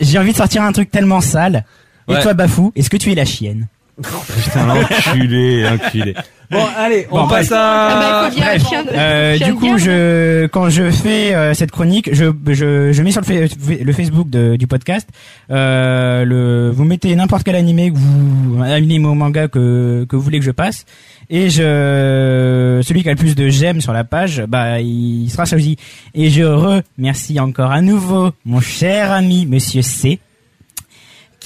J'ai 0.00 0.18
envie 0.18 0.32
de 0.32 0.36
sortir 0.36 0.62
un 0.62 0.72
truc 0.72 0.90
tellement 0.90 1.20
sale. 1.20 1.64
Et 2.08 2.12
Ouais. 2.14 2.22
toi, 2.22 2.32
Bafou, 2.32 2.72
est-ce 2.74 2.88
que 2.88 2.96
tu 2.96 3.12
es 3.12 3.14
la 3.14 3.26
chienne? 3.26 3.68
Putain, 4.02 4.66
l'enculé, 4.66 5.66
enculé. 5.68 6.14
Bon, 6.50 6.64
allez, 6.78 7.06
on 7.10 7.22
Bon, 7.22 7.28
passe 7.28 7.48
bref. 7.48 7.58
Ah 7.60 8.30
bah, 8.30 8.44
à... 8.46 8.98
Euh, 8.98 9.38
du 9.38 9.54
coup, 9.54 9.76
je 9.76 10.46
quand 10.46 10.70
je 10.70 10.90
fais 10.90 11.34
euh, 11.34 11.52
cette 11.52 11.70
chronique, 11.70 12.08
je, 12.14 12.26
je 12.46 12.90
je 12.92 13.02
mets 13.02 13.10
sur 13.10 13.20
le, 13.20 13.26
fa- 13.26 13.84
le 13.84 13.92
Facebook 13.92 14.30
de- 14.30 14.56
du 14.56 14.66
podcast. 14.66 15.06
Euh, 15.50 16.24
le 16.24 16.70
vous 16.70 16.84
mettez 16.84 17.14
n'importe 17.16 17.42
quel 17.44 17.56
animé 17.56 17.90
que 17.90 17.98
vous 17.98 18.62
un 18.62 18.70
anime 18.70 19.04
ou 19.04 19.14
manga 19.14 19.48
que 19.48 20.06
que 20.08 20.16
vous 20.16 20.22
voulez 20.22 20.38
que 20.38 20.44
je 20.46 20.50
passe 20.52 20.86
et 21.28 21.50
je 21.50 22.80
celui 22.82 23.02
qui 23.02 23.08
a 23.08 23.12
le 23.12 23.18
plus 23.18 23.34
de 23.34 23.48
j'aime 23.48 23.80
sur 23.82 23.92
la 23.92 24.04
page, 24.04 24.42
bah 24.48 24.80
il 24.80 25.28
sera 25.30 25.44
choisi. 25.44 25.76
Et 26.14 26.30
je 26.30 26.44
remercie 26.44 27.38
encore 27.40 27.72
à 27.72 27.82
nouveau 27.82 28.30
mon 28.46 28.60
cher 28.60 29.12
ami 29.12 29.44
Monsieur 29.44 29.82
C 29.82 30.18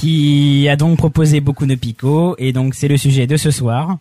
qui 0.02 0.66
a 0.68 0.74
donc 0.74 0.98
proposé 0.98 1.40
beaucoup 1.40 1.64
de 1.64 1.76
picots 1.76 2.34
et 2.36 2.52
donc 2.52 2.74
c'est 2.74 2.88
le 2.88 2.96
sujet 2.96 3.28
de 3.28 3.36
ce 3.36 3.52
soir. 3.52 3.98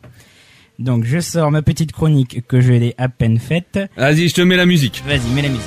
Donc 0.79 1.03
je 1.05 1.19
sors 1.19 1.51
ma 1.51 1.61
petite 1.61 1.91
chronique 1.91 2.41
que 2.47 2.59
je 2.59 2.71
l'ai 2.71 2.95
à 2.97 3.07
peine 3.07 3.37
faite. 3.37 3.77
Vas-y, 3.95 4.27
je 4.27 4.33
te 4.33 4.41
mets 4.41 4.55
la 4.57 4.65
musique. 4.65 5.03
Vas-y, 5.05 5.29
mets 5.35 5.43
la 5.43 5.49
musique. 5.49 5.63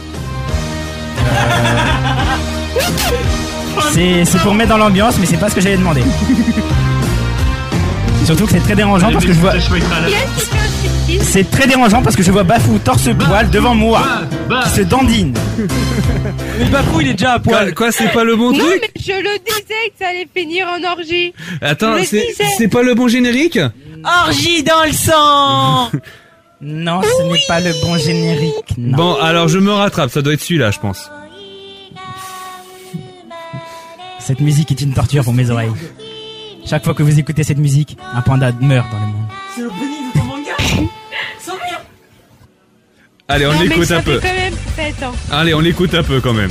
Euh, 1.19 1.85
C'est 3.93 4.25
c'est 4.25 4.39
pour 4.41 4.55
mettre 4.55 4.71
dans 4.71 4.79
l'ambiance, 4.79 5.21
mais 5.21 5.27
c'est 5.27 5.37
pas 5.37 5.49
ce 5.51 5.55
que 5.55 5.61
j'avais 5.61 5.77
demandé. 5.77 6.03
Surtout 8.25 8.47
que 8.47 8.51
c'est 8.51 8.59
très 8.59 8.75
dérangeant 8.75 9.13
parce 9.13 9.25
que 9.25 9.33
je 9.33 9.39
vois. 9.39 9.53
C'est 11.23 11.51
très 11.51 11.67
dérangeant 11.67 12.03
parce 12.03 12.17
que 12.17 12.23
je 12.23 12.31
vois 12.31 12.45
Bafou 12.45 12.79
torse 12.79 13.09
poil 13.27 13.51
devant 13.51 13.75
moi, 13.75 14.03
qui 14.65 14.71
se 14.71 14.81
dandine. 14.83 15.35
Mais 16.59 16.67
Bafou, 16.67 17.01
il 17.01 17.09
est 17.09 17.13
déjà 17.13 17.35
à 17.35 17.39
Quoi, 17.39 17.73
quoi, 17.73 17.93
c'est 17.93 18.13
pas 18.13 18.25
le 18.25 18.37
bon 18.37 18.53
non, 18.53 18.59
truc 18.59 18.81
mais 18.81 19.03
je 19.03 19.13
le 19.13 19.39
disais 19.45 19.89
que 19.89 19.99
ça 19.99 20.09
allait 20.09 20.29
finir 20.35 20.67
en 20.69 20.83
orgie. 20.93 21.33
Attends, 21.61 21.97
c'est 22.59 22.69
pas 22.69 22.83
le 22.83 22.95
bon 22.95 23.09
générique 23.09 23.59
Orgie 24.27 24.63
dans 24.63 24.85
le 24.85 24.93
sang 24.93 25.91
Non, 26.61 27.03
ce 27.03 27.23
n'est 27.25 27.41
pas 27.47 27.61
le 27.61 27.73
bon 27.83 27.99
générique. 27.99 28.75
Non. 28.79 28.97
Bon, 28.97 29.15
alors 29.17 29.49
je 29.49 29.59
me 29.59 29.73
rattrape, 29.73 30.11
ça 30.11 30.23
doit 30.23 30.33
être 30.33 30.41
celui-là, 30.41 30.71
je 30.71 30.79
pense. 30.79 31.11
Cette 34.19 34.41
musique 34.41 34.71
est 34.71 34.81
une 34.81 34.95
torture 34.95 35.25
pour 35.25 35.35
mes 35.35 35.51
oreilles. 35.51 35.73
Chaque 36.65 36.85
fois 36.85 36.95
que 36.95 37.03
vous 37.03 37.19
écoutez 37.19 37.45
cette 37.45 37.59
musique, 37.59 37.99
un 38.15 38.23
panda 38.23 38.51
meurt 38.61 38.91
dans 38.91 38.99
le 38.99 39.07
monde. 39.07 39.27
C'est 39.55 39.61
le 39.61 39.69
de 39.69 40.19
ton 40.19 40.25
manga 40.25 40.53
Allez, 43.29 43.47
on 43.47 43.61
l'écoute 43.61 43.91
un 43.91 44.03
peu. 44.03 44.21
Allez, 45.31 45.55
on 45.55 45.61
l'écoute 45.61 45.95
un 45.95 46.03
peu 46.03 46.21
quand 46.21 46.35
même. 46.35 46.51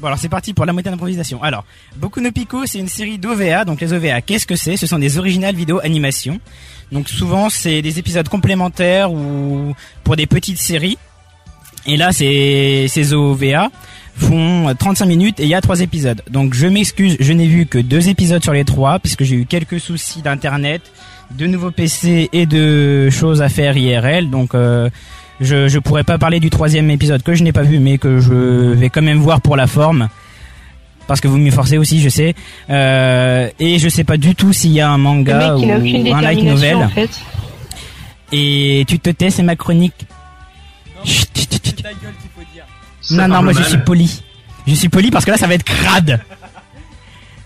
Bon 0.00 0.06
alors 0.06 0.18
c'est 0.18 0.28
parti 0.28 0.54
pour 0.54 0.64
la 0.64 0.72
moitié 0.72 0.90
d'improvisation. 0.90 1.42
Alors, 1.42 1.64
Boku 1.96 2.20
no 2.20 2.30
Pico, 2.30 2.66
c'est 2.66 2.78
une 2.78 2.88
série 2.88 3.18
d'OVA. 3.18 3.64
Donc 3.64 3.80
les 3.80 3.92
OVA, 3.92 4.20
qu'est-ce 4.20 4.46
que 4.46 4.54
c'est? 4.54 4.76
Ce 4.76 4.86
sont 4.86 4.98
des 4.98 5.18
originales 5.18 5.56
vidéo 5.56 5.80
animation. 5.82 6.38
Donc 6.92 7.08
souvent 7.08 7.50
c'est 7.50 7.82
des 7.82 7.98
épisodes 7.98 8.28
complémentaires 8.28 9.12
ou 9.12 9.74
pour 10.04 10.16
des 10.16 10.26
petites 10.26 10.58
séries. 10.58 10.98
Et 11.86 11.96
là 11.96 12.12
c'est 12.12 12.86
ces 12.88 13.12
OVA 13.12 13.70
font 14.18 14.74
35 14.78 15.06
minutes 15.06 15.40
et 15.40 15.44
il 15.44 15.48
y 15.48 15.54
a 15.54 15.60
trois 15.60 15.80
épisodes. 15.80 16.22
Donc 16.30 16.54
je 16.54 16.66
m'excuse, 16.66 17.16
je 17.18 17.32
n'ai 17.32 17.46
vu 17.46 17.66
que 17.66 17.78
deux 17.78 18.08
épisodes 18.08 18.42
sur 18.42 18.52
les 18.52 18.64
trois 18.64 18.98
puisque 18.98 19.24
j'ai 19.24 19.36
eu 19.36 19.46
quelques 19.46 19.80
soucis 19.80 20.22
d'internet, 20.22 20.82
de 21.30 21.46
nouveaux 21.46 21.70
PC 21.70 22.28
et 22.32 22.46
de 22.46 23.10
choses 23.10 23.42
à 23.42 23.48
faire 23.48 23.76
IRL. 23.76 24.30
Donc 24.30 24.54
euh, 24.54 24.90
je 25.40 25.68
je 25.68 25.78
pourrais 25.78 26.04
pas 26.04 26.18
parler 26.18 26.40
du 26.40 26.50
troisième 26.50 26.90
épisode 26.90 27.22
que 27.22 27.34
je 27.34 27.42
n'ai 27.42 27.52
pas 27.52 27.62
vu 27.62 27.78
mais 27.78 27.98
que 27.98 28.20
je 28.20 28.72
vais 28.74 28.90
quand 28.90 29.02
même 29.02 29.18
voir 29.18 29.40
pour 29.40 29.56
la 29.56 29.66
forme 29.66 30.08
parce 31.06 31.20
que 31.20 31.28
vous 31.28 31.38
m'y 31.38 31.50
forcez 31.50 31.78
aussi 31.78 32.00
je 32.00 32.08
sais 32.08 32.34
euh, 32.70 33.48
et 33.58 33.78
je 33.78 33.88
sais 33.88 34.04
pas 34.04 34.16
du 34.16 34.34
tout 34.34 34.52
s'il 34.52 34.72
y 34.72 34.80
a 34.80 34.90
un 34.90 34.98
manga 34.98 35.56
mec, 35.56 36.10
ou 36.10 36.14
un 36.14 36.20
light 36.20 36.42
novel 36.42 36.76
en 36.76 36.88
fait. 36.88 37.10
et 38.32 38.84
tu 38.88 38.98
te 38.98 39.10
tais 39.10 39.30
c'est 39.30 39.42
ma 39.42 39.56
chronique 39.56 40.06
Chut, 41.04 41.28
chut, 41.34 41.52
chut, 41.52 41.64
chut. 41.64 43.16
non 43.16 43.28
non 43.28 43.42
moi 43.42 43.52
je 43.52 43.62
suis 43.62 43.78
poli 43.78 44.22
je 44.66 44.74
suis 44.74 44.88
poli 44.88 45.10
parce 45.10 45.24
que 45.24 45.30
là 45.30 45.36
ça 45.36 45.46
va 45.46 45.54
être 45.54 45.64
crade 45.64 46.20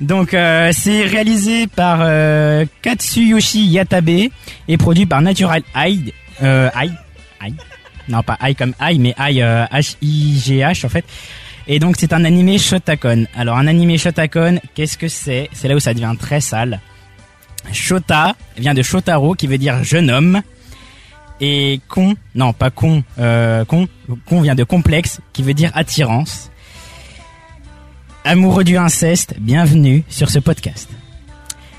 Donc 0.02 0.34
euh, 0.34 0.70
c'est 0.72 1.04
réalisé 1.04 1.68
par 1.68 1.98
euh, 2.00 2.66
Katsuyoshi 2.82 3.66
Yatabe 3.66 4.08
et 4.66 4.76
produit 4.76 5.06
par 5.06 5.22
Natural 5.22 5.62
Eye. 5.76 6.12
Euh, 6.42 6.68
Eye, 6.74 6.92
Eye. 7.40 7.54
Non 8.08 8.22
pas 8.22 8.38
Eye 8.42 8.54
comme 8.54 8.74
Eye, 8.80 8.98
mais 8.98 9.14
Eye 9.18 9.42
euh, 9.42 9.64
H 9.66 9.96
I 10.02 10.38
G 10.38 10.56
H 10.58 10.86
en 10.86 10.88
fait. 10.88 11.04
Et 11.68 11.78
donc 11.78 11.96
c'est 11.98 12.12
un 12.12 12.24
animé 12.24 12.58
Shotakon. 12.58 13.26
Alors 13.36 13.56
un 13.56 13.66
animé 13.66 13.98
Shotakon, 13.98 14.58
qu'est-ce 14.74 14.98
que 14.98 15.08
c'est? 15.08 15.48
C'est 15.52 15.68
là 15.68 15.76
où 15.76 15.80
ça 15.80 15.94
devient 15.94 16.14
très 16.18 16.40
sale. 16.40 16.80
Shota 17.72 18.34
vient 18.58 18.74
de 18.74 18.82
Shotaro 18.82 19.34
qui 19.34 19.46
veut 19.46 19.58
dire 19.58 19.84
jeune 19.84 20.10
homme. 20.10 20.42
Et 21.40 21.80
con, 21.88 22.14
non 22.36 22.52
pas 22.52 22.70
con, 22.70 23.02
euh, 23.18 23.64
con, 23.64 23.88
con 24.26 24.42
vient 24.42 24.54
de 24.54 24.62
complexe 24.64 25.20
qui 25.32 25.42
veut 25.42 25.54
dire 25.54 25.70
attirance. 25.74 26.50
Amoureux 28.24 28.62
du 28.62 28.76
inceste, 28.76 29.34
bienvenue 29.40 30.04
sur 30.08 30.30
ce 30.30 30.38
podcast. 30.38 30.88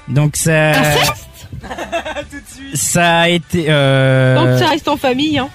Donc 0.10 0.36
ça, 0.36 0.74
ça 2.74 3.20
a 3.20 3.30
été. 3.30 3.68
Euh, 3.70 4.36
Donc 4.36 4.60
ça 4.60 4.68
reste 4.70 4.88
en 4.90 4.98
famille, 4.98 5.38
hein. 5.38 5.48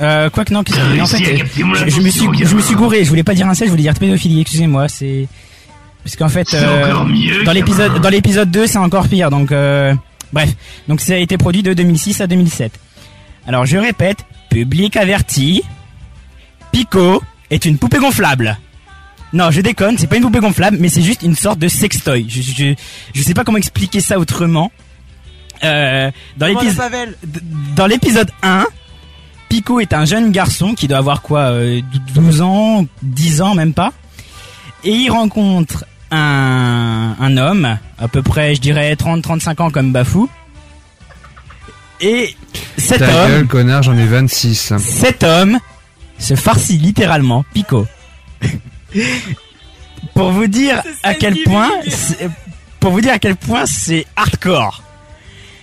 Euh, 0.00 0.30
quoi 0.30 0.44
que 0.44 0.52
non, 0.52 0.62
puisque- 0.64 0.78
T'as 0.78 0.88
mais 0.94 1.00
en 1.00 1.06
fait, 1.06 1.16
à 1.16 1.20
euh, 1.42 1.44
je, 1.86 1.90
je 1.90 2.00
me 2.00 2.10
suis, 2.10 2.26
je 2.44 2.54
me 2.54 2.60
suis 2.60 2.74
gouré. 2.74 3.04
Je 3.04 3.08
voulais 3.08 3.22
pas 3.24 3.34
dire 3.34 3.46
inceste, 3.46 3.66
je 3.66 3.70
voulais 3.70 3.82
dire 3.82 3.94
pédophilie. 3.94 4.40
Excusez-moi, 4.42 4.88
c'est 4.88 5.26
parce 6.04 6.16
qu'en 6.16 6.28
fait, 6.28 6.52
euh, 6.54 6.92
dans 7.44 7.52
l'épisode, 7.52 7.88
gamin. 7.92 8.00
dans 8.00 8.08
l'épisode 8.10 8.50
2, 8.50 8.66
c'est 8.66 8.78
encore 8.78 9.08
pire. 9.08 9.30
Donc, 9.30 9.50
euh, 9.52 9.94
bref, 10.32 10.50
donc 10.88 11.00
ça 11.00 11.14
a 11.14 11.16
été 11.16 11.36
produit 11.38 11.62
de 11.62 11.72
2006 11.74 12.20
à 12.20 12.26
2007. 12.26 12.72
Alors, 13.48 13.66
je 13.66 13.76
répète, 13.76 14.18
public 14.50 14.96
averti, 14.96 15.62
Pico 16.72 17.22
est 17.50 17.64
une 17.64 17.78
poupée 17.78 17.98
gonflable. 17.98 18.58
Non, 19.32 19.50
je 19.50 19.60
déconne, 19.60 19.98
c'est 19.98 20.06
pas 20.06 20.16
une 20.16 20.22
poupée 20.22 20.38
gonflable, 20.40 20.76
mais 20.80 20.88
c'est 20.88 21.02
juste 21.02 21.22
une 21.22 21.34
sorte 21.34 21.58
de 21.58 21.68
sextoy. 21.68 22.26
Je, 22.28 22.40
je, 22.42 22.74
je 23.14 23.22
sais 23.22 23.34
pas 23.34 23.44
comment 23.44 23.58
expliquer 23.58 24.00
ça 24.00 24.18
autrement. 24.18 24.70
Euh, 25.64 26.10
l'épisode, 26.46 27.16
dans 27.74 27.86
l'épisode 27.86 28.30
1, 28.42 28.66
Pico 29.48 29.80
est 29.80 29.92
un 29.92 30.04
jeune 30.04 30.32
garçon 30.32 30.74
qui 30.74 30.88
doit 30.88 30.98
avoir 30.98 31.22
quoi, 31.22 31.40
euh, 31.52 31.80
12 32.14 32.40
ans, 32.42 32.86
10 33.02 33.42
ans 33.42 33.54
même 33.54 33.72
pas. 33.72 33.92
Et 34.84 34.92
il 34.92 35.10
rencontre 35.10 35.84
un, 36.10 37.16
un 37.18 37.36
homme, 37.36 37.78
à 37.98 38.08
peu 38.08 38.22
près, 38.22 38.54
je 38.54 38.60
dirais 38.60 38.94
30-35 38.94 39.62
ans 39.62 39.70
comme 39.70 39.92
Bafou. 39.92 40.28
Et 42.00 42.36
cet 42.76 42.98
Ta 42.98 43.24
homme, 43.24 43.30
gueule, 43.30 43.46
connard, 43.46 43.82
j'en 43.82 43.96
ai 43.96 44.06
26. 44.06 44.74
cet 44.78 45.24
homme 45.24 45.58
se 46.18 46.34
farcit 46.34 46.78
littéralement 46.78 47.44
Pico. 47.54 47.86
pour 50.14 50.30
vous 50.30 50.46
dire 50.46 50.82
à 51.02 51.14
quel 51.14 51.36
point, 51.44 51.70
pour 52.80 52.92
vous 52.92 53.00
dire 53.00 53.12
à 53.12 53.18
quel 53.18 53.36
point 53.36 53.66
c'est 53.66 54.06
hardcore. 54.16 54.82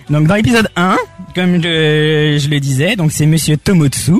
Donc 0.09 0.27
dans 0.27 0.35
l'épisode 0.35 0.67
1, 0.75 0.97
comme 1.33 1.61
je, 1.61 2.49
le 2.49 2.59
disais, 2.59 2.95
donc 2.95 3.11
c'est 3.11 3.25
Monsieur 3.25 3.57
Tomotsu 3.57 4.13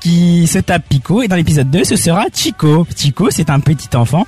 qui 0.00 0.46
se 0.46 0.58
tape 0.58 0.84
Pico 0.88 1.22
et 1.22 1.28
dans 1.28 1.36
l'épisode 1.36 1.70
2 1.70 1.84
ce 1.84 1.96
sera 1.96 2.26
Chico. 2.34 2.86
Chico 2.96 3.30
c'est 3.30 3.50
un 3.50 3.60
petit 3.60 3.96
enfant 3.96 4.26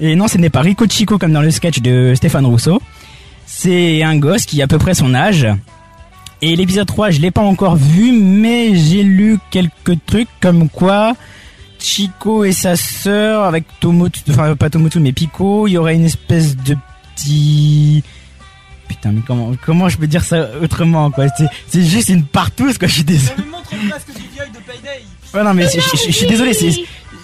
et 0.00 0.14
non 0.16 0.28
ce 0.28 0.38
n'est 0.38 0.50
pas 0.50 0.60
Rico 0.60 0.86
Chico 0.88 1.18
comme 1.18 1.32
dans 1.32 1.40
le 1.40 1.50
sketch 1.50 1.80
de 1.80 2.14
Stéphane 2.14 2.46
Rousseau. 2.46 2.82
C'est 3.46 4.02
un 4.02 4.16
gosse 4.18 4.44
qui 4.44 4.60
a 4.60 4.64
à 4.64 4.68
peu 4.68 4.78
près 4.78 4.94
son 4.94 5.14
âge. 5.14 5.46
Et 6.40 6.54
l'épisode 6.54 6.86
3, 6.86 7.10
je 7.10 7.20
l'ai 7.20 7.32
pas 7.32 7.40
encore 7.40 7.74
vu, 7.74 8.12
mais 8.12 8.76
j'ai 8.76 9.02
lu 9.02 9.38
quelques 9.50 10.04
trucs 10.06 10.28
comme 10.40 10.68
quoi 10.68 11.16
Chico 11.80 12.44
et 12.44 12.52
sa 12.52 12.76
sœur 12.76 13.44
avec 13.44 13.64
Tomotu, 13.80 14.20
enfin 14.30 14.54
pas 14.56 14.70
Tomotu 14.70 15.00
mais 15.00 15.12
Pico, 15.12 15.66
il 15.66 15.72
y 15.72 15.78
aurait 15.78 15.94
une 15.94 16.04
espèce 16.04 16.56
de 16.56 16.76
petit 17.16 18.02
Putain, 18.88 19.12
mais 19.12 19.20
comment 19.26 19.52
comment 19.64 19.88
je 19.88 19.98
peux 19.98 20.06
dire 20.06 20.24
ça 20.24 20.48
autrement 20.62 21.10
quoi? 21.10 21.26
C'est 21.36 21.46
c'est 21.68 21.84
juste 21.84 22.08
une 22.08 22.24
partouze 22.24 22.78
quoi, 22.78 22.88
je 22.88 22.94
suis 22.94 23.04
désolé. 23.04 23.34
Ouais 25.34 25.44
non 25.44 25.52
mais 25.54 25.66
je, 25.66 26.10
suis 26.12 26.26
désolé, 26.26 26.54
c'est 26.54 26.70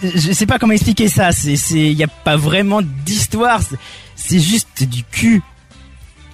je 0.02 0.32
sais 0.32 0.44
pas 0.46 0.58
comment 0.58 0.74
expliquer 0.74 1.08
ça, 1.08 1.32
c'est 1.32 1.56
c'est 1.56 1.78
il 1.80 1.94
y 1.94 2.04
a 2.04 2.08
pas 2.08 2.36
vraiment 2.36 2.80
d'histoire, 2.82 3.60
c'est- 4.14 4.38
juste 4.38 4.84
du 4.84 5.02
cul. 5.04 5.42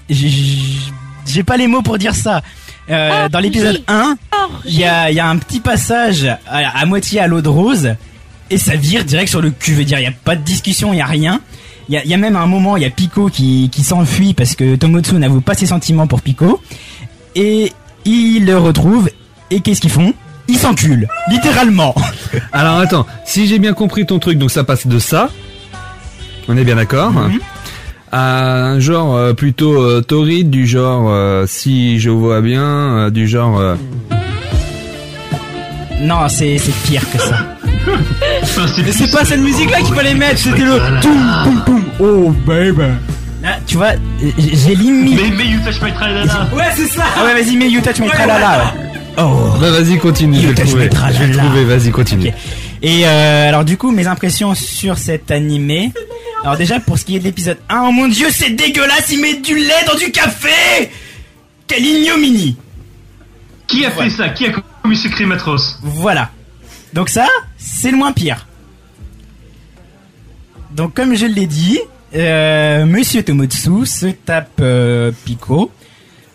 J'ai- 0.08 1.44
pas 1.44 1.56
les 1.56 1.66
mots 1.68 1.82
pour 1.82 1.96
dire 1.98 2.14
ça. 2.14 2.42
Euh, 2.88 3.28
dans 3.28 3.38
l'épisode 3.38 3.82
1, 3.86 4.16
il 4.64 4.74
y 4.80 4.84
a, 4.84 5.10
y 5.12 5.20
a 5.20 5.28
un 5.28 5.36
petit 5.38 5.60
passage 5.60 6.24
à, 6.24 6.78
à 6.80 6.86
moitié 6.86 7.20
à 7.20 7.28
l'eau 7.28 7.40
de 7.40 7.48
rose 7.48 7.94
et 8.50 8.58
ça 8.58 8.74
vire 8.74 9.04
direct 9.04 9.28
sur 9.28 9.40
le 9.40 9.50
cul. 9.50 9.72
Je 9.72 9.76
veux 9.76 9.84
dire, 9.84 10.00
il 10.00 10.02
y 10.02 10.06
a 10.06 10.12
pas 10.12 10.34
de 10.34 10.42
discussion, 10.42 10.92
il 10.92 10.96
y 10.96 11.00
a 11.00 11.06
rien. 11.06 11.40
Il 11.90 11.94
y 11.94 11.96
a, 11.96 12.04
il 12.04 12.10
y 12.10 12.14
a 12.14 12.18
même 12.18 12.36
un 12.36 12.46
moment, 12.46 12.76
il 12.76 12.84
y 12.84 12.86
a 12.86 12.90
Pico 12.90 13.28
qui, 13.28 13.68
qui 13.68 13.82
s'enfuit 13.82 14.32
parce 14.32 14.54
que 14.54 14.76
Tomotsu 14.76 15.16
n'avoue 15.16 15.40
pas 15.40 15.54
ses 15.54 15.66
sentiments 15.66 16.06
pour 16.06 16.20
Pico. 16.20 16.62
Et 17.34 17.72
il 18.04 18.46
le 18.46 18.56
retrouve 18.56 19.10
et 19.50 19.58
qu'est-ce 19.58 19.80
qu'ils 19.80 19.90
font? 19.90 20.14
Ils 20.46 20.56
s'enculent, 20.56 21.08
littéralement. 21.28 21.92
Alors 22.52 22.78
attends, 22.78 23.06
si 23.24 23.48
j'ai 23.48 23.58
bien 23.58 23.72
compris 23.72 24.06
ton 24.06 24.20
truc, 24.20 24.38
donc 24.38 24.52
ça 24.52 24.62
passe 24.62 24.86
de 24.86 25.00
ça. 25.00 25.30
On 26.46 26.56
est 26.56 26.62
bien 26.62 26.76
d'accord. 26.76 27.12
À 28.12 28.66
un 28.66 28.78
genre 28.78 29.16
euh, 29.16 29.32
plutôt 29.32 29.82
euh, 29.82 30.00
torride, 30.00 30.48
du 30.48 30.68
genre, 30.68 31.08
euh, 31.08 31.44
si 31.48 31.98
je 31.98 32.10
vois 32.10 32.40
bien, 32.40 32.62
euh, 32.62 33.10
du 33.10 33.26
genre... 33.26 33.60
Non, 36.00 36.28
c'est 36.28 36.58
c'est 36.58 36.74
pire 36.82 37.02
que 37.12 37.18
ça. 37.18 37.56
Mais 38.84 38.92
c'est 38.92 39.10
pas 39.10 39.24
cette 39.24 39.40
musique 39.40 39.70
là 39.70 39.80
qu'il 39.80 39.94
fallait 39.94 40.14
mettre, 40.14 40.38
c'était 40.38 40.64
le. 40.64 40.80
Oh 41.98 42.30
baby. 42.46 42.82
Là, 43.42 43.58
tu 43.66 43.76
vois, 43.76 43.92
j'ai 44.20 44.74
limite. 44.74 45.18
Mais, 45.18 45.30
mais 45.34 45.46
You 45.46 45.60
Touch 45.64 45.80
My 45.82 45.92
Tralala. 45.92 46.48
Ouais, 46.54 46.64
c'est 46.76 46.88
ça. 46.88 47.04
Ah 47.16 47.24
ouais, 47.24 47.42
vas-y, 47.42 47.56
mets 47.56 47.70
You 47.70 47.80
Touch 47.80 47.98
My 47.98 48.08
Tralala. 48.08 48.58
ouais. 48.58 48.90
Oh. 49.18 49.54
Bah 49.60 49.70
vas-y, 49.70 49.98
continue, 49.98 50.36
je 50.40 50.46
vais 50.48 50.48
le 50.48 50.54
trouver. 50.54 50.90
Je 51.12 51.18
vais 51.18 51.26
le 51.26 51.36
trouver, 51.36 51.64
vas-y, 51.64 51.90
continue. 51.90 52.32
Et 52.82 53.06
euh, 53.06 53.48
alors 53.48 53.64
du 53.64 53.76
coup, 53.76 53.90
mes 53.90 54.06
impressions 54.06 54.54
sur 54.54 54.98
cet 54.98 55.30
animé. 55.30 55.92
Alors 56.42 56.56
déjà, 56.56 56.80
pour 56.80 56.98
ce 56.98 57.04
qui 57.04 57.16
est 57.16 57.18
de 57.18 57.24
l'épisode 57.24 57.58
1, 57.68 57.82
oh 57.88 57.92
mon 57.92 58.08
dieu, 58.08 58.28
c'est 58.30 58.50
dégueulasse, 58.50 59.10
il 59.10 59.20
met 59.20 59.34
du 59.34 59.54
lait 59.56 59.84
dans 59.86 59.94
du 59.96 60.10
café 60.10 60.90
Quelle 61.66 61.84
ignominie 61.84 62.56
Qui 63.66 63.84
a 63.84 63.90
fait 63.90 64.08
ça? 64.10 64.30
Qui 64.30 64.46
a 64.46 64.52
atroce 65.32 65.78
Voilà. 65.82 66.30
Donc 66.92 67.08
ça, 67.08 67.26
c'est 67.56 67.90
le 67.90 67.96
moins 67.96 68.12
pire. 68.12 68.46
Donc 70.72 70.94
comme 70.94 71.14
je 71.14 71.26
l'ai 71.26 71.46
dit, 71.46 71.78
euh, 72.14 72.86
Monsieur 72.86 73.22
Tomotsu 73.22 73.86
se 73.86 74.06
tape 74.06 74.60
euh, 74.60 75.12
Pico. 75.24 75.70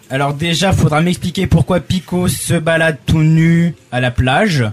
Alors 0.09 0.33
déjà, 0.33 0.71
faudra 0.71 1.01
m'expliquer 1.01 1.47
pourquoi 1.47 1.79
Pico 1.79 2.27
se 2.27 2.53
balade 2.53 2.97
tout 3.05 3.23
nu 3.23 3.75
à 3.91 3.99
la 3.99 4.11
plage, 4.11 4.65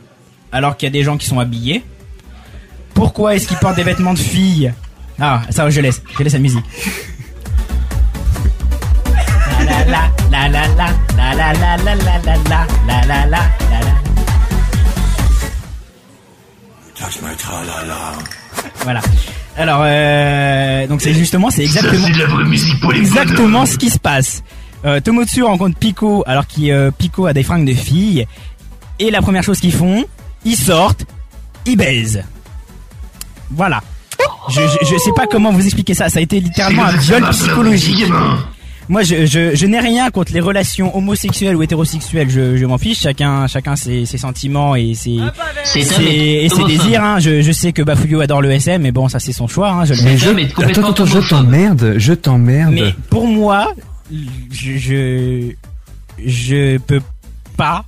alors 0.53 0.77
qu'il 0.77 0.87
y 0.87 0.91
a 0.91 0.93
des 0.93 1.03
gens 1.03 1.17
qui 1.17 1.27
sont 1.27 1.41
habillés. 1.41 1.83
Pourquoi 2.95 3.35
est-ce 3.35 3.49
qu'il 3.49 3.57
porte 3.57 3.77
des 3.77 3.83
vêtements 3.83 4.13
de 4.15 4.19
fille? 4.19 4.73
Ah, 5.19 5.43
ça, 5.51 5.69
je 5.71 5.81
laisse. 5.81 6.03
Je 6.19 6.23
laisse 6.23 6.33
la 6.33 6.39
musique. 6.39 6.65
La 10.33 10.49
la 10.49 10.67
la 10.67 10.87
la 11.17 11.35
la 11.35 11.53
la 11.53 11.77
la 11.77 11.95
la 11.95 11.95
la 11.95 12.17
la 12.17 12.37
la 12.37 12.67
la 12.87 13.07
la 13.07 13.07
la 13.07 13.27
la 13.27 13.81
la 13.81 13.95
Touch 16.99 17.21
my 17.23 17.37
tralala. 17.37 18.13
Voilà. 18.83 19.01
Alors, 19.59 19.81
euh, 19.83 20.87
donc 20.87 21.03
c'est 21.03 21.13
justement, 21.13 21.51
c'est 21.51 21.63
exactement, 21.65 22.07
c'est 22.07 22.13
de 22.15 22.19
la 22.19 22.27
vraie 22.27 22.45
musique 22.45 22.81
pour 22.81 22.93
les 22.93 23.01
exactement 23.01 23.67
ce 23.67 23.77
qui 23.77 23.91
se 23.91 23.99
passe. 23.99 24.43
Euh, 24.87 25.01
Tomotsu 25.01 25.43
rencontre 25.43 25.77
Pico 25.79 26.25
alors 26.27 26.47
que 26.47 26.71
euh, 26.71 26.91
Pico 26.91 27.27
a 27.27 27.35
des 27.35 27.43
fringues 27.43 27.67
de 27.67 27.75
fille. 27.75 28.27
Et 28.99 29.11
la 29.11 29.21
première 29.21 29.43
chose 29.43 29.61
qu'ils 29.61 29.75
font, 29.75 30.05
ils 30.47 30.57
sortent, 30.57 31.05
ils 31.67 31.77
baisent. 31.77 32.25
Voilà. 33.51 33.83
Je, 34.49 34.61
je, 34.63 34.87
je 34.93 34.99
sais 34.99 35.13
pas 35.15 35.27
comment 35.27 35.53
vous 35.53 35.65
expliquer 35.65 35.95
ça. 35.95 36.09
Ça 36.09 36.19
a 36.21 36.23
été 36.23 36.41
littéralement 36.41 36.85
un 36.85 36.97
viol 36.97 37.23
psychologique. 37.31 38.07
Moi, 38.89 39.03
je, 39.05 39.27
je, 39.27 39.55
je 39.55 39.67
n'ai 39.67 39.79
rien 39.81 40.11
contre 40.11 40.33
les 40.33 40.41
relations 40.41 40.95
homosexuelles 40.97 41.55
ou 41.57 41.63
hétérosexuelles. 41.63 42.29
Je, 42.29 42.57
je 42.57 42.67
m'en 42.67 42.79
fiche. 42.79 43.01
Chacun, 43.01 43.47
chacun 43.47 43.77
ses, 43.77 44.05
ses 44.07 44.19
sentiments 44.19 44.75
et 44.75 44.95
ses, 44.95 45.19
C'est 45.65 45.83
ses- 45.83 46.03
et 46.45 46.49
ses 46.49 46.65
désirs. 46.65 47.03
Hein. 47.03 47.19
Je, 47.21 47.43
je 47.43 47.53
sais 47.53 47.73
que 47.73 47.83
Bafouillou 47.83 48.21
adore 48.21 48.43
le 48.43 48.51
SM, 48.51 48.83
mais 48.83 48.93
bon, 48.93 49.09
ça 49.09 49.19
c'est 49.21 49.33
son 49.33 49.47
choix. 49.49 49.71
Hein. 49.71 49.85
Je 49.85 49.95
le 49.95 50.03
Mais 50.03 50.13
mets. 50.13 50.49
je, 50.49 50.63
attends, 50.65 50.91
attends, 50.91 51.07
je 51.07 51.19
t'emmerde, 51.21 51.95
je 51.97 52.13
t'emmerde. 52.13 52.73
Mais 52.75 52.93
pour 53.09 53.27
moi, 53.27 53.73
je, 54.11 54.77
je, 54.79 55.53
je 56.25 56.79
peux 56.79 57.01
pas, 57.57 57.85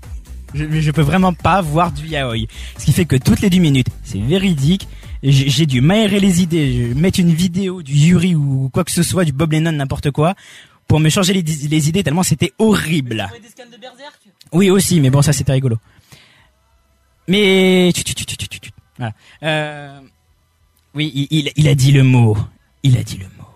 je, 0.55 0.65
je 0.81 0.91
peux 0.91 1.03
vraiment 1.03 1.33
pas 1.33 1.61
voir 1.61 1.93
du 1.93 2.07
yaoi. 2.07 2.47
Ce 2.79 2.85
qui 2.85 2.93
fait 2.93 3.05
que 3.05 3.16
toutes 3.16 3.41
les 3.41 3.51
10 3.51 3.61
minutes, 3.61 3.89
c'est 4.05 4.21
véridique. 4.21 4.89
J'ai 5.23 5.49
j'ai 5.49 5.65
dû 5.65 5.81
m'aérer 5.81 6.21
les 6.21 6.43
idées, 6.43 6.91
je- 6.95 6.99
mettre 7.01 7.19
une 7.19 7.33
vidéo 7.33 7.83
du 7.83 7.95
Yuri 7.95 8.35
ou 8.35 8.69
quoi 8.73 8.85
que 8.85 8.91
ce 8.93 9.03
soit, 9.03 9.25
du 9.25 9.33
Bob 9.33 9.53
Lennon, 9.53 9.73
n'importe 9.73 10.11
quoi, 10.11 10.35
pour 10.86 11.01
me 11.01 11.09
changer 11.09 11.32
les, 11.32 11.43
les 11.43 11.89
idées 11.89 12.02
tellement 12.02 12.23
c'était 12.23 12.52
horrible. 12.59 13.27
Oui 14.52 14.70
aussi, 14.70 15.01
mais 15.01 15.11
bon 15.11 15.23
ça 15.23 15.32
c'était 15.32 15.52
rigolo. 15.52 15.77
Mais. 17.28 17.90
Voilà. 18.98 19.12
Euh, 19.43 19.98
oui, 20.94 21.11
il, 21.15 21.27
il, 21.31 21.52
il 21.56 21.69
a 21.69 21.74
dit 21.74 21.90
le 21.93 22.05
mot. 22.05 22.36
Il 22.82 22.97
a 22.97 23.02
dit 23.02 23.16
le 23.16 23.24
mot. 23.24 23.48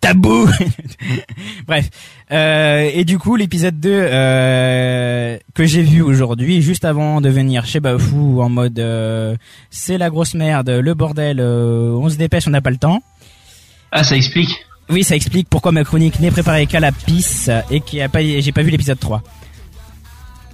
tabou. 0.00 0.48
Bref. 1.66 1.90
Euh, 2.32 2.90
et 2.92 3.04
du 3.04 3.18
coup, 3.18 3.36
l'épisode 3.36 3.78
2 3.78 3.90
euh, 3.92 5.38
que 5.54 5.64
j'ai 5.66 5.82
vu 5.82 6.02
aujourd'hui, 6.02 6.62
juste 6.62 6.84
avant 6.84 7.20
de 7.20 7.28
venir 7.28 7.66
chez 7.66 7.80
Bafou 7.80 8.40
en 8.40 8.48
mode 8.48 8.78
euh, 8.78 9.36
c'est 9.70 9.98
la 9.98 10.10
grosse 10.10 10.34
merde, 10.34 10.70
le 10.70 10.94
bordel, 10.94 11.38
euh, 11.38 11.90
on 12.00 12.08
se 12.08 12.16
dépêche, 12.16 12.46
on 12.48 12.50
n'a 12.50 12.62
pas 12.62 12.70
le 12.70 12.78
temps. 12.78 13.02
Ah, 13.92 14.02
ça 14.02 14.16
explique. 14.16 14.50
Oui, 14.88 15.02
ça 15.02 15.16
explique 15.16 15.48
pourquoi 15.48 15.72
ma 15.72 15.84
chronique 15.84 16.20
n'est 16.20 16.30
préparée 16.30 16.66
qu'à 16.66 16.80
la 16.80 16.92
pisse 16.92 17.50
et 17.70 17.80
qui 17.80 18.00
a 18.00 18.08
pas, 18.08 18.22
j'ai 18.22 18.52
pas 18.52 18.62
vu 18.62 18.70
l'épisode 18.70 18.98
3. 18.98 19.22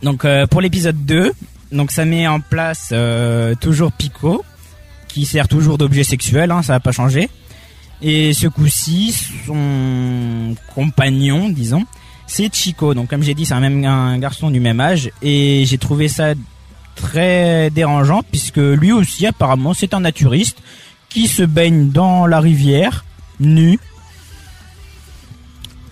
Donc 0.02 0.24
euh, 0.24 0.46
pour 0.46 0.60
l'épisode 0.60 1.04
2, 1.04 1.32
donc 1.70 1.90
ça 1.90 2.04
met 2.04 2.26
en 2.26 2.40
place 2.40 2.90
euh, 2.92 3.54
toujours 3.54 3.92
Pico, 3.92 4.44
qui 5.08 5.26
sert 5.26 5.48
toujours 5.48 5.78
d'objet 5.78 6.02
sexuel, 6.02 6.50
hein, 6.50 6.62
ça 6.62 6.72
va 6.72 6.80
pas 6.80 6.92
changer. 6.92 7.28
Et 8.00 8.32
ce 8.32 8.48
coup-ci, 8.48 9.14
son 9.46 10.56
compagnon, 10.74 11.48
disons, 11.50 11.84
c'est 12.26 12.52
Chico. 12.52 12.94
Donc 12.94 13.08
comme 13.08 13.22
j'ai 13.22 13.34
dit, 13.34 13.44
c'est 13.44 13.54
un 13.54 13.60
même 13.60 13.84
un 13.84 14.18
garçon 14.18 14.50
du 14.50 14.60
même 14.60 14.80
âge 14.80 15.10
et 15.20 15.64
j'ai 15.66 15.78
trouvé 15.78 16.08
ça 16.08 16.32
très 16.96 17.70
dérangeant 17.70 18.22
puisque 18.28 18.58
lui 18.58 18.92
aussi 18.92 19.26
apparemment 19.26 19.72
c'est 19.72 19.94
un 19.94 20.00
naturiste 20.00 20.58
qui 21.08 21.26
se 21.26 21.42
baigne 21.42 21.90
dans 21.90 22.26
la 22.26 22.40
rivière 22.40 23.04
nu. 23.38 23.78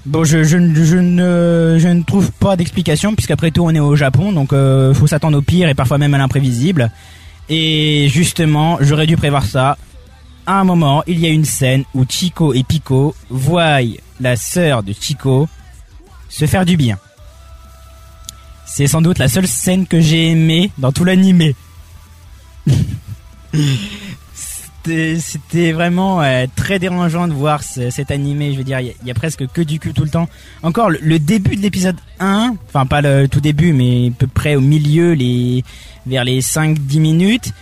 Bon, 0.06 0.24
je, 0.24 0.56
ne 0.56 2.02
trouve 2.02 2.32
pas 2.32 2.56
d'explication 2.56 3.14
puisqu'après 3.14 3.50
tout 3.50 3.62
on 3.62 3.70
est 3.70 3.80
au 3.80 3.96
Japon 3.96 4.32
donc 4.32 4.52
euh, 4.52 4.94
faut 4.94 5.06
s'attendre 5.06 5.38
au 5.38 5.42
pire 5.42 5.68
et 5.68 5.74
parfois 5.74 5.98
même 5.98 6.14
à 6.14 6.18
l'imprévisible. 6.18 6.90
Et 7.48 8.08
justement, 8.08 8.78
j'aurais 8.80 9.06
dû 9.06 9.16
prévoir 9.16 9.44
ça. 9.44 9.76
À 10.46 10.60
un 10.60 10.64
moment, 10.64 11.02
il 11.06 11.18
y 11.20 11.26
a 11.26 11.30
une 11.30 11.44
scène 11.44 11.84
où 11.94 12.04
Chico 12.08 12.54
et 12.54 12.62
Pico 12.62 13.14
voient 13.28 13.80
la 14.20 14.36
sœur 14.36 14.82
de 14.82 14.92
Chico 14.98 15.48
se 16.28 16.46
faire 16.46 16.64
du 16.64 16.76
bien. 16.76 16.98
C'est 18.66 18.86
sans 18.86 19.02
doute 19.02 19.18
la 19.18 19.28
seule 19.28 19.48
scène 19.48 19.86
que 19.86 20.00
j'ai 20.00 20.30
aimée 20.30 20.70
dans 20.78 20.92
tout 20.92 21.04
l'animé. 21.04 21.54
C'était- 24.84 25.72
vraiment 25.72 26.22
euh, 26.22 26.46
très 26.56 26.78
dérangeant 26.78 27.28
de 27.28 27.32
voir 27.32 27.62
ce- 27.62 27.90
cet 27.90 28.10
animé. 28.10 28.52
Je 28.52 28.58
veux 28.58 28.64
dire, 28.64 28.80
il 28.80 28.86
y, 28.86 28.90
a- 28.90 28.94
il 29.02 29.08
y 29.08 29.10
a 29.10 29.14
presque 29.14 29.46
que 29.48 29.60
du 29.62 29.78
cul 29.78 29.92
tout 29.92 30.04
le 30.04 30.10
temps. 30.10 30.28
Encore 30.62 30.90
le, 30.90 30.98
le 31.02 31.18
début 31.18 31.56
de 31.56 31.60
l'épisode 31.62 31.96
1, 32.18 32.54
enfin 32.68 32.86
pas 32.86 33.00
le 33.02 33.28
tout 33.28 33.40
début, 33.40 33.72
mais 33.72 34.08
à 34.08 34.12
peu 34.18 34.26
près 34.26 34.54
au 34.56 34.60
milieu, 34.60 35.12
les 35.12 35.64
vers 36.06 36.24
les 36.24 36.40
5-10 36.40 36.98
minutes. 37.00 37.52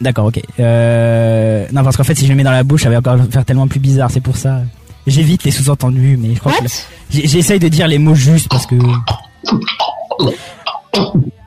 D'accord, 0.00 0.26
ok. 0.26 0.40
Euh, 0.58 1.66
non, 1.72 1.84
parce 1.84 1.96
qu'en 1.98 2.04
fait, 2.04 2.14
si 2.14 2.24
je 2.24 2.30
le 2.30 2.36
mets 2.36 2.42
dans 2.44 2.50
la 2.52 2.62
bouche, 2.64 2.82
ça 2.84 2.90
va 2.90 2.98
encore 2.98 3.18
faire 3.30 3.44
tellement 3.44 3.68
plus 3.68 3.80
bizarre. 3.80 4.10
C'est 4.10 4.22
pour 4.22 4.36
ça. 4.38 4.62
J'évite 5.06 5.44
les 5.44 5.50
sous-entendus, 5.50 6.16
mais 6.18 6.34
je 6.34 6.40
crois 6.40 6.52
que 6.52 6.64
j'essaye 7.10 7.58
de 7.58 7.68
dire 7.68 7.86
les 7.88 7.98
mots 7.98 8.14
justes 8.14 8.48
parce 8.48 8.66
que 8.66 8.76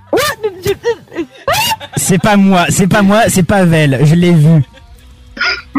c'est 1.98 2.22
pas 2.22 2.36
moi, 2.38 2.66
c'est 2.70 2.88
pas 2.88 3.02
moi, 3.02 3.24
c'est 3.30 3.44
pas 3.44 3.66
Vel. 3.66 4.00
Je 4.04 4.16
l'ai 4.16 4.32
vu. 4.34 4.62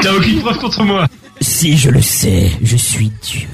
T'as 0.02 0.12
aucune 0.12 0.40
preuve 0.40 0.58
contre 0.58 0.82
moi. 0.84 1.06
Si, 1.40 1.76
je 1.76 1.90
le 1.90 2.00
sais, 2.02 2.50
je 2.62 2.76
suis 2.76 3.12
Dieu. 3.22 3.48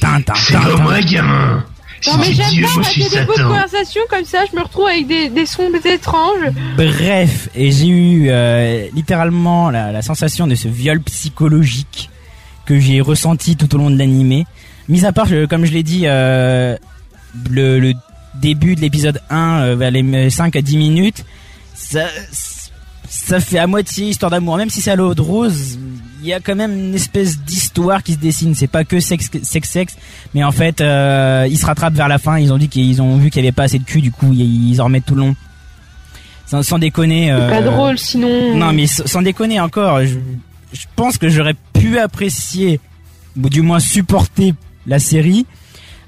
Tintin, 0.00 0.34
C'est 0.36 0.54
comme 0.54 0.82
moi, 0.82 1.00
gamin. 1.00 1.64
Non 2.06 2.14
mais 2.18 2.32
j'aime 2.32 2.46
pas 2.46 2.46
a 2.46 2.50
des 2.50 2.62
fausses 2.66 3.08
Satan. 3.10 3.48
conversations 3.48 4.00
comme 4.08 4.24
ça, 4.24 4.38
je 4.50 4.56
me 4.56 4.62
retrouve 4.62 4.86
avec 4.86 5.06
des, 5.06 5.28
des 5.28 5.44
sons 5.44 5.70
étranges. 5.84 6.48
Bref, 6.76 7.50
et 7.54 7.70
j'ai 7.70 7.88
eu 7.88 8.28
euh, 8.30 8.86
littéralement 8.94 9.68
la, 9.70 9.92
la 9.92 10.00
sensation 10.00 10.46
de 10.46 10.54
ce 10.54 10.66
viol 10.68 11.02
psychologique 11.02 12.08
que 12.64 12.80
j'ai 12.80 13.02
ressenti 13.02 13.56
tout 13.56 13.74
au 13.74 13.78
long 13.78 13.90
de 13.90 13.98
l'animé. 13.98 14.46
Mis 14.88 15.04
à 15.04 15.12
part, 15.12 15.26
je- 15.26 15.44
comme 15.44 15.66
je 15.66 15.72
l'ai 15.72 15.82
dit, 15.82 16.02
euh, 16.06 16.74
le, 17.50 17.78
le 17.78 17.92
début 18.34 18.74
de 18.74 18.80
l'épisode 18.80 19.20
1, 19.30 19.62
euh, 19.62 19.76
vers 19.76 19.90
les 19.90 20.30
5 20.30 20.56
à 20.56 20.62
10 20.62 20.76
minutes, 20.76 21.24
ça, 21.74 22.06
ça 23.08 23.40
fait 23.40 23.58
à 23.58 23.66
moitié 23.66 24.08
histoire 24.08 24.30
d'amour. 24.30 24.56
Même 24.56 24.70
si 24.70 24.80
c'est 24.80 24.90
à 24.90 24.96
l'eau 24.96 25.14
de 25.14 25.20
rose, 25.20 25.78
il 26.22 26.28
y 26.28 26.32
a 26.32 26.40
quand 26.40 26.54
même 26.54 26.72
une 26.72 26.94
espèce 26.94 27.40
d'histoire 27.40 28.02
qui 28.02 28.14
se 28.14 28.18
dessine. 28.18 28.54
C'est 28.54 28.66
pas 28.66 28.84
que 28.84 29.00
sexe, 29.00 29.30
sexe, 29.42 29.70
sexe, 29.70 29.96
mais 30.34 30.44
en 30.44 30.52
fait, 30.52 30.80
euh, 30.80 31.46
ils 31.50 31.58
se 31.58 31.66
rattrapent 31.66 31.94
vers 31.94 32.08
la 32.08 32.18
fin. 32.18 32.38
Ils 32.38 32.52
ont 32.52 32.58
dit 32.58 32.68
qu'ils 32.68 33.02
ont 33.02 33.16
vu 33.16 33.30
qu'il 33.30 33.42
y 33.42 33.46
avait 33.46 33.52
pas 33.52 33.64
assez 33.64 33.78
de 33.78 33.84
cul, 33.84 34.00
du 34.00 34.12
coup, 34.12 34.32
ils, 34.32 34.80
en 34.80 34.84
remettent 34.84 35.06
tout 35.06 35.14
le 35.14 35.22
long. 35.22 35.36
Sans, 36.46 36.62
sans 36.62 36.78
déconner. 36.78 37.30
Pas 37.30 37.60
euh, 37.60 37.62
drôle 37.62 37.98
sinon. 37.98 38.56
non, 38.56 38.72
mais 38.72 38.86
sans 38.86 39.06
sans 39.06 39.22
déconner 39.22 39.60
encore, 39.60 40.04
je, 40.04 40.18
je 40.72 40.86
pense 40.96 41.18
que 41.18 41.28
j'aurais 41.28 41.54
pu 41.72 41.98
apprécier, 41.98 42.80
ou 43.40 43.48
du 43.48 43.62
moins 43.62 43.80
supporter 43.80 44.54
la 44.86 44.98
série. 44.98 45.46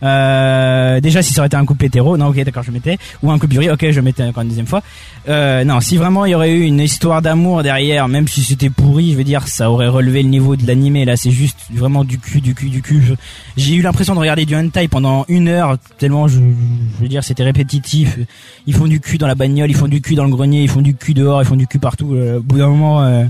Euh, 0.03 1.01
déjà, 1.01 1.23
si 1.23 1.33
ça 1.33 1.41
aurait 1.41 1.47
été 1.47 1.57
un 1.57 1.65
couple 1.65 1.85
hétéro, 1.85 2.17
non, 2.17 2.29
ok, 2.29 2.43
d'accord, 2.45 2.63
je 2.63 2.71
mettais, 2.71 2.99
ou 3.23 3.31
un 3.31 3.39
couple 3.39 3.55
jury, 3.55 3.71
ok, 3.71 3.91
je 3.91 4.01
mettais 4.01 4.25
encore 4.25 4.43
une 4.43 4.49
deuxième 4.49 4.67
fois. 4.67 4.83
Euh, 5.29 5.65
non, 5.65 5.81
si 5.81 5.97
vraiment 5.97 6.25
il 6.25 6.33
y 6.33 6.35
aurait 6.35 6.53
eu 6.53 6.63
une 6.63 6.81
histoire 6.81 7.23
d'amour 7.23 7.63
derrière, 7.63 8.09
même 8.09 8.27
si 8.27 8.43
c'était 8.43 8.71
pourri, 8.71 9.13
je 9.13 9.17
veux 9.17 9.25
dire, 9.25 9.47
ça 9.47 9.71
aurait 9.71 9.89
relevé 9.89 10.23
le 10.23 10.29
niveau 10.29 10.57
de 10.57 10.67
l'animé. 10.67 11.05
Là, 11.05 11.17
c'est 11.17 11.31
juste 11.31 11.59
vraiment 11.73 12.05
du 12.05 12.19
cul, 12.19 12.41
du 12.41 12.55
cul, 12.55 12.69
du 12.69 12.83
cul. 12.83 13.15
J'ai 13.57 13.75
eu 13.75 13.83
l'impression 13.83 14.15
de 14.15 14.21
regarder 14.21 14.45
du 14.45 14.57
hentai 14.57 14.89
pendant 14.89 15.25
une 15.29 15.49
heure, 15.49 15.79
tellement 15.99 16.27
je, 16.27 16.39
je 16.39 17.03
veux 17.03 17.09
dire, 17.09 17.23
c'était 17.23 17.45
répétitif. 17.45 18.19
Ils 18.67 18.75
font 18.75 18.87
du 18.87 19.01
cul 19.01 19.19
dans 19.19 19.27
la 19.29 19.35
bagnole, 19.35 19.71
ils 19.71 19.77
font 19.77 19.89
du 19.89 20.01
cul 20.01 20.15
dans 20.15 20.25
le 20.25 20.31
grenier, 20.31 20.63
ils 20.63 20.69
font 20.69 20.83
du 20.83 20.95
cul 20.95 21.15
dehors, 21.15 21.43
ils 21.43 21.47
font 21.47 21.57
du 21.57 21.67
cul 21.67 21.79
partout. 21.79 22.15
Euh, 22.15 22.39
au 22.39 22.43
bout 22.43 22.59
d'un 22.59 22.69
moment, 22.69 23.03
euh, 23.03 23.25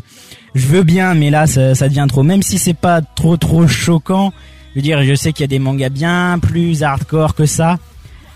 je 0.55 0.67
veux 0.67 0.83
bien, 0.83 1.15
mais 1.15 1.31
là, 1.31 1.47
ça, 1.47 1.75
ça 1.75 1.89
devient 1.89 2.07
trop. 2.09 2.23
Même 2.23 2.43
si 2.43 2.59
c'est 2.59 2.75
pas 2.75 3.03
trop 3.03 3.37
trop 3.37 3.67
choquant, 3.67 4.33
je 4.75 4.79
veux 4.81 4.83
dire, 4.83 5.03
je 5.03 5.15
sais 5.15 5.33
qu'il 5.33 5.43
y 5.43 5.45
a 5.45 5.49
des 5.49 5.59
mangas 5.59 5.89
bien 5.91 6.39
plus 6.41 6.83
hardcore 6.83 7.35
que 7.35 7.47
ça, 7.47 7.79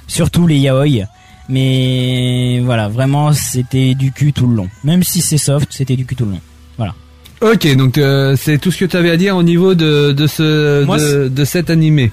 surtout 0.07 0.47
les 0.47 0.59
yaoi. 0.59 1.07
Mais 1.49 2.61
voilà, 2.65 2.89
vraiment, 2.89 3.33
c'était 3.33 3.95
du 3.95 4.13
cul 4.13 4.33
tout 4.33 4.47
le 4.47 4.55
long. 4.57 4.69
Même 4.85 5.03
si 5.03 5.21
c'est 5.21 5.39
soft, 5.39 5.69
c'était 5.71 5.97
du 5.97 6.05
cul 6.05 6.17
tout 6.17 6.25
le 6.25 6.33
long. 6.33 6.41
Voilà. 6.77 6.95
Ok, 7.41 7.77
donc 7.77 7.99
euh, 7.99 8.35
c'est 8.37 8.59
tout 8.59 8.71
ce 8.73 8.79
que 8.79 8.85
tu 8.87 8.97
avais 8.97 9.11
à 9.11 9.17
dire 9.17 9.37
au 9.37 9.43
niveau 9.43 9.75
de, 9.75 10.13
de 10.13 10.27
ce 10.27 10.85
Moi, 10.85 10.99
de, 10.99 11.29
de 11.29 11.45
cet 11.45 11.71
animé. 11.71 12.11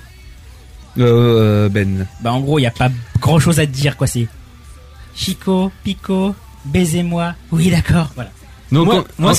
Euh, 0.99 1.69
ben. 1.69 2.05
Bah 2.21 2.31
en 2.33 2.41
gros, 2.41 2.59
il 2.59 2.63
y 2.63 2.67
a 2.67 2.71
pas 2.71 2.89
grand 3.19 3.39
chose 3.39 3.59
à 3.59 3.65
te 3.65 3.71
dire 3.71 3.97
quoi. 3.97 4.05
C'est 4.05 4.27
Chico, 5.15 5.71
Pico, 5.83 6.35
baisez-moi. 6.65 7.33
Oui, 7.51 7.69
d'accord. 7.71 8.09
Voilà. 8.15 8.29
Donc 8.71 8.85
Moi- 8.85 9.05
moi, 9.17 9.33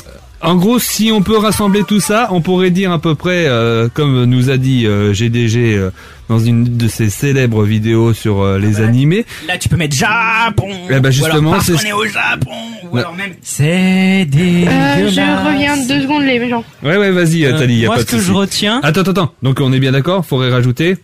en- 0.50 0.56
gros, 0.56 0.78
si 0.78 1.10
on 1.12 1.22
peut 1.22 1.36
rassembler 1.38 1.82
tout 1.84 2.00
ça, 2.00 2.28
on 2.30 2.40
pourrait 2.40 2.70
dire 2.70 2.92
à 2.92 2.98
peu 2.98 3.14
près, 3.14 3.46
euh, 3.46 3.88
comme 3.92 4.24
nous 4.24 4.50
a 4.50 4.56
dit 4.56 4.86
euh, 4.86 5.12
GDG 5.12 5.74
euh, 5.76 5.90
dans 6.28 6.38
une 6.38 6.76
de 6.76 6.88
ses 6.88 7.10
célèbres 7.10 7.64
vidéos 7.64 8.12
sur 8.12 8.40
euh, 8.42 8.58
les 8.58 8.80
animés. 8.80 9.24
Là, 9.48 9.58
tu 9.58 9.68
peux 9.68 9.76
mettre 9.76 9.96
Japon. 9.96 10.68
Eh 10.90 11.00
ben, 11.00 11.10
justement, 11.10 11.34
ou 11.34 11.38
alors, 11.40 11.50
parce 11.52 11.66
c'est- 11.66 11.72
qu'on 11.74 11.88
est 11.88 11.92
au 11.92 12.06
Japon. 12.06 12.50
Ou 12.90 12.96
alors 12.98 13.14
même. 13.14 13.32
C'est 13.42 14.22
Euh, 14.22 14.24
dégueulasse. 14.24 15.14
je 15.14 15.46
reviens 15.48 15.76
deux 15.86 16.02
secondes 16.02 16.22
les 16.24 16.48
gens. 16.48 16.64
Ouais, 16.82 16.96
ouais, 16.96 17.10
vas-y, 17.10 17.44
Euh, 17.44 17.58
Tali. 17.58 17.76
y 17.80 17.84
a 17.84 17.86
moi, 17.88 17.96
pas 17.96 18.00
ce 18.02 18.06
de 18.06 18.10
que 18.12 18.18
je 18.20 18.32
retiens- 18.32 18.80
Attends, 18.82 19.00
attends, 19.02 19.10
attends. 19.12 19.32
Donc 19.42 19.58
on 19.60 19.72
est 19.72 19.80
bien 19.80 19.92
d'accord? 19.92 20.24
Faudrait 20.24 20.50
rajouter? 20.50 20.96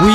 Oui. 0.00 0.12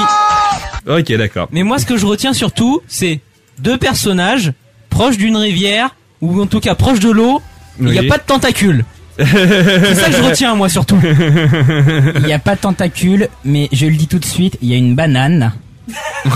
Ok, 0.87 1.11
d'accord. 1.17 1.47
Mais 1.51 1.63
moi, 1.63 1.79
ce 1.79 1.85
que 1.85 1.97
je 1.97 2.05
retiens 2.05 2.33
surtout, 2.33 2.81
c'est 2.87 3.19
deux 3.59 3.77
personnages 3.77 4.53
proches 4.89 5.17
d'une 5.17 5.35
rivière, 5.37 5.95
ou 6.21 6.41
en 6.41 6.47
tout 6.47 6.59
cas 6.59 6.75
proches 6.75 6.99
de 6.99 7.09
l'eau, 7.09 7.41
il 7.79 7.87
n'y 7.87 7.99
a 7.99 8.03
pas 8.03 8.17
de 8.17 8.23
tentacules. 8.23 8.85
c'est 9.17 9.95
ça 9.95 10.09
que 10.09 10.17
je 10.17 10.21
retiens, 10.21 10.55
moi, 10.55 10.69
surtout. 10.69 10.99
Il 11.03 12.23
n'y 12.23 12.33
a 12.33 12.39
pas 12.39 12.55
de 12.55 12.61
tentacules, 12.61 13.29
mais 13.43 13.67
je 13.71 13.85
le 13.87 13.95
dis 13.95 14.07
tout 14.07 14.19
de 14.19 14.25
suite, 14.25 14.57
il 14.61 14.69
y 14.69 14.73
a 14.73 14.77
une 14.77 14.95
banane. 14.95 15.53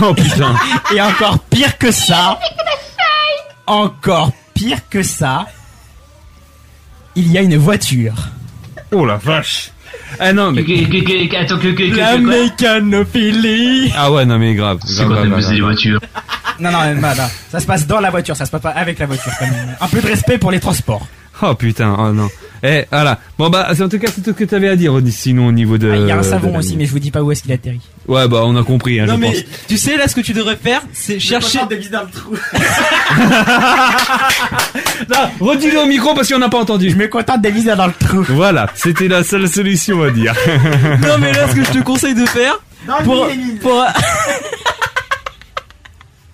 Oh 0.02 0.14
putain. 0.14 0.56
Et 0.96 1.02
encore 1.02 1.40
pire 1.40 1.78
que 1.78 1.92
ça. 1.92 2.40
Encore 3.68 4.32
pire 4.54 4.80
que 4.90 5.04
ça. 5.04 5.48
Il 7.16 7.32
y 7.32 7.38
a 7.38 7.42
une 7.42 7.58
voiture. 7.58 8.30
Oh 8.92 9.06
la 9.06 9.18
vache. 9.18 9.72
Ah 10.20 10.34
non, 10.34 10.52
mais. 10.52 10.64
Que- 10.64 10.86
que- 10.86 11.04
que- 11.04 11.28
que- 11.28 11.36
Attends, 11.38 11.58
que, 11.58 11.68
que, 11.70 11.96
La 11.96 12.18
mécanophilie. 12.18 13.92
Ah 13.98 14.12
ouais, 14.12 14.26
non 14.26 14.38
mais 14.38 14.54
grave. 14.56 14.80
C'est 14.86 15.04
grave, 15.04 15.08
quoi 15.08 15.16
grave, 15.28 15.30
de 15.48 15.52
les 15.54 15.60
grave. 15.60 15.72
voitures 15.72 16.00
Non, 16.60 16.72
non, 16.72 16.80
non, 16.96 17.02
non. 17.02 17.30
Ça 17.52 17.60
se 17.60 17.66
passe 17.66 17.88
dans 17.88 18.00
la 18.00 18.10
voiture, 18.10 18.36
ça 18.36 18.46
se 18.46 18.52
passe 18.52 18.62
pas 18.62 18.70
avec 18.70 19.00
la 19.00 19.06
voiture 19.06 19.32
quand 19.40 19.46
même. 19.46 19.76
Un 19.80 19.88
peu 19.88 20.02
de 20.02 20.08
respect 20.08 20.38
pour 20.38 20.52
les 20.52 20.60
transports. 20.60 21.08
Oh 21.44 21.56
putain, 21.56 21.96
oh 21.98 22.12
non. 22.12 22.30
Eh, 22.64 22.86
voilà. 22.92 23.18
Bon 23.40 23.50
bah, 23.50 23.70
c'est 23.74 23.82
en 23.82 23.90
tout 23.90 23.98
cas 23.98 24.10
c'est 24.14 24.22
tout 24.22 24.30
ce 24.32 24.36
que 24.36 24.44
t'avais 24.44 24.70
à 24.70 24.76
dire, 24.76 24.94
sinon 25.10 25.48
au 25.48 25.52
niveau 25.52 25.78
de. 25.80 25.90
Ah, 25.92 25.96
Il 25.98 26.08
y 26.08 26.12
a 26.12 26.18
un 26.20 26.24
savon 26.24 26.56
aussi, 26.58 26.76
mais 26.78 26.86
je 26.86 26.92
vous 26.92 27.00
dis 27.00 27.10
pas 27.10 27.24
où 27.24 27.32
est-ce 27.32 27.42
qu'il 27.42 27.52
atterrit. 27.52 27.82
Ouais, 28.08 28.28
bah 28.28 28.42
on 28.46 28.56
a 28.56 28.64
compris, 28.64 29.00
hein, 29.00 29.06
non, 29.08 29.16
je 29.16 29.20
mais 29.20 29.32
pense. 29.32 29.44
tu 29.68 29.78
sais, 29.78 29.98
là, 29.98 30.08
ce 30.08 30.16
que 30.16 30.22
tu 30.22 30.34
devrais 30.34 30.56
faire, 30.58 30.82
c'est 30.94 31.20
chercher. 31.20 31.60
dans 31.92 32.02
le 32.04 32.10
trou. 32.12 32.36
Là, 35.10 35.32
redis-le 35.40 35.80
au 35.80 35.86
micro 35.88 36.14
parce 36.14 36.32
qu'on 36.32 36.40
n'a 36.40 36.50
pas 36.50 36.60
entendu. 36.60 36.90
Je 36.90 36.96
me 36.96 37.08
contente 37.08 37.42
de 37.42 37.50
viser 37.50 37.76
dans 37.76 37.88
le 37.88 37.94
trou. 37.94 38.24
Voilà, 38.30 38.68
c'était 38.76 39.08
la 39.08 39.24
seule 39.24 39.48
solution 39.48 40.04
à 40.04 40.12
dire. 40.12 40.36
non, 41.02 41.18
mais 41.20 41.32
là, 41.34 41.48
ce 41.50 41.56
que 41.56 41.64
je 41.64 41.72
te 41.72 41.80
conseille 41.84 42.16
de 42.16 42.26
faire, 42.26 42.60
pour, 43.04 43.28
pour, 43.62 43.86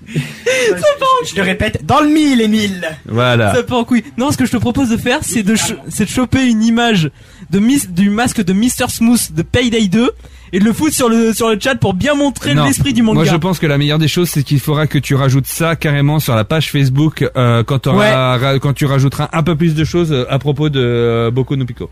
Je 0.07 1.35
le 1.35 1.41
répète, 1.41 1.85
dans 1.85 1.99
le 1.99 2.07
mille 2.09 2.39
et 2.41 2.47
mille. 2.47 2.87
Voilà. 3.05 3.53
Ça 3.53 3.63
part 3.63 3.79
en 3.79 3.83
couille. 3.83 4.03
Non, 4.17 4.31
ce 4.31 4.37
que 4.37 4.45
je 4.45 4.51
te 4.51 4.57
propose 4.57 4.89
de 4.89 4.97
faire, 4.97 5.19
c'est 5.21 5.43
de, 5.43 5.55
ch- 5.55 5.77
c'est 5.89 6.05
de 6.05 6.09
choper 6.09 6.45
une 6.47 6.63
image 6.63 7.11
de 7.49 7.59
Miss, 7.59 7.89
du 7.89 8.09
masque 8.09 8.41
de 8.43 8.53
Mr. 8.53 8.89
Smooth 8.89 9.33
de 9.33 9.41
Payday 9.41 9.87
2 9.87 10.11
et 10.53 10.59
de 10.59 10.63
le 10.63 10.71
foutre 10.73 10.95
sur 10.95 11.09
le, 11.09 11.33
sur 11.33 11.49
le 11.49 11.59
chat 11.59 11.75
pour 11.75 11.93
bien 11.93 12.15
montrer 12.15 12.53
l'esprit 12.65 12.93
du 12.93 13.01
manga. 13.03 13.15
Moi, 13.15 13.25
je 13.25 13.35
pense 13.35 13.59
que 13.59 13.67
la 13.67 13.77
meilleure 13.77 13.99
des 13.99 14.07
choses, 14.07 14.29
c'est 14.29 14.43
qu'il 14.43 14.59
faudra 14.61 14.87
que 14.87 14.97
tu 14.97 15.13
rajoutes 15.15 15.47
ça 15.47 15.75
carrément 15.75 16.19
sur 16.19 16.35
la 16.35 16.45
page 16.45 16.71
Facebook 16.71 17.29
euh, 17.35 17.63
quand, 17.63 17.79
t'auras- 17.79 18.37
ra- 18.37 18.59
quand 18.59 18.73
tu 18.73 18.85
rajouteras 18.85 19.29
un 19.33 19.43
peu 19.43 19.55
plus 19.55 19.75
de 19.75 19.83
choses 19.83 20.11
euh, 20.13 20.25
à 20.29 20.39
propos 20.39 20.69
de 20.69 20.79
euh, 20.81 21.31
Boku 21.31 21.55
no 21.57 21.65
Pico. 21.65 21.89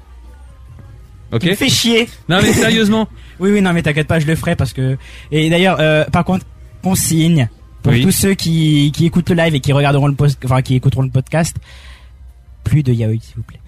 Ok? 1.33 1.41
Tu 1.41 1.49
me 1.49 1.55
fais 1.55 1.69
chier. 1.69 2.07
Non 2.29 2.39
mais 2.41 2.53
sérieusement. 2.53 3.09
oui, 3.39 3.51
oui, 3.51 3.61
non, 3.61 3.73
mais 3.73 3.81
t'inquiète 3.81 4.07
pas, 4.07 4.19
je 4.19 4.27
le 4.27 4.35
ferai 4.35 4.55
parce 4.55 4.71
que. 4.73 4.97
Et 5.31 5.49
d'ailleurs, 5.49 5.77
euh, 5.81 6.05
par 6.05 6.23
contre, 6.23 6.45
consigne 6.81 7.49
pour 7.86 7.94
Oui. 7.94 8.02
tous 8.02 8.12
ceux 8.12 8.34
qui, 8.34 8.91
qui 8.95 9.06
écoutent 9.06 9.30
le 9.30 9.36
live 9.36 9.53
et 9.53 9.60
qui 9.60 9.72
regarderont 9.72 10.07
le 10.07 10.16
post, 10.16 10.40
enfin 10.44 10.62
qui 10.64 10.74
écouteront 10.76 11.03
le 11.03 11.10
podcast, 11.12 11.56
plus 12.64 12.82
de 12.82 12.91
yaoi, 12.91 13.14
s'il 13.22 13.36
vous 13.36 13.44
plaît. 13.44 13.60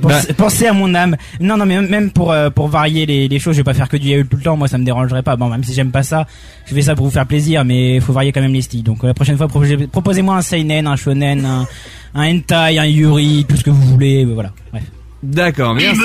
Pensez, 0.00 0.28
Bah. 0.28 0.34
pensez 0.38 0.66
à 0.66 0.72
mon 0.72 0.92
âme. 0.94 1.16
Non, 1.40 1.56
non, 1.56 1.66
mais 1.66 1.80
même- 1.80 2.10
pour 2.10 2.32
euh, 2.32 2.48
pour 2.50 2.66
varier 2.68 3.06
les, 3.06 3.28
les 3.28 3.38
choses, 3.38 3.52
je 3.54 3.60
vais 3.60 3.64
pas 3.64 3.74
faire 3.74 3.88
que 3.88 3.96
du 3.98 4.08
yaoi 4.08 4.24
tout 4.24 4.36
le 4.38 4.42
temps. 4.42 4.56
Moi, 4.56 4.66
ça 4.66 4.76
me 4.78 4.84
dérangerait 4.84 5.22
pas. 5.22 5.36
Bon, 5.36 5.48
même 5.48 5.62
si 5.62 5.72
j'aime 5.74 5.90
pas 5.92 6.02
ça, 6.02 6.26
je 6.66 6.74
fais 6.74 6.82
ça 6.82 6.94
pour 6.96 7.04
vous 7.04 7.12
faire 7.12 7.26
plaisir, 7.26 7.64
mais 7.64 8.00
faut 8.00 8.12
varier 8.14 8.32
quand 8.32 8.40
même 8.40 8.52
les 8.54 8.62
styles. 8.62 8.82
Donc 8.82 9.04
euh, 9.04 9.08
la 9.08 9.14
prochaine 9.14 9.36
fois, 9.36 9.46
proposez- 9.46 9.86
proposez-moi 9.86 10.36
un 10.36 10.42
seinen, 10.42 10.86
un 10.88 10.96
shonen, 10.96 11.44
un, 11.44 11.66
un 12.14 12.24
hentai, 12.34 12.78
un 12.78 12.86
yuri, 12.86 13.44
tout 13.48 13.56
ce 13.56 13.62
que 13.62 13.70
vous 13.70 13.82
voulez. 13.82 14.24
euh, 14.24 14.32
Voilà. 14.34 14.52
Bref. 14.72 14.82
D'accord, 15.24 15.74
merci. 15.74 16.00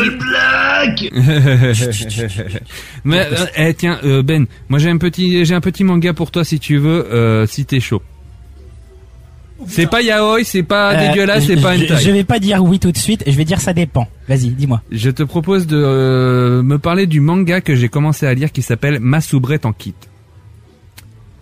Mais 3.03 3.19
euh, 3.31 3.45
eh, 3.57 3.73
tiens 3.73 3.99
euh, 4.03 4.23
Ben, 4.23 4.45
moi 4.69 4.79
j'ai 4.79 4.89
un 4.89 4.97
petit 4.97 5.43
j'ai 5.45 5.53
un 5.53 5.61
petit 5.61 5.83
manga 5.83 6.13
pour 6.13 6.31
toi 6.31 6.43
si 6.45 6.59
tu 6.59 6.77
veux 6.77 7.05
euh, 7.13 7.45
si 7.45 7.65
t'es 7.65 7.79
chaud. 7.79 8.01
C'est 9.67 9.87
pas 9.89 10.01
yaoi, 10.01 10.43
c'est 10.45 10.63
pas 10.63 10.93
Euh, 10.93 11.09
dégueulasse, 11.09 11.45
c'est 11.47 11.57
je- 11.57 11.61
pas 11.61 11.75
je, 11.75 11.83
hentai. 11.83 12.01
je 12.01 12.11
vais 12.11 12.23
pas 12.23 12.39
dire 12.39 12.63
oui 12.63 12.79
tout 12.79 12.93
de 12.93 12.97
suite. 12.97 13.23
Je 13.27 13.35
vais 13.35 13.43
dire 13.43 13.59
ça 13.59 13.73
dépend. 13.73 14.07
Vas-y, 14.29 14.51
dis-moi. 14.51 14.81
Je 14.89 15.09
te 15.09 15.21
propose 15.23 15.67
de 15.67 15.75
euh, 15.77 16.63
me 16.63 16.77
parler 16.79 17.05
du 17.07 17.19
manga 17.19 17.59
que 17.59 17.75
j'ai 17.75 17.89
commencé 17.89 18.25
à 18.25 18.33
lire 18.33 18.53
qui 18.53 18.61
s'appelle 18.61 18.99
Masubret 19.01 19.65
en 19.65 19.73
kit. 19.73 19.95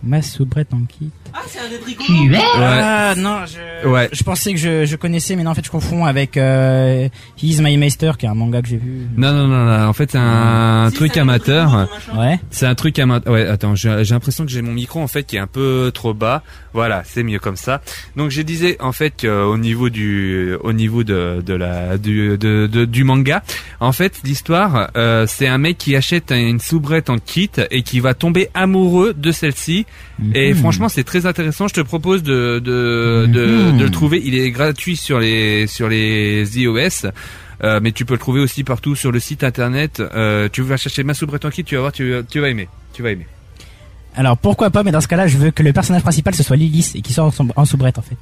Masubret 0.02 0.66
en 0.72 0.80
kit. 0.80 1.10
Ah, 1.48 1.58
c'est 1.60 1.74
un 1.74 1.78
des 1.78 1.96
Tu 1.96 2.34
es 2.34 2.38
Ah 2.60 3.14
non, 3.16 3.38
je, 3.46 3.88
Ouais. 3.88 4.08
je 4.12 4.22
pensais 4.22 4.52
que 4.52 4.58
je, 4.58 4.84
je 4.84 4.96
connaissais, 4.96 5.36
mais 5.36 5.42
non, 5.44 5.52
en 5.52 5.54
fait, 5.54 5.64
je 5.64 5.70
confonds 5.70 6.04
avec 6.04 6.36
euh, 6.36 7.08
He's 7.42 7.60
My 7.60 7.76
Meister, 7.76 8.12
qui 8.18 8.26
est 8.26 8.28
un 8.28 8.34
manga 8.34 8.60
que 8.60 8.68
j'ai 8.68 8.76
vu. 8.76 9.06
Non 9.16 9.32
non 9.32 9.46
non, 9.46 9.64
non, 9.64 9.86
en 9.88 9.92
fait 9.92 10.10
c'est 10.12 10.18
un 10.18 10.90
truc 10.94 11.16
amateur. 11.16 11.88
Ouais. 12.16 12.38
C'est 12.50 12.66
un 12.66 12.74
truc 12.74 12.98
amateur. 12.98 13.32
Ouais, 13.32 13.46
attends, 13.46 13.74
j'ai 13.74 14.04
j'ai 14.04 14.14
l'impression 14.14 14.44
que 14.44 14.50
j'ai 14.50 14.62
mon 14.62 14.72
micro 14.72 15.00
en 15.00 15.06
fait 15.08 15.22
qui 15.24 15.36
est 15.36 15.40
un 15.40 15.46
peu 15.46 15.90
trop 15.94 16.14
bas. 16.14 16.42
Voilà, 16.74 17.02
c'est 17.04 17.22
mieux 17.22 17.38
comme 17.38 17.56
ça. 17.56 17.80
Donc 18.16 18.30
je 18.30 18.42
disais 18.42 18.76
en 18.80 18.92
fait 18.92 19.12
qu'au 19.20 19.56
niveau 19.58 19.88
du 19.90 20.54
au 20.62 20.72
niveau 20.72 21.02
de 21.04 21.42
de 21.44 21.54
la 21.54 21.98
du 21.98 22.36
de, 22.38 22.66
de- 22.66 22.84
du 22.84 23.04
manga, 23.04 23.42
en 23.80 23.92
fait 23.92 24.20
l'histoire 24.24 24.90
euh, 24.96 25.26
c'est 25.26 25.46
un 25.48 25.58
mec 25.58 25.78
qui 25.78 25.96
achète 25.96 26.30
une 26.30 26.60
soubrette 26.60 27.10
en 27.10 27.18
kit 27.18 27.50
et 27.70 27.82
qui 27.82 28.00
va 28.00 28.14
tomber 28.14 28.48
amoureux 28.54 29.14
de 29.14 29.32
celle-ci. 29.32 29.86
Et 30.34 30.52
Mhm. 30.52 30.58
franchement 30.58 30.88
c'est 30.88 31.04
très 31.04 31.20
intéressant. 31.26 31.37
Je 31.38 31.72
te 31.74 31.80
propose 31.80 32.22
de 32.22 32.58
de, 32.58 33.26
de 33.30 33.46
Mhm. 33.72 33.78
de 33.78 33.84
le 33.84 33.90
trouver. 33.90 34.20
Il 34.24 34.34
est 34.34 34.50
gratuit 34.50 34.96
sur 34.96 35.18
les 35.20 35.66
sur 35.66 35.88
les 35.88 36.46
iOS. 36.60 37.08
Euh, 37.64 37.80
mais 37.82 37.90
tu 37.92 38.04
peux 38.04 38.14
le 38.14 38.20
trouver 38.20 38.40
aussi 38.40 38.62
partout 38.62 38.94
sur 38.94 39.10
le 39.10 39.18
site 39.18 39.42
internet. 39.42 40.00
Euh, 40.00 40.48
tu 40.52 40.62
vas 40.62 40.76
chercher 40.76 41.02
ma 41.02 41.12
soubrette 41.14 41.44
en 41.44 41.50
kit, 41.50 41.64
tu 41.64 41.74
vas 41.74 41.80
voir, 41.80 41.92
tu, 41.92 42.12
tu 42.30 42.38
vas 42.38 42.48
aimer. 42.50 42.68
Tu 42.92 43.02
vas 43.02 43.10
aimer. 43.10 43.26
Alors 44.14 44.38
pourquoi 44.38 44.70
pas, 44.70 44.82
mais 44.84 44.92
dans 44.92 45.00
ce 45.00 45.08
cas-là, 45.08 45.26
je 45.26 45.38
veux 45.38 45.50
que 45.50 45.62
le 45.64 45.72
personnage 45.72 46.02
principal 46.02 46.34
ce 46.36 46.42
soit 46.44 46.56
Lilith 46.56 46.92
et 46.94 47.00
qu'il 47.02 47.12
soit 47.14 47.24
en, 47.24 47.30
sou- 47.32 47.48
en 47.56 47.64
soubrette 47.64 47.98
en 47.98 48.02
fait. 48.02 48.16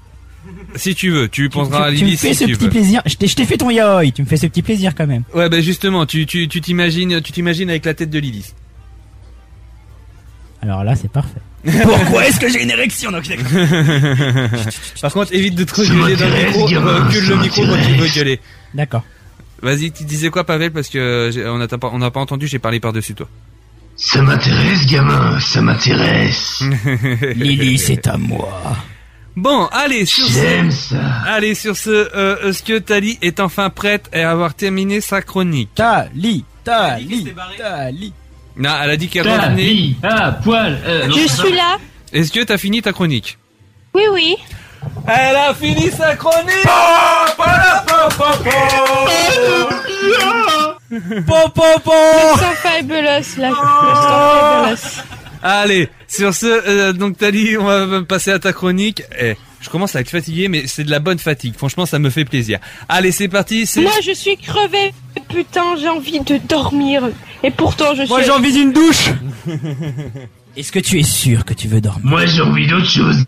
Si 0.75 0.95
tu 0.95 1.11
veux, 1.11 1.29
tu 1.29 1.49
penseras 1.51 1.87
à 1.87 1.91
tu, 1.91 1.99
tu 1.99 2.05
me 2.07 2.11
fais 2.17 2.33
si 2.33 2.35
ce 2.35 2.45
petit 2.45 2.65
veux. 2.65 2.71
plaisir. 2.71 3.03
Je 3.05 3.15
t'ai 3.17 3.45
fait 3.45 3.57
ton 3.59 3.69
yaoi. 3.71 4.11
Tu 4.11 4.23
me 4.23 4.27
fais 4.27 4.37
ce 4.39 4.47
petit 4.47 4.63
plaisir 4.63 4.95
quand 4.95 5.07
même. 5.07 5.23
Ouais, 5.35 5.49
bah 5.51 5.61
justement, 5.61 6.07
tu 6.07 6.25
tu 6.27 6.49
tu 6.49 6.61
t'imagines, 6.63 7.21
tu 7.21 7.33
t'imagines 7.33 7.69
avec 7.69 7.85
la 7.85 7.93
tête 7.95 8.11
de 8.11 8.19
Lily. 8.19 8.53
Alors 10.63 10.83
là, 10.85 10.97
c'est 10.97 11.11
parfait. 11.11 11.41
Pourquoi 11.83 12.27
est-ce 12.29 12.39
que 12.41 12.49
j'ai 12.49 12.63
une 12.63 12.71
érection 12.71 13.11
Donc. 13.11 13.25
Par 15.01 15.13
contre, 15.13 15.35
évite 15.35 15.55
de 15.55 15.65
trop 15.65 15.83
gueuler 15.83 16.17
dans 16.17 16.29
le 16.29 16.47
micro, 16.47 16.67
recule 16.67 17.25
ça 17.25 17.31
le 17.31 17.37
micro 17.37 17.63
quand 17.67 17.77
tu 17.87 17.95
veux 17.95 18.09
gueuler. 18.09 18.41
D'accord. 18.75 19.03
Vas-y, 19.63 19.91
tu 19.91 20.05
disais 20.05 20.29
quoi, 20.31 20.45
Pavel, 20.45 20.71
parce 20.71 20.89
que 20.89 21.31
j'ai- 21.33 21.47
on 21.47 21.59
n'a 21.59 21.67
pas 21.67 21.89
on 21.93 21.99
n'a 21.99 22.11
pas 22.11 22.21
entendu, 22.21 22.47
j'ai 22.47 22.59
parlé 22.59 22.79
par 22.79 22.93
dessus 22.93 23.15
toi. 23.15 23.27
Ça 23.97 24.21
m'intéresse, 24.21 24.87
gamin, 24.87 25.41
ça 25.41 25.63
m'intéresse. 25.63 26.63
Lily, 27.35 27.79
c'est 27.79 28.07
à 28.07 28.19
moi. 28.19 28.77
Bon, 29.35 29.67
allez, 29.73 30.05
sur 30.07 30.27
J'aime 30.29 30.71
ce, 30.71 30.91
ça. 30.91 31.01
allez, 31.27 31.55
sur 31.55 31.77
ce, 31.77 31.91
euh, 31.91 32.49
est-ce 32.51 32.63
que 32.63 32.79
Tali 32.79 33.19
est 33.23 33.41
enfin 33.41 33.69
prête 33.71 34.09
à 34.13 34.31
avoir 34.31 34.55
terminé 34.55 35.01
sa 35.01 35.21
chronique 35.23 35.71
Tali, 35.75 36.45
Tali, 36.65 37.33
Tali. 37.59 38.13
Non, 38.57 38.71
elle 38.83 38.91
a 38.91 38.97
dit 38.97 39.09
qu'elle 39.09 39.25
Ta 39.25 39.43
revenait. 39.49 39.63
vie 39.63 39.97
à 40.03 40.33
poil. 40.33 40.79
Euh, 40.87 41.07
non, 41.07 41.17
Je 41.17 41.27
suis 41.29 41.53
là. 41.53 41.77
Est-ce 42.13 42.33
que 42.33 42.43
t'as 42.43 42.59
fini 42.59 42.83
ta 42.83 42.93
chronique 42.93 43.39
Oui, 43.95 44.03
oui. 44.13 44.37
Elle 45.07 45.37
a 45.37 45.55
fini 45.55 45.91
sa 45.91 46.17
chronique 46.17 46.65
Po, 51.27 51.49
po, 51.55 51.63
po. 51.85 51.93
Le 51.93 52.39
sang 52.39 52.55
fabulous, 52.63 53.37
là. 53.39 53.49
Le 53.49 53.55
sang 53.55 54.67
fabulous. 54.67 55.03
Allez, 55.43 55.89
sur 56.09 56.35
ce, 56.35 56.47
euh, 56.47 56.93
donc 56.93 57.19
Tali, 57.19 57.57
on 57.59 57.65
va 57.65 58.03
passer 58.03 58.31
à 58.33 58.39
ta 58.39 58.53
chronique. 58.53 59.03
Eh, 59.21 59.35
je 59.67 59.71
commence 59.71 59.97
à 59.97 60.01
être 60.01 60.11
fatigué, 60.11 60.47
mais 60.49 60.69
c'est 60.69 60.85
de 60.85 60.91
la 60.93 61.01
bonne 61.01 61.19
fatigue. 61.19 61.55
Franchement, 61.57 61.87
ça 61.87 61.99
me 61.99 62.09
fait 62.09 62.25
plaisir. 62.25 62.61
Allez, 62.89 63.11
c'est 63.11 63.27
parti. 63.27 63.67
C'est 63.67 63.83
Moi, 63.83 63.91
je 64.05 64.13
suis 64.13 64.37
crevée. 64.37 64.95
Putain, 65.29 65.75
j'ai 65.81 65.89
envie 65.89 66.21
de 66.21 66.39
dormir. 66.39 67.03
Et 67.43 67.51
pourtant, 67.51 67.95
je 67.97 68.03
suis. 68.03 68.09
Moi, 68.09 68.23
j'ai 68.23 68.31
envie 68.31 68.53
d'une 68.53 68.73
douche. 68.73 69.11
Est-ce 70.57 70.71
que 70.71 70.79
tu 70.79 71.01
es 71.01 71.03
sûr 71.03 71.45
que 71.45 71.53
tu 71.53 71.67
veux 71.67 71.81
dormir? 71.81 72.07
Moi, 72.07 72.27
j'ai 72.27 72.43
envie 72.43 72.67
d'autre 72.69 72.89
chose. 72.89 73.25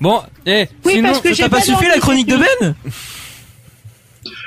bon. 0.00 0.22
Eh, 0.46 0.68
Oui, 0.84 0.92
sinon, 0.94 1.08
parce 1.08 1.20
que 1.20 1.34
Ça 1.34 1.42
t'a 1.44 1.48
pas 1.50 1.56
pas 1.56 1.62
suffi 1.64 1.86
la 1.88 1.98
chronique 1.98 2.28
de 2.28 2.36
Ben 2.36 2.74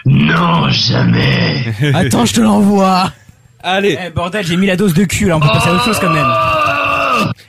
Non, 0.06 0.70
jamais. 0.70 1.66
Attends, 1.94 2.26
je 2.26 2.34
te 2.34 2.40
l'envoie. 2.42 3.12
allez, 3.62 3.98
Eh 4.06 4.10
bordel, 4.10 4.46
j'ai 4.46 4.56
mis 4.58 4.68
la 4.68 4.76
dose 4.78 4.94
de 4.94 5.04
cul 5.04 5.26
là, 5.28 5.36
on 5.38 5.40
peut 5.42 5.48
passer 5.48 5.68
à 5.70 5.74
autre 5.74 5.86
chose 5.86 6.00
quand 6.00 6.12
même. 6.14 6.26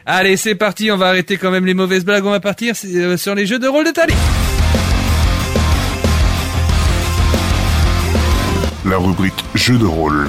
Allez, 0.06 0.36
c'est 0.36 0.54
parti. 0.54 0.90
On 0.90 0.96
va 0.96 1.08
arrêter 1.08 1.36
quand 1.36 1.50
même 1.50 1.66
les 1.66 1.74
mauvaises 1.74 2.04
blagues. 2.04 2.24
On 2.24 2.30
va 2.30 2.40
partir 2.40 2.74
euh, 2.84 3.16
sur 3.16 3.34
les 3.34 3.46
jeux 3.46 3.58
de 3.58 3.68
rôle 3.68 3.86
de 3.86 3.90
Tali. 3.90 4.14
La 8.86 8.98
rubrique 8.98 9.44
jeu 9.54 9.78
de 9.78 9.86
rôle. 9.86 10.28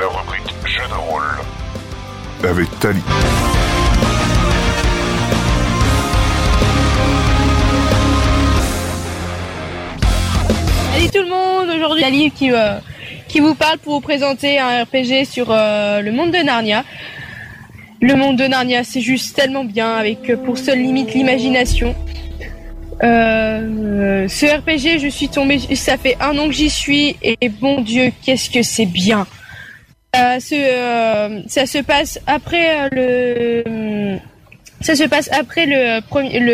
La 0.00 0.06
rubrique 0.06 0.54
jeu 0.64 0.82
de 0.88 0.94
rôle. 0.94 1.22
Avec 2.48 2.78
Tali. 2.78 3.00
Salut 10.92 11.10
tout 11.10 11.22
le 11.22 11.28
monde, 11.28 11.68
aujourd'hui 11.76 12.04
Ali 12.04 12.30
qui, 12.30 12.52
euh, 12.52 12.78
qui 13.28 13.40
vous 13.40 13.56
parle 13.56 13.78
pour 13.78 13.94
vous 13.94 14.00
présenter 14.00 14.60
un 14.60 14.84
RPG 14.84 15.24
sur 15.28 15.48
euh, 15.50 16.00
le 16.00 16.12
monde 16.12 16.30
de 16.30 16.38
Narnia. 16.38 16.84
Le 18.04 18.16
monde 18.16 18.36
de 18.36 18.44
Narnia, 18.44 18.84
c'est 18.84 19.00
juste 19.00 19.34
tellement 19.34 19.64
bien 19.64 19.94
avec 19.94 20.28
euh, 20.28 20.36
pour 20.36 20.58
seule 20.58 20.78
limite 20.78 21.14
l'imagination. 21.14 21.94
Euh, 23.02 24.28
ce 24.28 24.44
RPG, 24.44 25.00
je 25.00 25.08
suis 25.08 25.30
tombée, 25.30 25.58
ça 25.74 25.96
fait 25.96 26.14
un 26.20 26.36
an 26.36 26.48
que 26.48 26.52
j'y 26.52 26.68
suis 26.68 27.16
et 27.22 27.48
bon 27.48 27.80
Dieu, 27.80 28.12
qu'est-ce 28.22 28.50
que 28.50 28.62
c'est 28.62 28.84
bien. 28.84 29.26
Euh, 30.16 30.38
ça 30.38 31.64
se 31.64 31.78
passe 31.78 32.20
après 32.26 32.90
le, 32.92 34.04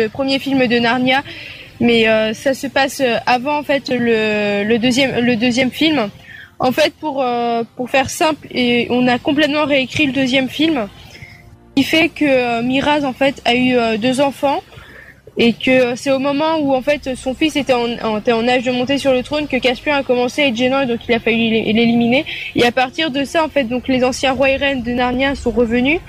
premier, 0.07 0.39
film 0.39 0.67
de 0.67 0.79
Narnia 0.79 1.21
mais 1.81 2.05
ça 2.33 2.53
se 2.53 2.67
passe 2.67 3.03
avant 3.25 3.57
en 3.57 3.63
fait 3.63 3.89
le, 3.89 4.77
deuxième 4.77 5.71
film. 5.71 6.09
En 6.59 6.71
fait 6.71 6.93
pour 6.93 7.25
faire 7.89 8.09
simple 8.09 8.47
on 8.89 9.05
a 9.09 9.19
complètement 9.19 9.65
réécrit 9.65 10.05
le 10.05 10.13
deuxième 10.13 10.47
film 10.47 10.87
qui 11.75 11.83
fait 11.83 12.09
que 12.09 12.25
euh, 12.25 12.61
Miraz 12.61 13.05
en 13.05 13.13
fait 13.13 13.41
a 13.45 13.55
eu 13.55 13.75
euh, 13.75 13.97
deux 13.97 14.19
enfants 14.21 14.61
et 15.37 15.53
que 15.53 15.95
c'est 15.95 16.11
au 16.11 16.19
moment 16.19 16.57
où 16.59 16.73
en 16.75 16.81
fait 16.81 17.15
son 17.15 17.33
fils 17.33 17.55
était 17.55 17.73
en, 17.73 18.17
était 18.17 18.33
en 18.33 18.45
âge 18.47 18.63
de 18.63 18.71
monter 18.71 18.97
sur 18.97 19.13
le 19.13 19.23
trône 19.23 19.47
que 19.47 19.55
Caspian 19.57 19.95
a 19.95 20.03
commencé 20.03 20.43
à 20.43 20.47
être 20.47 20.55
gênant 20.57 20.81
et 20.81 20.85
donc 20.85 20.99
il 21.07 21.13
a 21.15 21.19
fallu 21.19 21.37
l'é- 21.37 21.71
l'éliminer 21.71 22.25
et 22.55 22.65
à 22.65 22.71
partir 22.73 23.11
de 23.11 23.23
ça 23.23 23.43
en 23.43 23.47
fait 23.47 23.63
donc 23.63 23.87
les 23.87 24.03
anciens 24.03 24.33
rois 24.33 24.49
et 24.49 24.57
reines 24.57 24.83
de 24.83 24.91
Narnia 24.91 25.35
sont 25.35 25.51
revenus 25.51 25.99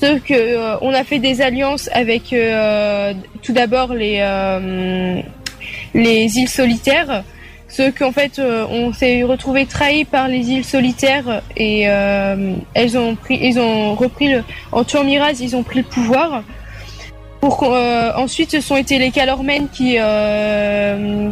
Sauf 0.00 0.20
que 0.22 0.32
euh, 0.34 0.76
on 0.80 0.94
a 0.94 1.02
fait 1.02 1.18
des 1.18 1.40
alliances 1.40 1.88
avec 1.92 2.32
euh, 2.32 3.12
tout 3.42 3.52
d'abord 3.52 3.94
les 3.94 4.18
euh, 4.20 5.20
les 5.92 6.38
îles 6.38 6.48
solitaires. 6.48 7.24
Ceux 7.68 7.92
qu'en 7.92 8.12
fait 8.12 8.38
euh, 8.38 8.66
on 8.70 8.94
s'est 8.94 9.22
retrouvé 9.22 9.66
trahis 9.66 10.06
par 10.06 10.26
les 10.26 10.50
îles 10.50 10.64
solitaires 10.64 11.42
et 11.54 11.82
euh, 11.86 12.54
elles 12.72 12.96
ont 12.96 13.14
pris 13.14 13.38
ils 13.42 13.60
ont 13.60 13.94
repris 13.94 14.30
le 14.30 14.42
en 14.72 14.84
tuant 14.84 15.04
Miraz 15.04 15.34
ils 15.40 15.54
ont 15.54 15.62
pris 15.62 15.80
le 15.80 15.84
pouvoir. 15.84 16.42
pour 17.42 17.62
euh, 17.64 18.10
ensuite, 18.16 18.52
ce 18.52 18.60
sont 18.60 18.76
été 18.76 18.98
les 18.98 19.10
Calormen 19.10 19.68
qui 19.68 19.98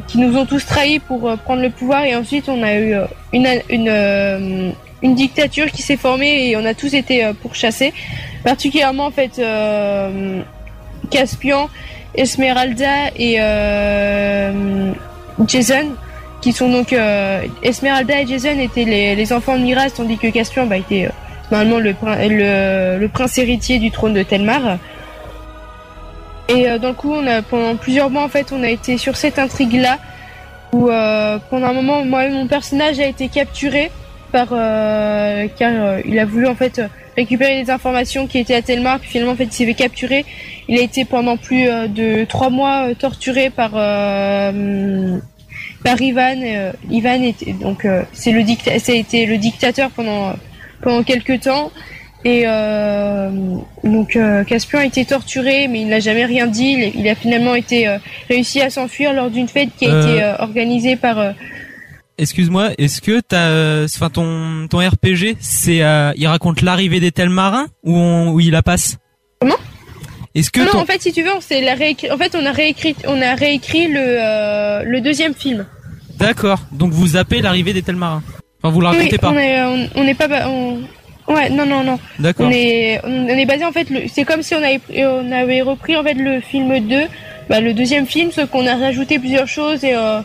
qui 0.08 0.18
nous 0.18 0.36
ont 0.36 0.44
tous 0.44 0.66
trahis 0.66 0.98
pour 0.98 1.20
prendre 1.38 1.62
le 1.62 1.70
pouvoir 1.70 2.04
et 2.04 2.14
ensuite 2.14 2.50
on 2.50 2.62
a 2.62 2.74
eu 2.76 2.94
une 3.32 3.48
une 3.70 4.74
une 5.02 5.14
dictature 5.14 5.70
qui 5.72 5.80
s'est 5.80 5.96
formée 5.96 6.50
et 6.50 6.56
on 6.58 6.66
a 6.66 6.74
tous 6.74 6.92
été 6.94 7.32
pourchassés. 7.40 7.94
Particulièrement 8.44 9.06
en 9.06 9.10
fait 9.10 9.40
Caspian, 11.10 11.70
Esmeralda 12.14 13.08
et 13.16 13.38
Jason 15.46 15.96
qui 16.40 16.52
sont 16.52 16.68
donc 16.68 16.92
euh, 16.92 17.42
Esmeralda 17.62 18.20
et 18.20 18.26
Jason 18.26 18.58
étaient 18.58 18.84
les, 18.84 19.16
les 19.16 19.32
enfants 19.32 19.56
de 19.56 19.62
Miraz 19.62 19.90
tandis 19.96 20.18
que 20.18 20.28
Caspian 20.28 20.66
bah, 20.66 20.76
était 20.76 21.06
euh, 21.06 21.10
normalement 21.50 21.78
le, 21.78 21.94
le, 22.28 22.98
le 22.98 23.08
prince 23.08 23.38
héritier 23.38 23.78
du 23.78 23.90
trône 23.90 24.14
de 24.14 24.22
Telmar. 24.22 24.78
Et 26.48 26.68
euh, 26.68 26.78
dans 26.78 26.88
le 26.88 26.94
coup, 26.94 27.12
on 27.12 27.26
a, 27.26 27.42
pendant 27.42 27.74
plusieurs 27.76 28.10
mois, 28.10 28.22
en 28.22 28.28
fait, 28.28 28.52
on 28.52 28.62
a 28.62 28.68
été 28.68 28.98
sur 28.98 29.16
cette 29.16 29.38
intrigue-là, 29.38 29.98
où 30.72 30.88
euh, 30.88 31.38
pendant 31.50 31.68
un 31.68 31.72
moment, 31.72 32.04
moi, 32.04 32.28
mon 32.28 32.46
personnage 32.46 33.00
a 33.00 33.06
été 33.06 33.28
capturé 33.28 33.90
par, 34.30 34.48
euh, 34.52 35.48
car 35.58 35.72
euh, 35.74 36.00
il 36.04 36.18
a 36.18 36.24
voulu 36.24 36.46
en 36.46 36.54
fait 36.54 36.80
récupérer 37.16 37.62
les 37.62 37.70
informations 37.70 38.26
qui 38.28 38.38
étaient 38.38 38.54
à 38.54 38.62
Telmar, 38.62 39.00
puis 39.00 39.10
finalement, 39.10 39.32
en 39.32 39.36
fait, 39.36 39.44
il 39.44 39.52
s'est 39.52 39.66
fait 39.66 39.74
capturer. 39.74 40.24
Il 40.68 40.78
a 40.78 40.82
été 40.82 41.04
pendant 41.04 41.36
plus 41.36 41.64
de 41.64 42.24
trois 42.24 42.50
mois 42.50 42.94
torturé 42.96 43.50
par 43.50 43.70
par 45.86 46.00
Ivan. 46.02 46.40
Euh, 46.42 46.72
Ivan 46.90 47.22
était 47.22 47.52
donc 47.52 47.84
euh, 47.84 48.02
c'est 48.12 48.32
le 48.32 48.42
dicta 48.42 48.78
ça 48.78 48.92
a 48.92 48.94
été 48.94 49.26
le 49.26 49.38
dictateur 49.38 49.90
pendant 49.90 50.34
pendant 50.82 51.02
quelques 51.02 51.40
temps. 51.40 51.70
Et 52.24 52.42
euh, 52.46 53.30
donc 53.84 54.16
euh, 54.16 54.42
Caspian 54.44 54.80
a 54.80 54.84
été 54.84 55.04
torturé, 55.04 55.68
mais 55.68 55.80
il 55.82 55.88
n'a 55.88 56.00
jamais 56.00 56.24
rien 56.24 56.46
dit. 56.48 56.72
Il, 56.94 57.00
il 57.00 57.08
a 57.08 57.14
finalement 57.14 57.54
été 57.54 57.86
euh, 57.86 57.98
réussi 58.28 58.60
à 58.60 58.68
s'enfuir 58.70 59.12
lors 59.12 59.30
d'une 59.30 59.46
fête 59.48 59.68
qui 59.78 59.86
a 59.86 60.00
été 60.00 60.42
organisée 60.42 60.96
par. 60.96 61.34
Excuse-moi, 62.18 62.70
est-ce 62.78 63.00
que 63.02 63.20
t'as, 63.20 63.84
enfin 63.84 64.08
ton 64.08 64.66
ton 64.68 64.78
RPG, 64.78 65.36
c'est, 65.38 65.82
il 66.16 66.26
raconte 66.26 66.62
l'arrivée 66.62 66.98
des 66.98 67.12
tels 67.12 67.28
marins 67.28 67.66
ou 67.84 67.94
on, 67.96 68.30
où 68.32 68.40
il 68.40 68.50
la 68.52 68.62
passe? 68.62 68.96
Comment? 69.40 69.56
Est-ce 70.34 70.50
que 70.50 70.60
non, 70.60 70.66
ton- 70.72 70.78
en 70.80 70.86
fait, 70.86 71.00
si 71.02 71.12
tu 71.12 71.22
veux, 71.22 71.34
on 71.36 71.40
s'est 71.42 71.60
la 71.60 71.74
réécrit- 71.74 72.10
En 72.10 72.16
fait, 72.16 72.34
on 72.34 72.44
a 72.46 72.52
réécrit, 72.52 72.96
on 73.06 73.20
a 73.20 73.34
réécrit 73.34 73.88
le 73.88 74.82
le 74.84 75.00
deuxième 75.02 75.34
film. 75.34 75.66
D'accord. 76.18 76.58
Donc 76.72 76.92
vous 76.92 77.06
zappez 77.08 77.40
l'arrivée 77.42 77.72
des 77.72 77.82
tels 77.82 77.96
marins. 77.96 78.22
Enfin 78.62 78.72
vous 78.72 78.80
la 78.80 78.90
racontez 78.90 79.10
oui, 79.12 79.18
pas. 79.18 79.30
on 79.30 79.36
est, 79.38 79.62
on, 79.62 79.88
on 79.96 80.02
est 80.04 80.14
pas, 80.14 80.48
on- 80.48 80.80
ouais, 81.32 81.50
non, 81.50 81.66
non, 81.66 81.84
non. 81.84 81.98
D'accord. 82.18 82.46
On 82.48 82.50
est, 82.50 83.00
on 83.04 83.28
est 83.28 83.46
basé 83.46 83.64
en 83.64 83.72
fait. 83.72 83.88
le- 83.90 84.02
C'est 84.12 84.24
comme 84.24 84.42
si 84.42 84.54
on 84.54 84.58
avait, 84.62 84.80
on 85.04 85.30
avait 85.32 85.60
repris 85.62 85.96
en 85.96 86.02
fait 86.02 86.14
le 86.14 86.40
film 86.40 86.78
2, 86.80 87.02
bah, 87.50 87.60
le 87.60 87.74
deuxième 87.74 88.06
film, 88.06 88.30
sauf 88.32 88.48
qu'on 88.50 88.66
a 88.66 88.76
rajouté 88.76 89.18
plusieurs 89.18 89.46
choses 89.48 89.84
et. 89.84 89.94
euh, 89.94 90.20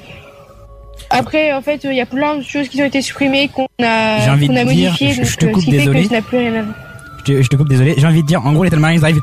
après, 1.10 1.52
en 1.52 1.62
fait, 1.62 1.82
il 1.84 1.94
y 1.94 2.00
a 2.02 2.06
plein 2.06 2.38
de 2.38 2.42
choses 2.44 2.70
qui 2.70 2.82
ont 2.82 2.86
été 2.86 3.02
supprimées, 3.02 3.50
qu'on 3.50 3.68
a, 3.84 4.20
J'ai 4.22 4.30
envie 4.30 4.48
qu'on 4.48 4.56
a 4.56 4.64
de 4.64 4.70
dire, 4.70 4.92
modifiées, 4.92 5.12
je- 5.14 5.22
donc, 5.24 5.38
te 5.38 5.46
euh, 5.46 5.52
coupe, 5.52 5.64
fait 5.66 5.72
désolé. 5.72 6.04
que 6.04 6.08
ça 6.10 6.16
n'a 6.16 6.22
plus 6.22 6.38
rien 6.38 6.56
à 6.56 6.62
voir. 6.64 6.76
Je 7.20 7.24
te, 7.34 7.42
je 7.42 7.48
te 7.50 7.56
coupe, 7.58 7.68
désolé. 7.70 7.96
J'ai 7.98 8.08
envie 8.08 8.22
de 8.22 8.28
dire, 8.28 8.46
en 8.46 8.54
gros, 8.54 8.64
les 8.64 8.70
Telmarins, 8.70 8.94
ils 8.94 9.04
arrivent. 9.04 9.22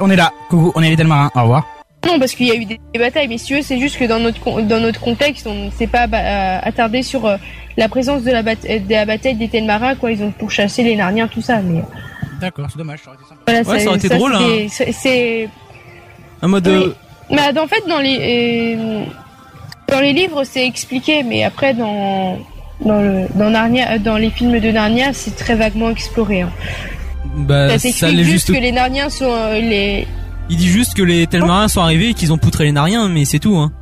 On 0.00 0.10
est 0.10 0.16
là. 0.16 0.32
Coucou, 0.50 0.72
on 0.74 0.82
est 0.82 0.90
les 0.90 0.96
Telmarins. 0.96 1.30
Au 1.36 1.42
revoir. 1.42 1.64
Non, 2.06 2.18
parce 2.18 2.34
qu'il 2.34 2.46
y 2.46 2.50
a 2.50 2.54
eu 2.54 2.64
des, 2.64 2.80
des 2.92 2.98
batailles, 2.98 3.28
mais 3.28 3.38
si 3.38 3.46
tu 3.46 3.54
veux, 3.56 3.62
c'est 3.62 3.78
juste 3.78 3.98
que 3.98 4.04
dans 4.04 4.18
notre 4.18 4.60
dans 4.62 4.80
notre 4.80 5.00
contexte, 5.00 5.46
on 5.46 5.66
ne 5.66 5.70
s'est 5.70 5.86
pas 5.86 6.06
euh, 6.12 6.58
attardé 6.62 7.02
sur 7.02 7.24
euh, 7.26 7.36
la 7.76 7.88
présence 7.88 8.22
de 8.22 8.30
la, 8.30 8.42
bat- 8.42 8.52
euh, 8.68 8.78
de 8.78 8.90
la 8.92 9.04
bataille 9.06 9.34
des 9.36 9.48
Telmarins, 9.48 9.94
quoi. 9.94 10.10
Ils 10.12 10.22
ont 10.22 10.30
pourchassé 10.30 10.82
les 10.82 10.96
Narniens, 10.96 11.28
tout 11.28 11.42
ça, 11.42 11.60
mais 11.62 11.80
D'accord, 12.40 12.66
c'est 12.70 12.78
dommage. 12.78 13.00
Ça 13.04 13.10
aurait 13.10 13.16
été 13.18 13.28
sympa. 13.28 13.40
voilà, 13.46 13.60
Ouais, 13.68 13.78
ça 13.80 13.88
aurait 13.88 13.98
été 13.98 14.08
drôle, 14.08 14.34
hein. 14.34 14.66
c'est- 14.92 15.48
Un 16.42 16.48
mode. 16.48 16.66
Oui. 16.68 16.92
Mais 17.30 17.58
en 17.58 17.66
fait, 17.66 17.82
dans 17.88 18.00
les 18.00 18.76
euh, 18.76 19.04
dans 19.88 20.00
les 20.00 20.12
livres, 20.12 20.44
c'est 20.44 20.66
expliqué, 20.66 21.22
mais 21.22 21.42
après 21.44 21.72
dans 21.74 22.38
dans 22.84 23.00
le 23.00 23.26
dans 23.34 23.50
Narnia, 23.50 23.98
dans 23.98 24.16
les 24.18 24.30
films 24.30 24.58
de 24.60 24.70
Narnia, 24.70 25.12
c'est 25.12 25.36
très 25.36 25.54
vaguement 25.54 25.90
exploré. 25.90 26.42
Hein. 26.42 26.50
bah, 27.36 27.78
ça 27.78 27.90
ça 27.90 28.10
juste 28.10 28.24
juste. 28.30 28.52
que 28.52 28.58
les 28.60 28.72
Narniens 28.72 29.08
sont 29.08 29.30
euh, 29.30 29.58
les 29.60 30.06
Il 30.50 30.56
dit 30.56 30.68
juste 30.68 30.94
que 30.94 31.02
les 31.02 31.26
tels 31.26 31.44
marins 31.44 31.68
sont 31.68 31.80
arrivés 31.80 32.10
et 32.10 32.14
qu'ils 32.14 32.32
ont 32.32 32.38
poutré 32.38 32.64
les 32.64 32.72
nariens, 32.72 33.08
mais 33.08 33.24
c'est 33.24 33.38
tout. 33.38 33.56
Hein. 33.56 33.72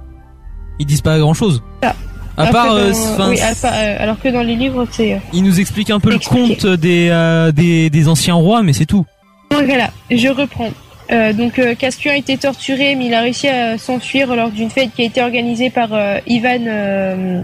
Ils 0.79 0.87
disent 0.87 1.01
pas 1.01 1.19
grand 1.19 1.35
chose. 1.35 1.63
Ah. 1.83 1.95
À 2.37 2.47
part, 2.47 2.69
dans- 2.69 2.77
euh, 2.77 2.93
oui, 3.29 3.39
à 3.41 3.51
euh, 3.51 3.97
alors 4.01 4.19
que 4.19 4.29
dans 4.31 4.43
les 4.43 4.57
livres, 4.57 4.87
c'est. 4.91 5.15
euh, 5.15 5.19
il 5.35 5.43
nous 5.45 5.61
explique 5.61 5.91
un 5.91 6.01
peu 6.01 6.11
le 6.11 6.19
conte 6.19 6.65
des, 6.67 7.09
euh, 7.11 7.53
des 7.53 7.91
des 7.91 8.09
anciens 8.09 8.35
rois, 8.35 8.63
mais 8.63 8.73
c'est 8.73 8.87
tout. 8.87 9.05
Donc 9.51 9.65
voilà, 9.65 9.91
je 10.11 10.29
reprends. 10.29 10.71
Euh, 11.11 11.35
donc 11.35 11.61
Caspian 11.79 12.13
a 12.13 12.17
été 12.17 12.39
torturé, 12.39 12.95
mais 12.97 13.07
il 13.07 13.15
a 13.15 13.21
réussi 13.21 13.49
à 13.49 13.77
s'enfuir 13.77 14.35
lors 14.35 14.51
d'une 14.51 14.71
fête 14.71 14.91
qui 14.97 15.03
a 15.03 15.05
été 15.05 15.21
organisée 15.21 15.69
par 15.69 15.91
Ivan. 16.27 17.43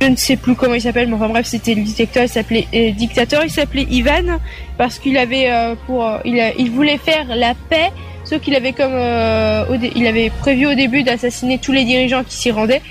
Je 0.00 0.06
ne 0.06 0.16
sais 0.16 0.36
plus 0.36 0.54
comment 0.54 0.74
il 0.74 0.80
s'appelle, 0.80 1.08
mais 1.08 1.14
enfin 1.14 1.28
bref, 1.28 1.46
c'était 1.46 1.74
le 1.74 1.82
dictateur. 1.82 2.22
Il 2.24 2.28
s'appelait 2.28 2.66
euh, 2.74 2.90
dictateur. 2.92 3.42
Il 3.44 3.50
s'appelait 3.50 3.86
Ivan 3.90 4.38
parce 4.76 4.98
qu'il 4.98 5.16
avait 5.18 5.50
euh, 5.50 5.74
pour, 5.86 6.06
euh, 6.06 6.18
il, 6.24 6.70
voulait 6.70 6.98
faire 6.98 7.26
la 7.34 7.54
paix, 7.68 7.90
sauf 8.24 8.40
qu'il 8.40 8.54
avait 8.54 8.72
comme, 8.72 8.94
euh, 8.94 9.64
au 9.66 9.74
il 9.74 10.06
avait 10.06 10.30
prévu 10.30 10.66
au 10.66 10.74
début 10.74 11.02
d'assassiner 11.02 11.58
tous 11.58 11.72
les 11.72 11.84
dirigeants 11.84 12.22
qui 12.22 12.36
s'y 12.36 12.50
rendaient. 12.50 12.82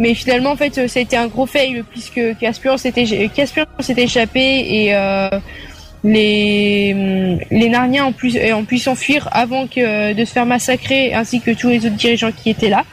Mais 0.00 0.14
finalement, 0.14 0.50
en 0.50 0.56
fait, 0.56 0.78
euh, 0.78 0.88
ça 0.88 0.98
a 0.98 1.02
été 1.02 1.16
un 1.16 1.28
gros 1.28 1.46
fail 1.46 1.84
puisque 1.90 2.20
Caspian 2.40 2.76
s'était 2.76 3.28
Caspian 3.34 3.64
s'était 3.78 4.04
échappé 4.04 4.40
et 4.40 4.94
les 6.04 6.92
hum, 6.94 7.38
les 7.50 7.68
Narniens 7.68 8.06
ont 8.06 8.12
pu 8.12 8.32
ont 8.52 8.64
pu 8.64 8.78
s'enfuir 8.78 9.28
avant 9.32 9.66
que 9.66 10.12
de 10.12 10.24
se 10.24 10.32
faire 10.32 10.46
massacrer 10.46 11.14
ainsi 11.14 11.40
que 11.40 11.52
tous 11.52 11.68
les 11.68 11.78
autres 11.86 11.96
dirigeants 11.96 12.32
qui 12.32 12.50
étaient 12.50 12.68
là. 12.68 12.84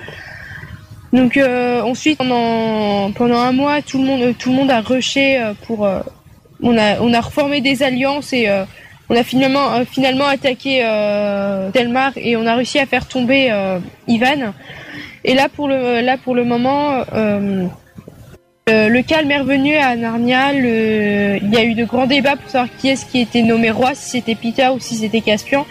Donc 1.15 1.37
euh, 1.37 1.81
ensuite 1.81 2.17
pendant 2.17 3.09
pendant 3.13 3.39
un 3.39 3.53
mois 3.53 3.81
tout 3.81 3.99
le 3.99 4.03
monde 4.03 4.21
euh, 4.21 4.33
tout 4.37 4.49
le 4.49 4.55
monde 4.57 4.69
a 4.69 4.81
rushé 4.81 5.39
euh, 5.39 5.53
pour 5.65 5.87
on 6.61 6.77
a 6.77 6.99
on 6.99 7.13
a 7.13 7.21
reformé 7.21 7.61
des 7.61 7.83
alliances 7.83 8.33
et 8.33 8.49
on 9.09 9.15
a 9.15 9.23
finalement 9.23 9.85
finalement 9.85 10.25
attaqué 10.25 10.79
Telmar 11.71 12.11
et 12.17 12.35
on 12.35 12.45
a 12.45 12.55
réussi 12.55 12.79
à 12.79 12.85
faire 12.85 13.07
tomber 13.07 13.49
Ivan. 14.07 14.53
Et 15.23 15.35
là 15.35 15.47
pour 15.47 15.69
le 15.69 16.01
là 16.01 16.17
pour 16.17 16.35
le 16.35 16.43
moment 16.43 17.03
le 18.67 19.01
calme 19.01 19.31
est 19.31 19.39
revenu 19.39 19.75
à 19.75 19.95
Narnia. 19.95 20.53
Il 20.53 21.49
y 21.53 21.57
a 21.57 21.63
eu 21.63 21.75
de 21.75 21.85
grands 21.85 22.07
débats 22.07 22.35
pour 22.35 22.49
savoir 22.49 22.69
qui 22.77 22.89
est-ce 22.89 23.05
qui 23.05 23.21
était 23.21 23.43
nommé 23.43 23.69
roi, 23.69 23.95
si 23.95 24.09
c'était 24.09 24.35
Peter 24.35 24.69
ou 24.69 24.79
si 24.79 24.95
c'était 24.95 25.21
Caspian. 25.21 25.65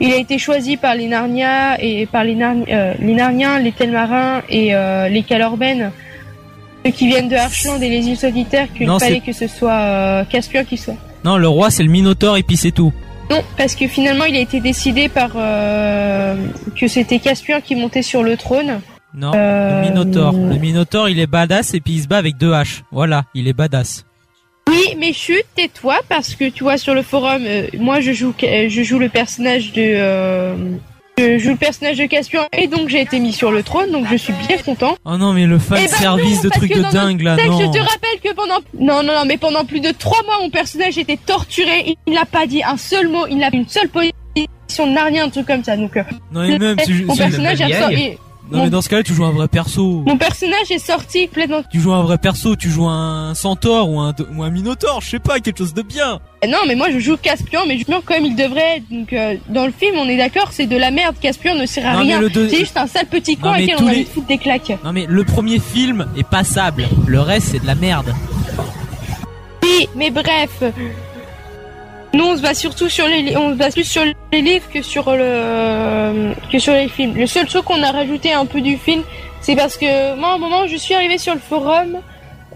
Il 0.00 0.12
a 0.12 0.16
été 0.16 0.38
choisi 0.38 0.76
par 0.76 0.94
les 0.94 1.08
Narnia 1.08 1.82
et 1.82 2.06
par 2.06 2.22
les, 2.24 2.34
Narni- 2.34 2.66
euh, 2.70 2.92
les 3.00 3.14
Narniens, 3.14 3.58
les 3.58 3.72
Telmarins 3.72 4.42
et 4.48 4.74
euh, 4.74 5.08
les 5.08 5.22
Calorben, 5.22 5.90
ceux 6.84 6.90
qui 6.92 7.06
viennent 7.08 7.28
de 7.28 7.36
Archland 7.36 7.80
et 7.82 7.88
les 7.88 8.06
îles 8.06 8.16
solitaires, 8.16 8.68
qu'il 8.76 8.86
fallait 8.98 9.20
que 9.20 9.32
ce 9.32 9.46
soit 9.48 9.72
euh, 9.72 10.24
Caspian 10.24 10.64
qui 10.64 10.76
soit. 10.76 10.96
Non, 11.24 11.38
le 11.38 11.48
roi 11.48 11.70
c'est 11.70 11.82
le 11.82 11.90
Minotaure 11.90 12.36
et 12.36 12.42
puis 12.42 12.56
c'est 12.56 12.72
tout. 12.72 12.92
Non, 13.30 13.42
parce 13.56 13.74
que 13.74 13.88
finalement 13.88 14.24
il 14.26 14.36
a 14.36 14.40
été 14.40 14.60
décidé 14.60 15.08
par 15.08 15.30
euh, 15.36 16.36
que 16.78 16.86
c'était 16.88 17.18
Caspian 17.18 17.60
qui 17.60 17.74
montait 17.74 18.02
sur 18.02 18.22
le 18.22 18.36
trône. 18.36 18.80
Non, 19.14 19.32
le 19.32 19.88
Minotaure. 19.88 20.32
Le 20.32 20.56
Minotaure 20.58 21.08
il 21.08 21.18
est 21.18 21.26
badass 21.26 21.72
et 21.74 21.80
puis 21.80 21.94
il 21.94 22.02
se 22.02 22.06
bat 22.06 22.18
avec 22.18 22.36
deux 22.36 22.52
haches. 22.52 22.82
Voilà, 22.92 23.24
il 23.34 23.48
est 23.48 23.54
badass. 23.54 24.04
Oui, 24.68 24.94
mais 24.98 25.12
chut, 25.12 25.44
tais-toi 25.54 25.98
parce 26.08 26.34
que 26.34 26.48
tu 26.48 26.64
vois 26.64 26.76
sur 26.78 26.94
le 26.94 27.02
forum, 27.02 27.42
euh, 27.46 27.66
moi 27.78 28.00
je 28.00 28.12
joue, 28.12 28.34
euh, 28.42 28.66
je 28.68 28.82
joue 28.82 28.98
le 28.98 29.08
personnage 29.08 29.72
de, 29.72 29.82
euh, 29.82 30.54
je 31.18 31.38
joue 31.38 31.50
le 31.50 31.56
personnage 31.56 31.98
de 31.98 32.06
Caspian 32.06 32.46
et 32.56 32.66
donc 32.66 32.88
j'ai 32.88 33.00
été 33.00 33.18
mis 33.20 33.32
sur 33.32 33.52
le 33.52 33.62
trône, 33.62 33.90
donc 33.92 34.06
je 34.10 34.16
suis 34.16 34.32
bien 34.48 34.58
content. 34.58 34.96
Oh 35.04 35.16
non, 35.16 35.32
mais 35.32 35.46
le 35.46 35.58
fan 35.58 35.78
Eh 35.80 35.88
ben 35.88 35.96
service 35.96 36.36
non, 36.38 36.42
de 36.42 36.48
trucs 36.50 36.74
de 36.74 36.82
dingue 36.92 37.22
là, 37.22 37.36
non. 37.46 37.58
Je 37.60 37.66
te 37.66 37.78
rappelle 37.78 38.20
que 38.22 38.34
pendant, 38.34 38.58
non 38.78 39.02
non 39.02 39.14
non, 39.14 39.24
mais 39.24 39.38
pendant 39.38 39.64
plus 39.64 39.80
de 39.80 39.92
trois 39.92 40.22
mois 40.24 40.38
mon 40.42 40.50
personnage 40.50 40.98
était 40.98 41.16
torturé, 41.24 41.96
il 42.06 42.12
n'a 42.14 42.24
pas 42.26 42.46
dit 42.46 42.62
un 42.64 42.76
seul 42.76 43.08
mot, 43.08 43.26
il 43.30 43.38
n'a 43.38 43.50
pas 43.50 43.56
une 43.56 43.68
seule 43.68 43.88
position 43.88 44.12
de 44.78 44.90
narnia, 44.92 45.24
un 45.24 45.30
truc 45.30 45.46
comme 45.46 45.64
ça, 45.64 45.76
donc. 45.76 45.96
euh, 45.96 46.02
Non, 46.32 46.42
et 46.42 46.58
même, 46.58 46.76
mon 47.06 47.16
personnage 47.16 47.60
est 47.60 48.18
Non, 48.50 48.62
mais 48.64 48.70
dans 48.70 48.80
ce 48.80 48.88
cas-là, 48.88 49.02
tu 49.02 49.12
joues 49.12 49.24
un 49.24 49.32
vrai 49.32 49.48
perso. 49.48 50.04
Mon 50.06 50.16
personnage 50.16 50.70
est 50.70 50.78
sorti 50.78 51.26
complètement. 51.26 51.62
Tu 51.70 51.80
joues 51.80 51.92
un 51.92 52.02
vrai 52.02 52.16
perso, 52.16 52.54
tu 52.54 52.70
joues 52.70 52.86
un 52.86 53.34
centaure 53.34 53.90
ou 53.90 53.98
un, 53.98 54.14
ou 54.36 54.42
un 54.44 54.50
minotaure, 54.50 55.00
je 55.00 55.08
sais 55.10 55.18
pas, 55.18 55.40
quelque 55.40 55.58
chose 55.58 55.74
de 55.74 55.82
bien. 55.82 56.20
Non, 56.46 56.58
mais 56.68 56.76
moi 56.76 56.88
je 56.92 57.00
joue 57.00 57.16
Caspian, 57.16 57.62
mais 57.66 57.76
je 57.78 57.84
joue 57.84 58.00
comme 58.04 58.24
il 58.24 58.36
devrait. 58.36 58.76
être. 58.76 58.84
Donc 58.90 59.12
euh, 59.12 59.34
dans 59.48 59.66
le 59.66 59.72
film, 59.72 59.96
on 59.98 60.08
est 60.08 60.16
d'accord, 60.16 60.50
c'est 60.52 60.66
de 60.66 60.76
la 60.76 60.90
merde. 60.92 61.16
Caspian 61.20 61.56
ne 61.56 61.66
sert 61.66 61.86
à 61.88 61.94
Non, 61.94 62.00
rien. 62.00 62.20
deux- 62.20 62.48
C'est 62.48 62.58
juste 62.58 62.76
un 62.76 62.86
sale 62.86 63.06
petit 63.06 63.36
con 63.36 63.50
à 63.50 63.58
lequel 63.60 63.76
on 63.80 63.86
a 63.86 63.90
les- 63.90 63.96
envie 63.96 64.04
de 64.04 64.08
foutre 64.10 64.26
des 64.28 64.38
claques. 64.38 64.72
Non, 64.84 64.92
mais 64.92 65.06
le 65.08 65.24
premier 65.24 65.58
film 65.58 66.06
est 66.16 66.26
passable. 66.28 66.86
Le 67.06 67.20
reste, 67.20 67.48
c'est 67.48 67.60
de 67.60 67.66
la 67.66 67.74
merde. 67.74 68.14
Oui, 69.62 69.88
mais 69.96 70.10
bref. 70.10 70.62
Nous, 72.16 72.24
on 72.24 72.34
se 72.34 72.40
base 72.40 72.58
surtout 72.58 72.88
sur 72.88 73.06
les, 73.06 73.36
on 73.36 73.50
se 73.50 73.56
base 73.56 73.74
plus 73.74 73.84
sur 73.84 74.02
les 74.32 74.40
livres 74.40 74.66
que 74.72 74.80
sur 74.80 75.12
les 75.12 76.88
films. 76.88 77.14
Le 77.14 77.26
seul 77.26 77.44
truc 77.44 77.66
qu'on 77.66 77.82
a 77.82 77.92
rajouté 77.92 78.32
un 78.32 78.46
peu 78.46 78.62
du 78.62 78.78
film, 78.78 79.02
c'est 79.42 79.54
parce 79.54 79.76
que 79.76 80.16
moi, 80.18 80.36
au 80.36 80.38
moment 80.38 80.62
où 80.62 80.66
je 80.66 80.76
suis 80.76 80.94
arrivée 80.94 81.18
sur 81.18 81.34
le 81.34 81.40
forum, 81.40 81.98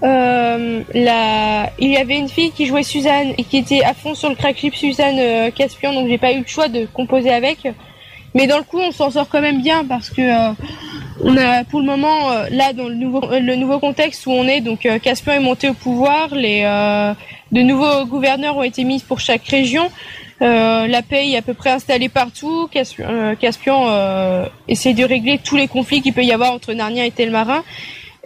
euh, 0.03 0.83
il 0.95 1.91
y 1.91 1.97
avait 1.99 2.17
une 2.17 2.31
fille 2.31 2.53
qui 2.53 2.65
jouait 2.65 2.83
Suzanne 2.83 3.35
et 3.37 3.45
qui 3.45 3.59
était 3.59 3.85
à 3.85 3.93
fond 3.93 4.15
sur 4.15 4.31
le 4.31 4.35
crack 4.35 4.57
clip 4.57 4.75
Suzanne 4.75 5.19
euh, 5.19 5.51
Caspian, 5.51 5.93
donc 5.93 6.09
j'ai 6.09 6.17
pas 6.17 6.33
eu 6.33 6.39
le 6.39 6.47
choix 6.47 6.69
de 6.69 6.87
composer 6.87 7.31
avec. 7.31 7.69
Mais 8.35 8.47
dans 8.47 8.57
le 8.57 8.65
coup, 8.65 8.79
on 8.79 8.93
s'en 8.93 9.11
sort 9.11 9.29
quand 9.29 9.43
même 9.43 9.61
bien 9.61 9.85
parce 9.85 10.09
que 10.09 10.23
euh, 10.23 10.53
on 11.23 11.37
a 11.37 11.65
pour 11.65 11.81
le 11.81 11.87
moment 11.87 12.31
euh, 12.31 12.47
là 12.51 12.73
dans 12.73 12.89
le 12.89 12.95
nouveau 12.95 13.23
euh, 13.25 13.41
le 13.41 13.57
nouveau 13.57 13.79
contexte 13.79 14.27
où 14.27 14.31
on 14.31 14.47
est, 14.47 14.61
donc 14.61 14.87
euh, 14.87 14.99
Caspian 14.99 15.35
est 15.35 15.41
monté 15.41 15.69
au 15.69 15.75
pouvoir, 15.75 16.35
les 16.35 16.63
euh, 16.65 17.13
de 17.53 17.61
nouveaux 17.61 18.07
gouverneurs 18.07 18.57
ont 18.57 18.63
été 18.63 18.85
mis 18.85 19.01
pour 19.01 19.21
chaque 19.21 19.47
région. 19.47 19.91
Euh, 20.43 20.87
la 20.87 21.03
paix 21.03 21.29
est 21.29 21.37
à 21.37 21.43
peu 21.43 21.53
près 21.53 21.71
installée 21.71 22.09
partout. 22.09 22.67
Caspian, 22.73 23.35
Caspian 23.39 24.49
essaie 24.69 24.95
de 24.95 25.05
régler 25.05 25.39
tous 25.39 25.57
les 25.57 25.69
conflits 25.69 26.01
qu'il 26.01 26.15
peut 26.15 26.25
y 26.25 26.33
avoir 26.33 26.53
entre 26.53 26.73
Narnia 26.73 27.05
et 27.05 27.11
Telmarin. 27.11 27.63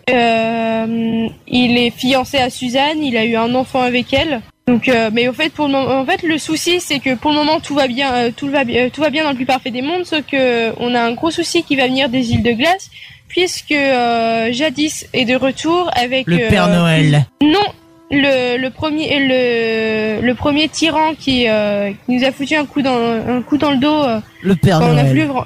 Il 0.06 1.78
est 1.78 1.90
fiancé 1.90 2.38
à 2.38 2.50
Suzanne, 2.50 3.02
il 3.02 3.16
a 3.16 3.24
eu 3.24 3.34
un 3.34 3.52
enfant 3.56 3.80
avec 3.82 4.12
elle. 4.12 4.42
Donc, 4.66 4.88
euh, 4.88 5.10
mais 5.12 5.28
au 5.28 5.32
fait, 5.34 5.50
pour 5.52 5.66
le 5.66 5.72
moment, 5.72 5.98
en 6.00 6.06
fait, 6.06 6.22
le 6.22 6.38
souci, 6.38 6.80
c'est 6.80 6.98
que 6.98 7.14
pour 7.14 7.30
le 7.32 7.36
moment, 7.36 7.60
tout 7.60 7.74
va 7.74 7.86
bien, 7.86 8.12
euh, 8.14 8.30
tout 8.34 8.48
va 8.48 8.64
bien, 8.64 8.88
tout 8.88 9.02
va 9.02 9.10
bien 9.10 9.22
dans 9.24 9.30
le 9.30 9.36
plus 9.36 9.44
parfait 9.44 9.70
des 9.70 9.82
mondes, 9.82 10.04
sauf 10.06 10.22
que 10.22 10.72
on 10.80 10.94
a 10.94 11.00
un 11.02 11.12
gros 11.12 11.30
souci 11.30 11.62
qui 11.64 11.76
va 11.76 11.86
venir 11.86 12.08
des 12.08 12.32
îles 12.32 12.42
de 12.42 12.52
glace, 12.52 12.90
puisque 13.28 13.72
euh, 13.72 14.48
Jadis 14.52 15.06
est 15.12 15.26
de 15.26 15.36
retour 15.36 15.90
avec 15.94 16.26
Le 16.26 16.38
euh, 16.40 16.48
Père 16.48 16.68
Noël. 16.68 17.26
Non, 17.42 17.58
le, 18.10 18.56
le 18.56 18.70
premier, 18.70 19.18
le, 19.20 20.26
le 20.26 20.34
premier 20.34 20.68
tyran 20.68 21.14
qui, 21.18 21.46
euh, 21.46 21.90
qui 22.06 22.12
nous 22.16 22.24
a 22.24 22.32
foutu 22.32 22.54
un 22.54 22.64
coup 22.64 22.80
dans, 22.80 22.96
un 22.96 23.42
coup 23.42 23.58
dans 23.58 23.70
le 23.70 23.76
dos. 23.76 24.02
euh, 24.02 24.20
Le 24.40 24.56
Père 24.56 24.78
quand 24.78 24.86
on 24.86 24.96
a 24.96 25.02
Noël. 25.02 25.08
voulu 25.08 25.40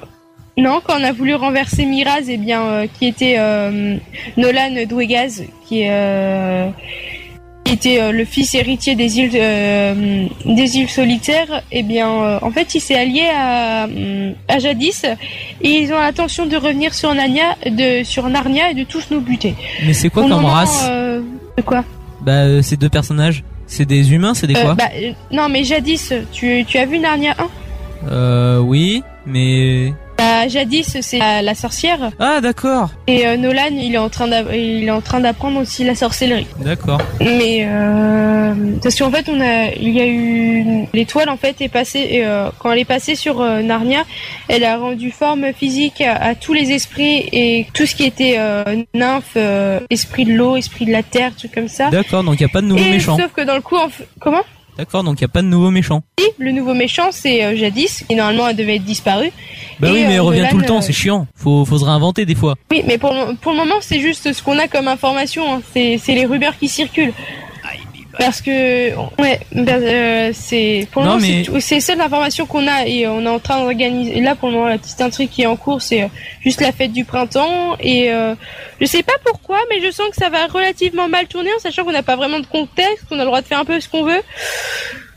non, 0.57 0.81
quand 0.85 0.99
on 0.99 1.03
a 1.05 1.11
voulu 1.13 1.35
renverser 1.35 1.85
Miraz, 1.85 2.23
eh 2.27 2.35
bien, 2.37 2.61
euh, 2.63 2.87
qui 2.97 3.07
était 3.07 3.35
euh, 3.37 3.95
Nolan 4.35 4.85
Dweghaz, 4.89 5.43
qui, 5.65 5.83
euh, 5.87 6.67
qui 6.69 7.18
était 7.65 8.01
euh, 8.01 8.11
le 8.11 8.25
fils 8.25 8.55
héritier 8.55 8.95
des 8.95 9.19
îles 9.19 9.31
euh, 9.35 10.25
des 10.45 10.77
îles 10.77 10.89
solitaires, 10.89 11.61
eh 11.71 11.83
bien, 11.83 12.09
euh, 12.09 12.39
en 12.41 12.49
fait, 12.51 12.73
il 12.75 12.79
s'est 12.81 12.95
allié 12.95 13.23
à, 13.35 13.85
euh, 13.85 14.31
à 14.47 14.59
Jadis 14.59 15.03
et 15.61 15.69
ils 15.69 15.93
ont 15.93 15.99
l'intention 15.99 16.45
de 16.45 16.55
revenir 16.57 16.93
sur 16.93 17.13
Narnia, 17.13 17.55
de 17.65 18.03
sur 18.03 18.27
Narnia 18.29 18.71
et 18.71 18.73
de 18.73 18.83
tous 18.83 19.07
nous 19.11 19.21
buter. 19.21 19.53
Mais 19.85 19.93
c'est 19.93 20.09
quoi 20.09 20.23
comme 20.27 20.45
race? 20.45 20.87
euh, 20.89 21.21
De 21.57 21.61
quoi? 21.61 21.83
Bah, 22.21 22.61
ces 22.63 22.75
deux 22.75 22.89
personnages, 22.89 23.43
c'est 23.67 23.85
des 23.85 24.13
humains, 24.13 24.33
c'est 24.33 24.47
des 24.47 24.53
quoi? 24.55 24.73
bah, 24.73 24.89
Non, 25.31 25.47
mais 25.49 25.63
Jadis, 25.63 26.11
tu, 26.31 26.65
tu 26.67 26.77
as 26.77 26.85
vu 26.85 26.97
Narnia 26.99 27.35
1 27.37 28.09
Euh, 28.11 28.59
oui, 28.59 29.03
mais. 29.25 29.93
Bah, 30.19 30.49
Jadis, 30.49 30.97
c'est 30.99 31.17
la, 31.17 31.41
la 31.41 31.55
sorcière. 31.55 32.11
Ah, 32.19 32.41
d'accord. 32.41 32.89
Et 33.07 33.25
euh, 33.25 33.37
Nolan, 33.37 33.69
il 33.71 33.93
est 33.95 33.97
en 33.97 34.09
train 34.09 34.27
d'app- 34.27 34.49
il 34.53 34.83
est 34.83 34.91
en 34.91 34.99
train 34.99 35.21
d'apprendre 35.21 35.61
aussi 35.61 35.85
la 35.85 35.95
sorcellerie. 35.95 36.45
D'accord. 36.59 37.01
Mais 37.21 37.59
euh, 37.65 38.53
parce 38.83 38.95
qu'en 38.99 39.09
fait, 39.11 39.29
on 39.29 39.39
a, 39.39 39.71
il 39.79 39.89
y 39.91 40.01
a 40.01 40.05
eu 40.07 40.85
l'étoile 40.93 41.29
en 41.29 41.37
fait 41.37 41.61
est 41.61 41.69
passée 41.69 42.05
et, 42.11 42.25
euh, 42.25 42.49
quand 42.59 42.69
elle 42.73 42.79
est 42.79 42.85
passée 42.85 43.15
sur 43.15 43.39
euh, 43.39 43.61
Narnia, 43.61 44.03
elle 44.49 44.65
a 44.65 44.77
rendu 44.77 45.09
forme 45.11 45.53
physique 45.53 46.01
à, 46.01 46.15
à 46.15 46.35
tous 46.35 46.51
les 46.51 46.71
esprits 46.71 47.29
et 47.31 47.67
tout 47.73 47.85
ce 47.85 47.95
qui 47.95 48.03
était 48.03 48.37
nymphe, 48.93 49.33
euh, 49.37 49.79
esprit 49.89 50.25
de 50.25 50.33
l'eau, 50.33 50.57
esprit 50.57 50.85
de 50.85 50.91
la 50.91 51.03
terre, 51.03 51.31
trucs 51.37 51.53
comme 51.53 51.69
ça. 51.69 51.89
D'accord, 51.91 52.25
donc 52.25 52.35
il 52.39 52.41
y 52.41 52.45
a 52.45 52.49
pas 52.49 52.61
de 52.61 52.67
nouveau 52.67 52.83
et 52.83 52.91
méchant. 52.91 53.17
sauf 53.17 53.31
que 53.31 53.41
dans 53.41 53.55
le 53.55 53.61
coup, 53.61 53.77
en 53.77 53.87
f- 53.87 54.03
comment? 54.19 54.41
D'accord, 54.79 55.03
donc 55.03 55.19
il 55.19 55.23
y 55.23 55.25
a 55.25 55.27
pas 55.27 55.41
de 55.41 55.47
nouveau 55.47 55.71
méchant. 55.71 56.03
Si, 56.17 56.25
Le 56.37 56.53
nouveau 56.53 56.73
méchant, 56.73 57.09
c'est 57.11 57.43
euh, 57.43 57.53
Jadis, 57.57 58.05
qui 58.07 58.15
normalement 58.15 58.47
elle 58.47 58.55
devait 58.55 58.77
être 58.77 58.85
disparu. 58.85 59.29
Bah 59.81 59.89
Et, 59.89 59.91
oui, 59.91 59.99
mais 60.03 60.11
euh, 60.11 60.11
elle 60.13 60.19
revient 60.21 60.37
Nolan, 60.39 60.49
tout 60.51 60.57
le 60.59 60.65
temps, 60.65 60.77
euh, 60.77 60.81
c'est 60.81 60.93
chiant. 60.93 61.27
Faut, 61.35 61.65
faut 61.65 61.77
se 61.79 61.83
réinventer 61.83 62.25
des 62.25 62.33
fois. 62.35 62.55
Oui, 62.71 62.83
mais 62.87 62.97
pour, 62.97 63.11
le- 63.13 63.35
pour 63.35 63.51
le 63.51 63.57
moment, 63.57 63.75
c'est 63.81 63.99
juste 63.99 64.31
ce 64.31 64.41
qu'on 64.41 64.57
a 64.57 64.69
comme 64.69 64.87
information. 64.87 65.55
hein. 65.55 65.61
C'est 65.73 65.97
c'est 66.01 66.15
les 66.15 66.25
rumeurs 66.25 66.57
qui 66.57 66.69
circulent. 66.69 67.11
Parce 68.19 68.41
que, 68.41 68.89
ouais, 69.21 69.39
euh, 69.55 70.31
c'est 70.33 70.87
pour 70.91 71.01
le 71.03 71.07
moment, 71.07 71.21
mais- 71.21 71.43
c'est 71.45 71.51
tout- 71.51 71.59
c'est 71.61 71.79
seule 71.79 72.01
information 72.01 72.45
qu'on 72.45 72.67
a 72.67 72.85
et 72.85 73.07
on 73.07 73.21
est 73.25 73.27
en 73.29 73.39
train 73.39 73.61
d'organiser. 73.61 74.19
Là, 74.19 74.35
pour 74.35 74.49
le 74.49 74.55
moment, 74.55 74.67
la 74.67 74.77
petite 74.77 74.99
intrigue 74.99 75.29
qui 75.29 75.43
est 75.43 75.45
en 75.45 75.55
cours, 75.55 75.81
c'est 75.81 76.03
euh, 76.03 76.07
juste 76.41 76.59
la 76.59 76.73
fête 76.73 76.91
du 76.91 77.05
printemps 77.05 77.77
et 77.79 78.11
euh, 78.11 78.35
je 78.81 78.85
sais 78.85 79.03
pas 79.03 79.13
pourquoi, 79.25 79.57
mais 79.69 79.81
je 79.81 79.89
sens 79.89 80.09
que 80.09 80.17
ça 80.17 80.29
va 80.29 80.47
relativement 80.47 81.07
mal 81.07 81.27
tourner, 81.27 81.49
en 81.55 81.59
sachant 81.59 81.85
qu'on 81.85 81.93
n'a 81.93 82.03
pas 82.03 82.17
vraiment 82.17 82.39
de 82.41 82.45
contexte, 82.45 83.05
qu'on 83.07 83.15
a 83.15 83.19
le 83.19 83.25
droit 83.25 83.41
de 83.41 83.47
faire 83.47 83.59
un 83.59 83.65
peu 83.65 83.79
ce 83.79 83.87
qu'on 83.87 84.03
veut. 84.03 84.21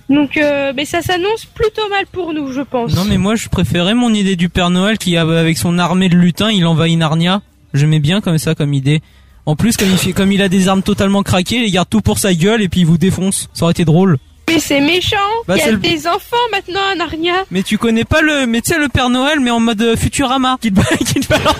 Donc, 0.08 0.36
euh, 0.36 0.72
mais 0.76 0.84
ça 0.84 1.00
s'annonce 1.02 1.44
plutôt 1.46 1.88
mal 1.88 2.06
pour 2.12 2.32
nous, 2.34 2.52
je 2.52 2.60
pense. 2.60 2.94
Non, 2.94 3.04
mais 3.04 3.16
moi 3.18 3.34
je 3.34 3.48
préférais 3.48 3.94
mon 3.94 4.12
idée 4.14 4.36
du 4.36 4.48
Père 4.48 4.70
Noël 4.70 4.98
qui, 4.98 5.16
avec 5.16 5.56
son 5.58 5.78
armée 5.78 6.08
de 6.08 6.16
lutins, 6.16 6.50
il 6.50 6.66
envahit 6.66 6.98
Narnia. 6.98 7.40
J'aimais 7.74 8.00
bien 8.00 8.20
comme 8.20 8.38
ça, 8.38 8.54
comme 8.54 8.74
idée. 8.74 9.00
En 9.46 9.56
plus, 9.56 9.76
comme 9.76 9.88
il, 9.90 9.98
fait, 9.98 10.12
comme 10.12 10.30
il 10.32 10.40
a 10.42 10.48
des 10.48 10.68
armes 10.68 10.82
totalement 10.82 11.22
craquées, 11.22 11.56
il 11.56 11.72
garde 11.72 11.88
tout 11.88 12.00
pour 12.00 12.18
sa 12.18 12.32
gueule 12.34 12.62
et 12.62 12.68
puis 12.68 12.80
il 12.80 12.86
vous 12.86 12.98
défonce. 12.98 13.48
Ça 13.54 13.64
aurait 13.64 13.72
été 13.72 13.84
drôle. 13.84 14.18
Mais 14.48 14.58
c'est 14.60 14.80
méchant. 14.80 15.16
Bah, 15.48 15.54
Il 15.56 15.60
y 15.60 15.62
c'est 15.62 15.68
a 15.68 15.72
le- 15.72 15.78
des 15.78 16.06
enfants 16.06 16.36
maintenant 16.52 16.80
à 16.92 16.94
Narnia. 16.94 17.44
Mais 17.50 17.62
tu 17.62 17.78
connais 17.78 18.04
pas 18.04 18.20
le, 18.20 18.46
mais 18.46 18.60
tu 18.60 18.72
sais 18.72 18.78
le 18.78 18.88
Père 18.88 19.08
Noël, 19.08 19.40
mais 19.40 19.50
en 19.50 19.60
mode 19.60 19.80
euh, 19.82 19.96
Futurama, 19.96 20.58
qui 20.60 20.70
te, 20.72 20.80
qui 21.04 21.20
te 21.20 21.26
balance 21.28 21.56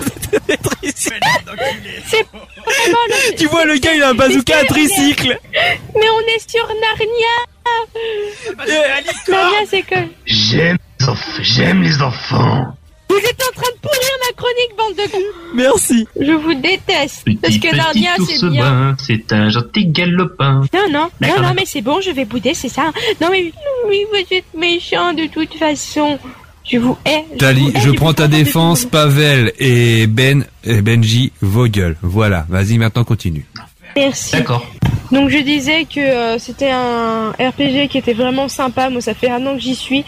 des 0.47 0.57
tricycles. 0.57 1.19
C'est 2.05 2.25
vraiment 2.31 2.97
le... 3.09 3.35
Tu 3.35 3.47
vois 3.47 3.65
le 3.65 3.77
gars, 3.77 3.93
il 3.95 4.03
a 4.03 4.09
un 4.09 4.13
bazooka 4.13 4.57
à 4.59 4.63
tricycle. 4.65 5.37
Mais 5.53 6.09
on 6.09 6.35
est 6.35 6.49
sur 6.49 6.67
Narnia. 6.67 7.35
Narnia, 9.29 9.59
c'est 9.69 9.81
que. 9.81 9.95
J'aime 11.41 11.81
les 11.81 12.01
enfants. 12.01 12.67
Vous 13.13 13.19
êtes 13.19 13.43
en 13.43 13.61
train 13.61 13.71
de 13.71 13.79
pourrir 13.79 14.09
ma 14.25 14.33
chronique, 14.35 14.71
bande 14.75 14.95
de 14.95 15.11
cons. 15.11 15.37
Merci. 15.53 16.07
Je 16.19 16.31
vous 16.31 16.53
déteste. 16.55 17.23
parce 17.39 17.57
que 17.57 17.67
ours 17.67 18.27
c'est 18.27 18.49
bien. 18.49 18.95
c'est 18.97 19.31
un 19.31 19.49
gentil 19.49 19.85
galopin. 19.85 20.61
Non, 20.73 20.89
non, 20.91 21.09
non, 21.21 21.41
non, 21.41 21.53
mais 21.55 21.65
c'est 21.65 21.81
bon, 21.81 22.01
je 22.01 22.09
vais 22.09 22.25
bouder, 22.25 22.55
c'est 22.55 22.69
ça. 22.69 22.91
Non, 23.21 23.27
mais 23.29 23.51
oui, 23.87 24.03
vous 24.11 24.35
êtes 24.35 24.45
méchant 24.57 25.13
de 25.13 25.27
toute 25.27 25.53
façon. 25.53 26.17
Je 26.65 26.77
vous 26.77 26.97
hais. 27.05 27.23
je 27.33 27.37
Tali, 27.37 27.61
vous 27.61 27.77
hais, 27.77 27.81
je 27.81 27.91
prends 27.91 28.13
ta 28.13 28.27
défense. 28.27 28.85
Pavel 28.85 29.51
et 29.59 30.07
Ben 30.07 30.45
et 30.63 30.81
Benji, 30.81 31.33
vos 31.41 31.67
gueules. 31.67 31.97
Voilà, 32.01 32.47
vas-y 32.49 32.79
maintenant 32.79 33.03
continue. 33.03 33.45
Merci. 33.95 34.31
D'accord. 34.31 34.65
Donc 35.11 35.29
je 35.29 35.37
disais 35.37 35.85
que 35.85 35.99
euh, 35.99 36.39
c'était 36.39 36.71
un 36.71 37.29
RPG 37.31 37.89
qui 37.89 37.99
était 37.99 38.13
vraiment 38.13 38.47
sympa. 38.47 38.89
Moi, 38.89 39.01
ça 39.01 39.13
fait 39.13 39.29
un 39.29 39.45
an 39.45 39.53
que 39.53 39.61
j'y 39.61 39.75
suis. 39.75 40.03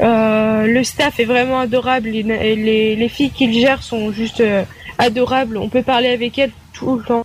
Euh, 0.00 0.66
le 0.66 0.84
staff 0.84 1.20
est 1.20 1.24
vraiment 1.24 1.60
adorable. 1.60 2.08
Les, 2.08 2.22
les, 2.22 2.96
les 2.96 3.08
filles 3.08 3.30
qu'il 3.30 3.52
gère 3.52 3.82
sont 3.82 4.12
juste 4.12 4.40
euh, 4.40 4.64
adorables. 4.98 5.56
On 5.56 5.68
peut 5.68 5.82
parler 5.82 6.08
avec 6.08 6.38
elles 6.38 6.52
tout 6.72 6.96
le 6.96 7.04
temps. 7.04 7.24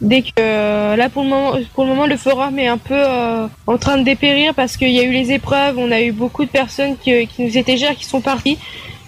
Dès 0.00 0.22
que 0.22 0.30
euh, 0.40 0.96
là 0.96 1.10
pour 1.10 1.22
le 1.24 1.28
moment, 1.28 1.52
pour 1.74 1.84
le 1.84 1.90
moment, 1.90 2.06
le 2.06 2.16
forum 2.16 2.58
est 2.58 2.68
un 2.68 2.78
peu 2.78 2.94
euh, 2.94 3.46
en 3.66 3.76
train 3.76 3.98
de 3.98 4.02
dépérir 4.02 4.54
parce 4.54 4.78
qu'il 4.78 4.90
y 4.90 4.98
a 4.98 5.02
eu 5.02 5.12
les 5.12 5.32
épreuves. 5.32 5.76
On 5.78 5.90
a 5.90 6.00
eu 6.00 6.12
beaucoup 6.12 6.44
de 6.44 6.50
personnes 6.50 6.96
qui, 6.96 7.26
qui 7.26 7.44
nous 7.44 7.58
étaient 7.58 7.76
chères 7.76 7.94
qui 7.94 8.06
sont 8.06 8.20
parties 8.22 8.58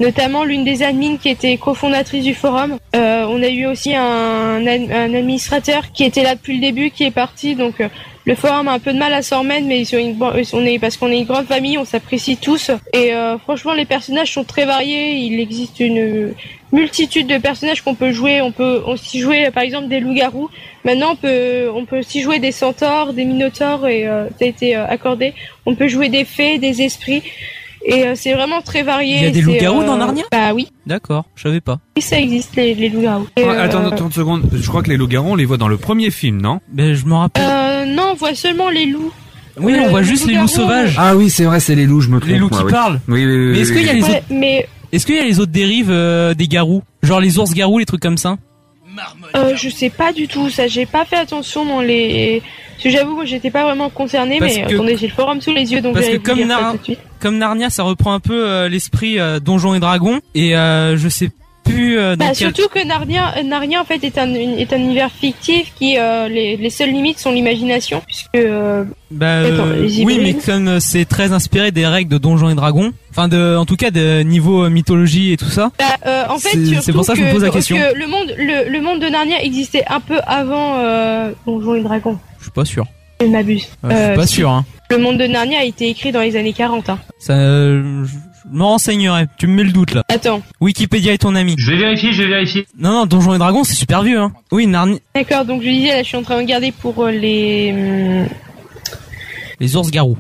notamment 0.01 0.45
l'une 0.45 0.65
des 0.65 0.83
admins 0.83 1.17
qui 1.17 1.29
était 1.29 1.57
cofondatrice 1.57 2.25
du 2.25 2.35
forum. 2.35 2.79
Euh, 2.95 3.25
on 3.29 3.43
a 3.43 3.49
eu 3.49 3.67
aussi 3.67 3.95
un, 3.95 4.67
un 4.67 5.15
administrateur 5.15 5.93
qui 5.93 6.05
était 6.05 6.23
là 6.23 6.35
depuis 6.35 6.55
le 6.55 6.61
début, 6.61 6.91
qui 6.91 7.05
est 7.05 7.11
parti. 7.11 7.55
Donc 7.55 7.81
euh, 7.81 7.89
le 8.25 8.37
forum 8.37 8.69
a 8.69 8.73
un 8.73 8.79
peu 8.79 8.93
de 8.93 8.99
mal 8.99 9.13
à 9.13 9.23
s'en 9.23 9.41
remettre, 9.41 9.67
mais 9.67 9.83
on 10.53 10.65
est 10.65 10.79
parce 10.79 10.97
qu'on 10.97 11.09
est 11.09 11.19
une 11.19 11.25
grande 11.25 11.47
famille, 11.47 11.77
on 11.77 11.85
s'apprécie 11.85 12.37
tous. 12.37 12.71
Et 12.93 13.13
euh, 13.13 13.37
franchement, 13.39 13.75
les 13.75 13.85
personnages 13.85 14.33
sont 14.33 14.45
très 14.45 14.65
variés. 14.65 15.17
Il 15.17 15.41
existe 15.41 15.81
une 15.81 16.33
multitude 16.71 17.27
de 17.27 17.39
personnages 17.39 17.83
qu'on 17.83 17.97
peut 17.97 18.13
jouer. 18.13 18.41
On 18.41 18.53
peut 18.53 18.81
aussi 18.87 19.19
jouer, 19.19 19.51
par 19.51 19.65
exemple, 19.65 19.89
des 19.89 19.99
loups-garous. 19.99 20.51
Maintenant, 20.85 21.13
on 21.13 21.17
peut, 21.17 21.69
on 21.75 21.85
peut 21.85 21.99
aussi 21.99 22.21
jouer 22.21 22.39
des 22.39 22.53
centaures, 22.53 23.13
des 23.13 23.25
minotaures, 23.25 23.89
et 23.89 24.07
euh, 24.07 24.29
ça 24.39 24.45
a 24.45 24.49
été 24.49 24.77
euh, 24.77 24.87
accordé. 24.87 25.35
On 25.67 25.75
peut 25.75 25.89
jouer 25.89 26.09
des 26.09 26.25
fées, 26.25 26.59
des 26.59 26.83
esprits. 26.83 27.23
Et 27.85 28.07
euh, 28.07 28.13
c'est 28.15 28.33
vraiment 28.35 28.63
très 28.63 28.83
varié. 28.83 29.17
Il 29.17 29.23
y 29.25 29.27
a 29.27 29.31
des 29.31 29.41
loups-garous 29.41 29.83
euh, 29.83 29.87
dans 29.87 29.97
Narnia? 29.97 30.25
Bah 30.31 30.55
oui. 30.55 30.69
D'accord, 30.87 31.25
je 31.35 31.43
savais 31.43 31.61
pas. 31.61 31.79
Oui, 31.97 32.03
ça 32.03 32.19
existe, 32.21 32.55
les, 32.57 32.75
les 32.75 32.89
loups-garous. 32.89 33.27
Oh, 33.37 33.41
euh, 33.41 33.65
Attends, 33.65 33.87
attends 33.87 34.07
une 34.07 34.13
seconde. 34.13 34.49
Je 34.53 34.69
crois 34.69 34.83
que 34.83 34.91
les 34.91 34.97
loups-garous, 34.97 35.31
on 35.33 35.35
les 35.35 35.45
voit 35.45 35.57
dans 35.57 35.69
le 35.69 35.77
premier 35.79 36.11
film, 36.11 36.41
non? 36.41 36.61
Ben, 36.73 36.95
je 36.95 37.05
m'en 37.07 37.21
rappelle. 37.21 37.43
euh, 37.45 37.85
non, 37.87 38.11
on 38.13 38.15
voit 38.15 38.35
seulement 38.35 38.71
les 38.71 38.87
loups. 38.87 39.13
Oui, 39.59 39.75
on 39.85 39.89
voit 39.89 40.03
juste 40.03 40.27
les 40.27 40.35
loups 40.35 40.49
sauvages. 40.49 40.95
Ah 40.99 41.15
oui, 41.17 41.29
c'est 41.29 41.45
vrai, 41.45 41.61
c'est 41.61 41.75
les 41.75 41.87
loups, 41.87 42.01
je 42.01 42.09
me 42.09 42.19
trompe. 42.21 42.31
Les 42.33 42.39
loups 42.39 42.49
qui 42.49 42.65
parlent. 42.71 43.01
Oui, 43.09 43.25
oui, 43.27 43.37
oui. 43.49 43.53
Mais 43.53 43.59
est-ce 43.61 43.73
qu'il 43.73 43.85
y 43.85 43.89
a 43.89 43.93
les 43.93 44.03
autres 44.03 44.67
Est-ce 44.93 45.07
qu'il 45.07 45.15
y 45.17 45.19
a 45.19 45.25
les 45.25 45.41
autres 45.41 45.53
dérives 45.53 45.91
euh, 45.91 46.35
des 46.35 46.49
garous? 46.49 46.83
Genre 47.03 47.21
les 47.21 47.39
ours 47.39 47.53
garous, 47.53 47.79
les 47.79 47.85
trucs 47.85 48.01
comme 48.01 48.17
ça? 48.17 48.37
Euh, 49.37 49.57
je 49.57 49.69
sais 49.69 49.91
pas 49.91 50.13
du 50.13 50.29
tout, 50.29 50.51
ça 50.51 50.67
j'ai 50.67 50.87
pas 50.87 51.05
fait 51.05 51.17
attention 51.17 51.65
dans 51.65 51.81
les. 51.81 52.43
Parce 52.73 52.85
que 52.85 52.91
j'avoue, 52.91 53.15
moi 53.15 53.25
j'étais 53.25 53.51
pas 53.51 53.63
vraiment 53.65 53.89
concernée, 53.91 54.39
Parce 54.39 54.55
mais 54.57 54.63
que- 54.67 54.75
attendez, 54.75 54.97
j'ai 54.97 55.07
le 55.07 55.13
forum 55.13 55.41
sous 55.41 55.53
les 55.53 55.73
yeux 55.73 55.81
donc 55.81 55.95
Parce 55.95 56.07
que 56.07 56.17
vous 56.17 56.23
comme, 56.23 56.37
dire 56.37 56.49
ça 56.49 56.61
Nar- 56.61 56.73
tout 56.73 56.79
de 56.79 56.85
suite. 56.85 56.99
comme 57.21 57.39
Narnia, 57.39 57.71
ça 57.71 57.83
reprend 57.85 58.13
un 58.13 58.21
peu 58.21 58.47
euh, 58.47 58.69
l'esprit 58.69 59.19
euh, 59.21 59.39
Donjons 59.41 59.75
et 59.75 59.81
Dragons. 59.81 60.21
Et 60.35 60.57
euh, 60.57 60.97
je 60.97 61.09
sais 61.09 61.31
plus 61.65 61.99
euh, 61.99 62.17
Bah, 62.17 62.35
surtout 62.35 62.69
que 62.69 62.85
Narnia, 62.87 63.35
euh, 63.39 63.43
Narnia 63.43 63.81
en 63.81 63.85
fait 63.85 64.03
est 64.05 64.19
un, 64.19 64.33
est 64.35 64.73
un 64.73 64.77
univers 64.79 65.11
fictif 65.11 65.73
qui 65.79 65.97
euh, 65.99 66.29
les, 66.29 66.57
les 66.57 66.71
seules 66.71 66.91
limites 66.91 67.19
sont 67.19 67.33
l'imagination 67.33 68.03
puisque 68.07 68.29
euh, 68.37 68.85
Bah, 69.11 69.43
oui, 70.05 70.19
mais 70.23 70.35
comme 70.35 70.81
c'est 70.81 71.05
très 71.05 71.33
inspiré 71.33 71.71
des 71.71 71.87
règles 71.87 72.11
de 72.11 72.19
Donjons 72.19 72.51
et 72.51 72.55
Dragons, 72.55 72.93
enfin 73.11 73.29
de, 73.29 73.57
en 73.57 73.65
tout 73.67 73.77
cas 73.77 73.91
de 73.91 74.23
niveau 74.23 74.69
mythologie 74.69 75.33
et 75.33 75.37
tout 75.37 75.51
ça. 75.51 75.71
Bah, 75.79 75.85
euh, 76.07 76.25
en 76.29 76.39
fait, 76.39 76.51
C'est- 76.81 76.93
pour 76.93 77.05
ça 77.05 77.15
que 77.15 77.21
je 77.21 77.25
me 77.27 77.33
pose 77.33 77.43
la 77.43 77.49
que- 77.49 77.55
question. 77.55 77.77
que 77.77 77.99
le 77.99 78.07
monde, 78.07 78.35
le, 78.37 78.71
le 78.71 78.81
monde 78.81 79.01
de 79.01 79.09
Narnia 79.09 79.43
existait 79.43 79.85
un 79.89 80.01
peu 80.01 80.19
avant 80.27 80.79
Donjons 81.47 81.75
et 81.75 81.83
Dragons. 81.83 82.19
Je 82.39 82.45
suis 82.45 82.53
pas 82.53 82.65
sûr. 82.65 82.85
Je 83.21 83.27
m'abuse. 83.27 83.69
Je 83.85 83.89
suis 84.07 84.15
pas 84.17 84.27
sûr. 84.27 84.51
Hein. 84.51 84.65
Le 84.91 84.99
monde 84.99 85.17
de 85.19 85.27
Narnia 85.27 85.61
a 85.61 85.65
été 85.65 85.89
écrit 85.89 86.11
dans 86.13 86.21
les 86.21 86.37
années 86.37 86.53
40. 86.53 86.91
Hein. 86.91 86.99
Ça, 87.19 87.35
je 87.35 88.05
je 88.51 88.57
me 88.57 88.63
renseignerai. 88.65 89.27
Tu 89.39 89.47
me 89.47 89.55
mets 89.55 89.65
le 89.65 89.73
doute 89.73 89.95
là. 89.95 90.03
Attends. 90.09 90.43
Wikipédia 90.61 91.13
est 91.13 91.19
ton 91.19 91.35
ami. 91.35 91.55
Je 91.59 91.71
vais 91.71 91.79
vérifier, 91.79 92.13
je 92.13 92.23
vais 92.23 92.29
vérifier. 92.29 92.67
Non, 92.79 92.93
non, 92.93 93.07
Donjons 93.07 93.35
et 93.35 93.39
Dragons, 93.39 93.65
c'est 93.65 93.75
super 93.75 94.03
vieux. 94.03 94.19
Hein. 94.19 94.33
Oui, 94.51 94.67
Narnia. 94.67 94.99
D'accord, 95.15 95.45
donc 95.45 95.63
je 95.63 95.69
disais, 95.69 95.89
là, 95.89 96.03
je 96.03 96.09
suis 96.09 96.17
en 96.17 96.23
train 96.23 96.35
de 96.37 96.41
regarder 96.41 96.73
pour 96.73 97.05
euh, 97.05 97.11
les... 97.11 97.73
hum, 97.73 98.29
Les 99.61 99.77
ours 99.77 99.91
garous. 99.91 100.17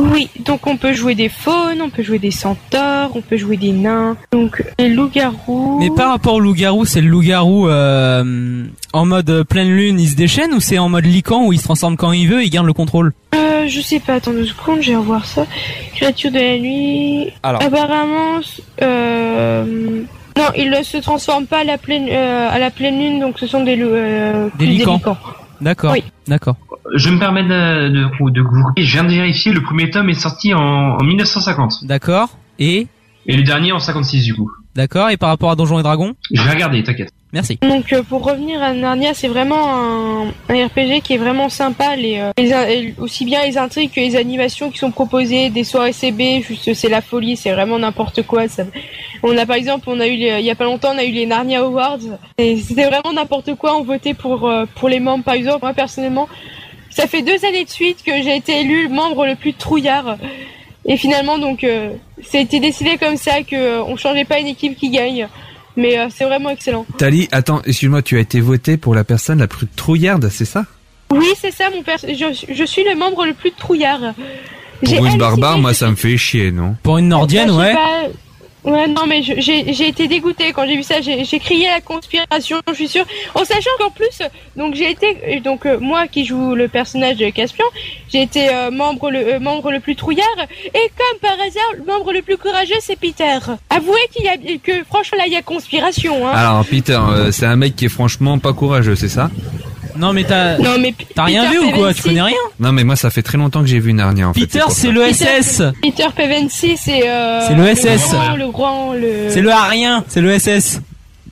Oui, 0.00 0.30
donc 0.44 0.66
on 0.66 0.76
peut 0.76 0.94
jouer 0.94 1.14
des 1.14 1.28
faunes, 1.28 1.82
on 1.82 1.90
peut 1.90 2.02
jouer 2.02 2.18
des 2.18 2.30
centaures, 2.30 3.10
on 3.14 3.20
peut 3.20 3.36
jouer 3.36 3.56
des 3.56 3.72
nains. 3.72 4.16
Donc 4.32 4.62
les 4.78 4.88
loups-garous... 4.88 5.78
Mais 5.78 5.90
par 5.94 6.10
rapport 6.10 6.34
au 6.34 6.40
loup-garou, 6.40 6.86
c'est 6.86 7.00
le 7.00 7.08
loup-garou 7.08 7.68
euh, 7.68 8.64
en 8.92 9.04
mode 9.04 9.44
pleine 9.48 9.68
lune, 9.68 10.00
il 10.00 10.08
se 10.08 10.16
déchaîne 10.16 10.52
ou 10.54 10.60
c'est 10.60 10.78
en 10.78 10.88
mode 10.88 11.04
lican 11.04 11.44
où 11.46 11.52
il 11.52 11.58
se 11.58 11.64
transforme 11.64 11.96
quand 11.96 12.12
il 12.12 12.28
veut 12.28 12.40
et 12.42 12.46
il 12.46 12.50
garde 12.50 12.66
le 12.66 12.72
contrôle? 12.72 13.12
Euh, 13.34 13.68
je 13.68 13.80
sais 13.80 14.00
pas, 14.00 14.14
attends 14.14 14.32
deux 14.32 14.46
secondes, 14.46 14.80
je 14.80 14.90
vais 14.90 14.96
revoir 14.96 15.26
ça. 15.26 15.46
Créature 15.94 16.30
de 16.30 16.38
la 16.38 16.58
nuit... 16.58 17.32
Alors. 17.42 17.62
Apparemment... 17.62 18.40
Euh... 18.82 20.02
Non, 20.36 20.46
il 20.56 20.70
ne 20.70 20.82
se 20.82 20.96
transforme 20.96 21.44
pas 21.46 21.58
à 21.58 21.64
la 21.64 21.76
pleine, 21.76 22.06
euh, 22.08 22.48
à 22.48 22.58
la 22.58 22.70
pleine 22.70 22.98
lune, 22.98 23.20
donc 23.20 23.38
ce 23.38 23.46
sont 23.46 23.62
des. 23.62 23.76
Euh, 23.78 24.48
Des 24.58 24.64
plus 24.64 24.74
licans. 24.74 25.00
D'accord. 25.60 25.92
Oui. 25.92 26.04
D'accord. 26.26 26.56
Je 26.94 27.10
me 27.10 27.18
permets 27.18 27.44
de, 27.44 27.88
de, 27.88 28.30
de 28.30 28.40
vous 28.40 28.64
Je 28.76 28.92
viens 28.92 29.04
de 29.04 29.10
vérifier, 29.10 29.52
le 29.52 29.62
premier 29.62 29.90
tome 29.90 30.08
est 30.08 30.14
sorti 30.14 30.54
en, 30.54 30.60
en 30.60 31.02
1950. 31.04 31.84
D'accord. 31.84 32.30
Et 32.58 32.86
Et 33.26 33.36
le 33.36 33.42
dernier 33.42 33.72
en 33.72 33.78
56 33.78 34.24
du 34.24 34.34
coup. 34.34 34.50
D'accord. 34.74 35.10
Et 35.10 35.16
par 35.16 35.28
rapport 35.30 35.50
à 35.50 35.56
Donjons 35.56 35.78
et 35.78 35.82
Dragons 35.82 36.14
Je 36.30 36.42
vais 36.42 36.50
regarder, 36.50 36.82
t'inquiète. 36.82 37.10
Merci. 37.32 37.58
Donc 37.62 37.92
euh, 37.92 38.02
pour 38.02 38.24
revenir 38.24 38.60
à 38.60 38.72
Narnia, 38.72 39.14
c'est 39.14 39.28
vraiment 39.28 39.72
un, 39.72 40.26
un 40.48 40.66
RPG 40.66 41.00
qui 41.04 41.14
est 41.14 41.18
vraiment 41.18 41.48
sympa. 41.48 41.94
Les, 41.94 42.18
euh, 42.18 42.32
les 42.36 42.92
aussi 42.98 43.24
bien 43.24 43.44
les 43.46 43.56
intrigues 43.56 43.92
que 43.92 44.00
les 44.00 44.16
animations 44.16 44.68
qui 44.70 44.78
sont 44.78 44.90
proposées, 44.90 45.48
des 45.48 45.62
soirées 45.62 45.92
CB, 45.92 46.42
juste 46.42 46.74
c'est 46.74 46.88
la 46.88 47.00
folie, 47.00 47.36
c'est 47.36 47.52
vraiment 47.52 47.78
n'importe 47.78 48.22
quoi. 48.22 48.48
Ça... 48.48 48.64
On 49.22 49.36
a 49.38 49.46
par 49.46 49.54
exemple, 49.56 49.84
on 49.88 50.00
a 50.00 50.08
eu 50.08 50.16
les- 50.16 50.40
il 50.40 50.44
y 50.44 50.50
a 50.50 50.56
pas 50.56 50.64
longtemps, 50.64 50.90
on 50.92 50.98
a 50.98 51.04
eu 51.04 51.12
les 51.12 51.26
Narnia 51.26 51.60
Awards 51.60 51.98
et 52.38 52.56
c'était 52.56 52.86
vraiment 52.86 53.12
n'importe 53.14 53.54
quoi. 53.54 53.76
On 53.76 53.84
votait 53.84 54.14
pour 54.14 54.48
euh, 54.48 54.64
pour 54.74 54.88
les 54.88 54.98
membres. 54.98 55.22
Par 55.22 55.34
exemple, 55.34 55.60
moi 55.62 55.72
personnellement, 55.72 56.28
ça 56.90 57.06
fait 57.06 57.22
deux 57.22 57.44
années 57.44 57.64
de 57.64 57.70
suite 57.70 58.02
que 58.04 58.10
j'ai 58.24 58.34
été 58.34 58.58
élu 58.60 58.88
le 58.88 58.92
membre 58.94 59.24
le 59.26 59.36
plus 59.36 59.54
trouillard. 59.54 60.16
Et 60.90 60.96
finalement, 60.96 61.38
donc, 61.38 61.62
euh, 61.62 61.92
ça 62.20 62.38
a 62.38 62.40
été 62.40 62.58
décidé 62.58 62.98
comme 62.98 63.16
ça 63.16 63.42
que 63.44 63.54
euh, 63.54 63.82
on 63.84 63.96
changeait 63.96 64.24
pas 64.24 64.40
une 64.40 64.48
équipe 64.48 64.76
qui 64.76 64.90
gagne. 64.90 65.28
Mais 65.76 65.96
euh, 65.96 66.08
c'est 66.10 66.24
vraiment 66.24 66.50
excellent. 66.50 66.84
Tali, 66.98 67.28
attends, 67.30 67.62
excuse-moi, 67.64 68.02
tu 68.02 68.16
as 68.16 68.20
été 68.20 68.40
voté 68.40 68.76
pour 68.76 68.96
la 68.96 69.04
personne 69.04 69.38
la 69.38 69.46
plus 69.46 69.68
trouillarde, 69.68 70.28
c'est 70.30 70.44
ça? 70.44 70.66
Oui, 71.12 71.28
c'est 71.40 71.52
ça, 71.52 71.70
mon 71.70 71.84
père. 71.84 71.98
Je, 72.02 72.44
je 72.52 72.64
suis 72.64 72.82
le 72.82 72.96
membre 72.96 73.24
le 73.24 73.34
plus 73.34 73.52
trouillard. 73.52 74.00
Pour 74.84 75.06
une 75.06 75.16
barbare, 75.16 75.58
moi 75.58 75.74
ça 75.74 75.88
me 75.90 75.94
fait 75.94 76.16
chier, 76.16 76.50
non? 76.50 76.74
Pour 76.82 76.98
une 76.98 77.08
nordienne, 77.08 77.52
ouais. 77.52 77.74
Ouais, 78.64 78.86
non, 78.88 79.06
mais 79.06 79.22
j'ai 79.22 79.88
été 79.88 80.06
dégoûtée 80.06 80.52
quand 80.52 80.66
j'ai 80.66 80.76
vu 80.76 80.82
ça. 80.82 81.00
J'ai 81.00 81.38
crié 81.38 81.68
la 81.68 81.80
conspiration, 81.80 82.60
je 82.68 82.74
suis 82.74 82.88
sûre. 82.88 83.06
En 83.34 83.44
sachant 83.44 83.70
qu'en 83.78 83.90
plus, 83.90 84.20
donc 84.56 84.74
j'ai 84.74 84.90
été, 84.90 85.40
donc 85.40 85.64
euh, 85.64 85.78
moi 85.80 86.06
qui 86.08 86.24
joue 86.26 86.54
le 86.54 86.68
personnage 86.68 87.16
de 87.16 87.30
Caspian, 87.30 87.64
j'ai 88.12 88.22
été 88.22 88.50
euh, 88.50 88.70
membre 88.70 89.10
le 89.10 89.34
euh, 89.34 89.40
membre 89.40 89.70
le 89.70 89.80
plus 89.80 89.96
trouillard. 89.96 90.26
Et 90.66 90.90
comme 90.96 91.18
par 91.20 91.32
hasard, 91.32 91.72
le 91.78 91.84
membre 91.84 92.12
le 92.12 92.20
plus 92.20 92.36
courageux, 92.36 92.74
c'est 92.80 92.96
Peter. 92.96 93.38
Avouez 93.70 94.08
qu'il 94.12 94.24
y 94.24 94.28
a 94.28 94.36
que 94.36 94.84
franchement 94.84 95.18
là, 95.18 95.24
il 95.26 95.32
y 95.32 95.36
a 95.36 95.42
conspiration. 95.42 96.28
Hein. 96.28 96.32
Alors 96.34 96.64
Peter, 96.66 97.00
c'est 97.32 97.46
un 97.46 97.56
mec 97.56 97.76
qui 97.76 97.86
est 97.86 97.90
franchement 97.90 98.38
pas 98.38 98.52
courageux, 98.52 98.94
c'est 98.94 99.08
ça? 99.08 99.30
Non, 100.00 100.12
mais 100.12 100.24
t'as. 100.24 100.58
Non, 100.58 100.78
mais 100.80 100.94
T'as 101.14 101.24
rien 101.24 101.44
Peter 101.50 101.58
vu 101.60 101.66
ou 101.66 101.70
quoi 101.76 101.92
Tu 101.94 102.02
connais 102.02 102.22
rien 102.22 102.36
Non 102.58 102.72
mais 102.72 102.84
moi 102.84 102.96
ça 102.96 103.10
fait 103.10 103.22
très 103.22 103.36
longtemps 103.38 103.60
que 103.60 103.66
j'ai 103.66 103.78
vu 103.78 103.92
Narnia 103.92 104.28
en 104.28 104.32
fait. 104.34 104.40
Peter, 104.40 104.62
c'est 104.70 104.90
le 104.90 105.02
Peter- 105.02 105.42
SS. 105.42 105.62
Peter 105.82 106.06
Pevensie, 106.16 106.76
c'est 106.76 107.08
euh, 107.08 107.40
C'est 107.46 107.54
le 107.54 107.66
SS. 107.74 108.10
grand, 108.12 108.36
le 108.36 108.50
grand, 108.50 108.92
le. 108.94 109.28
C'est 109.28 109.42
le 109.42 109.50
rien. 109.52 110.04
C'est 110.08 110.20
le 110.20 110.38
SS. 110.38 110.80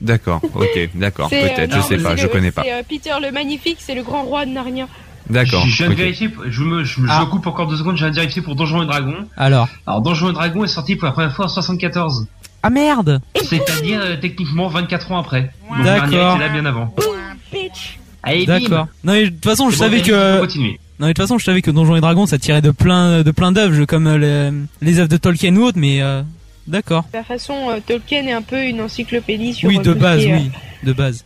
D'accord, 0.01 0.39
ok, 0.55 0.89
d'accord, 0.95 1.27
C'est, 1.29 1.43
euh, 1.43 1.47
peut-être, 1.55 1.71
non, 1.71 1.77
je 1.77 1.81
sais 1.87 1.97
pas, 1.97 2.15
je 2.15 2.23
le- 2.23 2.29
connais 2.29 2.51
pas. 2.51 2.61
C'est 2.63 2.71
euh, 2.71 2.83
Peter 2.87 3.11
le 3.21 3.31
Magnifique, 3.31 3.77
c'est 3.79 3.95
le 3.95 4.03
grand 4.03 4.23
roi 4.23 4.45
de 4.45 4.51
Narnia. 4.51 4.87
D'accord. 5.29 5.65
Je 5.67 5.75
viens 5.83 5.89
de 5.89 5.95
vérifier, 5.95 6.29
je 6.49 6.63
me, 6.63 6.83
je, 6.85 7.01
me- 7.01 7.07
je 7.07 7.11
Ah. 7.13 7.19
me 7.21 7.25
coupe 7.25 7.45
encore 7.47 7.67
deux 7.67 7.75
secondes, 7.75 7.97
je 7.97 8.03
viens 8.03 8.09
de 8.11 8.15
vérifier 8.15 8.41
pour 8.41 8.55
Donjons 8.55 8.81
et 8.81 8.85
Dragons. 8.85 9.25
Alors. 9.35 9.67
Alors 9.85 10.01
Donjons 10.01 10.29
et 10.29 10.33
Dragons 10.33 10.63
est 10.63 10.67
sorti 10.69 10.95
pour 10.95 11.05
la 11.07 11.11
première 11.11 11.35
fois 11.35 11.45
en 11.45 11.49
74. 11.49 12.27
Ah 12.63 12.69
merde. 12.69 13.19
C'est-à-dire 13.43 13.99
euh, 14.01 14.15
techniquement 14.15 14.67
24 14.69 15.11
ans 15.11 15.17
après. 15.19 15.51
Donc 15.69 15.83
D'accord. 15.83 16.07
Narnia 16.09 16.35
était 16.35 16.39
là 16.39 16.49
bien 16.49 16.65
avant. 16.65 16.93
D'accord. 18.23 18.87
Non, 19.03 19.13
mais 19.13 19.25
de 19.25 19.29
toute 19.29 19.43
façon, 19.45 19.69
je 19.69 19.77
bon, 19.77 19.83
savais 19.83 20.01
que. 20.01 20.39
continuer. 20.41 20.79
Non, 20.99 21.07
mais 21.07 21.13
de 21.13 21.13
toute 21.13 21.23
façon, 21.23 21.37
je 21.37 21.45
savais 21.45 21.61
que 21.61 21.71
Donjons 21.71 21.95
et 21.95 22.01
Dragons, 22.01 22.25
ça 22.25 22.37
tirait 22.37 22.61
de 22.61 22.71
plein, 22.71 23.23
de 23.23 23.31
plein 23.31 23.51
d'œuvres, 23.53 23.85
comme 23.85 24.07
euh, 24.07 24.51
les, 24.81 24.85
les 24.85 24.99
œuvres 24.99 25.07
de 25.09 25.15
Tolkien 25.17 25.55
ou 25.55 25.63
autres, 25.63 25.77
mais 25.79 26.01
euh, 26.01 26.21
d'accord. 26.67 27.05
De 27.13 27.17
toute 27.19 27.27
façon, 27.27 27.69
euh, 27.69 27.79
Tolkien 27.85 28.25
est 28.27 28.33
un 28.33 28.41
peu 28.41 28.61
une 28.65 28.81
encyclopédie 28.81 29.53
sur. 29.53 29.69
Oui, 29.69 29.79
de 29.79 29.93
base, 29.93 30.25
est, 30.25 30.31
euh, 30.33 30.37
oui, 30.37 30.51
de 30.83 30.91
base. 30.93 31.23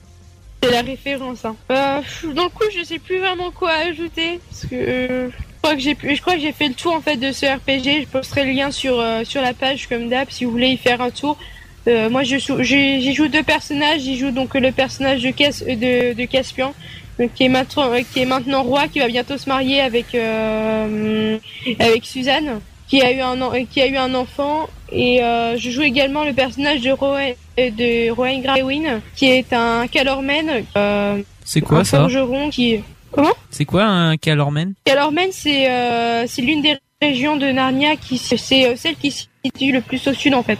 C'est 0.62 0.72
la 0.72 0.82
référence. 0.82 1.44
Hein. 1.44 1.56
Euh, 1.72 2.00
dans 2.36 2.44
le 2.44 2.50
coup, 2.50 2.64
je 2.78 2.84
sais 2.86 3.00
plus 3.00 3.18
vraiment 3.20 3.50
quoi 3.52 3.72
ajouter 3.90 4.40
parce 4.50 4.66
que 4.68 4.76
euh, 4.76 5.30
je 5.30 5.58
crois 5.62 5.76
que 5.76 5.82
j'ai 5.82 5.96
pu- 5.96 6.16
je 6.16 6.22
crois 6.22 6.36
que 6.36 6.42
j'ai 6.42 6.54
fait 6.54 6.68
le 6.70 6.74
tour 6.74 6.94
en 6.94 7.02
fait 7.02 7.18
de 7.18 7.32
ce 7.34 7.46
RPG. 7.48 8.04
Je 8.04 8.08
posterai 8.08 8.46
le 8.46 8.52
lien 8.54 8.70
sur 8.72 9.00
euh, 9.00 9.24
sur 9.26 9.42
la 9.42 9.54
page 9.54 9.88
comme 9.90 10.08
d'hab 10.08 10.28
si 10.30 10.46
vous 10.46 10.52
voulez 10.52 10.68
y 10.70 10.78
faire 10.78 11.02
un 11.02 11.10
tour. 11.10 11.38
Euh, 11.88 12.10
moi, 12.10 12.24
je 12.24 12.38
j'ai- 12.62 13.02
j'y 13.02 13.14
joue 13.14 13.28
deux 13.28 13.44
personnages. 13.44 14.02
J'y 14.02 14.18
joue 14.18 14.32
donc 14.32 14.54
le 14.56 14.72
personnage 14.72 15.22
de, 15.22 15.32
Cas- 15.32 15.66
de, 15.68 16.14
de 16.14 16.26
Caspian, 16.26 16.74
donc, 17.20 17.34
qui 17.34 17.44
est 17.44 17.50
maintenant 17.50 17.92
euh, 17.92 18.00
qui 18.14 18.22
est 18.22 18.26
maintenant 18.26 18.64
roi, 18.64 18.88
qui 18.88 19.00
va 19.00 19.08
bientôt 19.08 19.38
se 19.38 19.50
marier 19.50 19.82
avec 19.82 20.16
euh, 20.16 21.38
avec 21.80 22.06
Suzanne, 22.06 22.60
qui 22.88 23.02
a 23.02 23.12
eu 23.12 23.20
un 23.20 23.38
qui 23.66 23.82
a 23.82 23.88
eu 23.88 23.98
un 23.98 24.14
enfant. 24.16 24.68
Et 24.92 25.24
euh, 25.24 25.58
je 25.58 25.70
joue 25.72 25.82
également 25.82 26.24
le 26.24 26.34
personnage 26.34 26.82
de 26.82 26.92
Rowan 26.92 27.34
euh, 27.60 27.70
de 27.72 28.12
Rowan 28.12 28.42
Grewin, 28.42 29.02
qui 29.16 29.26
est 29.30 29.52
un 29.54 29.88
Calormen. 29.88 30.64
Euh, 30.78 31.22
C'est 31.44 31.62
quoi, 31.62 31.80
un 31.80 31.84
ça? 31.84 32.00
forgeron 32.00 32.50
qui 32.50 32.80
comment? 33.12 33.34
C'est 33.52 33.66
quoi 33.66 33.84
un 33.84 34.16
Calormen? 34.18 34.74
Calormen, 34.86 35.30
c'est 35.32 35.70
euh, 35.70 36.26
c'est 36.28 36.42
l'une 36.42 36.62
des 36.62 36.78
régions 37.02 37.36
de 37.36 37.48
Narnia 37.48 37.96
qui 37.98 38.18
c'est 38.18 38.68
euh, 38.68 38.76
celle 38.78 38.96
qui 38.96 39.12
se 39.12 39.26
situe 39.44 39.72
le 39.74 39.82
plus 39.82 40.08
au 40.08 40.14
sud 40.14 40.34
en 40.34 40.44
fait. 40.44 40.60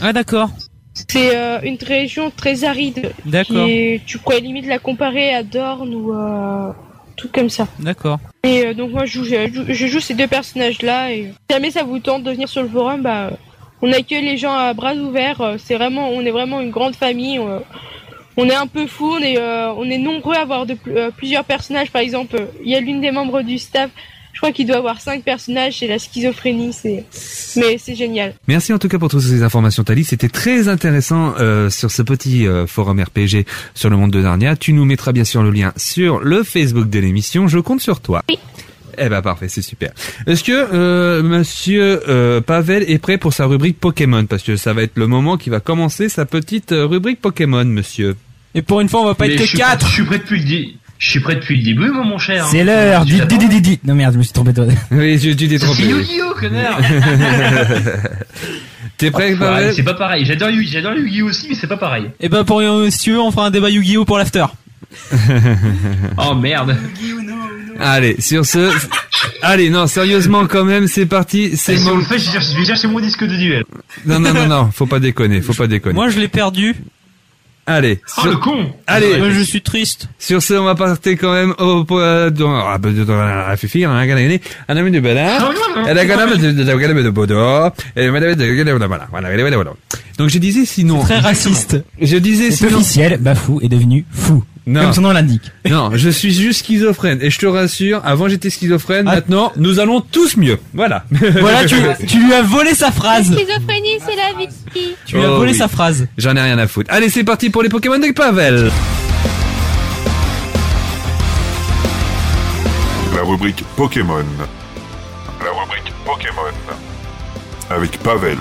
Ah, 0.00 0.12
d'accord. 0.12 0.50
C'est 1.08 1.36
euh, 1.36 1.60
une 1.62 1.78
région 1.80 2.30
très 2.34 2.64
aride. 2.64 3.12
D'accord. 3.24 3.66
Est- 3.68 4.00
tu 4.06 4.18
pourrais 4.18 4.40
limite 4.40 4.66
la 4.66 4.78
comparer 4.78 5.32
à 5.34 5.42
Dorne 5.42 5.94
ou 5.94 6.12
euh, 6.12 6.72
tout 7.16 7.28
comme 7.32 7.48
ça. 7.48 7.68
D'accord. 7.78 8.18
Et 8.44 8.66
euh, 8.66 8.74
donc 8.74 8.90
moi 8.92 9.04
je 9.04 9.12
joue, 9.20 9.24
je, 9.24 9.52
joue- 9.52 9.64
je 9.68 9.86
joue 9.86 10.00
ces 10.00 10.14
deux 10.14 10.26
personnages 10.26 10.82
là 10.82 11.12
et 11.12 11.24
si 11.48 11.54
jamais 11.54 11.70
ça 11.70 11.82
vous 11.84 11.98
tente 12.00 12.22
de 12.24 12.30
venir 12.30 12.48
sur 12.48 12.62
le 12.62 12.68
forum, 12.68 13.02
bah 13.02 13.30
on 13.80 13.92
accueille 13.92 14.24
les 14.24 14.36
gens 14.36 14.52
à 14.54 14.74
bras 14.74 14.94
ouverts. 14.94 15.40
euh, 15.40 15.56
C'est 15.58 15.74
vraiment, 15.76 16.08
on 16.10 16.20
est 16.22 16.30
vraiment 16.32 16.60
une 16.60 16.70
grande 16.70 16.96
famille. 16.96 17.38
On, 17.38 17.62
on 18.36 18.48
est 18.48 18.54
un 18.54 18.66
peu 18.66 18.86
fou, 18.88 19.12
on 19.18 19.22
est, 19.22 19.38
euh, 19.38 19.72
on 19.74 19.88
est 19.88 19.98
nombreux 19.98 20.34
à 20.34 20.40
avoir 20.42 20.66
de, 20.66 20.76
euh, 20.88 21.10
plusieurs 21.16 21.44
personnages. 21.44 21.90
Par 21.92 22.02
exemple, 22.02 22.36
euh, 22.36 22.46
il 22.64 22.70
y 22.70 22.74
a 22.74 22.80
l'une 22.80 23.00
des 23.00 23.12
membres 23.12 23.42
du 23.42 23.58
staff. 23.58 23.90
Je 24.32 24.38
crois 24.40 24.52
qu'il 24.52 24.66
doit 24.66 24.76
avoir 24.76 25.00
cinq 25.00 25.24
personnages. 25.24 25.78
C'est 25.80 25.86
la 25.88 25.98
schizophrénie. 25.98 26.72
C'est, 26.72 27.04
mais 27.56 27.76
c'est 27.78 27.96
génial. 27.96 28.34
Merci 28.46 28.72
en 28.72 28.78
tout 28.78 28.88
cas 28.88 28.98
pour 28.98 29.08
toutes 29.08 29.22
ces 29.22 29.42
informations, 29.42 29.82
Tali. 29.82 30.04
C'était 30.04 30.28
très 30.28 30.68
intéressant 30.68 31.34
euh, 31.40 31.70
sur 31.70 31.90
ce 31.90 32.02
petit 32.02 32.46
euh, 32.46 32.66
forum 32.66 33.00
RPG 33.00 33.44
sur 33.74 33.90
le 33.90 33.96
monde 33.96 34.12
de 34.12 34.20
Narnia. 34.20 34.54
Tu 34.56 34.72
nous 34.72 34.84
mettras 34.84 35.12
bien 35.12 35.24
sûr 35.24 35.42
le 35.42 35.50
lien 35.50 35.72
sur 35.76 36.20
le 36.20 36.42
Facebook 36.44 36.88
de 36.88 36.98
l'émission. 37.00 37.48
Je 37.48 37.58
compte 37.58 37.80
sur 37.80 38.00
toi. 38.00 38.22
Eh 39.00 39.08
ben 39.08 39.22
parfait, 39.22 39.48
c'est 39.48 39.62
super. 39.62 39.92
Est-ce 40.26 40.42
que 40.42 40.52
euh, 40.52 41.22
Monsieur 41.22 42.02
euh, 42.08 42.40
Pavel 42.40 42.84
est 42.90 42.98
prêt 42.98 43.16
pour 43.18 43.32
sa 43.32 43.46
rubrique 43.46 43.78
Pokémon? 43.78 44.26
Parce 44.26 44.42
que 44.42 44.56
ça 44.56 44.72
va 44.72 44.82
être 44.82 44.96
le 44.96 45.06
moment 45.06 45.36
qui 45.36 45.50
va 45.50 45.60
commencer 45.60 46.08
sa 46.08 46.26
petite 46.26 46.72
euh, 46.72 46.84
rubrique 46.86 47.20
Pokémon, 47.20 47.64
Monsieur. 47.64 48.16
Et 48.56 48.62
pour 48.62 48.80
une 48.80 48.88
fois, 48.88 49.02
on 49.02 49.04
va 49.04 49.14
pas 49.14 49.26
Mais 49.26 49.34
être 49.34 49.38
je 49.38 49.42
que 49.44 49.48
suis 49.50 49.58
4 49.58 49.78
prêt- 49.78 49.88
Je 49.88 49.92
suis 49.94 50.04
prêt 50.04 50.18
depuis 50.18 50.40
le 50.40 50.44
Je 50.98 51.10
suis 51.10 51.20
prêt 51.20 51.36
depuis 51.36 51.56
le 51.56 51.62
début, 51.62 51.90
moi, 51.90 52.04
mon 52.04 52.18
cher. 52.18 52.46
C'est 52.50 52.64
l'heure 52.64 53.04
Tu 53.04 53.12
du 53.12 53.18
t'attends 53.18 53.36
di 53.36 53.46
di 53.48 53.60
di 53.60 53.76
di. 53.76 53.80
Non 53.84 53.94
merde, 53.94 54.14
je 54.14 54.18
me 54.18 54.22
suis 54.24 54.32
trompé 54.32 54.52
de. 54.52 54.66
Oui, 54.90 55.18
tu 55.20 55.36
tu 55.36 55.46
t'es 55.48 55.58
trompé. 55.58 55.82
C'est. 55.82 55.88
Yu-Gi-Oh, 55.88 56.34
connard 56.38 56.80
T'es 58.96 59.10
prêt, 59.12 59.36
Pavel 59.36 59.72
C'est 59.74 59.82
pas 59.84 59.94
pareil. 59.94 60.24
J'adore 60.24 60.50
Yu- 60.50 60.66
j'adore 60.66 60.94
Yu-Gi-Oh 60.94 61.26
aussi, 61.28 61.46
mais 61.48 61.54
c'est 61.54 61.68
pas 61.68 61.76
pareil. 61.76 62.10
Et 62.20 62.28
ben 62.28 62.42
pour 62.44 62.60
euh, 62.60 62.90
si 62.90 62.98
tu 62.98 63.12
veux, 63.12 63.20
on 63.20 63.30
fera 63.30 63.46
un 63.46 63.50
débat 63.50 63.70
Yu-Gi-Oh 63.70 64.04
pour 64.04 64.18
l'after. 64.18 64.46
Oh 66.16 66.34
merde. 66.34 66.76
Allez, 67.80 68.16
sur 68.20 68.44
ce, 68.44 68.72
allez, 69.40 69.70
non, 69.70 69.86
sérieusement 69.86 70.46
quand 70.46 70.64
même, 70.64 70.88
c'est 70.88 71.06
parti. 71.06 71.56
C'est 71.56 71.74
Et 71.74 71.76
si 71.76 71.84
bon. 71.84 71.92
on 71.92 71.96
le 71.98 72.02
fait, 72.02 72.18
je 72.18 72.58
vais 72.58 72.64
chercher 72.64 72.88
mon 72.88 72.98
disque 72.98 73.22
de 73.24 73.36
duel. 73.36 73.64
Non, 74.04 74.18
non, 74.18 74.32
non, 74.34 74.46
non, 74.48 74.70
faut 74.72 74.86
pas 74.86 74.98
déconner, 74.98 75.42
faut 75.42 75.54
pas 75.54 75.68
déconner. 75.68 75.94
Moi, 75.94 76.08
je 76.08 76.18
l'ai 76.18 76.26
perdu. 76.26 76.74
Allez. 77.68 78.00
Oh 78.16 78.22
sur- 78.22 78.30
le 78.30 78.36
con 78.38 78.72
Allez. 78.86 79.18
Moi, 79.18 79.28
je 79.30 79.42
suis 79.42 79.60
triste. 79.60 80.08
Sur 80.18 80.42
ce, 80.42 80.54
on 80.54 80.64
va 80.64 80.74
partir 80.74 81.12
quand 81.12 81.34
même 81.34 81.54
au 81.58 81.84
point 81.84 82.30
dans 82.30 82.56
ah, 82.56 82.78
bah, 82.78 82.88
la 82.90 83.56
fifi, 83.58 83.86
on 83.86 83.94
a 83.94 84.06
gagné 84.06 84.40
un 84.68 84.76
ami 84.76 84.90
de 84.90 85.00
Bella. 85.00 85.38
Elle 85.86 85.98
a 85.98 86.06
gagné 86.06 86.36
de 86.38 86.52
de 86.52 86.64
gagné 86.64 87.02
de 87.02 87.10
Bodo. 87.10 87.68
Et 87.94 88.08
madame 88.10 88.34
de 88.34 88.46
gagné 88.46 88.64
de 88.64 88.84
voilà. 88.86 89.06
Voilà, 89.10 89.28
voilà, 89.28 89.56
voilà. 89.56 89.72
Donc 90.16 90.30
je 90.30 90.38
disais 90.38 90.64
sinon. 90.64 91.00
Très 91.00 91.18
raciste. 91.18 91.76
Je 92.00 92.16
disais 92.16 92.50
sinon. 92.50 92.78
officiel, 92.78 93.18
Bafou 93.20 93.60
est 93.60 93.68
devenu 93.68 94.06
fou. 94.10 94.42
Non. 94.70 94.82
Comme 94.82 94.92
son 94.92 95.00
nom 95.00 95.12
l'indique. 95.12 95.50
Non, 95.68 95.92
je 95.94 96.10
suis 96.10 96.30
juste 96.32 96.60
schizophrène. 96.66 97.20
Et 97.22 97.30
je 97.30 97.38
te 97.38 97.46
rassure, 97.46 98.02
avant 98.04 98.28
j'étais 98.28 98.50
schizophrène, 98.50 99.06
maintenant 99.06 99.50
nous 99.56 99.80
allons 99.80 100.02
tous 100.02 100.36
mieux. 100.36 100.58
Voilà. 100.74 101.04
Voilà, 101.40 101.64
tu, 101.64 101.76
tu 102.06 102.22
lui 102.22 102.34
as 102.34 102.42
volé 102.42 102.74
sa 102.74 102.86
La 102.86 102.92
phrase. 102.92 103.24
schizophrénie, 103.34 103.98
c'est 104.06 104.14
la 104.16 104.38
vie. 104.38 104.48
Tu 105.06 105.16
lui 105.16 105.24
as 105.24 105.30
Oh 105.32 105.36
volé 105.38 105.52
oui. 105.52 105.56
sa 105.58 105.68
phrase. 105.68 106.06
J'en 106.18 106.36
ai 106.36 106.42
rien 106.42 106.58
à 106.58 106.66
foutre. 106.66 106.90
Allez, 106.92 107.08
c'est 107.08 107.24
parti 107.24 107.48
pour 107.48 107.62
les 107.62 107.70
Pokémon 107.70 107.98
de 107.98 108.12
Pavel. 108.12 108.70
La 113.16 113.22
rubrique 113.22 113.64
Pokémon. 113.76 114.24
La 115.40 115.60
rubrique 115.62 115.92
Pokémon. 116.04 116.52
Avec 117.70 117.98
Pavel. 118.00 118.36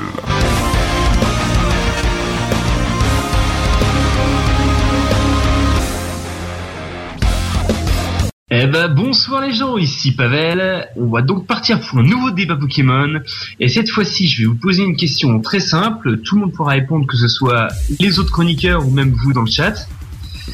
Eh 8.50 8.66
ben 8.66 8.88
bonsoir 8.88 9.42
les 9.42 9.51
gens, 9.53 9.76
ici 9.77 10.14
Pavel. 10.14 10.88
On 10.95 11.08
va 11.08 11.22
donc 11.22 11.45
partir 11.48 11.82
pour 11.82 12.00
un 12.00 12.03
nouveau 12.03 12.32
débat 12.32 12.56
Pokémon. 12.56 13.19
Et 13.59 13.67
cette 13.67 13.90
fois-ci, 13.90 14.30
je 14.30 14.40
vais 14.43 14.45
vous 14.45 14.56
poser 14.56 14.84
une 14.84 14.95
question 14.95 15.42
très 15.42 15.59
simple. 15.59 16.19
Tout 16.19 16.35
le 16.35 16.42
monde 16.42 16.53
pourra 16.53 16.72
répondre, 16.72 17.06
que 17.06 17.17
ce 17.17 17.27
soit 17.27 17.67
les 18.00 18.19
autres 18.19 18.32
chroniqueurs 18.32 18.88
ou 18.88 18.92
même 18.92 19.11
vous 19.11 19.34
dans 19.34 19.42
le 19.42 19.51
chat. 19.51 19.85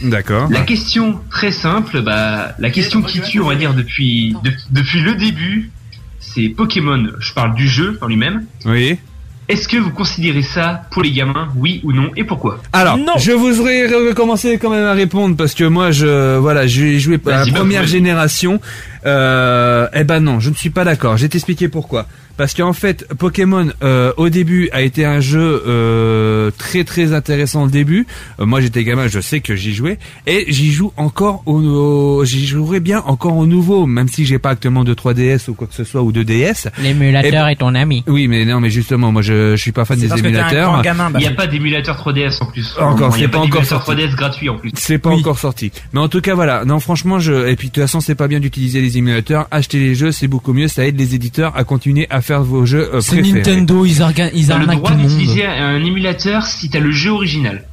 D'accord. 0.02 0.50
La 0.50 0.62
question 0.62 1.22
très 1.30 1.52
simple, 1.52 2.02
bah 2.02 2.56
la 2.58 2.72
question 2.72 3.04
qui 3.04 3.22
tue, 3.22 3.40
on 3.42 3.48
va 3.50 3.56
dire 3.56 3.76
depuis 3.76 4.36
de- 4.44 4.52
depuis 4.72 5.02
le 5.02 5.14
début, 5.14 5.70
c'est 6.20 6.50
Pokémon. 6.50 7.10
Je 7.20 7.34
parle 7.34 7.54
du 7.54 7.68
jeu 7.68 8.00
en 8.02 8.08
lui-même. 8.08 8.48
Oui. 8.66 8.98
Est-ce 9.50 9.68
que 9.68 9.76
vous 9.78 9.92
considérez 9.92 10.42
ça 10.42 10.84
pour 10.92 11.04
les 11.04 11.12
gamins, 11.12 11.50
oui 11.58 11.82
ou 11.84 11.92
non, 11.92 12.12
et 12.16 12.24
pourquoi? 12.24 12.60
Alors, 12.72 12.98
je 13.18 13.32
voudrais 13.32 13.88
recommencer 13.88 14.58
quand 14.58 14.70
même 14.70 14.86
à 14.86 14.94
répondre 14.94 15.36
parce 15.36 15.54
que 15.54 15.66
moi, 15.66 15.92
je 15.92 16.38
voilà, 16.38 16.66
j'ai 16.66 17.00
joué 17.00 17.20
à 17.26 17.30
la 17.30 17.46
bah, 17.46 17.52
première 17.54 17.86
génération. 17.86 18.62
Euh, 19.06 19.88
eh 19.94 20.06
ben 20.06 20.22
non, 20.22 20.40
je 20.40 20.50
ne 20.50 20.56
suis 20.56 20.70
pas 20.70 20.86
d'accord. 20.86 21.18
Je 21.18 21.24
vais 21.24 21.30
t'expliquer 21.30 21.68
pourquoi. 21.68 22.08
Parce 22.38 22.54
qu'en 22.54 22.74
fait, 22.74 23.08
Pokémon 23.18 23.70
euh, 23.84 24.12
au 24.18 24.30
début 24.30 24.70
a 24.72 24.82
été 24.82 25.06
un 25.06 25.20
jeu 25.20 25.64
euh, 25.68 26.52
très 26.58 26.84
très 26.84 27.14
intéressant 27.14 27.64
au 27.64 27.68
début. 27.68 28.08
Euh, 28.40 28.46
moi, 28.46 28.60
j'étais 28.62 28.84
gamin, 28.84 29.08
je 29.08 29.20
sais 29.20 29.40
que 29.40 29.56
j'y 29.56 29.74
jouais 29.74 30.00
et 30.28 30.46
j'y 30.48 30.72
joue 30.72 30.92
encore 30.98 31.44
au, 31.46 31.60
au- 31.62 32.26
j'y 32.26 32.46
jouerai 32.48 32.80
bien 32.80 33.02
encore 33.06 33.38
au 33.38 33.46
nouveau, 33.46 33.86
même 33.86 34.08
si 34.08 34.26
j'ai 34.26 34.40
pas 34.40 34.50
actuellement 34.52 34.84
de 34.84 34.94
3DS 34.94 35.50
ou 35.50 35.54
quoi 35.54 35.68
que 35.68 35.76
ce 35.76 35.84
soit 35.84 36.02
ou 36.02 36.12
de 36.12 36.24
DS. 36.24 36.70
L'émulateur 36.82 37.48
est 37.48 37.56
ton 37.58 37.76
ami. 37.76 38.04
Oui, 38.08 38.28
mais 38.28 38.46
non, 38.46 38.60
mais 38.60 38.70
justement, 38.70 39.12
moi, 39.12 39.22
je, 39.22 39.56
je 39.56 39.62
suis 39.62 39.72
pas 39.72 39.86
fan 39.86 40.00
des 40.00 40.12
émulateurs. 40.18 40.82
gamin, 40.82 41.12
Il 41.16 41.20
n'y 41.20 41.28
a 41.28 41.32
pas 41.32 41.48
d'émulateur 41.48 41.96
3DS 41.98 42.42
en 42.42 42.48
plus. 42.48 42.74
Encore, 42.80 43.16
Il 43.18 43.22
y 43.22 43.24
a 43.24 43.28
c'est 43.28 43.32
pas 43.32 43.38
encore 43.40 43.62
d'émulateur 43.62 43.86
sorti. 43.86 44.02
3DS 44.02 44.16
gratuit 44.16 44.50
en 44.50 44.58
plus. 44.58 44.72
C'est 44.76 44.98
pas 44.98 45.12
encore 45.12 45.38
sorti. 45.40 45.72
Mais 45.94 46.00
en 46.00 46.08
tout 46.08 46.22
cas, 46.22 46.34
voilà. 46.36 46.66
Non, 46.66 46.80
franchement, 46.80 47.20
je, 47.20 47.48
et 47.48 47.56
puis 47.56 47.68
de 47.70 47.74
toute 47.74 47.84
façon, 47.84 48.00
c'est 48.00 48.16
pas 48.16 48.28
bien 48.28 48.40
d'utiliser 48.40 48.82
les 48.82 48.98
émulateurs. 48.98 49.48
Acheter 49.52 49.80
les 49.80 49.94
jeux, 49.96 50.12
c'est 50.12 50.28
beaucoup 50.28 50.54
mieux. 50.54 50.68
Ça 50.68 50.86
aide 50.88 50.98
les 50.98 51.14
éditeurs 51.16 51.56
à 51.56 51.64
continuer 51.64 52.08
à 52.10 52.22
faire 52.24 52.44
vos 52.44 52.66
jeux 52.66 52.90
euh, 52.96 53.02
C'est 53.02 53.18
préférés. 53.18 53.40
Nintendo, 53.40 53.86
ils, 53.86 54.02
arga- 54.02 54.32
ils 54.34 54.52
arnaquent 54.52 54.82
tout 54.84 54.92
le 54.94 54.98
monde. 54.98 55.08
d'utiliser 55.08 55.46
un 55.46 55.84
émulateur 55.84 56.46
si 56.48 56.70
t'as 56.70 56.80
le 56.80 56.92
jeu 56.92 57.12
original. 57.12 57.64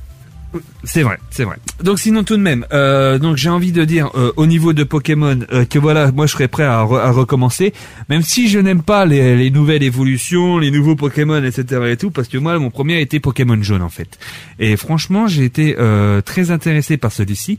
C'est 0.85 1.03
vrai, 1.03 1.19
c'est 1.31 1.45
vrai. 1.45 1.57
Donc 1.83 1.99
sinon 2.01 2.25
tout 2.25 2.37
de 2.37 2.43
même, 2.43 2.67
euh, 2.73 3.19
donc 3.19 3.37
j'ai 3.37 3.51
envie 3.51 3.70
de 3.73 3.85
dire 3.85 4.11
euh, 4.17 4.33
au 4.37 4.47
niveau 4.47 4.73
de 4.73 4.83
Pokémon 4.83 5.39
euh, 5.53 5.65
que 5.65 5.79
voilà, 5.79 6.11
moi 6.11 6.27
je 6.27 6.33
serais 6.33 6.49
prêt 6.49 6.65
à, 6.65 6.83
re- 6.85 6.99
à 7.01 7.11
recommencer, 7.12 7.73
même 8.09 8.23
si 8.23 8.49
je 8.49 8.59
n'aime 8.59 8.83
pas 8.83 9.07
les, 9.07 9.37
les 9.37 9.51
nouvelles 9.51 9.83
évolutions, 9.85 10.59
les 10.59 10.70
nouveaux 10.73 10.97
Pokémon, 10.97 11.43
etc. 11.45 11.83
et 11.91 11.97
tout, 11.97 12.11
parce 12.11 12.27
que 12.29 12.37
moi 12.39 12.59
mon 12.59 12.70
premier 12.70 12.97
a 12.97 13.01
été 13.01 13.20
Pokémon 13.20 13.62
jaune 13.62 13.83
en 13.83 13.89
fait. 13.91 14.19
Et 14.59 14.77
franchement 14.77 15.29
j'ai 15.29 15.45
été 15.45 15.77
euh, 15.79 16.20
très 16.20 16.51
intéressé 16.51 16.97
par 16.97 17.12
celui-ci. 17.12 17.59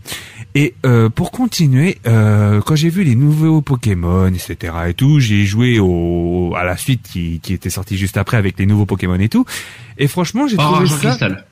Et 0.53 0.74
euh, 0.86 1.08
pour 1.08 1.32
continuer, 1.32 1.98
euh, 2.08 2.60
quand 2.60 2.76
j'ai 2.76 2.90
vu 2.90 3.03
les 3.06 3.16
nouveaux 3.16 3.61
Pokémon, 3.61 4.28
etc. 4.28 4.74
et 4.90 4.94
tout, 4.94 5.20
j'ai 5.22 5.45
joué 5.45 5.80
au 5.80 6.53
à 6.58 6.66
la 6.66 6.76
suite 6.76 7.03
qui, 7.03 7.40
qui 7.42 7.53
était 7.53 7.70
sortie 7.70 7.98
juste 7.98 8.18
après 8.18 8.36
avec 8.38 8.60
les 8.60 8.66
nouveaux 8.66 8.86
Pokémon 8.86 9.16
et 9.16 9.30
tout. 9.30 9.45
Et 9.98 10.08
franchement 10.08 10.48
j'ai 10.48 10.58
Oh, 10.60 10.64
trouvé 10.64 10.88
ça. 10.88 10.98
Cristal. 10.98 11.45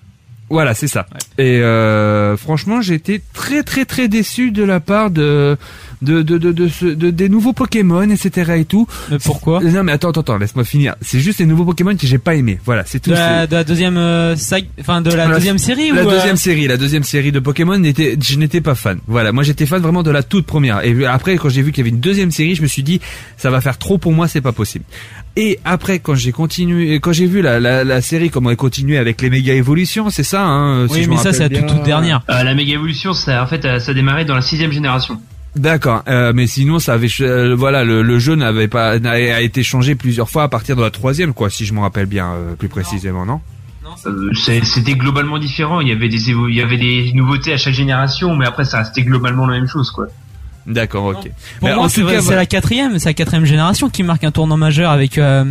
Voilà, 0.49 0.73
c'est 0.73 0.87
ça. 0.87 1.05
Et 1.37 1.59
euh, 1.61 2.35
franchement, 2.37 2.81
j'ai 2.81 2.95
été 2.95 3.21
très 3.33 3.63
très 3.63 3.85
très 3.85 4.07
déçu 4.07 4.51
de 4.51 4.63
la 4.63 4.79
part 4.79 5.11
de 5.11 5.57
de 6.01 6.21
de 6.21 6.37
de, 6.37 6.51
de, 6.51 6.67
ce- 6.67 6.85
de- 6.85 7.09
des 7.09 7.29
nouveaux 7.29 7.53
Pokémon, 7.53 8.09
etc. 8.09 8.53
et 8.57 8.65
tout. 8.65 8.87
Mais 9.11 9.17
pourquoi? 9.19 9.61
Non, 9.61 9.83
mais 9.83 9.91
attends, 9.91 10.09
attends, 10.09 10.21
attends, 10.21 10.37
laisse-moi 10.37 10.63
finir. 10.63 10.95
C'est 11.01 11.19
juste 11.19 11.39
les 11.39 11.45
nouveaux 11.45 11.65
Pokémon 11.65 11.95
que 11.95 12.07
j'ai 12.07 12.17
pas 12.17 12.35
aimé. 12.35 12.59
Voilà, 12.65 12.83
c'est 12.85 12.99
tout. 12.99 13.09
de 13.09 13.15
la, 13.15 13.47
de 13.47 13.55
la 13.55 13.63
deuxième 13.63 13.97
euh, 13.97 14.35
sag- 14.35 14.67
enfin 14.79 15.01
de 15.01 15.11
la 15.11 15.27
deuxième 15.27 15.57
série 15.57 15.91
la 15.91 16.03
ou 16.03 16.09
euh, 16.09 16.11
deuxième 16.15 16.37
série, 16.37 16.67
la 16.67 16.77
deuxième 16.77 17.03
série 17.03 17.31
de 17.31 17.39
Pokémon 17.39 17.77
n'était, 17.77 18.17
je 18.21 18.37
n'étais 18.37 18.61
pas 18.61 18.75
fan. 18.75 18.99
Voilà, 19.07 19.31
moi 19.31 19.43
j'étais 19.43 19.65
fan 19.65 19.81
vraiment 19.81 20.03
de 20.03 20.11
la 20.11 20.23
toute 20.23 20.45
première. 20.45 20.83
Et 20.85 21.05
après, 21.05 21.37
quand 21.37 21.49
j'ai 21.49 21.61
vu 21.61 21.71
qu'il 21.71 21.79
y 21.79 21.87
avait 21.87 21.95
une 21.95 22.01
deuxième 22.01 22.31
série, 22.31 22.55
je 22.55 22.61
me 22.61 22.67
suis 22.67 22.83
dit, 22.83 23.01
ça 23.37 23.49
va 23.49 23.59
faire 23.61 23.77
trop 23.77 23.97
pour 23.97 24.13
moi, 24.13 24.27
c'est 24.27 24.41
pas 24.41 24.51
possible. 24.53 24.85
Et 25.35 25.59
après, 25.63 25.99
quand 25.99 26.15
j'ai 26.15 26.31
continué, 26.31 26.99
quand 26.99 27.13
j'ai 27.13 27.25
vu 27.27 27.41
la, 27.41 27.59
la, 27.59 27.83
la 27.83 28.01
série 28.01 28.29
comment 28.29 28.49
elle 28.51 28.57
continuait 28.57 28.97
avec 28.97 29.21
les 29.21 29.29
méga 29.29 29.53
évolutions, 29.53 30.09
c'est 30.09 30.23
ça, 30.23 30.43
hein, 30.43 30.87
si 30.87 30.93
Oui, 30.95 31.03
je 31.03 31.09
mais 31.09 31.17
ça 31.17 31.31
c'est 31.33 31.47
la 31.47 31.49
toute, 31.49 31.67
toute 31.67 31.83
dernière. 31.83 32.21
Euh, 32.29 32.43
la 32.43 32.55
méga 32.55 32.73
évolution, 32.73 33.13
ça 33.13 33.43
en 33.43 33.47
fait, 33.47 33.61
ça 33.79 33.91
a 33.91 33.93
démarré 33.93 34.25
dans 34.25 34.35
la 34.35 34.41
sixième 34.41 34.71
génération. 34.71 35.21
D'accord, 35.55 36.03
euh, 36.07 36.31
mais 36.33 36.45
sinon 36.47 36.79
ça 36.79 36.93
avait, 36.93 37.07
euh, 37.21 37.55
voilà, 37.55 37.83
le, 37.83 38.01
le 38.03 38.19
jeu 38.19 38.35
n'avait 38.35 38.67
pas, 38.67 38.91
a 38.91 39.41
été 39.41 39.63
changé 39.63 39.95
plusieurs 39.95 40.29
fois 40.29 40.43
à 40.43 40.47
partir 40.47 40.75
de 40.75 40.81
la 40.81 40.91
troisième, 40.91 41.33
quoi, 41.33 41.49
si 41.49 41.65
je 41.65 41.73
me 41.73 41.79
rappelle 41.79 42.05
bien, 42.05 42.31
euh, 42.33 42.55
plus 42.55 42.69
précisément, 42.69 43.25
non? 43.25 43.41
Euh, 44.05 44.29
c'est- 44.35 44.63
C'était 44.63 44.93
globalement 44.93 45.39
différent. 45.39 45.81
Il 45.81 45.87
y 45.87 45.91
avait 45.91 46.07
des 46.09 46.29
il 46.29 46.53
y 46.55 46.61
avait 46.61 46.77
des 46.77 47.11
nouveautés 47.13 47.51
à 47.53 47.57
chaque 47.57 47.73
génération, 47.73 48.35
mais 48.35 48.45
après 48.45 48.63
ça 48.63 48.77
restait 48.79 49.01
globalement 49.01 49.47
la 49.47 49.57
même 49.59 49.67
chose, 49.67 49.89
quoi. 49.89 50.05
D'accord, 50.67 51.05
ok. 51.05 51.15
Pour 51.59 51.67
Mais 51.67 51.73
moi, 51.73 51.85
en 51.85 51.89
c'est 51.89 52.01
tout 52.01 52.05
vrai, 52.05 52.13
cas, 52.15 52.19
c'est 52.19 52.25
voilà. 52.25 52.41
la 52.41 52.45
quatrième, 52.45 52.99
c'est 52.99 53.09
la 53.09 53.13
quatrième 53.15 53.45
génération 53.45 53.89
qui 53.89 54.03
marque 54.03 54.23
un 54.23 54.31
tournant 54.31 54.57
majeur 54.57 54.91
avec 54.91 55.17
euh, 55.17 55.43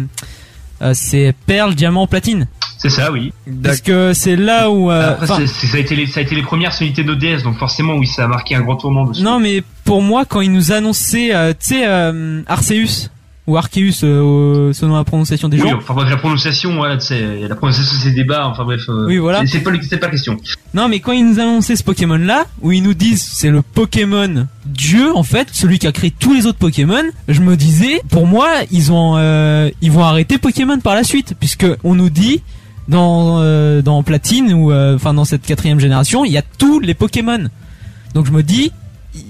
euh, 0.83 0.93
c'est 0.95 1.35
perle, 1.47 1.75
diamant, 1.75 2.07
platine. 2.07 2.47
C'est 2.79 2.91
ça, 2.91 3.11
oui. 3.13 3.33
Parce 3.63 3.81
que 3.81 4.13
c'est 4.15 4.37
là 4.37 4.71
où. 4.71 4.91
euh, 4.91 5.11
Après, 5.15 5.27
ça 5.27 5.37
a 5.77 5.79
été 5.81 5.97
les, 5.97 6.07
ça 6.07 6.21
a 6.21 6.23
été 6.23 6.35
les 6.37 6.43
premières 6.43 6.73
sur 6.73 6.87
Nintendo 6.87 7.15
DS, 7.17 7.43
donc 7.43 7.59
forcément, 7.59 7.95
oui, 7.97 8.07
ça 8.07 8.25
a 8.25 8.29
marqué 8.29 8.55
un 8.55 8.61
grand 8.63 8.77
tournant 8.77 9.05
dessus. 9.05 9.23
non, 9.23 9.41
mais 9.41 9.63
pour 9.85 10.01
moi, 10.01 10.25
quand 10.25 10.41
ils 10.41 10.53
nous 10.53 10.71
annonçaient, 10.73 11.35
euh, 11.35 11.51
tu 11.51 11.75
sais, 11.75 11.87
euh, 11.87 12.41
Arceus 12.47 13.11
ou 13.49 13.57
Arceus 13.57 14.05
euh, 14.05 14.73
selon 14.75 14.95
la 14.95 15.05
prononciation 15.05 15.49
des 15.49 15.61
Oui, 15.61 15.71
gens. 15.71 15.79
enfin 15.79 15.95
bref, 15.95 16.09
la 16.11 16.19
prononciation, 16.19 16.77
voilà, 16.77 16.99
la 17.49 17.55
prononciation 17.57 17.97
c'est 18.03 18.11
débat, 18.13 18.47
enfin 18.47 18.63
bref. 18.65 18.83
euh, 18.91 19.07
Oui, 19.07 19.17
voilà. 19.17 19.45
c'est- 19.47 19.59
pas, 19.61 19.71
pas 19.73 19.79
la 20.07 20.11
question. 20.11 20.37
Non, 20.75 20.89
mais 20.89 21.01
quand 21.01 21.13
ils 21.13 21.27
nous 21.27 21.41
annonçaient 21.41 21.75
ce 21.75 21.83
Pokémon-là, 21.83 22.45
où 22.61 22.73
ils 22.73 22.83
nous 22.83 22.93
disent 22.95 23.27
c'est 23.33 23.49
le 23.51 23.63
Pokémon 23.63 24.47
Dieu, 24.67 25.17
en 25.17 25.23
fait, 25.23 25.49
celui 25.51 25.79
qui 25.79 25.87
a 25.87 25.93
créé 25.93 26.11
tous 26.17 26.35
les 26.35 26.45
autres 26.47 26.59
Pokémon, 26.59 27.03
je 27.27 27.41
me 27.41 27.57
disais, 27.57 28.03
pour 28.11 28.27
moi, 28.27 28.49
ils 28.71 28.93
ont, 28.93 29.15
euh, 29.17 29.71
ils 29.81 29.91
vont 29.91 30.05
arrêter 30.05 30.37
Pokémon 30.37 30.79
par 30.79 30.95
la 30.95 31.03
suite, 31.03 31.35
puisque 31.41 31.67
on 31.85 31.95
nous 31.95 32.11
dit 32.11 32.43
dans 32.89 33.39
euh, 33.41 33.83
dans 33.83 34.03
Platine 34.03 34.53
ou 34.53 34.73
euh, 34.73 34.97
enfin 34.97 35.15
dans 35.15 35.25
cette 35.25 35.43
quatrième 35.43 35.79
génération, 35.79 36.25
il 36.25 36.33
y 36.33 36.39
a 36.39 36.43
tous 36.43 36.81
les 36.81 36.95
Pokémon. 36.95 37.49
Donc 38.15 38.27
je 38.27 38.33
me 38.33 38.43
dis, 38.43 38.73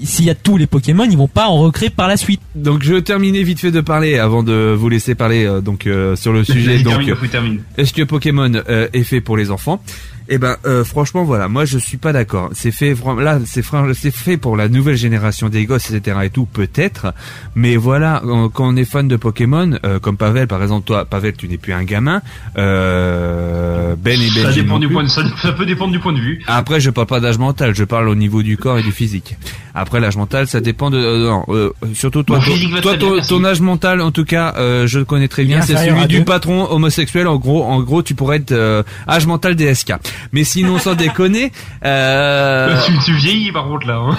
s'il 0.04 0.24
y 0.24 0.30
a 0.30 0.34
tous 0.34 0.56
les 0.56 0.66
Pokémon, 0.66 1.04
ils 1.04 1.16
vont 1.16 1.28
pas 1.28 1.48
en 1.48 1.58
recréer 1.58 1.90
par 1.90 2.08
la 2.08 2.16
suite. 2.16 2.40
Donc 2.54 2.82
je 2.82 2.94
vais 2.94 3.02
terminer 3.02 3.42
vite 3.42 3.60
fait 3.60 3.70
de 3.70 3.80
parler 3.80 4.18
avant 4.18 4.42
de 4.42 4.74
vous 4.76 4.88
laisser 4.88 5.14
parler 5.14 5.44
euh, 5.44 5.60
donc 5.60 5.86
euh, 5.86 6.16
sur 6.16 6.32
le 6.32 6.44
sujet. 6.44 6.78
Donc 6.80 7.08
euh, 7.08 7.56
est-ce 7.76 7.92
que 7.92 8.02
Pokémon 8.02 8.52
euh, 8.68 8.88
est 8.92 9.02
fait 9.02 9.20
pour 9.20 9.36
les 9.36 9.50
enfants? 9.50 9.82
Eh 10.30 10.36
ben 10.38 10.56
euh, 10.66 10.84
franchement 10.84 11.24
voilà, 11.24 11.48
moi 11.48 11.64
je 11.64 11.78
suis 11.78 11.96
pas 11.96 12.12
d'accord. 12.12 12.50
C'est 12.52 12.70
fait 12.70 12.94
là, 13.18 13.38
c'est 13.46 13.62
fait 14.10 14.36
pour 14.36 14.56
la 14.56 14.68
nouvelle 14.68 14.96
génération 14.96 15.48
des 15.48 15.64
gosses 15.64 15.90
etc 15.90 16.18
et 16.24 16.30
tout 16.30 16.44
peut-être, 16.46 17.14
mais 17.54 17.76
voilà 17.76 18.22
quand 18.52 18.68
on 18.68 18.76
est 18.76 18.84
fan 18.84 19.08
de 19.08 19.16
Pokémon 19.16 19.78
euh, 19.86 19.98
comme 19.98 20.16
Pavel 20.18 20.46
par 20.46 20.62
exemple 20.62 20.86
toi 20.86 21.04
Pavel 21.06 21.34
tu 21.34 21.48
n'es 21.48 21.56
plus 21.56 21.72
un 21.72 21.84
gamin, 21.84 22.20
euh, 22.58 23.96
Ben 23.96 24.20
et 24.20 24.28
Ça 24.28 24.44
Benji 24.44 24.62
dépend 24.62 24.78
du 24.78 24.86
plus. 24.86 24.94
point 24.94 25.04
de, 25.04 25.08
ça, 25.08 25.22
ça 25.40 25.52
peut 25.52 25.66
dépendre 25.66 25.92
du 25.92 25.98
point 25.98 26.12
de 26.12 26.20
vue. 26.20 26.42
Après, 26.46 26.80
je 26.80 26.90
parle 26.90 27.06
pas 27.06 27.20
d'âge 27.20 27.38
mental, 27.38 27.74
je 27.74 27.84
parle 27.84 28.08
au 28.08 28.14
niveau 28.14 28.42
du 28.42 28.56
corps 28.56 28.78
et 28.78 28.82
du 28.82 28.92
physique. 28.92 29.36
Après, 29.80 30.00
l'âge 30.00 30.16
mental, 30.16 30.46
ça 30.46 30.60
dépend 30.60 30.90
de. 30.90 30.98
euh, 30.98 31.28
non, 31.30 31.44
euh, 31.48 31.72
surtout 31.94 32.22
toi, 32.22 32.40
toi, 32.44 32.54
bien, 32.56 32.96
ton, 32.98 33.20
ton 33.20 33.44
âge 33.44 33.60
mental, 33.60 34.00
en 34.00 34.10
tout 34.10 34.24
cas, 34.24 34.54
euh, 34.56 34.86
je 34.86 34.98
le 34.98 35.04
connais 35.04 35.28
très 35.28 35.44
bien. 35.44 35.62
C'est 35.62 35.76
celui 35.76 36.06
du 36.06 36.18
deux. 36.18 36.24
patron 36.24 36.70
homosexuel. 36.70 37.28
En 37.28 37.36
gros, 37.36 37.64
en 37.64 37.80
gros, 37.80 38.02
tu 38.02 38.14
pourrais 38.14 38.36
être 38.38 38.52
euh, 38.52 38.82
âge 39.08 39.26
mental 39.26 39.54
DSK. 39.54 39.94
Mais 40.32 40.44
sinon, 40.44 40.78
sans 40.78 40.94
déconner. 40.96 41.52
Euh... 41.84 42.76
Tu, 42.86 42.92
tu 43.04 43.14
vieillis 43.14 43.52
par 43.52 43.64
contre 43.64 43.86
là. 43.86 43.96
Hein. 43.96 44.16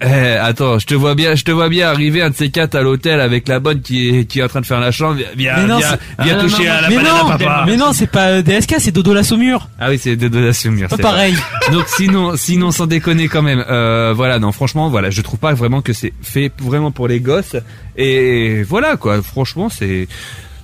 Eh, 0.00 0.36
attends, 0.40 0.78
je 0.78 0.86
te 0.86 0.94
vois 0.94 1.16
bien, 1.16 1.34
je 1.34 1.42
te 1.42 1.50
vois 1.50 1.68
bien 1.68 1.88
arriver 1.88 2.22
un 2.22 2.30
de 2.30 2.34
ces 2.36 2.50
quatre 2.50 2.76
à 2.76 2.82
l'hôtel 2.82 3.20
avec 3.20 3.48
la 3.48 3.58
bonne 3.58 3.80
qui 3.80 4.08
est 4.10 4.24
qui 4.26 4.38
est 4.38 4.42
en 4.44 4.48
train 4.48 4.60
de 4.60 4.66
faire 4.66 4.78
la 4.78 4.92
chambre. 4.92 5.16
Viens, 5.36 5.56
Mais 5.56 5.66
non, 5.66 5.78
viens, 5.78 5.88
c'est- 5.90 6.22
viens 6.24 6.36
Ah, 6.38 6.42
toucher 6.42 6.64
non, 6.66 6.70
à 6.72 6.80
la 6.82 6.88
mais 6.88 6.96
banane 6.96 7.16
à 7.16 7.38
papa. 7.38 7.64
mais 7.66 7.76
non, 7.76 7.92
c'est 7.92 8.06
pas 8.06 8.28
euh, 8.28 8.42
DSK, 8.42 8.76
c'est 8.78 8.92
Dodo 8.92 9.12
la 9.12 9.24
Saumure. 9.24 9.68
Ah 9.80 9.88
oui, 9.90 9.98
c'est 9.98 10.14
de 10.14 10.38
la 10.38 10.52
Saumure, 10.52 10.88
Pas 10.88 10.94
c'est 10.96 11.02
pareil. 11.02 11.34
vrai. 11.34 11.72
Donc 11.72 11.86
sinon, 11.88 12.36
sinon 12.36 12.70
sans 12.70 12.86
déconner 12.86 13.26
quand 13.26 13.42
même, 13.42 13.64
euh, 13.68 14.12
voilà, 14.14 14.38
non, 14.38 14.52
franchement, 14.52 14.88
voilà, 14.88 15.10
je 15.10 15.20
trouve 15.20 15.40
pas 15.40 15.52
vraiment 15.54 15.82
que 15.82 15.92
c'est 15.92 16.12
fait 16.22 16.52
vraiment 16.60 16.92
pour 16.92 17.08
les 17.08 17.18
gosses. 17.18 17.56
Et 17.96 18.62
voilà 18.62 18.96
quoi, 18.96 19.20
franchement, 19.20 19.68
c'est 19.68 20.06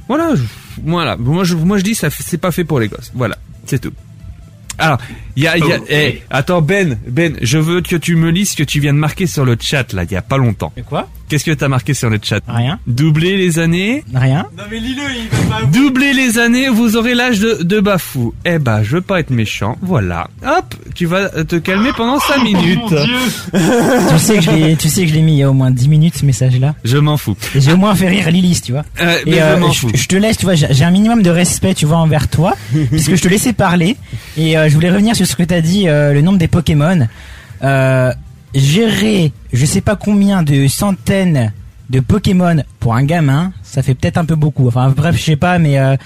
voilà, 0.06 0.28
voilà. 0.84 1.16
Moi 1.16 1.42
je, 1.42 1.56
moi 1.56 1.78
je 1.78 1.82
dis 1.82 1.96
ça, 1.96 2.08
c'est 2.08 2.38
pas 2.38 2.52
fait 2.52 2.62
pour 2.64 2.78
les 2.78 2.86
gosses. 2.86 3.10
Voilà. 3.14 3.36
C'est 3.66 3.80
tout. 3.80 3.92
Alors, 4.78 4.98
il 5.36 5.42
y 5.42 5.46
a, 5.48 5.56
il 5.58 5.64
y 5.66 5.72
a- 5.72 5.78
Oh, 5.80 5.84
eh, 5.88 6.06
oui. 6.14 6.22
attends 6.30 6.62
Ben, 6.62 6.96
Ben, 7.08 7.36
je 7.42 7.58
veux 7.58 7.80
que 7.80 7.96
tu 7.96 8.16
me 8.16 8.30
lises 8.30 8.50
ce 8.50 8.56
que 8.56 8.62
tu 8.62 8.80
viens 8.80 8.92
de 8.94 8.98
marquer 8.98 9.26
sur 9.26 9.44
le 9.44 9.56
chat 9.60 9.92
là, 9.92 10.04
il 10.04 10.12
y 10.12 10.16
a 10.16 10.22
pas 10.22 10.36
longtemps. 10.38 10.72
Et 10.76 10.82
quoi? 10.82 11.08
Qu'est-ce 11.28 11.44
que 11.46 11.50
t'as 11.52 11.68
marqué 11.68 11.94
sur 11.94 12.10
le 12.10 12.18
chat? 12.22 12.40
Rien. 12.46 12.78
Doubler 12.86 13.36
les 13.38 13.58
années? 13.58 14.04
Rien. 14.14 14.46
Non 14.56 14.64
mais 14.70 14.78
lis-le, 14.78 15.02
il 15.16 15.28
va 15.48 15.56
pas. 15.60 15.64
Doubler 15.66 16.12
les 16.12 16.38
années, 16.38 16.68
vous 16.68 16.96
aurez 16.96 17.14
l'âge 17.14 17.40
de, 17.40 17.62
de 17.62 17.80
Bafou. 17.80 18.34
Eh 18.44 18.58
bah, 18.58 18.82
je 18.82 18.90
veux 18.96 19.00
pas 19.00 19.20
être 19.20 19.30
méchant, 19.30 19.76
voilà. 19.82 20.28
Hop, 20.46 20.74
tu 20.94 21.06
vas 21.06 21.28
te 21.44 21.56
calmer 21.56 21.90
pendant 21.96 22.20
5 22.20 22.42
minutes. 22.44 22.78
Oh 22.84 22.90
mon 22.90 23.04
dieu 23.04 23.16
tu 24.10 24.18
sais 24.18 24.34
que 24.36 24.42
je 24.42 24.50
l'ai, 24.50 24.76
tu 24.76 24.88
sais 24.88 25.02
que 25.02 25.08
je 25.08 25.14
l'ai 25.14 25.22
mis 25.22 25.32
il 25.32 25.38
y 25.38 25.42
a 25.42 25.50
au 25.50 25.54
moins 25.54 25.70
10 25.70 25.88
minutes 25.88 26.16
ce 26.18 26.26
message-là. 26.26 26.74
Je 26.84 26.98
m'en 26.98 27.16
fous. 27.16 27.36
Et 27.54 27.60
j'ai 27.60 27.72
au 27.72 27.76
moins 27.78 27.94
fait 27.94 28.08
rire 28.08 28.30
Lilis, 28.30 28.60
tu 28.62 28.72
vois. 28.72 28.84
Euh, 29.00 29.18
mais 29.26 29.32
Et 29.32 29.34
je 29.36 29.40
euh, 29.40 29.56
m'en 29.58 29.72
fous. 29.72 29.90
je 29.94 30.06
te 30.06 30.16
laisse, 30.16 30.36
tu 30.36 30.44
vois, 30.44 30.54
j'ai 30.54 30.66
j'ai 30.70 30.84
un 30.84 30.90
minimum 30.90 31.22
de 31.22 31.30
respect, 31.30 31.74
tu 31.74 31.86
vois, 31.86 31.96
envers 31.96 32.28
toi, 32.28 32.54
puisque 32.90 33.14
je 33.14 33.22
te 33.22 33.28
laissais 33.28 33.52
parler. 33.54 33.96
Et 34.36 34.56
euh, 34.58 34.68
je 34.68 34.74
voulais 34.74 34.90
revenir 34.90 35.16
sur 35.16 35.23
ce 35.24 35.36
que 35.36 35.42
t'as 35.42 35.60
dit, 35.60 35.88
euh, 35.88 36.12
le 36.12 36.22
nombre 36.22 36.38
des 36.38 36.48
Pokémon. 36.48 37.06
Euh, 37.62 38.12
gérer, 38.54 39.32
je 39.52 39.66
sais 39.66 39.80
pas 39.80 39.96
combien 39.96 40.42
de 40.42 40.66
centaines 40.68 41.52
de 41.90 42.00
Pokémon 42.00 42.62
pour 42.80 42.94
un 42.94 43.04
gamin, 43.04 43.52
ça 43.62 43.82
fait 43.82 43.94
peut-être 43.94 44.18
un 44.18 44.24
peu 44.24 44.36
beaucoup. 44.36 44.68
Enfin, 44.68 44.90
bref, 44.90 45.16
je 45.16 45.22
sais 45.22 45.36
pas, 45.36 45.58
mais 45.58 45.78
euh, 45.78 45.96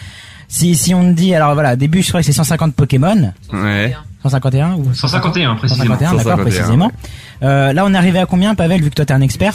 si 0.48 0.74
si 0.74 0.94
on 0.94 1.12
dit, 1.12 1.34
alors 1.34 1.54
voilà, 1.54 1.76
début, 1.76 2.02
je 2.02 2.08
crois 2.08 2.20
que 2.20 2.26
c'est 2.26 2.32
150 2.32 2.74
Pokémon. 2.74 3.32
Ouais. 3.52 3.94
151 4.22 4.74
ou 4.74 4.94
151 4.94 5.54
précisément. 5.54 5.94
151, 5.94 6.10
d'accord, 6.10 6.20
151, 6.20 6.42
précisément. 6.44 6.92
Euh, 7.42 7.72
là, 7.72 7.84
on 7.86 7.94
est 7.94 7.96
arrivé 7.96 8.18
à 8.18 8.26
combien, 8.26 8.54
Pavel, 8.54 8.82
vu 8.82 8.90
que 8.90 8.94
toi 8.96 9.04
t'es 9.04 9.14
un 9.14 9.20
expert 9.20 9.54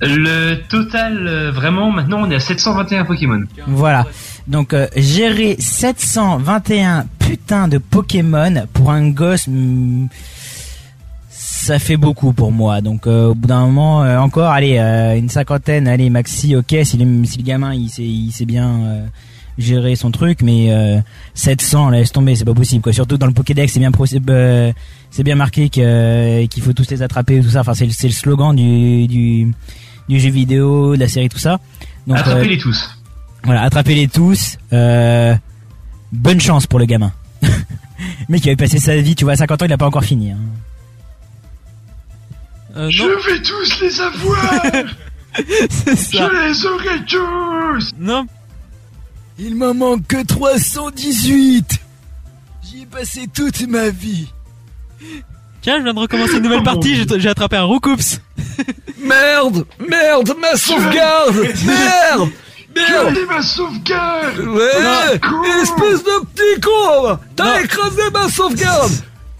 Le 0.00 0.56
total, 0.68 1.26
euh, 1.26 1.50
vraiment, 1.50 1.90
maintenant, 1.90 2.20
on 2.22 2.30
est 2.30 2.36
à 2.36 2.40
721 2.40 3.04
Pokémon. 3.04 3.40
Voilà. 3.66 4.06
Donc 4.46 4.72
euh, 4.72 4.86
gérer 4.96 5.56
721 5.58 7.06
putains 7.18 7.68
de 7.68 7.78
Pokémon 7.78 8.66
pour 8.72 8.90
un 8.92 9.10
gosse, 9.10 9.46
hmm, 9.48 10.06
ça 11.30 11.78
fait 11.78 11.96
beaucoup 11.96 12.32
pour 12.32 12.52
moi. 12.52 12.80
Donc 12.80 13.06
euh, 13.06 13.28
au 13.30 13.34
bout 13.34 13.48
d'un 13.48 13.60
moment, 13.66 14.02
euh, 14.04 14.18
encore, 14.18 14.50
allez, 14.52 14.78
euh, 14.78 15.16
une 15.16 15.28
cinquantaine, 15.28 15.86
allez, 15.88 16.10
maxi, 16.10 16.56
ok, 16.56 16.76
si, 16.84 16.96
les- 16.96 17.26
si 17.26 17.38
le 17.38 17.42
gamin 17.44 17.74
il 17.74 17.88
sait, 17.90 18.02
il 18.04 18.30
sait 18.32 18.46
bien 18.46 18.68
euh, 18.68 19.06
gérer 19.58 19.96
son 19.96 20.10
truc, 20.10 20.40
mais 20.42 20.68
euh, 20.72 20.98
700, 21.34 21.90
laisse 21.90 22.12
tomber, 22.12 22.36
c'est 22.36 22.44
pas 22.44 22.54
possible. 22.54 22.82
Quoi. 22.82 22.92
Surtout 22.92 23.18
dans 23.18 23.26
le 23.26 23.32
Pokédex, 23.32 23.72
c'est 23.72 23.80
bien, 23.80 23.90
euh, 24.30 24.72
c'est 25.10 25.24
bien 25.24 25.34
marqué 25.34 25.68
qu'il 25.68 26.62
faut 26.62 26.72
tous 26.72 26.88
les 26.90 27.02
attraper 27.02 27.40
tout 27.40 27.50
ça. 27.50 27.60
Enfin, 27.60 27.74
c'est 27.74 27.86
le, 27.86 27.92
c'est 27.92 28.06
le 28.08 28.14
slogan 28.14 28.54
du, 28.56 29.06
du, 29.08 29.52
du 30.08 30.18
jeu 30.20 30.30
vidéo, 30.30 30.94
de 30.96 31.00
la 31.00 31.08
série, 31.08 31.28
tout 31.28 31.38
ça. 31.38 31.58
Donc, 32.06 32.16
euh, 32.16 32.20
Attrapez-les 32.20 32.58
tous. 32.58 32.98
voilà, 33.44 33.62
attrapez-les 33.62 34.08
tous. 34.08 34.56
Euh, 34.72 35.34
bonne 36.12 36.40
chance 36.40 36.66
pour 36.66 36.78
le 36.78 36.84
gamin. 36.86 37.12
Mec 38.28 38.42
qui 38.42 38.48
avait 38.48 38.56
passé 38.56 38.78
sa 38.78 38.96
vie, 38.96 39.14
tu 39.14 39.24
vois, 39.24 39.34
à 39.34 39.36
50 39.36 39.62
ans, 39.62 39.64
il 39.66 39.72
a 39.72 39.78
pas 39.78 39.86
encore 39.86 40.04
fini. 40.04 40.30
hein. 40.32 40.38
Euh, 42.76 42.88
Je 42.90 43.02
non, 43.02 43.08
vais 43.26 43.42
tous 43.42 43.80
les 43.80 44.00
avoir 44.00 44.62
c'est 45.70 45.96
ça. 45.96 46.30
Je 46.30 46.48
les 46.48 46.66
aurai 46.66 47.04
tous 47.06 47.90
Non, 47.98 48.26
Il 49.38 49.54
m'en 49.56 49.74
manque 49.74 50.06
que 50.06 50.22
318 50.24 51.80
J'y 52.64 52.82
ai 52.82 52.86
passé 52.86 53.26
toute 53.32 53.66
ma 53.68 53.88
vie. 53.90 54.28
tiens, 55.62 55.78
je 55.78 55.84
viens 55.84 55.94
de 55.94 55.98
recommencer 55.98 56.36
une 56.36 56.42
nouvelle 56.42 56.62
partie, 56.62 56.96
j'ai 56.96 57.06
j'ai 57.20 57.28
attrapé 57.28 57.56
un 57.56 57.62
Roucoups. 57.64 58.20
Merde, 59.00 59.64
merde, 59.78 60.34
ma 60.40 60.56
sauvegarde, 60.56 61.34
merde, 61.64 62.28
merde. 62.74 63.14
Quelle 63.14 63.18
est 63.22 63.26
ma 63.26 63.42
sauvegarde 63.42 64.38
Ouais, 64.38 65.18
Con. 65.20 65.42
espèce 65.62 66.04
de 66.04 66.24
petit 66.26 66.60
con 66.60 67.18
T'as 67.36 67.60
écrasé 67.62 68.02
ma 68.12 68.28
sauvegarde 68.28 68.92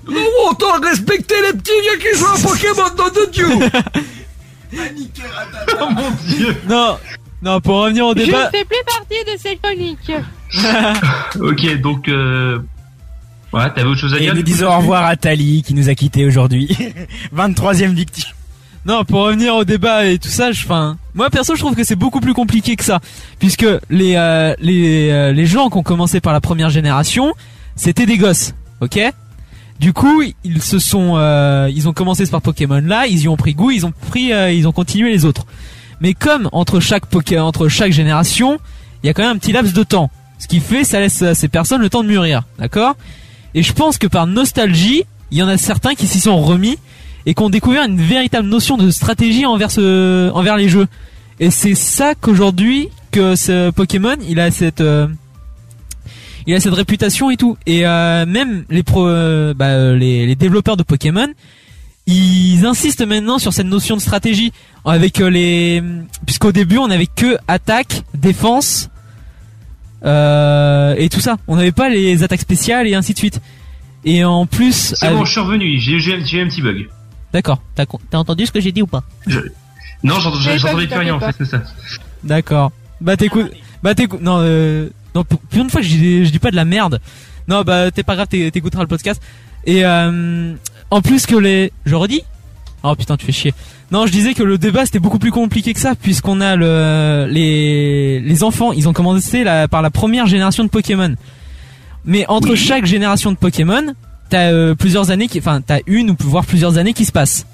Non, 0.09 0.21
autant 0.51 0.81
respecter 0.83 1.35
les 1.47 1.53
petits 1.59 1.71
vieux 1.83 1.99
qui 2.11 2.19
jouent 2.19 2.27
à 2.27 2.39
Pokémon, 2.43 2.97
nom 2.97 3.09
de 3.11 3.31
Dieu 3.31 3.47
Oh 5.81 5.89
mon 5.91 6.11
dieu 6.27 6.57
Non, 6.69 6.99
non, 7.43 7.61
pour 7.61 7.77
revenir 7.83 8.07
au 8.07 8.11
Je 8.17 8.25
débat. 8.25 8.47
ne 8.47 8.59
fais 8.59 8.65
plus 8.65 8.85
partie 8.87 9.25
de 9.33 9.39
cette 9.41 9.61
chronique. 9.63 10.13
Ok, 11.41 11.81
donc... 11.81 12.09
Euh... 12.09 12.59
Ouais, 13.53 13.73
t'avais 13.75 13.89
autre 13.89 14.01
chose 14.01 14.15
à 14.15 14.19
Et 14.19 14.21
dire 14.21 14.35
nous 14.35 14.43
du 14.43 14.45
coup, 14.45 14.57
disons 14.57 14.69
au 14.69 14.79
revoir 14.79 15.05
à 15.07 15.17
Tali 15.17 15.63
qui 15.63 15.73
nous 15.75 15.89
a 15.89 15.95
quittés 15.95 16.27
aujourd'hui. 16.27 16.69
23e 17.37 17.95
victime. 17.95 18.25
Non, 18.89 19.05
pour 19.05 19.25
revenir 19.25 19.55
au 19.55 19.65
débat 19.65 20.07
et 20.07 20.19
tout 20.19 20.31
ça, 20.31 20.51
je, 20.51 20.65
enfin, 20.65 20.97
moi 21.15 21.29
perso, 21.29 21.55
je 21.55 21.61
trouve 21.61 21.75
que 21.75 21.85
c'est 21.85 21.95
beaucoup 21.95 22.21
plus 22.21 22.33
compliqué 22.33 22.75
que 22.75 22.83
ça, 22.83 23.01
puisque 23.39 23.67
les 23.91 24.15
euh, 24.17 24.55
les 24.61 25.11
euh, 25.11 25.31
les 25.31 25.45
gens 25.45 25.69
qui 25.69 25.77
ont 25.77 25.83
commencé 25.83 26.23
par 26.23 26.33
la 26.33 26.41
première 26.41 26.71
génération, 26.71 27.35
c'était 27.77 28.07
des 28.07 28.17
gosses, 28.17 28.55
ok? 28.81 28.99
Du 29.79 29.93
coup, 29.93 30.23
ils 30.43 30.63
se 30.63 30.79
sont, 30.79 31.17
euh, 31.19 31.71
ils 31.71 31.87
ont 31.87 31.93
commencé 31.93 32.25
par 32.29 32.41
Pokémon 32.41 32.81
là, 32.81 33.07
ils 33.07 33.21
y 33.21 33.29
ont 33.29 33.37
pris 33.37 33.53
goût, 33.53 33.71
ils 33.71 33.85
ont 33.85 33.93
pris, 34.09 34.31
ils 34.31 34.67
ont 34.67 34.73
continué 34.73 35.13
les 35.13 35.27
autres. 35.27 35.45
Mais 36.01 36.15
comme 36.15 36.49
entre 36.53 36.81
chaque 36.81 37.05
Poké, 37.05 37.39
entre 37.39 37.69
chaque 37.69 37.93
génération, 37.93 38.59
il 39.03 39.09
y 39.09 39.11
a 39.11 39.13
quand 39.13 39.23
même 39.23 39.37
un 39.37 39.39
petit 39.39 39.53
laps 39.53 39.75
de 39.75 39.83
temps, 39.83 40.11
ce 40.39 40.49
qui 40.49 40.61
fait, 40.61 40.85
ça 40.85 40.99
laisse 40.99 41.21
à 41.21 41.35
ces 41.35 41.49
personnes 41.49 41.83
le 41.83 41.91
temps 41.91 42.03
de 42.03 42.09
mûrir, 42.09 42.45
d'accord? 42.59 42.97
Et 43.55 43.63
je 43.63 43.75
pense 43.75 43.99
que 43.99 44.07
par 44.07 44.27
nostalgie, 44.27 45.05
il 45.31 45.37
y 45.37 45.43
en 45.43 45.49
a 45.49 45.59
certains 45.59 45.95
qui 45.95 46.07
s'y 46.07 46.21
sont 46.21 46.41
remis 46.41 46.79
et 47.29 47.35
qui 47.35 47.43
ont 47.43 47.51
découvert 47.51 47.85
une 47.85 48.01
véritable 48.01 48.49
notion 48.49 48.79
de 48.79 48.91
stratégie 48.91 49.45
envers 49.45 49.71
ce, 49.71 50.31
envers 50.31 50.57
les 50.57 50.71
jeux. 50.71 50.87
Et 51.41 51.51
c'est 51.51 51.75
ça 51.75 52.15
qu'aujourd'hui 52.15 52.89
que 53.11 53.37
ce 53.37 53.71
Pokémon, 53.71 54.17
il 54.27 54.41
a 54.41 54.51
cette, 54.51 54.81
euh, 54.81 55.07
il 56.47 56.55
a 56.55 56.61
cette 56.61 56.73
réputation 56.73 57.31
et 57.31 57.37
tout. 57.37 57.59
Et 57.67 57.87
euh, 57.87 58.25
même 58.25 58.65
les 58.71 58.83
pro, 58.83 59.07
euh, 59.07 59.53
bah, 59.53 59.93
les, 59.93 60.27
les 60.27 60.37
développeurs 60.37 60.79
de 60.79 60.83
Pokémon, 60.83 61.29
ils 62.07 62.65
insistent 62.65 63.07
maintenant 63.07 63.39
sur 63.39 63.53
cette 63.53 63.67
notion 63.67 63.95
de 63.95 64.01
stratégie 64.01 64.51
avec 64.87 65.21
euh, 65.21 65.29
les, 65.29 65.83
puisqu'au 66.25 66.51
début 66.51 66.79
on 66.79 66.91
avait 66.91 67.09
que 67.15 67.37
attaque, 67.47 68.05
défense. 68.15 68.89
Euh, 70.03 70.95
et 70.97 71.11
tout 71.11 71.21
ça. 71.21 71.37
On 71.47 71.57
n'avait 71.57 71.73
pas 71.73 71.91
les 71.91 72.23
attaques 72.23 72.41
spéciales 72.41 72.87
et 72.87 72.95
ainsi 72.95 73.13
de 73.13 73.19
suite. 73.19 73.43
Et 74.07 74.25
en 74.25 74.47
plus, 74.47 74.95
C'est 74.97 75.11
bon, 75.11 75.27
je 75.27 75.33
suis 75.33 75.41
revenu, 75.41 75.79
j'ai 75.79 75.93
eu 75.93 76.15
un 76.15 76.49
petit 76.49 76.63
bug. 76.63 76.89
D'accord. 77.33 77.61
T'as 77.75 77.87
entendu 78.19 78.47
ce 78.47 78.53
que 78.53 78.61
j'ai 78.61 78.73
dit 78.73 78.83
ou 78.83 78.87
pas 78.87 79.03
Non, 80.03 80.19
j'entends- 80.21 80.39
j'entendais 80.57 80.87
plus 80.87 80.99
rien 80.99 81.15
en 81.15 81.21
fait, 81.21 81.35
c'est 81.39 81.45
ça. 81.45 81.63
D'accord. 82.25 82.73
Bah 83.01 83.17
t'écoutes. 83.17 83.51
Bah 83.83 83.95
t'écoutes. 83.95 84.23
Non, 84.23 84.39
euh, 84.41 84.89
non. 85.15 85.25
Pour, 85.25 85.41
une 85.55 85.71
fois, 85.71 85.83
je 85.83 85.89
dis, 85.89 86.25
je 86.27 86.31
dis 86.31 86.39
pas 86.39 86.51
de 86.51 86.57
la 86.57 86.65
merde. 86.65 87.01
Non, 87.49 87.63
bah 87.63 87.91
t'es 87.91 88.03
pas 88.03 88.15
grave, 88.15 88.29
t'é- 88.29 88.51
t'écouteras 88.51 88.83
le 88.83 88.89
podcast. 88.89 89.23
Et 89.65 89.85
euh, 89.85 90.55
en 90.91 91.03
plus 91.03 91.27
que 91.27 91.37
les, 91.37 91.73
je 91.85 91.95
redis? 91.95 92.23
Oh 92.83 92.95
putain, 92.95 93.17
tu 93.17 93.27
fais 93.27 93.33
chier. 93.33 93.55
Non, 93.91 94.07
je 94.07 94.13
disais 94.13 94.35
que 94.35 94.43
le 94.43 94.57
débat 94.59 94.85
c'était 94.85 94.99
beaucoup 94.99 95.19
plus 95.19 95.31
compliqué 95.33 95.75
que 95.75 95.81
ça 95.81 95.95
puisqu'on 95.95 96.41
a 96.41 96.57
le 96.57 97.27
les 97.31 98.21
les 98.21 98.43
enfants, 98.45 98.73
ils 98.73 98.89
ont 98.89 98.93
commencé 98.93 99.45
la, 99.45 99.67
par 99.67 99.83
la 99.83 99.91
première 99.91 100.27
génération 100.27 100.63
de 100.65 100.69
Pokémon. 100.69 101.15
Mais 102.05 102.25
entre 102.29 102.55
chaque 102.55 102.85
génération 102.87 103.33
de 103.33 103.37
Pokémon, 103.37 103.95
t'as 104.29 104.53
euh, 104.53 104.75
plusieurs 104.75 105.11
années 105.11 105.29
qui, 105.29 105.39
enfin 105.39 105.61
t'as 105.61 105.81
une 105.87 106.11
ou 106.11 106.17
voire 106.21 106.45
plusieurs 106.45 106.79
années 106.79 106.93
qui 106.93 107.05
se 107.05 107.13
passent. 107.13 107.47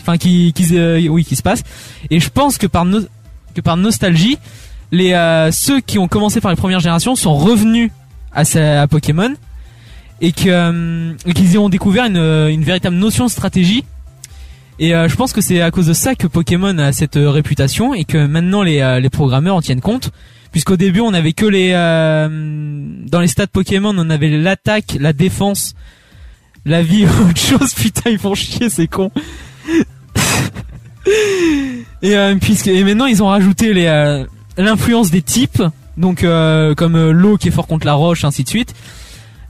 Enfin 0.00 0.16
qui 0.16 0.52
qui 0.52 0.66
euh, 0.76 1.06
oui 1.08 1.24
qui 1.24 1.36
se 1.36 1.42
passent. 1.42 1.62
Et 2.10 2.20
je 2.20 2.30
pense 2.30 2.58
que 2.58 2.66
par 2.66 2.84
no- 2.84 3.06
que 3.54 3.60
par 3.60 3.76
nostalgie, 3.76 4.38
les 4.92 5.12
euh, 5.12 5.50
ceux 5.52 5.80
qui 5.80 5.98
ont 5.98 6.08
commencé 6.08 6.40
par 6.40 6.50
les 6.50 6.56
premières 6.56 6.80
générations 6.80 7.16
sont 7.16 7.34
revenus 7.34 7.90
à, 8.32 8.86
Pokémon 8.88 9.34
et 10.20 10.32
que 10.32 10.48
euh, 10.48 11.14
qu'ils 11.34 11.52
y 11.52 11.58
ont 11.58 11.68
découvert 11.68 12.04
une, 12.04 12.16
euh, 12.16 12.48
une 12.48 12.62
véritable 12.62 12.96
notion 12.96 13.26
de 13.26 13.30
stratégie. 13.30 13.84
Et 14.78 14.94
euh, 14.94 15.08
je 15.08 15.16
pense 15.16 15.32
que 15.32 15.40
c'est 15.40 15.60
à 15.60 15.70
cause 15.70 15.86
de 15.86 15.92
ça 15.92 16.14
que 16.14 16.26
Pokémon 16.26 16.78
a 16.78 16.92
cette 16.92 17.16
réputation 17.16 17.92
et 17.92 18.04
que 18.04 18.26
maintenant 18.26 18.62
les, 18.62 18.98
les 19.02 19.10
programmeurs 19.10 19.56
en 19.56 19.60
tiennent 19.60 19.82
compte. 19.82 20.10
Puisqu'au 20.52 20.76
début 20.76 21.00
on 21.00 21.14
avait 21.14 21.32
que 21.32 21.46
les 21.46 21.72
euh, 21.74 22.28
dans 23.06 23.20
les 23.20 23.28
stats 23.28 23.46
Pokémon 23.46 23.94
on 23.96 24.10
avait 24.10 24.30
l'attaque, 24.30 24.96
la 24.98 25.12
défense, 25.12 25.74
la 26.64 26.82
vie, 26.82 27.04
autre 27.28 27.38
chose. 27.40 27.72
Putain 27.74 28.10
ils 28.10 28.18
font 28.18 28.34
chier 28.34 28.68
c'est 28.68 28.88
con. 28.88 29.10
Et 32.02 32.16
euh, 32.16 32.34
puisque 32.40 32.66
et 32.68 32.84
maintenant 32.84 33.06
ils 33.06 33.22
ont 33.22 33.28
rajouté 33.28 33.72
les 33.74 33.86
euh, 33.86 34.24
l'influence 34.56 35.10
des 35.10 35.22
types, 35.22 35.62
donc 35.96 36.20
comme 36.22 37.10
l'eau 37.10 37.36
qui 37.36 37.48
est 37.48 37.52
fort 37.52 37.66
contre 37.66 37.86
la 37.86 37.94
roche, 37.94 38.24
ainsi 38.24 38.44
de 38.44 38.48
suite. 38.48 38.74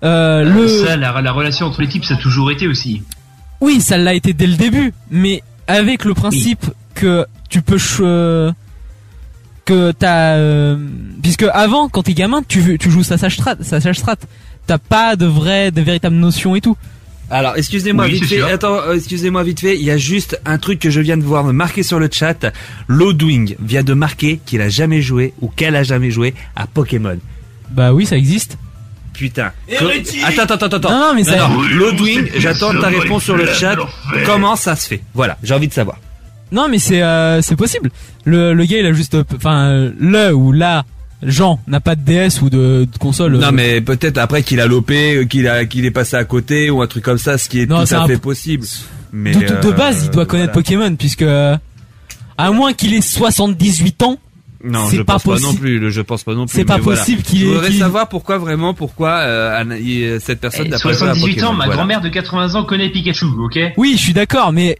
Euh, 0.03 0.45
le 0.45 0.67
Ça, 0.69 0.97
la, 0.97 1.21
la 1.21 1.33
relation 1.33 1.67
entre 1.67 1.83
les 1.83 1.89
types, 1.89 2.05
ça 2.05 2.15
a 2.15 2.17
toujours 2.17 2.51
été 2.51 2.67
aussi. 2.67 3.03
oui, 3.61 3.81
ça 3.81 3.99
l'a 3.99 4.15
été 4.15 4.33
dès 4.33 4.47
le 4.47 4.57
début, 4.57 4.93
mais 5.11 5.43
avec 5.67 6.05
le 6.05 6.15
principe 6.15 6.65
que 6.95 7.27
tu 7.49 7.61
peux 7.63 7.79
que 9.65 9.93
t'as 9.93 10.35
euh, 10.37 10.77
puisque 11.23 11.45
avant 11.53 11.89
quand 11.89 12.03
t'es 12.03 12.15
gamin 12.15 12.43
tu 12.47 12.79
tu 12.79 12.91
joues 12.91 13.03
sage 13.03 13.35
strat, 13.35 13.57
sa 13.61 13.81
sage 13.81 13.99
strat, 13.99 14.17
t'as 14.67 14.79
pas 14.79 15.17
de 15.17 15.27
vraie 15.27 15.71
de 15.71 15.81
véritable 15.81 16.17
notion 16.17 16.55
et 16.57 16.61
tout. 16.61 16.77
Alors, 17.33 17.53
excusez-moi 17.57 18.07
Oui, 18.07 18.15
vite 18.15 18.25
fait. 18.27 18.37
sûr. 18.39 18.47
Attends, 18.49 18.81
euh, 18.81 18.95
excusez-moi 18.97 19.45
vite 19.45 19.61
fait. 19.61 19.77
Il 19.77 19.85
y 19.85 19.91
a 19.93 19.97
juste 19.97 20.41
un 20.45 20.59
truc 20.59 20.81
que 20.81 20.91
je 20.91 21.01
viens 21.01 21.17
de 21.17 21.23
voir 21.23 21.45
me 21.45 21.53
marquer 21.53 21.85
sur 21.85 22.01
le 22.01 22.09
chat. 22.11 22.53
Lodwing 22.89 23.55
vient 23.61 23.85
de 23.85 23.95
marquer 23.95 24.41
qu'il 24.45 24.61
a 24.61 24.69
jamais 24.69 25.01
joué 25.01 25.33
ou 25.41 25.47
qu'elle 25.47 25.77
a 25.77 25.85
jamais 25.85 26.11
joué 26.11 26.35
à 26.57 26.67
Pokémon. 26.67 27.19
Bah 27.71 27.93
oui, 27.93 28.05
ça 28.05 28.17
existe. 28.17 28.59
Putain. 29.13 29.53
Hérétique. 29.69 30.25
Attends, 30.27 30.43
attends, 30.43 30.55
attends, 30.67 30.77
attends. 30.79 30.91
Non, 30.91 30.99
non, 31.09 31.15
mais 31.15 31.23
ça- 31.23 31.49
Lodwing, 31.73 32.31
j'attends 32.37 32.73
ça, 32.73 32.81
ta 32.81 32.89
réponse 32.89 33.23
sur 33.23 33.37
le 33.37 33.47
chat. 33.47 33.77
Comment 34.27 34.57
ça 34.57 34.75
se 34.75 34.89
fait? 34.89 35.03
Voilà, 35.15 35.37
j'ai 35.45 35.55
envie 35.55 35.69
de 35.69 35.73
savoir. 35.73 35.99
Non, 36.53 36.69
mais 36.69 36.79
c'est 36.79 37.03
euh, 37.03 37.41
c'est 37.43 37.57
possible. 37.57 37.91
Le, 38.25 38.53
le 38.55 38.65
gars, 38.65 38.79
il 38.79 38.87
a 38.87 38.93
juste, 38.93 39.15
euh, 39.15 39.25
enfin, 39.35 39.91
le 39.99 40.33
ou 40.35 40.53
la 40.53 40.85
Jean 41.23 41.61
n'a 41.67 41.81
pas 41.81 41.95
de 41.97 42.01
DS 42.03 42.41
ou 42.43 42.51
de, 42.51 42.89
de 42.91 42.99
console. 42.99 43.37
Non 43.37 43.49
euh, 43.49 43.51
mais 43.53 43.81
peut-être 43.81 44.19
après 44.19 44.43
qu'il 44.43 44.61
a 44.61 44.67
lopé, 44.67 45.27
qu'il 45.29 45.47
a 45.49 45.65
qu'il 45.67 45.85
est 45.85 45.91
passé 45.91 46.17
à 46.17 46.25
côté 46.25 46.71
ou 46.71 46.81
un 46.83 46.87
truc 46.87 47.05
comme 47.05 47.19
ça, 47.19 47.37
ce 47.39 47.49
qui 47.49 47.61
est 47.61 47.67
Non, 47.67 47.81
tout 47.81 47.87
c'est 47.87 47.95
à 47.95 48.03
un 48.03 48.07
fait 48.07 48.17
possible. 48.19 48.67
Mais 49.13 49.33
de, 49.33 49.41
de- 49.41 49.61
de 49.69 49.73
base, 49.73 50.05
il 50.05 50.11
doit 50.11 50.25
connaître 50.27 50.53
voilà. 50.53 50.65
Pokémon 50.65 50.97
puisque 50.97 51.23
à 52.39 52.51
moins 52.53 52.73
qu'il 52.73 52.95
ait 52.95 53.01
78 53.01 54.03
ans. 54.03 54.19
Non, 54.63 54.89
je 54.91 55.01
pas 55.03 55.15
pense 55.19 55.25
pas 55.25 55.39
non 55.41 55.55
plus. 55.55 55.91
Je 55.91 56.01
pense 56.03 56.23
pas 56.23 56.35
non 56.35 56.45
plus. 56.47 56.55
C'est 56.55 56.65
pas 56.67 56.77
voilà. 56.79 56.99
possible 57.01 57.23
qu'il 57.23 57.41
Je 57.41 57.47
voudrais 57.47 57.73
savoir 57.73 58.09
pourquoi 58.09 58.37
vraiment 58.39 58.75
pourquoi 58.75 59.21
euh, 59.21 60.19
cette 60.21 60.41
personne 60.41 60.67
Eh, 60.67 60.71
n'a 60.71 60.79
pas 60.79 60.93
joué 60.93 61.09
à 61.09 61.15
78 61.15 61.43
ans, 61.45 61.53
ma 61.53 61.65
voilà. 61.65 61.77
grand-mère 61.77 62.01
de 62.03 62.09
80 62.11 62.55
ans 62.57 62.65
connaît 62.65 62.91
Pikachu, 62.91 63.25
ok? 63.43 63.59
Oui, 63.79 63.95
je 63.97 64.03
suis 64.03 64.13
d'accord, 64.13 64.53
mais 64.53 64.79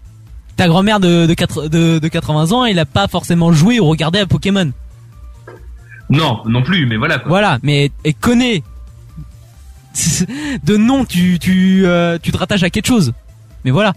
ta 0.61 0.69
grand-mère 0.69 1.01
de, 1.01 1.25
de, 1.25 1.33
quatre- 1.33 1.69
de, 1.69 1.99
de 1.99 2.09
80 2.09 2.53
ans, 2.53 2.67
elle 2.67 2.79
a 2.79 2.85
pas 2.85 3.09
forcément 3.09 3.51
joué 3.51 3.81
ou 3.81 3.87
regardé 3.89 4.19
à 4.19 4.27
Pokémon. 4.27 4.71
Non, 6.11 6.43
non 6.45 6.63
plus, 6.63 6.85
mais 6.87 6.97
voilà 6.99 7.19
quoi. 7.19 7.29
Voilà, 7.29 7.59
mais 7.63 7.91
elle 8.05 8.15
connaît. 8.15 8.63
De 10.65 10.77
nom, 10.77 11.05
tu, 11.07 11.39
tu, 11.39 11.83
euh, 11.87 12.19
tu 12.23 12.31
te 12.31 12.37
rattaches 12.37 12.63
à 12.63 12.69
quelque 12.69 12.87
chose. 12.87 13.13
Mais 13.65 13.71
voilà. 13.71 13.95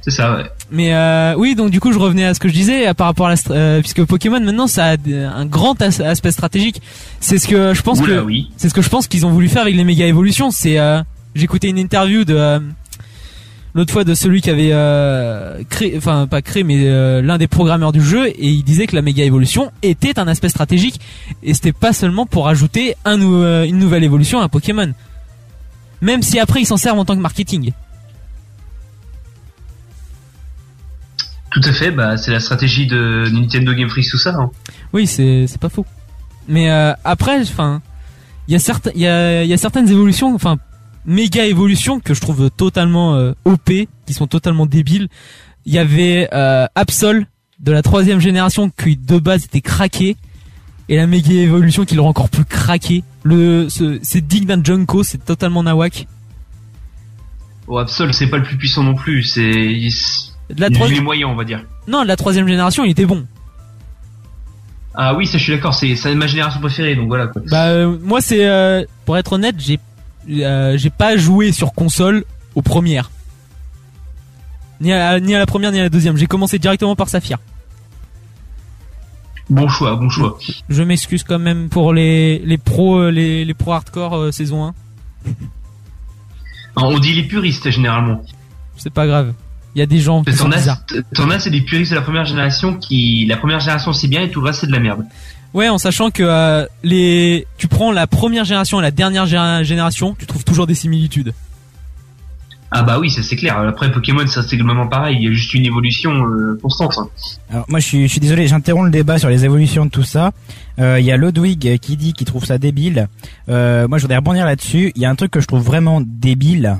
C'est 0.00 0.10
ça, 0.10 0.36
ouais. 0.36 0.44
Mais 0.70 0.94
euh, 0.94 1.34
oui, 1.36 1.54
donc 1.54 1.70
du 1.70 1.80
coup, 1.80 1.92
je 1.92 1.98
revenais 1.98 2.24
à 2.24 2.32
ce 2.34 2.40
que 2.40 2.48
je 2.48 2.54
disais 2.54 2.92
par 2.94 3.06
rapport 3.08 3.26
à 3.26 3.30
la, 3.30 3.36
euh, 3.50 3.80
puisque 3.80 4.02
Pokémon 4.04 4.40
maintenant, 4.40 4.66
ça 4.68 4.86
a 4.86 4.96
un 4.96 5.44
grand 5.46 5.80
as- 5.82 6.00
aspect 6.00 6.30
stratégique. 6.32 6.80
C'est 7.20 7.38
ce 7.38 7.46
que 7.46 7.74
je 7.74 7.82
pense 7.82 8.00
Oula, 8.00 8.16
que 8.16 8.20
oui. 8.20 8.50
c'est 8.56 8.68
ce 8.70 8.74
que 8.74 8.80
je 8.82 8.88
pense 8.88 9.06
qu'ils 9.06 9.26
ont 9.26 9.30
voulu 9.30 9.48
faire 9.48 9.62
avec 9.62 9.74
les 9.74 9.84
méga 9.84 10.06
évolutions. 10.06 10.50
C'est 10.50 10.78
euh, 10.78 11.02
j'écoutais 11.34 11.68
une 11.68 11.78
interview 11.78 12.24
de 12.24 12.62
l'autre 13.78 13.92
fois 13.92 14.02
de 14.02 14.12
celui 14.12 14.40
qui 14.40 14.50
avait 14.50 14.70
euh, 14.72 15.62
créé, 15.68 15.96
enfin 15.96 16.26
pas 16.26 16.42
créé, 16.42 16.64
mais 16.64 16.88
euh, 16.88 17.22
l'un 17.22 17.38
des 17.38 17.46
programmeurs 17.46 17.92
du 17.92 18.02
jeu, 18.02 18.26
et 18.26 18.48
il 18.48 18.64
disait 18.64 18.88
que 18.88 18.96
la 18.96 19.02
méga 19.02 19.22
évolution 19.22 19.70
était 19.82 20.18
un 20.18 20.26
aspect 20.26 20.48
stratégique 20.48 21.00
et 21.44 21.54
c'était 21.54 21.72
pas 21.72 21.92
seulement 21.92 22.26
pour 22.26 22.48
ajouter 22.48 22.96
un 23.04 23.20
euh, 23.22 23.62
une 23.64 23.78
nouvelle 23.78 24.02
évolution 24.02 24.40
à 24.40 24.42
un 24.42 24.48
Pokémon. 24.48 24.92
Même 26.00 26.22
si 26.22 26.40
après 26.40 26.60
ils 26.60 26.66
s'en 26.66 26.76
servent 26.76 26.98
en 26.98 27.04
tant 27.04 27.14
que 27.14 27.20
marketing. 27.20 27.72
Tout 31.52 31.62
à 31.64 31.72
fait, 31.72 31.92
bah 31.92 32.16
c'est 32.16 32.32
la 32.32 32.40
stratégie 32.40 32.88
de 32.88 33.28
Nintendo 33.32 33.74
Game 33.74 33.88
Freak, 33.88 34.10
tout 34.10 34.18
ça. 34.18 34.34
hein. 34.34 34.50
Oui, 34.92 35.06
c'est 35.06 35.46
pas 35.60 35.68
faux. 35.68 35.86
Mais 36.48 36.68
après, 37.04 37.40
enfin, 37.42 37.80
il 38.48 38.52
y 38.52 38.56
a 38.56 38.58
certains, 38.58 38.90
il 38.96 39.02
y 39.02 39.06
a, 39.06 39.44
il 39.44 39.48
y 39.48 39.52
a 39.52 39.56
certaines 39.56 39.88
évolutions, 39.88 40.34
enfin, 40.34 40.58
méga 41.08 41.44
évolutions 41.46 41.98
que 41.98 42.14
je 42.14 42.20
trouve 42.20 42.48
totalement 42.50 43.16
euh, 43.16 43.32
OP, 43.44 43.70
qui 44.06 44.14
sont 44.14 44.26
totalement 44.28 44.66
débiles. 44.66 45.08
Il 45.66 45.72
y 45.72 45.78
avait 45.78 46.28
euh, 46.32 46.66
Absol 46.76 47.26
de 47.58 47.72
la 47.72 47.82
troisième 47.82 48.20
génération 48.20 48.70
qui 48.70 48.96
de 48.96 49.18
base 49.18 49.44
était 49.46 49.60
craqué, 49.60 50.16
et 50.88 50.96
la 50.96 51.06
méga 51.08 51.32
évolution 51.32 51.84
qui 51.84 51.96
le 51.96 52.00
rend 52.02 52.10
encore 52.10 52.28
plus 52.28 52.44
craqué. 52.44 53.02
Le, 53.24 53.68
ce- 53.68 53.98
c'est 54.02 54.24
digne 54.26 54.44
d'un 54.46 54.62
Junko, 54.62 55.02
c'est 55.02 55.24
totalement 55.24 55.62
nawak. 55.64 56.06
Oh, 57.66 57.78
Absol, 57.78 58.12
c'est 58.12 58.28
pas 58.28 58.36
le 58.38 58.44
plus 58.44 58.56
puissant 58.56 58.82
non 58.84 58.94
plus, 58.94 59.24
c'est. 59.24 59.42
Il, 59.50 59.92
La 60.56 60.68
il 60.68 60.72
troisi- 60.76 60.96
est 60.96 61.00
moyen, 61.00 61.26
on 61.26 61.34
va 61.34 61.44
dire. 61.44 61.64
Non, 61.88 62.04
la 62.04 62.16
troisième 62.16 62.46
génération, 62.48 62.84
il 62.84 62.90
était 62.92 63.04
bon. 63.06 63.26
Ah 64.94 65.14
oui, 65.14 65.26
ça 65.26 65.38
je 65.38 65.42
suis 65.44 65.52
d'accord, 65.52 65.74
c'est 65.74 65.94
c'est 65.96 66.14
ma 66.14 66.26
génération 66.26 66.60
préférée, 66.60 66.96
donc 66.96 67.08
voilà 67.08 67.26
quoi. 67.28 67.40
Bah 67.50 67.66
euh, 67.66 67.96
moi 68.02 68.20
c'est 68.20 68.48
euh, 68.48 68.82
pour 69.04 69.16
être 69.16 69.34
honnête, 69.34 69.54
j'ai 69.58 69.78
euh, 70.30 70.76
j'ai 70.76 70.90
pas 70.90 71.16
joué 71.16 71.52
sur 71.52 71.72
console 71.72 72.24
aux 72.54 72.62
premières. 72.62 73.10
Ni 74.80 74.92
à, 74.92 75.18
ni 75.20 75.34
à 75.34 75.38
la 75.38 75.46
première 75.46 75.72
ni 75.72 75.80
à 75.80 75.82
la 75.84 75.88
deuxième. 75.88 76.16
J'ai 76.16 76.26
commencé 76.26 76.58
directement 76.58 76.94
par 76.94 77.08
Saphir. 77.08 77.38
Bon 79.50 79.66
choix, 79.68 79.96
bon 79.96 80.10
choix. 80.10 80.38
Je 80.68 80.82
m'excuse 80.82 81.24
quand 81.24 81.38
même 81.38 81.68
pour 81.70 81.92
les 81.94 82.38
les 82.40 82.58
pros 82.58 82.98
euh, 82.98 83.10
les 83.10 83.44
les 83.44 83.54
pros 83.54 83.72
hardcore 83.72 84.14
euh, 84.14 84.30
saison 84.30 84.64
1. 84.66 84.74
Alors, 86.76 86.90
on 86.90 86.98
dit 86.98 87.14
les 87.14 87.24
puristes 87.24 87.70
généralement. 87.70 88.22
C'est 88.76 88.92
pas 88.92 89.06
grave. 89.06 89.32
Il 89.74 89.78
y 89.78 89.82
a 89.82 89.86
des 89.86 90.00
gens 90.00 90.22
qui 90.22 90.32
sont 90.32 90.44
T'en 90.44 90.52
as, 90.52 90.56
bizarres. 90.58 90.82
t'en 91.14 91.30
as, 91.30 91.40
c'est 91.40 91.50
des 91.50 91.60
puristes 91.62 91.90
de 91.92 91.96
la 91.96 92.02
première 92.02 92.24
génération 92.24 92.74
qui. 92.74 93.26
La 93.26 93.36
première 93.36 93.60
génération 93.60 93.92
c'est 93.92 94.08
bien 94.08 94.22
et 94.22 94.30
tout 94.30 94.40
le 94.40 94.46
reste 94.46 94.60
c'est 94.60 94.66
de 94.66 94.72
la 94.72 94.80
merde. 94.80 95.04
Ouais, 95.54 95.68
en 95.68 95.78
sachant 95.78 96.10
que 96.10 96.22
euh, 96.22 96.66
les 96.82 97.46
tu 97.56 97.68
prends 97.68 97.90
la 97.90 98.06
première 98.06 98.44
génération 98.44 98.78
et 98.80 98.82
la 98.82 98.90
dernière 98.90 99.26
gé- 99.26 99.64
génération, 99.64 100.14
tu 100.18 100.26
trouves 100.26 100.44
toujours 100.44 100.66
des 100.66 100.74
similitudes. 100.74 101.32
Ah 102.70 102.82
bah 102.82 102.98
oui, 103.00 103.10
ça 103.10 103.22
c'est 103.22 103.36
clair. 103.36 103.56
Après 103.58 103.90
Pokémon, 103.90 104.26
ça 104.26 104.42
c'est 104.42 104.58
globalement 104.58 104.86
pareil, 104.88 105.16
il 105.18 105.24
y 105.24 105.28
a 105.28 105.32
juste 105.32 105.54
une 105.54 105.64
évolution 105.64 106.12
euh, 106.26 106.58
constante. 106.60 106.98
hein. 106.98 107.08
Alors 107.50 107.64
moi 107.68 107.80
je 107.80 107.86
suis, 107.86 108.02
je 108.02 108.08
suis 108.12 108.20
désolé, 108.20 108.46
j'interromps 108.46 108.84
le 108.84 108.90
débat 108.90 109.18
sur 109.18 109.30
les 109.30 109.46
évolutions 109.46 109.86
de 109.86 109.90
tout 109.90 110.02
ça. 110.02 110.32
Euh, 110.78 111.00
Il 111.00 111.06
y 111.06 111.10
a 111.10 111.16
Ludwig 111.16 111.78
qui 111.78 111.96
dit 111.96 112.12
qu'il 112.12 112.26
trouve 112.26 112.44
ça 112.44 112.58
débile. 112.58 113.08
Euh, 113.48 113.88
moi 113.88 113.96
je 113.96 114.02
voudrais 114.02 114.18
rebondir 114.18 114.44
là-dessus. 114.44 114.92
Il 114.96 115.00
y 115.00 115.06
a 115.06 115.10
un 115.10 115.14
truc 115.14 115.30
que 115.30 115.40
je 115.40 115.46
trouve 115.46 115.62
vraiment 115.62 116.02
débile. 116.04 116.76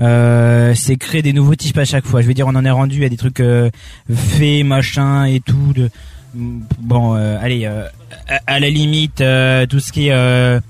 Euh, 0.00 0.72
c'est 0.76 0.94
créer 0.96 1.22
des 1.22 1.32
nouveaux 1.32 1.56
types 1.56 1.78
à 1.78 1.84
chaque 1.84 2.06
fois. 2.06 2.22
Je 2.22 2.28
veux 2.28 2.34
dire, 2.34 2.46
on 2.46 2.54
en 2.54 2.64
est 2.64 2.70
rendu 2.70 3.04
à 3.04 3.08
des 3.08 3.16
trucs 3.16 3.40
euh, 3.40 3.70
faits, 4.14 4.64
machin 4.64 5.24
et 5.24 5.40
tout. 5.40 5.72
De... 5.74 5.90
Bon, 6.34 7.14
euh, 7.14 7.38
allez, 7.40 7.64
euh, 7.64 7.86
à, 8.46 8.58
la 8.58 8.68
limite, 8.68 9.20
euh, 9.20 9.66
tout 9.66 9.78
ce 9.78 9.92
qui 9.92 10.08
est, 10.08 10.60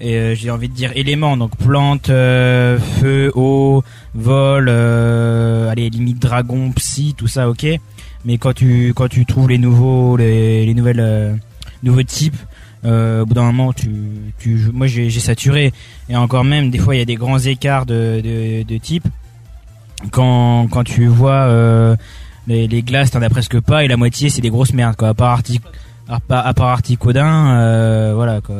j'ai 0.00 0.50
envie 0.50 0.68
de 0.68 0.74
dire 0.74 0.90
éléments, 0.96 1.36
donc 1.36 1.56
plantes, 1.56 2.10
euh, 2.10 2.78
feu, 2.78 3.30
eau, 3.36 3.84
vol, 4.14 4.68
allez, 4.68 5.88
limite 5.90 6.18
dragon, 6.18 6.72
psy, 6.72 7.14
tout 7.16 7.28
ça, 7.28 7.48
ok. 7.48 7.66
Mais 8.24 8.38
quand 8.38 8.54
tu 8.54 8.92
quand 8.94 9.08
tu 9.08 9.26
trouves 9.26 9.50
les 9.50 9.58
nouveaux 9.58 10.16
les, 10.16 10.64
les 10.64 10.74
nouvelles 10.74 11.38
nouveaux 11.82 12.02
types, 12.02 12.38
au 12.84 13.26
bout 13.26 13.34
d'un 13.34 13.52
moment, 13.52 13.72
tu 13.72 13.90
moi 14.72 14.86
j'ai 14.86 15.10
saturé 15.10 15.72
et 16.08 16.16
encore 16.16 16.44
même 16.44 16.70
des 16.70 16.78
fois 16.78 16.96
il 16.96 16.98
y 16.98 17.02
a 17.02 17.04
des 17.04 17.16
grands 17.16 17.38
écarts 17.38 17.86
de 17.86 18.20
de, 18.24 18.62
de 18.62 18.78
type. 18.78 19.06
Quand 20.10 20.68
quand 20.70 20.84
tu 20.84 21.06
vois 21.06 21.96
les, 22.46 22.66
les 22.68 22.82
glaces, 22.82 23.10
t'en 23.10 23.22
as 23.22 23.30
presque 23.30 23.60
pas 23.60 23.84
et 23.84 23.88
la 23.88 23.96
moitié 23.96 24.28
c'est 24.28 24.40
des 24.42 24.50
grosses 24.50 24.72
merdes 24.74 24.96
quoi. 24.96 25.08
À 25.08 25.14
part 25.14 25.30
Artic 25.32 25.62
à 26.08 26.20
part, 26.20 26.46
à 26.46 26.52
part 26.54 26.68
Articodin, 26.68 27.56
euh, 27.56 28.12
voilà 28.14 28.40
quoi. 28.40 28.56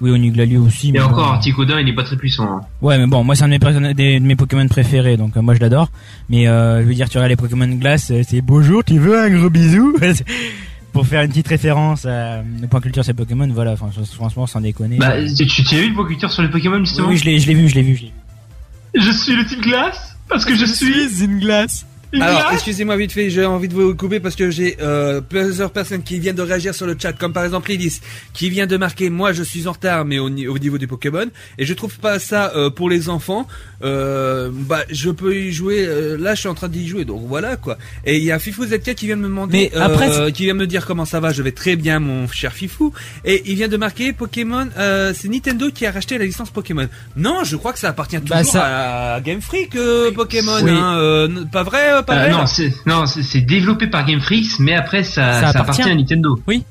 Oui, 0.00 0.10
Onuglalu 0.10 0.56
aussi. 0.58 0.88
Et 0.88 0.92
mais 0.92 1.00
encore. 1.00 1.28
Articodin, 1.34 1.78
il 1.78 1.88
est 1.88 1.94
pas 1.94 2.02
très 2.02 2.16
puissant. 2.16 2.44
hein. 2.44 2.60
Ouais, 2.80 2.98
mais 2.98 3.06
bon, 3.06 3.22
moi 3.22 3.36
c'est 3.36 3.44
un 3.44 3.48
de 3.48 3.78
mes, 3.78 3.94
des- 3.94 4.18
de 4.18 4.24
mes 4.24 4.34
Pokémon 4.34 4.66
préférés, 4.66 5.16
donc 5.16 5.36
euh, 5.36 5.42
moi 5.42 5.54
je 5.54 5.60
l'adore. 5.60 5.90
Mais 6.28 6.48
euh, 6.48 6.82
je 6.82 6.88
veux 6.88 6.94
dire, 6.94 7.08
tu 7.08 7.18
regardes 7.18 7.30
les 7.30 7.36
Pokémon 7.36 7.68
glace, 7.68 8.10
euh, 8.10 8.22
c'est 8.28 8.40
bonjour, 8.40 8.82
tu 8.82 8.98
veux 8.98 9.16
un 9.16 9.30
gros 9.30 9.48
bisou? 9.50 9.96
Pour 10.92 11.06
faire 11.06 11.22
une 11.22 11.28
petite 11.28 11.48
référence 11.48 12.04
à 12.04 12.42
le 12.60 12.66
point 12.66 12.80
culture 12.80 13.04
c'est 13.04 13.14
Pokémon, 13.14 13.48
voilà, 13.54 13.72
enfin, 13.72 13.88
franchement 14.12 14.46
sans 14.48 14.60
déconner. 14.60 14.96
Bah, 14.98 15.12
tu 15.36 15.44
as 15.44 15.78
vu 15.80 15.90
le 15.90 15.94
Pokéculture 15.94 16.32
sur 16.32 16.42
les 16.42 16.48
Pokémon 16.50 16.80
justement? 16.80 17.08
Oui, 17.08 17.16
je 17.16 17.24
l'ai, 17.24 17.38
je 17.38 17.46
l'ai 17.46 17.54
vu, 17.54 17.68
je 17.68 17.74
l'ai 17.76 17.82
vu. 17.82 17.94
je 17.96 18.02
l'ai 18.02 18.08
vu. 18.08 19.06
Je 19.06 19.10
suis 19.12 19.36
le 19.36 19.46
type 19.46 19.62
glace 19.62 20.16
parce 20.28 20.44
que 20.44 20.54
je, 20.56 20.64
suis 20.66 21.22
une 21.24 21.38
glace. 21.38 21.86
Alors, 22.20 22.50
excusez-moi 22.52 22.96
vite 22.96 23.12
fait, 23.12 23.30
j'ai 23.30 23.44
envie 23.46 23.68
de 23.68 23.74
vous 23.74 23.94
couper 23.94 24.20
parce 24.20 24.36
que 24.36 24.50
j'ai 24.50 24.76
euh, 24.82 25.20
plusieurs 25.20 25.70
personnes 25.70 26.02
qui 26.02 26.18
viennent 26.18 26.36
de 26.36 26.42
réagir 26.42 26.74
sur 26.74 26.86
le 26.86 26.96
chat, 27.00 27.12
comme 27.14 27.32
par 27.32 27.44
exemple 27.44 27.70
Lilith, 27.70 28.00
qui 28.34 28.50
vient 28.50 28.66
de 28.66 28.76
marquer 28.76 29.08
moi 29.10 29.32
je 29.32 29.42
suis 29.42 29.66
en 29.66 29.72
retard, 29.72 30.04
mais 30.04 30.18
au, 30.18 30.28
ni- 30.28 30.46
au 30.48 30.58
niveau 30.58 30.78
du 30.78 30.86
Pokémon, 30.86 31.26
et 31.58 31.64
je 31.64 31.74
trouve 31.74 31.96
pas 31.98 32.18
ça 32.18 32.52
euh, 32.54 32.70
pour 32.70 32.90
les 32.90 33.08
enfants. 33.08 33.46
Euh, 33.84 34.50
bah, 34.52 34.82
je 34.90 35.10
peux 35.10 35.34
y 35.34 35.52
jouer. 35.52 35.84
euh, 35.86 36.16
là, 36.16 36.34
je 36.34 36.40
suis 36.40 36.48
en 36.48 36.54
train 36.54 36.68
d'y 36.68 36.86
jouer, 36.86 37.04
donc 37.04 37.22
voilà 37.26 37.56
quoi. 37.56 37.78
Et 38.04 38.16
il 38.18 38.22
y 38.24 38.30
a 38.30 38.38
Fifou 38.38 38.64
ZK 38.66 38.94
qui 38.94 39.06
vient 39.06 39.16
de 39.16 39.22
me 39.22 39.28
demander, 39.28 39.70
Mais 39.72 39.80
après, 39.80 40.08
euh, 40.10 40.26
c'est- 40.26 40.32
qui 40.32 40.44
vient 40.44 40.54
me 40.54 40.66
dire 40.66 40.86
comment 40.86 41.04
ça 41.04 41.18
va. 41.18 41.32
Je 41.32 41.42
vais 41.42 41.52
très 41.52 41.76
bien, 41.76 41.98
mon 41.98 42.28
cher 42.28 42.52
Fifou. 42.52 42.92
Et 43.24 43.42
il 43.46 43.56
vient 43.56 43.68
de 43.68 43.76
marquer 43.76 44.12
Pokémon. 44.12 44.68
Euh, 44.78 45.12
c'est 45.16 45.28
Nintendo 45.28 45.70
qui 45.70 45.84
a 45.86 45.90
racheté 45.90 46.16
la 46.18 46.24
licence 46.26 46.50
Pokémon. 46.50 46.86
Non, 47.16 47.42
je 47.44 47.56
crois 47.56 47.72
que 47.72 47.78
ça 47.78 47.88
appartient 47.88 48.20
toujours 48.20 48.36
Bah, 48.36 48.44
ça- 48.44 49.14
à 49.14 49.20
Game 49.20 49.40
Freak 49.40 49.74
euh, 49.74 50.12
Pokémon. 50.12 50.60
Oui. 50.62 50.70
hein, 50.70 50.96
euh, 50.98 51.28
pas 51.50 51.62
vrai, 51.64 52.01
pas 52.02 52.16
Euh, 52.16 52.30
non, 52.30 52.46
c'est 52.46 52.72
non, 52.86 53.06
c'est 53.06 53.22
c'est 53.22 53.40
développé 53.40 53.86
par 53.86 54.04
Game 54.04 54.20
Freaks, 54.20 54.58
mais 54.58 54.74
après 54.74 55.02
ça, 55.04 55.12
Ça 55.14 55.40
ça, 55.40 55.48
appartient. 55.48 55.58
appartient 55.82 55.90
à 55.90 55.94
Nintendo. 55.94 56.40
Oui. 56.46 56.64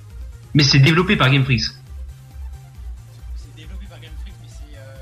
Mais 0.53 0.63
c'est 0.63 0.79
développé 0.79 1.15
par 1.15 1.29
Game 1.31 1.43
Freaks. 1.43 1.61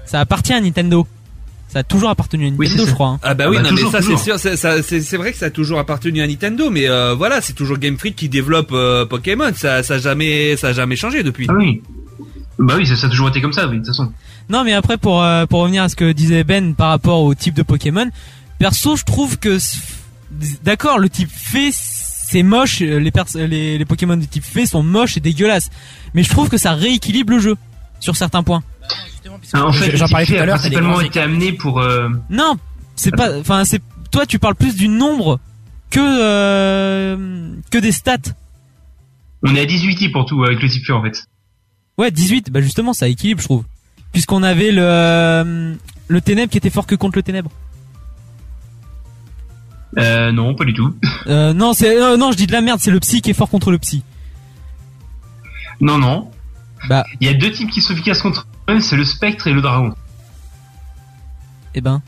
Ça 0.06 0.19
appartient 0.22 0.53
à 0.53 0.61
Nintendo. 0.61 1.08
Ça 1.67 1.80
a 1.80 1.83
toujours 1.83 2.09
appartenu 2.09 2.48
à 2.48 2.49
Nintendo, 2.49 2.85
je 2.88 2.93
crois. 2.93 3.09
hein. 3.09 3.19
Ah 3.22 3.35
bah 3.35 3.45
oui, 3.48 3.58
Ah 3.59 3.61
bah 3.61 3.69
non, 3.69 3.75
toujours, 3.75 3.91
mais 3.93 4.01
ça 4.01 4.08
c'est 4.08 4.17
sûr, 4.17 4.40
c'est- 4.40 4.56
ça- 4.58 4.82
c'est 4.82 5.01
c'est 5.01 5.17
vrai 5.17 5.32
que 5.32 5.38
ça 5.38 5.48
a 5.48 5.49
toujours 5.51 5.77
appartenu 5.77 6.19
à 6.24 6.25
Nintendo, 6.27 6.72
mais 6.72 6.90
euh, 6.90 7.14
voilà, 7.14 7.41
c'est 7.41 7.53
toujours 7.53 7.77
Game 7.77 7.95
Freak 7.98 8.16
qui 8.16 8.27
développe 8.27 8.72
euh, 8.72 9.06
Pokémon, 9.06 9.51
ça, 9.56 9.83
ça 9.83 9.95
a 9.95 9.98
jamais, 9.99 10.58
ça 10.58 10.69
a 10.69 10.74
jamais 10.74 10.95
changé 10.95 11.22
depuis. 11.22 11.45
Ah 11.48 11.53
oui. 11.56 11.83
Bah 12.58 12.74
oui, 12.75 12.88
ça, 12.88 12.95
ça 12.95 13.06
a 13.06 13.09
toujours 13.11 13.30
été 13.30 13.40
comme 13.40 13.53
ça, 13.53 13.67
oui, 13.67 13.74
de 13.74 13.77
toute 13.77 13.88
façon. 13.88 14.11
Non, 14.49 14.64
mais 14.64 14.74
après 14.74 14.98
pour 14.98 15.22
euh, 15.22 15.45
pour 15.45 15.59
revenir 15.59 15.83
à 15.83 15.90
ce 15.90 15.95
que 15.95 16.11
disait 16.11 16.43
Ben 16.43 16.74
par 16.74 16.90
rapport 16.90 17.22
au 17.22 17.35
type 17.35 17.53
de 17.53 17.61
Pokémon, 17.61 18.09
perso, 18.58 18.95
je 18.95 19.03
trouve 19.06 19.38
que 19.38 19.59
d'accord, 20.64 20.99
le 20.99 21.09
type 21.09 21.30
fée 21.32 21.69
c'est 21.72 22.43
moche, 22.43 22.82
euh, 22.83 22.99
les, 22.99 23.09
pers- 23.11 23.25
les 23.35 23.77
les 23.80 23.85
Pokémon 23.85 24.16
de 24.16 24.25
type 24.25 24.43
fée 24.43 24.66
sont 24.67 24.83
moches 24.83 25.17
et 25.17 25.19
dégueulasses, 25.19 25.69
mais 26.14 26.22
je 26.24 26.30
trouve 26.30 26.48
que 26.49 26.58
ça 26.58 26.74
rééquilibre 26.74 27.32
le 27.33 27.40
jeu 27.40 27.56
sur 27.99 28.16
certains 28.16 28.43
points. 28.43 28.64
Ah, 29.53 29.66
en 29.66 29.72
fait, 29.72 29.95
j'en 29.98 30.08
parlais 30.08 30.25
tout 30.27 30.33
à 30.35 30.45
l'heure, 30.45 30.58
principalement 30.58 31.01
été 31.01 31.19
amené 31.19 31.51
pour. 31.53 31.80
euh, 31.80 32.09
Non, 32.30 32.58
c'est 32.95 33.11
pas. 33.16 33.38
Enfin, 33.40 33.66
c'est. 33.66 33.82
Toi, 34.11 34.25
tu 34.25 34.38
parles 34.40 34.56
plus 34.56 34.75
du 34.75 34.88
nombre 34.88 35.40
que 35.90 35.99
euh, 35.99 37.51
que 37.72 37.77
des 37.77 37.91
stats. 37.91 38.17
On 39.43 39.56
est 39.56 39.61
à 39.61 39.66
18 39.66 40.09
pour 40.11 40.25
tout 40.25 40.43
avec 40.43 40.61
le 40.61 40.69
type 40.69 40.90
en 40.91 41.01
fait. 41.01 41.25
Ouais, 41.98 42.11
18. 42.11 42.51
Bah 42.51 42.61
justement, 42.61 42.93
ça 42.93 43.08
équilibre, 43.08 43.40
je 43.41 43.45
trouve. 43.45 43.64
Puisqu'on 44.11 44.43
avait 44.43 44.72
le 44.72 44.82
euh, 44.83 45.75
le 46.08 46.22
ténèbre 46.22 46.51
qui 46.51 46.58
était 46.58 46.69
fort 46.69 46.85
que 46.88 46.95
contre 46.95 47.17
le 47.17 47.24
ténèbre. 47.24 47.51
Euh, 49.98 50.32
non, 50.32 50.56
pas 50.56 50.66
du 50.66 50.74
tout. 50.74 50.93
Euh, 51.27 51.53
non, 51.53 51.74
c'est 51.74 51.98
euh, 51.98 52.18
non, 52.18 52.32
je 52.32 52.38
dis 52.38 52.48
de 52.48 52.51
la 52.51 52.61
merde. 52.61 52.80
C'est 52.80 52.92
le 52.92 53.00
psy 53.00 53.22
qui 53.22 53.32
est 53.32 53.34
fort 53.34 53.50
contre 53.50 53.72
le 53.72 53.77
psy. 53.77 54.03
Non, 55.82 55.98
non. 55.98 56.30
Bah. 56.88 57.06
Il 57.19 57.27
y 57.27 57.30
a 57.30 57.34
deux 57.34 57.51
types 57.51 57.69
qui 57.69 57.82
sont 57.82 57.93
efficaces 57.93 58.22
contre 58.22 58.48
eux, 58.69 58.80
c'est 58.80 58.95
le 58.95 59.03
spectre 59.03 59.48
et 59.48 59.53
le 59.53 59.61
dragon. 59.61 59.93
Eh 61.76 61.82
ben. 61.82 62.01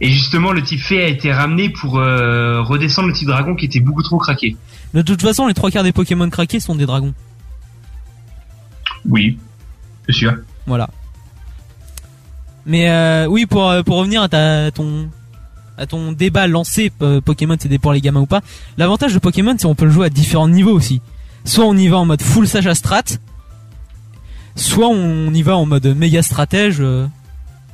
Et 0.00 0.10
justement, 0.10 0.52
le 0.52 0.62
type 0.62 0.80
fée 0.80 1.02
a 1.02 1.08
été 1.08 1.32
ramené 1.32 1.70
pour 1.70 1.98
euh, 1.98 2.62
redescendre 2.62 3.08
le 3.08 3.14
type 3.14 3.28
dragon 3.28 3.56
qui 3.56 3.64
était 3.64 3.80
beaucoup 3.80 4.02
trop 4.02 4.18
craqué. 4.18 4.56
De 4.94 5.02
toute 5.02 5.20
façon, 5.20 5.46
les 5.46 5.54
trois 5.54 5.70
quarts 5.70 5.82
des 5.82 5.92
Pokémon 5.92 6.28
craqués 6.30 6.60
sont 6.60 6.76
des 6.76 6.86
dragons. 6.86 7.14
Oui, 9.08 9.38
c'est 10.06 10.12
sûr. 10.12 10.34
Voilà. 10.66 10.88
Mais 12.64 12.90
euh, 12.90 13.26
oui, 13.26 13.46
pour 13.46 13.68
euh, 13.68 13.82
pour 13.82 13.96
revenir 13.96 14.22
à 14.22 14.28
ta 14.28 14.66
à 14.66 14.70
ton 14.70 15.08
à 15.78 15.86
ton 15.86 16.12
débat 16.12 16.46
lancé 16.46 16.92
euh, 17.02 17.20
Pokémon 17.20 17.56
c'est 17.58 17.68
des 17.68 17.78
pour 17.78 17.92
les 17.92 18.00
gamins 18.00 18.20
ou 18.20 18.26
pas. 18.26 18.42
L'avantage 18.76 19.14
de 19.14 19.18
Pokémon 19.18 19.54
c'est 19.56 19.66
qu'on 19.66 19.74
peut 19.74 19.84
le 19.86 19.90
jouer 19.90 20.06
à 20.06 20.10
différents 20.10 20.48
niveaux 20.48 20.72
aussi. 20.72 21.00
Soit 21.44 21.64
on 21.64 21.76
y 21.76 21.88
va 21.88 21.96
en 21.98 22.04
mode 22.04 22.20
full 22.22 22.46
sage 22.46 22.66
à 22.66 22.74
strat, 22.74 23.02
soit 24.56 24.88
on 24.88 25.32
y 25.32 25.42
va 25.42 25.56
en 25.56 25.66
mode 25.66 25.86
méga 25.96 26.22
stratège. 26.22 26.76
euh. 26.80 27.06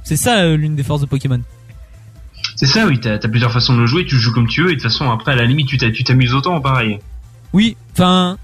C'est 0.04 0.16
ça 0.16 0.40
euh, 0.40 0.56
l'une 0.56 0.76
des 0.76 0.82
forces 0.82 1.00
de 1.00 1.06
Pokémon. 1.06 1.40
C'est 2.56 2.66
ça, 2.66 2.86
oui, 2.86 3.00
t'as 3.00 3.14
as 3.14 3.18
plusieurs 3.28 3.50
façons 3.52 3.74
de 3.74 3.80
le 3.80 3.86
jouer, 3.86 4.04
tu 4.04 4.16
joues 4.16 4.32
comme 4.32 4.46
tu 4.46 4.62
veux, 4.62 4.68
et 4.68 4.76
de 4.76 4.80
toute 4.80 4.90
façon, 4.90 5.10
après, 5.10 5.32
à 5.32 5.34
la 5.34 5.44
limite, 5.44 5.66
tu 5.66 5.76
t'a- 5.78 5.90
tu 5.90 6.04
t'amuses 6.04 6.34
autant, 6.34 6.60
pareil. 6.60 6.98
Oui, 7.52 7.76
enfin, 7.94 8.36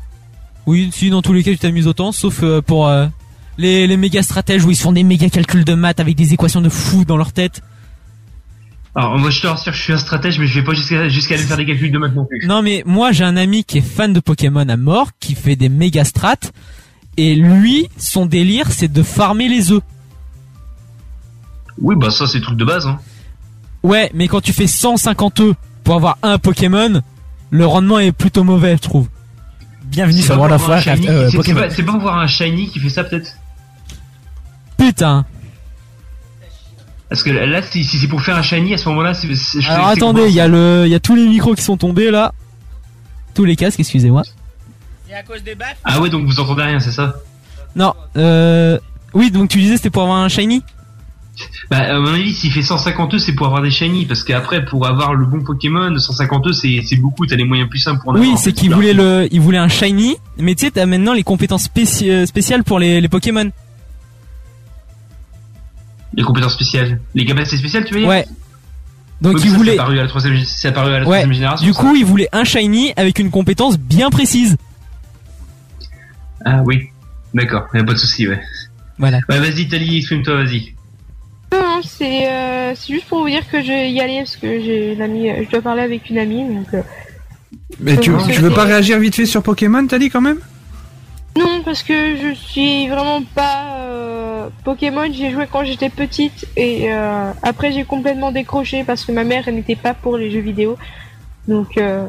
oui, 0.67 0.91
si 0.93 1.11
dans 1.11 1.23
tous 1.23 1.33
les 1.33 1.43
cas 1.45 1.51
tu 1.53 1.59
t'amuses 1.59 1.87
autant, 1.87 2.11
sauf 2.11 2.43
euh, 2.43 2.61
pour 2.63 2.89
euh, 2.89 3.07
les, 3.59 3.87
les 3.87 3.97
méga 3.97 4.23
stratèges 4.23 4.65
où 4.65 4.71
ils 4.71 4.77
se 4.77 4.83
font 4.83 4.93
des 4.93 5.05
méga 5.05 5.29
calculs 5.29 5.65
de 5.65 5.75
maths 5.75 6.01
avec 6.01 6.17
des 6.17 6.33
équations 6.33 6.61
de 6.61 6.69
fou 6.71 7.05
dans 7.05 7.17
leur 7.19 7.33
tête. 7.33 7.63
Alors, 8.95 9.17
moi, 9.19 9.31
je 9.31 9.41
te 9.41 9.47
rassure, 9.47 9.73
je 9.73 9.81
suis 9.83 9.93
un 9.93 9.99
stratège, 9.99 10.39
mais 10.41 10.47
je 10.49 10.59
vais 10.59 10.65
pas 10.65 10.75
jusqu'à 10.75 11.09
jusqu'à 11.09 11.35
aller 11.37 11.45
faire 11.45 11.57
des 11.57 11.67
calculs 11.67 11.93
de 11.93 11.99
maths 11.99 12.15
non 12.15 12.25
plus. 12.25 12.45
Non 12.47 12.61
mais 12.63 12.83
moi 12.85 13.13
j'ai 13.13 13.23
un 13.25 13.37
ami 13.37 13.63
qui 13.65 13.79
est 13.79 13.83
fan 13.83 14.13
de 14.13 14.19
Pokémon 14.21 14.69
à 14.69 14.77
mort, 14.77 15.11
qui 15.21 15.35
fait 15.37 15.55
des 15.55 15.69
méga 15.69 16.05
strats, 16.05 16.35
et 17.17 17.37
lui, 17.37 17.89
son 17.97 18.27
délire 18.27 18.67
c'est 18.73 18.93
de 18.93 19.03
farmer 19.05 19.49
les 19.49 19.71
œufs. 19.71 19.83
Oui, 21.81 21.95
bah 21.97 22.11
ça, 22.11 22.27
c'est 22.27 22.39
le 22.39 22.45
truc 22.45 22.59
de 22.59 22.65
base, 22.65 22.87
hein. 22.87 22.99
Ouais, 23.85 24.11
mais 24.13 24.27
quand 24.29 24.41
tu 24.43 24.53
fais 24.53 24.67
150 24.67 25.41
œufs 25.41 25.55
pour 25.85 25.95
avoir 25.95 26.19
un 26.23 26.39
Pokémon, 26.39 27.01
le 27.51 27.67
rendement 27.67 27.99
est 28.01 28.13
plutôt 28.13 28.45
mauvais, 28.45 28.77
je 28.77 28.83
trouve. 28.83 29.09
Bienvenue 29.85 30.19
C'est 30.19 30.25
sur 30.27 30.35
pas 30.35 30.41
World 30.41 30.55
of 30.61 30.69
Warcraft. 30.69 31.09
euh, 31.09 31.31
c'est- 31.31 31.55
pas- 31.55 31.71
C'est 31.71 31.83
pas 31.85 31.93
pour 31.93 32.01
voir 32.03 32.19
un 32.19 32.27
shiny 32.27 32.69
qui 32.69 32.79
fait 32.81 32.91
ça, 32.91 33.05
peut-être 33.05 33.37
Putain. 34.77 35.25
Parce 37.11 37.23
que 37.25 37.31
là, 37.31 37.61
si, 37.63 37.85
si 37.85 37.99
c'est 37.99 38.07
pour 38.09 38.23
faire 38.23 38.37
un 38.37 38.43
shiny, 38.43 38.73
à 38.73 38.79
ce 38.79 38.89
moment-là, 38.89 39.13
c'est. 39.15 39.35
c'est- 39.35 39.61
je- 39.61 39.69
Alors 39.71 39.89
c'est 39.89 39.93
attendez, 39.99 40.29
il 40.29 40.35
y 40.35 40.41
a 40.41 40.49
le, 40.49 40.85
il 40.87 40.91
y 40.91 40.95
a 40.95 41.01
tous 41.01 41.17
les 41.17 41.27
micros 41.27 41.55
qui 41.55 41.63
sont 41.63 41.77
tombés 41.77 42.11
là, 42.11 42.33
tous 43.35 43.45
les 43.45 43.57
casques, 43.57 43.81
excusez-moi. 43.81 44.23
Ah 45.85 46.01
ouais, 46.01 46.09
donc 46.09 46.25
vous 46.27 46.39
entendez 46.41 46.63
rien, 46.63 46.79
c'est 46.81 46.93
ça 46.93 47.17
Non, 47.75 47.95
euh, 48.17 48.79
oui, 49.13 49.31
donc 49.33 49.49
tu 49.51 49.59
disais 49.59 49.77
c'était 49.77 49.91
pour 49.91 50.03
avoir 50.05 50.19
un 50.19 50.29
shiny. 50.29 50.63
Bah, 51.71 51.79
à 51.79 51.99
mon 51.99 52.13
avis, 52.15 52.33
s'il 52.35 52.53
fait 52.53 52.63
150 52.63 53.15
œufs, 53.15 53.21
c'est 53.23 53.33
pour 53.35 53.47
avoir 53.47 53.63
des 53.63 53.71
shiny, 53.71 54.05
parce 54.07 54.23
qu'après, 54.25 54.65
pour 54.65 54.87
avoir 54.87 55.15
le 55.15 55.25
bon 55.27 55.41
Pokémon, 55.43 55.97
150 55.99 56.47
œufs, 56.49 56.55
c'est 56.55 56.81
c'est 56.85 56.97
beaucoup, 56.97 57.27
t'as 57.27 57.37
les 57.37 57.45
moyens 57.45 57.69
plus 57.69 57.79
simples 57.79 58.03
pour 58.03 58.13
en 58.13 58.19
Oui, 58.21 58.35
c'est 58.37 58.53
qu'il 58.53 58.73
voulait 58.73 58.93
le, 58.93 59.27
il 59.33 59.41
voulait 59.41 59.59
un 59.59 59.69
shiny, 59.69 60.17
mais 60.39 60.55
tu 60.55 60.67
sais, 60.67 60.71
t'as 60.73 60.87
maintenant 60.87 61.13
les 61.15 61.23
compétences 61.25 61.67
spéci- 61.69 62.11
euh, 62.11 62.27
spéciales 62.27 62.63
pour 62.63 62.79
les, 62.79 63.01
les 63.01 63.09
Pokémon. 63.09 63.51
Les 66.15 66.23
compétences 66.23 66.55
spéciales. 66.55 67.01
Les 67.15 67.25
capacités 67.25 67.57
spéciales, 67.59 67.85
tu 67.85 67.95
veux 67.95 68.01
dire 68.01 68.09
Ouais. 68.09 68.27
Donc 69.21 69.35
Oui, 69.37 69.43
il 69.45 69.51
ça, 69.51 69.57
voulait. 69.57 69.73
C'est 69.73 69.79
apparu 69.81 69.99
à 69.99 70.03
la 70.03 70.09
troisième, 70.09 70.45
c'est 70.45 70.69
apparu 70.69 70.89
à 70.89 70.93
la 70.93 70.99
Ouais. 71.01 71.05
troisième 71.05 71.33
génération. 71.33 71.67
Du 71.67 71.73
ça. 71.73 71.81
coup, 71.81 71.95
il 71.95 72.05
voulait 72.05 72.29
un 72.33 72.45
shiny 72.45 72.93
avec 72.97 73.19
une 73.19 73.31
compétence 73.31 73.79
bien 73.79 74.09
précise. 74.11 74.57
Ah 76.45 76.63
oui. 76.65 76.89
D'accord, 77.35 77.67
y 77.75 77.79
a 77.79 77.85
pas 77.85 77.93
de 77.93 77.99
souci, 77.99 78.27
ouais. 78.27 78.41
Voilà. 78.99 79.19
Ouais, 79.29 79.39
vas-y, 79.39 79.69
Tali, 79.69 79.99
exprime-toi, 79.99 80.43
vas-y. 80.45 80.75
Non, 81.53 81.59
non, 81.61 81.81
c'est 81.83 82.29
euh, 82.31 82.73
c'est 82.75 82.93
juste 82.95 83.07
pour 83.07 83.21
vous 83.21 83.29
dire 83.29 83.49
que 83.51 83.61
je 83.63 83.69
vais 83.69 83.91
y 83.93 84.01
aller 84.01 84.19
parce 84.19 84.37
que 84.37 84.47
j'ai 84.61 84.95
une 84.95 85.03
amie, 85.03 85.31
euh, 85.31 85.43
je 85.45 85.51
dois 85.51 85.61
parler 85.63 85.83
avec 85.83 86.09
une 86.11 86.19
amie 86.19 86.43
donc. 86.45 86.67
euh, 86.75 86.83
Mais 87.81 87.97
tu, 87.99 88.11
Comment 88.11 88.27
tu 88.27 88.41
veux 88.41 88.51
pas 88.51 88.65
réagir 88.65 88.99
vite 88.99 89.15
fait 89.15 89.27
sur 89.27 89.43
Pokémon, 89.43 89.87
t'as 89.87 89.99
dit 89.99 90.11
quand 90.11 90.21
même? 90.21 90.39
Non, 91.39 91.63
parce 91.65 91.83
que 91.83 92.17
je 92.17 92.35
suis 92.35 92.89
vraiment 92.89 93.23
pas 93.35 93.77
euh, 93.79 94.49
Pokémon. 94.65 95.09
J'ai 95.13 95.31
joué 95.31 95.47
quand 95.51 95.65
j'étais 95.65 95.89
petite 95.89 96.47
et 96.57 96.93
euh, 96.93 97.31
après 97.43 97.73
j'ai 97.73 97.85
complètement 97.85 98.33
décroché 98.33 98.83
parce 98.85 99.05
que 99.05 99.13
ma 99.13 99.23
mère 99.25 99.45
elle 99.47 99.55
n'était 99.55 99.77
pas 99.77 99.95
pour 99.95 100.17
les 100.17 100.31
jeux 100.31 100.41
vidéo. 100.41 100.77
Donc 101.47 101.79
euh, 101.79 102.07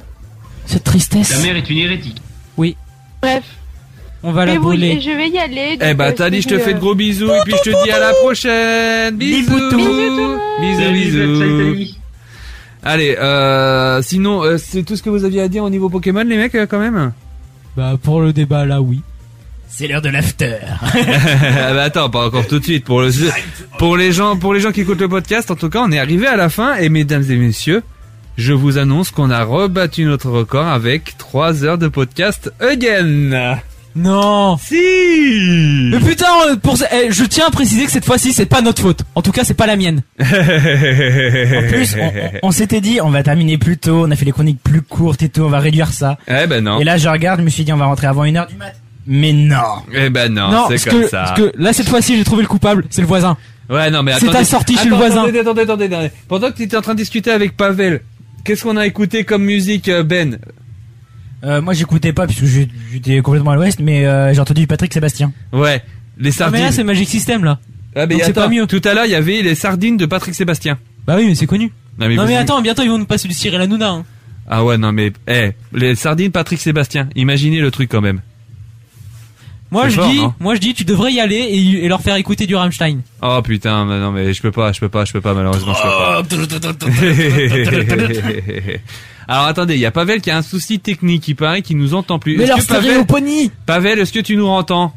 Cette 0.66 0.83
tristesse. 0.85 1.30
Ta 1.30 1.38
mère 1.45 1.56
est 1.56 1.69
une 1.69 1.77
hérétique. 1.77 2.22
Oui. 2.58 2.75
bref. 3.22 3.43
On 4.24 4.32
va 4.32 4.45
Mais 4.45 4.53
la 4.53 4.59
oui, 4.59 4.66
brûler. 4.66 4.88
et 4.90 5.01
je 5.01 5.09
vais 5.09 5.30
y 5.30 5.38
aller. 5.40 5.77
Eh 5.82 5.93
bah 5.95 6.08
euh, 6.08 6.11
t'as 6.16 6.30
dit 6.30 6.41
je 6.41 6.48
te 6.50 6.58
fais 6.59 6.74
de 6.75 6.80
gros 6.80 6.93
bisous 6.93 7.32
et 7.32 7.40
puis 7.43 7.53
je 7.66 7.72
te 7.72 7.83
dis 7.83 7.91
à 7.91 8.00
la 8.00 8.14
prochaine 8.14 9.16
Bisous 9.17 9.50
Bisous 9.72 10.91
bisous 10.91 11.40
salut, 11.40 11.74
Tali. 11.74 11.98
Allez, 12.83 13.16
euh, 13.19 14.01
sinon 14.03 14.43
euh, 14.43 14.58
c'est 14.58 14.83
tout 14.83 14.95
ce 14.95 15.01
que 15.03 15.09
vous 15.09 15.25
aviez 15.25 15.41
à 15.41 15.48
dire 15.48 15.64
au 15.64 15.69
niveau 15.69 15.90
Pokémon 15.90 16.24
les 16.24 16.38
mecs 16.38 16.56
quand 16.69 16.80
même? 16.80 17.14
Bah 17.77 17.93
pour 18.01 18.22
le 18.22 18.32
débat 18.33 18.66
là, 18.66 18.82
oui. 18.82 19.01
C'est 19.74 19.88
l'heure 19.88 20.01
de 20.01 20.09
l'after. 20.09 20.58
Ah 20.93 21.74
bah 21.74 21.83
attends, 21.83 22.09
pas 22.09 22.25
encore 22.27 22.45
tout 22.48 22.59
de 22.59 22.64
suite. 22.64 22.83
Pour, 22.85 23.01
le, 23.01 23.09
pour, 23.77 23.95
les 23.98 24.11
gens, 24.11 24.35
pour 24.38 24.53
les 24.53 24.59
gens 24.59 24.72
qui 24.72 24.82
écoutent 24.82 25.00
le 25.01 25.08
podcast, 25.09 25.50
en 25.51 25.56
tout 25.56 25.69
cas, 25.69 25.80
on 25.85 25.91
est 25.91 26.00
arrivé 26.00 26.27
à 26.27 26.35
la 26.35 26.50
fin. 26.50 26.75
Et 26.75 26.90
mesdames 26.90 27.24
et 27.30 27.35
messieurs, 27.38 27.82
je 28.38 28.53
vous 28.53 28.77
annonce 28.77 29.11
qu'on 29.11 29.30
a 29.32 29.43
rebattu 29.43 30.03
notre 30.06 30.30
record 30.30 30.67
avec 30.67 31.17
3 31.17 31.64
heures 31.64 31.77
de 31.77 31.88
podcast 31.88 32.51
again. 32.59 33.58
Non. 33.95 34.58
Si. 34.58 35.90
Mais 35.91 36.00
putain, 36.00 36.25
euh, 36.50 36.56
pour 36.56 36.77
eh, 36.93 37.11
je 37.11 37.24
tiens 37.25 37.48
à 37.48 37.51
préciser 37.51 37.85
que 37.85 37.91
cette 37.91 38.06
fois-ci 38.06 38.32
c'est 38.33 38.45
pas 38.45 38.61
notre 38.61 38.82
faute. 38.82 39.01
En 39.16 39.22
tout 39.22 39.32
cas, 39.33 39.43
c'est 39.43 39.53
pas 39.53 39.67
la 39.67 39.75
mienne. 39.75 40.01
En 40.19 41.67
plus, 41.67 41.95
on, 42.00 42.06
on- 42.06 42.32
on 42.43 42.51
s'était 42.51 42.80
dit, 42.82 43.00
on 43.01 43.09
va 43.09 43.22
terminer 43.24 43.58
plus 43.58 43.77
tôt, 43.77 44.06
on 44.08 44.11
a 44.11 44.16
fait 44.16 44.25
les 44.25 44.32
chroniques 44.32 44.61
plus 44.64 44.82
courtes 44.82 45.22
et 45.24 45.30
tout, 45.30 45.41
on 45.41 45.50
va 45.50 45.59
réduire 45.59 45.91
ça. 45.91 46.17
Eh 46.27 46.48
ben 46.48 46.64
non. 46.64 46.80
Et 46.80 46.83
là, 46.85 46.98
je 46.98 47.08
regarde, 47.09 47.40
je 47.41 47.45
me 47.45 47.50
suis 47.50 47.64
dit, 47.66 47.74
on 47.74 47.77
va 47.77 47.85
rentrer 47.85 48.08
avant 48.08 48.24
une 48.24 48.38
heure 48.38 48.48
du 48.48 48.56
mat. 48.56 48.74
Mais 49.08 49.34
non. 49.34 49.58
Eh 49.94 50.10
ben 50.10 50.32
non, 50.34 50.50
non, 50.52 50.64
c'est 50.68 50.76
parce 50.76 50.86
comme 50.86 51.02
que, 51.02 51.08
ça. 51.10 51.24
parce 51.24 51.40
que 51.40 51.52
là 51.58 51.74
cette 51.74 51.90
fois-ci 51.90 52.18
j'ai 52.18 52.24
trouvé 52.24 52.44
le 52.44 52.48
coupable, 52.48 52.86
c'est 52.90 53.02
le 53.02 53.08
voisin. 53.08 53.36
Ouais, 53.70 53.90
non, 53.90 54.04
mais 54.04 54.12
C'est 54.14 54.26
attendez. 54.26 54.34
ta 54.40 54.44
sortie 54.44 54.78
chez 54.78 54.90
le 54.90 54.96
voisin. 54.96 55.24
Attendez, 55.24 55.40
attendez, 55.40 55.62
attendez, 55.62 55.86
attendez. 55.86 56.12
Pendant 56.28 56.52
que 56.52 56.58
tu 56.58 56.64
étais 56.64 56.76
en 56.78 56.82
train 56.82 56.94
de 56.94 57.00
discuter 57.00 57.32
avec 57.32 57.56
Pavel, 57.56 58.02
qu'est-ce 58.44 58.64
qu'on 58.64 58.76
a 58.78 58.86
écouté 58.86 59.24
comme 59.24 59.44
musique, 59.44 59.88
euh, 59.88 60.04
Ben 60.04 60.40
Euh, 61.44 61.62
moi, 61.62 61.74
j'écoutais 61.74 62.14
pas 62.14 62.28
puisque 62.28 62.46
j'étais 62.92 63.22
complètement 63.22 63.52
à 63.52 63.56
l'ouest, 63.56 63.80
mais 63.80 64.06
euh, 64.06 64.32
j'ai 64.34 64.40
entendu 64.42 64.68
Patrick 64.68 64.94
Sébastien. 64.94 65.32
Ouais, 65.54 65.82
les 66.18 66.30
Ah, 66.30 66.34
sardines. 66.34 66.60
mais 66.60 66.66
là 66.68 66.72
c'est 66.72 66.84
Magic 66.84 67.08
System 67.10 67.44
là. 67.44 67.60
Ah, 67.96 68.06
mais 68.06 68.18
c'est 68.24 68.34
pas 68.34 68.48
mieux. 68.50 68.68
Tout 68.68 68.82
à 68.86 68.94
l'heure, 68.94 69.06
il 69.06 69.12
y 69.12 69.16
avait 69.16 69.42
les 69.42 69.56
sardines 69.56 69.98
de 69.98 70.06
Patrick 70.06 70.36
Sébastien. 70.36 70.78
Bah 71.08 71.16
oui, 71.18 71.26
mais 71.28 71.36
c'est 71.36 71.48
connu. 71.48 71.72
Non, 71.98 72.08
mais, 72.08 72.16
non 72.16 72.26
mais 72.26 72.36
attends, 72.38 72.62
bientôt 72.62 72.84
ils 72.84 72.90
vont 72.90 72.98
nous 73.00 73.06
passer 73.06 73.28
du 73.28 73.34
Cyril 73.34 73.60
Hanouna. 73.62 73.90
Hein. 73.90 74.06
Ah 74.50 74.64
ouais, 74.66 74.78
non, 74.78 74.92
mais, 74.92 75.12
eh, 75.28 75.52
les 75.74 75.96
sardines 75.96 76.32
Patrick 76.32 76.60
Sébastien. 76.60 77.08
Imaginez 77.16 77.60
le 77.62 77.72
truc 77.72 77.90
quand 77.90 78.02
même. 78.02 78.22
Moi 79.72 79.88
je 79.88 79.95
fort, 79.95 80.09
dis, 80.09 80.19
moi 80.41 80.56
je 80.56 80.59
dis, 80.59 80.74
tu 80.74 80.83
devrais 80.83 81.14
y 81.14 81.22
aller 81.22 81.38
et, 81.38 81.85
et 81.85 81.88
leur 81.88 82.01
faire 82.01 82.17
écouter 82.17 82.45
du 82.45 82.56
Rammstein. 82.56 82.98
Oh 83.22 83.40
putain, 83.41 83.85
mais 83.85 84.00
non, 84.00 84.11
mais 84.11 84.33
je 84.33 84.41
peux 84.41 84.51
pas, 84.51 84.74
je 84.74 84.82
peux 84.82 84.90
pas, 84.90 85.06
je 85.06 85.14
peux 85.14 85.22
pas, 85.22 85.33
malheureusement, 85.33 85.74
je 85.74 85.82
peux 85.82 85.88
pas. 85.88 86.24
Alors 89.27 89.45
attendez, 89.45 89.75
il 89.75 89.80
y 89.80 89.85
a 89.85 89.91
Pavel 89.91 90.19
qui 90.19 90.30
a 90.30 90.38
un 90.38 90.41
souci 90.41 90.80
technique, 90.80 91.25
il 91.30 91.35
paraît 91.35 91.61
qu'il 91.61 91.77
nous 91.77 91.93
entend 91.93 92.19
plus. 92.19 92.38
Mais 92.38 92.48
leur 92.48 92.58
que 92.58 92.66
Pavel, 92.66 93.06
Pavel, 93.66 94.00
est-ce 94.00 94.11
que 94.11 94.19
tu 94.19 94.35
nous 94.35 94.48
entends? 94.48 94.93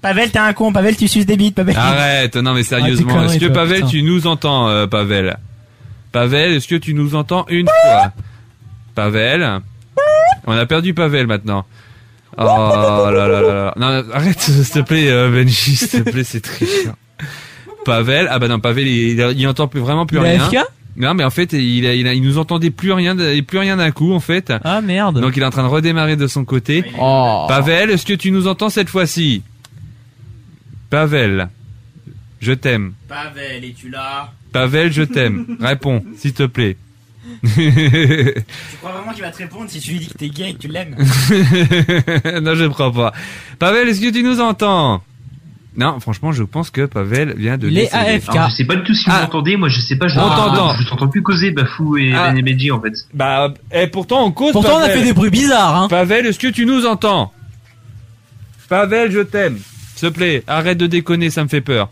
Pavel, 0.00 0.30
t'es 0.30 0.38
un 0.38 0.52
con, 0.52 0.72
Pavel, 0.72 0.96
tu 0.96 1.08
suces 1.08 1.26
des 1.26 1.36
bites, 1.36 1.56
Pavel. 1.56 1.74
Arrête, 1.76 2.36
non 2.36 2.54
mais 2.54 2.60
Ah, 2.60 2.64
sérieusement, 2.64 3.26
t'es 3.26 3.34
est-ce 3.34 3.44
que 3.44 3.52
Pavel, 3.52 3.78
putain. 3.78 3.88
tu 3.88 4.02
nous 4.02 4.28
entends, 4.28 4.68
euh, 4.68 4.86
Pavel? 4.86 5.36
Pavel, 6.12 6.52
est-ce 6.52 6.68
que 6.68 6.76
tu 6.76 6.94
nous 6.94 7.16
entends 7.16 7.44
une 7.48 7.66
fois? 7.66 8.12
Pavel? 8.94 9.60
On 10.46 10.52
a 10.52 10.66
perdu 10.66 10.94
Pavel 10.94 11.26
maintenant. 11.26 11.64
Oh 12.38 13.10
là 13.10 13.10
là 13.10 13.28
là 13.28 13.40
là. 13.40 13.74
Non, 13.76 14.04
arrête, 14.12 14.40
s'il 14.40 14.68
te 14.68 14.78
plaît, 14.80 15.10
euh, 15.10 15.30
Benji, 15.30 15.76
s'il 15.76 16.04
te 16.04 16.10
plaît, 16.10 16.24
c'est 16.24 16.40
très 16.40 16.66
chiant. 16.66 16.94
Pavel, 17.84 18.28
ah 18.30 18.38
bah 18.38 18.48
non, 18.48 18.60
Pavel, 18.60 18.86
il, 18.86 19.18
il, 19.18 19.40
il 19.40 19.48
entend 19.48 19.66
plus, 19.66 19.80
vraiment 19.80 20.06
plus 20.06 20.18
Il 20.18 20.26
a 20.26 20.28
rien. 20.46 20.48
FK 20.48 20.56
non, 20.98 21.14
mais 21.14 21.22
en 21.22 21.30
fait, 21.30 21.52
il, 21.52 21.86
a, 21.86 21.94
il, 21.94 22.08
a, 22.08 22.12
il 22.12 22.22
nous 22.22 22.38
entendait 22.38 22.70
plus 22.70 22.90
rien, 22.90 23.16
plus 23.16 23.58
rien 23.58 23.76
d'un 23.76 23.92
coup, 23.92 24.12
en 24.12 24.18
fait. 24.18 24.52
Ah 24.64 24.80
merde. 24.80 25.20
Donc 25.20 25.36
il 25.36 25.42
est 25.42 25.46
en 25.46 25.50
train 25.50 25.62
de 25.62 25.68
redémarrer 25.68 26.16
de 26.16 26.26
son 26.26 26.44
côté. 26.44 26.84
Oh. 26.98 27.46
Pavel, 27.48 27.90
est-ce 27.90 28.04
que 28.04 28.14
tu 28.14 28.32
nous 28.32 28.48
entends 28.48 28.68
cette 28.68 28.88
fois-ci? 28.88 29.42
Pavel. 30.90 31.48
je 32.40 32.52
t'aime. 32.52 32.94
Pavel, 33.06 33.64
es-tu 33.64 33.90
là? 33.90 34.32
Pavel, 34.52 34.92
je 34.92 35.02
t'aime. 35.04 35.56
Réponds, 35.60 36.04
s'il 36.16 36.32
te 36.32 36.44
plaît. 36.44 36.76
Tu 37.54 38.76
crois 38.80 38.92
vraiment 38.92 39.12
qu'il 39.12 39.22
va 39.22 39.30
te 39.30 39.38
répondre 39.38 39.68
si 39.68 39.80
tu 39.80 39.92
lui 39.92 39.98
dis 40.00 40.08
que 40.08 40.14
t'es 40.18 40.28
gay 40.28 40.50
et 40.50 40.54
que 40.54 40.58
tu 40.58 40.68
l'aimes 40.68 40.96
non, 40.98 42.54
je 42.54 42.64
ne 42.64 42.68
crois 42.68 42.92
pas. 42.92 43.12
Pavel, 43.58 43.88
est-ce 43.88 44.00
que 44.00 44.10
tu 44.10 44.22
nous 44.22 44.40
entends? 44.40 45.02
Non, 45.76 46.00
franchement, 46.00 46.32
je 46.32 46.42
pense 46.42 46.70
que 46.70 46.86
Pavel 46.86 47.34
vient 47.36 47.56
de 47.56 47.68
Les. 47.68 47.88
AFK. 47.92 48.30
Alors, 48.30 48.50
je 48.50 48.56
sais 48.56 48.64
pas 48.64 48.74
du 48.74 48.82
tout 48.82 48.94
si 48.94 49.04
vous 49.04 49.12
Ah. 49.14 49.22
m'entendez, 49.22 49.56
moi 49.56 49.68
je 49.68 49.78
sais 49.80 49.96
pas, 49.96 50.08
je 50.08 50.16
t'entend. 50.16 50.74
je 50.76 50.88
t'entends 50.88 51.06
plus 51.08 51.22
causer 51.22 51.52
Bafou 51.52 51.96
et 51.98 52.12
Ah. 52.14 52.32
Ben 52.32 52.72
en 52.72 52.80
fait. 52.80 52.94
Bah, 53.14 53.54
et 53.72 53.86
pourtant 53.86 54.24
on 54.26 54.32
cause. 54.32 54.52
Pourtant, 54.52 54.76
on 54.78 54.82
a 54.82 54.88
fait 54.88 55.04
des 55.04 55.12
bruits 55.12 55.30
bizarres, 55.30 55.76
hein. 55.82 55.88
Pavel, 55.88 56.26
est-ce 56.26 56.38
que 56.38 56.48
tu 56.48 56.66
nous 56.66 56.84
entends? 56.84 57.32
Pavel, 58.68 59.12
je 59.12 59.20
t'aime. 59.20 59.58
S'il 59.94 60.08
te 60.10 60.14
plaît, 60.14 60.42
arrête 60.46 60.78
de 60.78 60.86
déconner, 60.86 61.30
ça 61.30 61.42
me 61.44 61.48
fait 61.48 61.60
peur. 61.60 61.90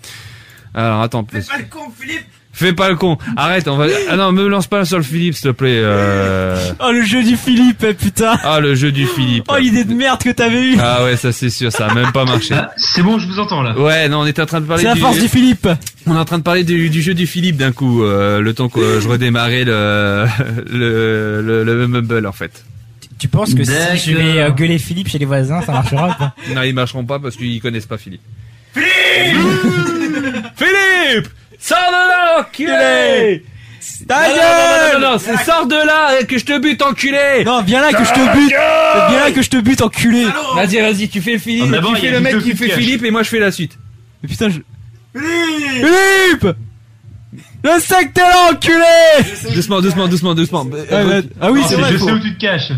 Alors, 0.74 1.00
attends. 1.02 1.26
Fais 1.30 1.40
pas 1.40 1.58
le 1.58 1.64
con, 1.64 1.90
Philippe 1.98 2.26
Fais 2.56 2.72
pas 2.72 2.88
le 2.88 2.96
con. 2.96 3.18
Arrête, 3.36 3.68
on 3.68 3.76
va. 3.76 3.84
Ah 4.08 4.16
non, 4.16 4.32
me 4.32 4.48
lance 4.48 4.66
pas 4.66 4.86
sur 4.86 4.96
le 4.96 5.02
Philippe, 5.02 5.34
s'il 5.34 5.42
te 5.50 5.52
plaît. 5.54 5.76
Euh... 5.76 6.56
Oh, 6.80 6.90
le 6.90 7.02
jeu 7.02 7.22
du 7.22 7.36
Philippe, 7.36 7.84
eh, 7.86 7.92
putain. 7.92 8.38
Ah, 8.42 8.60
le 8.60 8.74
jeu 8.74 8.90
du 8.92 9.06
Philippe. 9.06 9.44
Oh, 9.50 9.58
l'idée 9.58 9.84
de 9.84 9.92
merde 9.92 10.22
que 10.22 10.30
t'avais 10.30 10.62
eue. 10.72 10.76
Ah 10.80 11.04
ouais, 11.04 11.16
ça 11.16 11.32
c'est 11.32 11.50
sûr, 11.50 11.70
ça 11.70 11.88
a 11.88 11.94
même 11.94 12.12
pas 12.12 12.24
marché. 12.24 12.54
Ah, 12.56 12.70
c'est 12.78 13.02
bon, 13.02 13.18
je 13.18 13.26
vous 13.26 13.38
entends 13.40 13.60
là. 13.60 13.78
Ouais, 13.78 14.08
non, 14.08 14.20
on 14.20 14.26
était 14.26 14.40
en 14.40 14.46
train 14.46 14.62
de 14.62 14.66
parler 14.66 14.84
C'est 14.84 14.88
la 14.88 14.94
du... 14.94 15.00
force 15.00 15.18
du 15.18 15.28
Philippe. 15.28 15.68
On 16.06 16.14
est 16.16 16.18
en 16.18 16.24
train 16.24 16.38
de 16.38 16.42
parler 16.44 16.64
du, 16.64 16.88
du 16.88 17.02
jeu 17.02 17.12
du 17.12 17.26
Philippe 17.26 17.58
d'un 17.58 17.72
coup, 17.72 18.02
euh, 18.02 18.40
le 18.40 18.54
temps 18.54 18.70
que 18.70 19.00
je 19.00 19.06
redémarrais 19.08 19.64
le, 19.64 20.24
le, 20.72 21.42
le, 21.42 21.62
le 21.62 21.88
mumble 21.88 22.26
en 22.26 22.32
fait. 22.32 22.64
Tu 23.18 23.28
penses 23.28 23.52
que 23.52 23.64
si 23.64 23.72
je 24.12 24.16
vais 24.16 24.40
euh, 24.40 24.50
gueuler 24.50 24.78
Philippe 24.78 25.08
chez 25.08 25.18
les 25.18 25.26
voisins, 25.26 25.60
ça 25.60 25.72
marchera 25.72 26.08
ou 26.08 26.14
pas? 26.14 26.34
Non, 26.54 26.62
ils 26.62 26.74
marcheront 26.74 27.04
pas 27.04 27.18
parce 27.18 27.36
qu'ils 27.36 27.60
connaissent 27.60 27.84
pas 27.86 27.98
Philippe. 27.98 28.22
Philippe 30.56 31.28
Sors 31.66 31.78
de 31.78 32.08
là, 32.08 32.40
enculé 32.40 33.44
Ta 34.06 34.28
Non, 34.28 34.34
non, 34.34 34.36
non, 34.36 35.00
non, 35.00 35.00
non, 35.00 35.10
non, 35.12 35.18
c'est 35.18 35.44
sors 35.44 35.66
de 35.66 35.74
là 35.74 36.20
et 36.20 36.26
que 36.26 36.38
je 36.38 36.44
te 36.44 36.58
bute, 36.58 36.80
enculé 36.82 37.42
Non, 37.44 37.62
viens 37.62 37.80
là 37.80 37.92
que 37.92 38.04
je 38.04 38.12
te 38.12 38.36
bute. 38.36 38.50
Viens 38.50 39.20
là 39.24 39.32
que 39.32 39.42
je 39.42 39.50
te 39.50 39.56
bute, 39.56 39.82
enculé. 39.82 40.26
Vas-y, 40.54 40.80
vas-y, 40.80 41.08
tu 41.08 41.20
fais 41.20 41.32
le 41.32 41.38
Philippe, 41.38 41.74
Ah, 41.76 41.82
tu 41.94 42.00
fais 42.00 42.10
le 42.12 42.20
mec 42.20 42.38
qui 42.40 42.54
fait. 42.54 42.68
Philippe 42.70 43.04
et 43.04 43.10
moi 43.10 43.24
je 43.24 43.30
fais 43.30 43.40
la 43.40 43.50
suite. 43.50 43.76
Mais 44.22 44.28
putain, 44.28 44.48
je... 44.48 44.60
Philippe 45.18 46.56
Je 47.74 47.80
sais 47.80 48.06
que 48.06 48.12
t'es 48.12 48.20
là, 48.20 48.50
enculé 48.52 49.54
Doucement, 49.54 49.80
doucement, 49.80 50.06
doucement, 50.08 50.34
doucement. 50.34 50.66
Ah, 50.90 51.04
ouais. 51.04 51.22
Ah 51.40 51.50
oui, 51.50 51.62
c'est 51.68 51.74
vrai. 51.74 51.92
je 51.92 51.98
faut- 51.98 52.06
sais 52.06 52.12
où 52.12 52.18
tu 52.20 52.34
te 52.34 52.40
caches. 52.40 52.70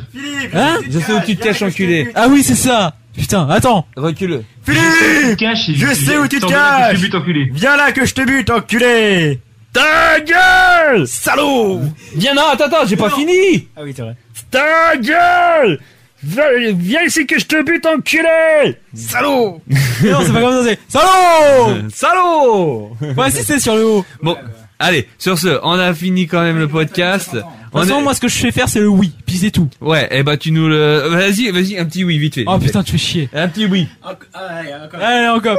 Hein 0.55 0.79
Je 0.89 0.99
sais 0.99 1.13
où 1.13 1.21
tu 1.27 1.37
te 1.37 1.45
caches, 1.45 1.63
enculé. 1.63 2.11
Ah 2.15 2.27
oui, 2.31 2.43
c'est 2.43 2.55
ça. 2.55 2.95
Putain, 3.17 3.49
attends. 3.51 3.87
Recule. 3.97 4.43
Je 4.67 4.73
sais 4.73 4.79
où 4.81 5.29
tu 5.31 5.37
te 5.37 5.41
caches 5.41 5.69
et 5.69 5.75
Je 5.75 5.95
sais 5.95 6.17
où 6.19 6.27
tu 6.29 6.41
te 6.41 6.47
caches. 6.47 6.95
Je 6.97 7.01
te 7.01 7.03
bute 7.07 7.15
enculé. 7.17 7.51
Viens 7.53 7.77
là 7.77 7.93
que 7.93 8.07
je 8.07 8.15
te 8.15 8.23
bute, 8.25 8.49
enculé 8.51 9.41
Ta 9.73 10.21
gueule 10.21 11.07
Salaud 11.07 11.81
Viens, 12.15 12.33
non, 12.35 12.43
attends, 12.53 12.65
attends, 12.67 12.87
j'ai 12.87 12.97
pas 12.97 13.11
fini 13.11 13.69
Ah 13.77 13.81
oui, 13.85 13.93
c'est 13.95 14.03
vrai. 14.03 14.17
Ta 14.51 14.97
gueule 14.97 15.79
Viens 16.23 16.45
viens 16.75 17.03
ici 17.03 17.27
que 17.27 17.39
je 17.39 17.45
te 17.45 17.63
bute, 17.63 17.85
enculé 17.87 18.79
Salaud 18.95 19.61
Mais 19.69 19.77
non, 20.11 20.19
c'est 20.25 20.33
pas 20.33 20.41
comme 20.41 20.65
ça, 20.65 20.71
c'est 20.71 20.79
Salaud 20.89 21.89
Salaud 21.95 22.91
Ouais, 23.17 23.31
si 23.31 23.45
c'est 23.45 23.61
sur 23.61 23.77
le 23.77 23.85
haut. 23.85 24.05
Bon, 24.23 24.37
allez, 24.79 25.09
sur 25.19 25.39
ce, 25.39 25.59
on 25.63 25.73
a 25.79 25.93
fini 25.95 26.27
quand 26.27 26.43
même 26.43 26.59
le 26.59 26.69
podcast. 26.69 27.35
De 27.35 27.41
toute 27.41 27.81
façon, 27.89 27.99
est- 28.01 28.03
moi, 28.03 28.15
ce 28.15 28.21
que 28.21 28.29
je 28.29 28.37
sais 28.39 28.51
faire, 28.53 28.69
c'est 28.69 28.81
le 28.81 28.89
oui. 28.89 29.13
Puis 29.27 29.37
c'est 29.37 29.51
tout. 29.51 29.69
Ouais, 29.81 30.09
eh 30.11 30.23
bah 30.23 30.37
tu 30.37 30.51
nous 30.53 30.69
le... 30.69 31.09
Vas-y, 31.09 31.51
vas-y, 31.51 31.79
un 31.79 31.85
petit 31.85 32.05
oui, 32.05 32.19
vite 32.19 32.37
fait. 32.37 32.45
Oh 32.47 32.57
vite 32.57 32.69
putain, 32.69 32.83
tu 32.83 32.93
fais 32.93 32.99
chier. 32.99 33.29
Un 33.35 33.49
petit 33.49 33.67
oui. 33.67 33.87
Allez, 34.35 35.29
encore. 35.29 35.59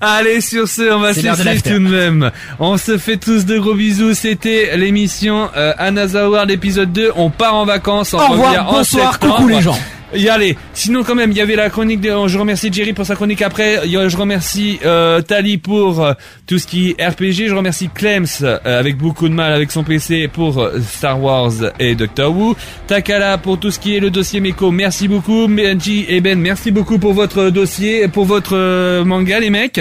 Allez, 0.00 0.40
sur 0.40 0.68
ce, 0.68 0.92
on 0.92 1.00
va 1.00 1.12
se 1.12 1.20
laisser 1.20 1.60
tout 1.62 1.70
de 1.70 1.78
même. 1.80 2.30
On 2.58 2.76
se 2.78 2.96
fait 2.96 3.16
tous 3.16 3.44
de 3.44 3.58
gros 3.58 3.74
bisous. 3.74 4.14
C'était 4.14 4.76
l'émission 4.76 5.50
euh, 5.56 5.72
Another 5.78 6.46
l'épisode 6.46 6.92
2. 6.92 7.12
On 7.16 7.28
part 7.28 7.54
en 7.54 7.64
vacances. 7.66 8.14
On 8.14 8.18
Au 8.18 8.28
revoir, 8.28 8.48
revient 8.50 8.60
en 8.60 8.72
bonsoir, 8.72 9.12
septembre. 9.12 9.36
coucou 9.36 9.48
les 9.48 9.60
gens. 9.60 9.78
Y 10.14 10.56
sinon 10.74 11.04
quand 11.04 11.14
même, 11.14 11.30
il 11.30 11.36
y 11.36 11.40
avait 11.40 11.56
la 11.56 11.70
chronique 11.70 12.00
de... 12.00 12.10
Je 12.26 12.38
remercie 12.38 12.72
Jerry 12.72 12.92
pour 12.92 13.06
sa 13.06 13.14
chronique 13.14 13.42
après. 13.42 13.80
Je 13.88 14.16
remercie 14.16 14.78
euh, 14.84 15.20
Tali 15.20 15.58
pour 15.58 16.04
euh, 16.04 16.12
tout 16.46 16.58
ce 16.58 16.66
qui 16.66 16.94
est 16.98 17.06
RPG. 17.06 17.48
Je 17.48 17.54
remercie 17.54 17.88
Clems 17.88 18.26
euh, 18.42 18.58
avec 18.64 18.96
beaucoup 18.96 19.28
de 19.28 19.34
mal 19.34 19.52
avec 19.52 19.70
son 19.70 19.84
PC 19.84 20.28
pour 20.28 20.58
euh, 20.60 20.80
Star 20.80 21.22
Wars 21.22 21.52
et 21.78 21.94
Doctor 21.94 22.36
Who. 22.36 22.56
Takala 22.86 23.38
pour 23.38 23.58
tout 23.58 23.70
ce 23.70 23.78
qui 23.78 23.96
est 23.96 24.00
le 24.00 24.10
dossier 24.10 24.40
Meko. 24.40 24.70
Merci 24.70 25.08
beaucoup. 25.08 25.46
Benji 25.48 26.06
et 26.08 26.20
Ben, 26.20 26.38
merci 26.38 26.70
beaucoup 26.70 26.98
pour 26.98 27.12
votre 27.12 27.50
dossier, 27.50 28.08
pour 28.08 28.24
votre 28.24 29.02
manga 29.04 29.38
les 29.40 29.50
mecs. 29.50 29.80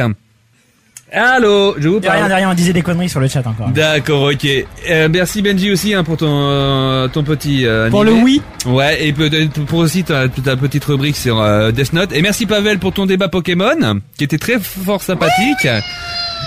Allô, 1.11 1.75
je 1.79 1.87
vous 1.89 1.99
De 1.99 2.07
rien, 2.07 2.19
parle. 2.19 2.29
de 2.29 2.35
rien, 2.35 2.51
on 2.51 2.53
disait 2.53 2.71
des 2.73 2.83
conneries 2.83 3.09
sur 3.09 3.19
le 3.19 3.27
chat 3.27 3.45
encore. 3.47 3.69
D'accord, 3.69 4.23
ok. 4.31 4.47
Euh, 4.89 5.07
merci 5.11 5.41
Benji 5.41 5.71
aussi 5.71 5.93
hein, 5.95 6.03
pour 6.03 6.17
ton 6.17 6.27
euh, 6.29 7.07
ton 7.07 7.23
petit 7.23 7.65
euh, 7.65 7.89
Pour 7.89 8.01
animé. 8.01 8.17
le 8.17 8.23
oui. 8.23 8.41
Ouais, 8.67 9.03
et 9.07 9.11
peut-être 9.11 9.65
pour 9.65 9.79
aussi 9.79 10.03
ta, 10.03 10.27
ta 10.27 10.55
petite 10.55 10.85
rubrique 10.85 11.15
sur 11.17 11.41
euh, 11.41 11.71
Death 11.71 11.93
Note. 11.93 12.11
Et 12.13 12.21
merci 12.21 12.45
Pavel 12.45 12.77
pour 12.77 12.93
ton 12.93 13.07
débat 13.07 13.27
Pokémon, 13.27 14.01
qui 14.17 14.23
était 14.23 14.37
très 14.37 14.59
fort 14.59 15.01
sympathique. 15.01 15.67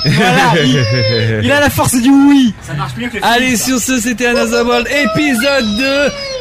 Voilà, 0.05 0.53
il, 0.65 0.85
il 1.45 1.53
a 1.53 1.61
la 1.61 1.71
force 1.71 1.95
du 2.01 2.09
oui. 2.11 2.55
Ça 2.63 2.75
marche 2.75 2.93
mieux 2.97 3.09
que 3.09 3.17
le 3.17 3.25
Allez, 3.25 3.57
sur 3.57 3.79
ce, 3.79 3.99
c'était 4.01 4.27
Another 4.27 4.65
World, 4.67 4.87
épisode 4.89 5.77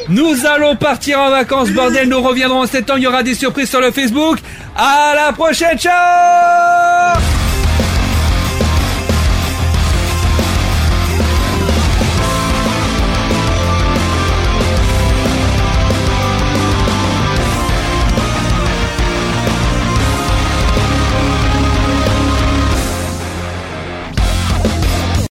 2. 0.08 0.14
Nous 0.16 0.46
allons 0.46 0.76
partir 0.76 1.20
en 1.20 1.30
vacances, 1.32 1.70
bordel. 1.72 2.08
Nous 2.08 2.22
reviendrons 2.22 2.62
en 2.62 2.68
septembre. 2.68 3.00
Il 3.00 3.04
y 3.04 3.08
aura 3.08 3.24
des 3.24 3.36
surprises 3.36 3.70
sur 3.70 3.82
le 3.82 3.92
Facebook. 3.92 4.38
À 4.76 5.14
la 5.16 5.34
prochaine, 5.34 5.78
ciao 5.78 7.20